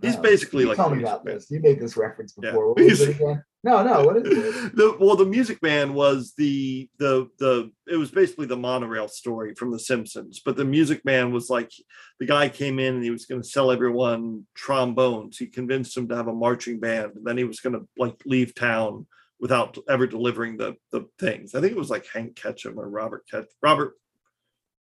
He's 0.00 0.16
no. 0.16 0.22
basically 0.22 0.64
like 0.64 0.76
tell 0.76 0.90
me 0.90 1.02
about 1.02 1.24
Man. 1.24 1.34
this. 1.34 1.50
You 1.50 1.60
made 1.60 1.80
this 1.80 1.96
reference 1.96 2.34
Yeah. 2.40 2.50
before. 2.50 2.68
What 2.74 2.84
was 2.84 3.00
it 3.00 3.16
again? 3.16 3.42
No, 3.64 3.82
no, 3.82 4.04
what 4.04 4.16
is 4.18 4.22
it? 4.26 4.76
the 4.76 4.96
well 5.00 5.16
the 5.16 5.24
Music 5.26 5.60
Man 5.62 5.92
was 5.94 6.34
the 6.36 6.88
the 6.98 7.28
the 7.38 7.72
it 7.88 7.96
was 7.96 8.10
basically 8.10 8.46
the 8.46 8.56
monorail 8.56 9.08
story 9.08 9.54
from 9.54 9.72
The 9.72 9.80
Simpsons, 9.80 10.40
but 10.44 10.56
the 10.56 10.64
Music 10.64 11.04
Man 11.04 11.32
was 11.32 11.50
like 11.50 11.72
the 12.20 12.26
guy 12.26 12.48
came 12.48 12.78
in 12.78 12.94
and 12.94 13.04
he 13.04 13.10
was 13.10 13.26
going 13.26 13.42
to 13.42 13.48
sell 13.48 13.72
everyone 13.72 14.46
trombones. 14.54 15.38
He 15.38 15.46
convinced 15.46 15.94
them 15.96 16.08
to 16.08 16.16
have 16.16 16.28
a 16.28 16.32
marching 16.34 16.78
band, 16.78 17.12
and 17.16 17.26
then 17.26 17.36
he 17.36 17.44
was 17.44 17.58
going 17.60 17.72
to 17.74 17.88
like 17.98 18.20
leave 18.24 18.54
town 18.54 19.06
without 19.40 19.76
ever 19.88 20.06
delivering 20.06 20.56
the 20.56 20.76
the 20.92 21.06
things. 21.18 21.56
I 21.56 21.60
think 21.60 21.72
it 21.72 21.78
was 21.78 21.90
like 21.90 22.06
Hank 22.06 22.36
Ketchum 22.36 22.78
or 22.78 22.88
Robert 22.88 23.24
Ketch 23.28 23.50
Robert. 23.60 23.94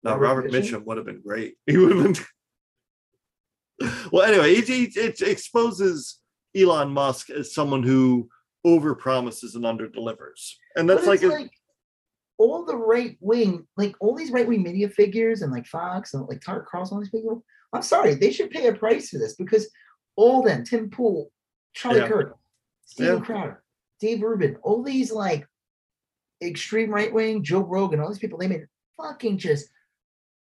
No, 0.03 0.13
Robert 0.13 0.27
Robert, 0.27 0.53
Mitchum? 0.53 0.81
Mitchum 0.81 0.85
would 0.87 0.97
have 0.97 1.07
been 1.07 1.21
great. 1.23 1.57
He 1.67 1.77
would 1.77 1.95
have 1.95 2.03
been. 2.05 2.25
Well, 4.13 4.23
anyway, 4.23 4.55
it, 4.55 4.69
it, 4.69 4.97
it 4.97 5.21
exposes 5.23 6.21
Elon 6.57 6.91
Musk 6.91 7.31
as 7.31 7.55
someone 7.55 7.83
who 7.83 8.29
over 8.65 8.95
promises 8.95 9.55
and 9.55 9.67
under 9.67 9.89
delivers, 9.89 10.59
and 10.77 10.89
that's 10.89 11.07
like, 11.07 11.23
a, 11.23 11.29
like 11.29 11.51
all 12.39 12.65
the 12.65 12.77
right 12.77 13.17
wing, 13.21 13.67
like 13.77 13.95
all 14.01 14.15
these 14.15 14.31
right 14.31 14.47
wing 14.47 14.63
media 14.63 14.89
figures 14.89 15.43
and 15.43 15.53
like 15.53 15.67
Fox 15.67 16.15
and 16.15 16.27
like 16.29 16.41
Tucker 16.41 16.67
Carlson, 16.71 16.97
all 16.97 17.01
these 17.01 17.11
people. 17.11 17.45
I'm 17.73 17.83
sorry, 17.83 18.15
they 18.15 18.33
should 18.33 18.51
pay 18.51 18.69
a 18.69 18.75
price 18.75 19.11
for 19.11 19.19
this 19.19 19.35
because 19.35 19.69
all 20.17 20.43
them, 20.43 20.65
Tim 20.65 20.91
Pool, 20.91 21.31
Charlie 21.75 22.01
Yeah. 22.01 22.09
Kirk, 22.09 22.37
Steven 22.85 23.19
Yeah. 23.19 23.25
Crowder, 23.25 23.63
Dave 24.01 24.23
Rubin, 24.23 24.57
all 24.63 24.83
these 24.83 25.13
like 25.13 25.47
extreme 26.43 26.91
right 26.91 27.13
wing, 27.13 27.43
Joe 27.43 27.61
Rogan, 27.61 28.01
all 28.01 28.09
these 28.09 28.19
people, 28.19 28.39
they 28.39 28.49
made 28.49 28.67
fucking 28.97 29.39
just 29.39 29.69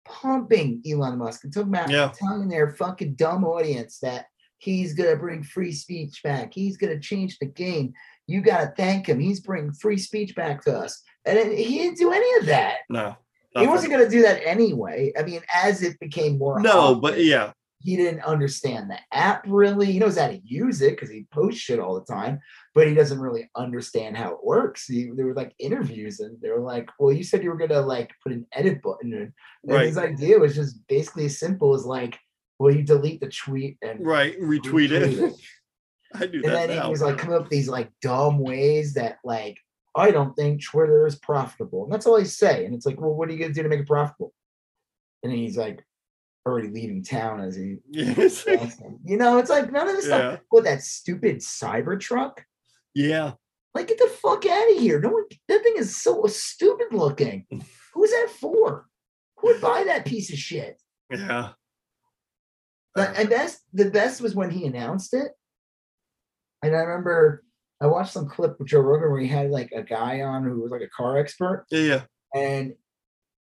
pumping 0.06 0.82
Elon 0.90 1.18
Musk 1.18 1.44
and 1.44 1.54
talking 1.54 1.70
about 1.70 1.90
Yeah. 1.90 2.12
telling 2.18 2.48
their 2.48 2.70
fucking 2.72 3.16
dumb 3.16 3.44
audience 3.44 4.00
that 4.00 4.28
he's 4.58 4.94
gonna 4.94 5.16
bring 5.16 5.44
free 5.44 5.72
speech 5.72 6.22
back. 6.24 6.54
He's 6.54 6.78
gonna 6.78 7.00
change 7.00 7.38
the 7.40 7.46
game. 7.48 7.94
You 8.28 8.42
gotta 8.42 8.74
thank 8.78 9.08
him. 9.08 9.20
He's 9.20 9.40
bringing 9.42 9.74
free 9.74 9.98
speech 9.98 10.36
back 10.36 10.64
to 10.66 10.78
us, 10.78 11.02
and 11.26 11.38
it- 11.38 11.58
he 11.58 11.80
didn't 11.80 11.98
do 11.98 12.12
any 12.12 12.40
of 12.40 12.46
that. 12.48 12.78
no, 12.90 13.16
He 13.58 13.68
wasn't 13.68 13.92
gonna 13.92 14.10
do 14.10 14.22
that 14.24 14.46
anyway. 14.46 15.12
I 15.18 15.24
mean, 15.24 15.42
as 15.54 15.82
it 15.82 16.00
became 16.00 16.38
more 16.38 16.60
no, 16.60 16.96
but 16.96 17.24
yeah, 17.24 17.52
he 17.86 17.96
didn't 17.96 18.22
understand 18.22 18.90
the 18.90 18.98
app 19.12 19.46
really. 19.48 19.92
He 19.92 20.00
knows 20.00 20.18
how 20.18 20.28
to 20.28 20.42
use 20.44 20.82
it 20.82 20.92
because 20.92 21.10
he 21.10 21.28
posts 21.32 21.60
shit 21.60 21.80
all 21.80 21.94
the 21.94 22.12
time, 22.12 22.40
but 22.74 22.88
he 22.88 22.96
doesn't 22.96 23.20
really 23.20 23.48
understand 23.56 24.18
how 24.18 24.32
it 24.32 24.44
works. 24.44 24.88
He, 24.88 25.12
there 25.16 25.28
were 25.28 25.36
like 25.36 25.54
interviews, 25.60 26.20
and 26.20 26.42
they 26.42 26.50
were 26.50 26.62
like, 26.62 26.90
"Well, 26.98 27.14
you 27.14 27.24
said 27.24 27.44
you 27.44 27.52
were 27.52 27.58
gonna 27.58 27.82
like 27.82 28.12
put 28.24 28.32
an 28.32 28.48
edit 28.54 28.82
button 28.82 29.14
in." 29.14 29.22
And 29.22 29.34
right, 29.72 29.86
his 29.86 30.00
idea 30.00 30.40
was 30.40 30.56
just 30.56 30.80
basically 30.88 31.26
as 31.26 31.38
simple 31.38 31.76
as 31.76 31.86
like, 31.86 32.18
"Well, 32.58 32.74
you 32.74 32.82
delete 32.82 33.22
the 33.22 33.30
tweet 33.30 33.78
and 33.84 34.04
right, 34.04 34.40
retweet 34.42 34.90
retweet 34.90 34.92
it. 34.92 35.36
I 36.16 36.26
do 36.26 36.42
and 36.44 36.46
that 36.46 36.68
then 36.68 36.78
now. 36.78 36.86
he 36.86 36.90
was 36.90 37.02
like 37.02 37.20
coming 37.20 37.36
up 37.36 37.44
with 37.44 37.52
these 37.52 37.70
like 37.70 37.92
dumb 38.02 38.40
ways 38.40 38.96
that 38.96 39.18
like 39.24 39.60
I 39.96 40.10
don't 40.10 40.34
think 40.36 40.64
Twitter 40.64 41.06
is 41.06 41.18
profitable. 41.18 41.84
And 41.84 41.94
that's 41.94 42.08
all 42.08 42.18
he's 42.18 42.36
say. 42.36 42.66
And 42.66 42.74
it's 42.74 42.86
like, 42.86 43.00
well, 43.00 43.14
what 43.14 43.30
are 43.30 43.34
you 43.34 43.40
gonna 43.40 43.54
do 43.54 43.64
to 43.64 43.70
make 43.70 43.82
it 43.82 43.88
profitable? 43.88 44.34
And 45.24 45.32
he's 45.32 45.56
like, 45.56 45.86
already 46.46 46.68
leaving 46.70 47.04
town 47.04 47.40
as 47.42 47.56
he 47.56 47.78
Yes. 47.90 48.46
you 49.04 49.18
know, 49.18 49.38
it's 49.38 49.50
like 49.50 49.72
none 49.72 49.88
of 49.90 49.96
this 49.96 50.08
Yeah. 50.08 50.34
stuff. 50.34 50.40
With 50.52 50.66
that 50.66 50.84
stupid 50.84 51.38
cyber 51.38 52.00
truck 52.00 52.44
yeah. 52.98 53.34
Like, 53.74 53.90
get 53.90 53.98
the 53.98 54.08
fuck 54.08 54.46
out 54.46 54.72
of 54.72 54.78
here. 54.80 55.02
No 55.02 55.10
one 55.10 55.26
that 55.50 55.62
thing 55.62 55.74
is 55.76 55.98
so 56.02 56.26
stupid 56.28 56.94
looking. 56.94 57.46
Who's 57.94 58.10
that 58.10 58.30
for? 58.40 58.88
Who 59.38 59.48
would 59.48 59.60
buy 59.60 59.84
that 59.88 60.06
piece 60.06 60.32
of 60.32 60.40
shit? 60.40 60.82
Yeah. 61.12 61.50
The, 62.96 63.10
and 63.20 63.30
best 63.30 63.60
the 63.74 63.90
best 63.92 64.22
was 64.22 64.34
when 64.34 64.50
he 64.50 64.66
announced 64.66 65.14
it. 65.14 65.34
And 66.64 66.74
I 66.74 66.80
remember 66.80 67.44
I 67.82 67.88
watched 67.88 68.14
some 68.14 68.30
clip 68.30 68.58
with 68.60 68.70
Joe 68.70 68.80
Rogan 68.80 69.12
where 69.12 69.20
he 69.20 69.28
had 69.28 69.50
like 69.52 69.72
a 69.76 69.84
guy 69.84 70.22
on 70.22 70.46
who 70.46 70.62
was 70.62 70.72
like 70.72 70.82
a 70.82 70.90
car 70.96 71.18
expert, 71.18 71.66
Yeah. 71.70 71.80
Yeah. 71.82 72.02
and 72.34 72.74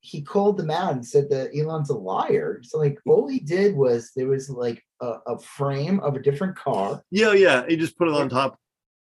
he 0.04 0.20
called 0.20 0.56
them 0.56 0.70
out 0.70 0.92
and 0.92 1.06
said 1.06 1.30
that 1.30 1.56
Elon's 1.56 1.88
a 1.90 1.94
liar. 1.96 2.60
So 2.64 2.76
like 2.78 2.98
all 3.06 3.28
he 3.28 3.38
did 3.38 3.74
was 3.76 4.10
there 4.16 4.26
was 4.26 4.50
like 4.50 4.82
a, 5.00 5.14
a 5.28 5.38
frame 5.38 6.00
of 6.00 6.16
a 6.16 6.20
different 6.22 6.56
car. 6.56 7.00
Yeah. 7.10 7.32
Yeah. 7.34 7.64
He 7.68 7.76
just 7.76 7.96
put 7.96 8.08
it 8.08 8.14
on 8.14 8.28
top. 8.28 8.58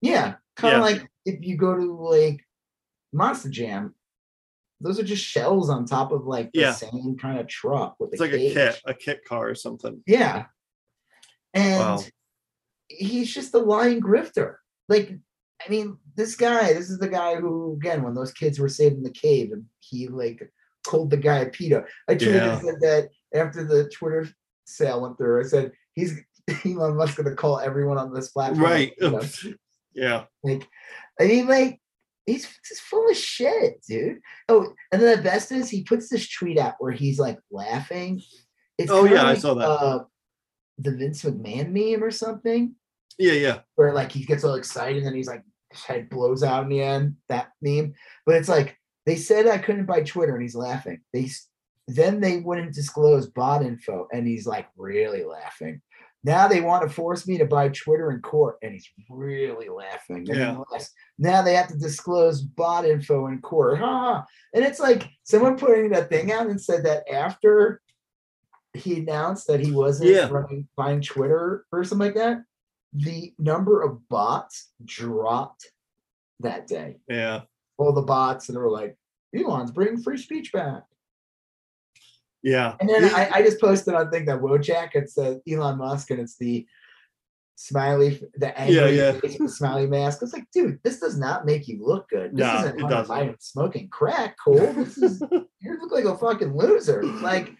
Yeah, 0.01 0.35
kind 0.55 0.75
of 0.75 0.79
Yeah. 0.79 0.83
like 0.97 1.11
if 1.25 1.45
you 1.45 1.57
go 1.57 1.75
to 1.75 1.93
like 1.95 2.43
Monster 3.13 3.49
Jam, 3.49 3.93
those 4.81 4.99
are 4.99 5.03
just 5.03 5.23
shells 5.23 5.69
on 5.69 5.85
top 5.85 6.11
of 6.11 6.25
like 6.25 6.51
the 6.53 6.61
Yeah. 6.61 6.71
same 6.73 7.17
kind 7.21 7.37
of 7.39 7.47
truck 7.47 7.95
with 7.99 8.09
It's 8.13 8.19
the 8.19 8.25
like 8.25 8.33
a 8.33 8.53
kit, 8.53 8.81
a 8.85 8.93
kit 8.95 9.25
car 9.25 9.47
or 9.47 9.55
something. 9.55 10.01
Yeah. 10.07 10.45
And 11.53 11.79
Wow. 11.79 11.99
he's 12.87 13.31
just 13.31 13.53
a 13.53 13.59
lying 13.59 14.01
grifter. 14.01 14.55
Like, 14.87 15.11
I 15.63 15.69
mean, 15.69 15.97
this 16.15 16.35
guy, 16.35 16.73
this 16.73 16.89
is 16.89 16.97
the 16.97 17.09
guy 17.09 17.35
who, 17.35 17.73
again, 17.73 18.01
when 18.01 18.15
those 18.15 18.31
kids 18.31 18.57
were 18.59 18.69
saved 18.69 18.95
in 18.95 19.03
the 19.03 19.11
cave 19.11 19.51
and 19.51 19.65
he 19.81 20.07
like 20.07 20.51
called 20.85 21.09
the 21.09 21.17
guy 21.17 21.40
a 21.40 21.49
pedo. 21.49 21.85
I 22.08 22.16
tweeted 22.16 22.35
Yeah. 22.35 22.59
said 22.59 22.75
that 22.82 23.09
after 23.33 23.64
the 23.64 23.90
Twitter 23.90 24.27
sale 24.66 25.01
went 25.01 25.17
through. 25.17 25.41
I 25.41 25.43
said, 25.43 25.72
he's 25.95 26.19
Elon 26.66 26.95
Musk 26.95 27.17
gonna 27.17 27.35
call 27.35 27.59
everyone 27.59 27.98
on 27.98 28.14
this 28.14 28.30
platform. 28.30 28.64
Right. 28.64 28.93
pedo. 29.01 29.56
yeah. 29.93 30.25
Like, 30.43 30.67
I 31.19 31.25
mean, 31.27 31.48
like, 31.48 31.80
he's 32.25 32.48
just 32.67 32.82
full 32.82 33.09
of 33.09 33.16
shit, 33.17 33.82
dude. 33.88 34.19
Oh, 34.48 34.74
and 34.91 35.01
then 35.01 35.17
the 35.17 35.24
best 35.24 35.51
is 35.51 35.69
he 35.69 35.83
puts 35.83 36.09
this 36.09 36.30
tweet 36.30 36.58
out 36.58 36.75
where 36.80 36.91
he's 36.91 37.19
like 37.19 37.40
laughing. 37.51 38.22
It's 38.77 38.91
Oh, 38.91 39.06
yeah, 39.06 39.25
I 39.25 39.33
saw 39.35 39.53
that. 39.56 39.67
Uh, 39.69 40.03
the 40.77 40.91
Vince 40.95 41.24
McMahon 41.24 41.72
meme 41.72 42.01
or 42.03 42.11
something, 42.11 42.74
Yeah. 43.17 43.33
Yeah. 43.33 43.59
where 43.75 43.93
like 43.93 44.11
he 44.14 44.24
gets 44.24 44.43
all 44.45 44.53
excited 44.56 44.98
and 44.98 45.08
then 45.08 45.16
he's 45.16 45.27
like 45.27 45.43
his 45.72 45.83
head 45.83 46.09
blows 46.09 46.41
out 46.41 46.64
in 46.64 46.69
the 46.69 46.82
end. 46.82 47.16
That 47.27 47.49
meme, 47.61 47.93
but 48.25 48.35
it's 48.35 48.48
like 48.48 48.78
they 49.09 49.15
said 49.15 49.47
I 49.47 49.57
couldn't 49.57 49.88
buy 49.88 50.01
Twitter 50.03 50.33
and 50.33 50.41
he's 50.43 50.55
laughing. 50.55 51.01
They 51.13 51.29
then 51.88 52.19
they 52.21 52.38
wouldn't 52.38 52.75
disclose 52.75 53.25
bot 53.25 53.63
info 53.63 54.07
and 54.13 54.27
he's 54.27 54.45
like 54.45 54.67
really 54.77 55.23
laughing. 55.23 55.81
Now 56.23 56.47
they 56.47 56.61
want 56.61 56.83
to 56.83 56.93
force 56.93 57.27
me 57.27 57.38
to 57.39 57.45
buy 57.45 57.69
Twitter 57.69 58.11
in 58.11 58.21
court, 58.21 58.57
and 58.61 58.73
he's 58.73 58.88
really 59.09 59.69
laughing. 59.69 60.25
Yeah. 60.25 60.57
Now 61.17 61.41
they 61.41 61.55
have 61.55 61.69
to 61.69 61.77
disclose 61.77 62.41
bot 62.41 62.85
info 62.85 63.27
in 63.27 63.39
court. 63.39 63.79
Ha, 63.79 63.85
ha. 63.85 64.25
And 64.53 64.65
it's 64.65 64.81
like 64.81 65.09
someone 65.23 65.57
putting 65.57 65.89
that 65.91 66.09
thing 66.09 66.31
out 66.31 66.47
and 66.47 66.61
said 66.61 66.83
that 66.83 67.09
after 67.09 67.81
he 68.73 68.99
announced 68.99 69.47
that 69.47 69.61
he 69.61 69.71
wasn't 69.71 70.09
Yeah. 70.11 70.27
running 70.29 70.67
buying 70.75 71.01
Twitter 71.01 71.65
or 71.71 71.83
something 71.83 72.07
like 72.07 72.15
that, 72.15 72.43
the 72.93 73.33
number 73.39 73.81
of 73.81 74.07
bots 74.09 74.71
dropped 74.83 75.71
that 76.41 76.67
day. 76.67 76.97
Yeah. 77.07 77.41
All 77.77 77.93
the 77.93 78.01
bots 78.01 78.47
that 78.47 78.57
were 78.57 78.69
like, 78.69 78.97
Elon's 79.35 79.72
bringing 79.72 80.01
free 80.01 80.17
speech 80.17 80.51
back. 80.51 80.83
Yeah. 82.41 82.75
And 82.80 82.88
then 82.90 83.06
I, 83.06 83.30
I 83.35 83.41
just 83.41 83.59
posted 83.59 83.93
on 83.93 84.09
thing 84.11 84.25
that 84.25 84.40
Wojak, 84.41 84.91
it's 84.93 85.16
says 85.16 85.40
Elon 85.49 85.77
Musk 85.77 86.09
and 86.11 86.19
it's 86.22 86.38
the 86.38 86.66
smiley, 87.56 88.22
the 88.35 88.58
angry 88.58 88.95
Yeah, 88.95 89.19
yeah. 89.22 89.48
smiley 89.48 89.88
mask. 89.88 90.19
It's 90.24 90.32
like, 90.33 90.49
dude, 90.53 90.80
this 90.83 90.99
does 90.99 91.17
not 91.17 91.45
make 91.45 91.67
you 91.67 91.85
look 91.85 92.08
good. 92.09 92.32
This 92.32 92.40
No, 92.45 92.59
isn't 92.59 92.80
it 92.80 92.88
doesn't. 92.90 93.14
Biden 93.16 93.35
smoking 93.41 93.90
crack, 93.90 94.38
cool. 94.43 94.72
This 94.74 94.98
is 94.98 95.22
you 95.59 95.77
look 95.82 95.91
like 95.91 96.06
a 96.06 96.17
fucking 96.17 96.56
loser. 96.56 97.03
Like, 97.03 97.51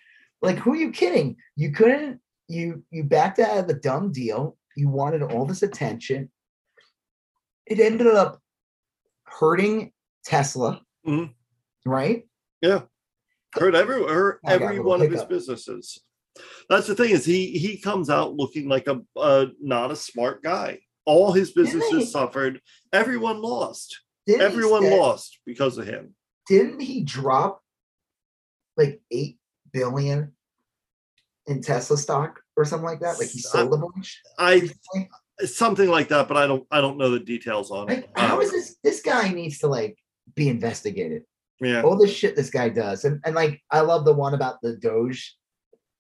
like 0.42 0.58
who 0.58 0.72
are 0.74 0.78
you 0.78 0.92
kidding? 0.92 1.36
You 1.58 1.72
couldn't, 1.74 2.22
you 2.48 2.84
you 2.90 3.04
backed 3.04 3.40
out 3.40 3.58
of 3.58 3.68
the 3.68 3.74
dumb 3.76 4.12
deal. 4.14 4.56
You 4.78 4.88
wanted 4.88 5.22
all 5.22 5.46
this 5.46 5.62
attention. 5.62 6.32
It 7.66 7.80
ended 7.82 8.08
up 8.08 8.42
hurting 9.26 9.92
Tesla, 10.24 10.82
Mhm. 11.06 11.34
Right? 11.86 12.24
Yeah. 12.62 12.82
Hurt 13.54 13.74
every 13.76 14.04
hurt 14.04 14.40
I 14.46 14.54
every 14.54 14.80
one 14.80 15.02
of 15.02 15.10
his 15.10 15.22
hiccup. 15.22 15.30
businesses. 15.30 16.00
That's 16.70 16.88
the 16.88 16.96
thing 16.96 17.12
is 17.12 17.26
he 17.26 17.52
he 17.58 17.78
comes 17.78 18.10
out 18.10 18.36
looking 18.36 18.70
like 18.70 18.88
a, 18.88 19.02
a 19.18 19.48
not 19.62 19.92
a 19.92 19.96
smart 19.96 20.44
guy. 20.44 20.80
All 21.06 21.32
his 21.32 21.52
businesses 21.52 22.12
suffered. 22.12 22.62
Everyone 22.94 23.42
lost. 23.42 24.00
He 24.28 24.36
Everyone 24.36 24.88
lost 24.90 25.40
because 25.46 25.78
of 25.80 25.88
him. 25.88 26.14
didn't 26.48 26.82
he 26.82 27.04
drop 27.04 27.62
like 28.78 29.02
eight 29.12 29.40
billion 29.74 30.34
in 31.48 31.62
Tesla 31.62 31.98
stock 31.98 32.40
or 32.56 32.66
something 32.66 32.86
like 32.86 33.00
that? 33.00 33.18
Like 33.18 33.30
he 33.30 33.40
sold 33.40 33.74
a 33.74 33.78
bunch. 33.78 34.22
I 34.38 34.70
something 35.46 35.90
like 35.90 36.10
that, 36.10 36.28
but 36.28 36.38
I 36.38 36.46
don't 36.46 36.68
I 36.70 36.82
don't 36.82 36.98
know 36.98 37.10
the 37.10 37.20
details 37.20 37.72
on 37.72 37.90
it. 37.90 37.96
Like, 37.96 38.18
how 38.18 38.36
Um, 38.40 38.48
this? 38.52 38.76
This 38.84 39.02
guy 39.02 39.30
needs 39.32 39.58
to 39.60 39.68
like 39.68 39.98
be 40.36 40.50
investigated. 40.50 41.24
Yeah, 41.62 41.82
All 41.82 41.98
this 41.98 42.12
shit 42.12 42.36
this 42.36 42.50
guy 42.50 42.70
does, 42.70 43.06
and 43.06 43.22
and 43.26 43.36
like 43.36 43.62
I 43.72 43.82
love 43.82 44.06
the 44.06 44.14
one 44.14 44.34
about 44.34 44.62
the 44.62 44.76
Doge. 44.78 45.36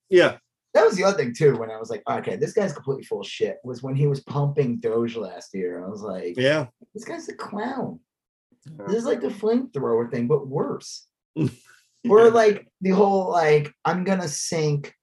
yeah, 0.09 0.37
That 0.73 0.85
was 0.85 0.95
the 0.95 1.03
other 1.03 1.17
thing 1.17 1.33
too. 1.33 1.57
When 1.57 1.71
I 1.71 1.77
was 1.77 1.89
like, 1.89 2.03
okay, 2.09 2.35
this 2.35 2.53
guy's 2.53 2.73
completely 2.73 3.03
full 3.03 3.21
of 3.21 3.27
shit. 3.27 3.57
Was 3.63 3.83
when 3.83 3.95
he 3.95 4.07
was 4.07 4.21
pumping 4.21 4.79
Doge 4.79 5.15
last 5.15 5.53
year. 5.53 5.85
I 5.85 5.89
was 5.89 6.01
like, 6.01 6.35
yeah. 6.37 6.67
this 6.93 7.05
guy's 7.05 7.29
a 7.29 7.35
clown. 7.35 7.99
This 8.87 8.97
is 8.97 9.05
like 9.05 9.21
the 9.21 9.29
flamethrower 9.29 10.11
thing, 10.11 10.27
but 10.27 10.47
worse. 10.47 11.07
or 12.09 12.29
like 12.29 12.67
the 12.81 12.91
whole 12.91 13.29
like 13.29 13.73
i'm 13.85 14.03
gonna 14.03 14.27
sink 14.27 14.93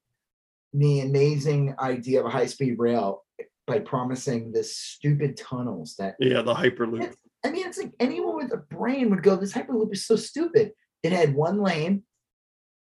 the 0.72 1.00
amazing 1.00 1.74
idea 1.78 2.20
of 2.20 2.26
a 2.26 2.30
high-speed 2.30 2.74
rail 2.78 3.24
by 3.66 3.78
promising 3.78 4.52
this 4.52 4.76
stupid 4.76 5.36
tunnels 5.36 5.96
that 5.98 6.14
yeah, 6.20 6.42
the 6.42 6.54
hyperloop. 6.54 7.12
I 7.46 7.50
mean 7.50 7.66
it's 7.66 7.78
like 7.78 7.92
anyone 8.00 8.36
with 8.36 8.52
a 8.52 8.56
brain 8.56 9.08
would 9.10 9.22
go 9.22 9.36
this 9.36 9.52
hyperloop 9.52 9.92
is 9.92 10.04
so 10.04 10.16
stupid. 10.16 10.72
It 11.02 11.12
had 11.12 11.34
one 11.34 11.60
lane. 11.62 12.02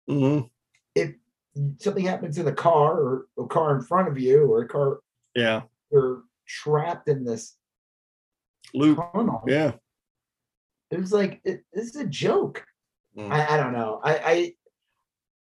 Mhm. 0.09 0.49
something 1.79 2.05
happens 2.05 2.35
to 2.37 2.43
the 2.43 2.53
car 2.53 2.99
or 3.01 3.27
a 3.39 3.47
car 3.47 3.77
in 3.77 3.83
front 3.83 4.09
of 4.09 4.19
you 4.19 4.45
or 4.53 4.63
a 4.63 4.69
car 4.69 5.01
Yeah, 5.35 5.63
you're 5.93 6.25
trapped 6.49 7.09
in 7.09 7.25
this 7.25 7.57
loop. 8.75 8.99
tunnel. 9.13 9.43
Yeah, 9.47 9.73
it 10.91 10.99
was 11.01 11.13
like 11.13 11.41
it, 11.45 11.65
this 11.73 11.87
is 11.91 11.97
a 11.97 12.07
joke. 12.07 12.65
Mm. 13.17 13.31
I, 13.31 13.55
I 13.55 13.57
don't 13.57 13.73
know. 13.73 14.01
I, 14.03 14.55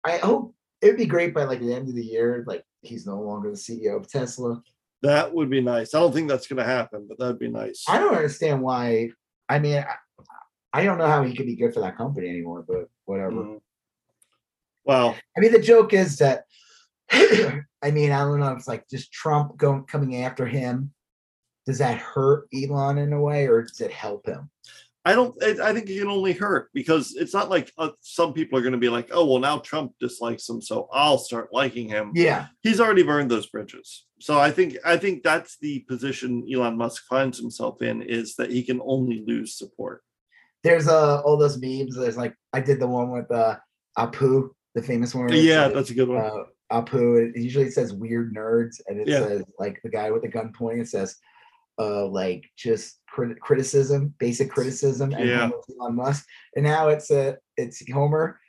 I 0.05 0.15
i 0.15 0.18
hope 0.18 0.55
it'd 0.83 0.99
be 0.99 1.07
great 1.07 1.33
by 1.33 1.44
like 1.44 1.60
the 1.60 1.73
end 1.73 1.89
of 1.89 1.94
the 1.94 2.05
year 2.05 2.44
like 2.47 2.62
he's 2.83 3.07
no 3.07 3.18
longer 3.23 3.51
the 3.51 3.57
ceo 3.57 3.97
of 3.97 4.07
tesla 4.07 4.60
that 5.05 5.33
would 5.33 5.50
be 5.50 5.60
nice. 5.60 5.94
I 5.94 6.00
don't 6.00 6.12
think 6.12 6.28
that's 6.28 6.47
going 6.47 6.58
to 6.58 6.65
happen, 6.65 7.07
but 7.08 7.18
that'd 7.18 7.39
be 7.39 7.49
nice. 7.49 7.84
i 7.89 7.99
don't 7.99 8.15
understand 8.15 8.60
why 8.60 9.10
i 9.49 9.58
mean 9.58 9.78
I, 9.78 9.94
I 10.81 10.84
don't 10.84 10.99
know 10.99 11.07
how 11.07 11.23
he 11.23 11.34
could 11.36 11.47
be 11.47 11.57
good 11.57 11.73
for 11.74 11.81
that 11.81 11.97
company 11.97 12.28
anymore 12.28 12.65
but 12.66 12.89
whatever 13.05 13.33
Mhm. 13.33 13.60
Well, 14.84 15.16
i 15.36 15.41
mean 15.41 15.52
the 15.52 15.60
joke 15.60 15.92
is 15.92 16.18
that 16.18 16.44
i 17.10 17.91
mean 17.92 18.10
i 18.12 18.20
don't 18.20 18.41
know 18.41 18.52
it's 18.52 18.68
like 18.68 18.89
just 18.89 19.12
trump 19.12 19.57
going 19.57 19.84
coming 19.84 20.24
after 20.24 20.47
him 20.47 20.92
does 21.66 21.78
that 21.78 21.99
hurt 21.99 22.49
elon 22.55 22.99
in 22.99 23.12
a 23.12 23.20
way 23.20 23.47
or 23.47 23.62
does 23.62 23.81
it 23.81 23.92
help 23.92 24.26
him 24.26 24.50
I 25.07 25.12
don't. 25.15 25.34
I 25.44 25.68
I 25.68 25.74
think 25.74 25.91
it 25.91 25.99
can 25.99 26.08
only 26.08 26.33
hurt 26.33 26.70
because 26.73 27.15
it's 27.15 27.34
not 27.34 27.50
like 27.50 27.70
uh, 27.76 27.91
some 28.00 28.33
people 28.33 28.58
are 28.58 28.62
going 28.62 28.73
to 28.73 28.78
be 28.78 28.89
like, 28.89 29.10
"Oh, 29.12 29.26
well, 29.26 29.39
now 29.39 29.58
Trump 29.58 29.92
dislikes 30.00 30.49
him, 30.49 30.62
so 30.62 30.89
I'll 30.94 31.18
start 31.18 31.52
liking 31.52 31.91
him." 31.91 32.12
yeah 32.15 32.47
He's 32.62 32.81
already 32.81 33.02
burned 33.02 33.31
those 33.31 33.44
bridges. 33.44 34.07
So 34.25 34.39
I 34.41 34.51
think 34.51 34.78
I 34.86 34.97
think 34.97 35.23
that's 35.23 35.59
the 35.59 35.81
position 35.81 36.49
Elon 36.51 36.78
Musk 36.78 37.05
finds 37.11 37.39
himself 37.39 37.83
in 37.83 38.01
is 38.01 38.36
that 38.36 38.51
he 38.51 38.62
can 38.62 38.81
only 38.83 39.23
lose 39.27 39.51
support. 39.59 39.99
there's 40.67 40.89
uh 40.89 41.20
all 41.25 41.36
those 41.36 41.59
memes 41.65 41.94
there's 41.94 42.17
like 42.25 42.35
i 42.57 42.61
did 42.69 42.78
the 42.81 42.91
one 42.99 43.09
with 43.17 43.31
uh 43.31 43.55
apu 44.03 44.31
the 44.77 44.83
famous 44.93 45.15
one 45.15 45.28
Yeah, 45.31 45.65
says, 45.67 45.75
that's 45.75 45.91
a 45.91 45.99
good 46.01 46.09
one. 46.09 46.25
uh, 46.25 46.44
Apu. 46.78 47.03
It 47.36 47.43
usually 47.49 47.70
says 47.70 47.93
weird 48.05 48.28
nerds, 48.35 48.77
and 48.89 48.94
it 49.03 49.07
Yeah. 49.12 49.20
says 49.25 49.41
like 49.62 49.77
the 49.85 49.91
guy 49.99 50.07
with 50.11 50.23
the 50.23 50.33
gun 50.36 50.49
pointing. 50.59 50.81
It 50.85 50.89
says, 50.97 51.11
uh, 51.85 52.07
like 52.20 52.43
just 52.67 52.86
crit- 53.12 53.39
criticism, 53.49 54.01
basic 54.27 54.49
criticism, 54.57 55.09
and 55.19 55.28
Yeah. 55.28 55.51
Elon 55.78 55.94
Musk. 56.03 56.23
And 56.57 56.65
now 56.75 56.83
it's 56.94 57.11
a 57.20 57.36
it's 57.62 57.78
Homer. 57.97 58.41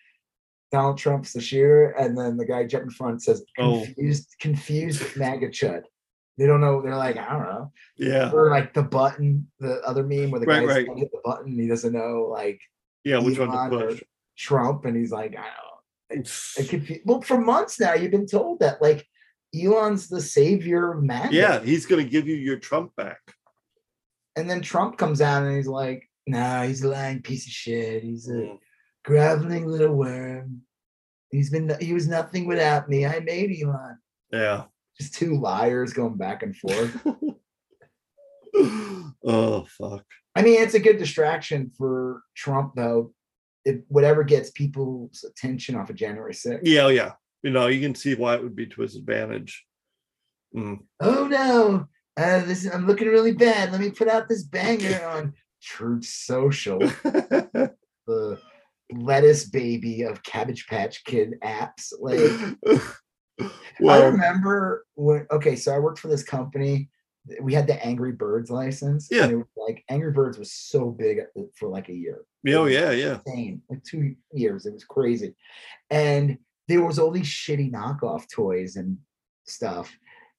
Donald 0.72 0.98
Trump's 0.98 1.34
the 1.34 1.42
shooter, 1.42 1.92
and 1.92 2.18
then 2.18 2.38
the 2.38 2.46
guy 2.46 2.66
jumping 2.66 2.88
in 2.88 2.94
front 2.94 3.24
says 3.24 3.44
Oh. 3.58 3.84
confused, 3.86 4.36
confused 4.40 5.16
MAGA 5.16 5.50
chud. 5.50 5.84
They 6.38 6.48
don't 6.48 6.60
know. 6.60 6.82
They're 6.82 6.98
like, 6.98 7.16
I 7.18 7.30
don't 7.32 7.44
know. 7.44 7.72
yeah, 7.98 8.30
Or 8.32 8.50
like 8.50 8.74
the 8.74 8.84
button, 8.84 9.48
the 9.60 9.80
other 9.82 10.04
meme 10.04 10.32
where 10.32 10.42
the 10.42 10.46
Right, 10.48 10.68
guy's 10.68 10.86
right. 10.88 10.98
hit 10.98 11.12
the 11.12 11.22
button, 11.24 11.52
and 11.52 11.60
he 11.62 11.68
doesn't 11.68 11.94
know 11.94 12.28
like 12.30 12.60
yeah. 13.04 13.20
Which 13.20 13.38
one 13.40 13.52
to 13.52 13.70
push? 13.70 14.04
Trump, 14.38 14.84
and 14.86 14.98
he's 14.98 15.12
like, 15.12 15.32
I 15.38 15.44
don't 16.12 16.18
know. 16.20 16.24
It 16.58 16.70
could 16.70 16.86
be, 16.88 17.02
well, 17.06 17.22
for 17.22 17.40
months 17.40 17.80
now, 17.80 17.94
you've 17.94 18.12
been 18.12 18.28
told 18.28 18.60
that 18.60 18.82
like 18.82 19.08
Elon's 19.56 20.08
the 20.10 20.20
savior 20.22 20.92
of 20.94 21.04
man. 21.04 21.30
Yeah, 21.32 21.62
he's 21.62 21.86
going 21.86 22.04
to 22.04 22.10
give 22.10 22.28
you 22.28 22.36
your 22.36 22.58
Trump 22.60 22.96
back. 22.96 23.20
And 24.36 24.50
then 24.50 24.62
Trump 24.62 24.98
comes 24.98 25.22
out 25.22 25.44
and 25.44 25.56
he's 25.56 25.68
like, 25.68 26.10
"Nah, 26.28 26.64
he's 26.64 26.84
a 26.84 26.90
lying 26.90 27.22
piece 27.22 27.46
of 27.46 27.52
shit. 27.54 28.04
He's 28.04 28.28
a 28.28 28.34
Mm. 28.34 28.60
Groveling 29.06 29.68
little 29.68 29.96
worm. 29.96 30.62
He's 31.32 31.50
been 31.50 31.76
he 31.80 31.94
was 31.94 32.08
nothing 32.08 32.46
without 32.48 32.90
me. 32.90 33.06
I 33.06 33.20
made 33.20 33.56
Elon." 33.62 33.98
Yeah. 34.32 34.64
Just 35.00 35.14
two 35.14 35.40
liars 35.40 35.94
going 35.94 36.18
back 36.18 36.44
and 36.44 36.56
forth. 36.56 37.06
oh 39.26 39.66
fuck. 39.78 40.06
I 40.36 40.42
mean, 40.42 40.62
it's 40.62 40.74
a 40.74 40.80
good 40.80 40.98
distraction 40.98 41.72
for 41.78 42.24
Trump, 42.36 42.74
though. 42.76 43.14
If 43.64 43.80
whatever 43.88 44.24
gets 44.24 44.52
people's 44.52 45.24
attention 45.24 45.76
off 45.76 45.90
of 45.90 45.96
January 45.96 46.34
6th. 46.34 46.60
Yeah, 46.64 46.84
oh, 46.84 46.90
yeah. 46.90 47.14
You 47.42 47.52
know, 47.52 47.68
you 47.68 47.82
can 47.82 47.96
see 47.96 48.16
why 48.16 48.36
it 48.36 48.44
would 48.44 48.56
be 48.56 48.68
to 48.68 48.82
his 48.82 48.96
advantage. 48.96 49.66
Mm. 50.56 50.80
Oh 51.00 51.28
no, 51.28 51.88
uh, 52.18 52.46
this 52.46 52.66
I'm 52.66 52.88
looking 52.88 53.08
really 53.08 53.34
bad. 53.34 53.72
Let 53.72 53.82
me 53.82 53.92
put 53.92 54.08
out 54.08 54.30
this 54.30 54.44
banger 54.44 55.06
on 55.06 55.34
Truth 55.62 56.06
Social, 56.06 56.80
the 57.04 58.40
lettuce 58.92 59.46
baby 59.46 60.04
of 60.04 60.24
Cabbage 60.24 60.68
Patch 60.68 61.04
Kid 61.06 61.36
apps. 61.44 61.94
Like 62.00 62.20
I 63.88 64.04
remember 64.06 64.86
when 64.96 65.28
okay, 65.32 65.56
so 65.56 65.74
I 65.74 65.80
worked 65.80 66.00
for 66.00 66.08
this 66.08 66.24
company. 66.24 66.90
We 67.42 67.56
had 67.56 67.66
the 67.66 67.84
Angry 67.84 68.12
Birds 68.12 68.52
license. 68.52 69.10
and 69.10 69.20
Yeah. 69.20 69.28
it 69.30 69.36
was 69.36 69.48
like 69.58 69.84
Angry 69.90 70.12
Birds 70.12 70.38
was 70.38 70.52
so 70.52 70.92
big 70.92 71.22
for 71.56 71.68
like 71.68 71.90
a 71.90 71.94
year. 71.96 72.22
oh 72.50 72.66
yeah, 72.66 72.92
yeah. 72.92 73.20
insane. 73.26 73.62
Like 73.70 73.84
two 73.84 74.16
years. 74.32 74.66
It 74.66 74.74
was 74.74 74.84
crazy. 74.84 75.36
And 75.90 76.38
there 76.68 76.84
was 76.84 77.00
all 77.00 77.12
these 77.12 77.28
shitty 77.28 77.72
knockoff 77.72 78.30
toys 78.30 78.76
and 78.76 78.98
stuff. 79.46 79.92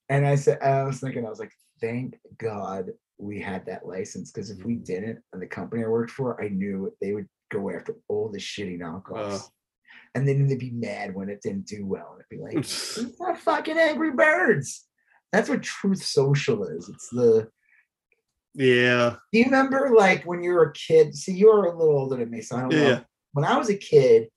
And 0.09 0.25
I 0.25 0.35
said, 0.35 0.61
I 0.61 0.83
was 0.83 0.99
thinking, 0.99 1.25
I 1.25 1.29
was 1.29 1.39
like, 1.39 1.51
thank 1.81 2.17
God 2.37 2.91
we 3.17 3.39
had 3.41 3.65
that 3.65 3.85
license. 3.85 4.31
Because 4.31 4.49
if 4.49 4.63
we 4.63 4.75
mm. 4.75 4.85
didn't, 4.85 5.19
and 5.33 5.41
the 5.41 5.47
company 5.47 5.83
I 5.83 5.87
worked 5.87 6.11
for, 6.11 6.41
I 6.41 6.49
knew 6.49 6.93
they 7.01 7.13
would 7.13 7.27
go 7.49 7.69
after 7.71 7.95
all 8.07 8.29
the 8.29 8.39
shitty 8.39 8.79
knockoffs. 8.79 9.41
Uh. 9.41 9.47
and 10.15 10.27
then 10.27 10.47
they'd 10.47 10.57
be 10.59 10.71
mad 10.71 11.13
when 11.15 11.29
it 11.29 11.41
didn't 11.41 11.65
do 11.67 11.85
well. 11.85 12.13
And 12.13 12.21
it'd 12.21 12.29
be 12.29 12.43
like, 12.43 12.57
it's 12.65 13.19
not 13.19 13.37
fucking 13.39 13.77
Angry 13.77 14.11
Birds. 14.11 14.85
That's 15.31 15.49
what 15.49 15.61
Truth 15.63 16.03
Social 16.03 16.65
is. 16.67 16.89
It's 16.89 17.09
the 17.09 17.49
Yeah. 18.53 19.15
do 19.31 19.39
you 19.39 19.45
remember 19.45 19.91
like 19.95 20.23
when 20.25 20.41
you 20.43 20.51
were 20.53 20.63
a 20.63 20.73
kid? 20.73 21.15
See, 21.15 21.33
you 21.33 21.49
are 21.51 21.65
a 21.65 21.77
little 21.77 21.97
older 21.99 22.17
than 22.17 22.29
me, 22.29 22.41
so 22.41 22.55
I 22.57 22.61
don't 22.61 22.69
know. 22.69 23.01
When 23.33 23.45
I 23.45 23.57
was 23.57 23.69
a 23.69 23.77
kid, 23.77 24.29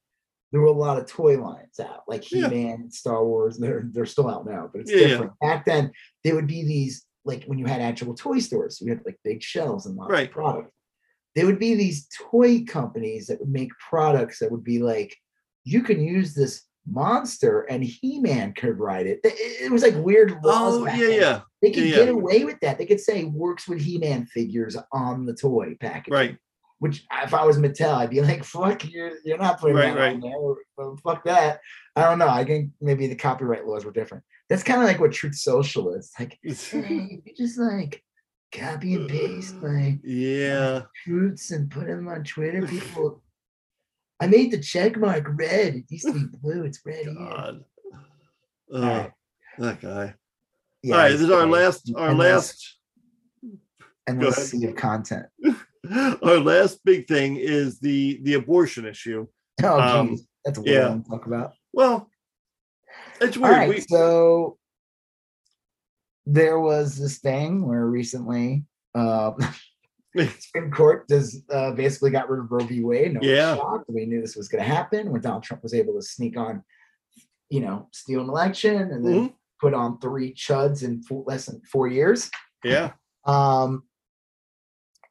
there 0.52 0.60
were 0.60 0.66
a 0.66 0.72
lot 0.72 0.98
of 0.98 1.06
toy 1.06 1.40
lines 1.40 1.78
out, 1.80 2.02
like 2.08 2.24
He-Man, 2.24 2.90
Star 2.90 3.24
Wars. 3.24 3.56
They're 3.56 3.88
they're 3.92 4.04
still 4.04 4.28
out 4.28 4.46
now, 4.46 4.68
but 4.70 4.82
it's 4.82 4.90
Yeah, 4.90 4.98
yeah. 4.98 5.06
different. 5.08 5.32
Back 5.40 5.64
then, 5.64 5.92
there 6.24 6.34
would 6.34 6.48
be 6.48 6.64
these 6.64 7.06
like 7.24 7.44
when 7.44 7.58
you 7.58 7.66
had 7.66 7.80
actual 7.80 8.14
toy 8.14 8.40
stores, 8.40 8.80
we 8.82 8.90
had 8.90 9.00
like 9.06 9.18
big 9.24 9.42
shelves 9.42 9.86
and 9.86 9.94
lots 9.96 10.10
Right. 10.12 10.26
of 10.26 10.32
product. 10.32 10.72
There 11.36 11.46
would 11.46 11.58
be 11.58 11.74
these 11.74 12.08
toy 12.30 12.64
companies 12.64 13.26
that 13.26 13.40
would 13.40 13.50
make 13.50 13.70
products 13.78 14.38
that 14.40 14.50
would 14.50 14.64
be 14.64 14.78
like, 14.80 15.16
you 15.64 15.82
can 15.82 16.02
use 16.02 16.34
this 16.34 16.62
monster 16.86 17.62
and 17.62 17.84
He-Man 17.84 18.52
could 18.54 18.78
ride 18.78 19.06
it. 19.06 19.20
It, 19.22 19.70
was 19.70 19.82
like 19.82 19.94
weird 19.96 20.42
laws. 20.42 20.74
Oh 20.76 20.86
yeah, 20.86 20.96
then. 20.96 21.20
yeah. 21.20 21.40
They 21.62 21.70
could 21.70 21.84
Yeah, 21.84 21.96
get 21.96 22.06
yeah. 22.06 22.12
away 22.12 22.44
with 22.44 22.58
that. 22.60 22.78
They 22.78 22.86
could 22.86 23.00
say 23.00 23.24
works 23.24 23.68
with 23.68 23.80
He-Man 23.80 24.26
figures 24.26 24.76
on 24.92 25.26
the 25.26 25.34
toy 25.34 25.76
package. 25.80 26.12
Right. 26.12 26.36
Which 26.78 27.04
if 27.22 27.34
I 27.34 27.44
was 27.44 27.58
Mattel, 27.58 27.94
I'd 27.94 28.08
be 28.10 28.22
like, 28.22 28.42
fuck, 28.42 28.90
you're 28.90 29.12
you're 29.22 29.36
not 29.36 29.60
putting 29.60 29.76
Right, 29.76 29.94
that 29.94 30.00
right. 30.00 30.14
on 30.14 30.20
there. 30.78 30.96
Fuck 31.04 31.24
that. 31.24 31.60
I 31.94 32.04
don't 32.04 32.18
know. 32.18 32.28
I 32.28 32.42
think 32.44 32.70
maybe 32.80 33.06
the 33.06 33.14
copyright 33.16 33.66
laws 33.66 33.84
were 33.84 33.92
different. 33.92 34.24
That's 34.48 34.62
kind 34.62 34.80
of 34.80 34.88
like 34.88 34.98
what 34.98 35.12
Truth 35.12 35.36
Social 35.36 35.92
is. 35.94 36.10
Like, 36.18 36.38
hey, 36.42 37.20
you 37.24 37.34
just 37.36 37.58
like 37.58 38.02
copy 38.52 38.94
and 38.94 39.08
paste 39.08 39.54
my 39.62 39.98
yeah. 40.02 40.82
truths 41.04 41.50
and 41.50 41.70
put 41.70 41.86
them 41.86 42.08
on 42.08 42.24
Twitter. 42.24 42.66
People 42.66 43.22
I 44.20 44.26
made 44.26 44.50
the 44.50 44.58
check 44.58 44.96
mark 44.98 45.26
red. 45.30 45.76
It 45.76 45.84
used 45.88 46.06
to 46.06 46.12
be 46.12 46.24
blue. 46.42 46.64
It's 46.64 46.80
red 46.84 47.04
here. 47.04 47.14
God. 47.14 47.64
All 47.94 48.04
Oh, 48.72 48.80
right. 48.82 49.10
that 49.58 49.80
guy. 49.80 50.14
Yeah, 50.82 50.94
All 50.94 51.00
right, 51.02 51.10
this 51.10 51.20
is 51.20 51.30
our 51.30 51.46
last 51.46 51.90
our 51.96 52.10
Endless- 52.10 52.28
last 52.32 52.76
endless 54.08 54.36
ahead. 54.38 54.46
sea 54.48 54.64
of 54.66 54.76
content. 54.76 55.26
our 56.22 56.38
last 56.38 56.84
big 56.84 57.06
thing 57.08 57.36
is 57.36 57.78
the 57.80 58.20
the 58.22 58.34
abortion 58.34 58.86
issue. 58.86 59.26
Oh, 59.62 59.80
Um, 59.80 60.08
geez. 60.10 60.26
That's 60.44 60.58
what 60.58 60.66
yeah. 60.68 60.86
I 60.86 60.88
want 60.90 61.04
to 61.04 61.10
talk 61.10 61.26
about. 61.26 61.52
Well, 61.72 62.08
it's 63.20 63.36
weird. 63.36 63.52
right, 63.52 63.68
we, 63.68 63.80
so 63.80 64.56
there 66.32 66.60
was 66.60 66.96
this 66.96 67.18
thing 67.18 67.66
where 67.66 67.86
recently 67.86 68.64
uh 68.94 69.32
Supreme 70.40 70.72
Court 70.72 71.06
does 71.06 71.42
uh, 71.52 71.70
basically 71.72 72.10
got 72.10 72.28
rid 72.28 72.40
of 72.40 72.50
Roe 72.50 72.64
v. 72.64 72.82
Wade. 72.82 73.14
No 73.14 73.20
Yeah. 73.22 73.54
shocked. 73.54 73.84
We 73.88 74.06
knew 74.06 74.20
this 74.20 74.34
was 74.34 74.48
going 74.48 74.62
to 74.64 74.68
happen 74.68 75.10
when 75.12 75.20
Donald 75.20 75.44
Trump 75.44 75.62
was 75.62 75.72
able 75.72 75.94
to 75.94 76.02
sneak 76.02 76.36
on, 76.36 76.64
you 77.48 77.60
know, 77.60 77.88
steal 77.92 78.20
an 78.22 78.28
election 78.28 78.90
and 78.90 79.06
then 79.06 79.14
Mhm. 79.28 79.34
put 79.60 79.72
on 79.72 80.00
three 80.00 80.34
chuds 80.34 80.82
in 80.82 81.00
four, 81.04 81.22
less 81.28 81.46
than 81.46 81.60
four 81.62 81.86
years. 81.86 82.28
yeah, 82.64 82.90
Um, 83.24 83.84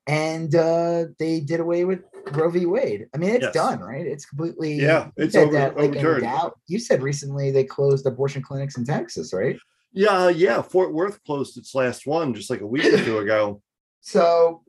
and 0.06 0.53
uh, 0.53 1.06
they 1.17 1.39
did 1.39 1.61
away 1.61 1.85
with 1.85 2.01
Roe 2.33 2.49
v. 2.49 2.65
Wade. 2.65 3.07
I 3.14 3.17
mean, 3.19 3.30
it's 3.30 3.43
Yes. 3.45 3.53
done, 3.53 3.80
right? 3.80 4.06
It's 4.06 4.25
completely 4.25 4.73
Yeah, 4.73 5.11
it's 5.15 5.35
over- 5.35 5.53
that, 5.53 5.77
like, 5.77 5.91
overturned. 5.91 6.23
doubt. 6.23 6.59
You 6.67 6.77
said 6.77 7.01
recently 7.01 7.51
they 7.51 7.64
closed 7.64 8.06
abortion 8.06 8.41
clinics 8.41 8.77
in 8.77 8.83
Texas, 8.85 9.31
right? 9.33 9.57
Yeah, 9.92 10.30
yeah. 10.30 10.61
Fort 10.61 10.93
Worth 10.93 11.24
closed 11.24 11.58
its 11.58 11.74
last 11.76 12.06
one 12.08 12.34
just 12.34 12.50
like 12.50 12.61
a 12.61 12.68
week 12.68 12.85
or 12.93 12.98
two 13.03 13.18
ago. 13.26 13.61
So, 14.01 14.64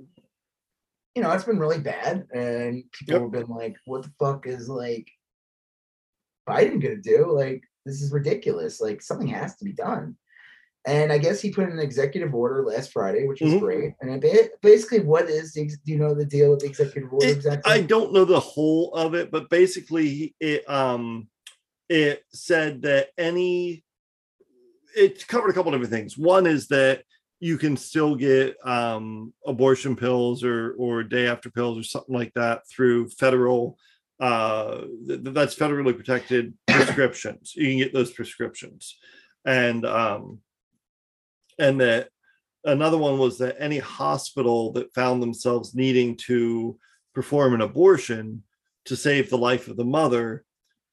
you 1.14 1.22
know, 1.22 1.30
it's 1.32 1.44
been 1.44 1.58
really 1.58 1.80
bad, 1.80 2.26
and 2.32 2.84
people 2.92 3.14
Yep. 3.14 3.22
have 3.22 3.30
been 3.32 3.46
like, 3.56 3.76
"What 3.84 4.02
the 4.02 4.12
fuck 4.18 4.46
is 4.46 4.68
like 4.68 5.08
Biden 6.48 6.80
gonna 6.82 6.96
do? 6.96 7.30
Like, 7.32 7.62
this 7.84 8.02
is 8.02 8.12
ridiculous. 8.12 8.80
Like, 8.80 9.02
something 9.02 9.28
has 9.28 9.56
to 9.56 9.64
be 9.64 9.72
done." 9.72 10.16
And 10.86 11.12
I 11.12 11.18
guess 11.18 11.42
he 11.42 11.52
put 11.52 11.64
in 11.66 11.72
an 11.72 11.78
executive 11.78 12.34
order 12.34 12.64
last 12.64 12.90
Friday, 12.92 13.26
which 13.26 13.42
was 13.42 13.52
Mhm. 13.52 13.60
great. 13.60 13.92
And 14.00 14.24
basically, 14.62 15.00
what 15.00 15.28
is 15.28 15.52
the, 15.52 15.66
do 15.66 15.92
you 15.92 15.98
know 15.98 16.14
the 16.14 16.24
deal 16.24 16.50
with 16.50 16.60
the 16.60 16.66
executive 16.68 17.12
order 17.12 17.26
It- 17.26 17.36
exactly? 17.36 17.70
I 17.70 17.82
don't 17.82 18.14
know 18.14 18.24
the 18.24 18.40
whole 18.40 18.94
of 18.94 19.14
it, 19.14 19.30
but 19.30 19.50
basically 19.50 20.34
it 20.40 20.66
um 20.70 21.28
it 21.90 22.24
said 22.32 22.82
that 22.82 23.10
any 23.18 23.84
it 24.96 25.26
covered 25.28 25.50
a 25.50 25.52
couple 25.52 25.72
different 25.72 25.92
things. 25.92 26.16
One 26.16 26.46
is 26.46 26.68
that 26.68 27.02
you 27.40 27.56
can 27.56 27.76
still 27.76 28.14
get 28.14 28.56
um 28.66 29.32
abortion 29.46 29.96
pills 29.96 30.44
or 30.44 30.74
or 30.78 31.02
day 31.02 31.26
after 31.26 31.50
pills 31.50 31.78
or 31.78 31.82
something 31.82 32.14
like 32.14 32.32
that 32.34 32.68
through 32.68 33.08
federal 33.08 33.78
uh 34.20 34.82
th- 35.06 35.24
th- 35.24 35.34
that's 35.34 35.54
federally 35.54 35.96
protected 35.96 36.54
prescriptions. 36.68 37.54
You 37.56 37.68
can 37.68 37.78
get 37.78 37.94
those 37.94 38.12
prescriptions. 38.12 38.98
And 39.44 39.86
um 39.86 40.40
and 41.58 41.80
that 41.80 42.08
another 42.64 42.98
one 42.98 43.18
was 43.18 43.38
that 43.38 43.56
any 43.58 43.78
hospital 43.78 44.72
that 44.72 44.94
found 44.94 45.22
themselves 45.22 45.74
needing 45.74 46.16
to 46.16 46.78
perform 47.14 47.54
an 47.54 47.60
abortion 47.60 48.42
to 48.84 48.96
save 48.96 49.30
the 49.30 49.38
life 49.38 49.68
of 49.68 49.76
the 49.76 49.84
mother, 49.84 50.44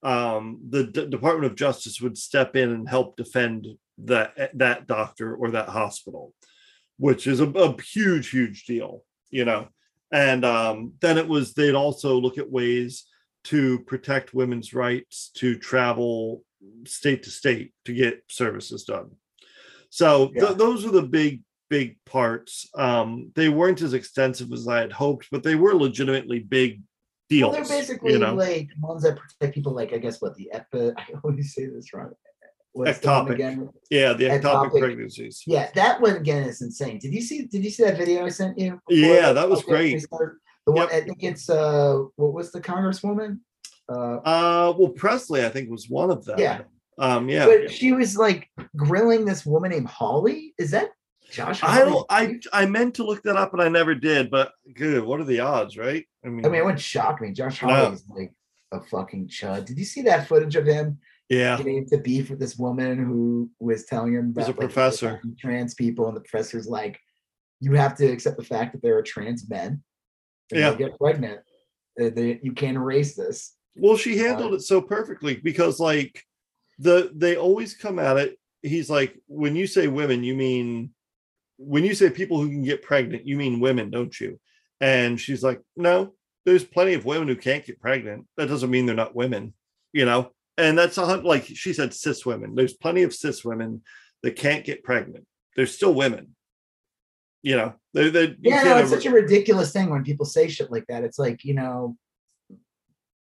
um, 0.04 0.60
the 0.70 0.86
D- 0.86 1.08
Department 1.08 1.52
of 1.52 1.58
Justice 1.58 2.02
would 2.02 2.18
step 2.18 2.56
in 2.56 2.70
and 2.70 2.88
help 2.88 3.18
defend 3.18 3.68
that 4.00 4.52
that 4.58 4.88
doctor 4.88 5.36
or 5.36 5.52
that 5.52 5.70
hospital, 5.70 6.34
which 6.98 7.28
is 7.28 7.40
a, 7.40 7.48
a 7.50 7.82
huge, 7.82 8.30
huge 8.30 8.66
deal, 8.66 9.04
you 9.30 9.46
know. 9.46 9.68
And 10.12 10.46
um, 10.46 10.94
then 11.02 11.18
it 11.18 11.28
was 11.28 11.54
they'd 11.54 11.76
also 11.76 12.16
look 12.20 12.38
at 12.38 12.50
ways 12.52 13.06
to 13.46 13.80
protect 13.80 14.34
women's 14.34 14.74
rights 14.74 15.32
to 15.38 15.58
travel 15.58 16.44
state 16.86 17.24
to 17.24 17.30
state 17.30 17.74
to 17.86 17.94
get 17.94 18.24
services 18.30 18.84
done. 18.84 19.12
So 19.90 20.28
th- 20.28 20.42
Yeah. 20.44 20.54
those 20.54 20.86
are 20.86 20.92
the 20.92 21.04
big 21.04 21.44
big 21.70 21.98
parts. 22.06 22.70
Um, 22.76 23.32
they 23.36 23.50
weren't 23.50 23.82
as 23.82 23.94
extensive 23.94 24.52
as 24.54 24.68
I 24.68 24.80
had 24.80 24.92
hoped, 24.94 25.28
but 25.32 25.44
they 25.44 25.56
were 25.56 25.74
legitimately 25.76 26.40
big 26.40 26.82
deals. 27.30 27.54
well, 27.54 27.64
they're 27.64 27.78
basically 27.80 28.14
you 28.14 28.20
know, 28.20 28.34
like 28.36 28.70
ones 28.80 29.04
that 29.04 29.18
protect 29.18 29.54
people, 29.54 29.74
like 29.74 29.92
I 29.92 29.98
guess 29.98 30.22
what 30.22 30.36
the 30.36 30.50
epi. 30.54 30.92
I 30.98 31.06
always 31.24 31.54
say 31.54 31.66
this 31.66 31.94
wrong. 31.94 32.12
What's 32.78 33.00
the 33.00 33.08
one 33.10 33.26
Ectopic. 33.28 33.34
again? 33.34 33.70
yeah, 33.90 34.14
the 34.14 34.26
ectopic, 34.26 34.42
ectopic. 34.72 34.80
pregnancies. 34.80 35.44
Yeah, 35.48 35.70
that 35.76 36.00
one 36.02 36.16
again 36.16 36.44
is 36.44 36.62
insane. 36.62 37.00
Did 37.00 37.14
you 37.14 37.22
see? 37.22 37.46
Did 37.46 37.64
you 37.64 37.70
see 37.72 37.84
that 37.84 37.98
video 37.98 38.26
I 38.26 38.30
sent 38.30 38.58
you? 38.60 38.80
Yeah, 38.90 39.34
that 39.34 39.50
was 39.50 39.64
great. 39.64 39.94
we 39.94 40.00
started- 40.00 40.38
The 40.66 40.72
one 40.74 40.88
I 40.92 41.02
think 41.02 41.24
it's 41.24 41.50
uh, 41.50 42.04
what 42.16 42.34
was 42.34 42.52
the 42.52 42.62
congresswoman? 42.62 43.40
Uh, 43.90 44.18
Uh, 44.24 44.74
well, 44.78 44.90
Pressley, 44.90 45.46
I 45.46 45.50
think, 45.50 45.70
was 45.70 45.90
one 45.90 46.12
of 46.12 46.26
them. 46.26 46.38
Yeah. 46.40 46.62
Um, 47.00 47.30
yeah. 47.30 47.46
but 47.46 47.72
she 47.72 47.92
was 47.94 48.18
like 48.18 48.50
grilling 48.76 49.24
this 49.26 49.46
woman 49.46 49.72
named 49.72 49.88
Hawley. 49.88 50.54
Is 50.58 50.72
that 50.72 50.90
Josh? 51.32 51.64
I 51.64 51.80
Hawley's 51.86 51.94
don't. 51.94 52.48
I? 52.54 52.64
I 52.64 52.66
meant 52.66 52.96
to 52.96 53.04
look 53.06 53.24
that 53.24 53.36
up, 53.38 53.54
and 53.54 53.62
I 53.62 53.70
never 53.70 53.96
did. 53.96 54.30
But 54.30 54.52
good. 54.74 55.04
What 55.04 55.20
are 55.22 55.24
the 55.26 55.40
odds, 55.40 55.78
right? 55.78 56.06
I 56.26 56.30
mean, 56.30 56.46
I 56.46 56.50
mean, 56.50 56.60
it 56.62 56.66
wouldn't 56.66 56.82
shock 56.82 57.22
me. 57.22 57.32
Josh 57.32 57.62
No. 57.64 57.70
Hawley 57.70 57.94
is 57.96 58.04
like 58.10 58.34
a 58.74 58.82
fucking 58.82 59.28
chud. 59.30 59.66
Did 59.66 59.78
you 59.80 59.86
see 59.86 60.02
that 60.04 60.28
footage 60.28 60.56
of 60.58 60.66
him 60.66 60.98
Yeah. 61.30 61.58
getting 61.58 61.78
into 61.78 61.98
beef 61.98 62.30
with 62.30 62.40
this 62.40 62.58
woman 62.58 62.98
who 62.98 63.50
was 63.60 63.86
telling 63.86 64.14
him 64.14 64.28
He's 64.28 64.46
about 64.46 64.48
a 64.48 64.52
like, 64.52 64.60
professor. 64.60 65.22
trans 65.40 65.74
people, 65.74 66.08
and 66.08 66.16
the 66.16 66.22
professor's 66.22 66.68
like, 66.68 67.00
"You 67.60 67.74
have 67.74 67.96
to 67.98 68.06
accept 68.08 68.38
the 68.38 68.44
fact 68.46 68.74
that 68.74 68.82
there 68.82 68.98
are 68.98 69.04
trans 69.04 69.50
men. 69.50 69.84
Yeah. 70.52 70.74
get 70.76 70.98
pregnant. 70.98 71.42
Uh, 72.00 72.10
they- 72.10 72.40
you 72.42 72.54
can't 72.54 72.78
erase 72.78 73.16
this." 73.16 73.56
Well, 73.76 73.98
she 73.98 74.18
handled 74.18 74.54
it 74.54 74.62
so 74.62 74.82
perfectly 74.82 75.36
because 75.36 75.80
like 75.80 76.24
the 76.80 77.12
they 77.14 77.36
always 77.36 77.76
come 77.76 78.00
at 78.00 78.18
it. 78.18 78.40
He's 78.62 78.90
like, 78.90 79.20
when 79.28 79.56
you 79.56 79.68
say 79.68 79.88
women, 79.88 80.24
you 80.24 80.36
mean 80.36 80.92
when 81.58 81.84
you 81.84 81.94
say 81.96 82.10
people 82.10 82.40
who 82.40 82.50
can 82.50 82.64
get 82.64 82.84
pregnant, 82.84 83.26
you 83.26 83.36
mean 83.36 83.60
women, 83.60 83.90
don't 83.90 84.18
you? 84.20 84.40
And 84.80 85.20
she's 85.20 85.44
like, 85.44 85.60
no, 85.76 86.14
there's 86.46 86.64
plenty 86.64 86.94
of 86.94 87.04
women 87.06 87.28
who 87.28 87.36
can't 87.36 87.66
get 87.66 87.80
pregnant. 87.82 88.28
That 88.38 88.48
doesn't 88.48 88.70
mean 88.70 88.86
they're 88.86 88.96
not 88.96 89.16
women, 89.16 89.54
you 89.92 90.06
know. 90.06 90.32
And 90.58 90.78
that's 90.78 90.98
a 90.98 91.06
like 91.18 91.46
she 91.46 91.74
said, 91.74 91.94
cis 91.94 92.26
women. 92.26 92.56
There's 92.56 92.74
plenty 92.74 93.04
of 93.04 93.14
cis 93.14 93.46
women 93.46 93.82
that 94.24 94.36
can't 94.36 94.66
get 94.66 94.84
pregnant. 94.84 95.26
They're 95.56 95.66
still 95.68 95.94
women. 95.94 96.36
You 97.44 97.56
know, 97.58 97.74
they're, 97.94 98.10
they're, 98.10 98.36
Yeah, 98.42 98.64
no, 98.64 98.78
it's 98.78 98.90
such 98.90 99.06
a 99.06 99.12
ridiculous 99.12 99.72
thing 99.72 99.90
when 99.90 100.04
people 100.04 100.26
say 100.26 100.48
shit 100.48 100.72
like 100.72 100.86
that. 100.88 101.04
It's 101.04 101.20
like 101.20 101.44
you 101.46 101.54
know, 101.54 101.96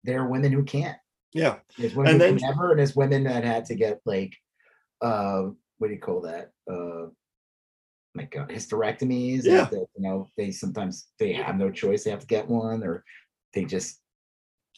there 0.03 0.21
are 0.21 0.29
women 0.29 0.51
who 0.51 0.63
can't. 0.63 0.97
yeah. 1.33 1.57
There's 1.77 1.95
women 1.95 2.13
And 2.13 2.21
who 2.21 2.27
then- 2.27 2.39
can 2.39 2.49
never, 2.49 2.69
and 2.71 2.79
there's 2.79 2.95
women 2.95 3.23
that 3.23 3.43
had 3.43 3.65
to 3.65 3.75
get 3.75 3.99
like, 4.05 4.35
uh, 5.01 5.43
what 5.79 5.87
do 5.87 5.93
you 5.93 5.99
call 5.99 6.21
that? 6.21 6.51
Uh, 6.71 7.07
my 8.15 8.23
God, 8.25 8.49
hysterectomies. 8.49 9.43
Yeah. 9.43 9.65
That, 9.65 9.87
you 9.95 10.03
know, 10.03 10.29
they 10.37 10.51
sometimes 10.51 11.07
they 11.17 11.33
have 11.33 11.57
no 11.57 11.71
choice; 11.71 12.03
they 12.03 12.11
have 12.11 12.19
to 12.19 12.27
get 12.27 12.47
one, 12.47 12.83
or 12.83 13.03
they 13.55 13.65
just 13.65 13.99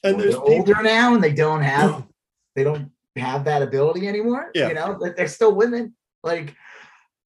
And 0.04 0.18
there's 0.20 0.36
they're 0.36 0.42
people, 0.44 0.56
older 0.56 0.82
now 0.82 1.14
and 1.14 1.24
they 1.24 1.34
don't 1.34 1.62
have 1.62 2.06
they 2.56 2.64
don't 2.64 2.92
have 3.16 3.46
that 3.46 3.62
ability 3.62 4.08
anymore. 4.08 4.52
Yeah. 4.54 4.70
You 4.70 4.74
know, 4.74 5.00
they're 5.16 5.28
still 5.28 5.56
women. 5.56 5.96
Like 6.24 6.56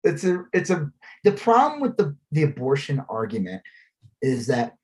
it's 0.04 0.24
a 0.24 0.44
it's 0.54 0.70
a 0.70 0.92
the 1.24 1.32
problem 1.32 1.82
with 1.82 1.98
the 1.98 2.16
the 2.32 2.44
abortion 2.44 3.04
argument 3.10 3.62
is 4.22 4.48
that 4.48 4.76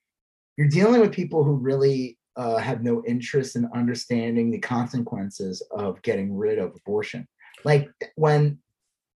you're 0.57 0.67
dealing 0.67 1.01
with 1.01 1.11
people 1.11 1.43
who 1.43 1.53
really 1.53 2.17
uh, 2.35 2.57
have 2.57 2.83
no 2.83 3.03
interest 3.05 3.55
in 3.55 3.69
understanding 3.75 4.51
the 4.51 4.59
consequences 4.59 5.61
of 5.71 6.01
getting 6.03 6.35
rid 6.35 6.59
of 6.59 6.75
abortion. 6.75 7.27
Like 7.63 7.89
when 8.15 8.59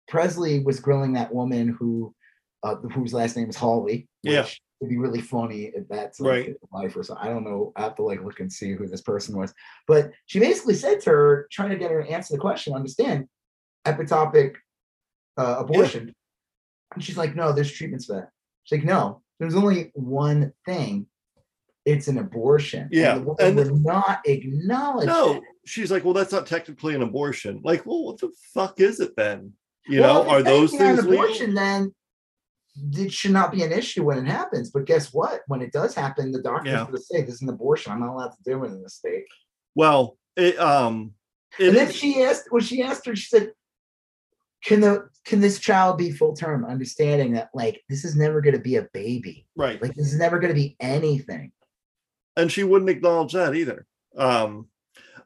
Pressley 0.09 0.61
was 0.61 0.81
grilling 0.81 1.13
that 1.15 1.33
woman 1.33 1.69
who 1.69 2.15
uh, 2.63 2.77
whose 2.77 3.15
last 3.15 3.37
name 3.37 3.49
is 3.49 3.57
Hawley. 3.57 4.09
Yeah. 4.23 4.47
Would 4.81 4.89
be 4.89 4.97
really 4.97 5.21
funny 5.21 5.65
if 5.75 5.87
that's 5.89 6.21
like 6.21 6.31
Right. 6.47 6.57
wife 6.73 6.97
or 6.97 7.03
something. 7.03 7.27
I 7.27 7.29
don't 7.31 7.45
know. 7.45 7.73
I 7.77 7.83
have 7.83 7.97
to 7.97 8.03
like 8.03 8.25
look 8.25 8.41
and 8.41 8.51
see 8.51 8.73
who 8.73 8.87
this 8.87 9.03
person 9.03 9.37
was. 9.37 9.53
But 9.87 10.13
she 10.27 10.39
basically 10.41 10.75
said 10.75 11.01
to 11.03 11.11
her, 11.11 11.49
trying 11.53 11.69
to 11.71 11.77
get 11.77 11.91
her 11.91 12.03
to 12.03 12.09
answer 12.11 12.33
the 12.35 12.41
question, 12.41 12.73
understand 12.73 13.27
epitopic 13.87 14.55
uh, 15.37 15.57
abortion. 15.59 16.15
And 16.95 17.05
she's 17.05 17.19
like, 17.19 17.37
no, 17.37 17.53
there's 17.53 17.71
treatments 17.71 18.07
for 18.07 18.15
that. 18.15 18.31
She's 18.65 18.79
like, 18.79 18.87
no, 18.87 19.23
there's 19.39 19.55
only 19.55 19.91
one 19.95 20.53
thing. 20.65 21.07
It's 21.85 22.09
an 22.09 22.17
abortion. 22.19 22.89
Yeah, 22.91 23.17
And 23.17 23.27
the 23.27 23.35
and 23.47 23.57
woman 23.57 23.73
would 23.75 23.85
not 23.85 24.21
acknowledge 24.27 25.07
no 25.07 25.35
that. 25.35 25.43
she's 25.67 25.91
like 25.91 26.05
well 26.05 26.13
that's 26.15 26.31
not 26.33 26.47
technically 26.47 26.95
an 26.95 27.03
abortion 27.03 27.61
like 27.65 27.85
well 27.87 28.05
what 28.05 28.19
the 28.19 28.31
fuck 28.55 28.81
is 28.81 29.01
it 29.01 29.17
then 29.17 29.53
you 29.87 30.01
Well, 30.01 30.25
know 30.25 30.31
are 30.31 30.43
those 30.43 30.71
things 30.73 31.05
legal? 31.05 31.23
abortion 31.25 31.55
then 31.55 31.95
it 32.93 33.13
should 33.13 33.33
not 33.33 33.53
be 33.53 33.63
an 33.63 33.73
issue 33.73 34.05
when 34.05 34.19
it 34.19 34.27
happens. 34.31 34.71
But 34.71 34.85
guess 34.87 35.13
what? 35.13 35.43
When 35.47 35.63
it 35.63 35.73
does 35.73 35.95
happen, 35.95 36.33
the 36.33 36.43
doctor's 36.43 36.73
Yeah. 36.73 36.83
going 36.85 36.97
to 36.97 37.01
say 37.03 37.23
this 37.23 37.37
is 37.37 37.43
an 37.43 37.49
abortion. 37.49 37.93
I'm 37.93 38.01
not 38.01 38.11
allowed 38.11 38.29
to 38.33 38.43
do 38.45 38.65
it 38.65 38.69
in 38.69 38.83
the 38.83 38.91
state. 38.91 39.25
well 39.75 40.17
it 40.37 40.59
um 40.59 41.13
it 41.59 41.69
and 41.69 41.77
then 41.77 41.89
is- 41.89 41.97
she 41.97 42.23
asked 42.23 42.47
when 42.51 42.63
she 42.63 42.83
asked 42.83 43.05
her, 43.07 43.15
she 43.17 43.27
said, 43.29 43.53
"Can 44.65 44.81
the 44.81 45.09
can 45.25 45.41
this 45.41 45.59
child 45.59 45.99
be 45.99 46.11
full 46.11 46.35
term?" 46.35 46.65
Understanding 46.65 47.33
that 47.33 47.51
like 47.55 47.83
this 47.89 48.05
is 48.05 48.17
never 48.17 48.41
going 48.41 48.55
to 48.57 48.61
be 48.63 48.77
a 48.77 48.89
baby. 48.93 49.47
right 49.57 49.81
Like 49.83 49.95
this 49.95 50.13
is 50.13 50.19
never 50.19 50.39
going 50.39 50.55
to 50.55 50.61
be 50.61 50.77
anything. 50.81 51.53
and 52.37 52.51
she 52.51 52.63
wouldn't 52.65 52.91
acknowledge 52.91 53.33
that 53.33 53.55
either 53.57 53.87
um 54.17 54.69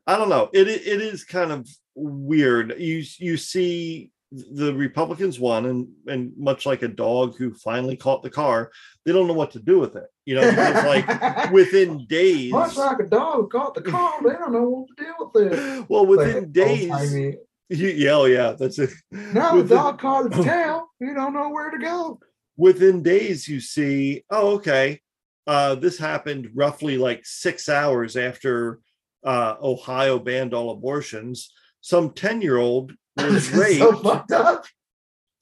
i 0.06 0.16
don't 0.16 0.30
know 0.30 0.48
it 0.54 0.66
it 0.68 1.00
is 1.02 1.22
kind 1.24 1.52
of 1.52 1.68
weird 1.94 2.74
you 2.78 3.02
you 3.18 3.36
see 3.36 4.10
the 4.34 4.74
republicans 4.74 5.38
won 5.38 5.66
and 5.66 5.88
and 6.06 6.32
much 6.36 6.66
like 6.66 6.82
a 6.82 6.88
dog 6.88 7.36
who 7.36 7.54
finally 7.54 7.96
caught 7.96 8.22
the 8.22 8.30
car 8.30 8.70
they 9.04 9.12
don't 9.12 9.28
know 9.28 9.32
what 9.34 9.52
to 9.52 9.60
do 9.60 9.78
with 9.78 9.94
it 9.94 10.06
you 10.24 10.34
know 10.34 10.40
like 10.86 11.50
within 11.52 12.04
days 12.06 12.50
much 12.50 12.76
like 12.76 12.98
a 12.98 13.04
dog 13.06 13.50
caught 13.50 13.74
the 13.74 13.82
car, 13.82 14.14
they 14.24 14.30
don't 14.30 14.52
know 14.52 14.68
what 14.68 14.88
to 14.88 15.04
do 15.04 15.12
with 15.20 15.52
it. 15.52 15.86
well 15.88 16.04
within 16.06 16.44
Like, 16.44 16.52
days 16.52 17.14
you, 17.14 17.38
yeah, 17.68 18.10
oh 18.10 18.24
yeah 18.24 18.52
that's 18.52 18.78
it 18.78 18.90
Now 19.12 19.54
the 19.62 19.62
dog 19.74 20.00
caught 20.00 20.30
the 20.30 20.42
tail. 20.42 20.88
You 21.00 21.14
don't 21.14 21.32
know 21.32 21.50
where 21.50 21.70
to 21.70 21.78
go. 21.78 22.18
within 22.56 23.02
days 23.02 23.46
you 23.46 23.60
see 23.60 24.24
oh 24.30 24.54
okay 24.54 25.00
uh, 25.46 25.74
this 25.74 25.98
happened 25.98 26.48
roughly 26.54 26.96
like 26.96 27.20
six 27.24 27.68
hours 27.68 28.16
after 28.16 28.80
uh, 29.24 29.54
ohio 29.62 30.18
banned 30.18 30.54
all 30.54 30.70
abortions 30.70 31.52
some 31.80 32.10
10 32.10 32.40
year 32.40 32.56
old 32.56 32.92
was 33.16 33.50
raped 33.56 33.78
so 33.80 33.96
fucked 33.96 34.32
up. 34.32 34.64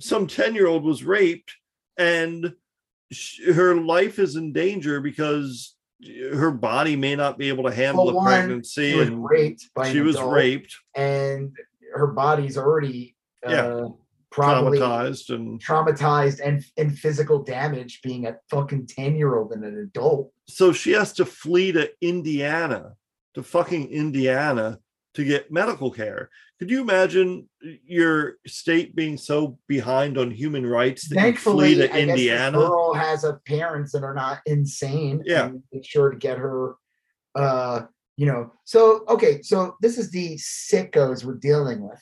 some 0.01 0.27
10 0.27 0.55
year 0.55 0.67
old 0.67 0.85
was 0.85 1.05
raped 1.05 1.53
and 1.99 2.55
sh- 3.13 3.41
her 3.55 3.75
life 3.77 4.19
is 4.19 4.37
in 4.37 4.53
danger 4.53 5.01
because 5.01 5.75
her 6.35 6.51
body 6.51 6.97
may 6.97 7.15
not 7.15 7.39
be 7.39 7.49
able 7.49 7.65
to 7.65 7.75
handle 7.75 8.07
Well, 8.07 8.15
the 8.17 8.21
pregnancy 8.23 8.93
She 8.93 8.99
was 8.99 9.09
and 9.09 9.25
raped 9.25 9.71
by 9.75 9.93
she 9.93 10.01
was 10.01 10.21
raped 10.21 10.75
and 10.97 11.53
her 11.95 12.09
body's 12.09 12.59
already 12.59 13.15
uh, 13.47 13.51
Yeah. 13.51 13.89
traumatized 14.35 15.31
and 15.35 15.63
traumatized 15.63 16.41
and 16.45 16.65
and 16.77 16.99
physical 16.99 17.43
damage 17.43 18.01
being 18.03 18.27
a 18.27 18.37
fucking 18.51 18.87
10 18.87 19.15
year 19.17 19.37
old 19.37 19.53
and 19.53 19.65
an 19.65 19.79
adult 19.79 20.33
so 20.49 20.73
she 20.73 20.93
has 20.93 21.13
to 21.15 21.25
flee 21.25 21.71
to 21.73 21.91
Indiana, 22.01 22.95
to 23.35 23.43
fucking 23.43 23.89
Indiana 23.91 24.79
to 25.15 25.25
get 25.25 25.51
medical 25.53 25.91
care. 25.91 26.29
Could 26.63 26.71
you 26.71 26.81
imagine 26.83 27.49
your 27.85 28.37
state 28.47 28.95
being 28.95 29.17
so 29.17 29.59
behind 29.67 30.17
on 30.17 30.31
human 30.31 30.65
rights 30.65 31.09
that 31.09 31.17
you 31.17 31.21
flee 31.21 31.25
thankfully 31.33 31.75
to 31.75 31.83
I 31.83 31.87
guess 31.89 32.09
Indiana? 32.11 32.59
girl 32.59 32.95
has 32.95 33.25
a 33.25 33.41
parents 33.49 33.91
that 33.91 34.05
are 34.05 34.15
not 34.15 34.39
insane 34.47 35.25
Yeah. 35.27 35.51
make 35.73 35.85
sure 35.85 36.11
to 36.11 36.17
get 36.17 36.39
her 36.39 36.77
uh 37.35 37.81
you 38.17 38.27
know 38.27 38.53
so 38.63 39.05
okay 39.09 39.43
so 39.43 39.75
this 39.81 39.99
is 39.99 40.13
the 40.13 40.37
sickos 40.37 41.25
we're 41.25 41.35
dealing 41.35 41.81
with 41.83 42.01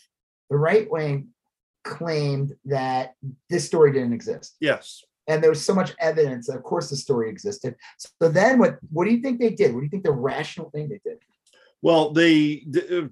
the 0.51 0.59
right 0.59 0.87
wing 0.91 1.29
claimed 1.85 2.53
that 2.67 3.15
this 3.49 3.65
story 3.65 3.93
didn't 3.95 4.13
exist 4.13 4.57
Yes. 4.61 5.03
and 5.27 5.43
there 5.43 5.49
was 5.49 5.65
so 5.65 5.75
much 5.75 5.95
evidence 6.01 6.51
of 6.51 6.63
course 6.65 6.91
the 6.91 6.97
story 6.97 7.31
existed 7.31 7.77
so 7.97 8.29
then 8.29 8.59
what 8.59 8.77
what 8.91 9.07
do 9.07 9.11
you 9.11 9.23
think 9.23 9.41
they 9.41 9.49
did 9.55 9.73
what 9.73 9.81
do 9.81 9.85
you 9.87 9.91
think 9.91 10.05
the 10.05 10.13
rational 10.13 10.69
thing 10.69 10.91
they 10.91 11.01
did 11.03 11.17
Well, 11.81 12.13
they 12.13 12.57
d- 12.69 12.99
uh, 12.99 13.09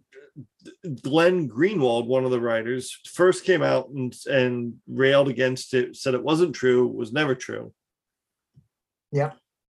Glenn 1.02 1.49
Greenwald, 1.49 2.07
one 2.07 2.25
of 2.25 2.31
the 2.31 2.41
writers, 2.41 2.99
first 3.07 3.44
came 3.44 3.62
out 3.62 3.89
and 3.89 4.15
and 4.26 4.75
railed 4.86 5.28
against 5.28 5.75
it, 5.75 5.97
said 5.97 6.15
it 6.15 6.23
wasn't 6.23 6.55
true, 6.55 6.86
was 6.86 7.12
never 7.12 7.34
true. 7.34 7.73
Yeah. 9.12 9.33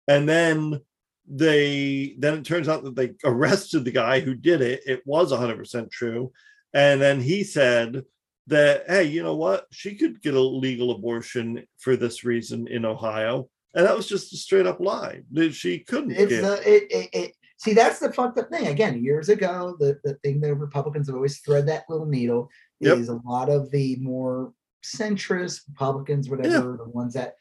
And 0.08 0.28
then 0.28 0.80
they 1.28 2.14
then 2.18 2.34
it 2.34 2.44
turns 2.44 2.68
out 2.68 2.84
that 2.84 2.96
they 2.96 3.12
arrested 3.24 3.84
the 3.84 3.90
guy 3.90 4.20
who 4.20 4.34
did 4.34 4.60
it. 4.60 4.82
It 4.86 5.02
was 5.06 5.32
100% 5.32 5.90
true. 5.90 6.32
And 6.74 7.00
then 7.00 7.20
he 7.20 7.44
said 7.44 8.04
that 8.48 8.84
hey, 8.88 9.04
you 9.04 9.22
know 9.22 9.36
what? 9.36 9.66
She 9.70 9.94
could 9.94 10.22
get 10.22 10.34
a 10.34 10.40
legal 10.40 10.90
abortion 10.90 11.64
for 11.78 11.96
this 11.96 12.24
reason 12.24 12.68
in 12.68 12.84
Ohio. 12.84 13.48
And 13.74 13.86
that 13.86 13.96
was 13.96 14.06
just 14.06 14.32
a 14.34 14.36
straight 14.36 14.66
up 14.66 14.80
lie. 14.80 15.22
That 15.32 15.54
she 15.54 15.78
couldn't 15.78 16.12
it's 16.12 16.30
get. 16.30 16.42
the 16.42 16.68
it, 16.68 16.82
it, 16.90 17.10
it 17.12 17.36
see 17.62 17.72
that's 17.74 18.00
the 18.00 18.12
fucked 18.12 18.38
up 18.38 18.50
thing 18.50 18.66
again 18.66 19.02
years 19.02 19.28
ago 19.28 19.76
the, 19.78 19.98
the 20.04 20.14
thing 20.16 20.40
that 20.40 20.54
republicans 20.56 21.06
have 21.06 21.14
always 21.16 21.38
thread 21.38 21.66
that 21.66 21.84
little 21.88 22.06
needle 22.06 22.48
Yep. 22.80 22.98
is 22.98 23.08
a 23.08 23.20
lot 23.24 23.48
of 23.48 23.70
the 23.70 23.96
more 24.00 24.52
centrist 24.84 25.60
republicans 25.68 26.28
whatever 26.28 26.76
the 26.76 26.90
ones 26.90 27.14
that 27.14 27.36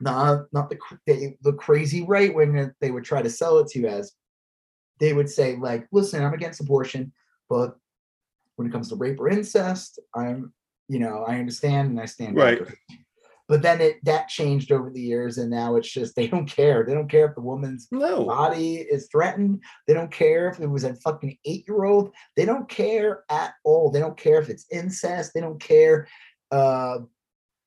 not 0.00 0.46
not 0.52 0.70
the 0.70 0.78
they, 1.06 1.36
the 1.42 1.52
crazy 1.52 2.02
right 2.02 2.34
wing 2.34 2.54
that 2.54 2.72
they 2.80 2.90
would 2.90 3.04
try 3.04 3.20
to 3.22 3.30
sell 3.30 3.58
it 3.58 3.68
to 3.68 3.80
you 3.80 3.86
as 3.86 4.12
they 5.00 5.12
would 5.12 5.28
say 5.28 5.56
like 5.56 5.86
listen 5.92 6.24
i'm 6.24 6.32
against 6.34 6.60
abortion 6.60 7.12
but 7.50 7.76
when 8.56 8.66
it 8.68 8.72
comes 8.72 8.88
to 8.88 8.96
rape 8.96 9.20
or 9.20 9.28
incest 9.28 9.98
i'm 10.14 10.52
you 10.88 10.98
know 10.98 11.24
i 11.28 11.38
understand 11.38 11.90
and 11.90 12.00
i 12.00 12.06
stand 12.06 12.36
Right. 12.36 12.64
back. 12.64 12.76
But 13.48 13.62
then 13.62 13.80
it 13.80 13.96
that 14.04 14.28
changed 14.28 14.72
over 14.72 14.90
the 14.90 15.00
years 15.00 15.38
and 15.38 15.50
now 15.50 15.76
it's 15.76 15.90
just 15.90 16.16
they 16.16 16.26
don't 16.26 16.46
care 16.46 16.84
they 16.84 16.94
don't 16.94 17.08
care 17.08 17.26
if 17.26 17.34
the 17.34 17.40
woman's 17.40 17.88
no. 17.90 18.24
body 18.24 18.76
is 18.76 19.08
threatened. 19.10 19.62
They 19.86 19.94
don't 19.94 20.10
care 20.10 20.48
if 20.48 20.60
it 20.60 20.66
was 20.66 20.84
a 20.84 20.94
fucking 20.96 21.38
eight 21.44 21.66
year 21.66 21.84
old. 21.84 22.14
They 22.36 22.44
don't 22.44 22.68
care 22.68 23.24
at 23.30 23.54
all. 23.64 23.90
They 23.90 24.00
don't 24.00 24.16
care 24.16 24.40
if 24.40 24.48
it's 24.48 24.66
incest. 24.70 25.32
They 25.34 25.40
don't 25.40 25.60
care 25.60 26.06
uh, 26.50 26.98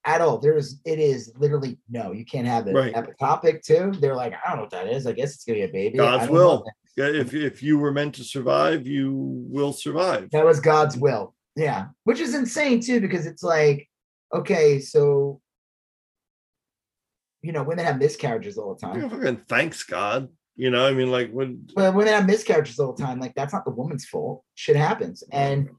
at 0.06 0.22
all. 0.22 0.38
There's, 0.38 0.80
it 0.86 1.00
is 1.00 1.34
literally 1.38 1.78
no, 1.90 2.12
you 2.12 2.26
can't 2.26 2.48
have 2.48 2.68
it. 2.68 2.74
Right. 2.74 2.94
Epitopic 2.94 3.62
too. 3.64 3.94
They're 4.00 4.16
like, 4.16 4.34
I 4.34 4.50
don't 4.50 4.58
know 4.58 4.64
what 4.64 4.72
that 4.72 4.88
is. 4.88 5.06
I 5.06 5.12
guess 5.12 5.36
it's 5.36 5.44
gonna 5.44 5.60
be 5.60 5.64
a 5.64 5.68
baby. 5.68 5.98
God's 5.98 6.30
will. 6.30 6.66
If 6.96 7.36
if 7.36 7.62
you 7.62 7.78
were 7.78 7.92
meant 7.92 8.16
to 8.16 8.24
survive, 8.24 8.88
you 8.88 9.14
will 9.14 9.72
survive. 9.72 10.32
That 10.32 10.46
was 10.46 10.60
God's 10.60 10.98
will. 10.98 11.36
Yeah, 11.56 11.88
which 12.06 12.20
is 12.20 12.34
insane 12.34 12.80
too, 12.80 13.02
because 13.02 13.28
it's 13.28 13.44
like, 13.44 13.88
okay, 14.34 14.80
so 14.80 15.42
you 17.42 17.52
know, 17.52 17.64
women 17.64 17.86
have 17.86 18.00
miscarriages 18.00 18.58
all 18.58 18.76
the 18.76 18.82
time. 18.86 19.02
Yeah, 19.02 19.10
fucking 19.10 19.44
thanks 19.48 19.84
God. 19.84 20.30
You 20.56 20.72
know, 20.72 20.86
I 20.88 20.92
mean, 20.94 21.12
like 21.12 21.32
when 21.32 21.68
But 21.76 21.94
women 21.94 22.14
have 22.14 22.26
miscarriages 22.26 22.80
all 22.80 22.94
the 22.94 23.04
time. 23.04 23.20
Like 23.20 23.36
that's 23.36 23.54
not 23.54 23.66
the 23.66 23.72
woman's 23.72 24.06
fault. 24.06 24.44
Shit 24.56 24.76
happens, 24.76 25.24
and 25.32 25.70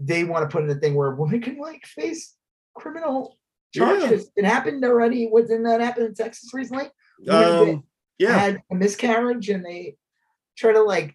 they 0.00 0.24
want 0.24 0.48
to 0.48 0.52
put 0.52 0.64
in 0.64 0.70
a 0.70 0.74
thing 0.80 0.94
where 0.94 1.12
a 1.12 1.16
woman 1.16 1.40
can 1.46 1.58
like 1.58 1.84
face 1.86 2.34
criminal 2.74 3.38
Yeah. 3.74 3.84
charges. 3.98 4.30
It 4.36 4.44
happened 4.44 4.84
already. 4.84 5.26
What 5.26 5.48
didn't 5.48 5.64
that 5.64 5.80
happen 5.80 6.04
in 6.06 6.14
Texas 6.14 6.52
recently? 6.54 6.86
Um 7.28 7.84
yeah, 8.18 8.36
had 8.38 8.62
a 8.70 8.74
miscarriage 8.74 9.48
and 9.48 9.64
they 9.64 9.96
try 10.56 10.72
to 10.72 10.82
like 10.82 11.14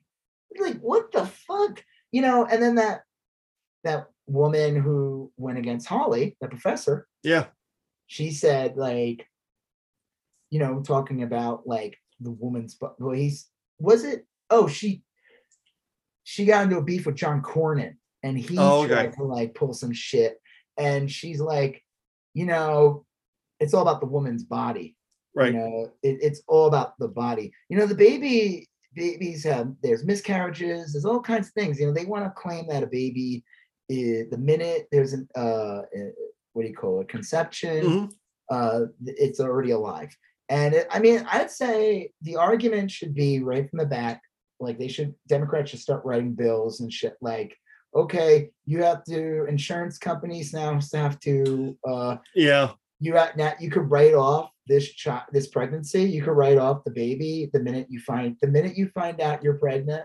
like 0.59 0.79
what 0.79 1.11
the 1.11 1.25
fuck 1.25 1.83
you 2.11 2.21
know 2.21 2.45
and 2.45 2.61
then 2.61 2.75
that 2.75 3.01
that 3.83 4.07
woman 4.25 4.75
who 4.75 5.31
went 5.37 5.57
against 5.57 5.87
Hawley 5.87 6.35
the 6.41 6.47
professor 6.47 7.07
yeah, 7.23 7.45
she 8.07 8.31
said 8.31 8.75
like 8.77 9.27
you 10.49 10.59
know 10.59 10.81
talking 10.81 11.23
about 11.23 11.67
like 11.67 11.97
the 12.21 12.31
woman's 12.31 12.77
well 12.99 13.13
he's 13.13 13.47
was 13.79 14.03
it 14.03 14.25
oh 14.49 14.67
she 14.67 15.03
she 16.23 16.45
got 16.45 16.63
into 16.63 16.77
a 16.77 16.83
beef 16.83 17.05
with 17.05 17.15
john 17.15 17.41
cornyn 17.41 17.95
and 18.23 18.37
he 18.37 18.57
Oh, 18.57 18.83
okay. 18.83 18.93
tried 18.93 19.13
to 19.13 19.23
like 19.23 19.53
pull 19.53 19.73
some 19.73 19.93
shit 19.93 20.41
and 20.77 21.11
she's 21.11 21.39
like 21.39 21.83
you 22.33 22.45
know 22.45 23.05
it's 23.59 23.73
all 23.73 23.81
about 23.83 24.01
the 24.01 24.07
woman's 24.07 24.43
body 24.43 24.95
right. 25.37 25.53
you 25.53 25.59
know, 25.59 25.91
it, 26.03 26.17
it's 26.21 26.41
all 26.47 26.67
about 26.67 26.97
the 26.99 27.07
body. 27.07 27.51
You 27.69 27.77
know, 27.77 27.85
the 27.85 27.95
baby 27.95 28.67
babies 28.95 29.43
have 29.43 29.73
there's 29.83 30.03
miscarriages, 30.05 30.93
there's 30.93 31.05
all 31.05 31.21
kinds 31.21 31.47
of 31.47 31.53
things. 31.53 31.79
You 31.79 31.87
know, 31.87 31.93
they 31.93 32.05
want 32.05 32.25
to 32.25 32.31
claim 32.31 32.67
that 32.67 32.83
a 32.83 32.87
baby 32.87 33.43
is 33.89 34.29
the 34.29 34.37
minute 34.37 34.87
there's 34.91 35.13
an 35.13 35.27
uh 35.35 35.81
what 36.57 36.63
do 36.63 36.69
you 36.69 36.75
call 36.75 36.99
it, 37.01 37.07
conception, 37.07 37.85
Mhm. 37.85 38.11
uh, 38.51 38.85
it's 39.05 39.39
already 39.39 39.71
alive. 39.71 40.13
And 40.49 40.73
it, 40.73 40.87
I 40.89 40.99
mean, 40.99 41.25
I'd 41.31 41.51
say 41.51 42.11
the 42.23 42.37
argument 42.37 42.89
should 42.89 43.13
be 43.13 43.43
right 43.43 43.69
from 43.69 43.77
the 43.79 43.85
back. 43.85 44.21
Like 44.59 44.79
they 44.79 44.87
should, 44.87 45.13
Democrats 45.27 45.69
should 45.69 45.79
start 45.79 46.03
writing 46.03 46.33
bills 46.33 46.81
and 46.81 46.91
shit. 46.91 47.15
Like, 47.21 47.55
okay, 47.95 48.49
you 48.65 48.81
have 48.83 49.03
to, 49.05 49.45
insurance 49.45 49.99
companies 49.99 50.53
now 50.53 50.79
have 50.93 51.19
to 51.19 51.77
uh, 51.87 52.17
Yeah, 52.33 52.71
you 52.99 53.15
at 53.17 53.37
now 53.37 53.53
you 53.59 53.69
could 53.69 53.89
write 53.91 54.13
off 54.13 54.51
this 54.67 54.89
child 54.93 55.23
this 55.31 55.47
pregnancy 55.47 56.03
you 56.03 56.21
could 56.21 56.31
write 56.31 56.57
off 56.57 56.83
the 56.83 56.91
baby 56.91 57.49
the 57.53 57.59
minute 57.59 57.87
you 57.89 57.99
find 57.99 58.35
the 58.41 58.47
minute 58.47 58.75
you 58.75 58.89
find 58.89 59.21
out 59.21 59.43
you're 59.43 59.59
pregnant 59.59 60.03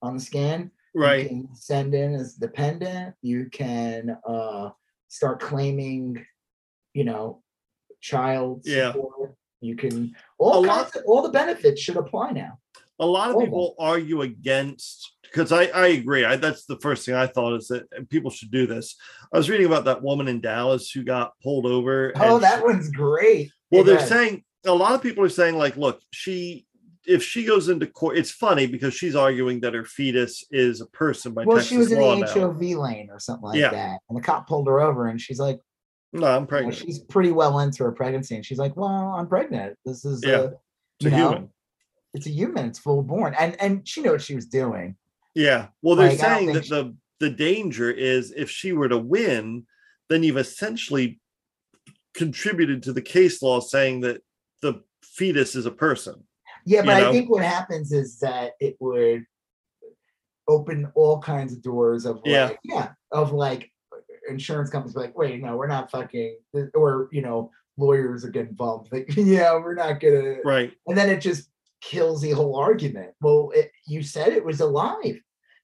on 0.00 0.14
the 0.14 0.20
scan 0.20 0.70
you 0.94 1.00
right. 1.00 1.28
can 1.28 1.48
send 1.54 1.94
in 1.94 2.14
as 2.14 2.34
dependent 2.34 3.14
you 3.22 3.48
can 3.52 4.16
uh 4.26 4.70
start 5.12 5.40
claiming 5.40 6.24
you 6.94 7.04
know 7.04 7.42
child 8.00 8.62
Yeah. 8.64 8.92
support 8.92 9.34
you 9.60 9.76
can 9.76 10.14
all 10.38 10.68
of, 10.68 10.90
all 11.06 11.22
the 11.22 11.28
benefits 11.28 11.80
should 11.82 11.96
apply 11.98 12.30
now 12.30 12.58
A 12.98 13.06
lot 13.06 13.28
of 13.30 13.36
on. 13.36 13.44
people 13.44 13.74
argue 13.78 14.22
against 14.22 15.12
because 15.22 15.52
I, 15.52 15.64
I 15.66 15.86
agree. 15.88 16.24
I, 16.26 16.36
that's 16.36 16.64
the 16.66 16.78
first 16.80 17.06
thing 17.06 17.14
I 17.14 17.26
thought 17.26 17.56
is 17.56 17.68
that 17.68 17.84
people 18.10 18.30
should 18.30 18.50
do 18.50 18.66
this. 18.66 18.96
I 19.32 19.38
was 19.38 19.48
reading 19.48 19.66
about 19.66 19.84
that 19.86 20.02
woman 20.02 20.28
in 20.28 20.40
Dallas 20.42 20.90
who 20.90 21.02
got 21.04 21.32
pulled 21.42 21.64
over. 21.66 22.12
oh 22.16 22.38
that 22.38 22.58
she- 22.58 22.64
one's 22.64 22.90
great 22.90 23.50
Well, 23.70 23.84
they're 23.84 24.06
saying 24.06 24.44
a 24.66 24.72
lot 24.74 24.94
of 24.94 25.02
people 25.02 25.24
are 25.24 25.28
saying, 25.30 25.56
like, 25.56 25.76
look, 25.76 26.00
she 26.12 26.66
if 27.06 27.22
she 27.22 27.44
goes 27.44 27.68
into 27.68 27.86
court, 27.86 28.16
it's 28.16 28.30
funny 28.30 28.66
because 28.66 28.94
she's 28.94 29.16
arguing 29.16 29.60
that 29.60 29.74
her 29.74 29.84
fetus 29.84 30.44
is 30.50 30.80
a 30.80 30.86
person 30.86 31.32
by 31.34 31.44
well 31.44 31.56
Texas 31.56 31.70
she 31.70 31.76
was 31.78 31.90
in 31.92 31.98
the 31.98 32.26
hov 32.26 32.60
lane 32.62 33.08
or 33.10 33.18
something 33.18 33.48
like 33.48 33.58
Yeah. 33.58 33.70
that 33.70 33.98
and 34.08 34.16
the 34.16 34.22
cop 34.22 34.46
pulled 34.46 34.66
her 34.68 34.80
over 34.80 35.08
and 35.08 35.20
she's 35.20 35.40
like 35.40 35.58
No, 36.12 36.26
I'm 36.26 36.46
pregnant. 36.46 36.76
she's 36.76 37.00
pretty 37.00 37.32
well 37.32 37.58
into 37.60 37.82
her 37.84 37.92
pregnancy 37.92 38.36
and 38.36 38.46
she's 38.46 38.58
like 38.58 38.76
well 38.76 39.14
i'm 39.16 39.26
pregnant 39.26 39.76
this 39.84 40.04
is 40.04 40.22
Yeah. 40.24 40.32
uh, 40.36 40.50
It's 41.00 41.06
a 41.06 41.10
know, 41.10 41.16
human. 41.30 41.48
it's 42.14 42.26
a 42.26 42.30
human 42.30 42.66
it's 42.66 42.78
full 42.78 43.02
born 43.02 43.34
and 43.38 43.60
and 43.60 43.86
she 43.88 44.00
knew 44.02 44.12
what 44.12 44.22
she 44.22 44.34
was 44.36 44.46
doing 44.46 44.96
Yeah. 45.34 45.68
Well, 45.82 45.96
they're 45.96 46.10
Like, 46.10 46.18
saying 46.18 46.46
that 46.52 46.66
think 46.66 46.68
the 46.68 46.96
the 47.20 47.30
danger 47.30 47.90
is 47.90 48.32
if 48.36 48.50
she 48.50 48.72
were 48.72 48.88
to 48.88 48.98
win, 48.98 49.66
then 50.08 50.22
you've 50.22 50.36
essentially 50.36 51.20
contributed 52.14 52.82
to 52.82 52.92
the 52.92 53.00
case 53.02 53.40
law 53.42 53.60
saying 53.60 54.00
that 54.00 54.20
the 54.60 54.82
fetus 55.02 55.54
is 55.54 55.66
a 55.66 55.70
person. 55.70 56.24
Yeah 56.64 56.80
You 56.80 56.86
but 56.86 56.98
know? 57.00 57.08
i 57.08 57.12
think 57.12 57.30
what 57.30 57.42
happens 57.44 57.92
is 57.92 58.18
that 58.20 58.52
it 58.60 58.76
would 58.80 59.24
open 60.48 60.90
all 60.94 61.20
kinds 61.20 61.52
of 61.52 61.62
doors 61.62 62.04
of 62.04 62.16
like 62.16 62.26
Yeah. 62.26 62.50
yeah, 62.64 62.88
of 63.12 63.32
like 63.32 63.70
uh, 63.92 63.98
insurance 64.28 64.70
companies 64.70 64.96
like 64.96 65.16
wait 65.16 65.40
no 65.42 65.56
we're 65.56 65.68
not 65.68 65.90
fucking 65.90 66.36
or 66.74 67.08
you 67.12 67.22
know 67.22 67.50
lawyers 67.78 68.24
are 68.24 68.30
getting 68.30 68.50
involved 68.50 68.92
like 68.92 69.06
yeah 69.16 69.54
we're 69.54 69.74
not 69.74 70.00
gonna 70.00 70.36
Right. 70.44 70.72
and 70.86 70.96
then 70.98 71.08
it 71.08 71.20
just 71.20 71.48
kills 71.82 72.22
the 72.22 72.30
whole 72.30 72.56
argument. 72.56 73.10
Well, 73.20 73.50
it, 73.54 73.72
you 73.88 74.04
said 74.04 74.28
it 74.28 74.44
was 74.44 74.60
alive. 74.60 75.18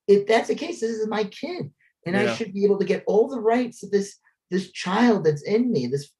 If 0.09 0.27
that's 0.27 0.49
the 0.49 0.57
case, 0.57 0.81
this 0.81 0.91
is 0.91 1.07
my 1.07 1.23
kid, 1.25 1.71
and 2.05 2.17
I 2.17 2.35
should 2.35 2.53
be 2.53 2.65
able 2.65 2.79
to 2.81 2.85
get 2.85 3.05
all 3.07 3.29
the 3.29 3.41
rights 3.41 3.83
of 3.85 3.91
this 3.93 4.17
this 4.51 4.73
child 4.73 5.25
that's 5.25 5.43
in 5.43 5.71
me. 5.71 5.87
This, 5.87 6.11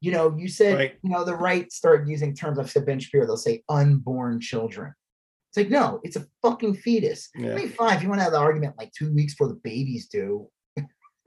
you 0.00 0.12
know, 0.12 0.34
you 0.36 0.48
said 0.48 0.76
Right. 0.76 0.94
you 1.02 1.10
know 1.10 1.24
the 1.24 1.34
right 1.34 1.70
started 1.72 2.08
using 2.08 2.34
terms. 2.34 2.58
I've 2.58 2.70
said 2.70 2.86
Ben 2.86 3.00
Shapiro. 3.00 3.26
They'll 3.26 3.36
say 3.36 3.62
unborn 3.68 4.40
children. 4.40 4.94
It's 5.50 5.56
like 5.56 5.70
no, 5.70 6.00
it's 6.04 6.16
a 6.16 6.26
fucking 6.42 6.74
fetus. 6.74 7.30
I 7.36 7.40
mean, 7.40 7.68
fine 7.70 7.96
if 7.96 8.02
you 8.02 8.08
want 8.08 8.20
to 8.20 8.24
have 8.24 8.32
the 8.32 8.38
argument 8.38 8.74
like 8.78 8.92
two 8.92 9.12
weeks 9.14 9.34
before 9.34 9.48
the 9.48 9.60
baby's 9.64 10.06
due, 10.08 10.48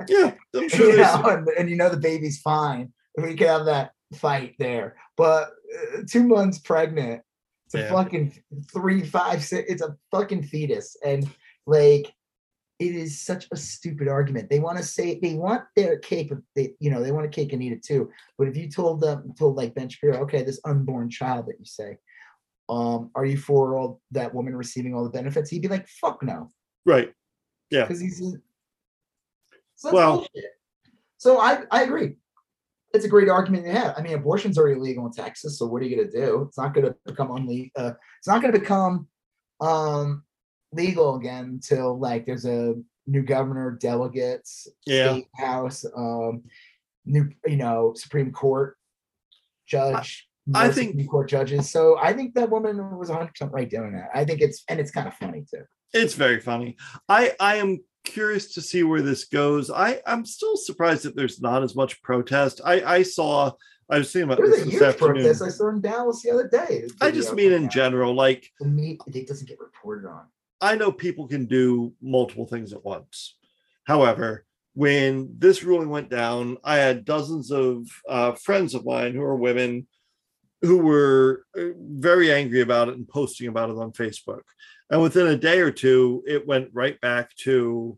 Yeah. 0.08 0.34
I'm 0.56 0.70
sure 0.76 0.92
you 0.92 0.98
know, 0.98 1.24
and, 1.26 1.48
and 1.58 1.70
you 1.70 1.76
know 1.76 1.90
the 1.90 1.98
baby's 1.98 2.40
fine. 2.40 2.94
We 3.18 3.36
can 3.36 3.48
have 3.48 3.66
that 3.66 3.92
fight 4.14 4.56
there. 4.60 4.96
But 5.18 5.50
uh, 5.76 6.02
two 6.10 6.24
months 6.28 6.60
pregnant, 6.60 7.22
it's 7.66 7.76
a 7.76 7.90
fucking 7.90 8.34
three, 8.74 9.04
five, 9.04 9.44
six. 9.44 9.70
It's 9.72 9.82
a 9.82 9.96
fucking 10.12 10.44
fetus, 10.44 10.96
and 11.06 11.30
like 11.66 12.14
it 12.82 12.96
is 12.96 13.22
such 13.22 13.48
a 13.52 13.56
stupid 13.56 14.08
argument. 14.08 14.50
They 14.50 14.60
want 14.60 14.80
to 14.80 14.84
say 14.84 15.20
they 15.20 15.36
want 15.36 15.64
their 15.76 16.00
cake, 16.00 16.34
they 16.56 16.74
you 16.80 16.90
know 16.90 17.02
they 17.04 17.12
want 17.12 17.28
a 17.28 17.30
cake 17.30 17.54
and 17.54 17.62
eat 17.62 17.72
it 17.74 17.84
too. 17.84 18.10
But 18.40 18.48
if 18.48 18.58
you 18.58 18.70
told 18.70 19.02
them, 19.02 19.34
told 19.38 19.56
like 19.56 19.76
Ben 19.76 19.88
Shapiro, 19.88 20.18
okay, 20.24 20.42
this 20.44 20.60
unborn 20.66 21.12
child 21.12 21.46
that 21.46 21.60
you 21.60 21.66
say, 21.66 22.00
um, 22.70 23.12
are 23.14 23.24
you 23.26 23.38
for 23.38 23.78
all 23.78 24.02
that 24.12 24.34
woman 24.34 24.56
receiving 24.56 24.96
all 24.96 25.04
the 25.04 25.12
benefits? 25.12 25.52
He'd 25.52 25.62
be 25.62 25.68
like, 25.68 25.88
fuck 25.88 26.24
no 26.24 26.52
right. 26.86 27.14
Yeah. 27.70 27.84
because 27.84 28.02
he's 28.02 28.18
so 29.76 29.94
Well- 29.94 30.16
bullshit. 30.18 30.52
so 31.18 31.40
I 31.40 31.64
I 31.70 31.84
agree. 31.84 32.16
It's 32.94 33.06
a 33.06 33.10
great 33.10 33.30
argument 33.30 33.64
to 33.66 33.72
have. 33.72 33.94
I 33.98 34.02
mean, 34.02 34.14
abortion's 34.16 34.58
are 34.58 34.68
illegal 34.68 35.06
in 35.06 35.12
Texas, 35.14 35.58
so 35.60 35.66
what 35.68 35.82
are 35.82 35.86
you 35.86 35.96
gonna 35.96 36.12
do? 36.12 36.42
It's 36.48 36.58
not 36.58 36.74
gonna 36.74 36.96
become 37.06 37.30
unle- 37.30 37.72
uh, 37.78 37.94
It's 38.18 38.28
not 38.28 38.42
gonna 38.42 38.60
become 38.60 39.08
um 39.62 40.24
legal 40.72 41.16
again 41.16 41.46
until 41.46 41.98
like 41.98 42.26
there's 42.26 42.46
a 42.46 42.76
new 43.08 43.22
governor, 43.24 43.72
delegates, 43.80 44.68
Yeah. 44.86 45.14
state 45.14 45.28
house, 45.36 45.86
um, 45.96 46.44
new 47.06 47.30
you 47.46 47.58
know 47.58 47.94
Supreme 47.96 48.32
Court 48.32 48.78
judge. 49.68 50.28
I 50.54 50.66
more 50.66 50.74
think- 50.74 50.92
Supreme 50.92 51.08
Court 51.08 51.30
judges. 51.30 51.70
So 51.70 51.98
I 51.98 52.14
think 52.14 52.34
that 52.36 52.50
woman 52.50 52.98
was 52.98 53.10
100 53.10 53.30
percent 53.30 53.52
right 53.52 53.70
doing 53.70 53.94
that. 53.94 54.10
I 54.14 54.26
think 54.26 54.42
it's 54.42 54.64
and 54.68 54.80
it's 54.80 54.92
kind 54.92 55.08
of 55.08 55.14
funny 55.16 55.44
too. 55.50 55.64
It's 55.94 56.14
very 56.16 56.40
funny. 56.40 56.78
I 57.10 57.36
I 57.40 57.56
am 57.58 57.80
curious 58.04 58.54
to 58.56 58.62
see 58.62 58.84
where 58.84 59.02
this 59.02 59.26
goes. 59.26 59.70
I 59.70 60.02
I'm 60.08 60.26
still 60.26 60.58
surprised 60.58 61.04
that 61.04 61.16
there's 61.16 61.42
not 61.42 61.64
as 61.64 61.76
much 61.76 62.02
protest. 62.02 62.62
I 62.64 62.82
I 62.98 63.04
saw 63.04 63.52
I 63.90 63.98
was 63.98 64.12
thinking 64.12 64.32
about 64.32 64.38
There 64.38 64.46
was 64.48 64.56
this 64.56 64.62
a 64.62 64.66
this 64.66 64.74
huge 64.74 64.84
afternoon. 64.84 65.16
protest 65.24 65.42
I 65.42 65.50
saw 65.50 65.68
in 65.70 65.82
Dallas 65.82 66.22
the 66.24 66.32
other 66.32 66.48
day. 66.48 66.88
I 67.02 67.12
just 67.12 67.34
mean 67.34 67.52
in 67.52 67.66
out. 67.66 67.72
general, 67.72 68.14
like 68.14 68.50
The 68.60 68.68
meat 68.68 69.02
it 69.08 69.28
doesn't 69.28 69.48
get 69.50 69.60
reported 69.60 70.08
on. 70.08 70.26
I 70.62 70.76
know 70.76 70.92
people 70.92 71.28
can 71.28 71.46
do 71.46 71.94
multiple 72.02 72.46
things 72.46 72.72
at 72.74 72.86
once. 72.86 73.36
However, 73.86 74.46
when 74.74 75.36
this 75.38 75.64
ruling 75.64 75.90
went 75.90 76.10
down, 76.10 76.58
I 76.64 76.78
had 76.78 77.04
dozens 77.04 77.52
of 77.52 77.88
uh, 78.08 78.34
friends 78.34 78.74
of 78.74 78.86
mine 78.86 79.14
who 79.14 79.24
are 79.24 79.36
women 79.36 79.88
who 80.62 80.78
were 80.78 81.46
uh, 81.58 81.74
very 81.78 82.32
angry 82.32 82.62
about 82.62 82.88
it 82.88 82.96
and 82.96 83.08
posting 83.08 83.48
about 83.48 83.72
it 83.72 83.78
on 83.78 83.92
Facebook. 83.92 84.42
And 84.90 85.02
within 85.02 85.28
a 85.28 85.36
day 85.36 85.60
or 85.60 85.72
two, 85.72 86.24
it 86.28 86.46
went 86.46 86.70
right 86.74 87.00
back 87.02 87.36
to 87.38 87.98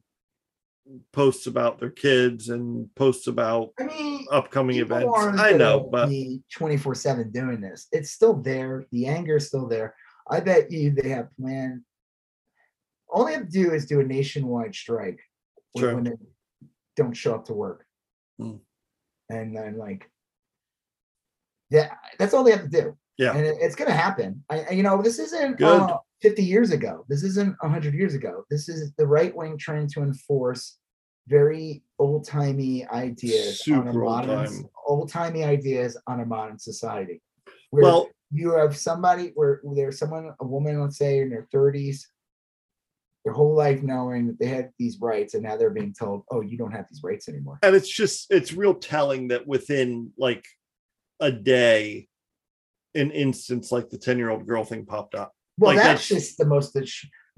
posts 1.12 1.48
about 1.48 1.80
their 1.80 1.90
kids 1.90 2.50
and 2.50 2.94
posts 2.96 3.28
about 3.28 3.72
I 3.80 3.84
mean, 3.84 4.26
upcoming 4.32 4.78
events. 4.78 5.14
I 5.18 5.54
know, 5.54 5.90
but 5.92 6.10
24 6.54 6.96
7 6.96 7.32
doing 7.32 7.62
this. 7.62 7.88
It's 7.92 8.12
still 8.12 8.34
there. 8.34 8.86
The 8.92 9.08
anger 9.08 9.38
is 9.38 9.48
still 9.48 9.68
there. 9.68 9.96
I 10.30 10.40
bet 10.40 10.72
you 10.72 10.92
they 10.92 11.10
have 11.10 11.36
planned. 11.40 11.82
All 13.14 13.26
they 13.26 13.34
have 13.34 13.46
to 13.46 13.52
do 13.52 13.72
is 13.72 13.86
do 13.86 14.00
a 14.00 14.04
nationwide 14.04 14.74
strike 14.74 15.20
where 15.74 15.86
True. 15.92 15.96
women 15.96 16.18
don't 16.96 17.14
show 17.14 17.36
up 17.36 17.46
to 17.46 17.54
work. 17.54 17.86
Hmm. 18.40 18.56
And 19.30 19.56
then, 19.56 19.78
like, 19.78 20.10
yeah, 21.70 21.94
that's 22.18 22.34
all 22.34 22.44
they 22.44 22.52
have 22.52 22.64
to 22.64 22.82
do. 22.82 22.98
Yeah. 23.18 23.34
And 23.36 23.46
it- 23.46 23.58
it's 23.62 23.76
going 23.76 23.90
to 23.90 23.96
happen. 23.96 24.44
I, 24.50 24.72
you 24.72 24.82
know, 24.84 25.02
this 25.02 25.20
isn't 25.20 25.62
uh, 25.62 25.98
50 26.22 26.44
years 26.44 26.72
ago. 26.72 27.06
This 27.08 27.24
isn't 27.24 27.56
100 27.62 27.94
years 27.94 28.16
ago. 28.16 28.46
This 28.50 28.68
is 28.68 28.92
the 28.98 29.06
right 29.08 29.36
wing 29.36 29.58
trying 29.58 29.88
to 29.90 30.02
enforce 30.02 30.78
very 31.28 31.84
old 32.00 32.26
timey 32.28 32.86
ideas 32.88 33.66
on 33.72 33.88
a 33.88 33.94
modern, 33.94 34.66
old 34.88 35.10
timey 35.10 35.44
ideas 35.44 35.98
on 36.08 36.20
a 36.20 36.26
modern 36.26 36.58
society. 36.60 37.22
Where 37.70 37.84
Well, 37.84 38.10
you 38.32 38.52
have 38.54 38.76
somebody 38.76 39.32
where 39.36 39.62
there's 39.64 40.00
someone, 40.00 40.34
a 40.40 40.46
woman, 40.46 40.82
let's 40.82 40.98
say 40.98 41.20
in 41.20 41.30
their 41.30 41.48
30s, 41.54 42.06
their 43.24 43.34
whole 43.34 43.56
life 43.56 43.82
knowing 43.82 44.28
that 44.28 44.40
they 44.40 44.48
had 44.48 44.72
these 44.78 45.00
rights, 45.00 45.34
and 45.34 45.44
now 45.44 45.56
they're 45.58 45.70
being 45.70 45.94
told, 45.94 46.24
"Oh, 46.30 46.42
you 46.42 46.58
don't 46.58 46.72
have 46.74 46.86
these 46.90 47.02
rights 47.04 47.30
anymore." 47.30 47.60
and 47.64 47.76
it's 47.76 47.90
just 47.90 48.28
it's 48.32 48.54
real 48.54 48.74
telling 48.74 49.30
that 49.30 49.48
within 49.48 50.12
like 50.18 50.46
a 51.20 51.32
day, 51.32 52.08
an 52.96 53.12
instance 53.12 53.72
like 53.72 53.90
the 53.90 53.98
10 53.98 54.18
year 54.18 54.30
old 54.30 54.46
girl 54.46 54.64
thing 54.64 54.86
popped 54.86 55.16
up. 55.16 55.34
Well, 55.58 55.76
Like, 55.76 55.84
that's, 55.84 56.08
that's- 56.10 56.26
just 56.26 56.38
the 56.38 56.46
most 56.46 56.78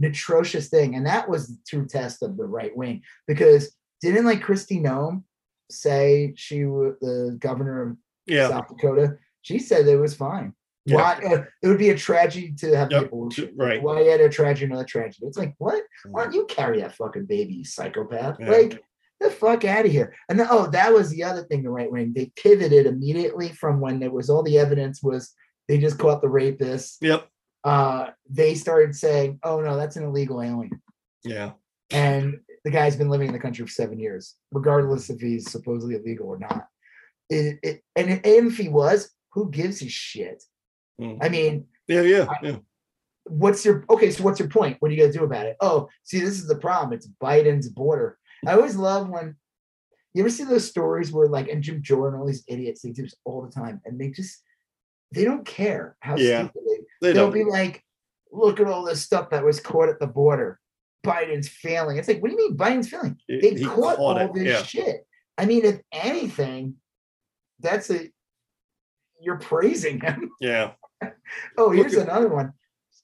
atrocious 0.03 0.69
thing, 0.69 0.95
and 0.95 1.05
that 1.05 1.29
was 1.29 1.47
the 1.47 1.57
true 1.67 1.85
test 1.87 2.23
of 2.23 2.37
the 2.37 2.45
right 2.45 2.75
wing 2.75 3.01
because 3.27 3.75
didn't 4.01 4.25
like 4.25 4.41
Kristi 4.43 4.81
Noem 4.81 5.23
say 5.71 6.33
she 6.35 6.65
was 6.65 6.95
the 7.01 7.37
governor 7.39 7.81
of 7.91 7.97
Yeah. 8.25 8.49
South 8.49 8.67
Dakota? 8.69 9.17
She 9.41 9.59
said 9.59 9.87
it 9.87 9.95
was 9.97 10.15
fine. 10.15 10.53
Yeah. 10.85 10.95
Why 10.97 11.13
uh, 11.35 11.43
it 11.63 11.67
would 11.67 11.79
be 11.79 11.89
a 11.89 11.97
tragedy 11.97 12.53
to 12.59 12.77
have 12.77 12.91
Yep, 12.91 13.05
abortion? 13.07 13.53
right. 13.57 13.81
Why 13.81 14.07
add 14.07 14.21
a 14.21 14.29
tragedy, 14.29 14.65
another 14.67 14.83
tragedy? 14.85 15.25
It's 15.25 15.37
like 15.37 15.55
what? 15.57 15.83
Why 16.05 16.23
don't 16.23 16.33
you 16.33 16.45
carry 16.45 16.81
that 16.81 16.95
fucking 16.95 17.25
baby, 17.25 17.53
you 17.55 17.65
psychopath? 17.65 18.37
Yeah. 18.39 18.51
Like 18.51 18.83
the 19.19 19.31
fuck 19.31 19.65
out 19.65 19.85
of 19.85 19.91
here. 19.91 20.13
And 20.29 20.39
oh, 20.41 20.67
that 20.67 20.93
was 20.93 21.09
the 21.09 21.23
other 21.23 21.43
thing. 21.43 21.63
The 21.63 21.69
right 21.71 21.91
wing 21.91 22.13
they 22.13 22.31
pivoted 22.35 22.85
immediately 22.85 23.49
from 23.49 23.79
when 23.79 23.99
there 23.99 24.11
was 24.11 24.29
all 24.29 24.43
the 24.43 24.59
evidence 24.59 25.01
was 25.01 25.33
they 25.67 25.79
just 25.79 25.97
caught 25.97 26.21
the 26.21 26.29
rapist 26.29 26.97
Yep. 27.01 27.27
uh, 27.63 28.09
they 28.29 28.53
started 28.53 28.95
saying, 28.95 29.39
"Oh 29.41 29.61
no, 29.61 29.77
that's 29.77 29.95
an 29.95 30.03
illegal 30.03 30.39
alien," 30.43 30.79
Yeah. 31.23 31.53
and 31.91 32.41
the 32.63 32.69
guy's 32.71 32.95
been 32.95 33.09
living 33.09 33.27
in 33.27 33.33
the 33.33 33.39
country 33.39 33.65
for 33.65 33.71
seven 33.71 33.99
years, 33.99 34.35
regardless 34.51 35.09
if 35.09 35.19
he's 35.19 35.49
supposedly 35.51 35.95
illegal 35.95 36.27
or 36.27 36.37
not. 36.37 36.67
It, 37.29 37.59
it, 37.63 37.81
and, 37.95 38.09
and 38.09 38.21
if 38.25 38.57
he 38.57 38.69
was, 38.69 39.09
who 39.33 39.49
gives 39.49 39.81
a 39.81 39.89
shit? 39.89 40.43
Mm. 40.99 41.17
I 41.21 41.29
mean, 41.29 41.67
Yeah. 41.87 42.01
Yeah. 42.01 42.25
I- 42.29 42.45
Yeah. 42.45 42.57
what's 43.25 43.65
your 43.65 43.85
okay? 43.89 44.11
So 44.11 44.23
what's 44.23 44.39
your 44.39 44.49
point? 44.49 44.77
What 44.79 44.89
are 44.89 44.93
you 44.93 44.99
gonna 45.01 45.11
do 45.13 45.23
about 45.23 45.45
it? 45.45 45.57
Oh, 45.59 45.89
see, 46.03 46.19
this 46.19 46.33
is 46.39 46.47
the 46.47 46.57
problem. 46.57 46.93
It's 46.93 47.07
Biden's 47.21 47.69
border. 47.69 48.17
I 48.47 48.53
always 48.53 48.75
love 48.75 49.09
when 49.09 49.35
you 50.13 50.21
ever 50.21 50.29
see 50.29 50.43
those 50.43 50.67
stories 50.67 51.11
where 51.11 51.27
like 51.27 51.47
and 51.49 51.61
Jim 51.63 51.81
Jordan, 51.81 52.19
all 52.19 52.25
these 52.27 52.43
idiots, 52.47 52.81
they 52.81 52.91
do 52.91 53.03
this 53.03 53.15
all 53.25 53.41
the 53.41 53.51
time, 53.51 53.81
and 53.85 53.99
they 53.99 54.09
just 54.09 54.41
they 55.11 55.23
don't 55.23 55.45
care 55.45 55.95
how 55.99 56.15
Yeah. 56.17 56.49
stupid 56.49 56.61
they 56.65 56.77
They 57.07 57.13
they'll 57.13 57.25
don't. 57.25 57.33
be 57.33 57.43
like, 57.43 57.83
look 58.31 58.59
at 58.59 58.67
all 58.67 58.83
this 58.83 59.01
stuff 59.03 59.29
that 59.29 59.43
was 59.45 59.59
caught 59.59 59.89
at 59.89 59.99
the 59.99 60.07
border. 60.07 60.59
Biden's 61.05 61.47
failing. 61.47 61.97
It's 61.97 62.07
like, 62.07 62.21
what 62.21 62.29
do 62.31 62.35
you 62.35 62.49
mean 62.49 62.57
Biden's 62.57 62.89
failing? 62.89 63.17
They 63.29 63.51
he 63.53 63.63
caught, 63.65 63.97
all 63.99 64.17
it, 64.17 64.33
this 64.33 64.43
Yeah. 64.45 64.63
shit. 64.63 65.07
I 65.37 65.45
mean, 65.45 65.63
if 65.65 65.79
anything, 65.91 66.75
that's 67.59 67.89
a 67.91 68.09
you're 69.21 69.37
praising 69.39 69.99
him. 70.01 70.31
Yeah. 70.39 70.73
Oh, 71.57 71.71
here's 71.71 71.95
another 71.95 72.29
one. 72.29 72.53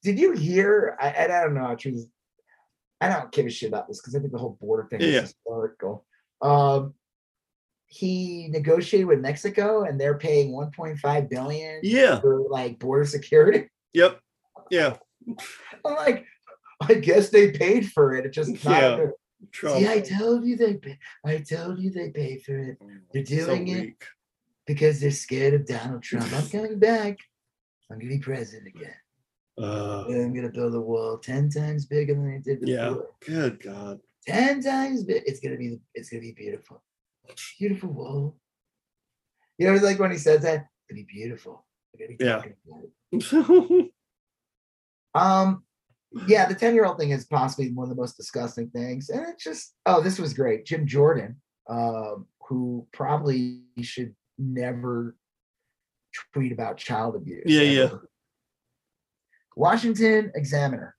Did 0.04 0.20
you 0.20 0.32
hear? 0.32 0.98
I, 1.00 1.26
I 1.26 1.28
don't 1.28 1.54
know. 1.54 1.68
Actually, 1.72 2.10
I 3.00 3.10
don't 3.10 3.32
give 3.32 3.46
a 3.46 3.50
shit 3.50 3.70
about 3.70 3.88
this 3.88 4.00
because 4.00 4.16
I 4.16 4.20
think 4.20 4.32
the 4.32 4.38
whole 4.38 4.58
border 4.62 4.88
thing 4.90 5.02
is 5.02 5.14
Yeah. 5.14 5.22
historical. 5.22 6.06
Um, 6.42 6.94
he 7.88 8.48
negotiated 8.50 9.08
with 9.08 9.20
Mexico, 9.20 9.84
and 9.84 10.00
they're 10.00 10.18
paying 10.18 10.52
1.5 10.52 11.30
billion 11.30 11.80
Yeah. 11.84 12.20
for 12.22 12.40
like 12.50 12.80
border 12.80 13.06
security. 13.06 13.70
Yep. 13.94 14.20
Yeah. 14.70 14.96
I'm 15.86 15.96
like, 15.96 16.26
I 16.82 16.94
guess 16.94 17.28
they 17.30 17.52
paid 17.52 17.92
for 17.92 18.16
it. 18.16 18.26
It 18.26 18.30
just 18.32 18.64
not. 18.64 18.82
Yeah. 18.82 19.06
Trump. 19.52 19.80
See, 19.80 19.88
I 19.90 20.00
told 20.00 20.46
you 20.46 20.56
they. 20.56 20.76
Pay, 20.76 20.98
I 21.26 21.40
told 21.40 21.78
you 21.80 21.90
they 21.90 22.10
paid 22.12 22.44
for 22.44 22.58
it 22.58 22.78
They're 23.12 23.26
So 23.26 23.48
doing 23.48 23.68
it 23.68 23.96
because 24.66 25.02
they're 25.02 25.12
scared 25.12 25.56
of 25.56 25.66
Donald 25.66 26.04
Trump. 26.04 26.32
I'm 26.34 26.48
coming 26.48 26.80
back. 26.80 27.18
I'm 27.92 28.00
gonna 28.00 28.10
be 28.12 28.20
president 28.20 28.68
again. 28.68 28.94
Uh, 29.62 30.06
I'm 30.08 30.34
gonna 30.34 30.50
build 30.50 30.74
a 30.76 30.80
wall 30.82 31.18
ten 31.18 31.50
times 31.50 31.86
bigger 31.86 32.14
than 32.14 32.34
I 32.34 32.42
did 32.44 32.62
before. 32.62 32.74
yeah. 32.76 32.96
Good 33.26 33.62
God. 33.62 34.00
Ten 34.28 34.62
times 34.62 35.04
big. 35.04 35.24
It's 35.26 35.40
gonna 35.40 35.58
be. 35.58 35.80
It's 35.94 36.10
gonna 36.10 36.22
be 36.22 36.32
beautiful. 36.34 36.82
Beautiful 37.60 37.90
wall. 37.90 38.38
You 39.58 39.68
know, 39.72 39.80
like 39.82 40.00
when 40.00 40.12
he 40.12 40.18
says 40.18 40.42
that, 40.42 40.56
it's 40.56 40.90
gonna 40.90 41.02
be 41.02 41.08
beautiful. 41.12 41.66
Be 41.98 42.18
Yeah. 42.20 42.38
talking 42.38 42.56
about 42.68 42.84
it. 43.12 43.92
Um, 45.14 45.64
yeah, 46.28 46.48
the 46.48 46.56
10 46.56 46.74
year 46.74 46.86
old 46.86 46.98
thing 46.98 47.12
is 47.12 47.26
possibly 47.26 47.72
one 47.72 47.84
of 47.90 47.90
the 47.96 48.02
most 48.02 48.16
disgusting 48.18 48.70
things. 48.70 49.10
And 49.10 49.28
it's 49.28 49.44
just, 49.44 49.74
oh, 49.86 50.02
this 50.02 50.20
was 50.20 50.34
great. 50.34 50.66
Jim 50.66 50.86
Jordan, 50.88 51.42
um, 51.70 52.28
who 52.48 52.88
probably 52.94 53.62
should 53.82 54.16
never 54.38 55.16
tweet 56.34 56.52
about 56.52 56.78
child 56.78 57.16
abuse. 57.16 57.44
Yeah, 57.46 57.62
yeah. 57.62 57.90
Washington 59.56 60.32
Examiner. 60.36 60.96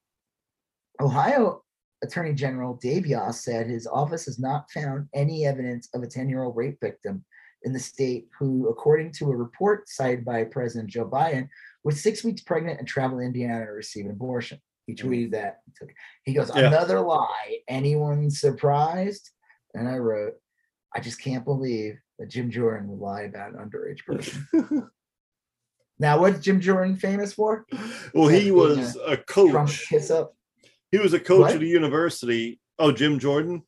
Ohio 1.00 1.62
Attorney 2.02 2.34
General 2.34 2.78
Dave 2.82 3.06
Yost 3.06 3.44
said 3.44 3.66
his 3.66 3.86
office 3.86 4.26
has 4.26 4.38
not 4.38 4.70
found 4.70 5.08
any 5.14 5.46
evidence 5.46 5.88
of 5.94 6.02
a 6.02 6.06
10 6.06 6.28
year 6.28 6.42
old 6.42 6.56
rape 6.56 6.78
victim 6.80 7.24
in 7.64 7.72
the 7.72 7.78
state 7.78 8.26
who, 8.38 8.68
according 8.68 9.12
to 9.12 9.30
a 9.30 9.36
report 9.36 9.88
cited 9.88 10.24
by 10.24 10.44
President 10.44 10.90
Joe 10.90 11.08
Biden, 11.08 11.48
was 11.84 12.02
six 12.02 12.24
weeks 12.24 12.42
pregnant 12.42 12.78
and 12.78 12.88
traveled 12.88 13.20
to 13.20 13.26
Indiana 13.26 13.66
to 13.66 13.72
receive 13.72 14.04
an 14.04 14.10
abortion. 14.10 14.60
He 14.86 14.94
mm. 14.94 15.04
tweeted 15.04 15.30
that. 15.32 15.60
He 16.24 16.32
He 16.32 16.34
goes, 16.34 16.50
Yeah. 16.54 16.66
Another 16.66 17.00
lie. 17.00 17.58
Anyone 17.68 18.30
surprised? 18.30 19.30
And 19.74 19.88
I 19.88 19.98
wrote, 19.98 20.34
I 20.94 21.00
just 21.00 21.20
can't 21.20 21.44
believe 21.44 21.98
that 22.18 22.30
Jim 22.30 22.50
Jordan 22.50 22.88
would 22.88 23.00
lie 23.00 23.22
about 23.22 23.52
an 23.52 23.58
underage 23.58 24.04
person. 24.04 24.46
now, 26.02 26.18
what's 26.20 26.40
Jim 26.40 26.60
Jordan 26.60 26.96
famous 26.96 27.32
for? 27.32 27.64
well, 28.12 28.28
he 28.28 28.50
was 28.50 28.96
a 28.96 29.16
Trump 29.16 29.26
coach. 29.68 29.88
kiss 29.88 30.10
up. 30.10 30.34
He 30.90 30.98
was 30.98 31.14
a 31.14 31.20
coach 31.20 31.40
What? 31.40 31.54
at 31.54 31.62
a 31.62 31.66
university. 31.66 32.60
Oh, 32.78 32.92
Jim 32.92 33.18
Jordan. 33.18 33.62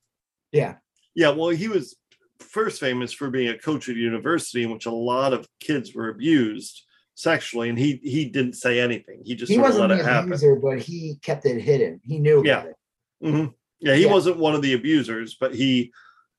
Yeah. 0.52 0.74
Yeah. 1.14 1.30
Well, 1.30 1.48
he 1.50 1.68
was 1.68 1.96
first 2.40 2.80
famous 2.80 3.12
for 3.12 3.30
being 3.30 3.48
a 3.48 3.56
coach 3.56 3.88
at 3.88 3.94
a 3.94 3.98
university 3.98 4.62
in 4.64 4.70
which 4.70 4.86
a 4.86 4.90
lot 4.90 5.32
of 5.32 5.48
kids 5.60 5.94
were 5.94 6.08
abused 6.10 6.82
sexually, 7.14 7.68
and 7.68 7.78
he 7.78 8.00
he 8.02 8.24
didn't 8.26 8.54
say 8.54 8.80
anything. 8.80 9.22
He 9.24 9.36
just 9.36 9.50
He 9.50 9.56
wasn't 9.58 9.88
let 9.88 9.96
the 9.96 10.02
it 10.02 10.04
happen. 10.04 10.30
abuser, 10.30 10.56
but 10.56 10.80
he 10.80 11.16
kept 11.22 11.46
it 11.46 11.60
hidden. 11.62 12.00
He 12.04 12.18
knew 12.18 12.40
about 12.40 12.46
Yeah. 12.46 12.70
it. 12.70 12.76
Mhm. 13.24 13.54
Yeah, 13.80 13.94
he 13.94 14.02
Yeah. 14.04 14.12
wasn't 14.12 14.38
one 14.38 14.54
of 14.54 14.62
the 14.62 14.72
abusers, 14.74 15.36
but 15.38 15.54
he 15.54 15.92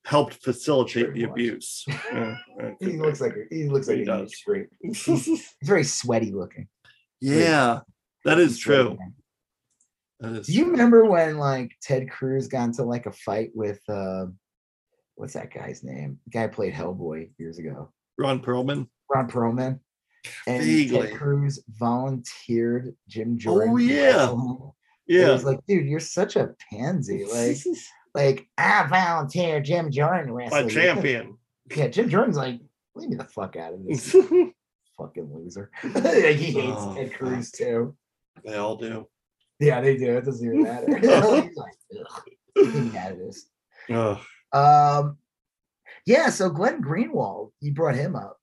helped 0.06 0.34
facilitate 0.34 1.12
the 1.14 1.24
abuse. 1.24 1.84
Yeah, 2.12 2.36
yeah, 2.60 2.70
He 2.78 2.86
could 2.86 3.00
looks 3.00 3.20
like 3.20 3.32
a, 3.32 3.54
he 3.54 3.68
looks 3.68 3.88
like 3.88 3.96
He 3.96 4.02
a 4.04 4.06
does. 4.06 4.30
huge 4.32 4.42
freak. 4.44 4.66
be. 4.80 4.92
He's 4.92 5.54
very 5.64 5.82
sweaty 5.84 6.30
looking. 6.32 6.68
yeah, 7.20 7.80
that 8.24 8.38
is 8.38 8.56
true. 8.58 8.96
That 10.20 10.32
is 10.32 10.46
Do 10.46 10.52
you 10.54 10.70
remember 10.70 11.04
when 11.04 11.38
like 11.38 11.72
Ted 11.82 12.08
Cruz 12.10 12.46
got 12.48 12.64
into 12.64 12.84
like 12.84 13.06
a 13.06 13.12
fight 13.12 13.50
with 13.54 13.80
uh 13.88 14.26
what's 15.16 15.34
that 15.34 15.52
guy's 15.52 15.82
name? 15.82 16.18
The 16.26 16.30
guy 16.30 16.46
played 16.46 16.72
Hellboy 16.72 17.30
years 17.38 17.58
ago. 17.58 17.92
Ron 18.18 18.40
Perlman? 18.40 18.88
Ron 19.12 19.28
Perlman. 19.28 19.80
And 20.46 20.62
Vaguely. 20.62 21.08
Ted 21.08 21.16
Cruz 21.18 21.62
volunteered 21.78 22.94
Jim 23.08 23.38
Jordan. 23.38 23.72
Oh, 23.74 23.78
to 23.78 23.84
yeah. 23.84 24.06
wrestle. 24.16 24.76
It 25.08 25.20
Yeah. 25.20 25.32
was 25.32 25.44
like, 25.44 25.60
dude, 25.68 25.86
you're 25.86 26.00
such 26.00 26.36
a 26.36 26.54
pansy. 26.72 27.24
Like, 27.24 27.56
like 28.16 28.48
I 28.58 28.86
volunteer 28.88 29.60
Jim 29.60 29.90
Jordan 29.90 30.32
wrestle. 30.32 30.62
My 30.64 30.68
champion. 30.68 31.36
Yeah, 31.74 31.88
Jim 31.88 32.08
Jordan's 32.08 32.36
like, 32.36 32.60
leave 32.94 33.08
me 33.10 33.16
the 33.16 33.24
fuck 33.24 33.56
out 33.56 33.74
of 33.74 33.84
this 33.84 34.12
fucking 34.96 35.30
loser. 35.34 35.68
like, 35.94 36.36
he 36.36 36.52
hates 36.52 36.76
Oh, 36.78 36.94
Ted 36.94 37.12
Cruz 37.12 37.50
too. 37.50 37.96
they 38.44 38.54
all 38.54 38.76
do. 38.76 39.08
Yeah, 39.58 39.80
they 39.80 39.96
do. 39.96 40.16
It 40.16 40.24
doesn't 40.24 40.46
even 40.46 40.62
matter. 40.62 40.96
He's 40.96 41.56
like, 41.56 42.96
out 42.96 43.12
of 43.12 43.18
this. 43.18 43.48
Ugh. 43.90 44.18
Um, 44.52 45.18
yeah. 46.06 46.28
So 46.30 46.48
Glenn 46.50 46.80
Greenwald, 46.80 47.50
you 47.60 47.72
brought 47.74 47.96
him 47.96 48.14
up. 48.14 48.36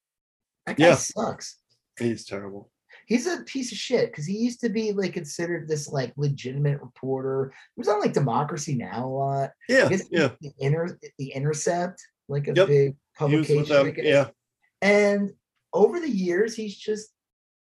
That 0.66 0.76
guy 0.76 0.88
Yeah. 0.90 0.96
sucks. 0.96 1.60
he's 1.98 2.26
terrible. 2.26 2.72
He's 3.08 3.28
a 3.28 3.42
piece 3.44 3.72
of 3.72 3.78
shit 3.78 4.12
because 4.12 4.26
he 4.26 4.38
used 4.38 4.62
to 4.62 4.70
be 4.70 4.92
like 4.94 5.14
considered 5.14 5.68
this 5.68 5.88
like 5.90 6.14
legitimate 6.18 6.82
reporter. 6.82 7.54
He 7.76 7.80
was 7.80 7.88
on 7.88 8.00
like 8.00 8.14
Democracy 8.14 8.76
Now 8.76 9.06
a 9.06 9.08
lot. 9.08 9.52
Yeah, 9.68 9.90
yeah. 10.12 10.30
the 10.42 10.52
inter 10.60 10.98
the 11.18 11.32
Intercept, 11.32 12.02
like 12.28 12.48
a 12.48 12.54
Yep. 12.56 12.68
big 12.68 12.96
publication. 13.18 13.66
them. 13.66 13.94
Yeah, 13.98 14.30
And 14.82 15.32
over 15.74 16.00
the 16.00 16.10
years, 16.10 16.56
he's 16.56 16.78
just 16.78 17.10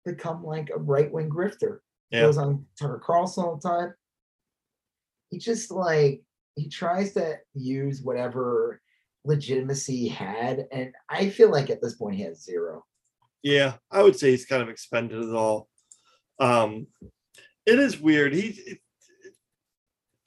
become 0.05 0.43
like 0.45 0.71
a 0.75 0.79
right 0.79 1.11
wing 1.13 1.31
grifter. 1.31 1.79
Yeah. 2.11 2.23
Goes 2.23 2.39
on 2.39 2.65
Tucker 2.79 3.01
Carlson 3.05 3.45
all 3.45 3.57
the 3.57 3.69
time. 3.69 3.95
He 5.31 5.39
just 5.39 5.71
like 5.71 6.23
he 6.57 6.69
tries 6.69 7.13
to 7.15 7.37
use 7.55 8.03
whatever 8.03 8.81
legitimacy 9.25 9.97
he 9.97 10.09
had, 10.09 10.67
and 10.73 10.93
I 11.09 11.29
feel 11.29 11.51
like 11.51 11.71
at 11.71 11.83
this 11.83 11.95
point 11.95 12.17
he 12.17 12.23
has 12.23 12.43
zero. 12.43 12.85
Yeah. 13.43 13.75
I 13.91 14.03
would 14.03 14.19
say 14.19 14.31
he's 14.31 14.47
kind 14.47 14.63
of 14.63 14.69
expended 14.69 15.23
it 15.23 15.35
all. 15.35 15.69
Um, 16.41 16.87
It 17.67 17.79
is 17.79 18.01
weird. 18.01 18.33
He, 18.35 18.49
it- 18.67 18.79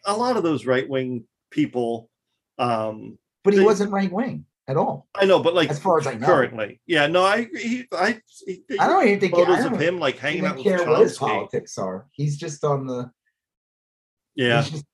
a 0.06 0.16
lot 0.18 0.36
of 0.38 0.44
those 0.44 0.66
right 0.66 0.88
wing 0.90 1.26
people. 1.52 2.10
Um, 2.58 3.18
But 3.44 3.54
he 3.54 3.60
They- 3.60 3.66
wasn't 3.66 3.92
right 3.92 4.12
wing 4.12 4.46
at 4.68 4.78
all. 4.78 5.08
I 5.16 5.26
know, 5.26 5.42
but 5.42 5.54
like 5.54 5.70
As 5.70 5.80
far 5.80 6.00
as 6.00 6.08
I 6.08 6.16
know. 6.16 6.26
currently, 6.26 6.82
yeah, 6.88 7.08
no, 7.08 7.24
I. 7.24 7.48
He, 7.56 7.86
I, 7.92 8.22
he, 8.46 8.64
I 8.80 8.88
don't 8.88 9.06
even 9.08 9.20
think 9.20 9.34
I 9.34 9.38
photos 9.38 9.58
don't 9.64 9.74
of 9.74 9.80
him 9.80 10.00
like 10.00 10.18
hanging 10.18 10.46
out 10.46 10.56
with 10.56 10.64
care 10.64 10.86
what 10.86 11.02
his 11.02 11.18
politics 11.18 11.78
are. 11.78 12.08
He's 12.12 12.38
just 12.38 12.64
on 12.64 12.88
the. 12.88 13.12
Yeah, 14.36 14.62
just- 14.64 14.86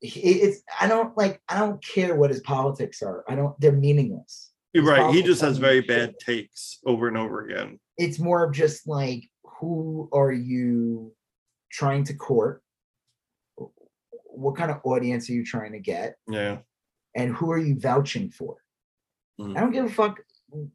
it's 0.00 0.62
I 0.80 0.86
don't 0.86 1.16
like 1.16 1.40
I 1.48 1.58
don't 1.58 1.82
care 1.82 2.14
what 2.14 2.30
his 2.30 2.40
politics 2.40 3.02
are. 3.02 3.24
I 3.28 3.34
don't. 3.34 3.58
They're 3.60 3.72
meaningless. 3.72 4.47
Right. 4.74 5.14
He 5.14 5.22
just 5.22 5.40
has 5.40 5.58
very 5.58 5.80
bad 5.80 6.18
takes 6.18 6.78
over 6.86 7.08
and 7.08 7.16
over 7.16 7.44
again. 7.44 7.78
It's 7.96 8.18
more 8.18 8.44
of 8.44 8.52
just 8.52 8.86
like 8.86 9.24
who 9.60 10.08
are 10.12 10.32
you 10.32 11.12
trying 11.72 12.04
to 12.04 12.14
court? 12.14 12.62
What 14.24 14.56
kind 14.56 14.70
of 14.70 14.80
audience 14.84 15.28
are 15.28 15.32
you 15.32 15.44
trying 15.44 15.72
to 15.72 15.80
get? 15.80 16.16
Yeah, 16.28 16.58
and 17.16 17.34
who 17.34 17.50
are 17.50 17.58
you 17.58 17.78
vouching 17.78 18.30
for? 18.30 18.56
Mm. 19.40 19.56
I 19.56 19.60
don't 19.60 19.72
give 19.72 19.84
a 19.86 19.88
fuck. 19.90 20.20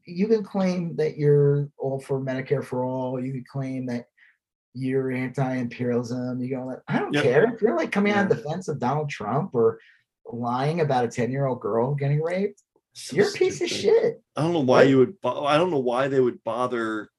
You 0.06 0.28
can 0.28 0.44
claim 0.44 0.96
that 0.98 1.18
you're 1.18 1.70
all 1.78 2.00
for 2.00 2.20
Medicare 2.20 2.64
for 2.64 2.84
all. 2.86 3.20
You 3.24 3.32
can 3.32 3.46
claim 3.50 3.86
that 3.88 4.06
you're 4.76 5.12
anti-imperialism. 5.12 6.42
You 6.42 6.56
go, 6.58 6.66
like, 6.66 6.80
I 6.88 7.00
don't 7.00 7.14
Yep. 7.14 7.24
care 7.24 7.54
if 7.54 7.62
you're 7.62 7.78
like 7.78 7.92
coming 7.92 8.12
out 8.12 8.16
Yeah. 8.18 8.22
in 8.24 8.28
defense 8.44 8.68
of 8.68 8.80
Donald 8.80 9.10
Trump 9.10 9.54
or 9.54 9.80
lying 10.32 10.82
about 10.82 11.06
a 11.06 11.08
ten-year-old 11.08 11.60
girl 11.62 11.96
getting 11.96 12.22
raped. 12.22 12.62
So 12.94 13.16
You're 13.16 13.30
a 13.30 13.32
piece 13.32 13.60
of 13.62 13.70
shit. 13.70 14.22
I 14.36 14.42
don't 14.44 14.54
know 14.54 14.60
why 14.60 14.80
What? 14.82 14.88
you 14.90 14.98
would. 15.00 15.20
bo- 15.22 15.46
I 15.46 15.58
don't 15.58 15.72
know 15.72 15.80
why 15.80 16.08
they 16.08 16.20
would 16.20 16.44
bother 16.44 17.10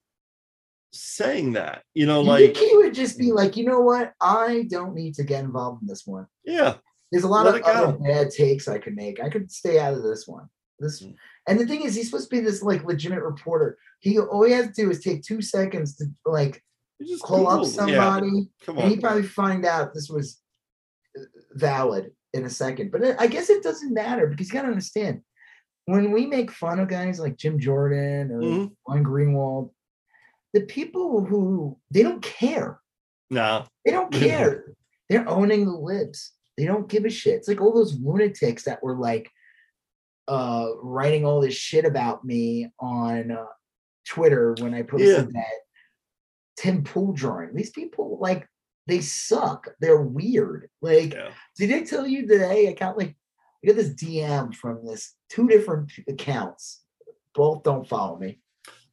saying 0.93 1.55
that. 1.55 1.83
You 1.95 2.07
know, 2.07 2.21
You 2.23 2.29
like 2.29 2.55
think 2.55 2.71
he 2.71 2.77
would 2.77 2.95
just 2.95 3.19
be 3.19 3.33
like, 3.33 3.57
you 3.57 3.65
know 3.65 3.81
what? 3.81 4.13
I 4.21 4.67
don't 4.71 4.95
need 4.95 5.15
to 5.15 5.25
get 5.25 5.45
involved 5.45 5.83
in 5.83 5.89
this 5.89 6.07
one. 6.07 6.27
yeah, 6.45 6.77
There's 7.11 7.25
a 7.25 7.29
lot 7.29 7.47
Let 7.47 7.57
of 7.57 7.63
go. 7.63 7.73
other 7.73 7.99
bad 7.99 8.31
takes 8.31 8.69
I 8.69 8.79
could 8.79 8.95
make. 8.95 9.21
I 9.21 9.29
could 9.29 9.51
stay 9.51 9.79
out 9.79 9.95
of 9.95 10.03
this 10.03 10.27
one. 10.29 10.49
This 10.79 11.03
Mm. 11.03 11.15
and 11.49 11.61
the 11.61 11.67
thing 11.67 11.83
is, 11.83 11.95
he's 11.95 12.07
supposed 12.11 12.31
to 12.31 12.37
be 12.37 12.41
this 12.43 12.63
like 12.63 12.85
legitimate 12.85 13.23
reporter. 13.25 13.79
He 14.01 14.19
all 14.19 14.45
he 14.45 14.53
has 14.53 14.67
to 14.67 14.73
do 14.73 14.91
is 14.91 15.01
take 15.03 15.23
two 15.23 15.41
seconds 15.41 15.97
to 15.97 16.07
like 16.27 16.63
just 17.03 17.23
call 17.23 17.47
up 17.49 17.65
somebody, 17.67 18.27
Yeah, 18.29 18.43
come 18.67 18.79
and 18.79 18.91
he 18.91 18.97
probably 18.99 19.23
find 19.25 19.65
out 19.65 19.95
this 19.95 20.09
was 20.09 20.41
uh, 21.19 21.23
valid 21.55 22.13
in 22.33 22.45
a 22.45 22.51
second. 22.51 22.91
But 22.91 23.05
I- 23.05 23.25
I 23.25 23.27
guess 23.29 23.51
it 23.51 23.63
doesn't 23.63 23.93
matter 23.95 24.27
because 24.27 24.49
you 24.49 24.53
gotta 24.53 24.69
understand 24.69 25.21
when 25.87 26.11
we 26.13 26.27
make 26.27 26.51
fun 26.51 26.81
of 26.81 26.89
guys 26.89 27.21
like 27.21 27.37
Jim 27.37 27.59
Jordan 27.59 28.31
or. 28.31 28.71
Glenn 28.87 29.05
Greenwald, 29.05 29.71
the 30.53 30.63
people 30.63 31.25
who 31.25 31.79
they 31.91 32.03
don't 32.03 32.23
care. 32.23 32.81
No, 33.31 33.65
They 33.85 33.91
don't 33.93 34.13
care. 34.13 34.65
They're 35.09 35.29
owning 35.29 35.65
the 35.67 35.73
libs. 35.73 36.33
They 36.57 36.65
don't 36.67 36.89
give 36.89 37.05
a 37.05 37.11
shit. 37.11 37.35
It's 37.35 37.49
like 37.49 37.61
all 37.61 37.75
those 37.75 37.99
lunatics 37.99 38.65
that 38.65 38.83
were 38.83 38.97
like 38.97 39.31
uh 40.29 40.69
writing 40.83 41.27
all 41.27 41.41
this 41.41 41.55
shit 41.55 41.85
about 41.85 42.25
me 42.25 42.73
on 42.81 43.31
uh, 43.31 43.45
Twitter 44.09 44.55
when 44.61 44.73
I 44.73 44.83
posted 44.83 45.09
Yeah. 45.09 45.23
that 45.33 45.59
Tim 46.57 46.83
Pool 46.85 47.13
drawing. 47.13 47.55
These 47.55 47.71
people 47.71 48.19
like 48.21 48.47
they 48.87 49.01
suck. 49.01 49.69
They're 49.81 50.01
weird. 50.01 50.69
Like, 50.81 51.13
yeah, 51.15 51.31
did 51.59 51.73
I 51.73 51.83
tell 51.83 52.07
you 52.07 52.27
today? 52.27 52.69
I 52.69 52.73
got 52.73 52.97
like 52.97 53.17
I 53.65 53.67
get 53.67 53.77
this 53.77 53.95
DM 53.95 54.55
from 54.55 54.85
this 54.87 55.15
two 55.31 55.49
different 55.49 55.91
accounts. 56.07 56.83
Both 57.35 57.63
don't 57.63 57.89
follow 57.89 58.19
me. 58.19 58.41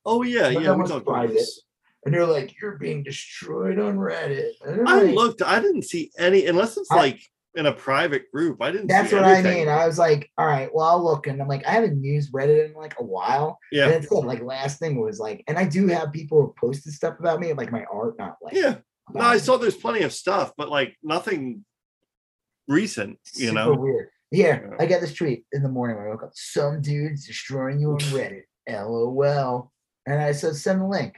oh 0.06 0.24
yeah, 0.24 0.53
But 0.53 0.64
yeah. 0.64 0.74
We 0.75 0.88
talked 0.88 1.06
private. 1.06 1.33
this. 1.33 1.61
And 2.06 2.14
they're 2.16 2.25
like, 2.25 2.59
you're 2.59 2.77
being 2.77 3.03
destroyed 3.03 3.77
on 3.77 3.98
Reddit. 3.98 4.53
I 4.66 4.72
like, 5.03 5.14
looked. 5.16 5.41
I 5.43 5.59
didn't 5.59 5.83
see 5.83 6.09
any 6.17 6.45
unless 6.48 6.77
it's 6.77 6.90
I- 6.90 6.95
like 6.95 7.22
in 7.53 7.66
a 7.66 7.74
private 7.74 8.32
group. 8.32 8.61
I 8.61 8.72
didn't. 8.72 8.88
That's 8.88 9.11
what 9.11 9.25
I 9.25 9.41
mean. 9.41 9.67
I 9.67 9.85
was 9.85 10.00
like, 10.00 10.32
all 10.38 10.48
right, 10.48 10.74
well, 10.74 10.88
I'll 10.88 11.03
look. 11.03 11.27
And 11.27 11.41
I'm 11.41 11.50
like, 11.50 11.67
I 11.67 11.72
haven't 11.72 12.01
used 12.01 12.32
Reddit 12.32 12.69
in 12.69 12.74
like 12.74 12.95
a 12.98 13.03
while. 13.03 13.59
yeah, 13.74 13.85
And 13.90 13.93
it's. 14.03 14.09
Like 14.11 14.41
last 14.41 14.80
thing 14.80 15.00
was 15.01 15.19
like, 15.19 15.43
and 15.48 15.58
I 15.59 15.66
do 15.66 15.85
have 15.90 16.14
people 16.14 16.41
who 16.41 16.56
posted 16.59 16.93
stuff 16.93 17.19
about 17.19 17.40
me, 17.41 17.51
like 17.53 17.72
my 17.74 17.83
art, 17.91 18.17
not 18.17 18.38
like 18.41 18.56
yeah. 18.56 18.77
No, 19.14 19.22
I 19.22 19.38
saw 19.38 19.58
there's 19.58 19.75
plenty 19.75 20.01
of 20.03 20.14
stuff, 20.14 20.53
but 20.58 20.69
like 20.69 20.95
nothing 21.03 21.66
recent. 22.67 23.19
You 23.35 23.48
Super 23.50 23.53
know. 23.53 23.74
weird. 23.74 24.09
Here, 24.32 24.69
Yeah. 24.72 24.77
I 24.84 24.88
got 24.88 25.01
this 25.01 25.14
tweet 25.14 25.45
in 25.51 25.61
the 25.64 25.69
morning 25.69 25.98
when 25.98 26.06
I 26.08 26.10
woke 26.10 26.24
up. 26.24 26.32
Some 26.34 26.82
dude's 26.82 27.27
destroying 27.27 27.80
you 27.80 27.92
on 27.92 28.00
Reddit. 28.00 28.43
LOL. 28.69 29.72
And 30.08 30.22
I 30.22 30.32
said, 30.32 30.56
send 30.56 30.82
the 30.82 30.88
link. 30.88 31.16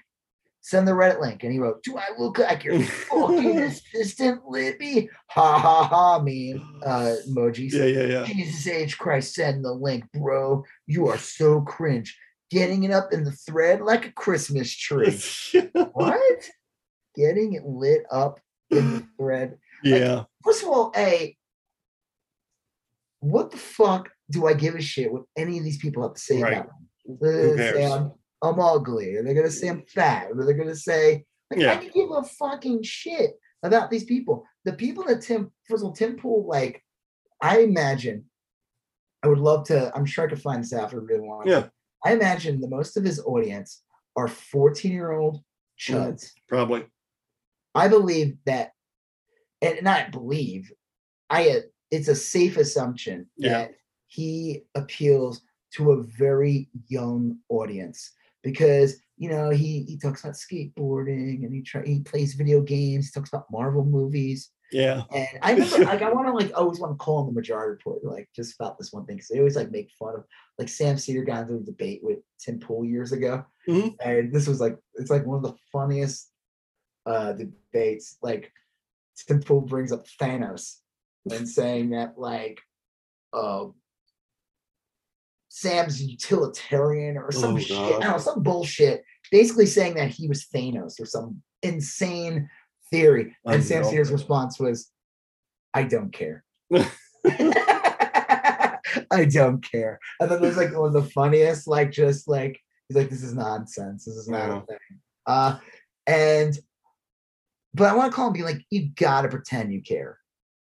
Send 0.62 0.88
the 0.88 0.94
Reddit 0.94 1.20
link. 1.22 1.44
And 1.44 1.52
he 1.52 1.60
wrote, 1.60 1.84
Do 1.84 1.98
I 1.98 2.08
look 2.18 2.40
like 2.40 2.64
your 2.64 2.82
fucking 2.84 3.60
assistant, 3.60 4.42
Libby? 4.48 5.10
Ha 5.28 5.60
ha 5.60 5.84
ha 5.84 6.20
meme 6.20 6.80
uh 6.86 7.16
emojis. 7.30 7.74
Yeah, 7.74 7.86
yeah, 7.86 8.04
yeah. 8.06 8.26
Jesus 8.26 8.66
H. 8.68 8.98
Christ, 8.98 9.36
send 9.36 9.64
the 9.66 9.74
link, 9.74 10.06
bro. 10.14 10.64
You 10.88 11.08
are 11.10 11.18
so 11.18 11.62
cringe. 11.62 12.18
Getting 12.50 12.84
it 12.84 12.92
up 12.92 13.12
in 13.12 13.24
the 13.26 13.32
thread 13.32 13.82
like 13.82 14.06
a 14.06 14.12
Christmas 14.14 14.74
tree. 14.74 15.20
what? 15.94 16.50
Getting 17.16 17.54
it 17.54 17.66
lit 17.66 18.04
up 18.12 18.40
in 18.70 18.94
the 18.94 19.08
thread. 19.18 19.58
yeah. 19.84 20.24
First 20.46 20.64
of 20.64 20.70
all, 20.70 20.92
A, 20.96 21.36
what 23.24 23.52
the 23.52 23.58
fuck 23.58 24.10
do 24.30 24.48
I 24.48 24.54
give 24.54 24.76
a 24.76 24.82
shit 24.82 25.12
what 25.12 25.24
any 25.38 25.58
of 25.58 25.64
these 25.64 25.78
people 25.78 26.04
have 26.04 26.14
to 26.16 26.20
say 26.20 26.42
Right. 26.42 26.54
about 26.54 26.68
me? 26.68 27.16
They're 27.22 27.56
gonna 27.56 27.74
say? 27.74 27.92
I'm, 27.92 28.12
I'm 28.42 28.60
ugly, 28.60 29.16
or 29.16 29.24
they're 29.24 29.34
gonna 29.34 29.50
say 29.52 29.68
I'm 29.70 29.84
fat, 29.88 30.28
or 30.32 30.46
they're 30.46 30.54
gonna 30.58 30.76
say, 30.76 31.26
like, 31.50 31.60
Yeah. 31.62 31.74
I 31.74 31.78
can 31.78 31.92
give 31.94 32.10
a 32.12 32.24
fucking 32.24 32.84
shit 32.84 33.32
about 33.64 33.90
these 33.90 34.04
people. 34.04 34.46
The 34.66 34.74
people 34.74 35.04
that 35.06 35.22
Tim, 35.22 35.52
first 35.70 35.84
of 35.84 35.88
all, 35.88 35.94
Tim 35.94 36.18
Pool, 36.18 36.46
like, 36.48 36.84
I 37.42 37.60
imagine, 37.60 38.26
I 39.24 39.28
would 39.28 39.40
love 39.40 39.66
to, 39.68 39.92
I'm 39.96 40.06
sure 40.06 40.26
I 40.26 40.30
could 40.30 40.42
find 40.42 40.62
this 40.64 40.74
out 40.74 40.90
if 40.90 40.94
I 40.94 40.98
really 40.98 41.22
want. 41.22 41.48
Yeah. 41.48 41.68
I 42.06 42.14
imagine 42.14 42.60
the 42.60 42.68
most 42.70 42.98
of 42.98 43.04
his 43.06 43.20
audience 43.22 43.84
are 44.18 44.28
14 44.28 44.92
year 44.92 45.12
old 45.12 45.38
Mm. 45.38 45.96
chuds. 45.96 46.32
Probably. 46.50 46.86
I 47.76 47.88
believe 47.88 48.38
that, 48.46 48.72
and 49.62 49.82
not 49.84 50.12
believe, 50.12 50.72
I 51.30 51.64
it's 51.94 52.08
a 52.08 52.16
safe 52.16 52.58
assumption 52.58 53.18
Yeah. 53.38 53.50
that 53.54 53.72
he 54.08 54.64
appeals 54.76 55.42
to 55.76 55.92
a 55.92 56.04
very 56.04 56.70
young 56.88 57.38
audience 57.50 58.12
because 58.44 58.90
you 59.18 59.30
know 59.30 59.50
he 59.50 59.84
he 59.90 59.98
talks 59.98 60.22
about 60.24 60.36
skateboarding 60.36 61.46
and 61.46 61.54
he 61.54 61.62
try 61.62 61.84
he 61.86 62.00
plays 62.02 62.34
video 62.34 62.60
games. 62.62 63.06
He 63.08 63.12
talks 63.12 63.30
about 63.30 63.52
Marvel 63.52 63.86
movies. 63.86 64.50
Yeah. 64.72 65.04
And 65.14 65.28
I 65.44 65.52
remember, 65.54 65.86
like, 65.86 66.02
I 66.02 66.12
want 66.12 66.28
to, 66.28 66.34
like, 66.34 66.52
always 66.58 66.80
want 66.80 66.94
to 66.94 66.98
call 66.98 67.22
him 67.22 67.28
the 67.28 67.40
majority 67.42 67.70
report, 67.74 68.04
like, 68.04 68.28
just 68.36 68.56
about 68.56 68.80
this 68.80 68.92
one 68.92 69.06
thing. 69.06 69.18
Because 69.18 69.30
they 69.30 69.38
always, 69.38 69.56
like, 69.56 69.70
make 69.70 69.92
fun 70.00 70.16
of, 70.16 70.24
like, 70.58 70.68
Sam 70.68 70.98
Seder 70.98 71.24
got 71.24 71.44
into 71.44 71.58
a 71.58 71.60
debate 71.60 72.00
with 72.02 72.18
Tim 72.40 72.60
Pool 72.60 72.84
years 72.84 73.12
ago. 73.12 73.46
Mhm. 73.68 73.96
And 74.04 74.34
this 74.34 74.48
was, 74.48 74.60
like, 74.60 74.76
it's, 74.96 75.12
like, 75.12 75.28
one 75.28 75.38
of 75.38 75.44
the 75.44 75.58
funniest 75.72 76.32
uh 77.06 77.34
debates. 77.34 78.18
Like, 78.24 78.52
Tim 79.16 79.42
Pool 79.42 79.62
brings 79.62 79.92
up 79.92 80.08
Thanos 80.20 80.78
and 81.32 81.48
saying 81.48 81.92
that, 81.92 82.18
like, 82.18 82.60
uh, 83.34 83.66
Sam's 85.50 86.02
utilitarian 86.02 87.18
or 87.18 87.32
some 87.32 87.56
Oh, 87.56 87.60
shit, 87.60 87.78
I 87.78 87.90
don't 87.90 88.02
know, 88.02 88.18
some 88.18 88.42
bullshit. 88.44 89.04
Basically 89.32 89.66
saying 89.68 89.96
that 89.96 90.10
he 90.10 90.28
was 90.28 90.46
Thanos 90.46 91.00
or 91.00 91.06
some 91.06 91.42
insane 91.62 92.50
theory. 92.92 93.36
I 93.46 93.56
And 93.56 93.64
Sam 93.64 93.84
know. 93.84 93.90
Seder's 93.90 94.12
response 94.12 94.60
was, 94.60 94.92
I 95.74 95.84
don't 95.84 96.12
care. 96.12 96.44
I 99.12 99.26
don't 99.30 99.64
care. 99.64 100.00
And 100.20 100.30
then 100.30 100.42
there's 100.42 100.58
like 100.58 100.76
one 100.76 100.88
of 100.88 100.94
the 100.94 101.10
funniest, 101.12 101.68
like 101.68 101.92
just 101.92 102.28
like 102.28 102.60
he's 102.88 102.98
like, 102.98 103.10
this 103.10 103.24
is 103.24 103.34
nonsense. 103.34 104.06
This 104.06 104.16
is 104.16 104.28
not 104.28 104.48
Yeah. 104.48 104.58
a 104.58 104.66
thing. 104.66 104.78
Uh 105.26 105.58
and 106.08 106.58
but 107.74 107.90
I 107.92 107.96
want 107.96 108.12
to 108.12 108.16
call 108.16 108.28
him 108.28 108.34
be 108.34 108.44
like, 108.44 108.62
you 108.70 108.90
gotta 108.96 109.30
pretend 109.30 109.72
you 109.74 109.82
care 109.82 110.18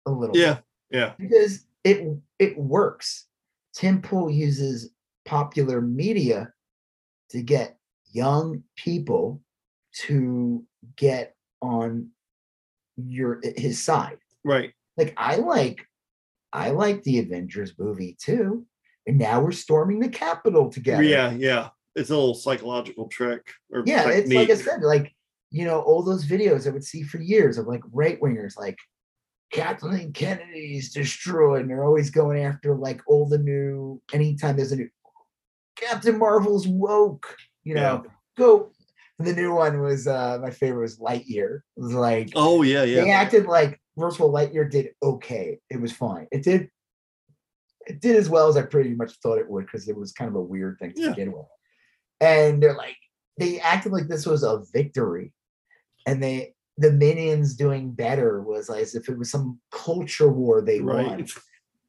a 0.07 0.11
little 0.11 0.35
bit 0.35 0.41
Yeah. 0.43 0.59
Yeah. 0.91 1.13
because 1.19 1.67
it 1.85 2.07
it 2.39 2.59
works. 2.59 3.27
Tim 3.75 4.03
Pool 4.03 4.31
uses 4.31 4.91
popular 5.25 5.81
media 5.81 6.53
to 7.31 7.43
get 7.43 7.79
young 8.13 8.63
people 8.77 9.41
to 9.93 10.65
get 10.97 11.35
on 11.63 12.11
your 12.97 13.41
his 13.57 13.83
side. 13.83 14.19
Right. 14.45 14.73
Like 14.97 15.15
I 15.17 15.37
like 15.37 15.87
I 16.53 16.71
like 16.71 17.03
the 17.03 17.21
Avengers 17.21 17.75
movie 17.79 18.17
too. 18.21 18.67
And 19.07 19.19
now 19.19 19.41
we're 19.41 19.53
storming 19.53 20.01
the 20.01 20.09
Capitol 20.09 20.71
together. 20.71 21.03
Yeah. 21.03 21.31
Yeah. 21.33 21.69
It's 21.95 22.11
a 22.11 22.17
little 22.17 22.35
psychological 22.35 23.09
trick 23.09 23.51
or 23.73 23.83
Yeah, 23.87 24.09
it's 24.09 24.33
like 24.33 24.51
I 24.51 24.55
said, 24.55 24.83
like 24.83 25.13
you 25.51 25.65
know, 25.65 25.81
all 25.81 26.03
those 26.03 26.27
videos 26.27 26.67
I 26.67 26.71
would 26.71 26.85
see 26.85 27.03
for 27.03 27.19
years 27.19 27.59
of 27.59 27.67
like 27.67 27.83
right 27.93 28.21
wingers, 28.21 28.57
like 28.57 28.79
Kathleen 29.53 30.13
Kennedy's 30.13 30.93
destroyed, 30.93 31.63
and 31.63 31.71
they're 31.71 31.85
always 31.85 32.11
going 32.11 32.43
after 32.45 32.75
like 32.77 33.01
all 33.07 33.29
the 33.29 33.39
new. 33.39 34.01
Anytime 34.13 34.57
there's 34.57 34.73
a 34.73 34.77
new 34.77 34.89
Captain 35.77 36.19
Marvel's 36.19 36.69
woke, 36.69 37.37
you 37.65 37.75
know, 37.75 38.05
go. 38.37 38.71
the 39.19 39.33
new 39.33 39.55
one 39.55 39.81
was 39.81 40.07
uh 40.07 40.39
my 40.41 40.51
favorite 40.51 40.83
was 40.83 40.99
Lightyear. 40.99 41.61
It 41.77 41.81
was 41.83 41.93
like 41.95 42.31
Oh 42.37 42.63
yeah, 42.63 42.85
yeah. 42.85 43.05
they 43.05 43.11
acted 43.11 43.47
like 43.47 43.81
first 43.99 44.17
of 44.17 44.23
all, 44.23 44.33
Lightyear 44.33 44.71
did 44.71 44.91
okay. 45.03 45.59
It 45.71 45.81
was 45.81 45.93
fine. 45.93 46.27
It 46.31 46.43
did 46.45 46.69
it 47.87 48.01
did 48.01 48.17
as 48.17 48.29
well 48.29 48.47
as 48.49 48.57
I 48.57 48.63
pretty 48.63 48.95
much 48.95 49.15
thought 49.23 49.39
it 49.39 49.51
would 49.51 49.67
because 49.67 49.89
it 49.89 49.97
was 49.97 50.13
kind 50.13 50.29
of 50.29 50.37
a 50.37 50.41
weird 50.43 50.79
thing 50.79 50.93
to 50.95 51.01
Yeah. 51.03 51.09
begin 51.11 51.33
with. 51.33 51.47
And 52.21 52.63
they're 52.63 52.77
like 52.77 52.97
they 53.39 53.59
acted 53.59 53.91
like 53.93 54.07
this 54.07 54.27
was 54.27 54.43
a 54.43 54.63
victory. 54.73 55.33
And 56.07 56.23
they 56.23 56.55
the 56.79 56.93
minions 56.93 57.55
doing 57.57 57.93
better 57.93 58.41
was 58.43 58.69
like 58.69 58.83
as 58.83 58.95
if 58.95 59.09
it 59.09 59.19
was 59.19 59.31
some 59.31 59.59
culture 59.71 60.29
war 60.29 60.63
they 60.63 60.81
won. 60.81 61.27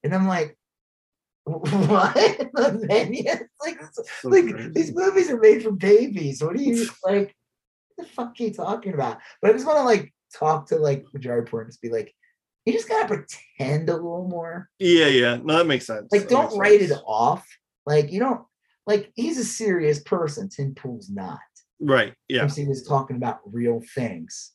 And 0.04 0.14
I'm 0.16 0.28
like, 0.28 0.58
what? 1.46 2.14
The 2.54 2.86
minions? 2.88 3.42
Like, 3.62 3.80
So 3.94 4.30
like 4.30 4.50
crazy. 4.50 4.70
these 4.74 4.94
movies 4.96 5.30
are 5.30 5.40
made 5.40 5.64
for 5.64 5.72
babies. 5.72 6.44
What 6.44 6.56
are 6.56 6.62
you 6.62 6.86
like? 7.06 7.36
What 7.96 8.08
the 8.08 8.14
fuck 8.14 8.28
are 8.40 8.44
you 8.44 8.54
talking 8.54 8.94
about? 8.94 9.20
But 9.42 9.52
I 9.52 9.54
just 9.54 9.66
want 9.66 9.78
to 9.80 9.84
like 9.84 10.14
talk 10.34 10.68
to 10.68 10.78
like 10.78 11.06
Majority 11.14 11.42
Report 11.42 11.66
and 11.66 11.72
just 11.72 11.82
be 11.82 11.90
like, 11.90 12.14
you 12.66 12.74
just 12.74 12.88
gotta 12.90 13.08
pretend 13.08 13.90
a 13.90 13.94
little 13.94 14.28
more. 14.28 14.70
Yeah, 14.78 15.08
yeah. 15.08 15.38
No, 15.44 15.58
that 15.58 15.68
makes 15.68 15.88
sense. 15.88 16.08
Like, 16.12 16.24
That 16.24 16.30
don't 16.30 16.58
write 16.58 16.82
it 16.82 16.92
off. 17.06 17.46
Like, 17.86 18.12
you 18.12 18.20
don't 18.20 18.42
like 18.86 19.12
he's 19.16 19.38
a 19.38 19.44
serious 19.46 20.00
person. 20.02 20.50
Tim 20.50 20.76
Pool's 20.76 21.10
not. 21.10 21.40
Right. 21.80 22.14
Yeah. 22.28 22.48
He 22.48 22.68
was 22.68 22.84
talking 22.86 23.16
about 23.16 23.40
real 23.46 23.82
things, 23.96 24.52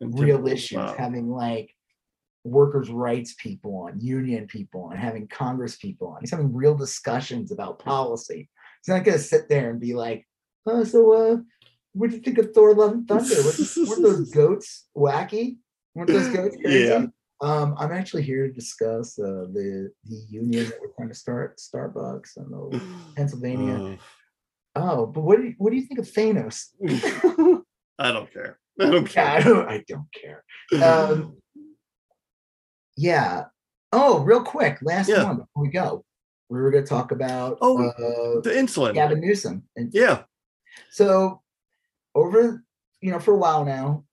real 0.00 0.46
issues, 0.46 0.78
style. 0.78 0.94
having 0.96 1.28
like 1.28 1.74
workers' 2.44 2.90
rights 2.90 3.34
people 3.38 3.86
on, 3.86 4.00
union 4.00 4.46
people 4.46 4.84
on, 4.84 4.96
having 4.96 5.28
Congress 5.28 5.76
people 5.76 6.08
on. 6.08 6.18
He's 6.20 6.30
having 6.30 6.54
real 6.54 6.74
discussions 6.74 7.52
about 7.52 7.78
policy. 7.78 8.48
He's 8.82 8.94
not 8.94 9.04
gonna 9.04 9.18
sit 9.18 9.48
there 9.48 9.70
and 9.70 9.80
be 9.80 9.94
like, 9.94 10.26
oh, 10.66 10.84
so 10.84 11.12
uh, 11.12 11.36
what 11.92 12.10
do 12.10 12.16
you 12.16 12.22
think 12.22 12.38
of 12.38 12.52
Thor 12.52 12.74
Love 12.74 12.92
and 12.92 13.08
Thunder? 13.08 13.34
Weren't, 13.34 14.02
those 14.02 14.30
goats 14.34 14.88
wacky? 14.96 15.56
Weren't 15.94 16.10
those 16.10 16.28
goats 16.28 16.56
crazy? 16.62 16.84
Yeah. 16.84 17.06
Um, 17.40 17.74
I'm 17.78 17.92
actually 17.92 18.22
here 18.22 18.46
to 18.46 18.52
discuss 18.52 19.18
uh, 19.18 19.46
the 19.52 19.90
the 20.04 20.16
union 20.28 20.66
that 20.66 20.78
we're 20.80 20.92
trying 20.96 21.08
to 21.08 21.14
start 21.14 21.58
Starbucks 21.58 22.36
and 22.36 22.74
uh, 22.74 22.78
Pennsylvania. 23.16 23.98
Oh, 24.74 25.06
but 25.06 25.22
what 25.22 25.38
do 25.38 25.44
you, 25.44 25.54
what 25.56 25.70
do 25.70 25.76
you 25.76 25.86
think 25.86 26.00
of 26.00 26.06
Thanos? 26.06 26.66
Uh, 26.86 27.60
I 27.98 28.12
don't 28.12 28.30
care. 28.30 28.58
I 28.80 28.90
don't 28.90 29.14
Yeah, 29.14 29.32
I 29.32 29.40
don't, 29.42 29.68
I 29.68 29.84
don't 29.88 30.06
care. 30.12 30.44
Um, 30.82 31.36
yeah. 32.96 33.44
Oh, 33.92 34.20
real 34.20 34.42
quick, 34.42 34.78
last 34.82 35.08
Yeah. 35.08 35.24
one 35.24 35.36
before 35.36 35.62
we 35.62 35.68
go. 35.68 36.04
We 36.48 36.60
were 36.60 36.70
going 36.70 36.84
to 36.84 36.88
talk 36.88 37.10
about 37.12 37.58
Oh, 37.60 37.84
uh, 37.88 38.40
the 38.42 38.50
insulin. 38.50 38.94
Gavin 38.94 39.20
Newsom, 39.20 39.64
and 39.76 39.92
Yeah. 39.92 40.24
so 40.90 41.42
over 42.14 42.62
you 43.00 43.10
know 43.10 43.18
for 43.18 43.34
a 43.34 43.38
while 43.38 43.64
now, 43.64 44.04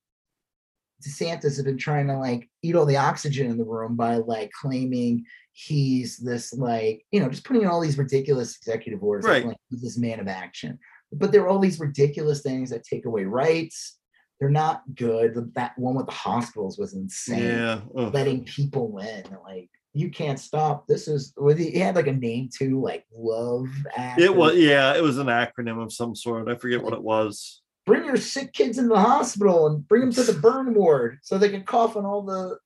DeSantis 1.05 1.43
has 1.43 1.63
been 1.63 1.77
trying 1.77 2.07
to 2.07 2.17
like 2.17 2.49
eat 2.63 2.75
all 2.75 2.85
the 2.85 2.97
oxygen 2.97 3.51
in 3.51 3.57
the 3.57 3.63
room 3.65 3.95
by 3.95 4.15
like 4.17 4.51
claiming 4.51 5.25
he's 5.51 6.17
this 6.17 6.53
like 6.53 7.05
you 7.11 7.19
know 7.19 7.29
just 7.29 7.43
putting 7.43 7.61
in 7.61 7.67
all 7.67 7.81
these 7.81 7.97
ridiculous 7.99 8.57
executive 8.57 9.03
orders 9.03 9.25
like, 9.25 9.43
Right. 9.43 9.45
like 9.49 9.57
he's 9.69 9.81
this 9.81 9.97
man 9.97 10.19
of 10.19 10.27
action. 10.27 10.79
But 11.11 11.31
there 11.31 11.43
are 11.43 11.47
all 11.47 11.59
these 11.59 11.79
ridiculous 11.79 12.41
things 12.41 12.71
that 12.71 12.83
take 12.83 13.05
away 13.05 13.25
rights. 13.25 13.99
They're 14.43 14.49
not 14.51 14.81
good. 14.95 15.53
That 15.55 15.71
one 15.79 15.95
with 15.95 16.07
the 16.07 16.11
hospitals 16.11 16.77
was 16.77 16.95
insane 16.95 17.39
Yeah. 17.39 17.79
Ugh. 17.97 18.13
letting 18.13 18.43
people 18.43 18.97
in. 18.99 19.23
Like 19.41 19.69
you 19.93 20.09
can't 20.11 20.37
stop. 20.37 20.85
This 20.85 21.07
is 21.07 21.33
with 21.37 21.57
he 21.57 21.79
had 21.79 21.95
like 21.95 22.07
a 22.07 22.11
name 22.11 22.49
too, 22.53 22.81
like 22.81 23.05
Love 23.15 23.69
Act. 23.95 24.19
It 24.19 24.35
was 24.35 24.57
yeah, 24.57 24.97
it 24.97 25.01
was 25.01 25.17
an 25.17 25.27
acronym 25.27 25.81
of 25.81 25.93
some 25.93 26.13
sort. 26.13 26.49
I 26.49 26.55
forget 26.55 26.83
what 26.83 26.91
it 26.91 27.01
was. 27.01 27.61
Bring 27.85 28.03
your 28.03 28.17
sick 28.17 28.51
kids 28.51 28.77
into 28.77 28.89
the 28.89 28.99
hospital 28.99 29.67
and 29.67 29.87
bring 29.87 30.01
them 30.01 30.11
to 30.11 30.23
the 30.23 30.33
burn 30.41 30.73
ward 30.73 31.19
so 31.21 31.37
they 31.37 31.47
can 31.49 31.63
cough 31.63 31.95
on 31.95 32.05
all 32.05 32.21
the 32.23 32.57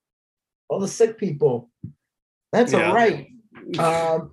all 0.69 0.79
the 0.79 0.87
sick 0.87 1.19
people. 1.19 1.69
That's 2.51 2.73
Yeah. 2.73 2.87
all 2.89 2.95
right. 2.95 3.27
Um, 3.77 4.31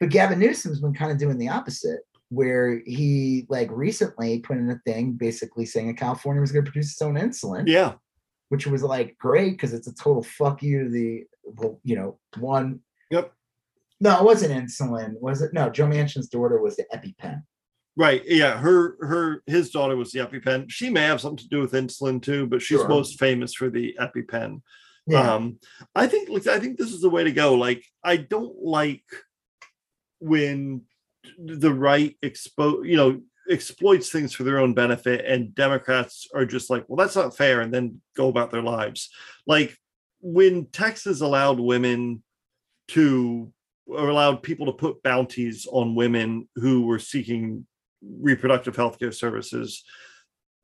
but 0.00 0.08
Gavin 0.10 0.40
Newsom's 0.40 0.80
been 0.80 0.94
kind 0.94 1.12
of 1.12 1.18
doing 1.18 1.38
the 1.38 1.48
opposite, 1.48 2.00
where 2.32 2.80
he 2.86 3.44
like 3.50 3.68
recently 3.70 4.38
put 4.40 4.56
in 4.56 4.70
a 4.70 4.78
thing 4.86 5.12
basically 5.12 5.66
saying 5.66 5.88
that 5.88 5.96
California 5.98 6.40
was 6.40 6.50
going 6.52 6.64
to 6.64 6.70
produce 6.70 6.92
its 6.92 7.02
own 7.02 7.14
insulin. 7.16 7.64
yeah. 7.66 7.92
which 8.48 8.66
was 8.66 8.82
like 8.82 9.16
great 9.18 9.52
because 9.52 9.74
it's 9.74 9.86
a 9.88 9.94
total 9.94 10.22
fuck 10.22 10.62
you 10.62 10.84
to 10.84 10.88
the 10.90 11.24
well, 11.44 11.78
you 11.84 11.94
know 11.96 12.18
one 12.38 12.80
Yep. 13.10 13.32
no 14.00 14.18
it 14.18 14.24
wasn't 14.24 14.52
insulin 14.52 15.12
was 15.20 15.42
it 15.42 15.52
no 15.52 15.68
joe 15.68 15.86
manchin's 15.86 16.28
daughter 16.28 16.58
was 16.60 16.76
the 16.76 16.86
epipen 16.94 17.42
Right. 17.94 18.22
Yeah. 18.24 18.56
Her 18.56 18.96
her 19.02 19.42
his 19.46 19.70
daughter 19.70 19.96
was 19.98 20.12
the 20.12 20.20
EpiPen. 20.20 20.70
She 20.70 20.88
may 20.88 21.02
have 21.02 21.20
something 21.20 21.44
to 21.44 21.48
do 21.54 21.60
with 21.60 21.72
insulin 21.72 22.22
too, 22.22 22.46
but 22.46 22.62
she's 22.62 22.78
Sure. 22.78 22.88
most 22.88 23.18
famous 23.18 23.52
for 23.52 23.68
the 23.68 23.94
EpiPen. 24.00 24.62
yeah 25.06 25.34
Um, 25.34 25.58
I 25.94 26.06
think 26.06 26.30
I 26.48 26.58
think 26.58 26.78
this 26.78 26.90
is 26.90 27.02
the 27.02 27.10
way 27.10 27.22
to 27.24 27.32
go. 27.32 27.52
Like, 27.52 27.84
I 28.02 28.16
don't 28.16 28.56
like 28.62 29.04
when 30.20 30.82
the 31.38 31.72
right 31.72 32.16
expo 32.22 32.86
you 32.86 32.96
know 32.96 33.20
exploits 33.50 34.10
things 34.10 34.32
for 34.32 34.44
their 34.44 34.58
own 34.58 34.74
benefit 34.74 35.24
and 35.26 35.54
Democrats 35.54 36.28
are 36.34 36.46
just 36.46 36.70
like, 36.70 36.84
well, 36.88 36.96
that's 36.96 37.16
not 37.16 37.36
fair, 37.36 37.60
and 37.60 37.72
then 37.72 38.00
go 38.16 38.28
about 38.28 38.50
their 38.50 38.62
lives. 38.62 39.10
Like 39.46 39.76
when 40.20 40.66
Texas 40.66 41.20
allowed 41.20 41.58
women 41.58 42.22
to 42.88 43.52
or 43.86 44.08
allowed 44.08 44.42
people 44.42 44.66
to 44.66 44.72
put 44.72 45.02
bounties 45.02 45.66
on 45.70 45.94
women 45.94 46.48
who 46.54 46.86
were 46.86 47.00
seeking 47.00 47.66
reproductive 48.00 48.76
health 48.76 48.98
care 48.98 49.12
services, 49.12 49.82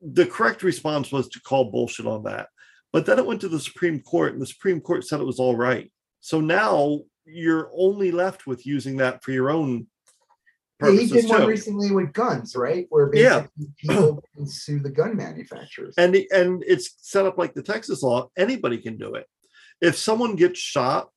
the 0.01 0.27
correct 0.27 0.63
response 0.63 1.11
was 1.11 1.29
to 1.29 1.41
call 1.41 1.71
bullshit 1.71 2.07
on 2.07 2.23
that. 2.25 2.49
But 2.93 3.07
then 3.07 3.19
it 3.19 3.27
went 3.27 3.41
to 3.43 3.49
the 3.49 3.61
Supreme 3.61 4.01
Court, 4.01 4.33
and 4.33 4.41
the 4.41 4.47
Supreme 4.47 4.81
Court 4.81 5.05
said 5.05 5.21
it 5.21 5.27
was 5.27 5.41
all 5.41 5.57
right. 5.57 5.91
So 6.21 6.41
now 6.41 7.01
you're 7.27 7.71
only 7.77 8.11
left 8.13 8.47
with 8.47 8.65
using 8.65 8.97
that 8.99 9.23
for 9.23 9.33
your 9.33 9.51
own 9.51 9.89
Yeah, 10.81 10.91
he 10.93 11.07
did 11.07 11.29
one 11.29 11.47
recently 11.47 11.91
with 11.91 12.13
guns 12.13 12.55
right 12.55 12.87
where 12.91 13.11
Yeah. 13.15 13.47
people 13.79 14.23
can 14.37 14.47
sue 14.47 14.79
the 14.79 14.91
gun 14.91 15.17
manufacturers 15.17 15.95
and 15.99 16.15
the- 16.15 16.31
and 16.33 16.63
it's 16.67 16.95
set 17.01 17.27
up 17.27 17.37
like 17.37 17.55
the 17.55 17.63
Texas 17.63 18.03
law. 18.03 18.31
Anybody 18.37 18.79
can 18.79 18.97
do 18.97 19.15
it. 19.15 19.27
If 19.81 19.97
someone 19.97 20.37
gets 20.37 20.61
shot 20.61 21.11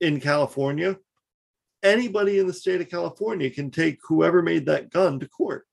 in 0.00 0.20
California, 0.20 0.96
anybody 1.82 2.38
in 2.38 2.46
the 2.46 2.52
state 2.52 2.80
of 2.80 2.88
California 2.88 3.50
can 3.50 3.70
take 3.70 3.98
whoever 4.08 4.42
made 4.42 4.66
that 4.66 4.90
gun 4.90 5.18
to 5.20 5.28
court. 5.28 5.66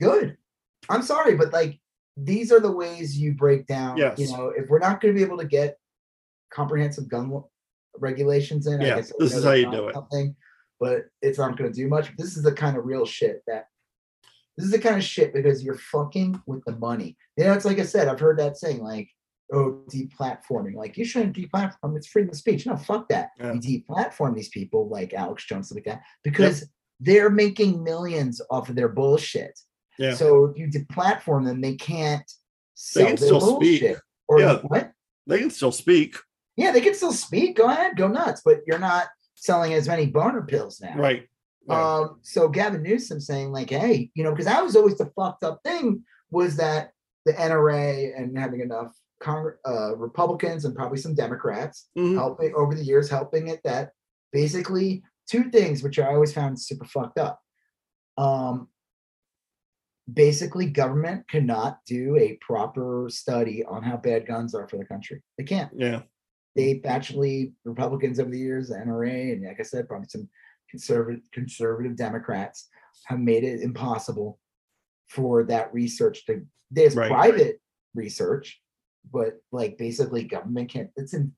good 0.00 0.36
i'm 0.88 1.02
sorry 1.02 1.36
but 1.36 1.52
like 1.52 1.78
these 2.16 2.50
are 2.50 2.60
the 2.60 2.70
ways 2.72 3.18
you 3.18 3.34
break 3.34 3.66
down 3.66 3.96
you 3.98 4.28
know 4.32 4.50
if 4.56 4.66
we're 4.70 4.78
not 4.78 4.98
going 5.00 5.12
to 5.12 5.18
be 5.18 5.22
able 5.24 5.36
to 5.36 5.44
get 5.46 5.76
comprehensive 6.50 7.06
gun 7.08 7.42
regulations 7.98 8.66
in 8.66 8.80
Yeah, 8.80 8.94
I 8.94 8.96
guess 8.96 9.12
this 9.18 9.34
is 9.34 9.44
how 9.44 9.52
you 9.52 9.70
do 9.70 9.88
it. 9.88 9.94
something 9.94 10.34
but 10.80 11.04
it's 11.22 11.38
not 11.38 11.56
going 11.56 11.70
to 11.70 11.76
do 11.76 11.88
much 11.88 12.10
this 12.16 12.36
is 12.36 12.42
the 12.42 12.52
kind 12.52 12.76
of 12.76 12.84
real 12.84 13.04
shit 13.06 13.42
that 13.46 13.66
this 14.56 14.64
is 14.66 14.72
the 14.72 14.78
kind 14.78 14.96
of 14.96 15.04
shit 15.04 15.32
because 15.32 15.62
you're 15.62 15.76
fucking 15.78 16.40
with 16.46 16.62
the 16.66 16.76
money 16.76 17.16
you 17.36 17.44
know 17.44 17.52
it's 17.52 17.64
like 17.64 17.78
i 17.78 17.84
said 17.84 18.08
i've 18.08 18.20
heard 18.20 18.38
that 18.38 18.56
saying 18.56 18.82
like 18.82 19.08
oh 19.52 19.80
deplatforming 19.92 20.74
like 20.74 20.96
you 20.96 21.04
shouldn't 21.04 21.36
deplatform 21.36 21.96
it's 21.96 22.06
freedom 22.06 22.30
of 22.30 22.36
speech 22.36 22.66
no 22.66 22.76
fuck 22.76 23.08
that 23.08 23.30
Yeah. 23.38 23.52
you 23.54 23.82
deplatform 23.82 24.34
these 24.34 24.48
people 24.48 24.88
like 24.88 25.12
alex 25.14 25.44
jones 25.46 25.72
like 25.72 25.84
that 25.84 26.02
because 26.24 26.66
they're 27.00 27.30
making 27.30 27.82
millions 27.82 28.40
off 28.50 28.68
of 28.68 28.74
their 28.76 28.88
bullshit 28.88 29.58
Yeah. 29.98 30.14
so 30.14 30.44
if 30.46 30.58
you 30.58 30.66
deplatform 30.68 31.44
them, 31.46 31.60
they 31.62 31.74
can't 31.74 32.30
sell 32.74 33.06
can 33.06 33.16
their 33.16 33.26
still 33.26 33.40
speak. 33.40 33.80
bullshit. 33.80 33.98
Or 34.28 34.40
Yeah. 34.40 34.58
what? 34.68 34.92
They 35.26 35.38
can 35.38 35.50
still 35.50 35.72
speak. 35.72 36.16
Yeah, 36.56 36.72
they 36.72 36.80
can 36.80 36.94
still 36.94 37.12
speak. 37.12 37.56
Go 37.56 37.66
ahead, 37.70 37.96
go 37.96 38.06
nuts. 38.08 38.42
But 38.44 38.60
you're 38.66 38.78
not 38.78 39.06
selling 39.40 39.72
as 39.72 39.88
many 39.88 40.06
boner 40.06 40.42
pills 40.42 40.80
now. 40.80 40.96
Right. 40.96 41.26
Yeah. 41.66 41.94
Um, 41.96 42.18
so 42.22 42.48
Gavin 42.48 42.82
Newsom 42.82 43.20
saying, 43.20 43.52
like, 43.52 43.70
hey, 43.70 44.10
you 44.14 44.22
know, 44.22 44.30
because 44.30 44.44
that 44.46 44.62
was 44.62 44.76
always 44.76 44.98
the 44.98 45.10
fucked 45.16 45.44
up 45.44 45.60
thing 45.64 46.04
was 46.30 46.56
that 46.56 46.92
the 47.24 47.32
NRA 47.32 48.12
and 48.18 48.38
having 48.38 48.60
enough 48.60 48.94
Congre- 49.22 49.56
uh, 49.66 49.96
Republicans 49.96 50.64
and 50.64 50.74
probably 50.74 50.98
some 50.98 51.14
Democrats 51.14 51.88
Mhm. 51.96 52.14
helping 52.14 52.54
over 52.54 52.74
the 52.74 52.84
years, 52.84 53.08
helping 53.10 53.48
it 53.48 53.60
that 53.64 53.92
basically 54.32 55.02
two 55.26 55.50
things 55.50 55.82
which 55.82 55.98
I 55.98 56.06
always 56.14 56.32
found 56.32 56.58
super 56.60 56.84
fucked 56.84 57.18
up. 57.18 57.40
Um, 58.16 58.68
basically, 60.12 60.66
government 60.66 61.28
cannot 61.28 61.80
do 61.86 62.16
a 62.16 62.36
proper 62.40 63.06
study 63.10 63.64
on 63.64 63.82
how 63.82 63.96
bad 63.96 64.26
guns 64.26 64.54
are 64.54 64.68
for 64.68 64.76
the 64.76 64.84
country. 64.84 65.22
They 65.38 65.44
can't. 65.44 65.70
Yeah. 65.74 66.02
They 66.56 66.80
actually 66.84 67.52
Republicans 67.64 68.18
over 68.18 68.30
the 68.30 68.38
years, 68.38 68.68
the 68.68 68.74
NRA, 68.76 69.32
and 69.32 69.44
like 69.46 69.60
I 69.60 69.62
said, 69.62 69.88
probably 69.88 70.08
some 70.08 70.28
conservative 70.70 71.20
conservative 71.32 71.96
Democrats 71.96 72.68
have 73.06 73.20
made 73.20 73.44
it 73.44 73.60
impossible 73.60 74.38
for 75.08 75.44
that 75.44 75.72
research 75.72 76.26
to. 76.26 76.44
There's 76.70 76.94
Right. 76.96 77.10
private 77.10 77.60
research, 77.94 78.60
but 79.12 79.40
like 79.52 79.78
basically 79.78 80.24
government 80.24 80.70
can't. 80.70 80.90
It's 80.96 81.14
in. 81.14 81.32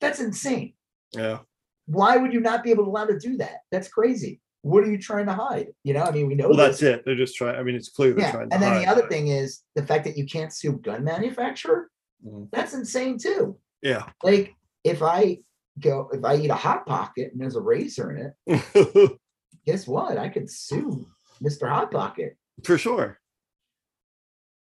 That's 0.00 0.20
insane. 0.20 0.74
Yeah. 1.12 1.40
Why 1.86 2.16
would 2.16 2.32
you 2.32 2.40
not 2.40 2.62
be 2.64 2.70
able 2.70 2.84
to 2.84 2.90
allow 2.90 3.04
to 3.06 3.18
do 3.18 3.36
that? 3.38 3.60
That's 3.70 3.88
crazy. 3.88 4.40
what 4.64 4.84
are 4.84 4.90
you 4.92 4.96
trying 4.98 5.26
to 5.26 5.32
hide? 5.32 5.66
You 5.82 5.92
know, 5.92 6.04
I 6.04 6.12
mean, 6.12 6.28
we 6.28 6.36
know 6.36 6.46
Well, 6.48 6.56
this. 6.56 6.78
that's 6.78 6.82
it. 6.84 7.04
They're 7.04 7.16
just 7.16 7.34
trying. 7.34 7.56
I 7.56 7.64
mean, 7.64 7.74
it's 7.74 7.88
clear 7.88 8.12
they're 8.12 8.26
yeah. 8.26 8.30
trying. 8.30 8.48
To 8.48 8.54
And 8.54 8.62
then 8.62 8.80
the 8.80 8.86
other 8.86 9.00
that. 9.02 9.10
thing 9.10 9.26
is 9.26 9.62
the 9.74 9.84
fact 9.84 10.04
that 10.04 10.16
you 10.16 10.24
can't 10.24 10.52
sue 10.52 10.74
gun 10.74 11.02
manufacturer. 11.02 11.90
Mm. 12.24 12.48
That's 12.52 12.72
insane 12.72 13.18
too. 13.18 13.58
Yeah. 13.82 14.04
Like 14.22 14.54
if 14.84 15.02
I 15.02 15.38
go, 15.80 16.08
if 16.12 16.24
I 16.24 16.36
eat 16.36 16.50
a 16.50 16.54
hot 16.54 16.86
pocket 16.86 17.32
and 17.32 17.40
there's 17.40 17.56
a 17.56 17.60
razor 17.60 18.10
in 18.12 18.32
it, 18.46 19.18
guess 19.66 19.86
what? 19.86 20.18
I 20.18 20.28
could 20.28 20.50
sue 20.50 21.06
Mr. 21.42 21.68
Hot 21.68 21.90
Pocket. 21.90 22.36
For 22.64 22.78
sure. 22.78 23.18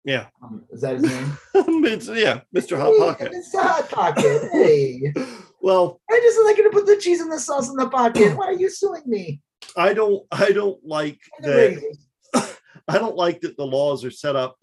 Yeah. 0.06 0.28
Um, 0.42 0.64
is 0.72 0.82
that 0.82 0.96
his 0.96 1.04
name? 1.04 1.38
it's, 1.86 2.08
yeah, 2.08 2.42
Mr. 2.56 2.78
Hot 2.78 2.94
Hey, 2.94 3.00
Pocket. 3.00 3.32
Mr. 3.34 3.62
Hot 3.62 3.90
Pocket. 3.90 4.50
Hey, 4.52 5.14
Well, 5.62 6.00
I 6.10 6.20
just 6.24 6.40
like 6.46 6.56
to 6.56 6.70
put 6.72 6.86
the 6.86 6.98
cheese 6.98 7.20
and 7.20 7.32
the 7.32 7.40
sauce 7.40 7.70
in 7.70 7.76
the 7.76 7.90
pocket. 7.90 8.38
Why 8.38 8.46
are 8.46 8.54
you 8.54 8.70
suing 8.70 9.04
me? 9.06 9.42
I 9.76 9.94
don't. 9.94 10.26
I 10.32 10.52
don't 10.52 10.80
like 10.86 11.20
that. 11.42 11.96
I 12.88 12.98
don't 12.98 13.16
like 13.16 13.42
that 13.42 13.58
the 13.58 13.66
laws 13.66 14.06
are 14.06 14.12
set 14.12 14.36
up 14.36 14.58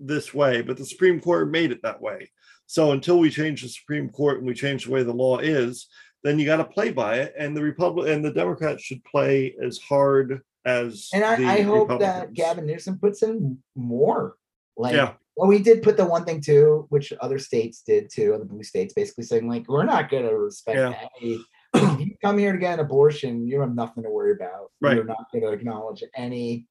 this 0.00 0.34
way, 0.34 0.60
but 0.62 0.76
the 0.76 0.84
Supreme 0.84 1.20
Court 1.20 1.50
made 1.50 1.70
it 1.70 1.82
that 1.82 2.02
way. 2.02 2.30
So 2.70 2.92
until 2.92 3.18
we 3.18 3.30
change 3.30 3.62
the 3.62 3.68
Supreme 3.68 4.08
Court 4.10 4.38
and 4.38 4.46
we 4.46 4.54
change 4.54 4.84
the 4.84 4.92
way 4.92 5.02
the 5.02 5.12
law 5.12 5.38
is, 5.38 5.88
then 6.22 6.38
you 6.38 6.46
got 6.46 6.58
to 6.58 6.64
play 6.64 6.92
by 6.92 7.16
it. 7.16 7.34
And 7.36 7.56
the 7.56 7.64
Republic 7.64 8.08
and 8.08 8.24
the 8.24 8.32
Democrats 8.32 8.84
should 8.84 9.02
play 9.02 9.56
as 9.60 9.78
hard 9.78 10.42
as. 10.64 11.08
And 11.12 11.24
I, 11.24 11.54
I 11.54 11.60
hope 11.62 11.98
that 11.98 12.32
Gavin 12.32 12.66
Newsom 12.66 13.00
puts 13.00 13.24
in 13.24 13.58
more. 13.74 14.36
Like, 14.76 14.94
Yeah. 14.94 15.14
well, 15.34 15.48
we 15.48 15.58
did 15.58 15.82
put 15.82 15.96
the 15.96 16.04
one 16.04 16.24
thing 16.24 16.40
too, 16.40 16.86
which 16.90 17.12
other 17.20 17.40
states 17.40 17.82
did 17.84 18.08
too, 18.08 18.36
the 18.38 18.44
blue 18.44 18.62
states, 18.62 18.94
basically 18.94 19.24
saying 19.24 19.48
like, 19.48 19.66
we're 19.68 19.82
not 19.82 20.08
going 20.08 20.22
to 20.28 20.38
respect 20.38 20.76
Yeah. 20.78 20.90
that. 20.90 21.10
If 21.20 21.98
you 21.98 22.14
come 22.22 22.38
here 22.38 22.52
to 22.52 22.58
get 22.58 22.74
an 22.74 22.84
abortion, 22.84 23.48
you 23.48 23.60
have 23.62 23.74
nothing 23.74 24.04
to 24.04 24.10
worry 24.10 24.30
about. 24.30 24.70
Right. 24.80 24.94
You're 24.94 25.04
not 25.06 25.26
going 25.32 25.42
to 25.42 25.50
acknowledge 25.50 26.04
any. 26.16 26.68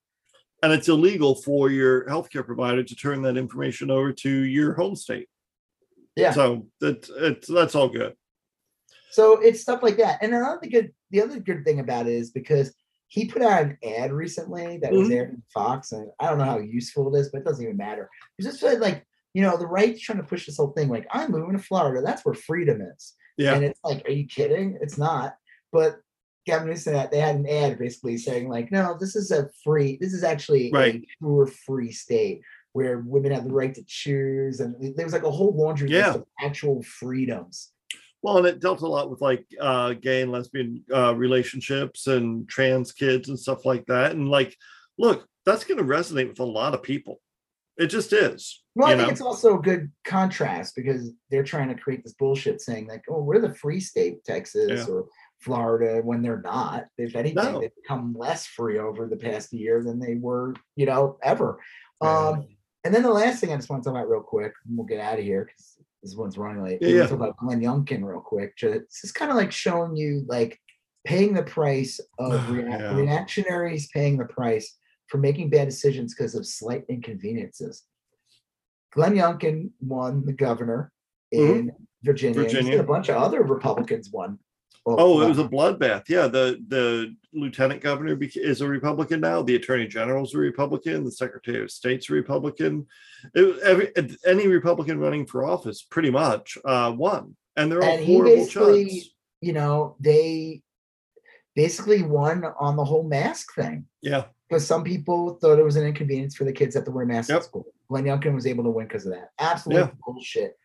and 0.64 0.72
it's 0.72 0.88
illegal 0.88 1.36
for 1.36 1.70
your 1.70 2.06
healthcare 2.06 2.46
provider 2.46 2.84
to 2.86 2.96
turn 2.96 3.22
that 3.24 3.36
information 3.36 3.92
over 3.92 4.14
to 4.14 4.30
your 4.30 4.76
home 4.76 4.96
state. 4.96 5.28
Yeah. 6.16 6.32
So 6.32 6.68
that 6.82 7.08
it's 7.10 7.48
that's 7.48 7.76
all 7.76 7.90
good. 7.90 8.14
So 9.12 9.40
it's 9.42 9.62
stuff 9.62 9.82
like 9.82 9.98
that. 9.98 10.20
And 10.22 10.34
another 10.34 10.68
good, 10.68 10.92
the 11.12 11.22
other 11.22 11.40
good 11.40 11.66
thing 11.66 11.80
about 11.80 12.08
it 12.08 12.14
is 12.14 12.32
because 12.32 12.74
he 13.08 13.26
put 13.26 13.42
out 13.42 13.64
an 13.64 13.78
ad 13.84 14.12
recently 14.12 14.78
that 14.78 14.92
was 14.92 15.10
Mhm. 15.10 15.14
aired 15.16 15.30
on 15.32 15.44
Fox, 15.52 15.92
and 15.92 16.10
I 16.20 16.30
don't 16.30 16.38
know 16.38 16.44
how 16.44 16.60
useful 16.60 17.14
it 17.16 17.20
is, 17.20 17.30
but 17.30 17.40
it 17.40 17.46
doesn't 17.46 17.64
even 17.64 17.78
matter. 17.78 18.08
He 18.38 18.44
just 18.44 18.60
said 18.60 18.80
like, 18.80 19.06
you 19.34 19.42
know, 19.42 19.58
the 19.58 19.66
right's 19.68 20.02
trying 20.02 20.20
to 20.20 20.24
push 20.24 20.46
this 20.46 20.58
whole 20.58 20.72
thing. 20.74 20.90
Like, 20.90 21.08
I'm 21.12 21.32
moving 21.32 21.58
to 21.58 21.64
Florida. 21.64 22.02
That's 22.06 22.24
where 22.24 22.36
freedom 22.36 22.82
is. 22.82 23.14
Yeah. 23.38 23.56
And 23.56 23.64
it's 23.64 23.80
like, 23.84 24.08
are 24.08 24.12
you 24.12 24.28
kidding? 24.28 24.78
It's 24.82 24.98
not. 24.98 25.36
But 25.72 26.02
Gavin 26.46 26.68
Newsom, 26.68 26.94
that 26.94 27.12
they 27.12 27.20
had 27.20 27.36
an 27.36 27.48
ad 27.48 27.78
basically 27.80 28.18
saying 28.18 28.50
like, 28.50 28.72
no, 28.72 28.98
this 29.00 29.16
is 29.16 29.32
a 29.32 29.50
free. 29.64 29.98
This 30.02 30.14
is 30.14 30.24
actually 30.24 30.72
Right. 30.72 30.96
a 30.96 31.06
pure 31.20 31.48
free 31.48 31.92
state 31.92 32.42
where 32.74 33.00
women 33.00 33.32
have 33.32 33.46
the 33.46 33.52
right 33.54 33.74
to 33.74 33.84
choose, 33.88 34.60
and 34.60 34.76
there 34.96 35.06
was 35.06 35.14
like 35.14 35.24
a 35.24 35.32
whole 35.32 35.54
laundry 35.56 35.90
Yeah. 35.90 36.08
list 36.08 36.18
of 36.20 36.26
actual 36.42 36.84
freedoms. 36.84 37.72
Well, 38.22 38.38
and 38.38 38.46
it 38.48 38.60
dealt 38.60 38.82
a 38.82 38.88
lot 38.88 39.10
with 39.10 39.22
like 39.22 39.46
uh, 39.60 39.94
gay 39.94 40.22
and 40.22 40.32
lesbian 40.32 40.84
uh, 40.94 41.16
relationships 41.16 42.08
and 42.08 42.48
trans 42.50 42.92
kids 42.92 43.30
and 43.30 43.40
stuff 43.40 43.66
like 43.66 43.86
that. 43.86 44.12
And 44.12 44.30
like, 44.30 44.56
look, 44.98 45.26
that's 45.46 45.64
going 45.64 45.78
to 45.78 45.86
resonate 45.86 46.28
with 46.28 46.40
a 46.40 46.44
lot 46.46 46.74
of 46.74 46.84
people. 46.84 47.22
It 47.78 47.88
just 47.88 48.12
is. 48.12 48.62
Well, 48.76 48.90
I 48.90 48.96
think 48.96 49.08
know? 49.08 49.12
it's 49.12 49.22
also 49.22 49.58
a 49.58 49.62
good 49.62 49.90
contrast 50.04 50.76
because 50.76 51.12
they're 51.32 51.46
trying 51.46 51.70
to 51.70 51.82
create 51.82 52.04
this 52.04 52.14
bullshit 52.14 52.60
saying 52.60 52.88
like, 52.88 53.04
oh, 53.10 53.22
we're 53.22 53.40
the 53.40 53.56
free 53.56 53.80
state, 53.80 54.26
Texas 54.26 54.86
Yeah. 54.86 54.94
or 54.94 55.06
Florida, 55.40 56.02
when 56.04 56.22
they're 56.22 56.42
not. 56.42 56.88
If 56.98 57.16
anything, 57.16 57.36
No. 57.54 57.62
they've 57.62 57.76
become 57.82 58.14
less 58.18 58.46
free 58.46 58.80
over 58.80 59.08
the 59.08 59.16
past 59.16 59.54
year 59.54 59.82
than 59.82 59.98
they 59.98 60.16
were, 60.16 60.56
you 60.76 60.86
know, 60.88 61.18
ever. 61.24 61.60
Yeah. 62.02 62.28
Um, 62.30 62.48
and 62.84 62.94
then 62.94 63.04
the 63.04 63.10
last 63.10 63.40
thing 63.40 63.52
I 63.52 63.56
just 63.56 63.70
want 63.70 63.84
to 63.84 63.90
talk 63.90 63.98
about 63.98 64.10
real 64.10 64.22
quick, 64.22 64.54
and 64.66 64.78
we'll 64.78 64.88
get 64.88 65.00
out 65.00 65.20
of 65.20 65.26
here 65.26 65.46
because 65.46 65.78
this 66.02 66.16
one's 66.16 66.38
running 66.38 66.64
late. 66.64 66.80
Yeah. 66.82 67.04
Talk 67.04 67.12
about 67.12 67.38
Glenn 67.38 67.62
Youngkin 67.62 68.04
real 68.04 68.22
quick. 68.22 68.54
It's 68.62 69.02
just 69.02 69.16
kind 69.16 69.32
of 69.32 69.38
like 69.38 69.52
showing 69.52 69.96
you 69.96 70.24
like 70.28 70.60
paying 71.06 71.34
the 71.34 71.44
price 71.44 72.00
of 72.18 72.50
rea- 72.52 72.64
Yeah. 72.64 72.96
reactionaries 72.96 73.90
paying 73.94 74.18
the 74.18 74.26
price 74.26 74.78
for 75.08 75.18
making 75.18 75.50
bad 75.50 75.66
decisions 75.66 76.14
because 76.14 76.36
of 76.36 76.46
slight 76.46 76.86
inconveniences. 76.88 77.84
Glenn 78.94 79.16
Youngkin 79.16 79.72
won 79.82 80.26
the 80.26 80.34
governor 80.34 80.92
mm-hmm. 81.34 81.54
in 81.54 81.72
Virginia. 82.04 82.44
He's 82.44 82.54
got 82.54 82.60
Virginia. 82.60 82.80
a 82.80 82.84
bunch 82.84 83.10
of 83.10 83.18
other 83.18 83.44
Republicans 83.44 84.10
won. 84.12 84.40
Well, 84.86 84.96
Oh, 85.00 85.22
it 85.22 85.28
was 85.30 85.40
a 85.40 85.44
bloodbath. 85.48 86.04
Yeah, 86.10 86.28
the 86.28 86.64
the 86.68 87.16
lieutenant 87.34 87.82
governor 87.82 88.18
is 88.22 88.62
a 88.62 88.68
Republican 88.68 89.20
now. 89.22 89.42
The 89.42 89.56
attorney 89.56 89.88
general 89.88 90.24
is 90.24 90.34
a 90.34 90.38
Republican. 90.40 91.04
The 91.04 91.12
secretary 91.12 91.62
of 91.64 91.72
state's 91.72 92.10
a 92.10 92.14
Republican. 92.14 92.88
It, 93.34 93.60
every 93.60 93.92
any 94.26 94.48
Republican 94.48 95.00
running 95.00 95.26
for 95.26 95.46
office 95.46 95.82
pretty 95.82 96.10
much 96.10 96.58
uh, 96.66 96.94
won, 96.98 97.36
and 97.58 97.72
they're 97.72 97.84
all 97.84 97.90
And 97.98 98.04
he 98.04 98.16
horrible 98.16 98.46
chuds. 98.48 99.04
you 99.42 99.54
know, 99.54 99.96
they 100.00 100.62
basically 101.56 102.02
won 102.04 102.46
on 102.60 102.76
the 102.76 102.86
whole 102.86 103.04
mask 103.04 103.54
thing. 103.54 103.86
Yeah, 104.02 104.26
because 104.48 104.66
some 104.66 104.84
people 104.84 105.36
thought 105.36 105.60
it 105.60 105.64
was 105.66 105.76
an 105.76 105.86
inconvenience 105.86 106.36
for 106.36 106.46
the 106.46 106.54
kids 106.54 106.74
that 106.76 106.86
to 106.86 106.92
wear 106.92 107.06
masks 107.06 107.30
Yep. 107.30 107.38
at 107.38 107.44
school. 107.44 107.66
Glenn 107.90 108.06
Youngkin 108.06 108.34
was 108.34 108.48
able 108.48 108.64
to 108.64 108.70
win 108.70 108.88
because 108.88 109.06
of 109.06 109.12
that. 109.14 109.30
Absolute 109.40 109.78
Yeah. 109.78 109.90
bullshit. 110.06 110.58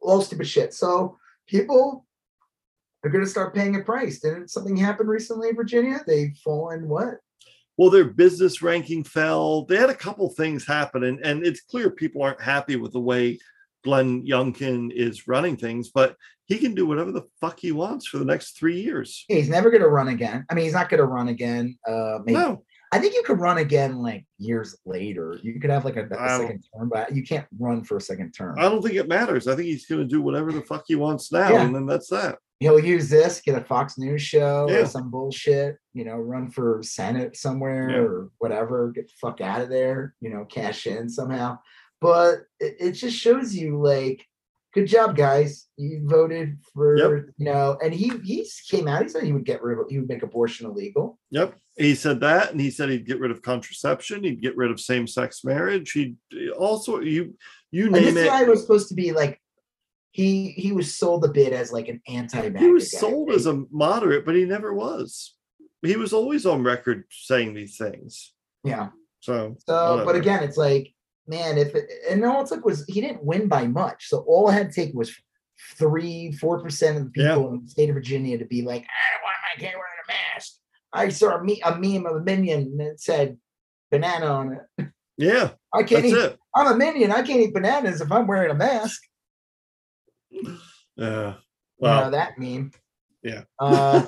All 0.00 0.22
stupid 0.22 0.46
shit. 0.48 0.72
So 0.72 1.18
people 1.46 2.06
are 3.04 3.10
going 3.10 3.24
to 3.24 3.30
start 3.30 3.54
paying 3.54 3.76
a 3.76 3.80
price. 3.82 4.20
Didn't 4.20 4.48
something 4.48 4.76
happen 4.76 5.06
recently 5.06 5.50
in 5.50 5.56
Virginia? 5.56 6.00
They've 6.06 6.36
fallen 6.44 6.88
what? 6.88 7.14
well, 7.76 7.90
their 7.90 8.04
business 8.06 8.60
ranking 8.60 9.04
fell. 9.04 9.64
They 9.64 9.76
had 9.76 9.88
a 9.88 9.94
couple 9.94 10.28
things 10.30 10.66
happen, 10.66 11.04
and, 11.04 11.20
and 11.24 11.46
it's 11.46 11.60
clear 11.60 11.90
people 11.90 12.22
aren't 12.22 12.42
happy 12.42 12.74
with 12.74 12.92
the 12.92 13.00
way 13.00 13.38
Glenn 13.84 14.26
Youngkin 14.26 14.90
is 14.92 15.28
running 15.28 15.56
things, 15.56 15.90
but 15.90 16.16
he 16.46 16.58
can 16.58 16.74
do 16.74 16.86
whatever 16.86 17.12
the 17.12 17.22
fuck 17.40 17.60
he 17.60 17.70
wants 17.70 18.08
for 18.08 18.18
the 18.18 18.24
next 18.24 18.58
three 18.58 18.80
years. 18.80 19.24
He's 19.28 19.48
never 19.48 19.70
going 19.70 19.82
to 19.82 19.88
run 19.88 20.08
again. 20.08 20.44
I 20.50 20.54
mean, 20.54 20.64
he's 20.64 20.74
not 20.74 20.88
going 20.88 20.98
to 20.98 21.06
run 21.06 21.28
again. 21.28 21.78
Uh, 21.86 22.18
maybe. 22.24 22.36
No, 22.36 22.64
I 22.90 22.98
think 22.98 23.14
you 23.14 23.22
could 23.22 23.38
run 23.38 23.58
again 23.58 23.98
like 23.98 24.26
years 24.38 24.76
later. 24.84 25.38
You 25.40 25.60
could 25.60 25.70
have 25.70 25.84
like 25.84 25.96
a, 25.96 26.02
don't- 26.08 26.18
second 26.40 26.64
term, 26.76 26.88
but 26.88 27.14
you 27.14 27.22
can't 27.22 27.46
run 27.60 27.84
for 27.84 27.98
a 27.98 28.00
second 28.00 28.32
term. 28.32 28.56
I 28.58 28.62
don't 28.62 28.82
think 28.82 28.96
it 28.96 29.06
matters. 29.06 29.46
I 29.46 29.54
think 29.54 29.66
he's 29.66 29.86
going 29.86 30.00
to 30.00 30.08
do 30.08 30.20
whatever 30.20 30.50
the 30.50 30.62
fuck 30.62 30.82
he 30.88 30.96
wants 30.96 31.30
now, 31.30 31.50
Yeah. 31.52 31.62
and 31.62 31.72
then 31.72 31.86
that's 31.86 32.08
that. 32.08 32.38
He'll 32.60 32.78
use 32.80 33.08
this, 33.08 33.40
get 33.40 33.56
a 33.60 33.64
Fox 33.64 33.98
News 33.98 34.22
show 34.22 34.66
Yeah. 34.68 34.78
or 34.78 34.86
some 34.86 35.10
bullshit, 35.10 35.76
you 35.94 36.04
know, 36.04 36.16
run 36.16 36.50
for 36.50 36.80
Senate 36.82 37.36
somewhere 37.36 37.88
Yeah. 37.90 37.96
or 37.98 38.30
whatever, 38.38 38.90
get 38.90 39.06
the 39.08 39.14
fuck 39.20 39.40
out 39.40 39.60
of 39.60 39.68
there, 39.68 40.14
you 40.20 40.30
know, 40.30 40.44
cash 40.44 40.86
in 40.86 41.08
somehow. 41.08 41.58
But 42.00 42.40
it, 42.60 42.76
it 42.80 42.92
just 42.92 43.16
shows 43.16 43.54
you 43.54 43.80
like, 43.80 44.24
good 44.74 44.86
job, 44.86 45.16
guys. 45.16 45.66
You 45.76 46.02
voted 46.04 46.58
for, 46.74 46.96
Yep. 46.98 47.10
you 47.38 47.44
know, 47.44 47.78
and 47.82 47.92
he 47.94 48.10
he 48.24 48.48
came 48.68 48.86
out, 48.88 49.02
he 49.02 49.08
said 49.08 49.22
he 49.22 49.32
would 49.32 49.44
get 49.44 49.62
rid 49.62 49.78
of 49.78 49.86
he 49.88 49.98
would 49.98 50.08
make 50.08 50.22
abortion 50.22 50.66
illegal. 50.66 51.18
Yep. 51.30 51.56
He 51.76 51.94
said 51.94 52.20
that, 52.20 52.50
and 52.50 52.60
he 52.60 52.70
said 52.70 52.88
he'd 52.88 53.06
get 53.06 53.20
rid 53.20 53.30
of 53.30 53.40
contraception. 53.40 54.24
He'd 54.24 54.42
get 54.42 54.56
rid 54.56 54.72
of 54.72 54.80
same-sex 54.80 55.44
marriage. 55.44 55.92
He'd 55.92 56.16
also 56.58 57.00
you 57.00 57.36
you 57.70 57.86
And 57.86 57.94
this 57.94 58.14
name 58.14 58.24
it. 58.24 58.26
guy 58.26 58.42
was 58.44 58.60
supposed 58.62 58.88
to 58.88 58.94
be 58.94 59.12
like 59.12 59.40
he 60.18 60.48
he 60.50 60.72
was 60.72 60.96
sold 60.96 61.24
a 61.24 61.28
bit 61.28 61.52
as 61.52 61.70
like 61.70 61.86
an 61.86 62.02
anti 62.08 62.50
He 62.58 62.66
was 62.72 62.90
sold 62.90 63.30
as 63.30 63.46
a 63.46 63.62
moderate, 63.70 64.26
but 64.26 64.34
he 64.34 64.44
never 64.44 64.74
was. 64.74 65.36
He 65.82 65.94
was 65.94 66.12
always 66.12 66.44
on 66.44 66.64
record 66.64 67.04
saying 67.08 67.54
these 67.54 67.76
things. 67.78 68.32
yeah. 68.64 68.88
So, 69.20 69.56
So, 69.64 70.02
but 70.04 70.16
again, 70.16 70.42
it's 70.42 70.56
like, 70.56 70.92
man, 71.28 71.56
if 71.56 71.72
it, 71.76 71.88
and 72.10 72.24
all 72.24 72.42
it 72.42 72.48
took 72.48 72.64
was 72.64 72.84
he 72.88 73.00
didn't 73.00 73.22
win 73.22 73.46
by 73.46 73.68
much. 73.68 74.08
So 74.08 74.24
all 74.26 74.48
I 74.50 74.54
had 74.54 74.72
to 74.72 74.74
take 74.74 74.92
was 74.92 75.14
three, 75.76 76.32
four 76.32 76.60
percent 76.64 76.98
of 76.98 77.12
the 77.12 77.22
Yeah. 77.22 77.34
people 77.36 77.50
in 77.50 77.62
the 77.62 77.70
state 77.70 77.88
of 77.90 77.94
Virginia 77.94 78.38
to 78.38 78.44
be 78.44 78.62
like, 78.62 78.82
I 78.82 79.06
don't 79.12 79.22
want 79.22 79.36
my 79.46 79.60
kid 79.60 79.74
wearing 79.76 80.02
a 80.04 80.12
mask. 80.34 80.52
I 80.92 81.08
saw 81.10 81.36
a, 81.36 81.44
me- 81.44 81.62
a 81.64 81.78
meme 81.78 82.06
of 82.06 82.16
a 82.16 82.24
minion 82.24 82.76
that 82.78 83.00
said 83.00 83.38
banana 83.92 84.26
on 84.26 84.58
it. 84.78 84.88
yeah, 85.16 85.50
I 85.72 85.84
can't 85.84 86.04
eat. 86.04 86.14
it. 86.16 86.36
I'm 86.56 86.72
a 86.72 86.76
minion. 86.76 87.12
I 87.12 87.22
can't 87.22 87.40
eat 87.40 87.54
bananas 87.54 88.00
if 88.00 88.10
I'm 88.10 88.26
wearing 88.26 88.50
a 88.50 88.54
mask. 88.54 89.00
Yeah. 90.30 91.34
you 91.80 91.88
know 91.88 92.10
that 92.10 92.38
meme. 92.38 92.72
Yeah. 93.22 93.42
Uh, 93.58 94.04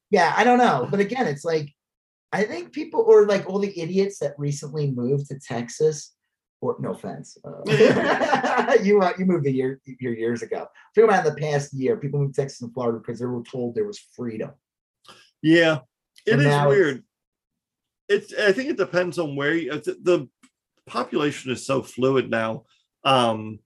yeah, 0.10 0.34
I 0.36 0.44
don't 0.44 0.58
know, 0.58 0.86
but 0.90 1.00
again, 1.00 1.26
it's 1.26 1.44
like 1.44 1.72
I 2.32 2.44
think 2.44 2.72
people 2.72 3.00
or 3.06 3.26
like 3.26 3.48
all 3.48 3.58
the 3.58 3.78
idiots 3.80 4.18
that 4.18 4.34
recently 4.38 4.90
moved 4.90 5.28
to 5.28 5.38
Texas. 5.38 6.12
Or 6.62 6.74
no 6.80 6.92
offense, 6.92 7.36
uh, 7.44 7.60
you 8.82 9.00
uh, 9.02 9.12
you 9.18 9.26
moved 9.26 9.46
a 9.46 9.52
year 9.52 9.78
your 10.00 10.14
years 10.14 10.40
ago. 10.40 10.66
Think 10.94 11.04
about 11.06 11.26
in 11.26 11.34
the 11.34 11.38
past 11.40 11.74
year, 11.74 11.98
people 11.98 12.18
moved 12.18 12.34
to 12.36 12.40
Texas 12.40 12.62
and 12.62 12.72
Florida 12.72 12.98
because 12.98 13.18
they 13.20 13.26
were 13.26 13.42
told 13.42 13.74
there 13.74 13.84
was 13.84 13.98
freedom. 14.16 14.52
yeah, 15.42 15.80
it 16.24 16.32
And 16.32 16.40
is 16.40 16.46
now 16.46 16.70
it's- 16.70 16.76
weird. 16.76 17.04
It's. 18.08 18.32
I 18.34 18.52
think 18.52 18.70
it 18.70 18.78
depends 18.78 19.18
on 19.18 19.36
where 19.36 19.52
you, 19.54 19.70
the, 19.72 19.98
the 20.00 20.28
population 20.86 21.52
is 21.52 21.66
so 21.66 21.82
fluid 21.82 22.30
now. 22.30 22.64
Um, 23.04 23.58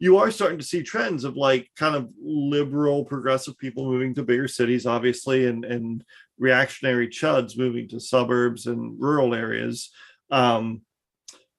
you 0.00 0.16
are 0.16 0.30
starting 0.30 0.58
to 0.58 0.64
see 0.64 0.82
trends 0.82 1.24
of 1.24 1.36
like 1.36 1.70
kind 1.76 1.94
of 1.94 2.08
liberal, 2.20 3.04
progressive 3.04 3.56
people 3.58 3.84
moving 3.84 4.14
to 4.14 4.22
bigger 4.22 4.48
cities, 4.48 4.86
obviously, 4.86 5.46
and 5.46 5.64
and 5.64 6.02
reactionary 6.38 7.06
chuds 7.06 7.56
moving 7.56 7.86
to 7.88 8.00
suburbs 8.00 8.66
and 8.66 8.98
rural 8.98 9.34
areas. 9.34 9.90
Um, 10.30 10.80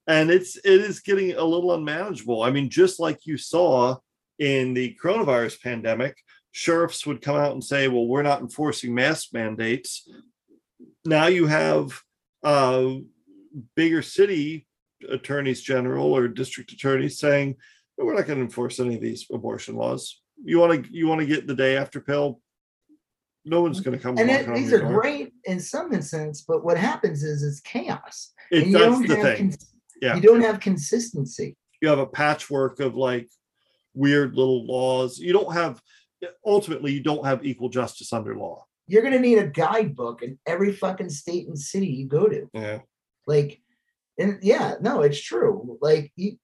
and 0.07 0.31
it's 0.31 0.57
it 0.57 0.81
is 0.81 1.01
getting 1.01 1.33
a 1.33 1.43
little 1.43 1.73
unmanageable. 1.73 2.41
I 2.41 2.49
mean, 2.49 2.71
just 2.71 2.99
like 2.99 3.19
you 3.27 3.37
saw 3.37 3.97
in 4.39 4.73
the 4.73 4.97
coronavirus 5.01 5.61
pandemic, 5.61 6.17
sheriffs 6.51 7.05
would 7.05 7.21
come 7.21 7.35
out 7.35 7.51
and 7.51 7.63
say, 7.63 7.87
"Well, 7.87 8.07
we're 8.07 8.23
not 8.23 8.41
enforcing 8.41 8.95
mask 8.95 9.33
mandates." 9.33 10.09
Now 11.05 11.27
you 11.27 11.45
have 11.45 12.01
uh, 12.43 12.89
bigger 13.75 14.01
city 14.01 14.65
attorneys 15.07 15.61
general 15.61 16.11
or 16.11 16.27
district 16.27 16.71
attorneys 16.71 17.19
saying, 17.19 17.57
"We're 18.03 18.15
not 18.15 18.25
going 18.27 18.39
to 18.39 18.45
enforce 18.45 18.79
any 18.79 18.95
of 18.95 19.01
these 19.01 19.25
abortion 19.31 19.75
laws. 19.75 20.21
You 20.43 20.59
want 20.59 20.85
to 20.85 20.93
you 20.93 21.07
want 21.07 21.21
to 21.21 21.27
get 21.27 21.47
the 21.47 21.55
day 21.55 21.77
after 21.77 21.99
pill? 22.01 22.41
No 23.45 23.61
one's 23.61 23.79
going 23.79 23.97
to 23.97 24.01
come. 24.01 24.17
And 24.17 24.29
it, 24.29 24.53
these 24.53 24.71
are 24.73 24.79
door." 24.81 25.01
great 25.01 25.33
in 25.45 25.59
some 25.59 25.93
instance, 25.93 26.43
but 26.47 26.63
what 26.63 26.77
happens 26.77 27.23
is 27.23 27.43
it's 27.43 27.59
chaos. 27.61 28.33
It, 28.51 28.63
And 28.63 28.71
you 28.71 28.77
that's 28.77 28.85
don't 28.91 29.07
the 29.07 29.15
have 29.15 29.23
thing. 29.37 29.37
cons- 29.49 29.73
Yeah. 30.01 30.15
You 30.15 30.21
don't 30.21 30.41
have 30.41 30.59
consistency. 30.59 31.55
you 31.81 31.89
have 31.89 31.99
a 31.99 32.05
patchwork 32.07 32.79
of 32.79 32.95
like 32.95 33.29
weird 33.93 34.35
little 34.35 34.65
laws. 34.65 35.17
You 35.19 35.33
don't 35.33 35.53
have 35.53 35.81
ultimately 36.45 36.91
you 36.93 37.01
don't 37.01 37.25
have 37.25 37.43
equal 37.45 37.69
justice 37.69 38.13
under 38.13 38.35
law. 38.35 38.65
You're 38.87 39.01
gonna 39.03 39.19
need 39.19 39.37
a 39.39 39.47
guidebook 39.47 40.21
in 40.21 40.37
every 40.45 40.73
fucking 40.73 41.09
state 41.09 41.47
and 41.47 41.57
city 41.57 41.87
you 41.87 42.07
go 42.07 42.27
to. 42.27 42.47
Yeah. 42.53 42.79
Like, 43.25 43.59
and 44.19 44.37
yeah, 44.41 44.75
no, 44.81 45.01
it's 45.01 45.21
true. 45.21 45.77
Like 45.81 46.11
you, 46.15 46.37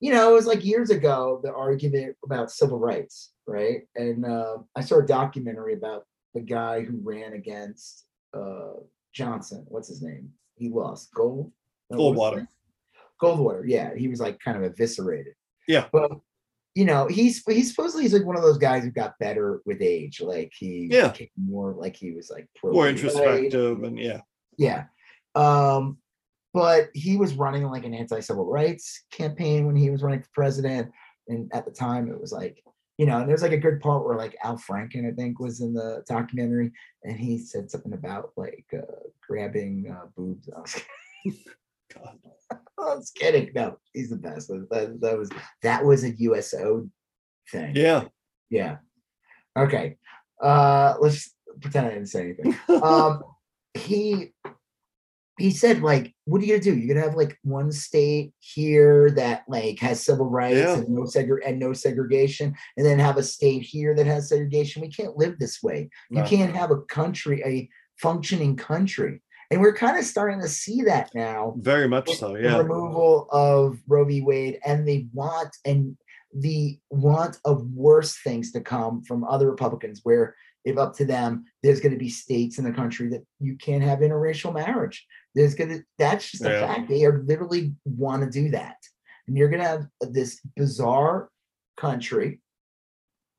you 0.00 0.12
know, 0.12 0.30
it 0.30 0.34
was 0.34 0.46
like 0.46 0.64
years 0.64 0.90
ago 0.90 1.40
the 1.44 1.52
argument 1.52 2.16
about 2.24 2.50
civil 2.50 2.78
rights, 2.78 3.32
right? 3.46 3.82
And 3.94 4.24
uh, 4.24 4.58
I 4.74 4.80
saw 4.80 4.98
a 4.98 5.06
documentary 5.06 5.74
about 5.74 6.04
the 6.34 6.40
guy 6.40 6.82
who 6.82 7.00
ran 7.02 7.34
against 7.34 8.06
uh, 8.34 8.74
Johnson. 9.12 9.64
What's 9.68 9.88
his 9.88 10.02
name? 10.02 10.30
He 10.56 10.68
lost 10.70 11.12
Gold. 11.14 11.52
no, 11.90 11.98
Goldwater. 11.98 12.46
Goldwater. 13.22 13.62
Yeah, 13.66 13.94
he 13.94 14.08
was 14.08 14.20
like 14.20 14.38
kind 14.40 14.56
of 14.56 14.62
eviscerated. 14.64 15.34
Yeah. 15.68 15.86
but 15.92 16.10
you 16.74 16.84
know, 16.84 17.08
he's 17.08 17.42
he's 17.48 17.70
supposedly 17.74 18.04
he's 18.04 18.12
like 18.14 18.24
one 18.24 18.36
of 18.36 18.42
those 18.42 18.58
guys 18.58 18.84
who 18.84 18.90
got 18.90 19.18
better 19.18 19.60
with 19.66 19.82
age. 19.82 20.20
Like 20.20 20.52
he 20.56 20.88
Yeah. 20.90 21.08
became 21.08 21.28
more 21.36 21.74
like 21.74 21.96
he 21.96 22.12
was 22.12 22.30
like 22.30 22.46
More 22.62 22.88
introspective 22.88 23.82
and 23.82 23.98
yeah. 23.98 24.20
Yeah. 24.56 24.84
Um, 25.34 25.98
but 26.52 26.88
he 26.94 27.16
was 27.16 27.34
running 27.34 27.64
like 27.64 27.84
an 27.84 27.94
anti-civil 27.94 28.46
rights 28.46 29.04
campaign 29.10 29.66
when 29.66 29.76
he 29.76 29.90
was 29.90 30.02
running 30.02 30.22
for 30.22 30.28
president. 30.34 30.90
And 31.28 31.50
at 31.54 31.64
the 31.64 31.70
time 31.70 32.10
it 32.10 32.20
was 32.20 32.32
like, 32.32 32.62
you 32.98 33.06
know, 33.06 33.18
and 33.18 33.28
there's 33.28 33.42
like 33.42 33.52
a 33.52 33.56
good 33.56 33.80
part 33.80 34.04
where 34.04 34.16
like 34.16 34.36
Al 34.44 34.58
Franken, 34.58 35.10
I 35.10 35.14
think, 35.14 35.40
was 35.40 35.62
in 35.62 35.72
the 35.72 36.04
documentary, 36.06 36.70
and 37.02 37.18
he 37.18 37.38
said 37.38 37.70
something 37.70 37.94
about 37.94 38.32
like 38.36 38.66
uh, 38.76 39.08
grabbing 39.26 39.90
uh, 39.90 40.06
boobs. 40.14 40.50
I 40.56 40.60
was, 40.60 40.82
God. 41.94 42.18
I 42.78 42.94
was 42.94 43.10
kidding. 43.10 43.50
No, 43.54 43.78
he's 43.92 44.10
the 44.10 44.16
best. 44.16 44.48
That, 44.48 44.98
that 45.00 45.18
was 45.18 45.30
that 45.62 45.84
was 45.84 46.04
a 46.04 46.10
USO 46.10 46.88
thing. 47.50 47.74
Yeah. 47.76 48.04
Yeah. 48.48 48.78
Okay. 49.58 49.96
Uh 50.42 50.94
let's 51.00 51.34
pretend 51.60 51.86
I 51.86 51.90
didn't 51.90 52.06
say 52.06 52.22
anything. 52.22 52.56
Um 52.82 53.22
he 53.74 54.32
he 55.38 55.50
said 55.50 55.82
like 55.82 56.14
what 56.30 56.40
are 56.40 56.44
you 56.44 56.52
gonna 56.52 56.62
do? 56.62 56.76
You're 56.76 56.94
gonna 56.94 57.04
have 57.06 57.16
like 57.16 57.36
one 57.42 57.72
state 57.72 58.32
here 58.38 59.10
that 59.16 59.42
like 59.48 59.80
has 59.80 60.04
civil 60.04 60.26
rights 60.30 60.58
Yeah. 60.58 60.76
and 60.78 60.88
no 60.88 61.02
segre- 61.02 61.40
and 61.44 61.58
no 61.58 61.72
segregation, 61.72 62.54
and 62.76 62.86
then 62.86 63.00
have 63.00 63.16
a 63.16 63.22
state 63.22 63.62
here 63.62 63.94
that 63.96 64.06
has 64.06 64.28
segregation. 64.28 64.80
We 64.80 64.88
can't 64.90 65.16
live 65.16 65.38
this 65.40 65.60
way. 65.60 65.90
You 66.08 66.18
No. 66.18 66.24
can't 66.26 66.54
have 66.54 66.70
a 66.70 66.82
country, 66.82 67.42
a 67.44 67.68
functioning 68.00 68.54
country. 68.54 69.22
And 69.50 69.60
we're 69.60 69.74
kind 69.74 69.98
of 69.98 70.04
starting 70.04 70.40
to 70.40 70.46
see 70.48 70.82
that 70.82 71.10
now 71.16 71.54
Very 71.58 71.88
much 71.88 72.16
so. 72.16 72.36
Yeah 72.36 72.58
the 72.58 72.62
removal 72.62 73.26
of 73.32 73.78
Roe 73.88 74.04
v. 74.04 74.20
Wade 74.20 74.60
and 74.64 74.86
the 74.86 75.08
want 75.12 75.56
and 75.64 75.96
the 76.32 76.78
want 76.90 77.38
of 77.44 77.66
worse 77.72 78.16
things 78.22 78.52
to 78.52 78.60
come 78.60 79.02
from 79.02 79.24
other 79.24 79.50
Republicans, 79.50 80.00
where 80.04 80.36
if 80.64 80.76
up 80.78 80.94
to 80.96 81.04
them, 81.04 81.44
there's 81.62 81.80
going 81.80 81.92
to 81.92 81.98
be 81.98 82.08
states 82.08 82.58
in 82.58 82.64
the 82.64 82.72
country 82.72 83.08
that 83.08 83.22
you 83.38 83.56
can't 83.56 83.82
have 83.82 84.00
interracial 84.00 84.52
marriage. 84.52 85.06
There's 85.34 85.54
going 85.54 85.70
to 85.70 85.82
that's 85.98 86.30
just 86.30 86.44
a 86.44 86.50
fact. 86.50 86.88
They 86.88 87.04
are 87.04 87.22
literally 87.24 87.74
want 87.84 88.22
to 88.22 88.30
do 88.30 88.50
that, 88.50 88.76
and 89.26 89.36
you're 89.36 89.48
going 89.48 89.62
to 89.62 89.68
have 89.68 89.86
uh, 90.02 90.06
this 90.10 90.40
bizarre 90.56 91.30
country 91.76 92.40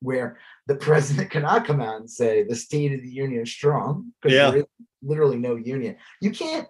where 0.01 0.40
the 0.67 0.75
president 0.88 1.30
cannot 1.30 1.66
come 1.66 1.82
out 1.82 2.00
and 2.00 2.09
say 2.09 2.43
the 2.43 2.56
state 2.56 2.93
of 2.93 3.01
the 3.01 3.09
union 3.09 3.43
is 3.43 3.51
strong 3.51 4.11
because 4.22 4.35
Yeah. 4.35 4.51
there 4.51 4.59
is 4.61 4.66
literally 5.03 5.38
no 5.38 5.56
union. 5.56 5.98
You 6.22 6.32
can't. 6.32 6.67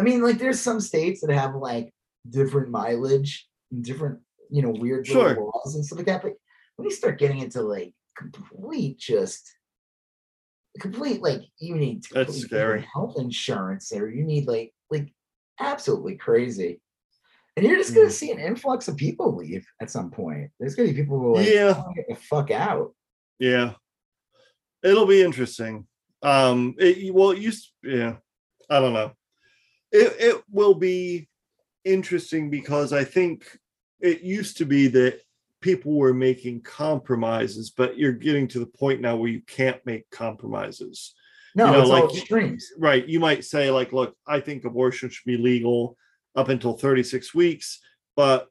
I 0.00 0.02
mean, 0.02 0.22
like 0.22 0.38
there's 0.38 0.60
some 0.60 0.80
states 0.80 1.20
that 1.20 1.30
have 1.30 1.54
like 1.54 1.92
different 2.28 2.70
mileage 2.70 3.46
and 3.70 3.84
different, 3.84 4.20
you 4.50 4.62
know, 4.62 4.70
weird 4.70 5.06
Sure. 5.06 5.34
laws 5.34 5.74
and 5.74 5.84
stuff 5.84 5.98
like 5.98 6.06
that. 6.06 6.22
But 6.22 6.32
when 6.76 6.88
you 6.88 6.94
start 6.94 7.18
getting 7.18 7.40
into 7.40 7.60
like 7.60 7.92
complete 8.16 8.98
just 8.98 9.50
complete 10.80 11.20
like 11.22 11.40
you 11.58 11.74
need 11.76 12.04
That's 12.12 12.38
scary. 12.38 12.86
health 12.92 13.16
insurance 13.18 13.92
or 13.92 14.08
you 14.10 14.24
need 14.24 14.46
like 14.46 14.72
like 14.90 15.12
absolutely 15.58 16.16
crazy. 16.16 16.80
And 17.56 17.66
you're 17.66 17.76
just 17.76 17.94
gonna 17.94 18.06
Mm. 18.06 18.12
see 18.12 18.30
an 18.30 18.38
influx 18.38 18.88
of 18.88 18.96
people 18.96 19.34
leave 19.36 19.66
at 19.80 19.90
some 19.90 20.10
point. 20.10 20.50
There's 20.58 20.74
gonna 20.74 20.88
be 20.88 20.94
people 20.94 21.18
who 21.18 21.34
like, 21.36 21.48
Yeah. 21.48 21.82
"I 21.86 21.92
get 21.94 22.06
the 22.08 22.14
fuck 22.16 22.50
out. 22.50 22.94
Yeah. 23.38 23.74
It'll 24.82 25.06
be 25.06 25.22
interesting. 25.22 25.86
Um 26.22 26.74
it 26.78 27.12
well 27.14 27.30
it 27.32 27.38
used 27.38 27.72
yeah. 27.82 28.16
I 28.68 28.78
don't 28.80 28.92
know. 28.92 29.12
It 29.92 30.14
it 30.20 30.44
will 30.50 30.74
be 30.74 31.28
interesting 31.84 32.50
because 32.50 32.92
I 32.92 33.04
think 33.04 33.58
it 34.00 34.20
used 34.22 34.56
to 34.58 34.64
be 34.66 34.86
that 34.88 35.20
people 35.60 35.96
were 35.96 36.14
making 36.14 36.62
compromises, 36.62 37.70
but 37.70 37.98
you're 37.98 38.12
getting 38.12 38.48
to 38.48 38.58
the 38.58 38.66
point 38.66 39.00
now 39.00 39.16
where 39.16 39.30
you 39.30 39.42
can't 39.46 39.84
make 39.84 40.10
compromises. 40.10 41.14
No, 41.54 41.66
You 41.66 41.72
know, 41.72 41.80
it's 41.80 41.90
all 41.90 42.16
extremes. 42.16 42.68
Right. 42.78 43.06
You 43.06 43.20
might 43.20 43.44
say, 43.44 43.70
like, 43.70 43.92
look, 43.92 44.14
I 44.26 44.40
think 44.40 44.64
abortion 44.64 45.10
should 45.10 45.26
be 45.26 45.36
legal 45.36 45.96
up 46.36 46.48
until 46.48 46.76
36 46.76 47.34
weeks, 47.34 47.80
but 48.16 48.48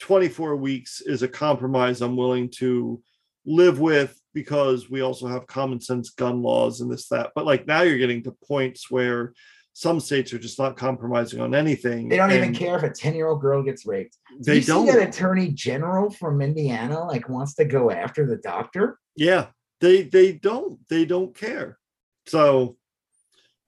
24 0.00 0.56
weeks 0.56 1.00
is 1.00 1.22
a 1.22 1.28
compromise 1.28 2.00
I'm 2.00 2.16
willing 2.16 2.50
to 2.56 3.02
live 3.46 3.78
with 3.78 4.18
because 4.32 4.90
we 4.90 5.02
also 5.02 5.28
have 5.28 5.46
common 5.46 5.80
sense 5.80 6.10
gun 6.10 6.42
laws 6.42 6.80
and 6.80 6.90
this, 6.90 7.08
that. 7.08 7.32
But 7.34 7.44
like 7.44 7.66
now 7.66 7.82
you're 7.82 7.98
getting 7.98 8.22
to 8.24 8.36
points 8.46 8.90
where 8.90 9.34
some 9.76 9.98
states 9.98 10.32
are 10.32 10.38
just 10.38 10.58
not 10.58 10.76
compromising 10.76 11.40
on 11.40 11.52
anything. 11.54 12.08
They 12.08 12.16
don't 12.16 12.30
even 12.32 12.54
care 12.54 12.76
if 12.76 12.84
a 12.84 12.90
10 12.90 13.14
year 13.14 13.26
old 13.26 13.40
girl 13.40 13.60
gets 13.62 13.84
raped. 13.84 14.16
Do 14.40 14.52
They 14.52 14.58
you 14.58 14.62
don't. 14.64 14.86
see 14.86 14.92
that 14.92 15.08
attorney 15.08 15.48
general 15.48 16.10
from 16.10 16.40
Indiana 16.40 17.04
like 17.04 17.28
wants 17.28 17.54
to 17.56 17.64
go 17.64 17.90
after 17.90 18.24
the 18.24 18.36
doctor? 18.36 18.98
Yeah, 19.16 19.48
they 19.80 20.02
they 20.02 20.32
don't 20.32 20.78
they 20.88 21.04
don't 21.04 21.36
care. 21.36 21.78
So, 22.26 22.76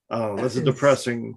I. 0.09 0.29
That's, 0.37 0.43
That's 0.43 0.57
a 0.57 0.59
ins- 0.61 0.67
depressing 0.69 1.37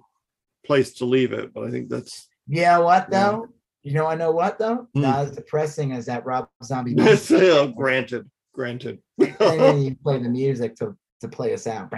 place 0.64 0.92
to 0.94 1.04
leave 1.04 1.32
it, 1.32 1.52
but 1.52 1.64
I 1.64 1.70
think 1.72 1.88
that's 1.88 2.28
Yeah, 2.46 2.78
what 2.78 3.08
Yeah. 3.10 3.30
though? 3.30 3.46
You 3.82 3.94
know, 3.94 4.06
I 4.06 4.14
know 4.14 4.30
what 4.30 4.58
though? 4.58 4.86
Hmm. 4.94 5.00
Not 5.00 5.18
as 5.26 5.30
depressing 5.32 5.90
as 5.92 6.06
that 6.06 6.24
Rob 6.24 6.48
Zombie. 6.62 6.94
Yeah, 7.30 7.66
granted, 7.74 8.30
granted. 8.54 9.00
and 9.18 9.34
then 9.38 9.82
you 9.82 9.96
play 9.96 10.22
the 10.22 10.28
music 10.28 10.76
to 10.76 10.96
to 11.22 11.28
play 11.28 11.52
us 11.54 11.66
out. 11.66 11.88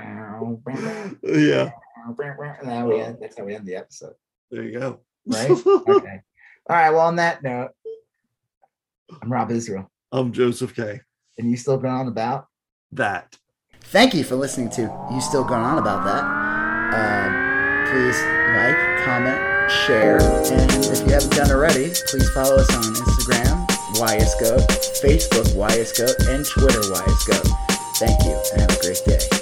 yeah, 1.23 1.71
And 2.07 2.69
now 2.69 2.87
we 2.89 3.01
end, 3.01 3.19
that's 3.21 3.39
how 3.39 3.45
we 3.45 3.55
end 3.55 3.67
the 3.67 3.77
episode, 3.77 4.15
there 4.51 4.63
you 4.63 4.79
go. 4.79 5.01
right? 5.27 5.51
Okay. 5.67 6.21
All 6.69 6.77
right. 6.77 6.91
Well, 6.91 7.01
on 7.01 7.17
that 7.17 7.43
note, 7.43 7.71
I'm 9.21 9.33
Rob 9.33 9.51
Israel, 9.51 9.91
I'm 10.13 10.33
Joseph 10.33 10.75
K. 10.75 11.01
and 11.39 11.51
you 11.51 11.57
still 11.57 11.77
going 11.79 11.93
on 11.95 12.09
about? 12.09 12.47
That. 12.93 13.37
Thank 13.81 14.15
you 14.15 14.25
for 14.25 14.37
listening 14.37 14.71
to 14.71 14.83
You 15.13 15.21
Still 15.21 15.45
Going 15.45 15.61
On 15.61 15.79
About 15.79 16.05
That. 16.05 16.25
Um, 16.95 17.87
please 17.91 18.19
like, 18.55 19.05
comment, 19.05 19.71
share, 19.87 20.21
and 20.23 20.85
if 20.85 21.01
you 21.01 21.13
haven't 21.13 21.33
done 21.33 21.51
already, 21.51 21.91
please 22.09 22.29
follow 22.31 22.57
us 22.57 22.71
on 22.75 22.83
Instagram, 22.83 23.67
YSGoat, 23.97 24.67
Facebook, 25.03 25.47
YSGoat, 25.57 26.29
and 26.29 26.47
Twitter, 26.47 26.81
YSGoat. 26.81 27.49
Thank 27.97 28.23
you, 28.25 28.41
and 28.53 28.61
have 28.63 28.71
a 28.71 28.81
great 28.81 29.01
day. 29.05 29.42